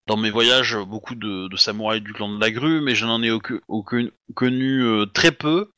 dans 0.08 0.18
mes 0.18 0.30
voyages 0.30 0.78
beaucoup 0.78 1.16
de, 1.16 1.48
de 1.48 1.58
samouraïs 1.58 2.04
du 2.04 2.14
clan 2.14 2.34
de 2.36 2.42
la 2.42 2.52
grue, 2.52 2.82
mais 2.82 2.96
je 2.96 3.06
n'en 3.06 3.24
ai 3.24 3.32
aucun- 3.32 3.60
aucun- 3.68 4.10
connu 4.34 4.84
euh, 4.84 5.06
très 5.06 5.32
peu, 5.32 5.72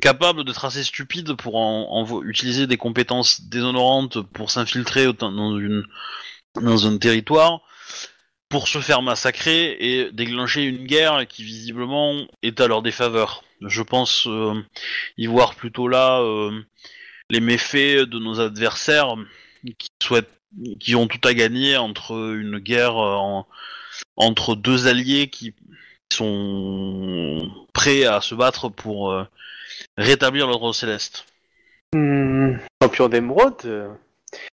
capables 0.00 0.44
d'être 0.44 0.64
assez 0.64 0.84
stupides 0.84 1.34
pour 1.34 1.56
en, 1.56 1.88
en 1.90 2.22
utiliser 2.22 2.66
des 2.66 2.76
compétences 2.76 3.42
déshonorantes 3.42 4.20
pour 4.20 4.50
s'infiltrer 4.50 5.12
dans, 5.14 5.58
une, 5.58 5.84
dans 6.60 6.86
un 6.86 6.98
territoire, 6.98 7.60
pour 8.48 8.68
se 8.68 8.80
faire 8.80 9.00
massacrer 9.00 9.76
et 9.80 10.12
déclencher 10.12 10.64
une 10.64 10.84
guerre 10.84 11.26
qui 11.26 11.42
visiblement 11.42 12.26
est 12.42 12.60
à 12.60 12.68
leur 12.68 12.82
défaveur. 12.82 13.42
Je 13.62 13.80
pense 13.80 14.26
euh, 14.26 14.60
y 15.16 15.26
voir 15.26 15.54
plutôt 15.54 15.88
là 15.88 16.20
euh, 16.20 16.60
les 17.30 17.40
méfaits 17.40 18.02
de 18.02 18.18
nos 18.18 18.40
adversaires 18.40 19.14
qui 19.78 19.88
souhaitent, 20.02 20.41
qui 20.80 20.94
ont 20.94 21.06
tout 21.06 21.26
à 21.26 21.34
gagner 21.34 21.76
entre 21.76 22.12
une 22.12 22.58
guerre 22.58 22.96
euh, 22.98 23.14
en- 23.16 23.46
entre 24.16 24.54
deux 24.54 24.86
alliés 24.86 25.28
qui 25.28 25.54
sont 26.12 27.50
prêts 27.72 28.04
à 28.04 28.20
se 28.20 28.34
battre 28.34 28.68
pour 28.68 29.10
euh, 29.10 29.24
rétablir 29.96 30.46
l'ordre 30.46 30.72
céleste. 30.72 31.26
Hmm, 31.94 32.56
champion 32.82 33.08
d'émeraude, 33.08 33.54
euh, 33.64 33.88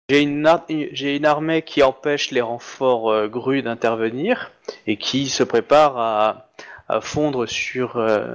j'ai 0.09 0.21
une, 0.21 0.45
ar- 0.47 0.65
j'ai 0.67 1.17
une 1.17 1.25
armée 1.25 1.61
qui 1.61 1.83
empêche 1.83 2.31
les 2.31 2.41
renforts 2.41 3.11
euh, 3.11 3.27
grues 3.27 3.61
d'intervenir 3.61 4.51
et 4.87 4.97
qui 4.97 5.27
se 5.29 5.43
prépare 5.43 5.97
à, 5.97 6.49
à 6.87 7.01
fondre 7.01 7.45
sur 7.45 7.97
euh, 7.97 8.31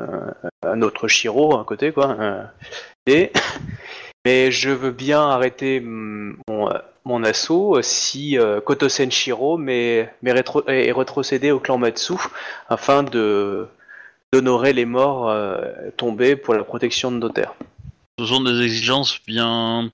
un 0.62 0.82
autre 0.82 1.09
Shiro 1.09 1.59
à 1.59 1.65
côté, 1.65 1.93
quoi. 1.93 2.16
euh, 2.19 2.45
et, 3.07 3.32
mais 4.24 4.51
je 4.51 4.70
veux 4.70 4.90
bien 4.90 5.20
arrêter 5.20 5.80
mon, 5.80 6.36
euh, 6.70 7.22
assaut 7.24 7.76
euh, 7.76 7.82
si 7.82 8.38
euh, 8.38 8.60
Kotosen 8.60 9.10
Shiro 9.10 9.59
mais, 9.59 10.12
mais 10.22 10.32
rétro- 10.32 10.68
est 10.68 10.92
retrocédé 10.92 11.51
au 11.51 11.60
clan 11.60 11.78
Matsu 11.78 12.14
afin 12.68 13.02
d'honorer 13.02 14.72
les 14.72 14.84
morts 14.84 15.28
euh, 15.28 15.90
tombés 15.96 16.36
pour 16.36 16.55
la 16.55 16.64
protection 16.64 17.12
de 17.12 17.18
nos 17.18 17.28
terres. 17.28 17.55
Ce 18.18 18.26
sont 18.26 18.42
des 18.42 18.62
exigences 18.62 19.18
bien, 19.26 19.90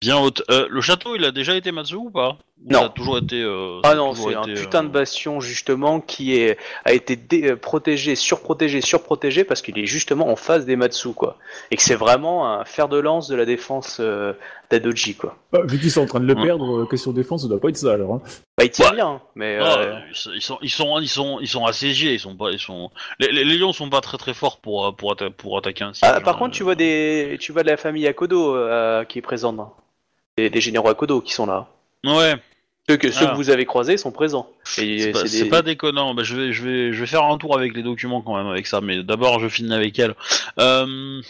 bien 0.00 0.18
hautes. 0.18 0.42
Euh, 0.50 0.66
le 0.68 0.80
château, 0.80 1.16
il 1.16 1.24
a 1.24 1.30
déjà 1.30 1.56
été 1.56 1.72
Matsu 1.72 1.94
ou 1.94 2.10
pas? 2.10 2.36
Non. 2.66 2.78
Ça 2.80 2.84
a 2.86 2.88
toujours 2.90 3.18
été. 3.18 3.42
euh, 3.42 3.80
Ah 3.82 3.94
non, 3.94 4.14
c'est 4.14 4.34
un 4.34 4.42
putain 4.44 4.80
euh, 4.84 4.86
de 4.86 4.92
bastion 4.92 5.38
justement 5.40 6.00
qui 6.00 6.36
est 6.36 6.56
a 6.86 6.92
été 6.92 7.14
dé- 7.16 7.50
euh, 7.50 7.56
protégé, 7.56 8.14
surprotégé, 8.14 8.80
surprotégé 8.80 9.44
parce 9.44 9.60
qu'il 9.60 9.78
est 9.78 9.84
justement 9.84 10.28
en 10.28 10.36
face 10.36 10.64
des 10.64 10.76
Matsu 10.76 11.10
quoi, 11.12 11.36
et 11.70 11.76
que 11.76 11.82
c'est 11.82 11.94
vraiment 11.96 12.48
un 12.50 12.64
fer 12.64 12.88
de 12.88 12.96
lance 12.96 13.28
de 13.28 13.34
la 13.36 13.44
défense 13.44 13.98
euh, 14.00 14.32
d'Adoji 14.70 15.14
quoi. 15.14 15.36
Bah, 15.52 15.60
vu 15.64 15.78
qu'ils 15.78 15.90
sont 15.90 16.02
en 16.02 16.06
train 16.06 16.20
de 16.20 16.26
le 16.26 16.34
Ouais. 16.34 16.44
perdre, 16.44 16.88
question 16.88 17.12
défense, 17.12 17.42
ça 17.42 17.48
doit 17.48 17.60
pas 17.60 17.68
être 17.68 17.76
ça 17.76 17.92
alors. 17.92 18.14
hein. 18.14 18.22
Bah 18.56 18.64
il 18.64 18.70
tient 18.70 18.88
Ouais. 18.88 18.94
bien, 18.96 19.20
mais 19.34 19.58
euh, 19.60 19.98
ils 20.34 20.40
sont, 20.40 20.58
ils 20.62 20.70
sont, 20.70 20.98
ils 21.00 21.08
sont, 21.08 21.40
ils 21.40 21.44
ils 21.50 21.64
assiégés. 21.66 22.14
Ils 22.14 22.20
sont 22.20 22.36
pas, 22.36 22.50
ils 22.50 22.58
sont. 22.60 22.90
Les, 23.18 23.30
les, 23.30 23.44
les 23.44 23.58
lions 23.58 23.72
sont 23.74 23.90
pas 23.90 24.00
très 24.00 24.16
très 24.16 24.32
forts 24.32 24.60
pour 24.60 24.94
pour, 24.96 25.12
atta- 25.12 25.28
pour 25.28 25.58
attaquer 25.58 25.84
un 25.84 25.92
siège. 25.92 26.10
ah, 26.14 26.20
par 26.22 26.36
hein. 26.36 26.38
contre 26.38 26.54
tu 26.54 26.62
vois 26.62 26.76
des 26.76 27.36
tu 27.40 27.52
vois 27.52 27.62
de 27.64 27.68
la 27.68 27.76
famille 27.76 28.06
Akodo 28.06 28.54
euh, 28.56 29.04
qui 29.04 29.18
est 29.18 29.22
présente, 29.22 29.58
hein. 29.60 29.70
des, 30.38 30.48
des 30.48 30.60
généraux 30.62 30.88
Akodo 30.88 31.20
qui 31.20 31.34
sont 31.34 31.44
là. 31.46 31.68
Ouais. 32.04 32.34
Ceux 32.88 32.98
que 32.98 33.10
ceux 33.10 33.26
que 33.26 33.34
vous 33.34 33.48
avez 33.48 33.64
croisés 33.64 33.96
sont 33.96 34.12
présents. 34.12 34.50
Et 34.78 34.98
C'est 34.98 35.10
pas, 35.12 35.20
c'est 35.20 35.28
c'est 35.28 35.44
des- 35.44 35.48
pas 35.48 35.62
déconnant. 35.62 36.14
Bah, 36.14 36.22
je 36.22 36.36
vais, 36.36 36.52
je 36.52 36.62
vais, 36.62 36.92
je 36.92 37.00
vais 37.00 37.06
faire 37.06 37.24
un 37.24 37.38
tour 37.38 37.56
avec 37.56 37.74
les 37.74 37.82
documents 37.82 38.20
quand 38.20 38.36
même 38.36 38.46
avec 38.46 38.66
ça. 38.66 38.82
Mais 38.82 39.02
d'abord, 39.02 39.40
je 39.40 39.48
finis 39.48 39.72
avec 39.72 39.98
elle. 39.98 40.14
Euh... 40.58 41.22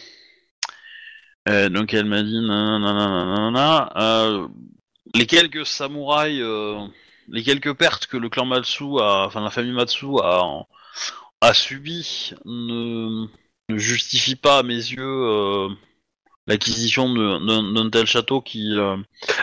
euh, 1.49 1.69
donc 1.69 1.95
elle 1.95 2.07
m'a 2.07 2.23
dit 2.23 2.41
nanana, 2.41 2.93
nanana, 3.25 3.93
euh, 3.97 4.49
les 5.15 5.27
quelques 5.27 5.65
samouraïs, 5.65 6.41
euh, 6.43 6.81
les 7.29 7.43
quelques 7.45 7.75
pertes 7.75 8.07
que 8.07 8.17
le 8.17 8.29
clan 8.29 8.47
Matsu 8.47 8.85
a, 9.01 9.27
enfin 9.27 9.41
la 9.43 9.51
famille 9.51 9.73
Matsu 9.73 10.07
a, 10.23 10.43
a 11.41 11.55
subi 11.55 12.33
ne, 12.47 13.27
ne 13.69 13.77
justifient 13.79 14.37
pas 14.37 14.59
à 14.59 14.63
mes 14.65 14.75
yeux 14.75 14.99
euh, 15.03 15.69
l'acquisition 16.47 17.09
d'un 17.15 17.91
tel 17.91 18.07
château 18.07 18.41
qui, 18.41 18.77
euh, 18.77 18.97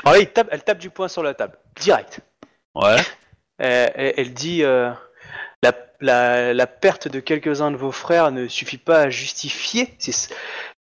Alors 0.04 0.14
là, 0.14 0.20
il 0.20 0.28
tape, 0.28 0.50
elle 0.52 0.64
tape 0.64 0.80
du 0.80 0.90
poing 0.90 1.08
sur 1.08 1.24
la 1.24 1.34
table, 1.34 1.58
direct. 1.80 2.20
ouais. 2.76 2.98
Euh, 3.62 3.88
elle, 3.94 4.14
elle 4.18 4.34
dit 4.34 4.64
euh, 4.64 4.92
la, 5.62 5.74
la, 6.00 6.54
la 6.54 6.68
perte 6.68 7.08
de 7.08 7.20
quelques-uns 7.20 7.70
de 7.70 7.76
vos 7.78 7.92
frères 7.92 8.32
ne 8.32 8.48
suffit 8.48 8.80
pas 8.80 9.02
à 9.02 9.10
justifier. 9.12 9.88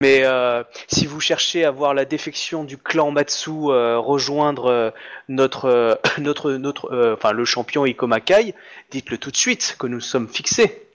Mais 0.02 0.22
euh, 0.24 0.64
si 0.88 1.06
vous 1.06 1.20
cherchez 1.20 1.64
à 1.64 1.70
voir 1.70 1.94
la 1.94 2.06
défection 2.06 2.64
du 2.64 2.78
clan 2.78 3.12
Matsu 3.12 3.52
rejoindre 3.52 4.94
notre, 5.30 6.00
notre, 6.18 6.54
notre, 6.54 7.14
enfin 7.14 7.34
le 7.34 7.46
champion 7.46 7.86
Ikomakai, 7.86 8.56
dites-le 8.90 9.18
tout 9.20 9.30
de 9.30 9.38
suite 9.38 9.76
que 9.78 9.86
nous 9.86 10.02
sommes 10.02 10.28
fixés, 10.28 10.88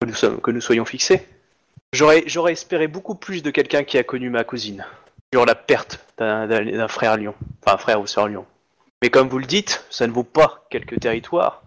que 0.00 0.06
nous 0.06 0.14
sommes, 0.14 0.40
que 0.40 0.52
nous 0.52 0.60
soyons 0.60 0.84
fixés. 0.84 1.26
J'aurais, 1.92 2.24
j'aurais 2.26 2.52
espéré 2.52 2.88
beaucoup 2.88 3.14
plus 3.14 3.42
de 3.42 3.50
quelqu'un 3.50 3.84
qui 3.84 3.98
a 3.98 4.02
connu 4.02 4.30
ma 4.30 4.44
cousine 4.44 4.84
sur 5.32 5.44
la 5.44 5.54
perte 5.54 6.04
d'un, 6.18 6.46
d'un- 6.46 6.64
d'un 6.64 6.88
frère 6.88 7.16
lion, 7.16 7.34
enfin 7.62 7.74
un 7.74 7.78
frère 7.78 8.00
ou 8.00 8.06
sœur 8.06 8.28
lion. 8.28 8.46
Mais 9.02 9.10
comme 9.10 9.28
vous 9.28 9.38
le 9.38 9.46
dites, 9.46 9.84
ça 9.90 10.06
ne 10.06 10.12
vaut 10.12 10.24
pas 10.24 10.64
quelques 10.70 11.00
territoires. 11.00 11.62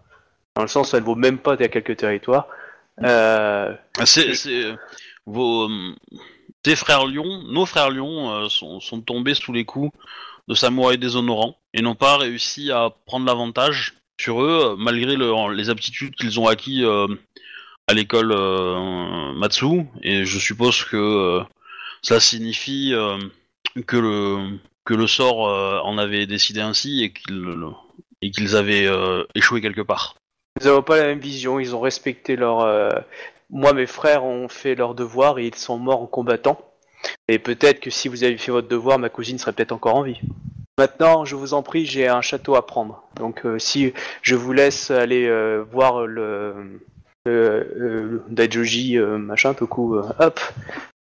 Dans 0.55 0.61
le 0.61 0.67
sens, 0.67 0.91
ça 0.91 0.99
ne 0.99 1.05
vaut 1.05 1.15
même 1.15 1.37
pas 1.37 1.57
quelques 1.57 1.97
territoires. 1.97 2.47
Euh, 3.03 3.73
C'est, 4.05 4.33
c'est 4.35 4.63
vos 5.25 5.69
frères 6.75 7.05
lions, 7.05 7.43
nos 7.43 7.65
frères 7.65 7.91
lions 7.91 8.31
euh, 8.31 8.49
sont, 8.49 9.01
tombés 9.01 9.35
sous 9.35 9.53
les 9.53 9.65
coups 9.65 9.91
de 10.47 10.55
samouraïs 10.55 10.99
déshonorants 10.99 11.57
et 11.73 11.81
n'ont 11.81 11.95
pas 11.95 12.17
réussi 12.17 12.71
à 12.71 12.89
prendre 13.05 13.25
l'avantage 13.25 13.93
sur 14.19 14.41
eux 14.41 14.71
euh, 14.71 14.75
malgré 14.77 15.17
les 15.53 15.69
aptitudes 15.69 16.15
qu'ils 16.15 16.39
ont 16.39 16.47
acquis 16.47 16.83
euh, 16.83 17.07
à 17.87 17.93
l'école 17.93 18.31
euh, 18.31 19.33
Matsu 19.33 19.85
et 20.01 20.25
je 20.25 20.39
suppose 20.39 20.83
que 20.83 20.97
euh, 20.97 21.43
ça 22.01 22.19
signifie 22.19 22.93
euh, 22.93 23.17
que 23.85 23.97
le 23.97 24.57
que 24.85 24.93
le 24.93 25.07
sort 25.07 25.39
en 25.83 25.97
avait 25.97 26.27
décidé 26.27 26.61
ainsi 26.61 27.03
et 27.03 27.11
qu'ils 27.11 27.55
et 28.21 28.29
qu'ils 28.29 28.55
avaient 28.55 28.87
échoué 29.33 29.59
quelque 29.59 29.81
part. 29.81 30.13
Nous 30.61 30.67
n'avons 30.67 30.83
pas 30.83 30.97
la 30.97 31.07
même 31.07 31.17
vision. 31.17 31.59
Ils 31.59 31.75
ont 31.75 31.79
respecté 31.79 32.35
leur, 32.35 33.03
moi, 33.49 33.73
mes 33.73 33.87
frères 33.87 34.23
ont 34.23 34.47
fait 34.47 34.75
leur 34.75 34.93
devoir 34.93 35.39
et 35.39 35.47
ils 35.47 35.55
sont 35.55 35.79
morts 35.79 36.03
en 36.03 36.05
combattant. 36.05 36.61
Et 37.27 37.39
peut-être 37.39 37.79
que 37.79 37.89
si 37.89 38.09
vous 38.09 38.23
avez 38.23 38.37
fait 38.37 38.51
votre 38.51 38.67
devoir, 38.67 38.99
ma 38.99 39.09
cousine 39.09 39.39
serait 39.39 39.53
peut-être 39.53 39.71
encore 39.71 39.95
en 39.95 40.03
vie. 40.03 40.21
Maintenant, 40.77 41.25
je 41.25 41.35
vous 41.35 41.55
en 41.55 41.63
prie, 41.63 41.87
j'ai 41.87 42.07
un 42.07 42.21
château 42.21 42.53
à 42.53 42.67
prendre. 42.67 43.01
Donc, 43.15 43.41
si 43.57 43.91
je 44.21 44.35
vous 44.35 44.53
laisse 44.53 44.91
aller 44.91 45.27
voir 45.71 46.05
le, 46.05 46.79
le, 47.25 47.73
le 47.75 48.23
Daijoji, 48.29 48.97
euh, 48.97 49.17
machin, 49.17 49.55
euh, 49.59 50.01
hop, 50.19 50.39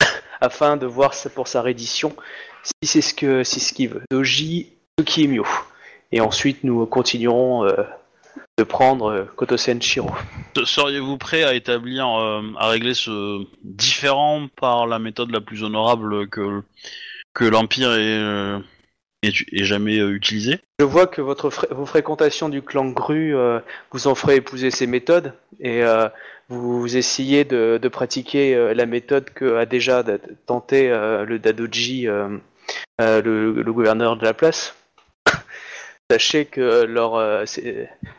afin 0.40 0.76
de 0.76 0.86
voir 0.86 1.14
pour 1.34 1.48
sa 1.48 1.62
reddition, 1.62 2.14
si 2.62 2.86
c'est 2.86 3.00
ce 3.00 3.14
que 3.14 3.44
si 3.44 3.60
ce 3.60 3.72
qu'il 3.72 3.90
veut. 3.90 4.02
Doji 4.10 4.72
Tsukimyo. 4.98 5.46
Et 6.12 6.20
ensuite, 6.20 6.62
nous 6.62 6.84
continuerons 6.86 7.64
euh, 7.64 7.82
de 8.58 8.64
prendre 8.64 9.10
euh, 9.10 9.24
Kotosen. 9.36 9.80
Seriez-vous 9.82 11.16
prêt 11.16 11.42
à 11.42 11.54
établir, 11.54 12.06
euh, 12.08 12.42
à 12.58 12.68
régler 12.68 12.94
ce 12.94 13.44
différent 13.64 14.46
par 14.60 14.86
la 14.86 14.98
méthode 14.98 15.30
la 15.30 15.40
plus 15.40 15.64
honorable 15.64 16.28
que, 16.28 16.62
que 17.34 17.44
l'Empire 17.44 17.92
ait, 17.94 18.62
ait 19.22 19.64
jamais 19.64 19.98
euh, 19.98 20.14
utilisée 20.14 20.60
Je 20.78 20.84
vois 20.84 21.06
que 21.06 21.20
votre 21.20 21.50
vos 21.72 21.86
fréquentations 21.86 22.48
du 22.48 22.62
clan 22.62 22.86
Gru 22.86 23.34
euh, 23.34 23.60
vous 23.92 24.06
en 24.06 24.14
ferez 24.14 24.36
épouser 24.36 24.70
ces 24.70 24.86
méthodes 24.86 25.34
et 25.60 25.82
euh, 25.82 26.08
vous 26.48 26.96
essayez 26.96 27.44
de, 27.44 27.88
pratiquer 27.88 28.74
la 28.74 28.84
méthode 28.84 29.30
que 29.30 29.56
a 29.56 29.64
déjà 29.64 30.04
tenté 30.44 30.88
le 30.90 31.38
Dadoji, 31.38 32.06
le, 32.98 33.62
gouverneur 33.68 34.18
de 34.18 34.24
la 34.24 34.34
place. 34.34 34.74
Sachez 36.10 36.44
que 36.44 36.84
leur, 36.84 37.44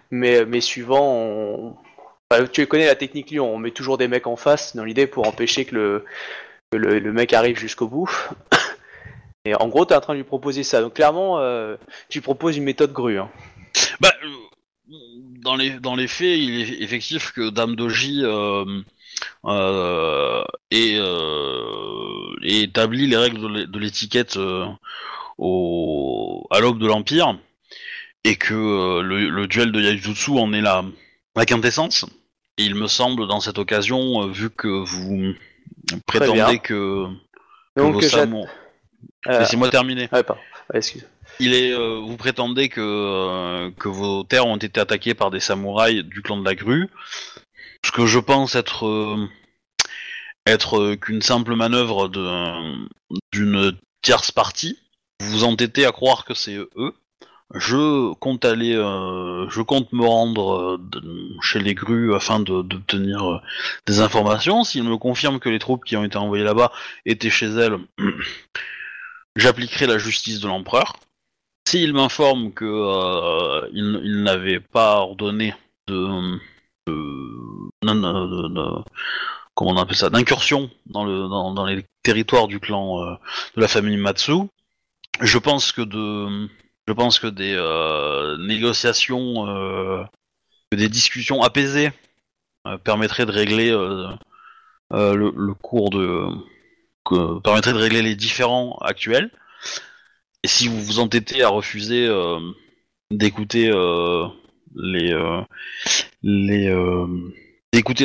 mes, 0.09 0.45
mes 0.45 0.61
suivants, 0.61 1.80
tu 2.51 2.65
connais 2.65 2.88
la 2.88 2.95
technique 2.95 3.30
Lyon, 3.30 3.53
on 3.53 3.59
met 3.59 3.69
toujours 3.69 3.99
des 3.99 4.07
mecs 4.07 4.25
en 4.25 4.35
face 4.35 4.75
dans 4.75 4.85
l'idée 4.85 5.05
pour 5.05 5.27
empêcher 5.27 5.65
que 5.65 6.03
que 6.71 6.77
le, 6.77 6.97
le 6.97 7.13
mec 7.13 7.34
arrive 7.34 7.59
jusqu'au 7.59 7.88
bout. 7.88 8.09
Et 9.45 9.56
en 9.56 9.68
gros, 9.68 9.86
tu 9.86 9.94
es 9.94 9.95
en 9.95 10.02
train 10.02 10.14
de 10.14 10.20
lui 10.20 10.24
proposer 10.26 10.64
ça. 10.64 10.82
Donc 10.82 10.94
clairement, 10.94 11.40
euh, 11.40 11.76
tu 12.10 12.22
proposes 12.22 12.56
une 12.57 12.64
méthode 12.64 12.94
grue. 12.94 13.20
Hein. 13.20 13.30
Bah, 13.99 14.14
euh, 14.24 14.95
dans 15.41 15.56
les 15.56 15.72
dans 15.72 15.95
les 15.95 16.07
faits, 16.07 16.38
il 16.40 16.61
est 16.61 16.82
effectif 16.82 17.32
que 17.34 17.49
Dame 17.49 17.76
Doji 17.76 18.22
euh, 18.24 18.64
euh, 19.45 20.44
ait, 20.72 20.95
euh, 20.98 22.36
ait 22.44 22.61
établi 22.61 23.07
les 23.07 23.18
règles 23.18 23.41
de 23.41 23.48
l'é- 23.48 23.68
de 23.68 23.80
l'étiquette 23.80 24.38
euh, 24.38 24.65
au 25.38 26.48
à 26.52 26.60
l'aube 26.60 26.80
de 26.80 26.88
l'Empire 26.88 27.38
et 28.24 28.36
que 28.38 28.53
euh, 28.53 29.02
le, 29.02 29.30
le 29.30 29.48
duel 29.48 29.72
de 29.74 29.82
Yaijutsu 29.82 30.32
en 30.38 30.53
est 30.53 30.61
la 30.61 30.86
la 31.36 31.45
quintessence. 31.45 32.06
Et 32.57 32.64
il 32.64 32.76
me 32.76 32.88
semble 32.88 33.28
dans 33.28 33.40
cette 33.41 33.57
occasion, 33.57 34.24
euh, 34.24 34.28
vu 34.32 34.49
que 34.52 34.68
vous 34.68 35.34
prétendez 36.06 36.34
bien. 36.34 36.57
que, 36.60 37.07
que 37.76 37.82
Donc, 37.82 37.94
vos 37.95 37.99
j'att- 38.02 38.11
samouraïs- 38.11 38.48
Laissez-moi 39.25 39.69
terminer. 39.69 40.09
ouais, 40.11 40.23
pardon. 40.23 40.41
Ouais, 40.71 40.77
excuse. 40.77 41.05
Il 41.39 41.53
est, 41.53 41.71
euh, 41.73 41.99
vous 41.99 42.15
prétendez 42.17 42.69
que, 42.69 42.80
euh, 42.81 43.71
que 43.80 43.88
vos 43.89 44.23
terres 44.23 44.45
ont 44.47 44.57
été 44.57 44.80
attaquées 44.80 45.13
par 45.13 45.31
des 45.31 45.39
samouraïs 45.39 46.03
du 46.03 46.21
clan 46.21 46.38
de 46.38 46.45
la 46.45 46.55
grue, 46.55 46.89
ce 47.85 47.91
que 47.91 48.05
je 48.05 48.19
pense 48.19 48.55
être 48.55 48.85
euh, 48.85 49.27
être 50.45 50.80
euh, 50.80 50.95
qu'une 50.95 51.21
simple 51.21 51.55
manœuvre 51.55 52.07
de 52.09 52.27
d'une 53.31 53.73
tierce 54.01 54.31
partie. 54.31 54.77
Vous 55.19 55.31
vous 55.31 55.43
entêtez 55.43 55.85
à 55.85 55.91
croire 55.91 56.25
que 56.25 56.34
c'est 56.34 56.55
eux. 56.57 56.93
Je 57.55 58.13
compte 58.15 58.45
aller, 58.45 58.73
euh, 58.75 59.47
je 59.49 59.61
compte 59.61 59.91
me 59.93 60.05
rendre 60.05 60.53
euh, 60.55 60.77
de- 60.80 61.03
chez 61.41 61.59
les 61.59 61.73
grues 61.75 62.13
afin 62.15 62.39
de- 62.39 62.61
d'obtenir 62.63 63.23
euh, 63.31 63.38
des 63.85 63.99
informations. 63.99 64.63
S'ils 64.63 64.84
me 64.84 64.97
confirment 64.97 65.39
que 65.39 65.49
les 65.49 65.59
troupes 65.59 65.84
qui 65.85 65.95
ont 65.95 66.03
été 66.03 66.17
envoyées 66.17 66.43
là-bas 66.43 66.71
étaient 67.05 67.30
chez 67.30 67.47
elles, 67.47 67.77
j'appliquerai 69.35 69.88
la 69.88 69.97
justice 69.97 70.39
de 70.39 70.47
l'empereur. 70.47 70.95
S'il 71.68 71.93
m'informe 71.93 72.51
que 72.53 72.65
euh, 72.65 73.69
il, 73.73 74.22
n'avait 74.23 74.60
pas 74.60 74.97
ordonné 74.97 75.53
de, 75.88 76.38
de- 76.88 77.84
de- 77.84 78.47
de- 78.49 78.84
comment 79.55 79.72
on 79.72 79.77
appelle 79.77 79.95
ça 79.95 80.10
d'incursion 80.10 80.69
dans 80.88 81.05
le 81.05 81.27
dans, 81.30 81.65
les 81.65 81.85
territoires 82.03 82.47
du 82.47 82.60
clan 82.60 83.01
euh, 83.01 83.15
de 83.55 83.61
la 83.61 83.68
famille 83.68 83.97
Matsu, 83.97 84.34
je 85.22 85.38
pense 85.38 85.72
que 85.72 85.81
de 85.81 86.49
je 86.88 86.93
pense 86.93 87.19
que 87.19 87.27
des 87.27 87.53
euh, 87.55 88.38
négociations, 88.39 89.47
euh, 89.47 90.03
que 90.72 90.76
des 90.77 90.89
discussions 90.89 91.41
apaisées 91.41 91.91
euh, 92.68 92.77
permettraient 92.77 93.26
de 93.26 93.31
régler 93.31 93.72
euh, 93.72 94.07
le, 94.91 95.34
le 95.35 95.53
cours 95.53 95.89
de 95.89 96.27
que, 97.05 97.39
permettraient 97.39 97.73
de 97.73 97.77
régler 97.77 98.01
les 98.01 98.15
différends 98.15 98.77
actuels. 98.81 99.30
Et 100.43 100.47
si 100.47 100.67
vous 100.67 100.81
vous 100.81 100.99
entêtez 100.99 101.41
à 101.43 101.49
refuser 101.49 102.05
euh, 102.07 102.39
d'écouter 103.11 103.69
euh, 103.69 104.27
les 104.75 105.11
euh, 105.11 105.41
euh, 106.23 107.07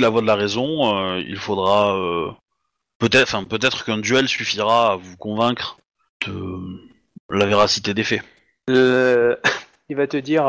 la 0.00 0.08
voix 0.08 0.20
de 0.20 0.26
la 0.26 0.36
raison, 0.36 0.96
euh, 0.96 1.20
il 1.26 1.36
faudra 1.36 1.96
euh, 1.96 2.30
peut-être, 2.98 3.84
qu'un 3.84 3.98
duel 3.98 4.28
suffira 4.28 4.92
à 4.92 4.96
vous 4.96 5.16
convaincre 5.16 5.78
de 6.26 6.60
la 7.30 7.46
véracité 7.46 7.94
des 7.94 8.04
faits. 8.04 8.22
Euh, 8.70 9.36
elle 9.88 9.96
va 9.96 10.06
te 10.06 10.16
dire, 10.16 10.46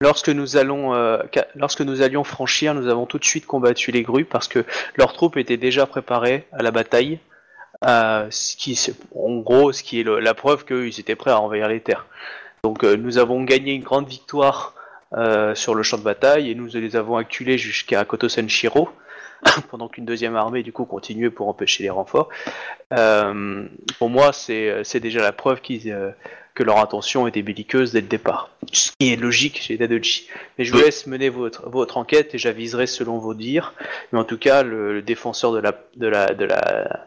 lorsque 0.00 0.28
nous 0.28 0.56
allons, 0.56 0.94
euh, 0.94 1.18
lorsque 1.54 1.80
nous 1.80 2.02
allions 2.02 2.24
franchir, 2.24 2.74
nous 2.74 2.88
avons 2.88 3.06
tout 3.06 3.18
de 3.18 3.24
suite 3.24 3.46
combattu 3.46 3.90
les 3.90 4.02
grues 4.02 4.24
parce 4.24 4.48
que 4.48 4.64
leurs 4.96 5.12
troupes 5.12 5.36
étaient 5.36 5.56
déjà 5.56 5.86
préparées 5.86 6.46
à 6.52 6.62
la 6.62 6.70
bataille. 6.70 7.18
euh, 7.86 8.26
ce 8.30 8.56
qui, 8.56 8.78
en 9.14 9.36
gros, 9.38 9.72
ce 9.72 9.82
qui 9.82 10.00
est 10.00 10.04
la 10.04 10.34
preuve 10.34 10.64
qu'ils 10.64 10.98
étaient 10.98 11.14
prêts 11.14 11.30
à 11.30 11.40
envahir 11.40 11.68
les 11.68 11.80
terres. 11.80 12.06
Donc, 12.64 12.84
euh, 12.84 12.96
nous 12.96 13.18
avons 13.18 13.42
gagné 13.44 13.74
une 13.74 13.82
grande 13.82 14.08
victoire 14.08 14.74
sur 15.54 15.74
le 15.74 15.82
champ 15.82 15.96
de 15.96 16.02
bataille 16.02 16.50
et 16.50 16.54
nous 16.54 16.66
les 16.74 16.94
avons 16.96 17.16
acculés 17.16 17.56
jusqu'à 17.56 18.04
Kotosenshiro 18.04 18.90
pendant 19.70 19.88
qu'une 19.88 20.04
deuxième 20.04 20.36
armée 20.36 20.62
du 20.62 20.72
coup 20.72 20.84
continuait 20.84 21.30
pour 21.30 21.48
empêcher 21.48 21.84
les 21.84 21.90
renforts. 21.90 22.28
Pour 22.90 24.10
moi, 24.10 24.32
c'est 24.32 25.00
déjà 25.00 25.22
la 25.22 25.32
preuve 25.32 25.60
qu'ils 25.62 25.94
que 26.56 26.62
leur 26.64 26.78
intention 26.78 27.28
était 27.28 27.42
belliqueuse 27.42 27.92
dès 27.92 28.00
le 28.00 28.08
départ. 28.08 28.50
Ce 28.72 28.90
qui 28.98 29.12
est 29.12 29.16
logique 29.16 29.60
chez 29.60 29.76
Dadoji. 29.76 30.26
Mais 30.56 30.64
je 30.64 30.72
vous 30.72 30.78
laisse 30.80 31.06
mener 31.06 31.28
votre, 31.28 31.68
votre 31.68 31.98
enquête 31.98 32.34
et 32.34 32.38
j'aviserai 32.38 32.86
selon 32.86 33.18
vos 33.18 33.34
dires. 33.34 33.74
Mais 34.10 34.18
en 34.18 34.24
tout 34.24 34.38
cas, 34.38 34.62
le, 34.62 34.94
le 34.94 35.02
défenseur 35.02 35.52
de 35.52 35.58
la, 35.58 35.72
de 35.96 36.06
la, 36.08 36.26
de 36.34 36.44
la, 36.46 37.06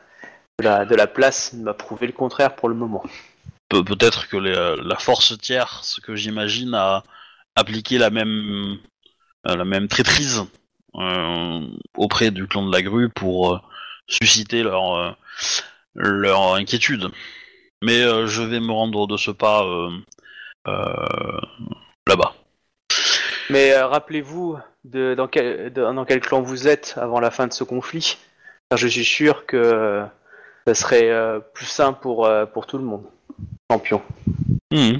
de 0.59 0.63
la, 0.63 0.85
de 0.85 0.95
la 0.95 1.07
place 1.07 1.53
m'a 1.53 1.73
prouvé 1.73 2.05
le 2.07 2.13
contraire 2.13 2.55
pour 2.55 2.69
le 2.69 2.76
moment. 2.76 3.03
Pe- 3.69 3.84
peut-être 3.84 4.30
que 4.30 4.38
les- 4.38 4.76
la 4.84 4.97
force 4.97 5.38
tierce 5.39 5.99
que 6.05 6.15
j'imagine 6.15 6.73
a 6.76 7.03
appliqué 7.55 7.97
la 7.97 8.11
même 8.11 8.77
euh, 9.47 9.55
la 9.55 9.65
même 9.65 9.88
traîtrise 9.88 10.43
euh, 10.95 11.61
auprès 11.97 12.30
du 12.31 12.47
clan 12.47 12.65
de 12.67 12.71
la 12.71 12.81
grue 12.84 13.09
pour 13.09 13.53
euh, 13.53 13.59
susciter 14.07 14.63
leur 14.63 14.95
euh, 14.95 15.11
leur 15.95 16.53
inquiétude. 16.55 17.09
Mais 17.81 18.01
euh, 18.01 18.27
je 18.27 18.41
vais 18.41 18.60
me 18.60 18.72
rendre 18.72 19.07
de 19.07 19.18
ce 19.18 19.31
pas 19.31 19.64
euh, 19.64 19.89
euh, 20.68 21.41
là-bas. 22.07 22.34
Mais 23.49 23.76
rappelez-vous 23.80 24.60
de, 24.84 25.15
dans, 25.15 25.27
quel, 25.27 25.72
de- 25.73 25.81
dans 25.81 26.06
quel 26.06 26.19
clan 26.19 26.41
vous 26.41 26.68
êtes 26.68 26.95
avant 26.97 27.19
la 27.19 27.31
fin 27.31 27.47
de 27.47 27.53
ce 27.53 27.64
conflit? 27.64 28.18
Car 28.69 28.77
je 28.77 28.88
suis 28.88 29.06
sûr 29.06 29.45
que 29.45 30.03
ça 30.68 30.76
serait 30.76 31.10
euh, 31.10 31.39
plus 31.39 31.65
simple 31.65 31.99
pour, 32.01 32.26
euh, 32.26 32.45
pour 32.45 32.68
tout 32.68 32.77
le 32.77 32.84
monde. 32.84 33.06
Champion. 33.72 34.01
Mhm. 34.72 34.99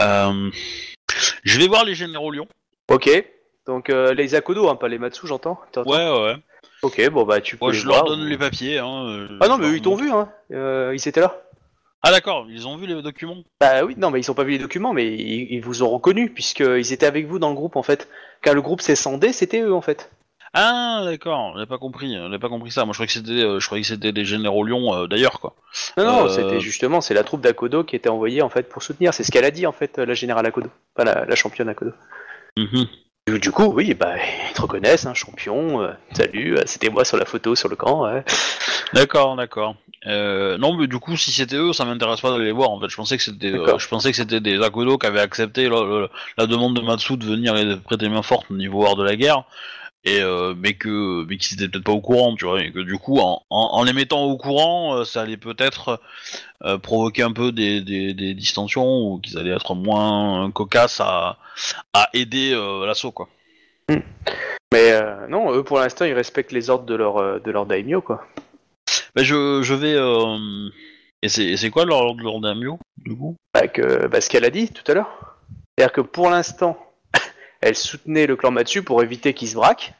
Euh, 0.00 0.50
je 1.44 1.58
vais 1.58 1.68
voir 1.68 1.84
les 1.84 1.94
généraux 1.94 2.30
Lyon. 2.30 2.48
Ok. 2.88 3.10
Donc 3.66 3.90
euh, 3.90 4.14
les 4.14 4.34
Akodo, 4.34 4.68
hein, 4.68 4.76
pas 4.76 4.88
les 4.88 4.98
Matsu, 4.98 5.26
j'entends. 5.26 5.60
T'entends? 5.70 5.90
Ouais, 5.90 6.22
ouais. 6.24 6.36
Ok, 6.82 7.08
bon 7.10 7.24
bah 7.24 7.40
tu 7.40 7.56
peux 7.56 7.68
les 7.70 7.74
je 7.74 7.84
voir. 7.86 8.04
leur 8.04 8.16
donne 8.16 8.26
les 8.26 8.36
papiers. 8.38 8.78
Hein, 8.78 9.06
euh, 9.08 9.38
Ah 9.40 9.48
non, 9.48 9.56
je 9.56 9.60
mais 9.60 9.66
leur 9.66 9.72
eux, 9.72 9.76
ils 9.76 9.82
t'ont 9.82 9.90
montre. 9.90 10.02
vu, 10.02 10.10
hein. 10.10 10.28
Euh, 10.52 10.92
ils 10.94 11.08
étaient 11.08 11.20
là. 11.20 11.40
Ah 12.02 12.10
d'accord, 12.10 12.46
ils 12.50 12.66
ont 12.66 12.76
vu 12.76 12.86
les 12.88 13.00
documents. 13.00 13.36
Bah 13.60 13.84
oui, 13.84 13.94
non, 13.96 14.10
mais 14.10 14.18
ils 14.20 14.28
ont 14.30 14.34
pas 14.34 14.42
vu 14.42 14.50
les 14.52 14.58
documents, 14.58 14.92
mais 14.92 15.06
ils, 15.06 15.52
ils 15.52 15.60
vous 15.62 15.84
ont 15.84 15.88
reconnu, 15.90 16.30
puisqu'ils 16.30 16.92
étaient 16.92 17.06
avec 17.06 17.26
vous 17.28 17.38
dans 17.38 17.50
le 17.50 17.54
groupe, 17.54 17.76
en 17.76 17.84
fait. 17.84 18.08
Quand 18.42 18.54
le 18.54 18.60
groupe 18.62 18.80
s'est 18.80 18.96
scindé, 18.96 19.32
c'était 19.32 19.60
eux, 19.60 19.72
en 19.72 19.80
fait. 19.82 20.10
Ah 20.54 21.02
d'accord, 21.06 21.54
j'ai 21.58 21.64
pas 21.64 21.78
compris, 21.78 22.14
j'ai 22.30 22.38
pas 22.38 22.48
compris 22.50 22.70
ça. 22.70 22.84
Moi 22.84 22.92
je 22.92 22.98
croyais 22.98 23.06
que 23.06 23.12
c'était, 23.14 23.42
euh, 23.42 23.58
je 23.58 23.64
croyais 23.64 23.80
que 23.80 23.88
c'était 23.88 24.12
des 24.12 24.26
généraux 24.26 24.64
Lyon 24.64 24.92
euh, 24.94 25.06
d'ailleurs 25.06 25.40
quoi. 25.40 25.54
Non, 25.96 26.04
non, 26.04 26.24
Euh. 26.26 26.28
c'était 26.28 26.60
justement, 26.60 27.00
c'est 27.00 27.14
la 27.14 27.24
troupe 27.24 27.40
d'Akodo 27.40 27.84
qui 27.84 27.96
était 27.96 28.10
envoyée, 28.10 28.42
en 28.42 28.50
fait, 28.50 28.68
pour 28.68 28.82
soutenir. 28.82 29.14
C'est 29.14 29.24
ce 29.24 29.30
qu'elle 29.32 29.46
a 29.46 29.50
dit, 29.50 29.66
en 29.66 29.72
fait, 29.72 29.96
la 29.96 30.12
générale 30.12 30.44
Akodo. 30.44 30.68
Pas 30.94 31.04
la, 31.04 31.24
la 31.24 31.34
championne 31.36 31.70
Akodo. 31.70 31.92
Du, 33.28 33.52
coup, 33.52 33.66
oui, 33.66 33.94
bah, 33.94 34.16
ils 34.18 34.52
te 34.52 34.62
reconnaissent, 34.62 35.06
hein, 35.06 35.14
champion, 35.14 35.80
euh, 35.80 35.92
salut, 36.12 36.56
euh, 36.56 36.62
c'était 36.66 36.88
moi 36.90 37.04
sur 37.04 37.16
la 37.16 37.24
photo, 37.24 37.54
sur 37.54 37.68
le 37.68 37.76
camp, 37.76 38.02
ouais. 38.02 38.24
D'accord, 38.94 39.36
d'accord. 39.36 39.76
Euh, 40.08 40.58
non 40.58 40.76
mais 40.76 40.88
du 40.88 40.98
coup 40.98 41.16
si 41.16 41.30
c'était 41.30 41.54
eux, 41.54 41.72
ça 41.72 41.84
m'intéresse 41.84 42.20
pas 42.20 42.32
d'aller 42.32 42.46
les 42.46 42.52
voir. 42.52 42.70
En 42.70 42.80
fait, 42.80 42.88
je 42.88 42.96
pensais 42.96 43.16
que 43.16 43.22
c'était, 43.22 43.52
euh, 43.52 43.78
je 43.78 43.86
pensais 43.86 44.10
que 44.10 44.16
c'était 44.16 44.40
des 44.40 44.60
Akodo 44.60 44.98
qui 44.98 45.06
avaient 45.06 45.20
accepté 45.20 45.68
la 45.68 46.46
demande 46.48 46.74
de 46.74 46.80
Matsu 46.80 47.16
de 47.16 47.24
venir 47.24 47.56
et 47.56 47.64
de 47.64 47.76
prêter 47.76 48.08
main 48.08 48.22
forte 48.22 48.50
au 48.50 48.54
niveau 48.54 48.84
hors 48.84 48.96
de 48.96 49.04
la 49.04 49.14
guerre. 49.14 49.44
Et 50.04 50.20
euh, 50.20 50.54
mais 50.56 50.74
que 50.74 51.24
mais 51.26 51.36
qu'ils 51.36 51.54
étaient 51.54 51.68
peut-être 51.68 51.84
pas 51.84 51.92
au 51.92 52.00
courant, 52.00 52.34
tu 52.34 52.44
vois, 52.44 52.62
et 52.62 52.72
que 52.72 52.80
du 52.80 52.98
coup 52.98 53.18
en, 53.18 53.42
en, 53.50 53.68
en 53.72 53.84
les 53.84 53.92
mettant 53.92 54.24
au 54.24 54.36
courant, 54.36 54.96
euh, 54.96 55.04
ça 55.04 55.22
allait 55.22 55.36
peut-être 55.36 56.00
euh, 56.64 56.78
provoquer 56.78 57.22
un 57.22 57.32
peu 57.32 57.52
des, 57.52 57.80
des, 57.80 58.12
des 58.14 58.34
distensions 58.34 59.06
ou 59.06 59.18
qu'ils 59.18 59.38
allaient 59.38 59.54
être 59.54 59.74
moins 59.74 60.50
cocasses 60.50 61.00
à, 61.00 61.38
à 61.92 62.08
aider 62.14 62.52
l'assaut 62.86 63.12
quoi. 63.12 63.28
Mais 63.88 64.92
euh, 64.92 65.26
non, 65.28 65.52
eux 65.52 65.62
pour 65.62 65.78
l'instant 65.78 66.04
ils 66.04 66.14
respectent 66.14 66.52
les 66.52 66.70
ordres 66.70 66.86
de 66.86 66.94
leur 66.94 67.40
de 67.40 67.50
leur 67.50 67.66
daimyo 67.66 68.00
quoi. 68.00 68.26
Bah, 69.14 69.22
je, 69.22 69.62
je 69.62 69.74
vais 69.74 69.96
et 71.22 71.28
c'est 71.28 71.70
quoi 71.70 71.84
leur 71.84 72.14
leur 72.14 72.40
daimyo 72.40 72.78
du 72.96 73.16
coup? 73.16 73.36
Bah, 73.54 73.68
que, 73.68 74.06
bah, 74.08 74.20
ce 74.20 74.28
qu'elle 74.28 74.44
a 74.44 74.50
dit 74.50 74.68
tout 74.68 74.90
à 74.90 74.94
l'heure. 74.94 75.36
C'est-à-dire 75.76 75.92
que 75.92 76.00
pour 76.00 76.28
l'instant, 76.30 76.76
elle 77.62 77.76
soutenait 77.76 78.26
le 78.26 78.36
clan 78.36 78.50
Matsu 78.50 78.82
pour 78.82 79.02
éviter 79.02 79.32
qu'il 79.34 79.48
se 79.48 79.54
braque. 79.54 79.94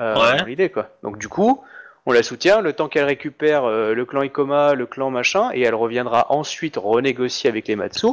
Euh, 0.00 0.14
Ouais. 0.14 0.44
l'idée 0.44 0.68
quoi. 0.68 0.90
Donc 1.02 1.18
du 1.18 1.28
coup, 1.28 1.62
on 2.08 2.12
la 2.12 2.22
soutient 2.22 2.60
le 2.60 2.72
temps 2.74 2.88
qu'elle 2.88 3.06
récupère 3.06 3.64
euh, 3.64 3.94
le 3.94 4.04
clan 4.04 4.22
Ikoma, 4.22 4.74
le 4.74 4.86
clan 4.86 5.10
machin, 5.10 5.50
et 5.54 5.62
elle 5.62 5.74
reviendra 5.74 6.26
ensuite 6.32 6.76
renégocier 6.76 7.48
avec 7.50 7.66
les 7.66 7.74
Matsu. 7.76 8.08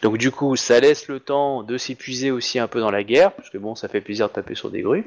Donc 0.00 0.16
du 0.16 0.30
coup, 0.30 0.56
ça 0.56 0.80
laisse 0.80 1.08
le 1.08 1.20
temps 1.20 1.62
de 1.62 1.76
s'épuiser 1.76 2.30
aussi 2.30 2.58
un 2.58 2.68
peu 2.68 2.80
dans 2.80 2.90
la 2.92 3.02
guerre, 3.02 3.32
parce 3.32 3.50
que 3.50 3.58
bon, 3.58 3.74
ça 3.74 3.88
fait 3.88 4.00
plaisir 4.00 4.28
de 4.28 4.32
taper 4.32 4.54
sur 4.54 4.70
des 4.70 4.80
grues. 4.80 5.04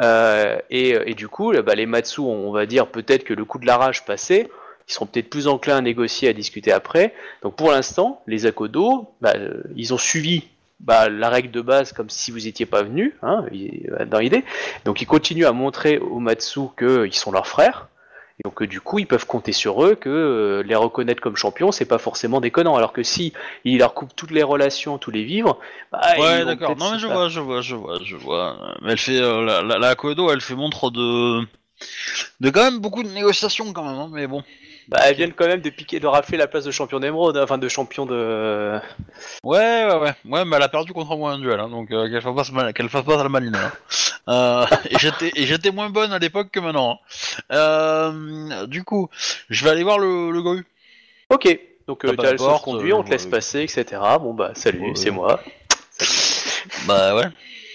Euh, 0.00 0.58
et, 0.70 0.90
et 1.06 1.14
du 1.14 1.28
coup, 1.28 1.52
bah, 1.52 1.74
les 1.74 1.86
Matsu, 1.86 2.20
on 2.20 2.50
va 2.50 2.66
dire 2.66 2.88
peut-être 2.88 3.22
que 3.24 3.34
le 3.34 3.44
coup 3.44 3.58
de 3.58 3.66
la 3.66 3.76
rage 3.76 4.04
passé, 4.04 4.48
ils 4.88 4.92
seront 4.92 5.06
peut-être 5.06 5.28
plus 5.30 5.46
enclins 5.46 5.76
à 5.76 5.80
négocier, 5.80 6.28
à 6.28 6.32
discuter 6.32 6.72
après. 6.72 7.12
Donc 7.42 7.54
pour 7.54 7.70
l'instant, 7.70 8.22
les 8.26 8.46
Akodo, 8.46 9.10
bah, 9.20 9.34
ils 9.76 9.92
ont 9.94 9.98
suivi 9.98 10.48
bah, 10.80 11.08
la 11.08 11.28
règle 11.28 11.50
de 11.50 11.60
base 11.60 11.92
comme 11.92 12.10
si 12.10 12.30
vous 12.30 12.46
étiez 12.46 12.66
pas 12.66 12.82
venu, 12.82 13.14
hein, 13.22 13.44
il- 13.52 13.90
dans 14.10 14.18
l'idée. 14.18 14.44
Donc 14.84 15.00
ils 15.02 15.06
continuent 15.06 15.46
à 15.46 15.52
montrer 15.52 15.98
aux 15.98 16.18
Matsu 16.20 16.60
qu'ils 16.78 17.14
sont 17.14 17.32
leurs 17.32 17.46
frères. 17.46 17.88
Et 18.38 18.42
donc 18.46 18.60
euh, 18.60 18.66
du 18.66 18.82
coup, 18.82 18.98
ils 18.98 19.06
peuvent 19.06 19.24
compter 19.26 19.52
sur 19.52 19.82
eux 19.82 19.94
que 19.94 20.10
euh, 20.10 20.62
les 20.62 20.74
reconnaître 20.74 21.22
comme 21.22 21.36
champions, 21.36 21.72
c'est 21.72 21.86
pas 21.86 21.96
forcément 21.96 22.42
déconnant. 22.42 22.76
Alors 22.76 22.92
que 22.92 23.02
si 23.02 23.32
ils 23.64 23.78
leur 23.78 23.94
coupent 23.94 24.14
toutes 24.14 24.30
les 24.30 24.42
relations, 24.42 24.98
tous 24.98 25.10
les 25.10 25.24
vivres, 25.24 25.58
bah, 25.90 26.00
Ouais, 26.18 26.44
d'accord. 26.44 26.76
Non, 26.76 26.92
mais 26.92 26.98
je 26.98 27.06
vois, 27.06 27.28
je 27.30 27.40
vois, 27.40 27.62
je 27.62 27.74
vois, 27.74 27.98
je 28.04 28.14
vois. 28.16 28.74
Mais 28.82 28.92
elle 28.92 28.98
fait 28.98 29.18
euh, 29.22 29.42
la, 29.42 29.62
la, 29.62 29.78
la 29.78 29.94
Kodo, 29.94 30.30
elle 30.30 30.42
fait 30.42 30.54
montre 30.54 30.90
de 30.90 31.40
de 32.40 32.50
quand 32.50 32.62
même 32.64 32.78
beaucoup 32.80 33.02
de 33.02 33.08
négociations 33.08 33.72
quand 33.72 33.84
même. 33.84 33.98
hein, 33.98 34.10
mais 34.12 34.26
bon. 34.26 34.42
Bah, 34.88 34.98
elles 35.04 35.16
viennent 35.16 35.32
quand 35.32 35.48
même 35.48 35.60
de 35.60 35.70
piquer, 35.70 35.98
de 35.98 36.06
rafler 36.06 36.38
la 36.38 36.46
place 36.46 36.64
de 36.64 36.70
champion 36.70 37.00
d'émeraude, 37.00 37.36
hein, 37.36 37.42
enfin 37.42 37.58
de 37.58 37.68
champion 37.68 38.06
de. 38.06 38.78
Ouais, 39.42 39.86
ouais, 39.86 39.94
ouais. 39.98 40.14
Ouais, 40.24 40.44
mais 40.44 40.56
elle 40.56 40.62
a 40.62 40.68
perdu 40.68 40.92
contre 40.92 41.16
moi 41.16 41.32
un 41.32 41.38
duel, 41.40 41.58
hein, 41.58 41.68
donc 41.68 41.90
euh, 41.90 42.08
qu'elle 42.08 42.22
fasse 42.22 42.34
pas, 42.36 42.44
ce 42.44 42.52
mal- 42.52 42.72
qu'elle 42.72 42.88
fasse 42.88 43.04
pas 43.04 43.20
la 43.20 43.28
maline. 43.28 43.56
hein. 43.56 43.72
Euh, 44.28 44.66
et 44.90 44.98
j'étais, 44.98 45.32
et 45.34 45.44
j'étais 45.46 45.72
moins 45.72 45.90
bonne 45.90 46.12
à 46.12 46.18
l'époque 46.20 46.50
que 46.52 46.60
maintenant. 46.60 47.00
hein. 47.50 47.52
Euh, 47.52 48.66
du 48.66 48.84
coup, 48.84 49.08
je 49.50 49.64
vais 49.64 49.70
aller 49.70 49.82
voir 49.82 49.98
le, 49.98 50.30
le 50.30 50.42
Gohu. 50.42 50.64
Ok. 51.30 51.58
Donc 51.88 52.04
euh, 52.04 52.08
Ah 52.12 52.14
bah, 52.16 52.22
t'as 52.24 52.30
le 52.32 52.36
porte, 52.36 52.64
conduit, 52.64 52.92
on 52.92 53.02
te 53.02 53.08
euh, 53.08 53.12
laisse 53.12 53.26
passer, 53.26 53.60
etc. 53.62 53.84
Bon 54.20 54.34
bah 54.34 54.52
salut, 54.54 54.80
Ouais, 54.80 54.92
c'est 54.94 55.10
moi. 55.10 55.40
Bah 56.86 57.14
ouais. 57.16 57.24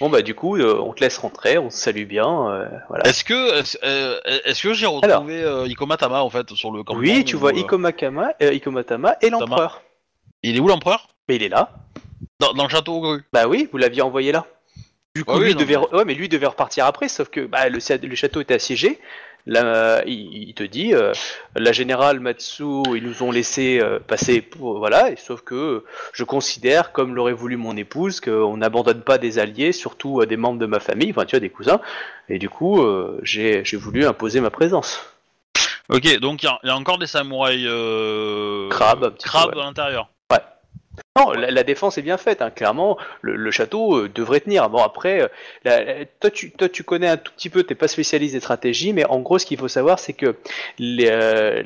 Bon 0.01 0.09
bah 0.09 0.21
du 0.23 0.33
coup, 0.35 0.57
euh, 0.57 0.77
on 0.81 0.93
te 0.93 0.99
laisse 1.01 1.17
rentrer, 1.19 1.57
on 1.59 1.69
se 1.69 1.77
salue 1.77 2.05
bien, 2.05 2.49
euh, 2.49 2.67
voilà. 2.89 3.05
Est-ce 3.07 3.23
que, 3.23 3.59
est-ce, 3.59 3.77
euh, 3.83 4.19
que 4.61 4.73
j'ai 4.73 4.87
retrouvé 4.87 5.43
euh, 5.43 5.67
Ikoma 5.67 5.95
Tama 5.95 6.23
en 6.23 6.29
fait 6.31 6.49
sur 6.55 6.71
le 6.71 6.83
campement 6.83 7.01
Oui, 7.01 7.23
tu 7.23 7.35
ou, 7.35 7.39
vois 7.39 7.51
euh, 7.51 7.59
Ikoma 7.59 7.91
Kama, 7.91 8.33
euh, 8.41 8.51
Ikoma 8.51 8.83
Tama 8.83 9.15
et 9.21 9.29
l'empereur. 9.29 9.83
Il 10.41 10.57
est 10.57 10.59
où 10.59 10.67
l'empereur? 10.67 11.07
Mais 11.29 11.35
il 11.35 11.43
est 11.43 11.49
là. 11.49 11.69
dans, 12.39 12.51
dans 12.53 12.63
le 12.63 12.69
château 12.69 12.95
au 12.95 12.99
Gohu. 13.01 13.23
Bah 13.31 13.47
oui, 13.47 13.69
vous 13.71 13.77
l'aviez 13.77 14.01
envoyé 14.01 14.31
là. 14.31 14.47
Du 15.15 15.23
coup, 15.23 15.33
Ah 15.35 15.37
oui, 15.37 15.45
lui 15.45 15.53
non, 15.53 15.59
devait, 15.59 15.75
mais- 15.77 15.83
re- 15.83 15.95
ouais, 15.97 16.05
mais 16.05 16.13
lui 16.15 16.29
devait 16.29 16.47
repartir 16.47 16.85
après, 16.87 17.07
sauf 17.07 17.29
que 17.29 17.41
bah, 17.45 17.69
le 17.69 17.79
château 18.15 18.41
était 18.41 18.55
assiégé. 18.55 18.99
Là, 19.47 20.03
il, 20.05 20.49
il 20.49 20.53
te 20.53 20.63
dit, 20.63 20.93
euh, 20.93 21.13
la 21.55 21.71
générale 21.71 22.19
Matsu, 22.19 22.63
ils 22.95 23.03
nous 23.03 23.23
ont 23.23 23.31
laissé 23.31 23.79
euh, 23.81 23.99
passer, 23.99 24.41
pour, 24.41 24.77
voilà, 24.77 25.09
et 25.11 25.15
sauf 25.15 25.41
que 25.41 25.83
je 26.13 26.23
considère, 26.23 26.91
comme 26.91 27.15
l'aurait 27.15 27.33
voulu 27.33 27.57
mon 27.57 27.75
épouse, 27.75 28.19
qu'on 28.21 28.57
n'abandonne 28.57 29.01
pas 29.01 29.17
des 29.17 29.39
alliés, 29.39 29.71
surtout 29.71 30.21
euh, 30.21 30.25
des 30.25 30.37
membres 30.37 30.59
de 30.59 30.65
ma 30.67 30.79
famille, 30.79 31.09
enfin 31.11 31.25
tu 31.25 31.31
vois, 31.35 31.39
des 31.39 31.49
cousins, 31.49 31.81
et 32.29 32.37
du 32.39 32.49
coup, 32.49 32.81
j'ai 33.23 33.63
voulu 33.73 34.05
imposer 34.05 34.39
ma 34.41 34.49
présence. 34.51 34.99
Ok, 35.89 36.19
donc 36.19 36.43
il 36.43 36.45
y, 36.45 36.49
a- 36.49 36.59
il 36.63 36.67
y 36.67 36.69
a 36.69 36.75
encore 36.77 36.97
des 36.99 37.07
samouraïs. 37.07 37.65
Crabes, 39.23 39.55
ouais. 39.55 39.61
à 39.61 39.65
l'intérieur. 39.65 40.09
Non, 41.17 41.31
la, 41.33 41.63
défense 41.63 41.97
est 41.97 42.01
bien 42.01 42.17
faite, 42.17 42.41
hein. 42.41 42.51
clairement, 42.51 42.97
le, 43.21 43.51
château 43.51 43.97
euh, 43.97 44.09
devrait 44.09 44.39
tenir. 44.39 44.69
Bon, 44.69 44.81
après, 44.81 45.29
euh, 45.67 46.05
toi, 46.21 46.29
tu, 46.31 46.83
connais 46.85 47.09
un 47.09 47.17
tout 47.17 47.33
petit 47.33 47.49
peu, 47.49 47.63
t'es 47.63 47.75
pas 47.75 47.89
spécialiste 47.89 48.33
des 48.33 48.39
stratégies, 48.39 48.93
mais 48.93 49.03
en 49.05 49.19
gros, 49.19 49.37
ce 49.37 49.45
qu'il 49.45 49.57
faut 49.57 49.67
savoir, 49.67 49.99
c'est 49.99 50.13
que 50.13 50.37
les, 50.79 51.09
euh, 51.09 51.63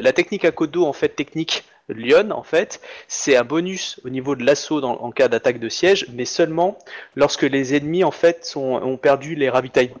la, 0.00 0.12
technique 0.12 0.44
à 0.44 0.50
Kodo, 0.50 0.84
en 0.84 0.92
fait, 0.92 1.10
technique 1.10 1.62
Lyon, 1.88 2.30
en 2.32 2.42
fait, 2.42 2.80
c'est 3.06 3.36
un 3.36 3.44
bonus 3.44 4.00
au 4.04 4.10
niveau 4.10 4.34
de 4.34 4.44
l'assaut 4.44 4.82
en 4.82 5.12
cas 5.12 5.28
d'attaque 5.28 5.60
de 5.60 5.68
siège, 5.68 6.06
mais 6.12 6.24
seulement 6.24 6.76
lorsque 7.14 7.42
les 7.42 7.76
ennemis, 7.76 8.02
en 8.02 8.10
fait, 8.10 8.44
sont, 8.44 8.82
ont 8.82 8.96
perdu 8.96 9.36
les 9.36 9.48
ravitaillements. 9.48 10.00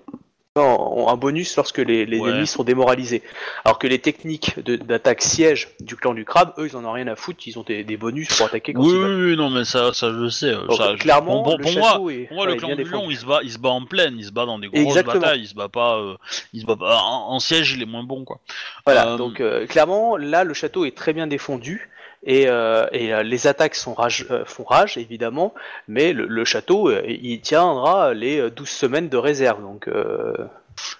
Ont 0.56 1.06
un 1.08 1.16
bonus 1.16 1.56
lorsque 1.56 1.78
les, 1.78 2.06
les 2.06 2.18
Ouais. 2.18 2.30
ennemis 2.30 2.48
sont 2.48 2.64
démoralisés. 2.64 3.22
Alors 3.64 3.78
que 3.78 3.86
les 3.86 4.00
techniques 4.00 4.58
d'attaque 4.58 5.22
siège 5.22 5.68
du 5.78 5.94
clan 5.94 6.12
du 6.12 6.24
crabe, 6.24 6.54
eux, 6.58 6.66
ils 6.66 6.76
en 6.76 6.84
ont 6.84 6.90
rien 6.90 7.06
à 7.06 7.14
foutre, 7.14 7.46
ils 7.46 7.56
ont 7.56 7.62
des, 7.62 7.84
des 7.84 7.96
bonus 7.96 8.26
pour 8.36 8.46
attaquer 8.46 8.72
quand 8.72 8.80
Oui, 8.82 8.88
ils 8.88 8.94
oui, 8.94 9.00
veulent. 9.00 9.30
oui, 9.30 9.36
non, 9.36 9.48
mais 9.48 9.64
ça, 9.64 9.92
ça 9.92 10.12
je 10.12 10.28
sais. 10.28 10.50
Donc, 10.52 10.72
ça, 10.72 10.94
je- 10.96 11.02
clairement, 11.02 11.44
pour, 11.44 11.56
le 11.56 11.62
pour 11.62 11.72
moi, 11.74 11.90
château 11.92 12.10
est, 12.10 12.24
pour 12.26 12.36
moi, 12.36 12.46
ouais, 12.46 12.52
le 12.54 12.58
clan 12.58 12.74
du 12.74 12.82
lion, 12.82 13.08
il 13.12 13.16
se 13.16 13.24
bat, 13.26 13.38
il 13.44 13.52
se 13.52 13.58
bat 13.58 13.68
en 13.68 13.84
plaine, 13.84 14.16
il 14.18 14.24
se 14.24 14.32
bat 14.32 14.44
dans 14.44 14.58
des 14.58 14.66
grosses 14.66 14.80
Exactement. 14.88 15.20
batailles, 15.20 15.42
il 15.42 15.46
se 15.46 15.54
bat 15.54 15.68
pas, 15.68 15.98
euh, 15.98 16.16
il 16.52 16.62
se 16.62 16.66
bat 16.66 16.74
pas 16.74 16.96
en, 16.96 17.30
en 17.30 17.38
siège, 17.38 17.70
il 17.74 17.82
est 17.82 17.86
moins 17.86 18.02
bon, 18.02 18.24
quoi. 18.24 18.40
Voilà, 18.86 19.12
Euh, 19.12 19.16
donc 19.18 19.40
euh, 19.40 19.68
clairement, 19.68 20.16
là, 20.16 20.42
le 20.42 20.52
château 20.54 20.84
est 20.84 20.96
très 20.96 21.12
bien 21.12 21.28
défendu. 21.28 21.88
Et, 22.22 22.48
euh, 22.48 22.86
et 22.92 23.14
euh, 23.14 23.22
les 23.22 23.46
attaques 23.46 23.74
sont 23.74 23.94
rage, 23.94 24.26
euh, 24.30 24.44
font 24.44 24.64
rage, 24.64 24.98
évidemment, 24.98 25.54
mais 25.88 26.12
le, 26.12 26.26
le 26.26 26.44
château, 26.44 26.90
il 27.06 27.40
tiendra 27.40 28.12
les 28.12 28.38
euh, 28.40 28.50
12 28.50 28.68
semaines 28.68 29.08
de 29.08 29.16
réserve, 29.16 29.62
donc 29.62 29.88
Ouais, 29.88 29.98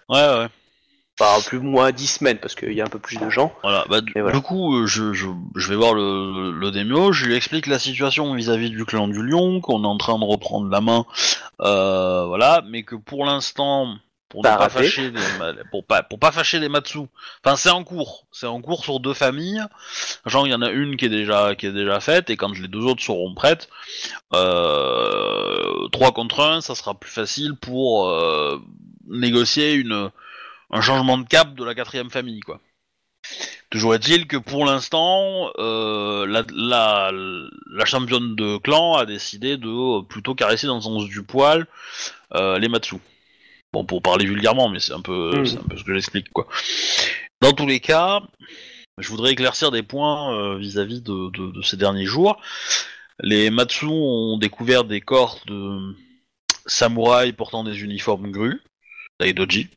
ouais. 0.09 0.47
enfin, 1.21 1.41
plus 1.47 1.59
ou 1.59 1.63
moins 1.63 1.93
10 1.93 2.07
semaines, 2.07 2.39
parce 2.39 2.55
qu'il 2.55 2.73
y 2.73 2.81
a 2.81 2.85
un 2.85 2.89
peu 2.89 2.99
plus 2.99 3.19
de 3.19 3.29
gens. 3.29 3.53
Voilà, 3.63 3.85
bah, 3.91 4.01
du, 4.01 4.13
Et 4.17 4.21
voilà. 4.23 4.35
du 4.37 4.43
coup, 4.43 4.87
je, 4.87 5.13
je, 5.13 5.27
je 5.57 5.69
vais 5.69 5.77
voir 5.77 5.93
le, 5.93 6.53
le 6.53 6.71
démio, 6.71 7.13
je 7.13 7.27
lui 7.27 7.35
explique 7.35 7.67
la 7.67 7.79
situation 7.79 8.33
vis-à-vis 8.35 8.71
du 8.71 8.85
clan 8.87 9.07
du 9.07 9.23
lion, 9.23 9.61
qu'on 9.61 9.85
est 9.85 9.87
en 9.87 9.99
train 9.99 10.19
de 10.19 10.25
reprendre 10.25 10.71
la 10.71 10.81
main, 10.81 11.05
voilà, 11.59 12.63
mais 12.67 12.83
que 12.83 12.97
pour 12.97 13.27
l'instant, 13.27 13.95
pour 14.31 14.45
ne 14.45 14.55
pas 14.57 14.57
raté. 14.57 14.71
fâcher 14.71 15.11
ma- 15.39 15.55
pour 15.71 15.85
pas, 15.85 16.03
pour 16.03 16.19
pas 16.19 16.33
fâcher 16.33 16.67
Matsu, 16.69 17.01
enfin 17.45 17.57
c'est 17.57 17.71
en 17.71 17.85
cours, 17.85 18.27
c'est 18.33 18.47
en 18.47 18.61
cours 18.63 18.85
sur 18.85 19.01
deux 19.01 19.15
familles, 19.15 19.63
genre 20.27 20.47
il 20.47 20.51
y 20.51 20.55
en 20.55 20.63
a 20.63 20.71
une 20.71 20.97
qui 20.97 21.07
est 21.07 21.11
déjà, 21.11 21.55
qui 21.57 21.67
est 21.67 21.73
déjà 21.73 22.01
faite, 22.01 22.31
et 22.31 22.37
quand 22.39 22.59
les 22.59 22.69
deux 22.69 22.81
autres 22.87 23.03
seront 23.03 23.35
prêtes, 23.35 23.69
euh, 24.35 25.89
3 25.93 26.13
contre 26.13 26.41
1, 26.43 26.61
ça 26.63 26.75
sera 26.75 26.95
plus 26.99 27.11
facile 27.11 27.55
pour 27.57 28.09
euh, 28.09 28.59
négocier 29.09 29.75
une, 29.75 30.11
un 30.71 30.81
changement 30.81 31.19
de 31.19 31.27
cap 31.29 31.55
de 31.55 31.65
la 31.65 31.75
quatrième 31.75 32.11
famille, 32.11 32.41
quoi. 32.41 32.61
Toujours 33.71 33.95
est-il 33.95 34.27
que 34.27 34.37
pour 34.37 34.65
l'instant, 34.65 35.51
euh, 35.59 36.27
la, 36.27 36.43
la, 36.55 37.13
la 37.13 37.85
championne 37.85 38.35
de 38.35 38.57
clan 38.59 38.95
a 38.97 39.07
décidé 39.07 39.57
de 39.57 39.69
euh, 40.01 40.03
plutôt 40.03 40.35
caresser 40.35 40.67
dans 40.67 40.77
le 40.77 40.81
sens 40.81 41.05
du 41.05 41.23
poil 41.23 41.67
euh, 42.35 42.59
les 42.59 42.69
Matsu. 42.69 42.97
Bon, 43.73 43.85
pour 43.85 44.03
parler 44.03 44.27
vulgairement, 44.27 44.69
mais 44.69 44.81
c'est 44.81 44.93
un 44.93 45.01
peu, 45.01 45.45
c'est 45.45 45.59
un 45.59 45.63
peu 45.63 45.77
ce 45.77 45.85
que 45.85 45.95
j'explique, 45.95 46.31
quoi. 46.33 46.47
Dans 47.41 47.53
tous 47.53 47.67
les 47.67 47.79
cas, 47.81 48.21
je 48.99 49.09
voudrais 49.09 49.33
éclaircir 49.33 49.71
des 49.71 49.83
points 49.85 50.35
euh, 50.35 50.59
vis-à-vis 50.59 51.03
de, 51.03 51.31
de- 51.31 51.53
de 51.53 51.63
ces 51.63 51.77
derniers 51.77 52.05
jours. 52.05 52.41
Les 53.21 53.51
Matsu 53.51 53.87
ont 53.87 54.39
découvert 54.39 54.85
des 54.85 55.01
corps 55.01 55.39
de 55.47 55.95
samouraïs 56.67 57.33
portant 57.33 57.63
des 57.65 57.83
uniformes 57.83 58.31
grues, 58.31 58.61
Daidoji. 59.21 59.69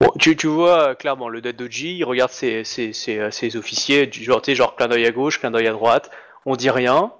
Bon, 0.00 0.10
tu, 0.18 0.36
tu 0.36 0.46
vois 0.46 0.90
euh, 0.90 0.94
clairement 0.94 1.28
le 1.28 1.40
Doji, 1.40 1.96
il 1.96 2.04
regarde 2.04 2.30
ses, 2.30 2.64
ses, 2.64 2.92
ses, 2.92 3.18
euh, 3.18 3.30
ses 3.30 3.56
officiers, 3.56 4.06
du 4.06 4.22
genre, 4.24 4.42
tu 4.42 4.50
sais, 4.50 4.54
genre 4.56 4.74
clin 4.76 4.88
d'œil 4.88 5.06
à 5.06 5.10
gauche, 5.12 5.38
clin 5.40 5.50
d'œil 5.50 5.66
à 5.66 5.72
droite, 5.72 6.10
on 6.46 6.56
dit 6.56 6.70
rien. 6.70 7.12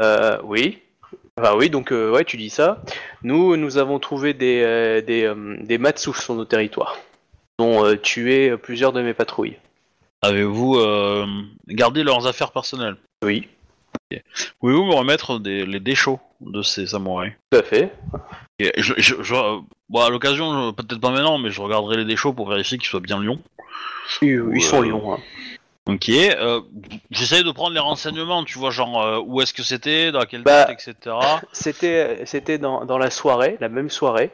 Euh, 0.00 0.38
oui. 0.44 0.78
Enfin 1.38 1.54
oui, 1.56 1.70
donc 1.70 1.92
euh, 1.92 2.10
ouais, 2.12 2.24
tu 2.24 2.36
dis 2.36 2.50
ça. 2.50 2.82
Nous, 3.22 3.56
nous 3.56 3.78
avons 3.78 3.98
trouvé 3.98 4.34
des, 4.34 4.60
euh, 4.62 5.00
des, 5.00 5.24
euh, 5.24 5.56
des 5.60 5.78
Matsu 5.78 6.12
sur 6.14 6.34
nos 6.34 6.44
territoires. 6.44 6.96
Ils 7.58 7.64
ont 7.64 7.84
euh, 7.84 7.96
tué 7.96 8.56
plusieurs 8.56 8.92
de 8.92 9.00
mes 9.02 9.14
patrouilles. 9.14 9.56
Avez-vous 10.22 10.76
gardé 11.68 12.02
leurs 12.02 12.26
affaires 12.26 12.52
personnelles? 12.52 12.96
Oui, 13.24 13.48
Pouvez-vous 14.60 14.84
me 14.84 14.92
remettre 14.94 15.38
des, 15.38 15.64
les 15.64 15.80
déchaux 15.80 16.20
de 16.40 16.62
ces 16.62 16.86
samouraïs? 16.88 17.32
Tout 17.50 17.58
à 17.58 17.62
fait. 17.62 17.92
Et 18.58 18.70
je, 18.76 18.92
je- 18.98 19.22
je- 19.22 19.34
euh, 19.34 19.58
bon, 19.88 20.00
à 20.00 20.10
l'occasion, 20.10 20.68
je- 20.68 20.74
peut-être 20.74 21.00
pas 21.00 21.10
maintenant, 21.10 21.38
mais 21.38 21.50
je 21.50 21.60
regarderai 21.62 21.96
les 21.96 22.04
déchaux 22.04 22.32
pour 22.34 22.48
vérifier 22.50 22.76
qu'ils 22.76 22.88
soient 22.88 23.00
bien 23.00 23.18
lions. 23.20 23.40
Ils, 24.20 24.42
ils 24.54 24.62
sont 24.62 24.82
lions. 24.82 25.14
hein. 25.14 25.18
Ok, 25.90 26.08
euh, 26.08 26.60
de 27.10 27.52
prendre 27.52 27.74
les 27.74 27.80
renseignements, 27.80 28.44
tu 28.44 28.58
vois, 28.58 28.70
genre 28.70 29.02
euh, 29.02 29.20
où 29.24 29.40
est-ce 29.40 29.52
que 29.52 29.64
c'était, 29.64 30.12
dans 30.12 30.22
quelle 30.22 30.42
Bah, 30.42 30.66
date, 30.66 30.86
etc. 30.86 31.16
C'était, 31.52 32.24
c'était 32.26 32.58
dans, 32.58 32.84
dans 32.84 32.98
la 32.98 33.10
soirée, 33.10 33.56
la 33.60 33.68
même 33.68 33.90
soirée. 33.90 34.30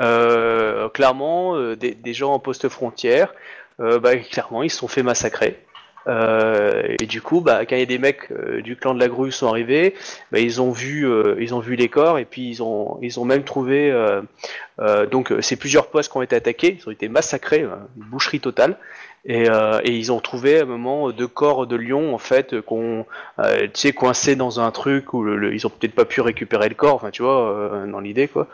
Euh, 0.00 0.88
clairement, 0.88 1.54
euh, 1.54 1.76
des, 1.76 1.94
des 1.94 2.14
gens 2.14 2.32
en 2.32 2.38
poste 2.38 2.68
frontière, 2.68 3.34
bah, 3.78 4.16
clairement, 4.16 4.62
ils 4.62 4.70
se 4.70 4.78
sont 4.78 4.88
fait 4.88 5.02
massacrer. 5.02 5.62
Et 6.08 7.06
du 7.06 7.20
coup, 7.20 7.40
bah, 7.42 7.66
quand 7.66 7.76
il 7.76 7.80
y 7.80 7.82
a 7.82 7.86
des 7.86 7.98
mecs 7.98 8.32
du 8.62 8.76
clan 8.76 8.94
de 8.94 9.00
la 9.00 9.08
grue 9.08 9.32
sont 9.32 9.48
arrivés, 9.48 9.94
bah, 10.32 10.38
ils 10.38 10.62
ont 10.62 10.70
vu, 10.70 11.06
ils 11.38 11.54
ont 11.54 11.58
vu 11.58 11.76
les 11.76 11.88
corps 11.90 12.18
et 12.18 12.24
puis 12.24 12.48
ils 12.48 12.62
ont, 12.62 12.98
ils 13.02 13.20
ont 13.20 13.26
même 13.26 13.44
trouvé. 13.44 13.92
donc, 15.10 15.34
c'est 15.40 15.56
plusieurs 15.56 15.88
postes 15.88 16.10
qui 16.10 16.16
ont 16.16 16.22
été 16.22 16.36
attaqués, 16.36 16.78
ils 16.80 16.88
ont 16.88 16.92
été 16.92 17.08
massacrés, 17.08 17.64
euh, 17.64 17.76
une 17.98 18.04
boucherie 18.04 18.40
totale. 18.40 18.78
Et, 19.28 19.50
euh, 19.50 19.80
et 19.82 19.96
ils 19.96 20.12
ont 20.12 20.20
trouvé 20.20 20.60
à 20.60 20.62
un 20.62 20.66
moment 20.66 21.10
deux 21.10 21.26
corps 21.26 21.66
de 21.66 21.74
lions 21.74 22.14
en 22.14 22.18
fait 22.18 22.60
qu'on, 22.60 23.04
euh, 23.40 23.62
tu 23.62 23.70
sais, 23.80 23.92
coincés 23.92 24.36
dans 24.36 24.60
un 24.60 24.70
truc 24.70 25.12
où 25.14 25.24
le, 25.24 25.36
le- 25.36 25.52
ils 25.52 25.66
ont 25.66 25.70
peut-être 25.70 25.96
pas 25.96 26.04
pu 26.04 26.20
récupérer 26.20 26.68
le 26.68 26.76
corps, 26.76 26.94
enfin 26.94 27.10
tu 27.10 27.22
vois, 27.22 27.50
euh, 27.50 27.90
dans 27.90 27.98
l'idée 27.98 28.28
quoi. 28.28 28.46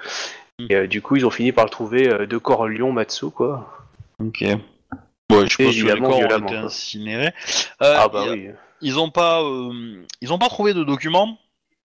Et 0.70 0.74
euh, 0.74 0.86
du 0.86 1.02
coup, 1.02 1.16
ils 1.16 1.26
ont 1.26 1.30
fini 1.30 1.52
par 1.52 1.64
le 1.64 1.70
trouver 1.70 2.08
euh, 2.08 2.26
deux 2.26 2.40
corps 2.40 2.68
lions 2.68 2.90
Matsu 2.92 3.26
quoi. 3.30 3.70
Ok. 4.18 4.40
Ouais, 4.40 4.58
je 5.30 5.56
pense 5.64 5.74
que 5.76 5.86
les 5.94 6.00
corps 6.00 6.18
ont 6.18 6.38
été 6.46 6.56
incinérés. 6.66 7.32
Euh, 7.82 7.94
ah 7.98 8.08
bah 8.08 8.24
oui. 8.30 8.48
Ils 8.80 8.98
ont 8.98 9.10
pas, 9.10 9.42
euh, 9.42 10.02
ils 10.22 10.32
ont 10.32 10.38
pas 10.38 10.48
trouvé 10.48 10.72
de 10.74 10.84
documents. 10.84 11.38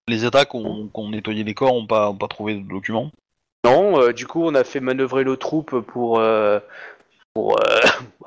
Les 0.08 0.24
États 0.26 0.46
qui 0.46 0.56
ont, 0.56 0.90
ont 0.94 1.10
nettoyé 1.10 1.44
les 1.44 1.54
corps 1.54 1.74
ont 1.74 1.86
pas, 1.88 2.10
ont 2.10 2.16
pas 2.18 2.28
trouvé 2.30 2.56
de 2.56 2.62
documents. 2.68 3.12
Non, 3.66 4.00
euh, 4.02 4.14
du 4.14 4.26
coup, 4.28 4.44
on 4.46 4.56
a 4.56 4.64
fait 4.64 4.80
manœuvrer 4.80 5.26
nos 5.26 5.36
troupes 5.36 5.80
pour, 5.82 6.20
euh, 6.20 6.60
pour 7.34 7.60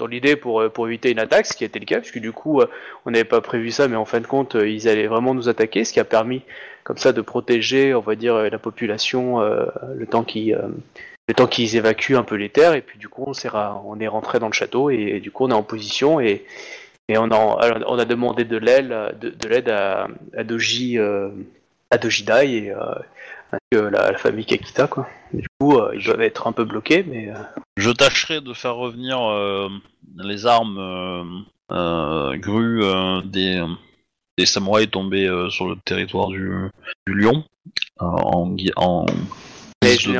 dans 0.00 0.06
l'idée 0.06 0.34
pour, 0.36 0.60
euh, 0.60 0.68
pour 0.68 0.88
éviter 0.88 1.10
une 1.12 1.18
attaque, 1.20 1.46
ce 1.46 1.56
qui 1.56 1.64
été 1.64 1.78
le 1.78 1.84
cas, 1.84 2.00
puisque 2.00 2.18
du 2.18 2.32
coup, 2.32 2.60
euh, 2.60 2.66
on 3.06 3.10
n'avait 3.12 3.24
pas 3.24 3.40
prévu 3.40 3.70
ça, 3.70 3.86
mais 3.86 3.96
en 3.96 4.04
fin 4.04 4.20
de 4.20 4.26
compte, 4.26 4.56
euh, 4.56 4.68
ils 4.68 4.88
allaient 4.88 5.06
vraiment 5.06 5.34
nous 5.34 5.48
attaquer, 5.48 5.84
ce 5.84 5.92
qui 5.92 6.00
a 6.00 6.04
permis, 6.04 6.42
comme 6.82 6.96
ça, 6.98 7.12
de 7.12 7.20
protéger, 7.20 7.94
on 7.94 8.00
va 8.00 8.14
dire, 8.16 8.34
la 8.34 8.58
population 8.58 9.40
le 9.40 10.06
temps 10.06 10.24
qu'ils 10.24 10.58
le 11.28 11.34
temps 11.34 11.46
qu'ils 11.46 11.76
évacuent 11.76 12.16
un 12.16 12.24
peu 12.24 12.34
les 12.34 12.48
terres, 12.48 12.74
et 12.74 12.80
puis 12.80 12.98
du 12.98 13.08
coup, 13.08 13.22
on, 13.26 13.34
s'est 13.34 13.48
ra- 13.48 13.80
on 13.86 14.00
est 14.00 14.08
rentré 14.08 14.40
dans 14.40 14.48
le 14.48 14.52
château, 14.52 14.90
et, 14.90 15.20
du 15.20 15.30
coup, 15.30 15.44
on 15.44 15.50
est 15.50 15.54
en 15.54 15.62
position, 15.62 16.18
et, 16.18 16.44
et 17.08 17.18
on, 17.18 17.30
a, 17.30 17.82
on 17.86 17.98
a 17.98 18.04
demandé 18.04 18.44
de 18.44 18.56
l'aide, 18.56 18.88
de, 19.20 19.70
à, 19.70 20.42
Doji, 20.42 20.98
euh, 20.98 21.28
à 21.90 21.98
que 23.70 23.78
la, 23.78 24.12
la 24.12 24.18
famille 24.18 24.44
Kakita, 24.44 24.86
quoi. 24.86 25.08
Du 25.32 25.46
coup, 25.58 25.78
euh, 25.78 25.92
ils 25.94 26.04
doivent 26.04 26.20
être 26.22 26.46
un 26.46 26.52
peu 26.52 26.64
bloqués, 26.64 27.02
mais 27.02 27.30
euh, 27.30 27.34
Je 27.76 27.90
tâcherai 27.90 28.40
de 28.40 28.52
faire 28.52 28.76
revenir 28.76 29.20
euh, 29.20 29.68
les 30.16 30.46
armes 30.46 31.44
grues 31.70 32.82
des, 33.24 33.64
des 34.38 34.46
samouraïs 34.46 34.90
tombés 34.90 35.28
sur 35.50 35.68
le 35.68 35.76
territoire 35.76 36.28
du, 36.28 36.52
du 37.06 37.14
Lion. 37.14 37.44
en, 37.98 38.56
en 38.76 39.06
mais 39.82 39.96
je 39.96 40.10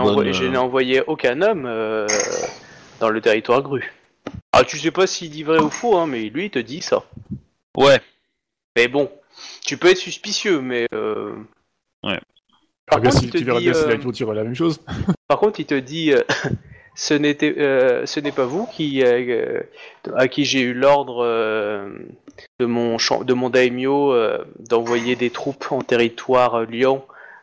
n'ai 0.47 0.57
envoyé, 0.57 1.02
aucun 1.07 1.43
homme 1.43 1.65
dans 3.01 3.11
le 3.11 3.20
territoire 3.20 3.62
gru. 3.62 3.93
Ah, 4.52 4.65
tu 4.65 4.78
sais 4.78 4.90
pas 4.90 5.07
s'il 5.07 5.31
dit 5.31 5.43
vrai 5.43 5.59
ou 5.59 5.70
faux, 5.70 5.97
hein, 5.97 6.07
mais 6.07 6.28
lui, 6.28 6.47
il 6.47 6.51
te 6.51 6.59
dit 6.59 6.81
ça. 6.81 7.05
Ouais, 7.77 8.01
Mais 8.77 8.89
bon, 8.89 9.11
tu 9.65 9.77
peux 9.77 9.89
être 9.89 9.97
suspicieux, 9.98 10.61
mais... 10.61 10.86
Euh... 10.93 11.35
Ah, 12.02 12.19
bien, 12.99 13.11
contre, 13.11 13.19
si, 13.21 13.25
il 13.27 13.31
te 13.31 13.39
tu 13.39 13.45
verras 13.45 13.59
dit, 13.61 13.65
bien 13.67 13.75
si 13.75 13.85
euh, 13.85 13.89
la 13.89 13.97
clôture 13.99 14.33
est 14.33 14.37
la 14.37 14.45
même 14.45 14.55
chose. 14.55 14.81
Par 15.29 15.39
contre, 15.39 15.61
il 15.61 15.67
te 15.67 15.75
dit, 15.79 16.12
euh, 16.12 16.23
ce 16.95 17.15
n'était, 17.15 17.55
euh, 17.59 18.05
ce 18.07 18.19
n'est 18.21 18.33
pas 18.33 18.47
vous 18.47 18.67
qui, 18.67 19.03
euh, 19.05 19.61
à 20.17 20.29
qui 20.29 20.45
j'ai 20.45 20.61
eu 20.61 20.75
l'ordre 20.75 21.25
euh, 21.25 21.89
de 22.59 22.67
mon 22.67 22.97
de 22.97 23.33
mon 23.35 23.51
daimyo 23.51 24.12
euh, 24.12 24.45
d'envoyer 24.69 25.15
des 25.17 25.31
troupes 25.31 25.67
en 25.71 25.83
territoire 25.83 26.55
euh, 26.57 26.65
Lyon 26.65 27.03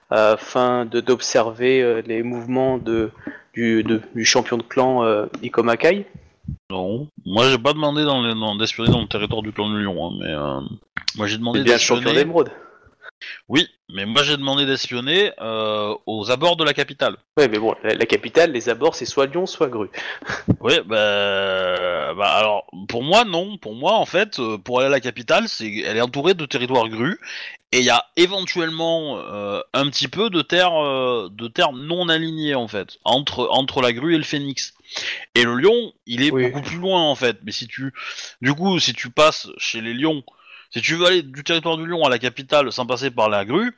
afin 0.10 0.86
de 0.86 0.99
d'observer 1.02 1.82
euh, 1.82 2.02
les 2.06 2.24
mouvements 2.24 2.78
de 2.78 3.11
du, 3.53 3.84
de- 3.84 4.02
du 4.15 4.24
champion 4.26 4.57
de 4.57 4.64
clan 4.64 5.03
euh, 5.03 5.26
Ikomakai. 5.44 6.06
non. 6.69 7.07
Moi 7.26 7.49
j'ai 7.49 7.57
pas 7.57 7.74
demandé 7.74 8.03
dans 8.06 8.56
d'espionner 8.56 8.90
dans 8.91 9.02
le 9.02 9.07
territoire 9.07 9.41
du 9.41 9.52
clan 9.52 9.69
du 9.69 9.82
Lion, 9.84 10.07
hein, 10.07 10.18
mais 10.19 10.30
euh, 10.30 10.60
moi 11.18 11.28
j'ai 11.28 11.38
demandé 11.38 11.60
le 11.60 11.65
champion 11.78 11.95
d'espionner. 12.03 12.19
d'émeraude. 12.24 12.52
Oui, 13.49 13.68
mais 13.89 14.06
moi 14.06 14.23
j'ai 14.23 14.38
demandé 14.38 14.65
d'espionner 14.65 15.31
euh, 15.41 15.95
aux 16.06 16.30
abords 16.31 16.56
de 16.56 16.64
la 16.64 16.73
capitale. 16.73 17.18
Ouais, 17.38 17.48
mais 17.48 17.57
bon, 17.60 17.76
la, 17.84 17.94
la 17.95 18.06
capitale, 18.06 18.52
les 18.52 18.69
abords, 18.69 18.95
c'est 18.95 19.06
soit 19.06 19.26
Lyon, 19.26 19.45
soit 19.45 19.68
Gru. 19.68 19.89
Oui, 20.61 20.73
bah, 20.85 22.14
bah 22.14 22.30
alors 22.30 22.65
pour 22.88 23.03
moi 23.03 23.26
non, 23.26 23.57
pour 23.57 23.76
moi 23.76 23.94
en 23.94 24.06
fait, 24.06 24.39
euh, 24.39 24.57
pour 24.57 24.80
aller 24.80 24.88
à 24.88 24.91
la 24.91 24.99
capitale, 24.99 25.48
c'est 25.48 25.72
elle 25.80 25.98
est 25.98 26.02
entourée 26.02 26.34
de 26.34 26.45
territoires 26.45 26.89
grus 26.89 27.19
et 27.72 27.80
il 27.80 27.85
y 27.85 27.89
a 27.89 28.06
éventuellement 28.15 29.18
euh, 29.18 29.61
un 29.73 29.89
petit 29.89 30.07
peu 30.07 30.30
de 30.30 30.41
terres 30.41 30.81
euh, 30.81 31.30
de 31.31 31.48
terres 31.48 31.73
non 31.73 32.07
alignées 32.10 32.56
en 32.56 32.68
fait 32.68 32.98
entre 33.03 33.48
entre 33.52 33.81
la 33.81 33.94
grue 33.94 34.15
et 34.15 34.18
le 34.18 34.23
phénix. 34.23 34.73
Et 35.35 35.44
le 35.44 35.56
lion, 35.56 35.94
il 36.06 36.23
est 36.23 36.31
Oui. 36.31 36.49
beaucoup 36.49 36.61
plus 36.61 36.77
loin 36.77 37.02
en 37.02 37.15
fait. 37.15 37.38
Mais 37.44 37.52
si 37.52 37.68
tu, 37.68 37.94
du 38.41 38.53
coup, 38.53 38.80
si 38.80 38.94
tu 38.94 39.10
passes 39.10 39.49
chez 39.57 39.81
les 39.81 39.94
lions, 39.94 40.23
si 40.72 40.81
tu 40.81 40.95
veux 40.95 41.06
aller 41.06 41.22
du 41.23 41.44
territoire 41.44 41.77
du 41.77 41.85
lion 41.85 42.03
à 42.06 42.10
la 42.10 42.19
capitale 42.19 42.72
sans 42.72 42.85
passer 42.85 43.11
par 43.11 43.30
la 43.30 43.45
grue, 43.45 43.72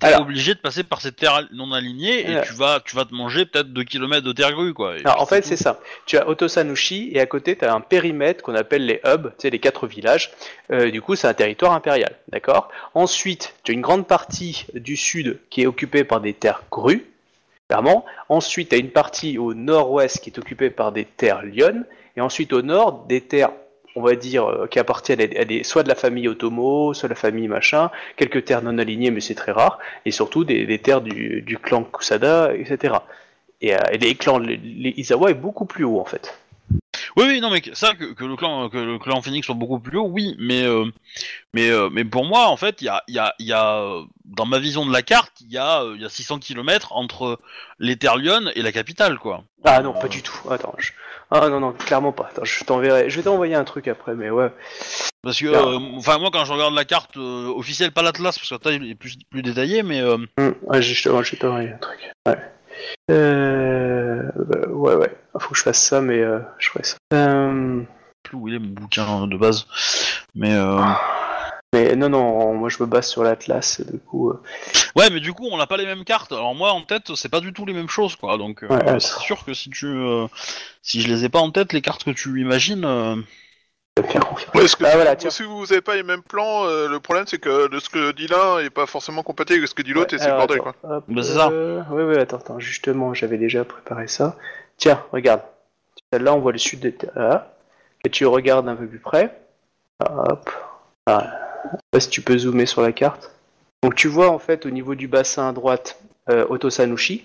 t'es 0.00 0.08
Alors. 0.08 0.20
obligé 0.22 0.54
de 0.54 0.58
passer 0.60 0.82
par 0.84 1.00
ces 1.00 1.12
terres 1.12 1.48
non 1.52 1.72
alignées 1.72 2.20
et 2.30 2.40
tu 2.42 2.52
vas 2.52 2.80
tu 2.84 2.94
vas 2.94 3.06
te 3.06 3.14
manger 3.14 3.46
peut-être 3.46 3.72
2 3.72 3.84
km 3.84 4.22
de 4.22 4.32
terre 4.32 4.52
grue 4.52 4.74
quoi. 4.74 4.96
Et 4.96 5.00
Alors, 5.00 5.14
puis 5.14 5.22
en 5.22 5.26
fait, 5.26 5.40
tout. 5.40 5.48
c'est 5.48 5.56
ça. 5.56 5.80
Tu 6.04 6.18
as 6.18 6.28
Otosanushi 6.28 7.10
et 7.14 7.20
à 7.20 7.26
côté, 7.26 7.56
tu 7.56 7.64
as 7.64 7.72
un 7.74 7.80
périmètre 7.80 8.42
qu'on 8.42 8.54
appelle 8.54 8.84
les 8.84 9.00
hubs, 9.06 9.28
tu 9.30 9.34
sais, 9.42 9.50
les 9.50 9.58
quatre 9.58 9.86
villages. 9.86 10.30
Euh, 10.70 10.90
du 10.90 11.00
coup, 11.00 11.14
c'est 11.16 11.26
un 11.26 11.32
territoire 11.34 11.72
impérial, 11.72 12.14
d'accord? 12.30 12.68
Ensuite, 12.94 13.54
tu 13.64 13.72
as 13.72 13.74
une 13.74 13.80
grande 13.80 14.06
partie 14.06 14.66
du 14.74 14.96
sud 14.96 15.40
qui 15.48 15.62
est 15.62 15.66
occupée 15.66 16.04
par 16.04 16.20
des 16.20 16.34
terres 16.34 16.62
grues, 16.70 17.06
clairement. 17.68 18.04
Ensuite, 18.28 18.68
tu 18.68 18.74
as 18.74 18.78
une 18.78 18.90
partie 18.90 19.38
au 19.38 19.54
nord-ouest 19.54 20.20
qui 20.20 20.28
est 20.30 20.38
occupée 20.38 20.68
par 20.70 20.92
des 20.92 21.06
terres 21.06 21.42
lionnes. 21.42 21.84
Et 22.16 22.20
ensuite, 22.20 22.52
au 22.52 22.60
nord, 22.62 23.06
des 23.08 23.22
terres, 23.22 23.52
on 23.96 24.02
va 24.02 24.14
dire, 24.14 24.44
euh, 24.46 24.66
qui 24.66 24.78
appartiennent 24.78 25.20
à 25.20 25.26
des, 25.26 25.36
à 25.38 25.44
des- 25.44 25.64
soit 25.64 25.82
de 25.82 25.88
la 25.88 25.94
famille 25.94 26.28
Otomo, 26.28 26.94
soit 26.94 27.08
de 27.08 27.14
la 27.14 27.20
famille 27.20 27.48
machin, 27.48 27.90
quelques 28.16 28.44
terres 28.44 28.62
non 28.62 28.78
alignées, 28.78 29.10
mais 29.10 29.20
c'est 29.20 29.34
très 29.34 29.52
rare. 29.52 29.78
Et 30.04 30.10
surtout, 30.10 30.44
des, 30.44 30.66
des 30.66 30.78
terres 30.78 31.00
du, 31.00 31.42
du 31.42 31.58
clan 31.58 31.82
Kusada, 31.84 32.54
etc. 32.54 32.94
Et, 33.60 33.74
euh, 33.74 33.78
et 33.90 33.98
les 33.98 34.14
clans, 34.14 34.38
les, 34.38 34.56
les 34.56 34.94
Izawa 34.96 35.30
est 35.30 35.34
beaucoup 35.34 35.64
plus 35.64 35.84
haut 35.84 36.00
en 36.00 36.04
fait. 36.04 36.38
Oui, 37.16 37.24
oui, 37.26 37.40
non, 37.40 37.50
mais 37.50 37.62
ça, 37.72 37.94
que, 37.94 38.12
que 38.12 38.24
le 38.24 38.36
clan, 38.36 38.68
que 38.68 38.76
le 38.76 38.98
clan 38.98 39.20
Phoenix 39.22 39.46
soit 39.46 39.54
beaucoup 39.56 39.80
plus 39.80 39.98
haut, 39.98 40.06
oui, 40.08 40.36
mais, 40.38 40.62
euh, 40.64 40.84
mais, 41.54 41.70
euh, 41.70 41.88
mais 41.90 42.04
pour 42.04 42.24
moi, 42.24 42.46
en 42.48 42.56
fait, 42.56 42.80
il 42.82 42.84
y 42.84 42.88
a, 42.88 43.02
il 43.08 43.14
y 43.14 43.18
a, 43.18 43.34
il 43.40 43.46
y 43.46 43.52
a, 43.52 43.82
dans 44.26 44.46
ma 44.46 44.58
vision 44.60 44.86
de 44.86 44.92
la 44.92 45.02
carte, 45.02 45.32
il 45.40 45.50
y 45.50 45.58
a, 45.58 45.82
il 45.96 46.00
y 46.00 46.04
a 46.04 46.08
600 46.08 46.38
km 46.38 46.92
entre 46.92 47.40
les 47.80 47.96
terres 47.96 48.16
lyonnes 48.16 48.52
et 48.54 48.62
la 48.62 48.70
capitale, 48.70 49.18
quoi. 49.18 49.42
Ah 49.64 49.80
non, 49.82 49.94
pas 49.94 50.06
du 50.08 50.22
tout. 50.22 50.38
Attends, 50.50 50.74
je... 50.78 50.92
ah 51.30 51.48
non 51.48 51.60
non, 51.60 51.72
clairement 51.72 52.12
pas. 52.12 52.28
Attends, 52.30 52.44
je 52.44 52.64
t'enverrai, 52.64 53.10
je 53.10 53.16
vais 53.16 53.22
t'envoyer 53.22 53.54
un 53.54 53.64
truc 53.64 53.88
après, 53.88 54.14
mais 54.14 54.30
ouais. 54.30 54.50
Parce 55.22 55.38
que, 55.40 55.46
Ah. 55.54 55.58
euh, 55.58 55.78
enfin, 55.96 56.18
moi, 56.18 56.30
quand 56.32 56.44
je 56.44 56.52
regarde 56.52 56.74
la 56.74 56.84
carte 56.84 57.16
euh, 57.16 57.48
officielle, 57.54 57.92
pas 57.92 58.02
l'Atlas, 58.02 58.38
parce 58.38 58.48
que 58.48 58.54
la 58.54 58.58
taille 58.58 58.90
est 58.90 58.94
plus, 58.94 59.16
plus 59.30 59.42
détaillée, 59.42 59.82
mais 59.82 60.00
euh, 60.00 60.16
ouais, 60.38 60.80
je 60.82 60.94
je- 60.94 61.36
t'envoyer 61.36 61.70
un 61.72 61.78
truc. 61.78 61.98
Ouais. 62.26 62.38
Euh... 63.10 64.22
bah, 64.36 64.68
ouais 64.68 64.94
ouais. 64.94 65.16
Faut 65.38 65.50
que 65.50 65.58
je 65.58 65.62
fasse 65.62 65.82
ça, 65.82 66.00
mais 66.00 66.22
je 66.58 66.68
ferai 66.70 66.84
ça. 66.84 66.96
Euh... 67.14 67.82
plus 68.22 68.36
où 68.36 68.48
il 68.48 68.54
est 68.54 68.58
mon 68.58 68.68
bouquin 68.68 69.26
de 69.26 69.36
base. 69.36 69.66
Mais 70.34 70.54
euh, 70.54 70.78
Mais 71.74 71.94
non 71.96 72.08
non, 72.08 72.54
moi 72.54 72.70
je 72.70 72.82
me 72.82 72.86
base 72.86 73.06
sur 73.08 73.22
l'Atlas, 73.22 73.82
du 73.82 73.98
coup. 73.98 74.30
euh, 74.30 74.40
ouais, 74.96 75.10
mais 75.10 75.20
du 75.20 75.34
coup, 75.34 75.46
on 75.52 75.58
n'a 75.58 75.66
pas 75.66 75.76
les 75.76 75.84
mêmes 75.84 76.04
cartes. 76.04 76.32
Alors 76.32 76.54
moi, 76.54 76.72
en 76.72 76.82
tête, 76.82 77.14
c'est 77.14 77.28
pas 77.28 77.40
du 77.40 77.52
tout 77.52 77.66
les 77.66 77.74
mêmes 77.74 77.90
choses, 77.90 78.16
quoi. 78.16 78.38
Donc, 78.38 78.62
euh, 78.62 78.68
Ouais, 78.68 78.92
ouais. 78.92 79.00
c'est 79.00 79.18
sûr 79.20 79.44
que 79.44 79.52
si 79.52 79.68
tu, 79.68 79.86
euh, 79.86 80.26
si 80.82 81.02
je 81.02 81.08
les 81.08 81.26
ai 81.26 81.28
pas 81.28 81.40
en 81.40 81.50
tête, 81.50 81.74
les 81.74 81.82
cartes 81.82 82.04
que 82.04 82.10
tu 82.10 82.40
imagines. 82.40 82.84
euh. 82.86 83.16
Ouais, 83.98 84.04
que 84.04 84.18
Ah, 84.54 84.66
si, 84.66 84.76
voilà, 84.78 85.18
si 85.18 85.42
vous 85.42 85.72
avez 85.72 85.82
pas 85.82 85.96
les 85.96 86.04
mêmes 86.04 86.22
plans, 86.22 86.64
euh, 86.64 86.88
le 86.88 87.00
problème 87.00 87.26
c'est 87.26 87.38
que 87.40 87.68
de 87.68 87.80
ce 87.80 87.90
que 87.90 88.12
dit 88.12 88.28
l'un 88.28 88.60
est 88.60 88.70
pas 88.70 88.86
forcément 88.86 89.24
compatible 89.24 89.58
avec 89.58 89.68
ce 89.68 89.74
que 89.74 89.82
dit 89.82 89.92
l'autre 89.92 90.14
et 90.14 90.18
c'est 90.18 90.30
le 90.30 90.36
bordel 90.36 90.60
quoi. 90.60 90.74
hop, 90.84 91.04
Bah, 91.08 91.22
c'est 91.22 91.34
ça. 91.34 91.48
Oui, 91.48 92.02
oui, 92.04 92.16
attends, 92.16 92.36
attends, 92.36 92.60
justement, 92.60 93.12
j'avais 93.12 93.38
déjà 93.38 93.64
préparé 93.64 94.06
ça. 94.06 94.36
Tiens, 94.76 95.02
regarde. 95.12 95.42
Là, 96.12 96.32
on 96.32 96.38
voit 96.38 96.52
le 96.52 96.58
sud 96.58 96.80
de 96.80 96.94
là. 97.16 97.54
Et 98.04 98.10
tu 98.10 98.24
regardes 98.24 98.68
un 98.68 98.76
peu 98.76 98.86
plus 98.86 99.00
près. 99.00 99.36
Hop. 100.00 100.48
Ah, 101.06 101.26
je 101.26 101.30
sais 101.30 101.47
pas 101.90 102.00
si 102.00 102.08
tu 102.10 102.20
peux 102.22 102.36
zoomer 102.38 102.66
sur 102.66 102.82
la 102.82 102.92
carte. 102.92 103.30
Donc, 103.82 103.94
tu 103.94 104.08
vois, 104.08 104.30
en 104.30 104.38
fait, 104.38 104.66
au 104.66 104.70
niveau 104.70 104.94
du 104.94 105.08
bassin 105.08 105.48
à 105.48 105.52
droite, 105.52 106.00
euh, 106.30 106.44
Otosanushi. 106.48 107.24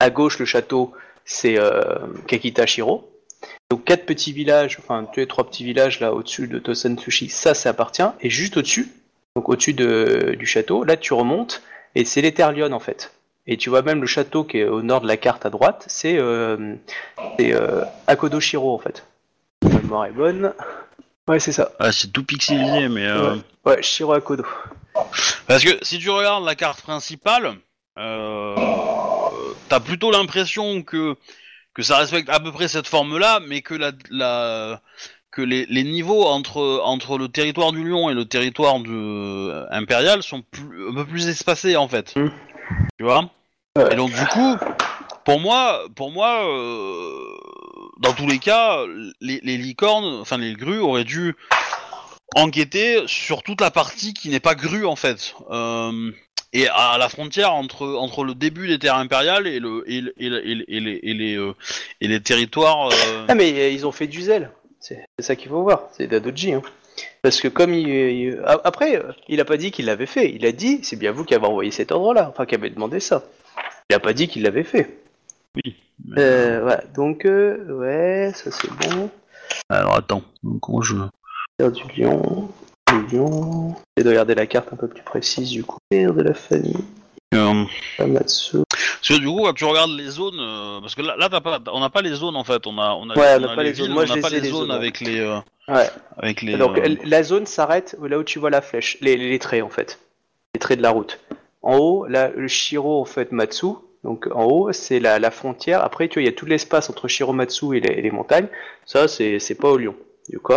À 0.00 0.10
gauche, 0.10 0.38
le 0.38 0.44
château, 0.44 0.92
c'est 1.24 1.58
euh, 1.58 1.82
Kakitashiro. 2.26 3.08
Donc, 3.70 3.84
quatre 3.84 4.04
petits 4.04 4.32
villages, 4.32 4.78
enfin, 4.80 5.06
deux, 5.14 5.26
trois 5.26 5.46
petits 5.48 5.64
villages 5.64 6.00
là 6.00 6.12
au-dessus 6.12 6.48
de 6.48 6.56
Otosanushi, 6.58 7.28
ça, 7.28 7.54
ça 7.54 7.70
appartient. 7.70 8.02
Et 8.20 8.30
juste 8.30 8.56
au-dessus, 8.56 8.88
donc 9.36 9.48
au-dessus 9.48 9.72
de- 9.74 10.34
du 10.38 10.46
château, 10.46 10.84
là, 10.84 10.96
tu 10.96 11.14
remontes. 11.14 11.62
Et 11.94 12.04
c'est 12.04 12.20
lyonnes 12.22 12.72
en 12.74 12.80
fait. 12.80 13.12
Et 13.46 13.56
tu 13.56 13.70
vois 13.70 13.82
même 13.82 14.00
le 14.00 14.06
château 14.06 14.44
qui 14.44 14.58
est 14.58 14.64
au 14.64 14.82
nord 14.82 15.00
de 15.00 15.08
la 15.08 15.16
carte 15.16 15.44
à 15.46 15.50
droite, 15.50 15.84
c'est 15.88 16.16
euh, 16.16 16.74
c'est, 17.38 17.52
euh, 17.52 17.82
Akodoshiro 18.06 18.72
en 18.72 18.78
fait. 18.78 19.04
La 19.62 19.78
mémoire 19.78 20.06
est 20.06 20.12
bonne. 20.12 20.52
Ouais, 21.28 21.38
c'est 21.38 21.52
ça. 21.52 21.70
Ah, 21.78 21.92
c'est 21.92 22.12
tout 22.12 22.24
pixelisé, 22.24 22.88
mais 22.88 23.06
euh, 23.06 23.36
Ouais, 23.64 23.82
Shiro 23.82 24.12
Akodo. 24.12 24.44
parce 25.46 25.62
que 25.64 25.70
si 25.82 25.98
tu 25.98 26.10
regardes 26.10 26.44
la 26.44 26.54
carte 26.54 26.82
principale, 26.82 27.54
euh, 27.98 28.56
t'as 29.68 29.80
plutôt 29.80 30.10
l'impression 30.10 30.82
que 30.82 31.16
que 31.74 31.82
ça 31.82 31.96
respecte 31.96 32.28
à 32.28 32.38
peu 32.38 32.52
près 32.52 32.68
cette 32.68 32.86
forme-là, 32.86 33.40
mais 33.46 33.62
que 33.62 33.74
la, 33.74 33.92
la 34.10 34.80
que 35.30 35.40
les, 35.40 35.64
les 35.66 35.84
niveaux 35.84 36.24
entre 36.26 36.82
entre 36.84 37.16
le 37.18 37.28
territoire 37.28 37.72
du 37.72 37.82
lion 37.88 38.10
et 38.10 38.14
le 38.14 38.26
territoire 38.26 38.76
euh, 38.86 39.66
impérial 39.70 40.22
sont 40.22 40.42
plus, 40.42 40.90
un 40.90 40.94
peu 40.94 41.06
plus 41.06 41.28
espacés 41.28 41.76
en 41.76 41.88
fait. 41.88 42.14
Mm. 42.16 42.30
Tu 42.98 43.04
vois? 43.04 43.30
Ouais. 43.76 43.92
Et 43.92 43.96
donc 43.96 44.10
du 44.12 44.26
coup, 44.26 44.56
pour 45.24 45.40
moi, 45.40 45.82
pour 45.94 46.10
moi, 46.10 46.44
euh, 46.46 47.38
dans 47.98 48.12
tous 48.12 48.26
les 48.26 48.38
cas, 48.38 48.84
les, 49.20 49.40
licornes, 49.56 50.20
enfin 50.20 50.38
les 50.38 50.54
grues 50.54 50.78
auraient 50.80 51.04
dû 51.04 51.34
enquêter 52.34 53.02
sur 53.06 53.42
toute 53.42 53.60
la 53.60 53.70
partie 53.70 54.14
qui 54.14 54.28
n'est 54.30 54.40
pas 54.40 54.54
grue 54.54 54.86
en 54.86 54.96
fait. 54.96 55.34
Euh, 55.50 56.10
et 56.54 56.68
à 56.68 56.96
la 56.98 57.08
frontière 57.08 57.54
entre 57.54 57.86
entre 57.86 58.24
le 58.24 58.34
début 58.34 58.68
des 58.68 58.78
terres 58.78 58.96
impériales 58.96 59.46
et 59.46 59.58
le 59.58 59.84
et, 59.90 60.00
le- 60.02 60.14
et, 60.18 60.28
le- 60.28 60.46
et, 60.48 60.54
le- 60.54 60.64
et 60.70 60.80
les 60.80 61.00
et 61.02 61.14
les 61.14 61.36
euh, 61.38 61.54
et 62.00 62.08
les 62.08 62.20
territoires. 62.20 62.88
euh, 62.88 63.26
Ah 63.28 63.34
mais 63.34 63.52
euh, 63.58 63.68
ils 63.70 63.86
ont 63.86 63.92
fait 63.92 64.06
du 64.06 64.22
zèle. 64.22 64.50
C'est 64.80 65.04
ça 65.20 65.36
qu'il 65.36 65.48
faut 65.48 65.62
voir. 65.62 65.84
C'est 65.96 66.08
Dadoji. 66.08 66.54
Hein. 66.54 66.62
Parce 67.22 67.40
que 67.40 67.48
comme 67.48 67.72
il, 67.72 68.38
après, 68.64 69.00
il 69.28 69.40
a 69.40 69.44
pas 69.44 69.56
dit 69.56 69.70
qu'il 69.70 69.86
l'avait 69.86 70.06
fait. 70.06 70.32
Il 70.34 70.44
a 70.44 70.50
dit, 70.52 70.80
c'est 70.82 70.96
bien 70.98 71.12
vous 71.12 71.24
qui 71.24 71.34
avez 71.34 71.46
envoyé 71.46 71.70
cet 71.70 71.92
ordre-là, 71.92 72.28
enfin 72.30 72.44
qui 72.46 72.54
avez 72.56 72.68
demandé 72.68 72.98
ça. 73.00 73.22
Il 73.88 73.94
a 73.94 74.00
pas 74.00 74.12
dit 74.12 74.26
qu'il 74.28 74.42
l'avait 74.42 74.64
fait. 74.64 75.01
Oui. 75.56 75.74
Euh, 76.18 76.60
voilà. 76.62 76.82
Donc 76.94 77.24
euh, 77.24 77.64
ouais, 77.72 78.32
ça 78.34 78.50
c'est 78.50 78.70
bon. 78.70 79.10
Alors 79.68 79.96
attends, 79.96 80.22
comment 80.60 80.82
je. 80.82 80.96
Terre 81.58 81.70
du 81.72 81.82
lion, 81.96 82.48
du 82.88 83.16
lion. 83.16 83.74
Et 83.96 84.02
de 84.02 84.08
regarder 84.08 84.34
la 84.34 84.46
carte 84.46 84.72
un 84.72 84.76
peu 84.76 84.88
plus 84.88 85.02
précise 85.02 85.50
du 85.50 85.64
coup. 85.64 85.78
Terre 85.90 86.14
de 86.14 86.22
la 86.22 86.34
famille. 86.34 86.76
Euh, 87.34 87.64
Amatsu. 87.98 88.58
parce 88.68 89.08
que 89.08 89.18
du 89.18 89.26
coup, 89.26 89.42
quand 89.42 89.54
tu 89.54 89.64
regardes 89.64 89.92
les 89.92 90.08
zones, 90.10 90.38
euh, 90.38 90.80
parce 90.80 90.94
que 90.94 91.00
là, 91.00 91.16
là 91.16 91.30
t'as 91.30 91.40
pas, 91.40 91.60
on 91.72 91.80
n'a 91.80 91.88
pas 91.88 92.02
les 92.02 92.14
zones 92.14 92.36
en 92.36 92.44
fait, 92.44 92.66
on 92.66 92.76
a, 92.78 92.92
on 92.92 93.08
a, 93.08 93.18
Ouais, 93.18 93.34
on 93.34 93.36
on 93.36 93.40
n'a 93.48 93.54
pas 93.54 93.62
les 93.62 93.72
zones. 93.72 93.90
Moi, 93.92 94.02
on 94.02 94.06
je 94.06 94.14
les 94.14 94.20
pas 94.20 94.28
ai, 94.28 94.32
les 94.32 94.40
les 94.40 94.48
zones 94.50 94.60
zones, 94.60 94.70
avec 94.70 95.00
les, 95.00 95.20
euh, 95.20 95.38
Ouais. 95.68 95.88
avec 96.18 96.42
les. 96.42 96.56
Donc 96.58 96.76
euh, 96.78 96.96
la 97.04 97.22
zone 97.22 97.46
s'arrête 97.46 97.96
là 98.02 98.18
où 98.18 98.24
tu 98.24 98.38
vois 98.38 98.50
la 98.50 98.60
flèche, 98.60 98.98
les, 99.00 99.16
les 99.16 99.38
traits 99.38 99.62
en 99.62 99.70
fait, 99.70 99.98
les 100.54 100.58
traits 100.60 100.76
de 100.78 100.82
la 100.82 100.90
route. 100.90 101.20
En 101.62 101.76
haut, 101.78 102.06
là, 102.06 102.30
le 102.36 102.48
Shiro 102.48 103.00
en 103.00 103.04
fait 103.06 103.32
Matsu. 103.32 103.66
Donc 104.04 104.28
en 104.34 104.44
haut, 104.44 104.72
c'est 104.72 104.98
la, 105.00 105.18
la 105.18 105.30
frontière. 105.30 105.84
Après, 105.84 106.08
tu 106.08 106.14
vois, 106.14 106.22
il 106.22 106.26
y 106.26 106.28
a 106.28 106.32
tout 106.36 106.46
l'espace 106.46 106.90
entre 106.90 107.06
Shiromatsu 107.08 107.76
et 107.76 107.80
les, 107.80 107.92
et 107.98 108.02
les 108.02 108.10
montagnes. 108.10 108.48
Ça, 108.84 109.06
c'est 109.08 109.38
c'est 109.38 109.54
pas 109.54 109.68
au 109.68 109.76
lion. 109.76 109.94
Du 110.28 110.38
coup. 110.38 110.52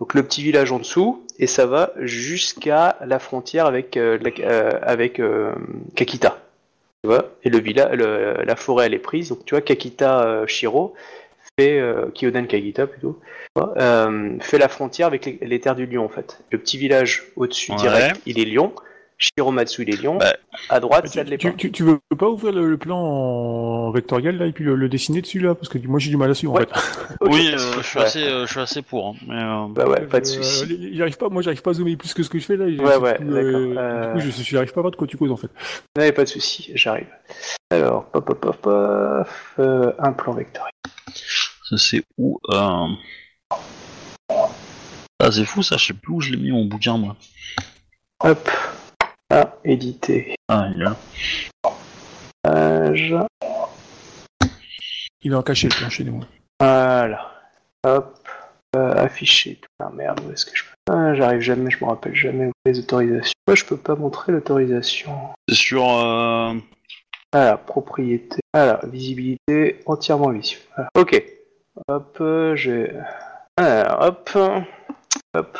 Donc 0.00 0.14
le 0.14 0.22
petit 0.22 0.42
village 0.42 0.72
en 0.72 0.78
dessous, 0.78 1.24
et 1.38 1.46
ça 1.46 1.66
va 1.66 1.92
jusqu'à 2.00 2.96
la 3.06 3.18
frontière 3.18 3.66
avec 3.66 3.96
euh, 3.96 4.18
la- 4.20 4.44
euh, 4.44 4.70
avec 4.82 5.20
euh, 5.20 5.52
Kakita. 5.94 6.38
Tu 7.04 7.08
vois? 7.08 7.30
Et 7.44 7.50
le 7.50 7.58
village, 7.58 7.96
la 7.98 8.56
forêt 8.56 8.86
elle 8.86 8.94
est 8.94 8.98
prise. 8.98 9.28
Donc 9.28 9.44
tu 9.44 9.54
vois, 9.54 9.60
Kakita 9.60 10.44
Shiro 10.46 10.94
fait 11.58 11.80
Kyodan 12.14 12.46
Kakita 12.46 12.86
plutôt 12.86 13.20
fait 14.40 14.58
la 14.58 14.68
frontière 14.68 15.06
avec 15.06 15.26
les, 15.26 15.38
les 15.42 15.60
terres 15.60 15.76
du 15.76 15.86
lion 15.86 16.04
en 16.04 16.08
fait. 16.08 16.40
Le 16.50 16.58
petit 16.58 16.76
village 16.78 17.24
au-dessus 17.36 17.72
Ouais. 17.72 17.78
direct, 17.78 18.20
il 18.26 18.40
est 18.40 18.44
lion. 18.46 18.72
Shiromatsu, 19.38 19.82
il 19.82 19.90
est 19.94 20.02
lion. 20.02 20.16
Bah, 20.18 20.34
à 20.68 20.80
droite, 20.80 21.06
ça 21.08 21.12
Tu, 21.12 21.26
ne 21.26 21.30
l'est 21.30 21.38
tu, 21.38 21.50
pas. 21.50 21.56
tu- 21.56 21.72
tu 21.72 21.82
veux 21.82 22.00
pas 22.18 22.28
ouvrir 22.28 22.52
le, 22.52 22.68
le 22.68 22.76
plan 22.76 22.98
en 22.98 23.90
vectoriel 23.90 24.36
là 24.38 24.46
et 24.46 24.52
puis 24.52 24.64
le, 24.64 24.74
le 24.76 24.88
dessiner 24.88 25.20
dessus 25.22 25.38
là? 25.40 25.54
Parce 25.54 25.68
que 25.68 25.78
moi 25.78 25.98
j'ai 25.98 26.10
du 26.10 26.16
mal 26.16 26.30
à 26.30 26.34
suivre 26.34 26.52
Ouais. 26.54 26.66
en 26.70 26.74
fait. 26.78 27.16
Oui, 27.22 27.50
euh, 27.52 27.58
je 27.78 27.82
suis 27.86 27.98
Ouais. 27.98 28.04
assez, 28.04 28.22
euh, 28.24 28.46
je 28.46 28.50
suis 28.52 28.60
assez 28.60 28.82
pour. 28.82 29.08
hein, 29.08 29.14
mais, 29.26 29.34
euh, 29.42 29.66
Bah 29.70 29.86
ouais, 29.88 30.06
pas 30.06 30.20
de 30.20 30.26
Euh, 30.26 30.42
souci. 30.42 30.96
j'arrive 30.96 31.16
pas, 31.16 31.28
moi 31.28 31.42
j'arrive 31.42 31.62
pas 31.62 31.70
à 31.70 31.74
zoomer 31.74 31.96
plus 31.96 32.12
que 32.12 32.22
ce 32.22 32.28
que 32.28 32.38
je 32.38 32.44
fais 32.44 32.56
là. 32.56 32.64
Ouais, 32.66 32.96
ouais, 32.96 33.12
d'accord. 33.12 33.20
Du 33.20 33.28
Euh, 33.78 34.12
coup, 34.12 34.20
je 34.20 34.56
pas 34.56 34.80
à 34.80 34.82
voir 34.82 34.90
de 34.90 34.96
quoi 34.96 35.06
tu 35.06 35.16
causes 35.16 35.32
en 35.32 35.36
fait. 35.36 35.50
Ouais, 35.96 36.12
pas 36.12 36.24
de 36.24 36.28
souci, 36.28 36.70
j'arrive. 36.74 37.06
Alors, 37.70 38.04
pop, 38.06 38.24
pop, 38.24 38.38
pop, 38.40 38.56
pop, 38.60 39.28
euh, 39.58 39.92
un 39.98 40.12
plan 40.12 40.32
vectoriel. 40.34 40.72
ça 41.68 41.76
c'est 41.78 42.02
où 42.18 42.38
euh... 42.52 42.86
Ah, 45.20 45.30
c'est 45.30 45.44
fou 45.44 45.62
ça, 45.62 45.76
je 45.76 45.86
sais 45.86 45.94
plus 45.94 46.12
où 46.12 46.20
je 46.20 46.30
l'ai 46.32 46.36
mis 46.36 46.50
mon 46.50 46.64
bouquin 46.66 46.98
moi. 46.98 47.16
Hop. 48.20 48.50
Ah, 49.36 49.52
éditer. 49.64 50.36
Ah, 50.48 50.68
il 50.72 50.80
est 50.80 50.84
là. 50.84 50.96
Page. 52.44 53.16
Il 55.22 55.32
est 55.32 55.34
en 55.34 55.42
caché 55.42 55.68
le 55.68 55.74
plan 55.74 55.90
chez 55.90 56.04
nous. 56.04 56.20
Voilà. 56.60 57.32
Hop. 57.84 58.16
Euh, 58.76 58.94
afficher. 58.94 59.60
Ah 59.80 59.90
merde, 59.92 60.20
où 60.24 60.30
est-ce 60.30 60.46
que 60.46 60.56
je 60.56 60.62
peux 60.62 60.92
ah, 60.92 61.14
J'arrive 61.14 61.40
jamais, 61.40 61.68
je 61.72 61.84
me 61.84 61.90
rappelle 61.90 62.14
jamais 62.14 62.46
où 62.46 62.52
les 62.64 62.78
autorisations. 62.78 63.32
Pourquoi 63.44 63.56
je 63.56 63.64
peux 63.64 63.76
pas 63.76 63.96
montrer 63.96 64.30
l'autorisation 64.30 65.10
C'est 65.48 65.56
sur. 65.56 65.84
Euh... 65.84 66.54
Voilà, 67.32 67.56
propriété. 67.56 68.38
Voilà, 68.52 68.78
visibilité 68.84 69.80
entièrement 69.86 70.30
visible. 70.30 70.60
Voilà. 70.76 70.90
Ok. 70.96 71.24
Hop, 71.88 72.18
euh, 72.20 72.54
j'ai. 72.54 72.92
Alors, 73.56 74.00
hop. 74.00 74.30
Hop. 75.34 75.58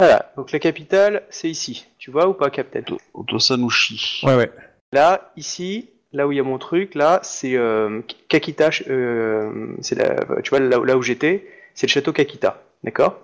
Voilà, 0.00 0.30
donc 0.36 0.52
la 0.52 0.60
capitale, 0.60 1.24
c'est 1.28 1.50
ici. 1.50 1.86
Tu 1.98 2.12
vois 2.12 2.28
ou 2.28 2.32
pas, 2.34 2.50
Captain? 2.50 2.82
Otosanushi. 3.14 4.20
Ouais 4.24 4.36
ouais. 4.36 4.50
Là, 4.92 5.32
ici, 5.36 5.88
là 6.12 6.28
où 6.28 6.32
il 6.32 6.36
y 6.36 6.40
a 6.40 6.44
mon 6.44 6.58
truc, 6.58 6.94
là, 6.94 7.18
c'est 7.24 7.56
euh, 7.56 8.00
Kakita. 8.28 8.70
euh, 8.88 9.74
c'est 9.80 9.96
la, 9.96 10.14
tu 10.42 10.50
vois, 10.50 10.60
là, 10.60 10.78
où- 10.78 10.84
là 10.84 10.96
où 10.96 11.02
j'étais, 11.02 11.48
c'est 11.74 11.88
le 11.88 11.90
château 11.90 12.12
Kakita. 12.12 12.62
D'accord? 12.84 13.18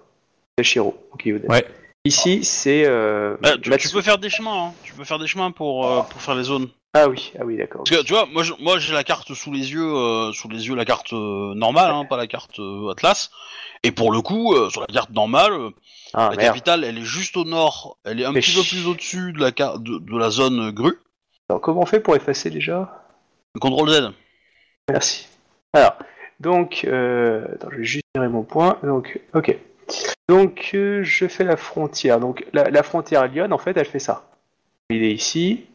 C'est 0.59 0.64
Shiro. 0.64 0.96
Ok. 1.12 1.28
Ouais. 1.48 1.64
Ici, 2.05 2.44
c'est. 2.44 2.84
Euh, 2.86 3.36
Ah, 3.44 3.52
tu, 3.56 3.70
peux 3.92 4.02
faire 4.02 4.18
des 4.18 4.28
chemins, 4.28 4.66
hein. 4.66 4.72
tu 4.82 4.92
peux 4.94 5.05
faire 5.05 5.20
des 5.20 5.28
chemins 5.28 5.52
pour, 5.52 5.86
euh, 5.86 6.02
pour 6.02 6.20
faire 6.20 6.34
les 6.34 6.42
zones. 6.42 6.68
Ah 6.92 7.09
oui, 7.09 7.32
ah 7.40 7.44
oui, 7.44 7.56
d'accord. 7.56 7.82
Parce 7.84 7.96
que 7.96 8.05
tu 8.05 8.12
vois, 8.12 8.26
moi, 8.26 8.42
je- 8.42 8.52
moi 8.60 8.78
j'ai 8.78 8.92
la 8.92 9.02
carte 9.05 9.32
sous 9.34 9.52
les 9.52 9.72
yeux, 9.72 9.82
euh, 9.94 10.32
sous 10.32 10.48
les 10.48 10.66
yeux 10.68 10.74
la 10.76 10.84
carte 10.84 11.12
normale, 11.12 11.90
hein, 11.92 12.05
pas 12.05 12.16
la 12.16 12.26
carte 12.26 12.59
euh, 12.59 12.90
Atlas. 12.90 13.30
Et 13.82 13.90
pour 13.90 14.12
le 14.12 14.20
coup, 14.20 14.55
euh, 14.55 14.70
sur 14.70 14.80
la 14.80 14.86
carte 14.86 15.10
normale, 15.10 15.52
euh, 15.52 15.70
Ah 16.14 16.30
la 16.30 16.36
merde. 16.36 16.40
capitale, 16.40 16.84
elle 16.84 16.98
est 16.98 17.04
juste 17.04 17.36
au 17.36 17.44
nord, 17.44 17.98
elle 18.04 18.20
est 18.20 18.24
un 18.24 18.32
Mais 18.32 18.40
petit 18.40 18.54
peu 18.54 18.62
plus 18.62 18.86
au-dessus 18.86 19.32
de 19.32 19.40
la 19.40 19.52
carte 19.52 19.82
de, 19.82 19.98
de 19.98 20.16
la 20.16 20.30
zone 20.30 20.70
grue. 20.70 20.98
Alors, 21.48 21.60
comment 21.60 21.82
on 21.82 21.86
fait 21.86 22.00
pour 22.00 22.16
effacer 22.16 22.50
déjà 22.50 23.04
Contrôle 23.60 23.90
Z. 23.90 24.12
Merci. 24.90 25.28
Alors, 25.72 25.96
donc, 26.40 26.84
euh, 26.84 27.46
attends, 27.54 27.68
je 27.72 27.76
vais 27.76 27.84
juste 27.84 28.04
tirer 28.14 28.28
mon 28.28 28.42
point. 28.42 28.78
Donc, 28.82 29.20
ok. 29.34 29.56
Donc, 30.28 30.70
euh, 30.74 31.02
je 31.02 31.26
fais 31.26 31.44
la 31.44 31.56
frontière. 31.56 32.20
Donc, 32.20 32.46
la, 32.52 32.70
la 32.70 32.82
frontière 32.82 33.22
à 33.22 33.26
Lyon, 33.26 33.50
en 33.50 33.58
fait, 33.58 33.76
elle 33.76 33.86
fait 33.86 33.98
ça. 33.98 34.24
Il 34.90 35.02
est 35.02 35.12
ici. 35.12 35.66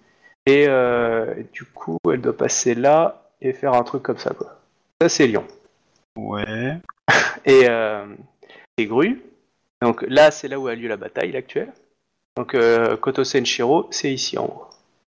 Et 0.46 0.66
euh, 0.68 1.36
du 1.54 1.66
coup, 1.66 1.98
elle 2.12 2.22
doit 2.22 2.36
passer 2.36 2.76
là 2.76 3.30
et 3.42 3.54
faire 3.54 3.74
un 3.74 3.84
truc 3.84 4.04
comme 4.04 4.18
ça, 4.18 4.34
quoi. 4.34 4.60
Ça, 5.02 5.10
c'est 5.10 5.28
Lyon. 5.28 5.46
Ouais. 6.16 6.78
Et 7.46 7.68
euh. 7.70 8.06
Donc, 9.82 10.04
là, 10.08 10.32
c'est 10.32 10.48
là 10.48 10.60
où 10.60 10.68
a 10.68 10.76
lieu 10.76 10.88
la 10.88 10.98
bataille, 10.98 11.32
l'actuelle. 11.32 11.72
Donc, 12.38 12.54
euh, 12.54 12.98
Kotosen 12.98 13.46
Shiro, 13.46 13.88
c'est 13.92 14.12
ici, 14.14 14.38
en 14.38 14.46
haut. 14.46 14.66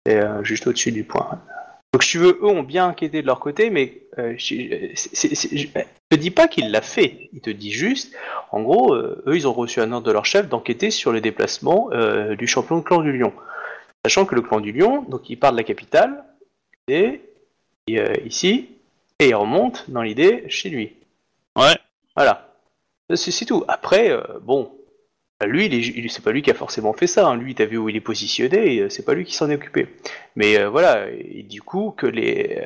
Et 0.05 0.15
euh, 0.15 0.43
juste 0.43 0.67
au-dessus 0.67 0.91
du 0.91 1.03
point. 1.03 1.41
Donc, 1.93 2.03
si 2.03 2.11
tu 2.11 2.17
veux, 2.19 2.37
eux 2.41 2.45
ont 2.47 2.63
bien 2.63 2.87
enquêté 2.87 3.21
de 3.21 3.27
leur 3.27 3.39
côté, 3.39 3.69
mais 3.71 4.01
euh, 4.19 4.33
je, 4.37 4.91
c'est- 4.95 5.35
c'est- 5.35 5.57
je 5.57 5.67
te 6.11 6.15
dis 6.15 6.29
pas 6.31 6.47
qu'il 6.47 6.69
l'a 6.71 6.81
fait. 6.81 7.29
Il 7.33 7.41
te 7.41 7.49
dit 7.49 7.71
juste, 7.71 8.15
en 8.51 8.61
gros, 8.61 8.93
euh, 8.93 9.23
eux, 9.25 9.35
ils 9.35 9.47
ont 9.47 9.53
reçu 9.53 9.81
un 9.81 9.91
ordre 9.91 10.05
de 10.05 10.11
leur 10.11 10.25
chef 10.25 10.47
d'enquêter 10.47 10.91
sur 10.91 11.11
le 11.11 11.19
déplacement 11.19 11.89
euh, 11.91 12.35
du 12.35 12.45
champion 12.47 12.77
de 12.77 12.83
clan 12.83 13.01
du 13.01 13.11
Lion. 13.17 13.33
Sachant 14.05 14.25
que 14.25 14.35
le 14.35 14.41
clan 14.41 14.59
du 14.59 14.71
Lion, 14.71 15.01
donc 15.03 15.29
il 15.29 15.37
part 15.37 15.51
de 15.51 15.57
la 15.57 15.63
capitale, 15.63 16.23
et, 16.87 17.21
et, 17.87 17.99
euh, 17.99 18.13
ici, 18.23 18.69
et 19.19 19.29
il 19.29 19.35
remonte 19.35 19.89
dans 19.89 20.01
l'idée 20.03 20.45
chez 20.47 20.69
lui. 20.69 20.93
Ouais. 21.57 21.75
Voilà. 22.15 22.48
C'est 23.15 23.45
tout. 23.45 23.63
Après, 23.67 24.11
euh, 24.11 24.21
bon, 24.41 24.71
lui, 25.45 25.65
est, 25.65 25.69
il- 25.69 26.11
c'est 26.11 26.23
pas 26.23 26.31
lui 26.31 26.41
qui 26.41 26.51
a 26.51 26.53
forcément 26.53 26.93
fait 26.93 27.07
ça. 27.07 27.27
hein. 27.27 27.37
Lui, 27.37 27.55
t'as 27.55 27.65
vu 27.65 27.77
où 27.77 27.89
il 27.89 27.95
est 27.95 28.01
positionné, 28.01 28.79
euh, 28.81 28.89
c'est 28.89 29.03
pas 29.05 29.13
lui 29.15 29.25
qui 29.25 29.33
s'en 29.33 29.49
est 29.49 29.55
occupé. 29.55 29.87
Mais 30.35 30.57
euh, 30.59 30.69
voilà, 30.69 31.07
et 31.09 31.43
du 31.43 31.61
coup, 31.61 31.91
que 31.91 32.05
les, 32.05 32.61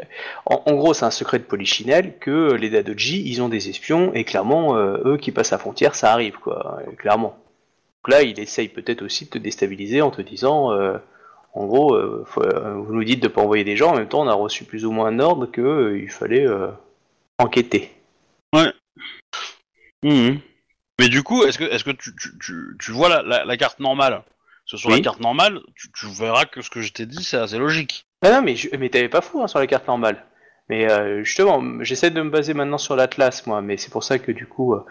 en, 0.46 0.74
gros, 0.76 0.94
c'est 0.94 1.06
un 1.06 1.12
secret 1.12 1.40
de 1.40 1.44
polichinelle 1.46 2.18
que 2.20 2.54
les 2.54 2.70
Dadoji, 2.70 3.24
ils 3.26 3.42
ont 3.42 3.50
des 3.50 3.70
espions, 3.70 4.14
et 4.14 4.24
clairement, 4.26 4.76
eux 4.78 5.18
qui 5.18 5.32
passent 5.32 5.52
la 5.52 5.58
frontière, 5.60 5.96
ça 5.96 6.12
arrive, 6.12 6.38
quoi, 6.40 6.82
clairement. 6.98 7.38
Donc 8.04 8.14
là, 8.14 8.22
il 8.24 8.38
essaye 8.40 8.68
peut-être 8.68 9.02
aussi 9.04 9.26
de 9.26 9.30
te 9.30 9.38
déstabiliser 9.38 10.02
en 10.02 10.12
te 10.12 10.22
disant, 10.22 10.72
en 11.54 11.66
gros, 11.66 11.98
vous 11.98 12.94
nous 12.94 13.04
dites 13.04 13.24
de 13.24 13.28
pas 13.30 13.42
envoyer 13.42 13.64
des 13.64 13.78
gens, 13.78 13.92
en 13.92 13.96
même 13.98 14.10
temps, 14.10 14.22
on 14.24 14.28
a 14.28 14.34
reçu 14.34 14.66
plus 14.66 14.86
ou 14.86 14.92
moins 14.92 15.08
un 15.08 15.20
ordre 15.20 15.46
que 15.46 15.98
il 15.98 16.10
fallait 16.10 16.46
enquêter. 17.40 17.92
Mhm. 20.04 20.40
Mais 21.00 21.10
du 21.10 21.24
coup, 21.24 21.44
est-ce 21.44 21.58
que, 21.58 21.64
est-ce 21.64 21.84
que 21.84 21.92
tu, 21.92 22.16
tu, 22.16 22.38
tu, 22.40 22.78
tu 22.80 22.92
vois 22.92 23.10
la, 23.10 23.24
la, 23.24 23.46
la 23.46 23.58
carte 23.58 23.80
normale? 23.80 24.24
Parce 24.66 24.72
que 24.72 24.78
sur 24.78 24.90
Oui. 24.90 24.98
la 24.98 25.02
carte 25.02 25.20
normale, 25.20 25.60
tu, 25.76 26.08
verras 26.08 26.46
que 26.46 26.62
ce 26.62 26.70
que 26.70 26.82
je 26.82 26.94
t'ai 26.94 27.06
dit, 27.06 27.24
c'est 27.24 27.38
assez 27.38 27.58
logique. 27.58 28.06
Ah 28.22 28.32
non, 28.32 28.42
mais, 28.42 28.56
je- 28.56 28.70
mais 28.78 28.90
t'avais 28.90 29.10
pas 29.10 29.22
fou 29.22 29.42
hein, 29.42 29.48
sur 29.48 29.60
la 29.60 29.68
carte 29.68 29.88
normale. 29.88 30.26
Mais 30.70 30.90
euh, 30.90 31.24
justement, 31.24 31.62
j'essaie 31.84 32.12
de 32.12 32.22
me 32.22 32.30
baser 32.30 32.54
maintenant 32.54 32.78
sur 32.78 32.96
l'Atlas, 32.96 33.46
moi, 33.48 33.62
mais 33.62 33.76
c'est 33.78 33.92
pour 33.92 34.04
ça 34.04 34.20
que 34.20 34.32
du 34.32 34.48
coup, 34.48 34.74
euh, 34.76 34.86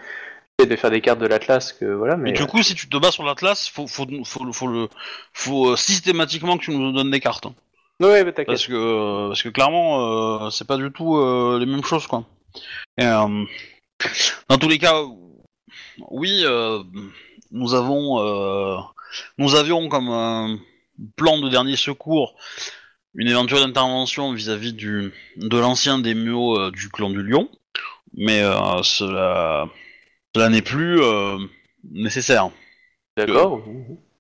j'essaie 0.59 0.69
de 0.69 0.77
faire 0.77 0.91
des 0.91 1.01
cartes 1.01 1.21
de 1.21 1.27
l'Atlas, 1.27 1.73
que 1.73 1.87
voilà, 1.87 2.17
mais... 2.17 2.33
Du 2.33 2.45
coup, 2.47 2.63
si 2.63 2.75
tu 2.75 2.89
te 2.89 2.97
bases 2.99 3.15
sur 3.15 3.25
l'Atlas, 3.25 3.69
faut, 3.69 3.87
faut, 3.87 4.07
faut, 4.25 4.53
faut, 4.53 4.67
le, 4.67 4.89
faut 5.33 5.71
euh, 5.71 5.77
systématiquement 5.77 6.59
que 6.59 6.65
tu 6.65 6.73
nous 6.73 6.93
donnes 6.93 7.11
des 7.11 7.21
cartes. 7.21 7.47
hein. 7.47 7.55
Ouais, 8.01 8.23
t'inquiète. 8.25 8.47
Parce 8.47 8.67
que, 8.67 9.29
parce 9.29 9.43
que 9.43 9.49
clairement, 9.49 10.45
euh, 10.47 10.51
c'est 10.51 10.67
pas 10.67 10.77
du 10.77 10.91
tout 10.91 11.17
euh, 11.17 11.59
les 11.59 11.67
mêmes 11.67 11.85
choses, 11.85 12.07
quoi. 12.07 12.25
Et, 12.99 13.05
euh, 13.07 13.45
dans 14.49 14.59
tous 14.59 14.69
les 14.69 14.79
cas, 14.79 15.03
oui, 16.11 16.43
euh, 16.45 16.83
nous 17.51 17.75
avons, 17.75 18.21
euh, 18.21 18.77
nous 19.39 19.55
avions 19.55 19.89
comme 19.89 20.09
un 20.09 20.59
plan 21.17 21.39
de 21.39 21.49
dernier 21.49 21.77
secours 21.77 22.37
une 23.15 23.29
éventuelle 23.29 23.63
intervention 23.63 24.33
vis-à-vis 24.33 24.73
du 24.73 25.13
de 25.37 25.59
l'ancien 25.59 25.99
démio 25.99 26.59
euh, 26.59 26.71
du 26.71 26.89
clan 26.89 27.11
du 27.11 27.23
Lion, 27.23 27.49
mais 28.15 28.43
euh, 28.43 28.83
cela, 28.83 29.69
cela 30.35 30.49
n'est 30.49 30.63
plus 30.63 31.01
euh, 31.01 31.39
nécessaire 31.91 32.51
D'accord. 33.17 33.63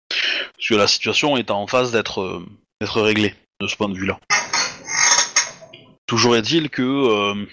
parce 0.08 0.68
que 0.68 0.74
la 0.74 0.86
situation 0.86 1.36
est 1.36 1.50
en 1.50 1.66
phase 1.66 1.92
d'être 1.92 2.20
euh, 2.20 2.46
d'être 2.80 3.00
réglée 3.00 3.34
de 3.60 3.66
ce 3.66 3.76
point 3.76 3.88
de 3.88 3.96
vue-là. 3.96 4.18
Toujours 6.06 6.36
est-il 6.36 6.68
que 6.68 6.82
euh, 6.82 7.46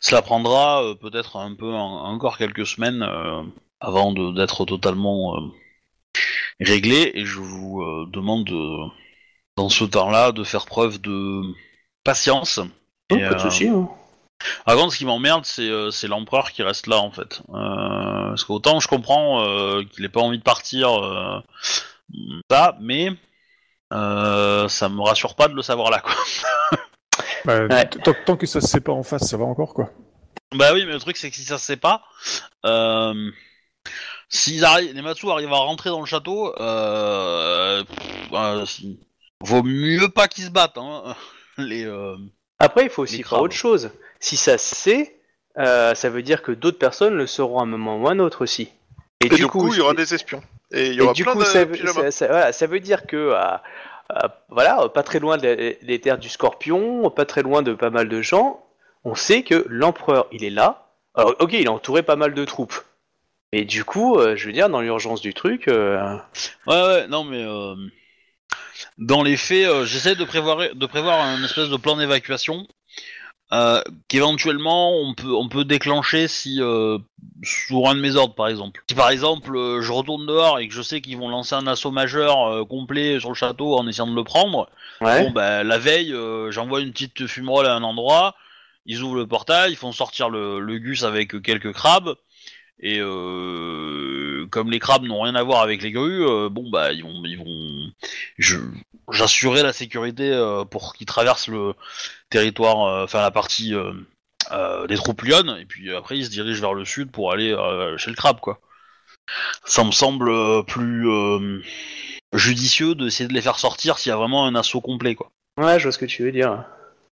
cela 0.00 0.22
prendra 0.22 0.82
euh, 0.84 0.94
peut-être 0.94 1.36
un 1.36 1.54
peu 1.54 1.72
en- 1.74 2.04
encore 2.04 2.38
quelques 2.38 2.66
semaines 2.66 3.02
euh, 3.02 3.42
avant 3.80 4.12
de- 4.12 4.32
d'être 4.32 4.64
totalement 4.64 5.36
euh, 5.36 5.40
réglé 6.60 7.10
et 7.14 7.24
je 7.24 7.38
vous 7.40 7.82
euh, 7.82 8.06
demande 8.12 8.44
de- 8.44 8.88
dans 9.56 9.68
ce 9.68 9.84
temps-là 9.84 10.32
de 10.32 10.44
faire 10.44 10.66
preuve 10.66 11.00
de 11.00 11.42
patience. 12.04 12.60
Oh, 13.12 13.16
Et, 13.16 13.20
pas 13.22 13.34
de 13.34 13.34
euh, 13.34 13.38
soucis. 13.38 13.68
hein. 13.68 13.88
par 14.66 14.76
contre, 14.76 14.92
ce 14.92 14.98
qui 14.98 15.06
m'emmerde, 15.06 15.44
c'est 15.46 15.68
euh, 15.70 15.90
c'est 15.90 16.08
l'empereur 16.08 16.52
qui 16.52 16.62
reste 16.62 16.86
là, 16.88 16.98
en 16.98 17.10
fait. 17.10 17.42
Euh, 17.50 18.28
parce 18.30 18.44
qu'autant 18.44 18.80
je 18.80 18.88
comprends 18.88 19.42
euh, 19.44 19.82
qu'il 19.84 20.04
ait 20.04 20.08
pas 20.10 20.20
envie 20.20 20.38
de 20.38 20.42
partir, 20.42 20.92
euh, 21.04 21.40
ça, 22.50 22.76
mais 22.80 23.10
euh, 23.92 24.68
ça 24.68 24.88
me 24.88 25.02
rassure 25.02 25.36
pas 25.36 25.48
de 25.48 25.54
le 25.54 25.62
savoir 25.62 25.90
là, 25.90 26.00
quoi. 26.00 26.14
Bah, 27.46 27.64
Ouais. 27.66 27.88
tant, 27.88 28.12
tant 28.26 28.36
que 28.36 28.46
ça 28.46 28.60
se 28.60 28.66
sépare 28.68 28.96
en 28.96 29.02
face, 29.02 29.26
ça 29.28 29.36
va 29.36 29.44
encore, 29.44 29.72
quoi. 29.72 29.90
bah 30.54 30.72
oui, 30.74 30.84
mais 30.86 30.92
le 30.92 30.98
truc, 31.00 31.16
c'est 31.16 31.30
que 31.30 31.36
si 31.36 31.44
ça 31.44 31.58
se 31.58 31.64
sait 31.66 31.76
pas, 31.76 32.02
euh, 32.64 33.30
s'ils 34.28 34.64
arrivent, 34.64 34.94
les 34.94 35.02
Matsu 35.02 35.30
arrivent 35.30 35.52
à 35.52 35.56
rentrer 35.58 35.90
dans 35.90 36.00
le 36.00 36.06
château, 36.06 36.54
euh, 36.60 37.84
pff, 37.84 38.32
euh, 38.32 38.66
si- 38.66 39.00
vaut 39.40 39.62
mieux 39.62 40.08
pas 40.08 40.28
qu'ils 40.28 40.44
se 40.44 40.50
battent, 40.50 40.78
hein. 40.78 41.14
Les, 41.58 41.86
euh, 41.86 42.16
Après, 42.58 42.84
il 42.84 42.90
faut 42.90 43.02
aussi 43.02 43.22
faire 43.22 43.40
autre 43.40 43.54
chose. 43.54 43.90
Si 44.20 44.36
ça 44.36 44.58
se 44.58 44.74
sait, 44.74 45.16
euh, 45.58 45.94
ça 45.94 46.10
veut 46.10 46.22
dire 46.22 46.42
que 46.42 46.52
d'autres 46.52 46.78
personnes 46.78 47.14
le 47.14 47.26
sauront 47.26 47.60
à 47.60 47.62
un 47.62 47.66
moment 47.66 47.96
ou 47.96 48.08
à 48.08 48.12
un 48.12 48.18
autre 48.18 48.42
aussi. 48.42 48.68
Et, 49.24 49.28
du 49.30 49.46
coup, 49.46 49.72
il 49.72 49.78
y 49.78 49.80
aura 49.80 49.94
des 49.94 50.12
espions. 50.12 50.42
Et 50.72 50.88
il 50.88 50.94
y 50.94 50.98
Et 50.98 51.00
aura 51.00 51.12
du 51.14 51.22
plein 51.22 51.32
coup, 51.32 51.38
de 51.40 51.44
ça, 51.44 51.64
veut- 51.64 51.76
ça- 51.86 52.10
ça- 52.10 52.26
voilà, 52.26 52.52
ça 52.52 52.66
veut 52.66 52.80
dire 52.80 53.06
que, 53.06 53.32
voilà, 54.48 54.88
pas 54.88 55.02
très 55.02 55.18
loin 55.18 55.36
des 55.36 56.00
terres 56.02 56.18
du 56.18 56.28
Scorpion, 56.28 57.10
pas 57.10 57.24
très 57.24 57.42
loin 57.42 57.62
de 57.62 57.72
pas 57.74 57.90
mal 57.90 58.08
de 58.08 58.22
gens, 58.22 58.64
on 59.04 59.14
sait 59.14 59.42
que 59.42 59.64
l'empereur, 59.68 60.26
il 60.32 60.44
est 60.44 60.50
là. 60.50 60.88
Alors, 61.14 61.34
ok, 61.38 61.52
il 61.52 61.68
a 61.68 61.72
entouré 61.72 62.02
pas 62.02 62.16
mal 62.16 62.34
de 62.34 62.44
troupes. 62.44 62.74
Et 63.52 63.64
du 63.64 63.84
coup, 63.84 64.18
euh, 64.18 64.36
je 64.36 64.46
veux 64.46 64.52
dire, 64.52 64.68
dans 64.68 64.80
l'urgence 64.80 65.20
du 65.20 65.32
truc, 65.32 65.68
euh, 65.68 66.16
Ouais, 66.66 66.82
ouais, 66.82 67.06
non, 67.06 67.24
mais 67.24 67.42
euh, 67.42 67.76
dans 68.98 69.22
les 69.22 69.36
faits, 69.36 69.66
euh, 69.66 69.84
j'essaie 69.84 70.16
de 70.16 70.24
prévoir, 70.24 70.74
de 70.74 70.86
prévoir 70.86 71.20
un 71.20 71.42
espèce 71.44 71.68
de 71.68 71.76
plan 71.76 71.96
d'évacuation 71.96 72.66
euh, 73.52 73.80
qu'éventuellement 74.08 74.92
on 74.98 75.14
peut, 75.14 75.34
on 75.34 75.48
peut 75.48 75.64
déclencher 75.64 76.26
si 76.26 76.60
euh, 76.60 76.98
sous 77.42 77.86
un 77.86 77.94
de 77.94 78.00
mes 78.00 78.16
ordres, 78.16 78.34
par 78.34 78.48
exemple. 78.48 78.82
Si 78.88 78.96
par 78.96 79.10
exemple 79.10 79.56
euh, 79.56 79.80
je 79.82 79.92
retourne 79.92 80.26
dehors 80.26 80.58
et 80.58 80.66
que 80.66 80.74
je 80.74 80.82
sais 80.82 81.00
qu'ils 81.00 81.16
vont 81.16 81.28
lancer 81.28 81.54
un 81.54 81.66
assaut 81.66 81.90
majeur 81.92 82.46
euh, 82.46 82.64
complet 82.64 83.20
sur 83.20 83.28
le 83.28 83.34
château 83.34 83.76
en 83.76 83.86
essayant 83.86 84.08
de 84.08 84.16
le 84.16 84.24
prendre, 84.24 84.68
ouais. 85.00 85.24
bon 85.24 85.30
bah 85.30 85.62
la 85.62 85.78
veille, 85.78 86.14
j'envoie 86.50 86.80
une 86.80 86.92
petite 86.92 87.26
fumerole 87.26 87.66
à 87.66 87.74
un 87.74 87.82
endroit, 87.82 88.34
ils 88.84 89.02
ouvrent 89.02 89.16
le 89.16 89.26
portail, 89.26 89.72
ils 89.72 89.76
font 89.76 89.92
sortir 89.92 90.28
le, 90.28 90.58
le 90.58 90.78
gus 90.78 91.04
avec 91.04 91.40
quelques 91.42 91.72
crabes. 91.72 92.14
Et 92.80 92.98
euh, 93.00 94.46
comme 94.50 94.70
les 94.70 94.78
crabes 94.78 95.04
n'ont 95.04 95.22
rien 95.22 95.34
à 95.34 95.42
voir 95.42 95.62
avec 95.62 95.82
les 95.82 95.92
grues, 95.92 96.26
euh, 96.26 96.50
bon 96.50 96.68
bah 96.70 96.92
ils 96.92 97.02
vont, 97.02 97.22
ils 97.24 97.38
vont, 97.38 97.92
je, 98.36 98.58
j'assurerai 99.10 99.62
la 99.62 99.72
sécurité 99.72 100.30
euh, 100.30 100.64
pour 100.64 100.92
qu'ils 100.94 101.06
traversent 101.06 101.48
le 101.48 101.72
territoire, 102.28 102.76
enfin 103.02 103.22
la 103.22 103.30
partie 103.30 103.72
des 104.88 104.96
troupes 104.96 105.22
lionnes, 105.22 105.56
et 105.58 105.64
puis 105.64 105.94
après 105.94 106.18
ils 106.18 106.26
se 106.26 106.30
dirigent 106.30 106.60
vers 106.60 106.74
le 106.74 106.84
sud 106.84 107.10
pour 107.10 107.32
aller 107.32 107.56
chez 107.96 108.10
le 108.10 108.16
crabe 108.16 108.40
quoi. 108.40 108.60
Ça 109.64 109.82
me 109.82 109.90
semble 109.90 110.30
plus 110.66 111.08
judicieux 112.34 112.94
d'essayer 112.94 113.26
de 113.26 113.32
les 113.34 113.40
faire 113.40 113.58
sortir 113.58 113.96
s'il 113.98 114.10
y 114.10 114.12
a 114.12 114.18
vraiment 114.18 114.46
un 114.46 114.54
assaut 114.54 114.82
complet 114.82 115.14
quoi. 115.14 115.30
ouais, 115.58 115.78
je 115.78 115.84
vois 115.84 115.92
ce 115.92 115.98
que 115.98 116.04
tu 116.04 116.24
veux 116.24 116.32
dire. 116.32 116.62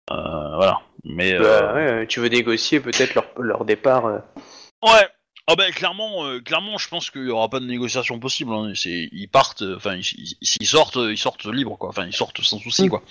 Voilà. 0.09 0.81
Mais 1.05 1.39
Bah, 1.39 1.73
ouais, 1.73 2.05
tu 2.07 2.19
veux 2.19 2.27
négocier 2.27 2.81
peut-être 2.81 3.15
leur, 3.15 3.27
leur 3.39 3.63
départ. 3.63 4.05
Ouais. 4.83 5.07
Ah 5.47 5.55
ben 5.57 5.71
clairement, 5.73 6.25
euh, 6.25 6.39
clairement, 6.39 6.77
je 6.77 6.87
pense 6.87 7.09
qu'il 7.11 7.25
y 7.25 7.29
aura 7.29 7.49
pas 7.49 7.59
de 7.59 7.65
négociation 7.65 8.17
possible. 8.19 8.53
hein. 8.53 8.71
C'est, 8.75 9.09
ils 9.11 9.27
partent, 9.27 9.61
euh, 9.61 9.75
enfin, 9.75 9.95
ils, 9.97 10.65
sortent, 10.67 10.95
ils 10.97 11.17
sortent 11.17 11.45
libres, 11.45 11.77
quoi. 11.77 11.89
Enfin, 11.89 12.05
ils 12.05 12.15
sortent 12.15 12.41
sans 12.41 12.59
souci, 12.59 12.85
Mm. 12.85 12.89
quoi. 12.89 13.03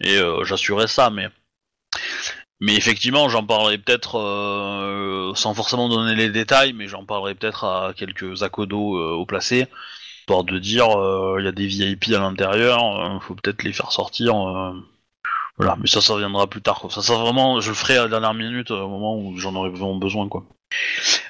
Et 0.00 0.16
euh, 0.16 0.42
j'assurerai 0.44 0.86
ça, 0.88 1.10
mais, 1.10 1.28
mais 2.60 2.74
effectivement, 2.76 3.28
j'en 3.28 3.44
parlerai 3.44 3.76
peut-être 3.76 4.18
euh, 4.18 5.34
sans 5.34 5.52
forcément 5.52 5.90
donner 5.90 6.14
les 6.14 6.30
détails, 6.30 6.72
mais 6.72 6.88
j'en 6.88 7.04
parlerai 7.04 7.34
peut-être 7.34 7.64
à 7.64 7.92
quelques 7.94 8.42
accodos 8.42 8.98
au 9.18 9.26
placé, 9.26 9.66
histoire 10.20 10.44
de 10.44 10.58
dire, 10.58 10.86
il 11.38 11.44
y 11.44 11.48
a 11.48 11.52
des 11.52 11.66
VIP 11.66 12.06
à 12.14 12.20
l'intérieur, 12.20 12.80
faut 13.22 13.34
peut-être 13.34 13.62
les 13.64 13.74
faire 13.74 13.92
sortir. 13.92 14.34
voilà, 15.58 15.76
mais 15.78 15.86
ça, 15.88 16.00
ça 16.00 16.16
viendra 16.16 16.46
plus 16.46 16.62
tard. 16.62 16.80
quoi. 16.80 16.90
Ça, 16.90 17.02
ça 17.02 17.16
vraiment, 17.16 17.60
je 17.60 17.68
le 17.68 17.74
ferai 17.74 17.98
à 17.98 18.04
la 18.04 18.08
dernière 18.08 18.34
minute, 18.34 18.70
au 18.70 18.88
moment 18.88 19.18
où 19.18 19.36
j'en 19.36 19.54
aurai 19.54 19.68
vraiment 19.68 19.96
besoin, 19.96 20.26
quoi. 20.28 20.44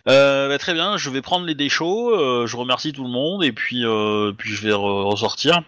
Euh, 0.09 0.49
bah, 0.49 0.59
très 0.59 0.73
bien, 0.75 0.97
je 0.97 1.11
vais 1.11 1.21
prendre 1.23 1.47
les 1.47 1.55
dés 1.55 1.69
chauds, 1.69 2.11
euh, 2.15 2.47
je 2.47 2.57
remercie 2.57 2.93
tout 2.93 3.03
le 3.05 3.11
monde 3.11 3.43
et 3.45 3.53
puis, 3.53 3.85
euh, 3.85 4.33
puis 4.37 4.51
je 4.51 4.63
vais 4.67 4.73
re- 4.73 5.05
ressortir. 5.05 5.63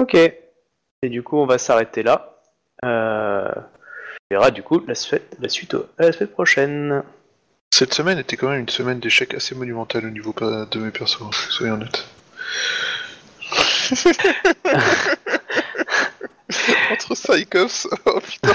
Ok. 0.00 0.14
Et 0.14 1.08
du 1.08 1.22
coup, 1.22 1.38
on 1.38 1.46
va 1.46 1.58
s'arrêter 1.58 2.02
là. 2.02 2.38
Euh... 2.84 3.50
On 4.30 4.34
verra 4.36 4.50
du 4.50 4.62
coup 4.62 4.82
la 4.86 4.94
suite, 4.94 5.22
la 5.40 5.48
suite 5.48 5.74
au- 5.74 5.86
à 5.98 6.04
la 6.04 6.12
semaine 6.12 6.28
prochaine. 6.30 7.02
Cette 7.74 7.92
semaine 7.94 8.18
était 8.18 8.36
quand 8.36 8.48
même 8.48 8.60
une 8.60 8.68
semaine 8.68 9.00
d'échecs 9.00 9.34
assez 9.34 9.54
monumentale 9.54 10.06
au 10.06 10.10
niveau 10.10 10.34
de 10.38 10.78
mes 10.78 10.90
persos, 10.90 11.22
soyons 11.50 11.74
honnêtes. 11.74 12.06
Entre 16.90 17.14
Psychos, 17.14 17.88
oh 18.06 18.20
putain. 18.20 18.52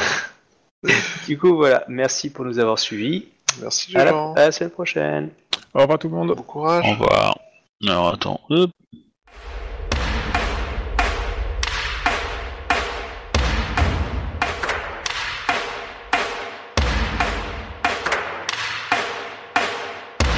Du 1.27 1.37
coup, 1.37 1.55
voilà. 1.55 1.83
Merci 1.87 2.29
pour 2.29 2.45
nous 2.45 2.59
avoir 2.59 2.77
suivis. 2.79 3.27
Merci 3.61 3.95
À 3.97 4.05
la, 4.05 4.11
Jean. 4.11 4.33
à 4.33 4.39
la 4.45 4.51
semaine 4.51 4.69
prochaine. 4.71 5.29
Au 5.73 5.81
revoir 5.81 5.99
tout 5.99 6.09
le 6.09 6.15
monde. 6.15 6.33
Bon 6.35 6.43
courage. 6.43 6.85
Au 6.85 6.91
revoir. 6.91 7.37
Alors 7.87 8.13
attends. 8.13 8.39
Hop. 8.49 8.71